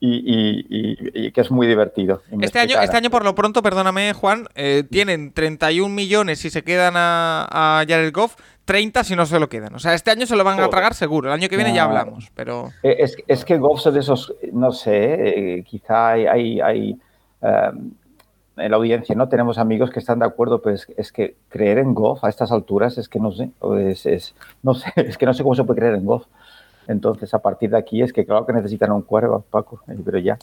y, 0.00 0.10
y- 0.10 0.66
y- 0.68 1.26
y 1.26 1.32
que 1.32 1.40
es 1.40 1.50
muy 1.50 1.66
divertido. 1.66 2.20
Este 2.40 2.58
año, 2.58 2.74
este 2.84 2.96
año, 2.98 3.08
por 3.10 3.24
lo 3.24 3.34
pronto, 3.34 3.62
perdóname, 3.62 4.12
Juan, 4.12 4.46
eh, 4.54 4.84
tienen 4.90 5.32
31 5.32 5.94
millones 5.94 6.38
si 6.40 6.50
se 6.50 6.62
quedan 6.62 6.94
a, 6.96 7.46
a 7.50 7.84
Jared 7.88 8.12
Goff, 8.12 8.36
30 8.66 9.02
si 9.04 9.16
no 9.16 9.24
se 9.24 9.40
lo 9.40 9.48
quedan. 9.48 9.74
O 9.74 9.78
sea, 9.78 9.94
este 9.94 10.10
año 10.10 10.26
se 10.26 10.36
lo 10.36 10.44
van 10.44 10.60
a 10.60 10.68
tragar 10.68 10.92
seguro. 10.92 11.28
El 11.28 11.34
año 11.40 11.48
que 11.48 11.56
viene 11.56 11.72
ya 11.72 11.84
hablamos, 11.84 12.30
pero... 12.34 12.68
Eh, 12.82 12.96
Es, 12.98 13.16
es 13.26 13.44
que 13.46 13.56
Goff 13.56 13.86
es 13.86 13.94
de 13.94 14.00
esos, 14.00 14.34
no 14.52 14.72
sé, 14.72 15.56
eh, 15.58 15.62
quizá 15.64 16.08
hay, 16.10 16.26
hay, 16.26 16.60
hay, 16.60 17.00
eh, 17.42 17.70
en 18.58 18.70
la 18.70 18.76
audiencia, 18.76 19.14
¿no? 19.14 19.28
Tenemos 19.28 19.56
amigos 19.58 19.90
que 19.90 20.00
están 20.00 20.18
de 20.18 20.26
acuerdo, 20.26 20.60
pero 20.62 20.74
es, 20.74 20.86
es 20.96 21.12
que 21.12 21.36
creer 21.48 21.78
en 21.78 21.94
Goff 21.94 22.24
a 22.24 22.28
estas 22.28 22.50
alturas 22.52 22.98
es 22.98 23.08
que 23.08 23.20
no 23.20 23.30
sé, 23.32 23.50
es, 23.88 24.04
es- 24.06 24.34
no 24.62 24.74
sé, 24.74 24.90
es 24.96 25.16
que 25.16 25.26
no 25.26 25.32
sé 25.34 25.42
cómo 25.42 25.54
se 25.54 25.64
puede 25.64 25.78
creer 25.80 25.94
en 25.94 26.04
Goff. 26.04 26.24
Entonces, 26.88 27.32
a 27.34 27.38
partir 27.40 27.70
de 27.70 27.78
aquí 27.78 28.00
es 28.02 28.12
que 28.12 28.24
claro 28.24 28.46
que 28.46 28.52
necesitan 28.52 28.92
un 28.92 29.02
cuervo, 29.02 29.44
Paco, 29.50 29.80
pero 30.04 30.18
ya. 30.18 30.38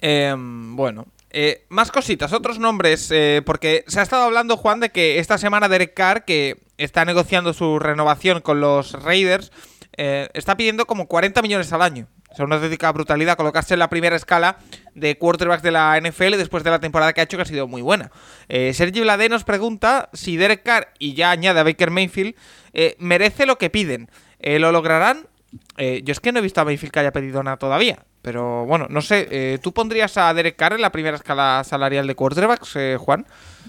Eh, 0.00 0.34
bueno, 0.36 1.06
eh, 1.30 1.64
más 1.68 1.90
cositas, 1.90 2.32
otros 2.32 2.58
nombres, 2.58 3.10
eh, 3.10 3.42
porque 3.44 3.84
se 3.86 4.00
ha 4.00 4.02
estado 4.02 4.24
hablando, 4.24 4.56
Juan, 4.56 4.80
de 4.80 4.90
que 4.90 5.18
esta 5.18 5.38
semana 5.38 5.68
Derek 5.68 5.94
Carr, 5.94 6.24
que 6.24 6.58
está 6.76 7.04
negociando 7.04 7.52
su 7.52 7.78
renovación 7.78 8.40
con 8.40 8.60
los 8.60 8.92
Raiders, 8.92 9.52
eh, 9.96 10.30
está 10.34 10.56
pidiendo 10.56 10.86
como 10.86 11.06
40 11.06 11.42
millones 11.42 11.72
al 11.72 11.82
año. 11.82 12.08
O 12.30 12.34
sea, 12.34 12.44
una 12.44 12.56
auténtica 12.56 12.90
brutalidad 12.92 13.36
colocarse 13.36 13.74
en 13.74 13.80
la 13.80 13.90
primera 13.90 14.14
escala 14.16 14.58
de 14.94 15.18
quarterbacks 15.18 15.62
de 15.62 15.72
la 15.72 16.00
NFL 16.00 16.36
después 16.36 16.62
de 16.62 16.70
la 16.70 16.78
temporada 16.78 17.12
que 17.12 17.20
ha 17.20 17.24
hecho, 17.24 17.36
que 17.36 17.42
ha 17.42 17.46
sido 17.46 17.66
muy 17.66 17.82
buena. 17.82 18.10
Eh, 18.48 18.72
Sergi 18.72 19.00
Blade 19.00 19.28
nos 19.28 19.44
pregunta 19.44 20.08
si 20.12 20.36
Derek 20.36 20.62
Carr, 20.62 20.88
y 20.98 21.14
ya 21.14 21.32
añade 21.32 21.60
a 21.60 21.64
Baker 21.64 21.90
Mayfield, 21.90 22.34
eh, 22.72 22.96
merece 22.98 23.46
lo 23.46 23.58
que 23.58 23.68
piden. 23.68 24.10
¿Lo 24.42 24.72
lograrán? 24.72 25.26
Eh, 25.78 26.02
yo 26.04 26.12
es 26.12 26.20
que 26.20 26.32
no 26.32 26.38
he 26.38 26.42
visto 26.42 26.60
a 26.60 26.64
Mayfield 26.64 26.92
que 26.92 27.00
haya 27.00 27.12
pedido 27.12 27.42
nada 27.42 27.56
todavía. 27.56 27.98
Pero 28.22 28.66
bueno, 28.66 28.86
no 28.90 29.00
sé. 29.00 29.26
eh, 29.30 29.58
¿Tú 29.62 29.72
pondrías 29.72 30.16
a 30.18 30.32
Derek 30.34 30.56
Carr 30.56 30.74
en 30.74 30.82
la 30.82 30.92
primera 30.92 31.16
escala 31.16 31.62
salarial 31.64 32.06
de 32.06 32.14
quarterbacks, 32.14 32.76
eh, 32.76 32.96
Juan? 33.00 33.26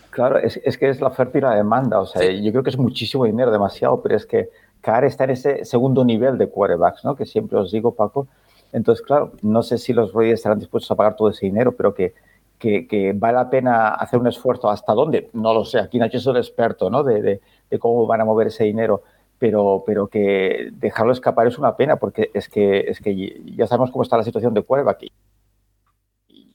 Claro, 0.10 0.38
es, 0.38 0.60
es 0.66 0.78
que 0.78 0.90
es 0.90 1.00
la 1.00 1.08
oferta 1.08 1.38
y 1.38 1.42
la 1.42 1.56
demanda. 1.56 2.00
O 2.02 2.06
sea, 2.06 2.30
yo 2.30 2.52
creo 2.52 2.64
que 2.64 2.70
es 2.70 2.78
muchísimo 2.78 3.26
dinero, 3.26 3.50
demasiado, 3.50 4.02
pero 4.02 4.18
es 4.18 4.26
que 4.26 4.50
Carr 4.82 5.06
está 5.06 5.24
en 5.24 5.30
ese 5.30 5.64
segundo 5.64 6.04
nivel 6.04 6.38
de 6.38 6.50
quarterbacks, 6.50 7.06
¿no? 7.06 7.16
Que 7.16 7.26
siempre 7.26 7.58
os 7.58 7.72
digo, 7.72 7.94
Paco. 7.96 8.28
Entonces, 8.74 9.06
claro, 9.06 9.32
no 9.42 9.64
sé 9.64 9.78
si 9.78 9.94
los 9.94 10.14
Raiders 10.14 10.40
estarán 10.40 10.60
dispuestos 10.60 10.92
a 10.92 10.96
pagar 10.96 11.16
todo 11.16 11.30
ese 11.30 11.46
dinero, 11.46 11.72
pero 11.72 11.94
que, 11.94 12.14
que, 12.60 12.88
que 12.88 13.14
vale 13.16 13.38
la 13.38 13.50
pena 13.50 13.90
hacer 13.90 14.20
un 14.20 14.28
esfuerzo. 14.28 14.70
¿Hasta 14.70 14.94
dónde? 14.94 15.30
No 15.34 15.54
lo 15.54 15.64
sé. 15.64 15.80
Aquí 15.80 15.98
Nacho 15.98 16.18
es 16.18 16.28
el 16.28 16.38
experto, 16.38 16.90
¿no? 16.90 17.04
De, 17.04 17.22
de, 17.22 17.42
de 17.70 17.80
cómo 17.80 18.06
van 18.06 18.20
a 18.20 18.26
mover 18.26 18.48
ese 18.48 18.66
dinero. 18.66 19.04
Pero, 19.42 19.84
pero 19.88 20.06
que 20.06 20.70
dejarlo 20.74 21.12
escapar 21.12 21.48
es 21.48 21.58
una 21.58 21.76
pena, 21.76 21.96
porque 21.96 22.30
es 22.36 22.48
que, 22.48 22.82
es 22.82 23.02
que 23.02 23.42
ya 23.56 23.66
sabemos 23.66 23.90
cómo 23.90 24.04
está 24.04 24.16
la 24.16 24.24
situación 24.24 24.54
de 24.54 24.62
quarterback. 24.62 25.02
Y, 25.02 25.12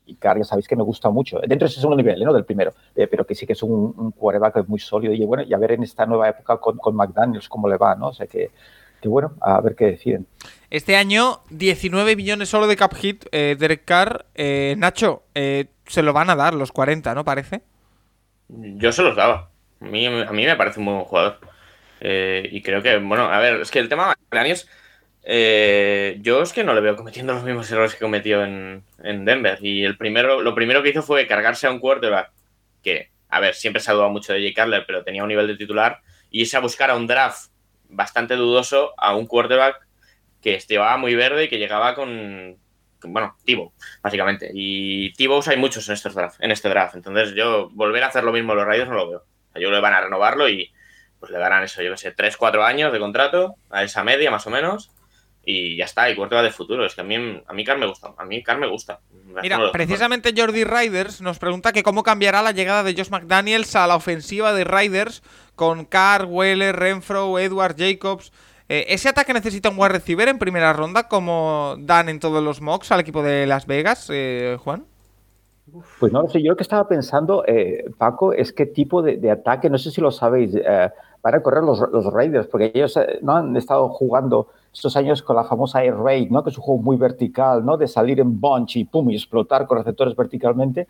y 0.07 0.15
Carr, 0.15 0.39
ya 0.39 0.45
sabéis 0.45 0.69
que 0.69 0.77
me 0.77 0.85
gusta 0.85 1.11
mucho. 1.11 1.41
Dentro 1.41 1.67
de 1.67 1.73
ese 1.73 1.81
segundo 1.81 1.97
nivel, 1.97 2.23
¿no? 2.23 2.33
Del 2.33 2.45
primero. 2.45 2.75
Eh, 2.95 3.09
pero 3.09 3.27
que 3.27 3.35
sí 3.35 3.45
que 3.45 3.55
es 3.55 3.63
un, 3.65 3.93
un 3.97 4.13
quarterback 4.13 4.69
muy 4.69 4.79
sólido. 4.79 5.13
Y 5.13 5.25
bueno, 5.25 5.43
y 5.43 5.53
a 5.53 5.59
ver 5.59 5.73
en 5.73 5.83
esta 5.83 6.07
nueva 6.07 6.29
época 6.29 6.59
con, 6.59 6.77
con 6.77 6.95
McDaniels 6.95 7.49
cómo 7.49 7.69
le 7.69 7.77
va, 7.77 7.97
¿no? 7.97 8.07
O 8.07 8.13
sea 8.13 8.29
que, 8.29 8.53
que 9.03 9.09
bueno, 9.09 9.33
a 9.41 9.61
ver 9.61 9.75
qué 9.75 9.87
deciden. 9.87 10.29
Este 10.71 10.95
año, 10.95 11.41
19 11.51 12.15
millones 12.15 12.49
solo 12.49 12.69
de 12.69 12.77
cap 12.77 12.95
hit, 12.95 13.25
eh, 13.33 13.57
Derek 13.59 13.85
Carr. 13.85 14.27
Eh, 14.37 14.77
Nacho, 14.79 15.25
eh, 15.35 15.71
se 15.87 16.05
lo 16.05 16.13
van 16.13 16.31
a 16.31 16.37
dar 16.37 16.55
los 16.55 16.71
40, 16.71 17.17
¿no? 17.17 17.25
Parece. 17.25 17.63
Yo 18.47 18.93
se 18.93 19.03
los 19.03 19.17
daba. 19.17 19.51
A 19.81 19.85
mí, 19.87 20.07
a 20.07 20.31
mí 20.31 20.45
me 20.45 20.55
parece 20.55 20.79
un 20.79 20.87
buen 20.87 21.01
jugador. 21.01 21.41
Eh, 22.01 22.49
y 22.53 22.63
creo 22.63 22.83
que, 22.83 22.99
bueno, 22.99 23.25
a 23.25 23.39
ver, 23.41 23.61
es 23.61 23.71
que 23.71 23.79
el 23.79 23.89
tema 23.89 24.09
de 24.09 24.15
McDaniels, 24.31 24.69
eh, 25.23 26.19
yo 26.21 26.43
es 26.43 26.53
que 26.53 26.65
no 26.65 26.75
le 26.75 26.81
veo 26.81 26.97
cometiendo 26.97 27.33
los 27.33 27.43
mismos 27.43 27.71
errores 27.71 27.95
que 27.95 28.05
cometió 28.05 28.45
en, 28.45 28.85
en 29.03 29.25
Denver. 29.25 29.59
Y 29.61 29.85
el 29.85 29.97
primero, 29.97 30.43
lo 30.43 30.55
primero 30.55 30.83
que 30.83 30.91
hizo 30.91 31.03
fue 31.03 31.27
cargarse 31.27 31.67
a 31.67 31.71
un 31.71 31.81
quarterback 31.81 32.31
que, 32.83 33.11
a 33.29 33.41
ver, 33.41 33.55
siempre 33.55 33.83
se 33.83 33.91
ha 33.91 33.95
dudado 33.95 34.11
mucho 34.11 34.33
de 34.33 34.41
Jay 34.41 34.55
Cutler, 34.55 34.85
pero 34.87 35.05
tenía 35.05 35.23
un 35.23 35.29
nivel 35.29 35.47
de 35.47 35.57
titular, 35.57 36.01
y 36.31 36.43
irse 36.43 36.57
a 36.57 36.61
buscar 36.61 36.91
a 36.91 36.97
un 36.97 37.07
draft 37.07 37.51
bastante 37.89 38.35
dudoso 38.35 38.93
a 38.97 39.15
un 39.17 39.27
quarterback 39.27 39.87
que 40.41 40.55
estaba 40.55 40.97
muy 40.97 41.15
verde 41.15 41.45
y 41.45 41.49
que 41.49 41.59
llegaba 41.59 41.95
con, 41.95 42.59
bueno, 43.03 43.37
Tibo, 43.45 43.73
básicamente. 44.03 44.51
Y 44.55 45.13
Tibos 45.15 45.49
hay 45.49 45.57
muchos 45.57 45.89
en, 45.89 45.95
estos 45.95 46.15
draft, 46.15 46.41
en 46.41 46.51
este 46.51 46.69
draft. 46.69 46.95
Entonces 46.95 47.35
yo 47.35 47.71
volver 47.71 48.05
a 48.05 48.09
hacer 48.09 48.25
lo 48.25 48.33
mismo 48.33 48.53
en 48.53 48.59
los 48.59 48.67
Raiders 48.67 48.89
no 48.89 48.97
lo 48.97 49.11
veo. 49.11 49.25
O 49.55 49.59
yo 49.59 49.71
le 49.71 49.81
van 49.81 49.95
a 49.95 50.01
renovarlo 50.01 50.49
y 50.49 50.71
pues 51.27 51.33
le 51.33 51.41
darán 51.41 51.65
eso, 51.65 51.83
yo 51.83 51.91
qué 51.91 51.97
sé, 51.97 52.13
3, 52.13 52.37
4 52.37 52.65
años 52.65 52.93
de 52.93 53.01
contrato, 53.01 53.57
a 53.71 53.83
esa 53.83 54.05
media 54.05 54.31
más 54.31 54.47
o 54.47 54.51
menos. 54.51 54.93
Y 55.45 55.77
ya 55.77 55.85
está, 55.85 56.11
y 56.11 56.17
cuarto 56.17 56.35
va 56.35 56.43
de 56.43 56.51
futuro. 56.51 56.85
Es 56.85 56.95
que 56.95 57.01
a 57.03 57.05
mí, 57.05 57.15
a 57.47 57.53
mí 57.53 57.65
Car 57.65 57.79
me 57.79 57.87
gusta. 57.87 58.13
A 58.17 58.25
mí 58.25 58.43
Car 58.43 58.59
me 58.59 58.69
gusta. 58.69 58.99
Mira, 59.43 59.71
precisamente 59.71 60.35
Jordi 60.37 60.65
Riders 60.65 61.21
nos 61.21 61.39
pregunta 61.39 61.73
que 61.73 61.85
cómo 61.85 62.03
cambiará 62.03 62.43
la 62.43 62.51
llegada 62.51 62.83
de 62.83 62.95
Josh 62.95 63.11
McDaniels 63.11 63.77
a 63.77 63.87
la 63.87 63.95
ofensiva 63.95 64.53
de 64.53 64.65
Riders 64.65 65.23
con 65.55 65.85
Carr, 65.85 66.25
Weller, 66.25 66.75
Renfro, 66.75 67.39
Edward, 67.39 67.77
Jacobs. 67.79 68.33
Eh, 68.69 68.87
¿Ese 68.89 69.09
ataque 69.09 69.33
necesita 69.33 69.71
un 69.71 69.79
wide 69.79 69.91
receiver 69.91 70.29
en 70.29 70.39
primera 70.39 70.73
ronda 70.73 71.07
como 71.07 71.77
dan 71.79 72.09
en 72.09 72.19
todos 72.19 72.43
los 72.43 72.61
mocks 72.61 72.91
al 72.91 73.01
equipo 73.01 73.23
de 73.23 73.47
Las 73.47 73.67
Vegas, 73.67 74.09
eh, 74.13 74.57
Juan? 74.59 74.85
Pues 75.99 76.13
no 76.13 76.23
lo 76.23 76.29
sé, 76.29 76.43
yo 76.43 76.53
lo 76.53 76.57
que 76.57 76.63
estaba 76.63 76.87
pensando, 76.87 77.45
eh, 77.47 77.91
Paco, 77.99 78.33
es 78.33 78.53
qué 78.53 78.67
tipo 78.67 79.03
de, 79.03 79.17
de, 79.17 79.33
ataque, 79.33 79.69
no 79.69 79.79
sé 79.79 79.91
si 79.91 80.01
lo 80.01 80.13
sabéis, 80.13 80.55
eh, 80.55 80.91
van 81.23 81.35
a 81.35 81.43
correr 81.43 81.63
los, 81.63 81.81
los 81.93 82.13
Raiders, 82.13 82.47
porque 82.47 82.73
ellos 82.75 82.97
eh, 82.97 83.19
no 83.23 83.37
han 83.37 83.57
estado 83.57 83.89
jugando 83.89 84.49
estos 84.77 84.97
años 84.97 85.23
con 85.23 85.37
la 85.37 85.45
famosa 85.45 85.83
Air 85.83 85.97
Raid, 85.97 86.31
¿no? 86.31 86.45
que 86.45 86.51
es 86.51 86.59
un 86.59 86.65
juego 86.65 86.83
muy 86.83 86.97
vertical, 86.97 87.65
¿no? 87.65 87.77
de 87.77 87.89
salir 87.89 88.21
en 88.21 88.39
bunch 88.39 88.77
y 88.77 88.85
pum, 88.85 89.11
y 89.11 89.15
explotar 89.15 89.67
con 89.67 89.79
receptores 89.79 90.15
verticalmente, 90.15 90.87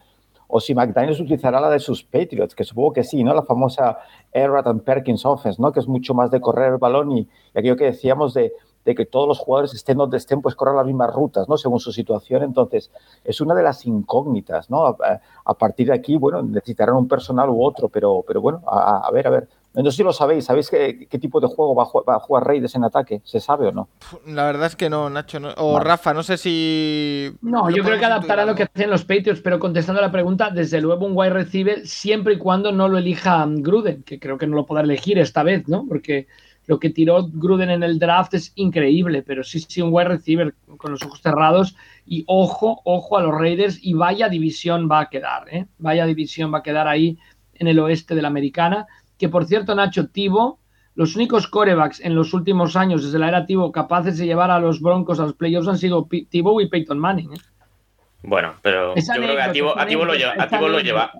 o 0.48 0.60
si 0.60 0.74
McDaniels 0.74 1.20
utilizará 1.20 1.60
la 1.60 1.70
de 1.70 1.78
sus 1.78 2.02
Patriots, 2.02 2.54
que 2.54 2.64
supongo 2.64 2.92
que 2.92 3.04
sí, 3.04 3.22
¿no? 3.22 3.32
la 3.32 3.42
famosa 3.42 3.98
Errat 4.32 4.66
and 4.66 4.82
Perkins 4.82 5.24
Offense, 5.24 5.62
¿no? 5.62 5.72
que 5.72 5.80
es 5.80 5.88
mucho 5.88 6.14
más 6.14 6.30
de 6.30 6.40
correr 6.40 6.72
el 6.72 6.78
balón 6.78 7.12
y, 7.12 7.28
aquello 7.54 7.76
que 7.76 7.84
decíamos 7.84 8.34
de, 8.34 8.52
de 8.84 8.94
que 8.94 9.06
todos 9.06 9.28
los 9.28 9.38
jugadores 9.38 9.72
estén 9.72 9.98
donde 9.98 10.16
estén, 10.16 10.42
pues 10.42 10.56
corran 10.56 10.76
las 10.76 10.86
mismas 10.86 11.12
rutas, 11.12 11.48
¿no? 11.48 11.56
Según 11.56 11.80
su 11.80 11.90
situación. 11.90 12.44
Entonces, 12.44 12.92
es 13.24 13.40
una 13.40 13.52
de 13.52 13.64
las 13.64 13.84
incógnitas, 13.84 14.70
¿no? 14.70 14.86
A, 14.86 15.54
partir 15.54 15.88
de 15.88 15.94
aquí, 15.94 16.16
bueno, 16.16 16.40
necesitarán 16.40 16.94
un 16.94 17.08
personal 17.08 17.50
u 17.50 17.64
otro, 17.64 17.88
pero, 17.88 18.22
pero 18.24 18.40
bueno, 18.40 18.62
a 18.64 19.10
ver, 19.12 19.26
a 19.26 19.30
ver. 19.30 19.48
No 19.82 19.90
sé 19.90 19.98
si 19.98 20.02
lo 20.02 20.12
sabéis, 20.12 20.46
¿sabéis 20.46 20.70
qué, 20.70 21.06
qué 21.08 21.18
tipo 21.18 21.38
de 21.38 21.46
juego 21.46 21.74
va 21.74 21.82
a, 21.82 21.86
jugar, 21.86 22.08
va 22.08 22.16
a 22.16 22.20
jugar 22.20 22.46
Raiders 22.46 22.74
en 22.74 22.84
ataque? 22.84 23.20
¿Se 23.24 23.40
sabe 23.40 23.66
o 23.66 23.72
no? 23.72 23.88
La 24.26 24.44
verdad 24.44 24.66
es 24.66 24.76
que 24.76 24.88
no, 24.88 25.10
Nacho. 25.10 25.38
No. 25.38 25.52
O 25.58 25.74
vale. 25.74 25.84
Rafa, 25.84 26.14
no 26.14 26.22
sé 26.22 26.38
si. 26.38 27.30
No, 27.42 27.68
yo 27.68 27.84
creo 27.84 27.98
que 27.98 28.04
adaptará 28.06 28.46
lo 28.46 28.54
que 28.54 28.62
hacen 28.62 28.90
los 28.90 29.04
Patriots, 29.04 29.40
pero 29.42 29.58
contestando 29.58 30.00
a 30.00 30.06
la 30.06 30.12
pregunta, 30.12 30.50
desde 30.50 30.80
luego 30.80 31.04
un 31.04 31.12
wide 31.14 31.30
receiver 31.30 31.86
siempre 31.86 32.34
y 32.34 32.38
cuando 32.38 32.72
no 32.72 32.88
lo 32.88 32.96
elija 32.98 33.44
Gruden, 33.48 34.02
que 34.02 34.18
creo 34.18 34.38
que 34.38 34.46
no 34.46 34.56
lo 34.56 34.66
podrá 34.66 34.82
elegir 34.82 35.18
esta 35.18 35.42
vez, 35.42 35.68
¿no? 35.68 35.84
Porque 35.86 36.26
lo 36.66 36.80
que 36.80 36.90
tiró 36.90 37.28
Gruden 37.28 37.70
en 37.70 37.82
el 37.82 37.98
draft 37.98 38.34
es 38.34 38.52
increíble, 38.56 39.22
pero 39.22 39.44
sí, 39.44 39.60
sí, 39.60 39.82
un 39.82 39.90
wide 39.92 40.08
receiver 40.08 40.54
con 40.78 40.90
los 40.90 41.02
ojos 41.02 41.20
cerrados 41.20 41.76
y 42.04 42.24
ojo, 42.26 42.80
ojo 42.84 43.18
a 43.18 43.22
los 43.22 43.34
Raiders 43.34 43.78
y 43.82 43.94
vaya 43.94 44.28
división 44.28 44.88
va 44.90 45.00
a 45.00 45.08
quedar, 45.10 45.48
¿eh? 45.50 45.66
Vaya 45.78 46.06
división 46.06 46.52
va 46.52 46.58
a 46.58 46.62
quedar 46.62 46.88
ahí 46.88 47.18
en 47.54 47.68
el 47.68 47.78
oeste 47.78 48.14
de 48.14 48.22
la 48.22 48.28
americana, 48.28 48.86
que 49.18 49.28
por 49.28 49.46
cierto, 49.46 49.74
Nacho 49.74 50.08
Tibo, 50.08 50.60
los 50.94 51.16
únicos 51.16 51.46
corebacks 51.46 52.00
en 52.00 52.14
los 52.14 52.34
últimos 52.34 52.76
años 52.76 53.04
desde 53.04 53.18
la 53.18 53.28
era 53.28 53.46
Tibo 53.46 53.72
capaces 53.72 54.18
de 54.18 54.26
llevar 54.26 54.50
a 54.50 54.58
los 54.58 54.80
Broncos 54.80 55.20
a 55.20 55.24
los 55.24 55.34
playoffs 55.34 55.68
han 55.68 55.78
sido 55.78 56.08
Tibo 56.30 56.60
y 56.60 56.68
Peyton 56.68 56.98
Manning. 56.98 57.34
¿eh? 57.34 57.40
Bueno, 58.22 58.54
pero 58.62 58.94
yo 58.94 59.02
creo 59.14 59.36
que 59.36 59.42
a 59.42 59.52
Tibo, 59.52 59.78
a 59.78 59.86
Tibo 59.86 60.04
lo 60.04 60.14
lleva, 60.14 60.34
a 60.38 60.48
Tibo 60.48 60.68
lo 60.68 60.80
lleva 60.80 61.12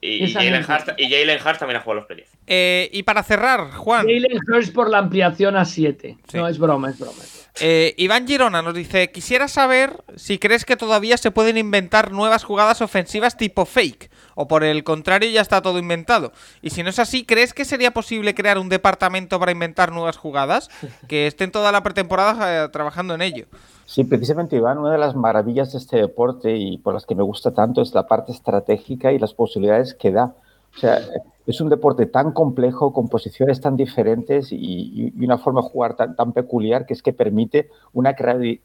y 0.00 0.32
Jalen 0.32 0.64
Hurts, 0.64 0.94
y 0.96 1.10
Jalen 1.10 1.38
Hurts 1.44 1.58
también 1.58 1.78
ha 1.78 1.80
jugado 1.80 2.00
los 2.00 2.06
playoffs. 2.06 2.30
Eh, 2.46 2.88
y 2.92 3.02
para 3.02 3.22
cerrar, 3.22 3.72
Juan. 3.72 4.06
Jalen 4.06 4.38
Hurts 4.46 4.70
por 4.70 4.90
la 4.90 4.98
ampliación 4.98 5.56
a 5.56 5.64
7. 5.64 6.18
Sí. 6.26 6.36
No, 6.36 6.48
es 6.48 6.58
broma, 6.58 6.90
es 6.90 6.98
broma. 6.98 7.18
Eh, 7.60 7.94
Iván 7.96 8.26
Girona 8.26 8.62
nos 8.62 8.74
dice: 8.74 9.10
Quisiera 9.10 9.48
saber 9.48 10.04
si 10.16 10.38
crees 10.38 10.64
que 10.64 10.76
todavía 10.76 11.16
se 11.16 11.30
pueden 11.30 11.58
inventar 11.58 12.12
nuevas 12.12 12.44
jugadas 12.44 12.80
ofensivas 12.80 13.36
tipo 13.36 13.64
fake, 13.64 14.10
o 14.34 14.46
por 14.46 14.64
el 14.64 14.84
contrario, 14.84 15.30
ya 15.30 15.40
está 15.40 15.60
todo 15.62 15.78
inventado. 15.78 16.32
Y 16.62 16.70
si 16.70 16.82
no 16.82 16.90
es 16.90 16.98
así, 16.98 17.24
¿crees 17.24 17.54
que 17.54 17.64
sería 17.64 17.92
posible 17.92 18.34
crear 18.34 18.58
un 18.58 18.68
departamento 18.68 19.40
para 19.40 19.52
inventar 19.52 19.92
nuevas 19.92 20.16
jugadas? 20.16 20.70
Que 21.08 21.26
estén 21.26 21.50
toda 21.50 21.72
la 21.72 21.82
pretemporada 21.82 22.64
eh, 22.64 22.68
trabajando 22.68 23.14
en 23.14 23.22
ello. 23.22 23.46
Sí, 23.86 24.04
precisamente, 24.04 24.56
Iván, 24.56 24.78
una 24.78 24.92
de 24.92 24.98
las 24.98 25.16
maravillas 25.16 25.72
de 25.72 25.78
este 25.78 25.96
deporte 25.96 26.56
y 26.56 26.78
por 26.78 26.94
las 26.94 27.06
que 27.06 27.14
me 27.14 27.22
gusta 27.22 27.52
tanto 27.54 27.80
es 27.80 27.94
la 27.94 28.06
parte 28.06 28.32
estratégica 28.32 29.12
y 29.12 29.18
las 29.18 29.32
posibilidades 29.32 29.94
que 29.94 30.12
da. 30.12 30.34
O 30.78 30.80
sea, 30.80 31.00
es 31.44 31.60
un 31.60 31.68
deporte 31.68 32.06
tan 32.06 32.30
complejo, 32.30 32.92
con 32.92 33.08
posiciones 33.08 33.60
tan 33.60 33.74
diferentes 33.74 34.52
y, 34.52 35.12
y 35.12 35.24
una 35.24 35.38
forma 35.38 35.60
de 35.60 35.68
jugar 35.68 35.96
tan, 35.96 36.14
tan, 36.14 36.32
peculiar 36.32 36.86
que 36.86 36.94
es 36.94 37.02
que 37.02 37.12
permite 37.12 37.68
una, 37.92 38.14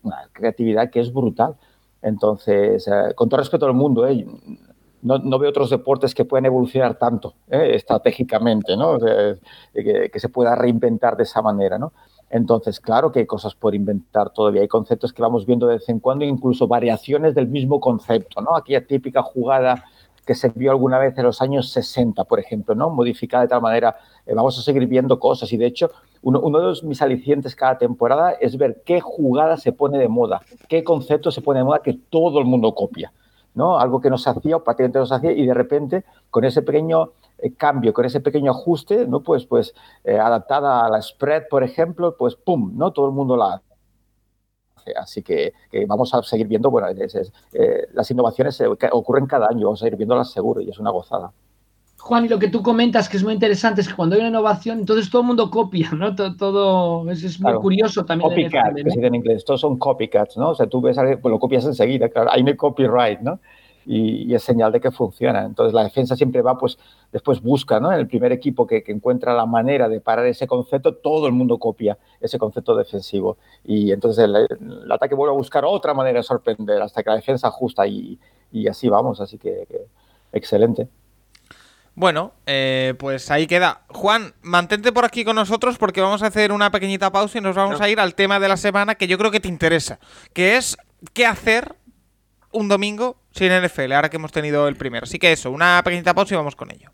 una 0.03 0.29
creatividad 0.31 0.91
que 0.91 0.99
es 0.99 1.11
brutal. 1.11 1.55
Entonces, 2.03 2.87
eh, 2.87 3.15
con 3.15 3.29
todo 3.29 3.39
respeto 3.39 3.65
al 3.65 3.73
mundo, 3.73 4.05
eh, 4.05 4.27
no, 5.01 5.17
no, 5.17 5.39
veo 5.39 5.49
otros 5.49 5.71
deportes 5.71 6.13
que 6.13 6.23
puedan 6.23 6.45
evolucionar 6.45 6.99
tanto 6.99 7.33
eh, 7.49 7.71
estratégicamente, 7.73 8.77
¿no? 8.77 8.99
que, 8.99 10.09
que, 10.11 10.19
se 10.19 10.29
pueda 10.29 10.53
reinventar 10.53 11.17
de 11.17 11.23
esa 11.23 11.41
manera. 11.41 11.79
¿no? 11.79 11.93
Entonces, 12.29 12.79
claro 12.79 13.11
que 13.11 13.21
hay 13.21 13.25
cosas 13.25 13.55
por 13.55 13.73
inventar 13.73 14.29
todavía, 14.29 14.61
hay 14.61 14.67
conceptos 14.67 15.13
que 15.13 15.23
vamos 15.23 15.47
viendo 15.47 15.65
de 15.65 15.75
vez 15.75 15.89
en 15.89 15.99
cuando, 15.99 16.25
incluso 16.25 16.67
variaciones 16.67 17.33
del 17.33 17.47
mismo 17.47 17.79
concepto, 17.79 18.39
¿no? 18.41 18.55
Aquella 18.55 18.85
típica 18.85 19.23
jugada 19.23 19.85
que 20.25 20.35
se 20.35 20.49
vio 20.49 20.71
alguna 20.71 20.99
vez 20.99 21.17
en 21.17 21.23
los 21.23 21.41
años 21.41 21.71
60, 21.71 22.23
por 22.23 22.39
ejemplo, 22.39 22.75
¿no? 22.75 22.89
Modificada 22.89 23.43
de 23.43 23.49
tal 23.49 23.61
manera, 23.61 23.97
eh, 24.25 24.33
vamos 24.33 24.57
a 24.57 24.61
seguir 24.61 24.87
viendo 24.87 25.19
cosas 25.19 25.51
y 25.51 25.57
de 25.57 25.65
hecho 25.65 25.91
uno, 26.21 26.59
de 26.59 26.65
los, 26.65 26.83
mis 26.83 27.01
alicientes 27.01 27.55
cada 27.55 27.77
temporada 27.77 28.31
es 28.31 28.57
ver 28.57 28.81
qué 28.85 29.01
jugada 29.01 29.57
se 29.57 29.73
pone 29.73 29.97
de 29.97 30.07
moda, 30.07 30.41
qué 30.69 30.83
concepto 30.83 31.31
se 31.31 31.41
pone 31.41 31.59
de 31.59 31.65
moda 31.65 31.79
que 31.79 31.93
todo 32.09 32.39
el 32.39 32.45
mundo 32.45 32.73
copia. 32.73 33.11
¿no? 33.55 33.77
Algo 33.77 34.01
que 34.01 34.09
no 34.09 34.17
se 34.17 34.29
hacía 34.29 34.55
o 34.55 34.63
prácticamente 34.63 34.99
no 34.99 35.05
se 35.05 35.13
hacía 35.13 35.31
y 35.31 35.45
de 35.45 35.53
repente 35.53 36.05
con 36.31 36.43
ese 36.43 36.63
pequeño 36.63 37.11
eh, 37.37 37.53
cambio, 37.53 37.93
con 37.93 38.05
ese 38.05 38.19
pequeño 38.19 38.51
ajuste, 38.51 39.05
¿no? 39.05 39.21
Pues, 39.21 39.45
pues 39.45 39.75
eh, 40.03 40.17
adaptada 40.17 40.85
a 40.85 40.89
la 40.89 41.01
spread, 41.01 41.43
por 41.49 41.63
ejemplo, 41.63 42.15
pues 42.17 42.35
pum, 42.35 42.71
¿no? 42.75 42.91
Todo 42.91 43.07
el 43.07 43.11
mundo 43.11 43.35
la. 43.35 43.61
Así 44.95 45.21
que, 45.21 45.53
que 45.71 45.85
vamos 45.85 46.13
a 46.13 46.21
seguir 46.23 46.47
viendo, 46.47 46.69
bueno, 46.69 46.87
es, 46.87 47.15
es, 47.15 47.31
eh, 47.53 47.87
las 47.93 48.09
innovaciones 48.11 48.61
ocurren 48.91 49.25
cada 49.25 49.47
año, 49.47 49.67
vamos 49.67 49.83
a 49.83 49.87
ir 49.87 49.95
viéndolas 49.95 50.31
seguro 50.31 50.61
y 50.61 50.69
es 50.69 50.79
una 50.79 50.91
gozada. 50.91 51.31
Juan, 52.03 52.25
y 52.25 52.27
lo 52.27 52.37
que 52.37 52.49
tú 52.49 52.61
comentas 52.61 53.07
que 53.07 53.15
es 53.15 53.23
muy 53.23 53.33
interesante 53.33 53.79
es 53.79 53.87
que 53.87 53.95
cuando 53.95 54.15
hay 54.15 54.19
una 54.19 54.29
innovación, 54.29 54.79
entonces 54.79 55.09
todo 55.09 55.21
el 55.21 55.27
mundo 55.27 55.49
copia, 55.49 55.89
¿no? 55.91 56.13
Todo, 56.13 56.35
todo 56.35 57.09
es, 57.09 57.23
es, 57.23 57.39
muy 57.39 57.51
claro. 57.51 57.61
curioso 57.61 58.03
también. 58.03 58.29
Copycat, 58.29 58.75
que 58.75 58.81
se 58.81 58.89
dice 58.89 59.07
en 59.07 59.15
inglés, 59.15 59.45
todos 59.45 59.61
son 59.61 59.79
copycats, 59.79 60.35
¿no? 60.35 60.49
O 60.49 60.55
sea, 60.55 60.67
tú 60.67 60.81
ves 60.81 60.97
pues 60.97 61.31
lo 61.31 61.39
copias 61.39 61.63
enseguida, 61.63 62.09
claro, 62.09 62.29
ahí 62.29 62.43
no 62.43 62.49
hay 62.49 62.57
copyright, 62.57 63.21
¿no? 63.21 63.39
Y, 63.85 64.31
y, 64.31 64.35
es 64.35 64.43
señal 64.43 64.71
de 64.71 64.79
que 64.79 64.91
funciona. 64.91 65.43
Entonces 65.45 65.73
la 65.73 65.83
defensa 65.83 66.15
siempre 66.15 66.41
va, 66.41 66.57
pues 66.57 66.77
después 67.11 67.41
busca, 67.41 67.79
¿no? 67.79 67.91
En 67.91 67.99
el 67.99 68.07
primer 68.07 68.31
equipo 68.31 68.65
que, 68.65 68.83
que, 68.83 68.91
encuentra 68.91 69.33
la 69.33 69.45
manera 69.45 69.89
de 69.89 69.99
parar 69.99 70.25
ese 70.25 70.47
concepto, 70.47 70.95
todo 70.95 71.27
el 71.27 71.33
mundo 71.33 71.57
copia 71.57 71.97
ese 72.21 72.39
concepto 72.39 72.75
defensivo. 72.75 73.37
Y 73.63 73.91
entonces 73.91 74.23
el, 74.23 74.35
el 74.35 74.91
ataque 74.91 75.15
vuelve 75.15 75.33
a 75.33 75.37
buscar 75.37 75.65
otra 75.65 75.93
manera 75.93 76.19
de 76.19 76.23
sorprender 76.23 76.81
hasta 76.81 77.03
que 77.03 77.09
la 77.09 77.15
defensa 77.17 77.47
ajusta 77.47 77.85
y, 77.87 78.19
y 78.51 78.67
así 78.67 78.89
vamos. 78.89 79.19
Así 79.19 79.37
que, 79.37 79.65
que 79.69 79.87
excelente. 80.31 80.87
Bueno, 81.95 82.33
eh, 82.47 82.95
pues 82.97 83.29
ahí 83.29 83.45
queda. 83.45 83.83
Juan, 83.89 84.33
mantente 84.41 84.91
por 84.91 85.05
aquí 85.05 85.23
con 85.23 85.35
nosotros 85.35 85.77
porque 85.77 86.01
vamos 86.01 86.23
a 86.23 86.27
hacer 86.27 86.51
una 86.51 86.71
pequeñita 86.71 87.11
pausa 87.11 87.37
y 87.37 87.41
nos 87.41 87.55
vamos 87.55 87.81
a 87.81 87.89
ir 87.89 87.99
al 87.99 88.15
tema 88.15 88.39
de 88.39 88.47
la 88.47 88.57
semana 88.57 88.95
que 88.95 89.07
yo 89.07 89.17
creo 89.17 89.29
que 89.29 89.39
te 89.39 89.47
interesa, 89.47 89.99
que 90.33 90.57
es 90.57 90.75
qué 91.13 91.27
hacer 91.27 91.75
un 92.51 92.67
domingo 92.67 93.17
sin 93.33 93.51
NFL, 93.51 93.91
ahora 93.91 94.09
que 94.09 94.17
hemos 94.17 94.31
tenido 94.31 94.67
el 94.67 94.75
primero. 94.75 95.03
Así 95.03 95.19
que 95.19 95.31
eso, 95.31 95.51
una 95.51 95.81
pequeñita 95.83 96.13
pausa 96.13 96.35
y 96.35 96.37
vamos 96.37 96.55
con 96.55 96.71
ello. 96.71 96.91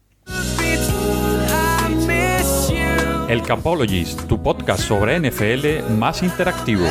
El 3.28 3.44
Capologist, 3.44 4.26
tu 4.28 4.42
podcast 4.42 4.82
sobre 4.82 5.20
NFL 5.20 5.84
más 5.94 6.24
interactivo. 6.24 6.88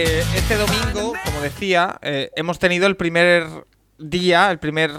Eh, 0.00 0.24
este 0.36 0.56
domingo, 0.56 1.12
como 1.24 1.40
decía, 1.40 1.98
eh, 2.02 2.30
hemos 2.36 2.58
tenido 2.58 2.86
el 2.86 2.96
primer 2.96 3.46
día, 3.98 4.50
el 4.50 4.58
primer, 4.58 4.92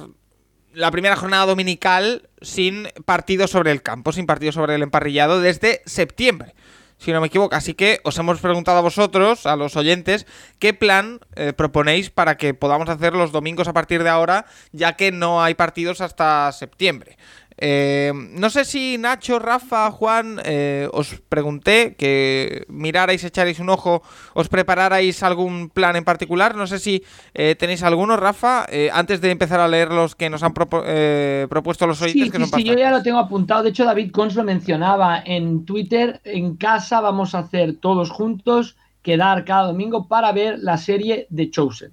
la 0.74 0.92
primera 0.92 1.16
jornada 1.16 1.46
dominical 1.46 2.30
sin 2.42 2.88
partido 3.06 3.48
sobre 3.48 3.72
el 3.72 3.82
campo, 3.82 4.12
sin 4.12 4.26
partido 4.26 4.52
sobre 4.52 4.76
el 4.76 4.84
emparrillado 4.84 5.42
desde 5.42 5.82
septiembre, 5.86 6.54
si 6.98 7.12
no 7.12 7.22
me 7.22 7.28
equivoco. 7.28 7.56
Así 7.56 7.74
que 7.74 8.00
os 8.04 8.18
hemos 8.18 8.40
preguntado 8.40 8.78
a 8.78 8.82
vosotros, 8.82 9.46
a 9.46 9.56
los 9.56 9.76
oyentes, 9.76 10.26
qué 10.60 10.74
plan 10.74 11.20
eh, 11.36 11.54
proponéis 11.54 12.10
para 12.10 12.38
que 12.38 12.54
podamos 12.54 12.90
hacer 12.90 13.14
los 13.14 13.32
domingos 13.32 13.68
a 13.68 13.74
partir 13.74 14.04
de 14.04 14.10
ahora, 14.10 14.46
ya 14.72 14.94
que 14.94 15.12
no 15.12 15.42
hay 15.44 15.56
partidos 15.56 16.02
hasta 16.02 16.52
septiembre. 16.52 17.18
Eh, 17.62 18.14
no 18.16 18.50
sé 18.50 18.64
si 18.64 18.98
Nacho, 18.98 19.38
Rafa, 19.38 19.92
Juan, 19.92 20.40
eh, 20.46 20.88
os 20.94 21.20
pregunté 21.28 21.96
que 21.96 22.66
mirarais, 22.70 23.24
echarais 23.24 23.60
un 23.60 23.70
ojo, 23.70 24.02
os 24.34 24.48
prepararais 24.48 25.24
algún 25.24 25.68
plan 25.70 25.98
en 25.98 26.06
particular. 26.06 26.56
No 26.56 26.68
sé 26.68 26.80
si 26.80 27.04
eh, 27.34 27.56
tenéis 27.60 27.84
alguno, 27.84 28.16
Rafa, 28.16 28.66
antes 28.94 29.20
de 29.20 29.32
empezar 29.32 29.60
a 29.60 29.68
leer 29.68 29.92
los 29.92 30.16
que 30.16 30.30
nos 30.30 30.42
han 30.44 30.54
propu 30.54 30.80
eh, 30.86 31.48
propuesto 31.50 31.86
los 31.86 32.02
oyentes. 32.02 32.28
Sí, 32.28 32.32
que 32.32 32.38
sí, 32.38 32.50
son 32.50 32.60
sí, 32.60 32.66
yo 32.66 32.78
ya 32.78 32.92
lo 32.92 33.04
tengo 33.04 33.20
apuntado. 33.20 33.64
De 33.64 33.70
hecho, 33.70 33.84
David 33.84 34.12
Cons 34.12 34.36
lo 34.36 34.44
mencionaba 34.46 35.22
en 35.26 35.66
Twitter. 35.66 36.22
En 36.24 36.56
casa 36.56 37.02
vamos 37.02 37.36
a 37.36 37.40
hacer 37.40 37.76
todos 37.76 38.10
juntos, 38.10 38.78
quedar 39.02 39.44
cada 39.44 39.68
domingo 39.68 40.08
para 40.08 40.32
ver 40.32 40.60
la 40.60 40.78
serie 40.78 41.28
The 41.36 41.50
Chosen. 41.50 41.92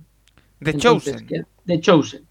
Chosen. 0.78 1.26
The 1.66 1.80
Chosen 1.80 2.25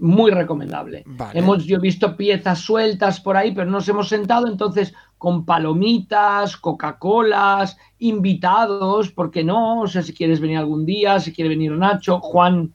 muy 0.00 0.30
recomendable. 0.30 1.04
Vale. 1.06 1.38
Hemos 1.38 1.64
yo 1.64 1.76
he 1.76 1.80
visto 1.80 2.16
piezas 2.16 2.60
sueltas 2.60 3.20
por 3.20 3.36
ahí, 3.36 3.52
pero 3.52 3.70
nos 3.70 3.88
hemos 3.88 4.08
sentado 4.08 4.46
entonces 4.46 4.94
con 5.18 5.44
palomitas, 5.44 6.56
Coca-Colas, 6.56 7.76
invitados, 7.98 9.10
¿por 9.12 9.30
qué 9.30 9.44
no? 9.44 9.82
O 9.82 9.86
sea, 9.86 10.02
si 10.02 10.14
quieres 10.14 10.40
venir 10.40 10.58
algún 10.58 10.86
día, 10.86 11.20
si 11.20 11.32
quiere 11.32 11.50
venir 11.50 11.72
Nacho, 11.72 12.20
Juan, 12.20 12.72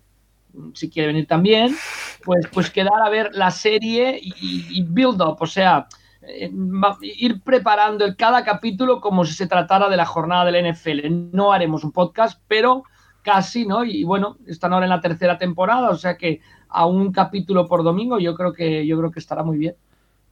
si 0.74 0.90
quiere 0.90 1.08
venir 1.08 1.28
también, 1.28 1.76
pues, 2.24 2.48
pues 2.54 2.70
quedar 2.70 3.02
a 3.04 3.10
ver 3.10 3.32
la 3.34 3.52
serie 3.52 4.20
y, 4.22 4.34
y 4.70 4.84
build 4.84 5.22
up, 5.22 5.38
o 5.40 5.48
sea, 5.48 5.88
eh, 6.28 6.52
ir 7.02 7.42
preparando 7.42 8.04
el, 8.06 8.16
cada 8.16 8.44
capítulo 8.44 9.00
como 9.00 9.26
si 9.26 9.34
se 9.34 9.48
tratara 9.48 9.90
de 9.90 9.98
la 9.98 10.06
jornada 10.06 10.46
del 10.46 10.72
NFL. 10.72 11.36
No 11.36 11.54
haremos 11.54 11.84
un 11.84 11.92
podcast, 11.92 12.42
pero 12.48 12.84
casi, 13.22 13.66
¿no? 13.66 13.84
Y 13.84 14.04
bueno, 14.04 14.38
están 14.48 14.74
ahora 14.74 14.86
en 14.86 14.92
la 14.92 15.02
tercera 15.02 15.38
temporada, 15.38 15.90
o 15.90 15.96
sea 15.96 16.18
que 16.18 16.42
a 16.70 16.86
un 16.86 17.12
capítulo 17.12 17.68
por 17.68 17.84
domingo, 17.84 18.20
yo 18.20 18.36
creo 18.36 18.54
que, 18.54 18.86
yo 18.86 18.98
creo 18.98 19.12
que 19.12 19.20
estará 19.20 19.44
muy 19.44 19.58
bien. 19.58 19.76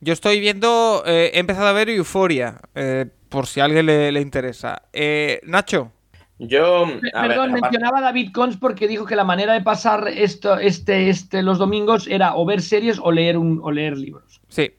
Yo 0.01 0.13
estoy 0.13 0.39
viendo, 0.39 1.03
eh, 1.05 1.31
he 1.33 1.39
empezado 1.39 1.67
a 1.67 1.73
ver 1.73 1.89
Euforia, 1.89 2.59
eh, 2.75 3.05
por 3.29 3.47
si 3.47 3.61
a 3.61 3.65
alguien 3.65 3.85
le, 3.85 4.11
le 4.11 4.21
interesa. 4.21 4.81
Eh, 4.91 5.39
Nacho. 5.43 5.91
Yo. 6.39 6.87
Perdón, 7.13 7.53
ver, 7.53 7.61
mencionaba 7.61 7.99
a 7.99 8.01
David 8.01 8.31
Cons 8.33 8.57
porque 8.57 8.87
dijo 8.87 9.05
que 9.05 9.15
la 9.15 9.23
manera 9.23 9.53
de 9.53 9.61
pasar 9.61 10.07
esto, 10.07 10.57
este, 10.57 11.09
este, 11.09 11.41
los 11.41 11.57
domingos 11.57 12.07
era 12.07 12.35
o 12.35 12.45
ver 12.45 12.61
series 12.61 12.99
o 13.01 13.11
leer, 13.11 13.37
un, 13.37 13.59
o 13.63 13.71
leer 13.71 13.97
libros. 13.97 14.41
Sí. 14.49 14.73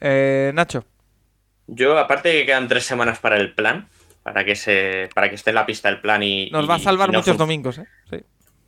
Eh, 0.00 0.50
Nacho. 0.54 0.84
Yo, 1.68 1.98
aparte 1.98 2.30
de 2.30 2.40
que 2.40 2.46
quedan 2.46 2.68
tres 2.68 2.84
semanas 2.84 3.18
para 3.18 3.36
el 3.36 3.54
plan, 3.54 3.88
para 4.22 4.44
que 4.44 4.56
se 4.56 5.08
para 5.14 5.28
que 5.28 5.36
esté 5.36 5.50
en 5.50 5.56
la 5.56 5.66
pista 5.66 5.88
el 5.88 6.00
plan 6.00 6.22
y. 6.22 6.50
Nos 6.50 6.68
va 6.68 6.76
a 6.76 6.78
salvar 6.78 7.12
no 7.12 7.18
muchos 7.18 7.36
domingos, 7.36 7.78
¿eh? 7.78 7.86
Sí. 8.10 8.16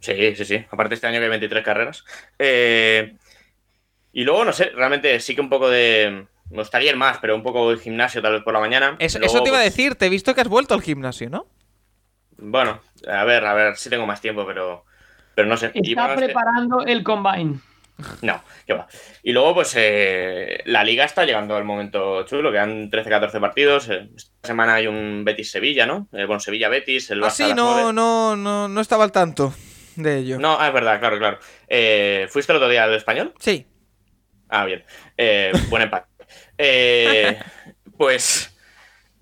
Sí, 0.01 0.35
sí, 0.37 0.45
sí. 0.45 0.65
Aparte 0.70 0.95
este 0.95 1.07
año 1.07 1.19
que 1.19 1.25
hay 1.25 1.31
23 1.31 1.65
carreras. 1.65 2.05
Eh, 2.39 3.16
y 4.12 4.25
luego, 4.25 4.45
no 4.45 4.53
sé, 4.53 4.70
realmente 4.75 5.19
sí 5.20 5.35
que 5.35 5.41
un 5.41 5.49
poco 5.49 5.69
de... 5.69 6.27
Me 6.51 6.59
gustaría 6.59 6.91
ir 6.91 6.97
más, 6.97 7.19
pero 7.19 7.35
un 7.35 7.43
poco 7.43 7.70
de 7.70 7.79
gimnasio 7.79 8.23
tal 8.23 8.33
vez 8.33 8.43
por 8.43 8.55
la 8.55 8.61
mañana. 8.61 8.97
Luego, 8.99 9.27
eso 9.27 9.43
te 9.43 9.51
iba 9.51 9.59
a 9.59 9.62
decir, 9.62 9.97
te 9.97 10.07
he 10.07 10.09
visto 10.09 10.35
que 10.35 10.41
has 10.41 10.49
vuelto 10.49 10.73
al 10.73 10.81
gimnasio, 10.81 11.29
¿no? 11.29 11.47
Bueno, 12.39 12.81
a 13.07 13.25
ver, 13.25 13.45
a 13.45 13.53
ver, 13.53 13.77
sí 13.77 13.91
tengo 13.91 14.07
más 14.07 14.23
tiempo, 14.23 14.47
pero, 14.47 14.85
pero 15.35 15.47
no 15.47 15.59
sé. 15.59 15.73
Está 15.75 16.07
bueno, 16.07 16.16
preparando 16.16 16.81
este... 16.81 16.93
el 16.93 17.05
combine. 17.05 17.59
No, 18.23 18.41
qué 18.65 18.73
va. 18.75 18.87
Y 19.25 19.33
luego, 19.33 19.55
pues 19.55 19.75
eh, 19.77 20.62
la 20.66 20.85
liga 20.85 21.05
está 21.05 21.25
llegando 21.25 21.57
al 21.57 21.65
momento 21.65 22.23
chulo, 22.23 22.51
quedan 22.51 22.91
13-14 22.91 23.41
partidos. 23.41 23.89
Esta 23.89 24.31
semana 24.49 24.75
hay 24.75 24.87
un 24.87 25.25
Betis-Sevilla, 25.25 25.85
¿no? 25.85 26.09
Eh, 26.12 26.25
bueno, 26.25 26.39
Sevilla-Betis. 26.41 27.11
El 27.11 27.25
ah, 27.25 27.31
sí, 27.31 27.53
no, 27.55 27.93
no, 27.93 28.37
no, 28.37 28.69
no 28.69 28.81
estaba 28.81 29.05
al 29.05 29.12
tanto 29.12 29.53
de 30.03 30.19
ello. 30.19 30.39
No, 30.39 30.57
ah, 30.59 30.69
es 30.69 30.73
verdad, 30.73 30.99
claro, 30.99 31.19
claro. 31.19 31.39
Eh, 31.69 32.27
¿Fuiste 32.31 32.53
el 32.53 32.57
otro 32.57 32.69
día 32.69 32.85
al 32.85 32.95
español? 32.95 33.35
Sí. 33.39 33.66
Ah, 34.49 34.65
bien. 34.65 34.85
Eh, 35.16 35.53
buen 35.69 35.83
empate. 35.83 36.07
Eh, 36.57 37.39
pues, 37.97 38.57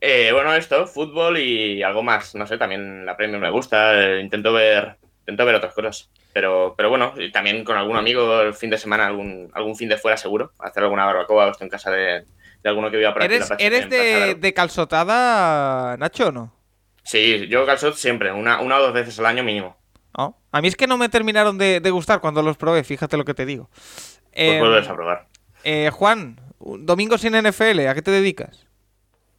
eh, 0.00 0.30
bueno, 0.32 0.54
esto, 0.54 0.86
fútbol 0.86 1.38
y 1.38 1.82
algo 1.82 2.02
más. 2.02 2.34
No 2.34 2.46
sé, 2.46 2.58
también 2.58 3.04
la 3.04 3.16
premio 3.16 3.38
me 3.38 3.50
gusta. 3.50 4.18
intento 4.20 4.52
ver 4.52 4.98
intento 5.26 5.44
ver 5.44 5.56
otras 5.56 5.74
cosas. 5.74 6.10
Pero, 6.32 6.74
pero 6.76 6.88
bueno, 6.88 7.14
también 7.32 7.64
con 7.64 7.76
algún 7.76 7.96
amigo 7.96 8.42
el 8.42 8.54
fin 8.54 8.70
de 8.70 8.78
semana, 8.78 9.06
algún, 9.06 9.50
algún 9.54 9.74
fin 9.74 9.88
de 9.88 9.96
fuera 9.96 10.16
seguro. 10.16 10.52
Hacer 10.58 10.82
alguna 10.82 11.04
barbacoa 11.04 11.46
o 11.46 11.50
estoy 11.50 11.64
en 11.64 11.70
casa 11.70 11.90
de, 11.90 12.24
de 12.62 12.68
alguno 12.68 12.90
que 12.90 12.98
viva 12.98 13.12
por 13.12 13.22
aquí. 13.22 13.34
¿Eres, 13.34 13.52
¿eres 13.58 13.90
de, 13.90 14.34
de, 14.36 14.54
calzotada, 14.54 15.96
Nacho, 15.96 16.28
o 16.28 16.32
no? 16.32 16.54
Sí, 17.02 17.46
yo 17.48 17.64
calzot 17.64 17.94
siempre, 17.94 18.32
una, 18.32 18.60
una 18.60 18.78
o 18.78 18.82
dos 18.82 18.92
veces 18.92 19.18
al 19.18 19.26
año 19.26 19.42
mínimo. 19.42 19.76
¿no? 20.16 20.38
A 20.56 20.62
mí 20.62 20.68
es 20.68 20.76
que 20.76 20.86
no 20.86 20.96
me 20.96 21.08
terminaron 21.08 21.58
de, 21.58 21.80
de, 21.80 21.90
gustar 21.90 22.20
cuando 22.20 22.42
los 22.42 22.56
probé, 22.56 22.82
fíjate 22.82 23.16
lo 23.16 23.24
que 23.24 23.34
te 23.34 23.44
digo. 23.44 23.68
Pues 23.68 24.32
eh, 24.32 24.58
vuelves 24.58 24.88
a 24.88 24.94
probar. 24.94 25.26
Eh, 25.64 25.90
Juan, 25.92 26.40
domingo 26.58 27.18
sin 27.18 27.34
NFL, 27.34 27.86
¿a 27.88 27.94
qué 27.94 28.02
te 28.02 28.10
dedicas? 28.10 28.66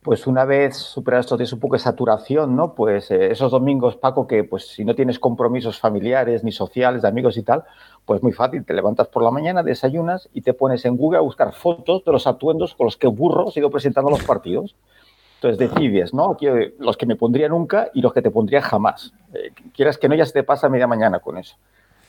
pues 0.07 0.25
una 0.25 0.45
vez 0.45 0.77
superado 0.77 1.19
estos 1.19 1.37
días 1.37 1.51
un 1.51 1.59
poco 1.59 1.75
de 1.75 1.79
saturación, 1.79 2.55
¿no? 2.55 2.75
Pues 2.75 3.11
eh, 3.11 3.29
esos 3.29 3.51
domingos, 3.51 3.97
Paco, 3.97 4.25
que 4.25 4.45
pues 4.45 4.65
si 4.65 4.85
no 4.85 4.95
tienes 4.95 5.19
compromisos 5.19 5.81
familiares 5.81 6.45
ni 6.45 6.53
sociales, 6.53 7.01
de 7.01 7.09
amigos 7.09 7.35
y 7.35 7.43
tal, 7.43 7.65
pues 8.05 8.23
muy 8.23 8.31
fácil, 8.31 8.63
te 8.63 8.73
levantas 8.73 9.09
por 9.09 9.21
la 9.21 9.31
mañana, 9.31 9.63
desayunas 9.63 10.29
y 10.33 10.43
te 10.43 10.53
pones 10.53 10.85
en 10.85 10.95
Google 10.95 11.17
a 11.17 11.21
buscar 11.23 11.53
fotos 11.53 12.05
de 12.05 12.13
los 12.13 12.25
atuendos 12.25 12.73
con 12.73 12.85
los 12.85 12.95
que 12.95 13.07
Burro 13.07 13.49
ha 13.53 13.59
ido 13.59 13.69
presentando 13.69 14.09
los 14.09 14.23
partidos. 14.23 14.77
Entonces 15.41 15.69
decides, 15.69 16.13
¿no? 16.13 16.35
los 16.79 16.97
que 16.97 17.05
me 17.05 17.15
pondría 17.15 17.47
nunca 17.47 17.89
y 17.93 18.01
los 18.01 18.11
que 18.11 18.23
te 18.23 18.31
pondría 18.31 18.61
jamás. 18.61 19.13
Eh, 19.33 19.51
quieras 19.75 19.97
que 19.97 20.09
no, 20.09 20.15
ya 20.15 20.25
se 20.25 20.33
te 20.33 20.43
pasa 20.43 20.67
media 20.67 20.87
mañana 20.87 21.19
con 21.19 21.37
eso. 21.37 21.55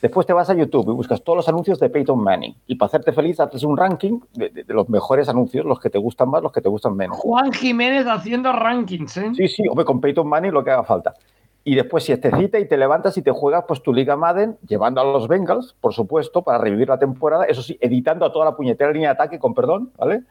Después 0.01 0.25
te 0.25 0.33
vas 0.33 0.49
a 0.49 0.55
YouTube 0.55 0.89
y 0.89 0.93
buscas 0.93 1.21
todos 1.21 1.37
los 1.37 1.49
anuncios 1.49 1.79
de 1.79 1.89
Peyton 1.89 2.19
Manning. 2.23 2.55
Y 2.67 2.75
para 2.75 2.87
hacerte 2.87 3.11
feliz, 3.11 3.39
haces 3.39 3.63
un 3.63 3.75
ranking 3.77 4.19
de, 4.33 4.63
los 4.69 4.87
mejores 4.89 5.27
anuncios, 5.27 5.65
los 5.65 5.79
que 5.79 5.89
te 5.89 5.97
gustan 5.97 6.29
más, 6.29 6.41
los 6.41 6.51
que 6.51 6.61
te 6.61 6.69
gustan 6.69 6.95
menos. 6.95 7.17
Juan 7.17 7.51
Jiménez 7.51 8.07
haciendo 8.07 8.53
rankings, 8.53 9.17
¿eh? 9.17 9.31
Sí, 9.35 9.47
sí, 9.47 9.67
hombre, 9.67 9.85
con 9.85 9.99
Peyton 9.99 10.27
Manning 10.27 10.53
lo 10.53 10.63
que 10.63 10.71
haga 10.71 10.83
falta. 10.83 11.13
Y 11.65 11.75
después, 11.75 12.05
si 12.05 12.15
te 12.17 12.35
cita 12.35 12.57
y 12.57 12.67
te 12.67 12.77
levantas 12.77 13.17
y 13.17 13.21
te 13.21 13.31
juegas, 13.31 13.65
pues 13.67 13.83
tu 13.83 13.93
Liga 13.93 14.15
Madden, 14.15 14.57
llevando 14.65 15.01
a 15.01 15.03
los 15.03 15.27
Bengals, 15.27 15.75
por 15.81 15.93
supuesto, 15.93 16.41
para 16.41 16.57
revivir 16.57 16.87
la 16.87 16.97
temporada, 16.97 17.43
eso 17.45 17.61
sí, 17.61 17.77
editando 17.81 18.25
a 18.25 18.31
toda 18.31 18.45
la 18.45 18.55
puñetera 18.55 18.91
línea 18.91 19.09
de 19.09 19.13
ataque, 19.13 19.37
con 19.37 19.53
perdón, 19.53 19.91
¿vale? 19.97 20.23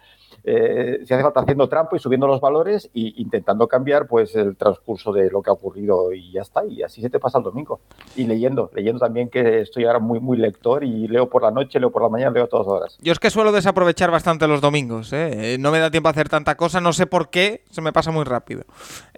Eh, 0.51 1.05
si 1.05 1.12
hace 1.12 1.23
falta 1.23 1.41
haciendo 1.41 1.69
trampo 1.69 1.95
y 1.95 1.99
subiendo 1.99 2.27
los 2.27 2.41
valores 2.41 2.87
e 2.95 3.12
intentando 3.16 3.69
cambiar 3.69 4.07
pues 4.07 4.35
el 4.35 4.57
transcurso 4.57 5.12
de 5.12 5.31
lo 5.31 5.43
que 5.43 5.51
ha 5.51 5.53
ocurrido 5.53 6.11
y 6.15 6.33
ya 6.33 6.41
está. 6.41 6.65
Y 6.65 6.83
así 6.83 7.03
se 7.03 7.11
te 7.11 7.20
pasa 7.20 7.37
el 7.37 7.45
domingo. 7.45 7.81
Y 8.16 8.25
leyendo, 8.25 8.70
leyendo 8.75 8.99
también 8.99 9.29
que 9.29 9.61
estoy 9.61 9.85
ahora 9.85 9.99
muy, 9.99 10.20
muy 10.20 10.39
lector 10.39 10.85
y 10.85 11.07
leo 11.07 11.29
por 11.29 11.43
la 11.43 11.51
noche, 11.51 11.79
leo 11.79 11.91
por 11.91 12.01
la 12.03 12.09
mañana, 12.09 12.31
leo 12.31 12.47
todas 12.47 12.66
horas. 12.66 12.99
Yo 13.03 13.12
es 13.12 13.19
que 13.19 13.29
suelo 13.29 13.53
desaprovechar 13.53 14.11
bastante 14.11 14.49
los 14.49 14.62
domingos. 14.62 15.12
¿eh? 15.12 15.59
No 15.61 15.70
me 15.70 15.81
da 15.81 15.91
tiempo 15.91 16.09
a 16.09 16.12
hacer 16.12 16.31
tanta 16.31 16.57
cosa, 16.57 16.81
no 16.81 16.95
sé 16.95 17.07
por 17.07 17.29
qué, 17.29 17.65
se 17.70 17.83
me 17.83 17.93
pasa 17.93 18.11
muy 18.11 18.25
rápido. 18.25 18.62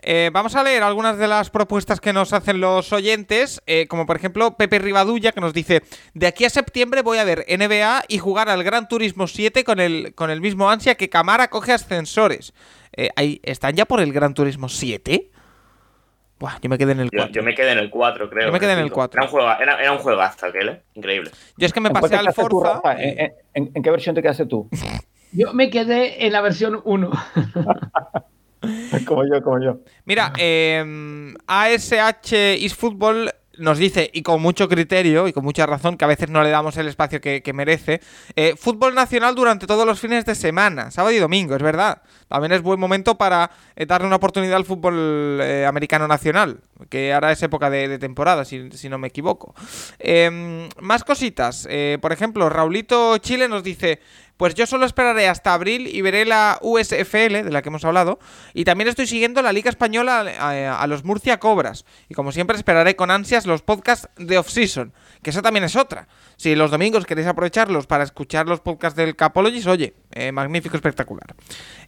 Eh, 0.02 0.31
vamos 0.32 0.56
a 0.56 0.62
leer 0.62 0.82
algunas 0.82 1.18
de 1.18 1.28
las 1.28 1.51
propuestas 1.51 2.01
que 2.01 2.12
nos 2.12 2.32
hacen 2.32 2.60
los 2.60 2.93
oyentes, 2.93 3.62
como 3.89 4.06
por 4.06 4.16
ejemplo 4.16 4.56
Pepe 4.56 4.78
Rivadulla 4.78 5.32
que 5.32 5.40
nos 5.40 5.52
dice, 5.52 5.82
de 6.14 6.27
aquí 6.27 6.44
a 6.44 6.51
septiembre 6.51 7.02
voy 7.02 7.18
a 7.18 7.24
ver 7.24 7.44
NBA 7.48 8.05
y 8.09 8.18
jugar 8.18 8.48
al 8.48 8.64
Gran 8.64 8.89
Turismo 8.89 9.27
7 9.27 9.64
con 9.64 9.81
el, 9.81 10.14
con 10.14 10.31
el 10.31 10.40
mismo 10.40 10.70
ansia 10.70 10.94
que 10.94 11.09
Camara 11.09 11.48
coge 11.48 11.72
ascensores. 11.72 12.52
Eh, 12.97 13.10
ahí, 13.16 13.40
¿Están 13.43 13.74
ya 13.74 13.85
por 13.85 14.01
el 14.01 14.12
Gran 14.12 14.35
Turismo 14.35 14.68
7? 14.68 15.31
Buah, 16.39 16.59
yo 16.60 16.70
me 16.70 16.78
quedé 16.78 16.93
en 16.93 17.01
el 17.01 17.10
4. 17.10 17.32
Yo, 17.32 17.43
me 17.43 17.55
quedé 17.55 17.72
en 17.72 17.78
el 17.78 17.90
4, 17.90 18.31
creo. 18.31 18.47
Yo 18.47 18.52
me 18.52 18.60
quedé 18.60 18.72
en 18.72 18.78
el 18.78 18.90
4. 18.90 19.18
Era 19.18 19.27
un, 19.27 19.31
juego, 19.31 19.48
era, 19.60 19.81
era 19.81 19.93
un 19.93 19.98
juegazo 19.98 20.47
aquel, 20.47 20.68
¿eh? 20.70 20.82
Increíble. 20.94 21.31
Yo 21.56 21.66
es 21.66 21.72
que 21.72 21.81
me 21.81 21.90
pasé 21.90 22.16
al 22.16 22.32
Forza. 22.32 22.81
¿En, 22.98 23.32
¿En, 23.74 23.82
qué 23.82 23.90
versión 23.90 24.14
te 24.14 24.22
quedaste 24.22 24.47
tú? 24.47 24.68
Yo 25.32 25.52
me 25.52 25.70
quedé 25.70 26.27
en 26.27 26.32
la 26.32 26.40
versión 26.40 26.81
1. 26.82 27.10
como 29.06 29.24
yo, 29.24 29.42
como 29.42 29.60
yo. 29.60 29.80
Mira, 30.04 30.32
eh, 30.38 31.34
ASH 31.46 32.32
eFootball 32.32 33.30
nos 33.60 33.78
dice, 33.78 34.10
y 34.12 34.22
con 34.22 34.40
mucho 34.42 34.68
criterio 34.68 35.28
y 35.28 35.32
con 35.32 35.44
mucha 35.44 35.66
razón, 35.66 35.96
que 35.96 36.04
a 36.04 36.08
veces 36.08 36.30
no 36.30 36.42
le 36.42 36.50
damos 36.50 36.76
el 36.76 36.88
espacio 36.88 37.20
que, 37.20 37.52
merece, 37.52 38.00
eh, 38.34 38.54
fútbol 38.56 38.94
nacional 38.94 39.34
durante 39.34 39.66
todos 39.66 39.86
los 39.86 40.00
fines 40.00 40.24
de 40.24 40.34
semana, 40.34 40.90
sábado 40.90 41.14
y 41.14 41.18
domingo, 41.18 41.54
es 41.54 41.62
verdad. 41.62 42.02
También 42.28 42.52
es 42.52 42.62
buen 42.62 42.80
momento 42.80 43.16
para 43.16 43.50
eh, 43.76 43.86
darle 43.86 44.06
una 44.06 44.16
oportunidad 44.16 44.56
al 44.56 44.64
fútbol 44.64 45.40
eh, 45.42 45.66
americano 45.66 46.08
nacional, 46.08 46.60
que 46.88 47.12
ahora 47.12 47.32
es 47.32 47.42
época 47.42 47.68
de, 47.70 47.98
temporada, 47.98 48.44
si, 48.44 48.70
si, 48.72 48.88
no 48.88 48.98
me 48.98 49.08
equivoco. 49.08 49.54
Em, 49.98 50.68
más 50.80 51.04
cositas, 51.04 51.68
por 52.00 52.12
ejemplo, 52.12 52.48
Raulito 52.48 53.18
Chile 53.18 53.48
nos 53.48 53.62
dice, 53.62 54.00
pues 54.40 54.54
yo 54.54 54.64
solo 54.64 54.86
esperaré 54.86 55.28
hasta 55.28 55.52
abril 55.52 55.86
y 55.86 56.00
veré 56.00 56.24
la 56.24 56.58
USFL, 56.62 57.44
de 57.44 57.50
la 57.50 57.60
que 57.60 57.68
hemos 57.68 57.84
hablado, 57.84 58.18
y 58.54 58.64
también 58.64 58.88
estoy 58.88 59.06
siguiendo 59.06 59.42
la 59.42 59.52
Liga 59.52 59.68
Española 59.68 60.20
a, 60.20 60.86
los 60.86 61.04
Murcia 61.04 61.38
Cobras. 61.38 61.84
Y 62.08 62.14
como 62.14 62.32
siempre 62.32 62.56
esperaré 62.56 62.96
con 62.96 63.10
ansias 63.10 63.44
los 63.44 63.60
podcasts 63.60 64.08
de 64.16 64.38
off-season, 64.38 64.94
que 65.22 65.28
eso 65.28 65.42
también 65.42 65.64
es 65.64 65.76
otra. 65.76 66.08
Si 66.38 66.54
los 66.54 66.70
domingos 66.70 67.04
queréis 67.04 67.28
aprovecharlos 67.28 67.86
para 67.86 68.02
escuchar 68.02 68.48
los 68.48 68.60
podcasts 68.60 68.96
del 68.96 69.14
Capologis, 69.14 69.66
oye, 69.66 69.92
eh, 70.12 70.32
magnífico, 70.32 70.74
espectacular. 70.74 71.34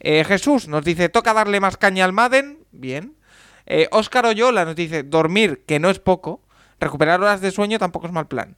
Eh, 0.00 0.22
Jesús 0.22 0.68
nos 0.68 0.84
dice, 0.84 1.08
toca 1.08 1.32
darle 1.32 1.58
más 1.58 1.78
caña 1.78 2.04
al 2.04 2.12
Madden, 2.12 2.58
bien. 2.70 3.16
Óscar 3.92 4.26
eh, 4.26 4.28
Oyola 4.28 4.66
nos 4.66 4.76
dice, 4.76 5.04
dormir, 5.04 5.64
que 5.66 5.78
no 5.78 5.88
es 5.88 6.00
poco. 6.00 6.42
Recuperar 6.78 7.18
horas 7.18 7.40
de 7.40 7.50
sueño 7.50 7.78
tampoco 7.78 8.08
es 8.08 8.12
mal 8.12 8.28
plan. 8.28 8.56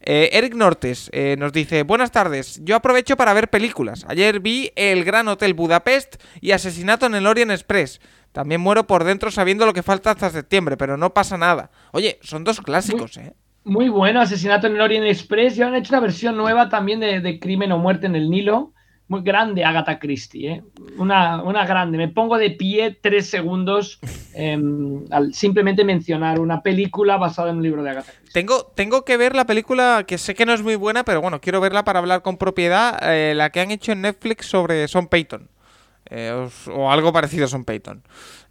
Eh, 0.00 0.30
Eric 0.32 0.54
Nortes 0.54 1.10
eh, 1.12 1.36
nos 1.38 1.52
dice, 1.52 1.82
buenas 1.82 2.12
tardes, 2.12 2.60
yo 2.62 2.76
aprovecho 2.76 3.16
para 3.16 3.32
ver 3.32 3.48
películas. 3.48 4.04
Ayer 4.08 4.40
vi 4.40 4.70
El 4.76 5.04
Gran 5.04 5.28
Hotel 5.28 5.54
Budapest 5.54 6.22
y 6.40 6.52
Asesinato 6.52 7.06
en 7.06 7.14
el 7.14 7.26
Orient 7.26 7.50
Express. 7.50 8.00
También 8.32 8.60
muero 8.60 8.86
por 8.86 9.04
dentro 9.04 9.30
sabiendo 9.30 9.64
lo 9.64 9.72
que 9.72 9.82
falta 9.82 10.10
hasta 10.10 10.30
septiembre, 10.30 10.76
pero 10.76 10.96
no 10.96 11.14
pasa 11.14 11.38
nada. 11.38 11.70
Oye, 11.92 12.18
son 12.22 12.44
dos 12.44 12.60
clásicos, 12.60 13.16
¿eh? 13.16 13.32
Muy 13.64 13.88
bueno, 13.88 14.20
Asesinato 14.20 14.66
en 14.68 14.74
el 14.74 14.80
Orient 14.80 15.06
Express. 15.06 15.56
Ya 15.56 15.66
han 15.66 15.74
hecho 15.74 15.94
una 15.94 16.00
versión 16.00 16.36
nueva 16.36 16.68
también 16.68 17.00
de, 17.00 17.20
de 17.20 17.40
Crimen 17.40 17.72
o 17.72 17.78
Muerte 17.78 18.06
en 18.06 18.14
el 18.14 18.30
Nilo 18.30 18.74
muy 19.08 19.22
grande 19.22 19.64
Agatha 19.64 19.98
Christie, 19.98 20.50
¿eh? 20.50 20.62
una, 20.98 21.42
una, 21.42 21.64
grande. 21.64 21.96
Me 21.96 22.08
pongo 22.08 22.38
de 22.38 22.50
pie 22.50 22.96
tres 23.00 23.28
segundos 23.28 24.00
em, 24.34 25.04
al 25.10 25.32
simplemente 25.32 25.84
mencionar 25.84 26.40
una 26.40 26.62
película 26.62 27.16
basada 27.16 27.50
en 27.50 27.58
un 27.58 27.62
libro 27.62 27.82
de 27.82 27.90
Agatha 27.90 28.12
Christie. 28.12 28.32
Tengo, 28.32 28.66
tengo 28.74 29.04
que 29.04 29.16
ver 29.16 29.36
la 29.36 29.46
película 29.46 30.04
que 30.06 30.18
sé 30.18 30.34
que 30.34 30.46
no 30.46 30.52
es 30.52 30.62
muy 30.62 30.74
buena, 30.74 31.04
pero 31.04 31.20
bueno, 31.20 31.40
quiero 31.40 31.60
verla 31.60 31.84
para 31.84 32.00
hablar 32.00 32.22
con 32.22 32.36
propiedad, 32.36 32.98
eh, 33.02 33.34
la 33.34 33.50
que 33.50 33.60
han 33.60 33.70
hecho 33.70 33.92
en 33.92 34.02
Netflix 34.02 34.46
sobre 34.46 34.88
Son 34.88 35.06
Peyton. 35.06 35.48
Eh, 36.10 36.48
o, 36.68 36.90
algo 36.90 37.12
parecido 37.12 37.46
a 37.46 37.48
Son 37.48 37.64
Peyton. 37.64 38.02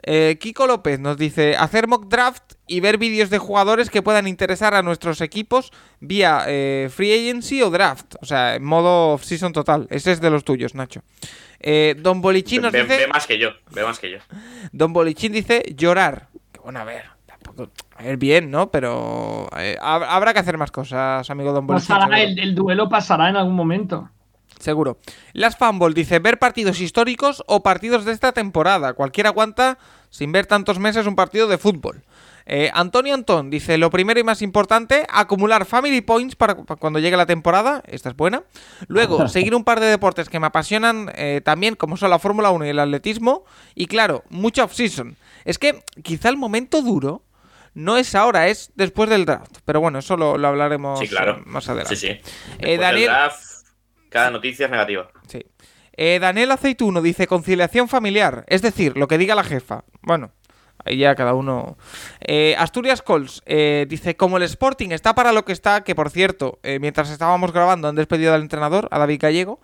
Eh, 0.03 0.37
Kiko 0.39 0.67
López 0.67 0.99
nos 0.99 1.17
dice, 1.17 1.55
hacer 1.55 1.87
mock 1.87 2.07
draft 2.07 2.53
y 2.67 2.79
ver 2.79 2.97
vídeos 2.97 3.29
de 3.29 3.37
jugadores 3.37 3.89
que 3.89 4.01
puedan 4.01 4.27
interesar 4.27 4.73
a 4.73 4.81
nuestros 4.81 5.21
equipos 5.21 5.71
vía 5.99 6.43
eh, 6.47 6.89
free 6.93 7.13
agency 7.13 7.61
o 7.61 7.69
draft. 7.69 8.15
O 8.21 8.25
sea, 8.25 8.55
en 8.55 8.63
modo 8.63 9.13
off-season 9.13 9.53
total. 9.53 9.87
Ese 9.89 10.11
es 10.11 10.21
de 10.21 10.29
los 10.29 10.43
tuyos, 10.43 10.75
Nacho. 10.75 11.01
Don 11.97 12.21
Bolichín 12.21 12.61
nos 12.61 12.73
dice... 12.73 12.97
Ve 12.97 13.07
más 13.07 13.25
que 13.25 13.39
yo, 13.39 13.49
ve 13.71 13.83
más 13.83 13.97
que 13.97 14.11
yo. 14.11 14.17
Don 14.71 14.93
Bolichín 14.93 15.31
dice 15.31 15.63
llorar. 15.75 16.27
Que 16.51 16.59
bueno, 16.59 16.79
a 16.79 16.83
ver, 16.83 17.05
tampoco... 17.25 17.71
A 17.97 18.03
ver, 18.03 18.17
bien, 18.17 18.51
¿no? 18.51 18.69
Pero 18.69 19.49
habrá 19.81 20.33
que 20.33 20.39
hacer 20.39 20.57
más 20.57 20.69
cosas, 20.69 21.27
amigo 21.29 21.53
Don 21.53 21.65
Bolichín. 21.65 21.95
el 22.13 22.53
duelo 22.53 22.87
pasará 22.89 23.29
en 23.29 23.37
algún 23.37 23.55
momento. 23.55 24.09
Seguro. 24.59 24.97
Las 25.33 25.57
Fanball 25.57 25.93
dice, 25.93 26.19
ver 26.19 26.39
partidos 26.39 26.79
históricos 26.79 27.43
o 27.47 27.61
partidos 27.63 28.05
de 28.05 28.13
esta 28.13 28.31
temporada. 28.31 28.93
Cualquiera 28.93 29.29
aguanta 29.29 29.77
sin 30.09 30.31
ver 30.31 30.45
tantos 30.45 30.79
meses 30.79 31.07
un 31.07 31.15
partido 31.15 31.47
de 31.47 31.57
fútbol. 31.57 32.03
Eh, 32.47 32.69
Antonio 32.73 33.15
Antón 33.15 33.49
dice, 33.49 33.77
lo 33.77 33.89
primero 33.89 34.19
y 34.19 34.23
más 34.23 34.41
importante, 34.41 35.05
acumular 35.09 35.65
family 35.65 36.01
points 36.01 36.35
para, 36.35 36.53
cuando 36.55 36.99
llegue 36.99 37.17
la 37.17 37.25
temporada. 37.25 37.83
Esta 37.87 38.09
es 38.09 38.15
buena. 38.15 38.43
Luego, 38.87 39.27
seguir 39.29 39.55
un 39.55 39.63
par 39.63 39.79
de 39.79 39.87
deportes 39.87 40.29
que 40.29 40.39
me 40.39 40.47
apasionan 40.47 41.11
eh, 41.15 41.41
también, 41.43 41.75
como 41.75 41.97
son 41.97 42.11
la 42.11 42.19
Fórmula 42.19 42.51
1 42.51 42.65
y 42.65 42.69
el 42.69 42.79
atletismo. 42.79 43.45
Y 43.73 43.87
claro, 43.87 44.23
mucha 44.29 44.63
off-season. 44.63 45.17
Es 45.43 45.57
que 45.57 45.83
quizá 46.03 46.29
el 46.29 46.37
momento 46.37 46.81
duro 46.81 47.23
no 47.73 47.97
es 47.97 48.15
ahora, 48.15 48.47
es 48.47 48.71
después 48.75 49.09
del 49.09 49.25
draft. 49.25 49.57
Pero 49.65 49.81
bueno, 49.81 49.99
eso 49.99 50.15
lo, 50.15 50.33
hablaremos 50.47 50.99
más 51.45 51.67
adelante. 51.67 51.95
Sí, 51.95 52.07
sí. 52.07 52.31
Eh, 52.59 52.77
Daniel... 52.77 53.11
Cada 54.15 54.31
noticia 54.31 54.67
es 54.67 54.71
negativa. 54.71 55.09
Sí. 55.27 55.45
Eh, 55.91 56.19
Daniel 56.21 56.49
Aceituno 56.51 57.01
dice 57.01 57.27
conciliación 57.27 57.89
familiar, 57.89 58.45
es 58.47 58.61
decir, 58.61 58.95
lo 58.95 59.09
que 59.09 59.17
diga 59.17 59.35
la 59.35 59.43
jefa. 59.43 59.83
Bueno, 60.01 60.31
ahí 60.83 60.97
ya 60.97 61.15
cada 61.15 61.33
uno. 61.33 61.77
Eh, 62.21 62.55
Asturias 62.57 63.01
Cols 63.01 63.41
eh, 63.45 63.85
dice: 63.87 64.15
Como 64.15 64.37
el 64.37 64.43
Sporting 64.43 64.89
está 64.89 65.15
para 65.15 65.31
lo 65.31 65.45
que 65.45 65.53
está, 65.53 65.83
que 65.83 65.95
por 65.95 66.09
cierto, 66.09 66.59
mientras 66.79 67.09
estábamos 67.09 67.51
grabando 67.51 67.87
han 67.87 67.95
despedido 67.95 68.33
al 68.33 68.41
entrenador, 68.41 68.87
a 68.91 68.99
David 68.99 69.19
Gallego. 69.21 69.59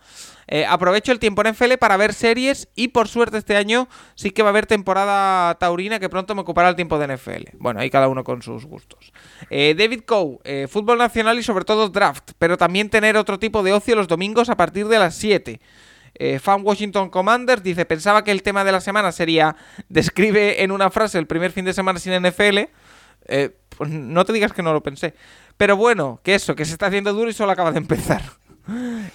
aprovecho 0.68 1.12
el 1.12 1.20
tiempo 1.20 1.42
en 1.42 1.54
NFL 1.54 1.74
para 1.80 1.98
ver 1.98 2.14
series 2.14 2.68
y 2.76 2.90
por 2.90 3.08
suerte 3.08 3.38
este 3.38 3.56
año 3.56 3.88
sí 4.16 4.32
que 4.32 4.44
va 4.44 4.50
a 4.50 4.52
haber 4.52 4.66
temporada 4.66 5.56
taurina 5.56 6.00
que 6.00 6.10
pronto 6.10 6.36
me 6.36 6.42
ocupará 6.42 6.70
el 6.70 6.76
tiempo 6.76 7.00
de 7.00 7.16
NFL. 7.16 7.58
Bueno, 7.58 7.80
ahí 7.80 7.90
cada 7.90 8.08
uno 8.08 8.24
con 8.24 8.42
sus 8.42 8.66
gustos. 8.66 9.12
Eh, 9.50 9.76
David 9.78 10.02
Coe, 10.06 10.40
eh, 10.44 10.68
fútbol 10.70 10.98
nacional 10.98 11.38
y 11.38 11.44
sobre 11.44 11.66
todo 11.66 11.90
draft, 11.90 12.32
pero 12.38 12.58
también 12.58 12.90
tener 12.90 13.18
otro 13.18 13.40
tipo 13.40 13.64
de 13.64 13.74
ocio 13.74 13.96
los 13.96 14.08
domingos 14.08 14.50
a 14.50 14.58
partir 14.58 14.88
de 14.88 15.00
las 15.00 15.16
7. 15.16 15.60
Eh, 16.24 16.38
Fan 16.38 16.62
Washington 16.64 17.10
Commanders 17.10 17.64
dice, 17.64 17.84
pensaba 17.84 18.24
que 18.24 18.30
el 18.30 18.44
tema 18.44 18.64
de 18.64 18.72
la 18.72 18.80
semana 18.80 19.12
sería, 19.12 19.56
describe 19.90 20.62
en 20.62 20.72
una 20.72 20.92
frase 20.92 21.18
el 21.18 21.26
primer 21.26 21.52
fin 21.52 21.66
de 21.66 21.74
semana 21.74 21.98
sin 21.98 22.14
NFL. 22.14 22.60
pues 23.76 23.90
no 23.90 24.24
te 24.24 24.32
digas 24.32 24.54
que 24.54 24.62
no 24.62 24.72
lo 24.72 24.84
pensé. 24.84 25.16
Pero 25.58 25.76
bueno, 25.78 26.20
que 26.22 26.36
eso, 26.36 26.56
que 26.56 26.64
se 26.64 26.74
está 26.74 26.86
haciendo 26.86 27.14
duro 27.14 27.32
y 27.32 27.34
solo 27.34 27.52
acaba 27.52 27.72
de 27.72 27.80
empezar. 27.80 28.22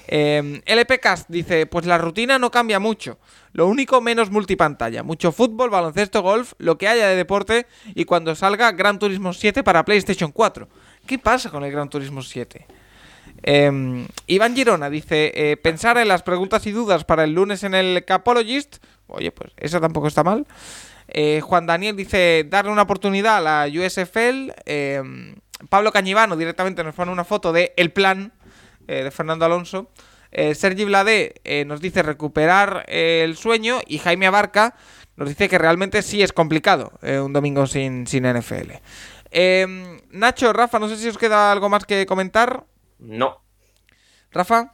Eh, 0.09 0.61
LPcast 0.67 1.31
dice, 1.31 1.67
pues 1.67 1.87
la 1.87 1.99
rutina 1.99 2.39
no 2.39 2.51
cambia 2.51 2.81
mucho. 2.81 3.19
Lo 3.53 3.69
único 3.69 4.01
menos 4.01 4.31
multipantalla. 4.31 5.05
Mucho 5.05 5.31
fútbol, 5.31 5.71
baloncesto, 5.71 6.21
golf, 6.21 6.53
lo 6.59 6.77
que 6.77 6.89
haya 6.89 7.07
de 7.07 7.15
deporte 7.15 7.67
y 7.95 8.05
cuando 8.05 8.35
salga 8.35 8.73
Gran 8.73 8.99
Turismo 8.99 9.33
7 9.33 9.63
para 9.63 9.85
PlayStation 9.85 10.33
4. 10.33 10.69
¿Qué 11.07 11.19
pasa 11.19 11.51
con 11.51 11.63
el 11.63 11.71
Gran 11.71 11.89
Turismo 11.89 12.23
7? 12.23 12.67
Eh, 13.43 14.07
Iván 14.27 14.55
Girona 14.55 14.91
dice: 14.91 15.33
eh, 15.35 15.57
Pensar 15.57 15.99
en 15.99 16.09
las 16.09 16.23
preguntas 16.23 16.67
y 16.67 16.73
dudas 16.73 17.05
para 17.05 17.25
el 17.25 17.33
lunes 17.33 17.63
en 17.63 17.75
el 17.75 18.05
Capologist. 18.05 18.79
Oye, 19.07 19.31
pues 19.33 19.53
eso 19.57 19.81
tampoco 19.81 20.09
está 20.09 20.25
mal. 20.25 20.47
Eh, 21.09 21.41
Juan 21.43 21.67
Daniel 21.67 21.97
dice: 21.97 22.47
Darle 22.49 22.73
una 22.73 22.83
oportunidad 22.83 23.39
a 23.39 23.41
la 23.41 23.67
USFL. 23.67 24.53
Eh, 24.65 25.03
Pablo 25.69 25.93
Cañivano 25.93 26.37
directamente 26.37 26.85
nos 26.85 26.95
pone 26.95 27.13
una 27.13 27.25
foto 27.25 27.53
de 27.53 27.73
El 27.77 27.91
Plan 27.93 28.33
eh, 28.89 29.05
de 29.05 29.11
Fernando 29.11 29.45
Alonso. 29.45 29.91
Sergi 30.55 30.85
Bladé 30.85 31.37
eh, 31.45 31.65
nos 31.65 31.81
dice 31.81 32.03
recuperar 32.03 32.85
el 32.89 33.39
sueño 33.39 33.81
y 33.87 33.97
Jaime 33.97 34.27
Abarca 34.27 34.75
nos 35.17 35.31
dice 35.31 35.49
que 35.49 35.57
realmente 35.57 36.03
sí 36.03 36.23
es 36.23 36.35
complicado 36.35 36.93
un 37.01 37.33
domingo 37.33 37.67
sin, 37.67 38.07
sin 38.07 38.31
NFL. 38.31 38.73
Eh, 39.31 39.99
Nacho, 40.11 40.53
Rafa, 40.53 40.79
no 40.79 40.89
sé 40.89 40.97
si 40.97 41.09
os 41.09 41.19
queda 41.19 41.53
algo 41.53 41.69
más 41.69 41.85
que 41.85 42.07
comentar. 42.07 42.65
No. 42.99 43.39
Rafa. 44.31 44.73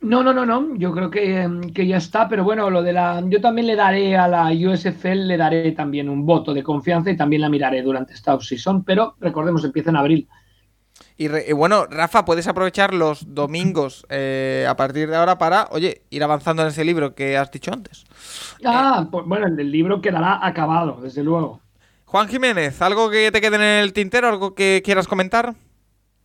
No, 0.00 0.22
no, 0.22 0.34
no, 0.34 0.44
no. 0.44 0.76
Yo 0.76 0.92
creo 0.92 1.10
que, 1.10 1.48
que, 1.74 1.86
ya 1.86 1.96
está, 1.96 2.28
pero 2.28 2.44
bueno, 2.44 2.68
lo 2.68 2.82
de 2.82 2.92
la. 2.92 3.22
Yo 3.26 3.40
también 3.40 3.66
le 3.66 3.74
daré 3.74 4.16
a 4.16 4.28
la 4.28 4.50
USFL, 4.50 5.26
le 5.26 5.36
daré 5.36 5.72
también 5.72 6.08
un 6.08 6.26
voto 6.26 6.52
de 6.52 6.62
confianza 6.62 7.10
y 7.10 7.16
también 7.16 7.40
la 7.42 7.48
miraré 7.48 7.82
durante 7.82 8.12
esta 8.12 8.34
offseason, 8.34 8.84
pero 8.84 9.16
recordemos, 9.20 9.64
empieza 9.64 9.90
en 9.90 9.96
abril. 9.96 10.28
Y, 11.16 11.28
re, 11.28 11.44
y, 11.48 11.52
bueno, 11.52 11.86
Rafa, 11.86 12.24
puedes 12.24 12.46
aprovechar 12.48 12.92
los 12.92 13.34
domingos 13.34 14.04
eh, 14.10 14.66
a 14.68 14.76
partir 14.76 15.08
de 15.08 15.16
ahora 15.16 15.38
para, 15.38 15.68
oye, 15.70 16.02
ir 16.10 16.22
avanzando 16.22 16.62
en 16.62 16.68
ese 16.68 16.84
libro 16.84 17.14
que 17.14 17.36
has 17.38 17.50
dicho 17.50 17.72
antes. 17.72 18.04
Ah, 18.64 19.02
eh, 19.02 19.08
pues 19.10 19.24
bueno, 19.26 19.46
el 19.46 19.70
libro 19.70 20.00
quedará 20.00 20.44
acabado, 20.44 21.00
desde 21.00 21.22
luego. 21.22 21.60
Juan 22.04 22.28
Jiménez, 22.28 22.80
¿algo 22.82 23.10
que 23.10 23.32
te 23.32 23.40
quede 23.40 23.56
en 23.56 23.62
el 23.62 23.92
tintero? 23.92 24.28
¿Algo 24.28 24.54
que 24.54 24.82
quieras 24.84 25.08
comentar? 25.08 25.54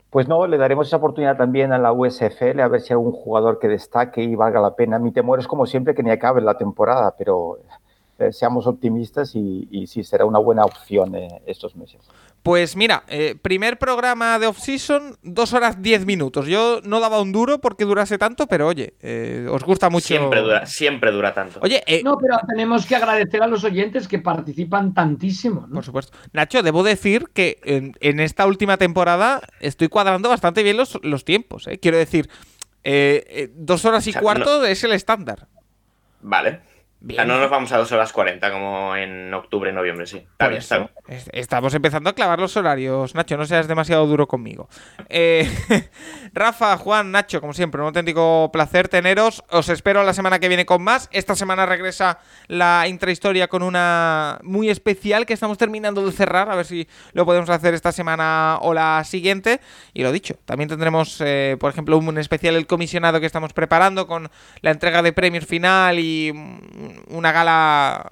Pues 0.10 0.28
no, 0.28 0.48
le 0.48 0.58
daremos 0.58 0.88
esa 0.88 0.98
oportunidad 0.98 1.38
también 1.38 1.72
a 1.72 1.78
la 1.78 1.94
USFL 1.94 2.60
a 2.62 2.68
ver 2.68 2.82
si 2.82 2.94
hay 2.94 2.96
algún 2.96 3.12
jugador 3.12 3.60
que 3.60 3.68
destaque 3.68 4.24
y 4.24 4.34
valga 4.34 4.60
la 4.60 4.76
pena. 4.76 4.98
Mi 4.98 5.12
temor 5.12 5.40
es 5.40 5.48
como 5.48 5.68
siempre 5.68 5.94
que 5.94 6.02
ni 6.02 6.10
acabe 6.10 6.42
la 6.42 6.58
temporada, 6.58 7.14
pero 7.16 7.60
eh, 8.18 8.34
seamos 8.34 8.66
optimistas 8.66 9.36
y, 9.36 9.68
y, 9.70 9.86
sí 9.86 10.04
será 10.04 10.26
una 10.26 10.40
buena 10.40 10.66
opción 10.66 11.14
eh, 11.16 11.42
estos 11.46 11.76
meses. 11.76 12.02
Pues 12.44 12.76
mira, 12.76 13.04
eh, 13.10 13.36
primer 13.42 13.78
programa 13.78 14.40
de 14.40 14.48
off-season, 14.48 15.18
dos 15.24 15.54
horas 15.54 15.82
diez 15.82 16.06
minutos. 16.06 16.48
Yo 16.48 16.80
no 16.84 17.00
daba 17.02 17.22
un 17.22 17.34
duro 17.34 17.60
porque 17.60 17.84
durase 17.84 18.18
tanto, 18.18 18.48
pero 18.48 18.68
oye, 18.68 18.94
eh, 19.02 19.46
os 19.50 19.64
gusta 19.64 19.90
mucho. 19.90 20.08
Siempre 20.08 20.42
dura, 20.42 20.66
siempre 20.66 21.12
dura 21.12 21.34
tanto. 21.34 21.60
Oye, 21.62 21.84
eh, 21.86 22.02
no, 22.04 22.18
pero 22.18 22.40
tenemos 22.48 22.86
que 22.86 22.96
agradecer 22.96 23.44
a 23.44 23.48
los 23.48 23.64
oyentes 23.66 24.08
que 24.08 24.20
participan 24.20 24.94
tantísimo. 24.94 25.68
¿no? 25.68 25.76
Por 25.76 25.84
supuesto. 25.84 26.18
Nacho, 26.32 26.64
debo 26.64 26.82
decir 26.84 27.26
que 27.34 27.60
en, 27.64 27.94
en, 28.00 28.22
esta 28.22 28.48
última 28.48 28.78
temporada 28.78 29.42
estoy 29.60 29.90
cuadrando 29.90 30.30
bastante 30.30 30.64
bien 30.64 30.78
los, 30.78 30.98
los 31.04 31.26
tiempos. 31.26 31.68
¿eh? 31.68 31.78
Quiero 31.78 31.98
decir, 31.98 32.30
eh, 32.84 33.50
dos 33.54 33.84
horas 33.84 34.08
y 34.08 34.12
o 34.12 34.14
sea, 34.14 34.22
cuarto 34.22 34.60
no... 34.60 34.66
es 34.66 34.82
el 34.86 34.94
estándar. 34.94 35.48
Vale. 36.22 36.62
Bien. 37.02 37.20
O 37.20 37.24
sea, 37.24 37.34
no 37.34 37.40
nos 37.40 37.50
vamos 37.50 37.72
a 37.72 37.78
2 37.78 37.92
horas 37.94 38.12
40 38.12 38.52
como 38.52 38.96
en 38.96 39.34
octubre, 39.34 39.72
noviembre, 39.72 40.06
sí. 40.06 40.18
Está 40.18 40.48
bien, 40.50 40.60
está 40.60 40.78
bien. 40.80 40.90
Estamos 41.32 41.74
empezando 41.74 42.12
a 42.12 42.14
clavar 42.14 42.40
los 42.40 42.56
horarios, 42.56 43.16
Nacho, 43.16 43.36
no 43.36 43.46
seas 43.48 43.68
demasiado 43.68 44.06
duro 44.06 44.28
conmigo. 44.28 44.70
Eh, 45.08 45.50
Rafa, 46.34 46.78
Juan, 46.78 47.12
Nacho, 47.12 47.42
como 47.42 47.54
siempre, 47.54 47.82
un 47.82 47.88
auténtico 47.88 48.52
placer 48.54 48.90
teneros. 48.90 49.44
Os 49.50 49.70
espero 49.70 50.04
la 50.04 50.14
semana 50.14 50.38
que 50.38 50.48
viene 50.48 50.68
con 50.68 50.84
más. 50.84 51.10
Esta 51.12 51.36
semana 51.36 51.66
regresa 51.66 52.20
la 52.48 52.88
intrahistoria 52.88 53.48
con 53.48 53.64
una 53.64 54.40
muy 54.44 54.70
especial 54.70 55.26
que 55.26 55.34
estamos 55.34 55.58
terminando 55.58 56.06
de 56.06 56.12
cerrar. 56.12 56.52
A 56.52 56.56
ver 56.56 56.68
si 56.68 56.88
lo 57.14 57.26
podemos 57.26 57.50
hacer 57.50 57.74
esta 57.74 57.92
semana 57.92 58.60
o 58.62 58.76
la 58.76 59.04
siguiente. 59.04 59.62
Y 59.96 60.04
lo 60.04 60.12
dicho, 60.12 60.36
también 60.46 60.70
tendremos, 60.70 61.20
eh, 61.22 61.58
por 61.60 61.72
ejemplo, 61.72 61.98
un 61.98 62.20
especial 62.20 62.56
el 62.56 62.68
comisionado 62.68 63.20
que 63.20 63.26
estamos 63.26 63.54
preparando 63.54 64.06
con 64.06 64.30
la 64.62 64.70
entrega 64.70 65.02
de 65.02 65.12
premios 65.12 65.48
final 65.48 65.98
y 65.98 66.32
una 67.08 67.32
gala 67.32 68.10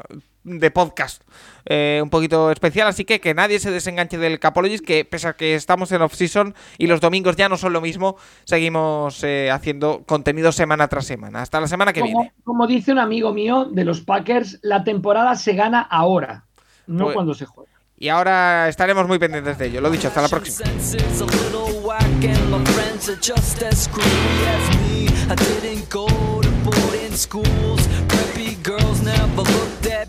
de 0.48 0.72
podcast 0.72 1.22
eh, 1.66 2.00
un 2.02 2.10
poquito 2.10 2.50
especial, 2.52 2.88
así 2.88 3.04
que 3.04 3.20
que 3.20 3.34
nadie 3.34 3.60
se 3.60 3.70
desenganche 3.70 4.18
del 4.18 4.40
Capologist, 4.40 4.86
que 4.86 5.04
pese 5.04 5.28
a 5.28 5.34
que 5.34 5.56
estamos 5.56 5.92
en 5.92 6.02
off-season 6.02 6.56
y 6.78 6.88
los 6.88 7.02
domingos 7.02 7.36
ya 7.36 7.50
no 7.50 7.58
son 7.58 7.74
lo 7.74 7.82
mismo, 7.82 8.16
seguimos 8.46 9.22
eh, 9.24 9.52
haciendo 9.52 10.04
contenido 10.06 10.54
semana 10.54 10.88
tras 10.88 11.06
semana. 11.06 11.42
Hasta 11.42 11.60
la 11.60 11.68
semana 11.68 11.92
que 11.92 12.00
como, 12.00 12.20
viene. 12.20 12.34
Como 12.46 12.68
dice 12.68 12.94
un 12.94 13.00
amigo 13.00 13.34
mío 13.34 13.66
de 13.66 13.84
los 13.84 14.02
Packers, 14.02 14.60
la 14.62 14.86
temporada 14.86 15.36
se 15.36 15.54
gana 15.54 15.82
ahora, 15.82 16.46
no 16.88 17.06
pues, 17.06 17.16
cuando 17.16 17.34
se 17.34 17.46
juega. 17.46 17.72
Y 18.00 18.10
ahora 18.10 18.70
estaremos 18.70 19.08
muy 19.08 19.20
pendientes 19.20 19.58
de 19.58 19.66
ello. 19.66 19.82
Lo 19.82 19.90
dicho, 19.90 20.08
hasta 20.08 20.22
la 20.22 20.30
próxima. 20.30 20.70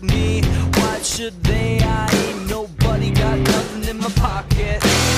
me. 0.01 0.41
Why 0.75 1.01
should 1.01 1.43
they? 1.43 1.79
I 1.81 2.09
ain't 2.11 2.49
nobody 2.49 3.11
got 3.11 3.37
nothing 3.39 3.83
in 3.85 3.97
my 3.97 4.09
pocket. 4.09 5.08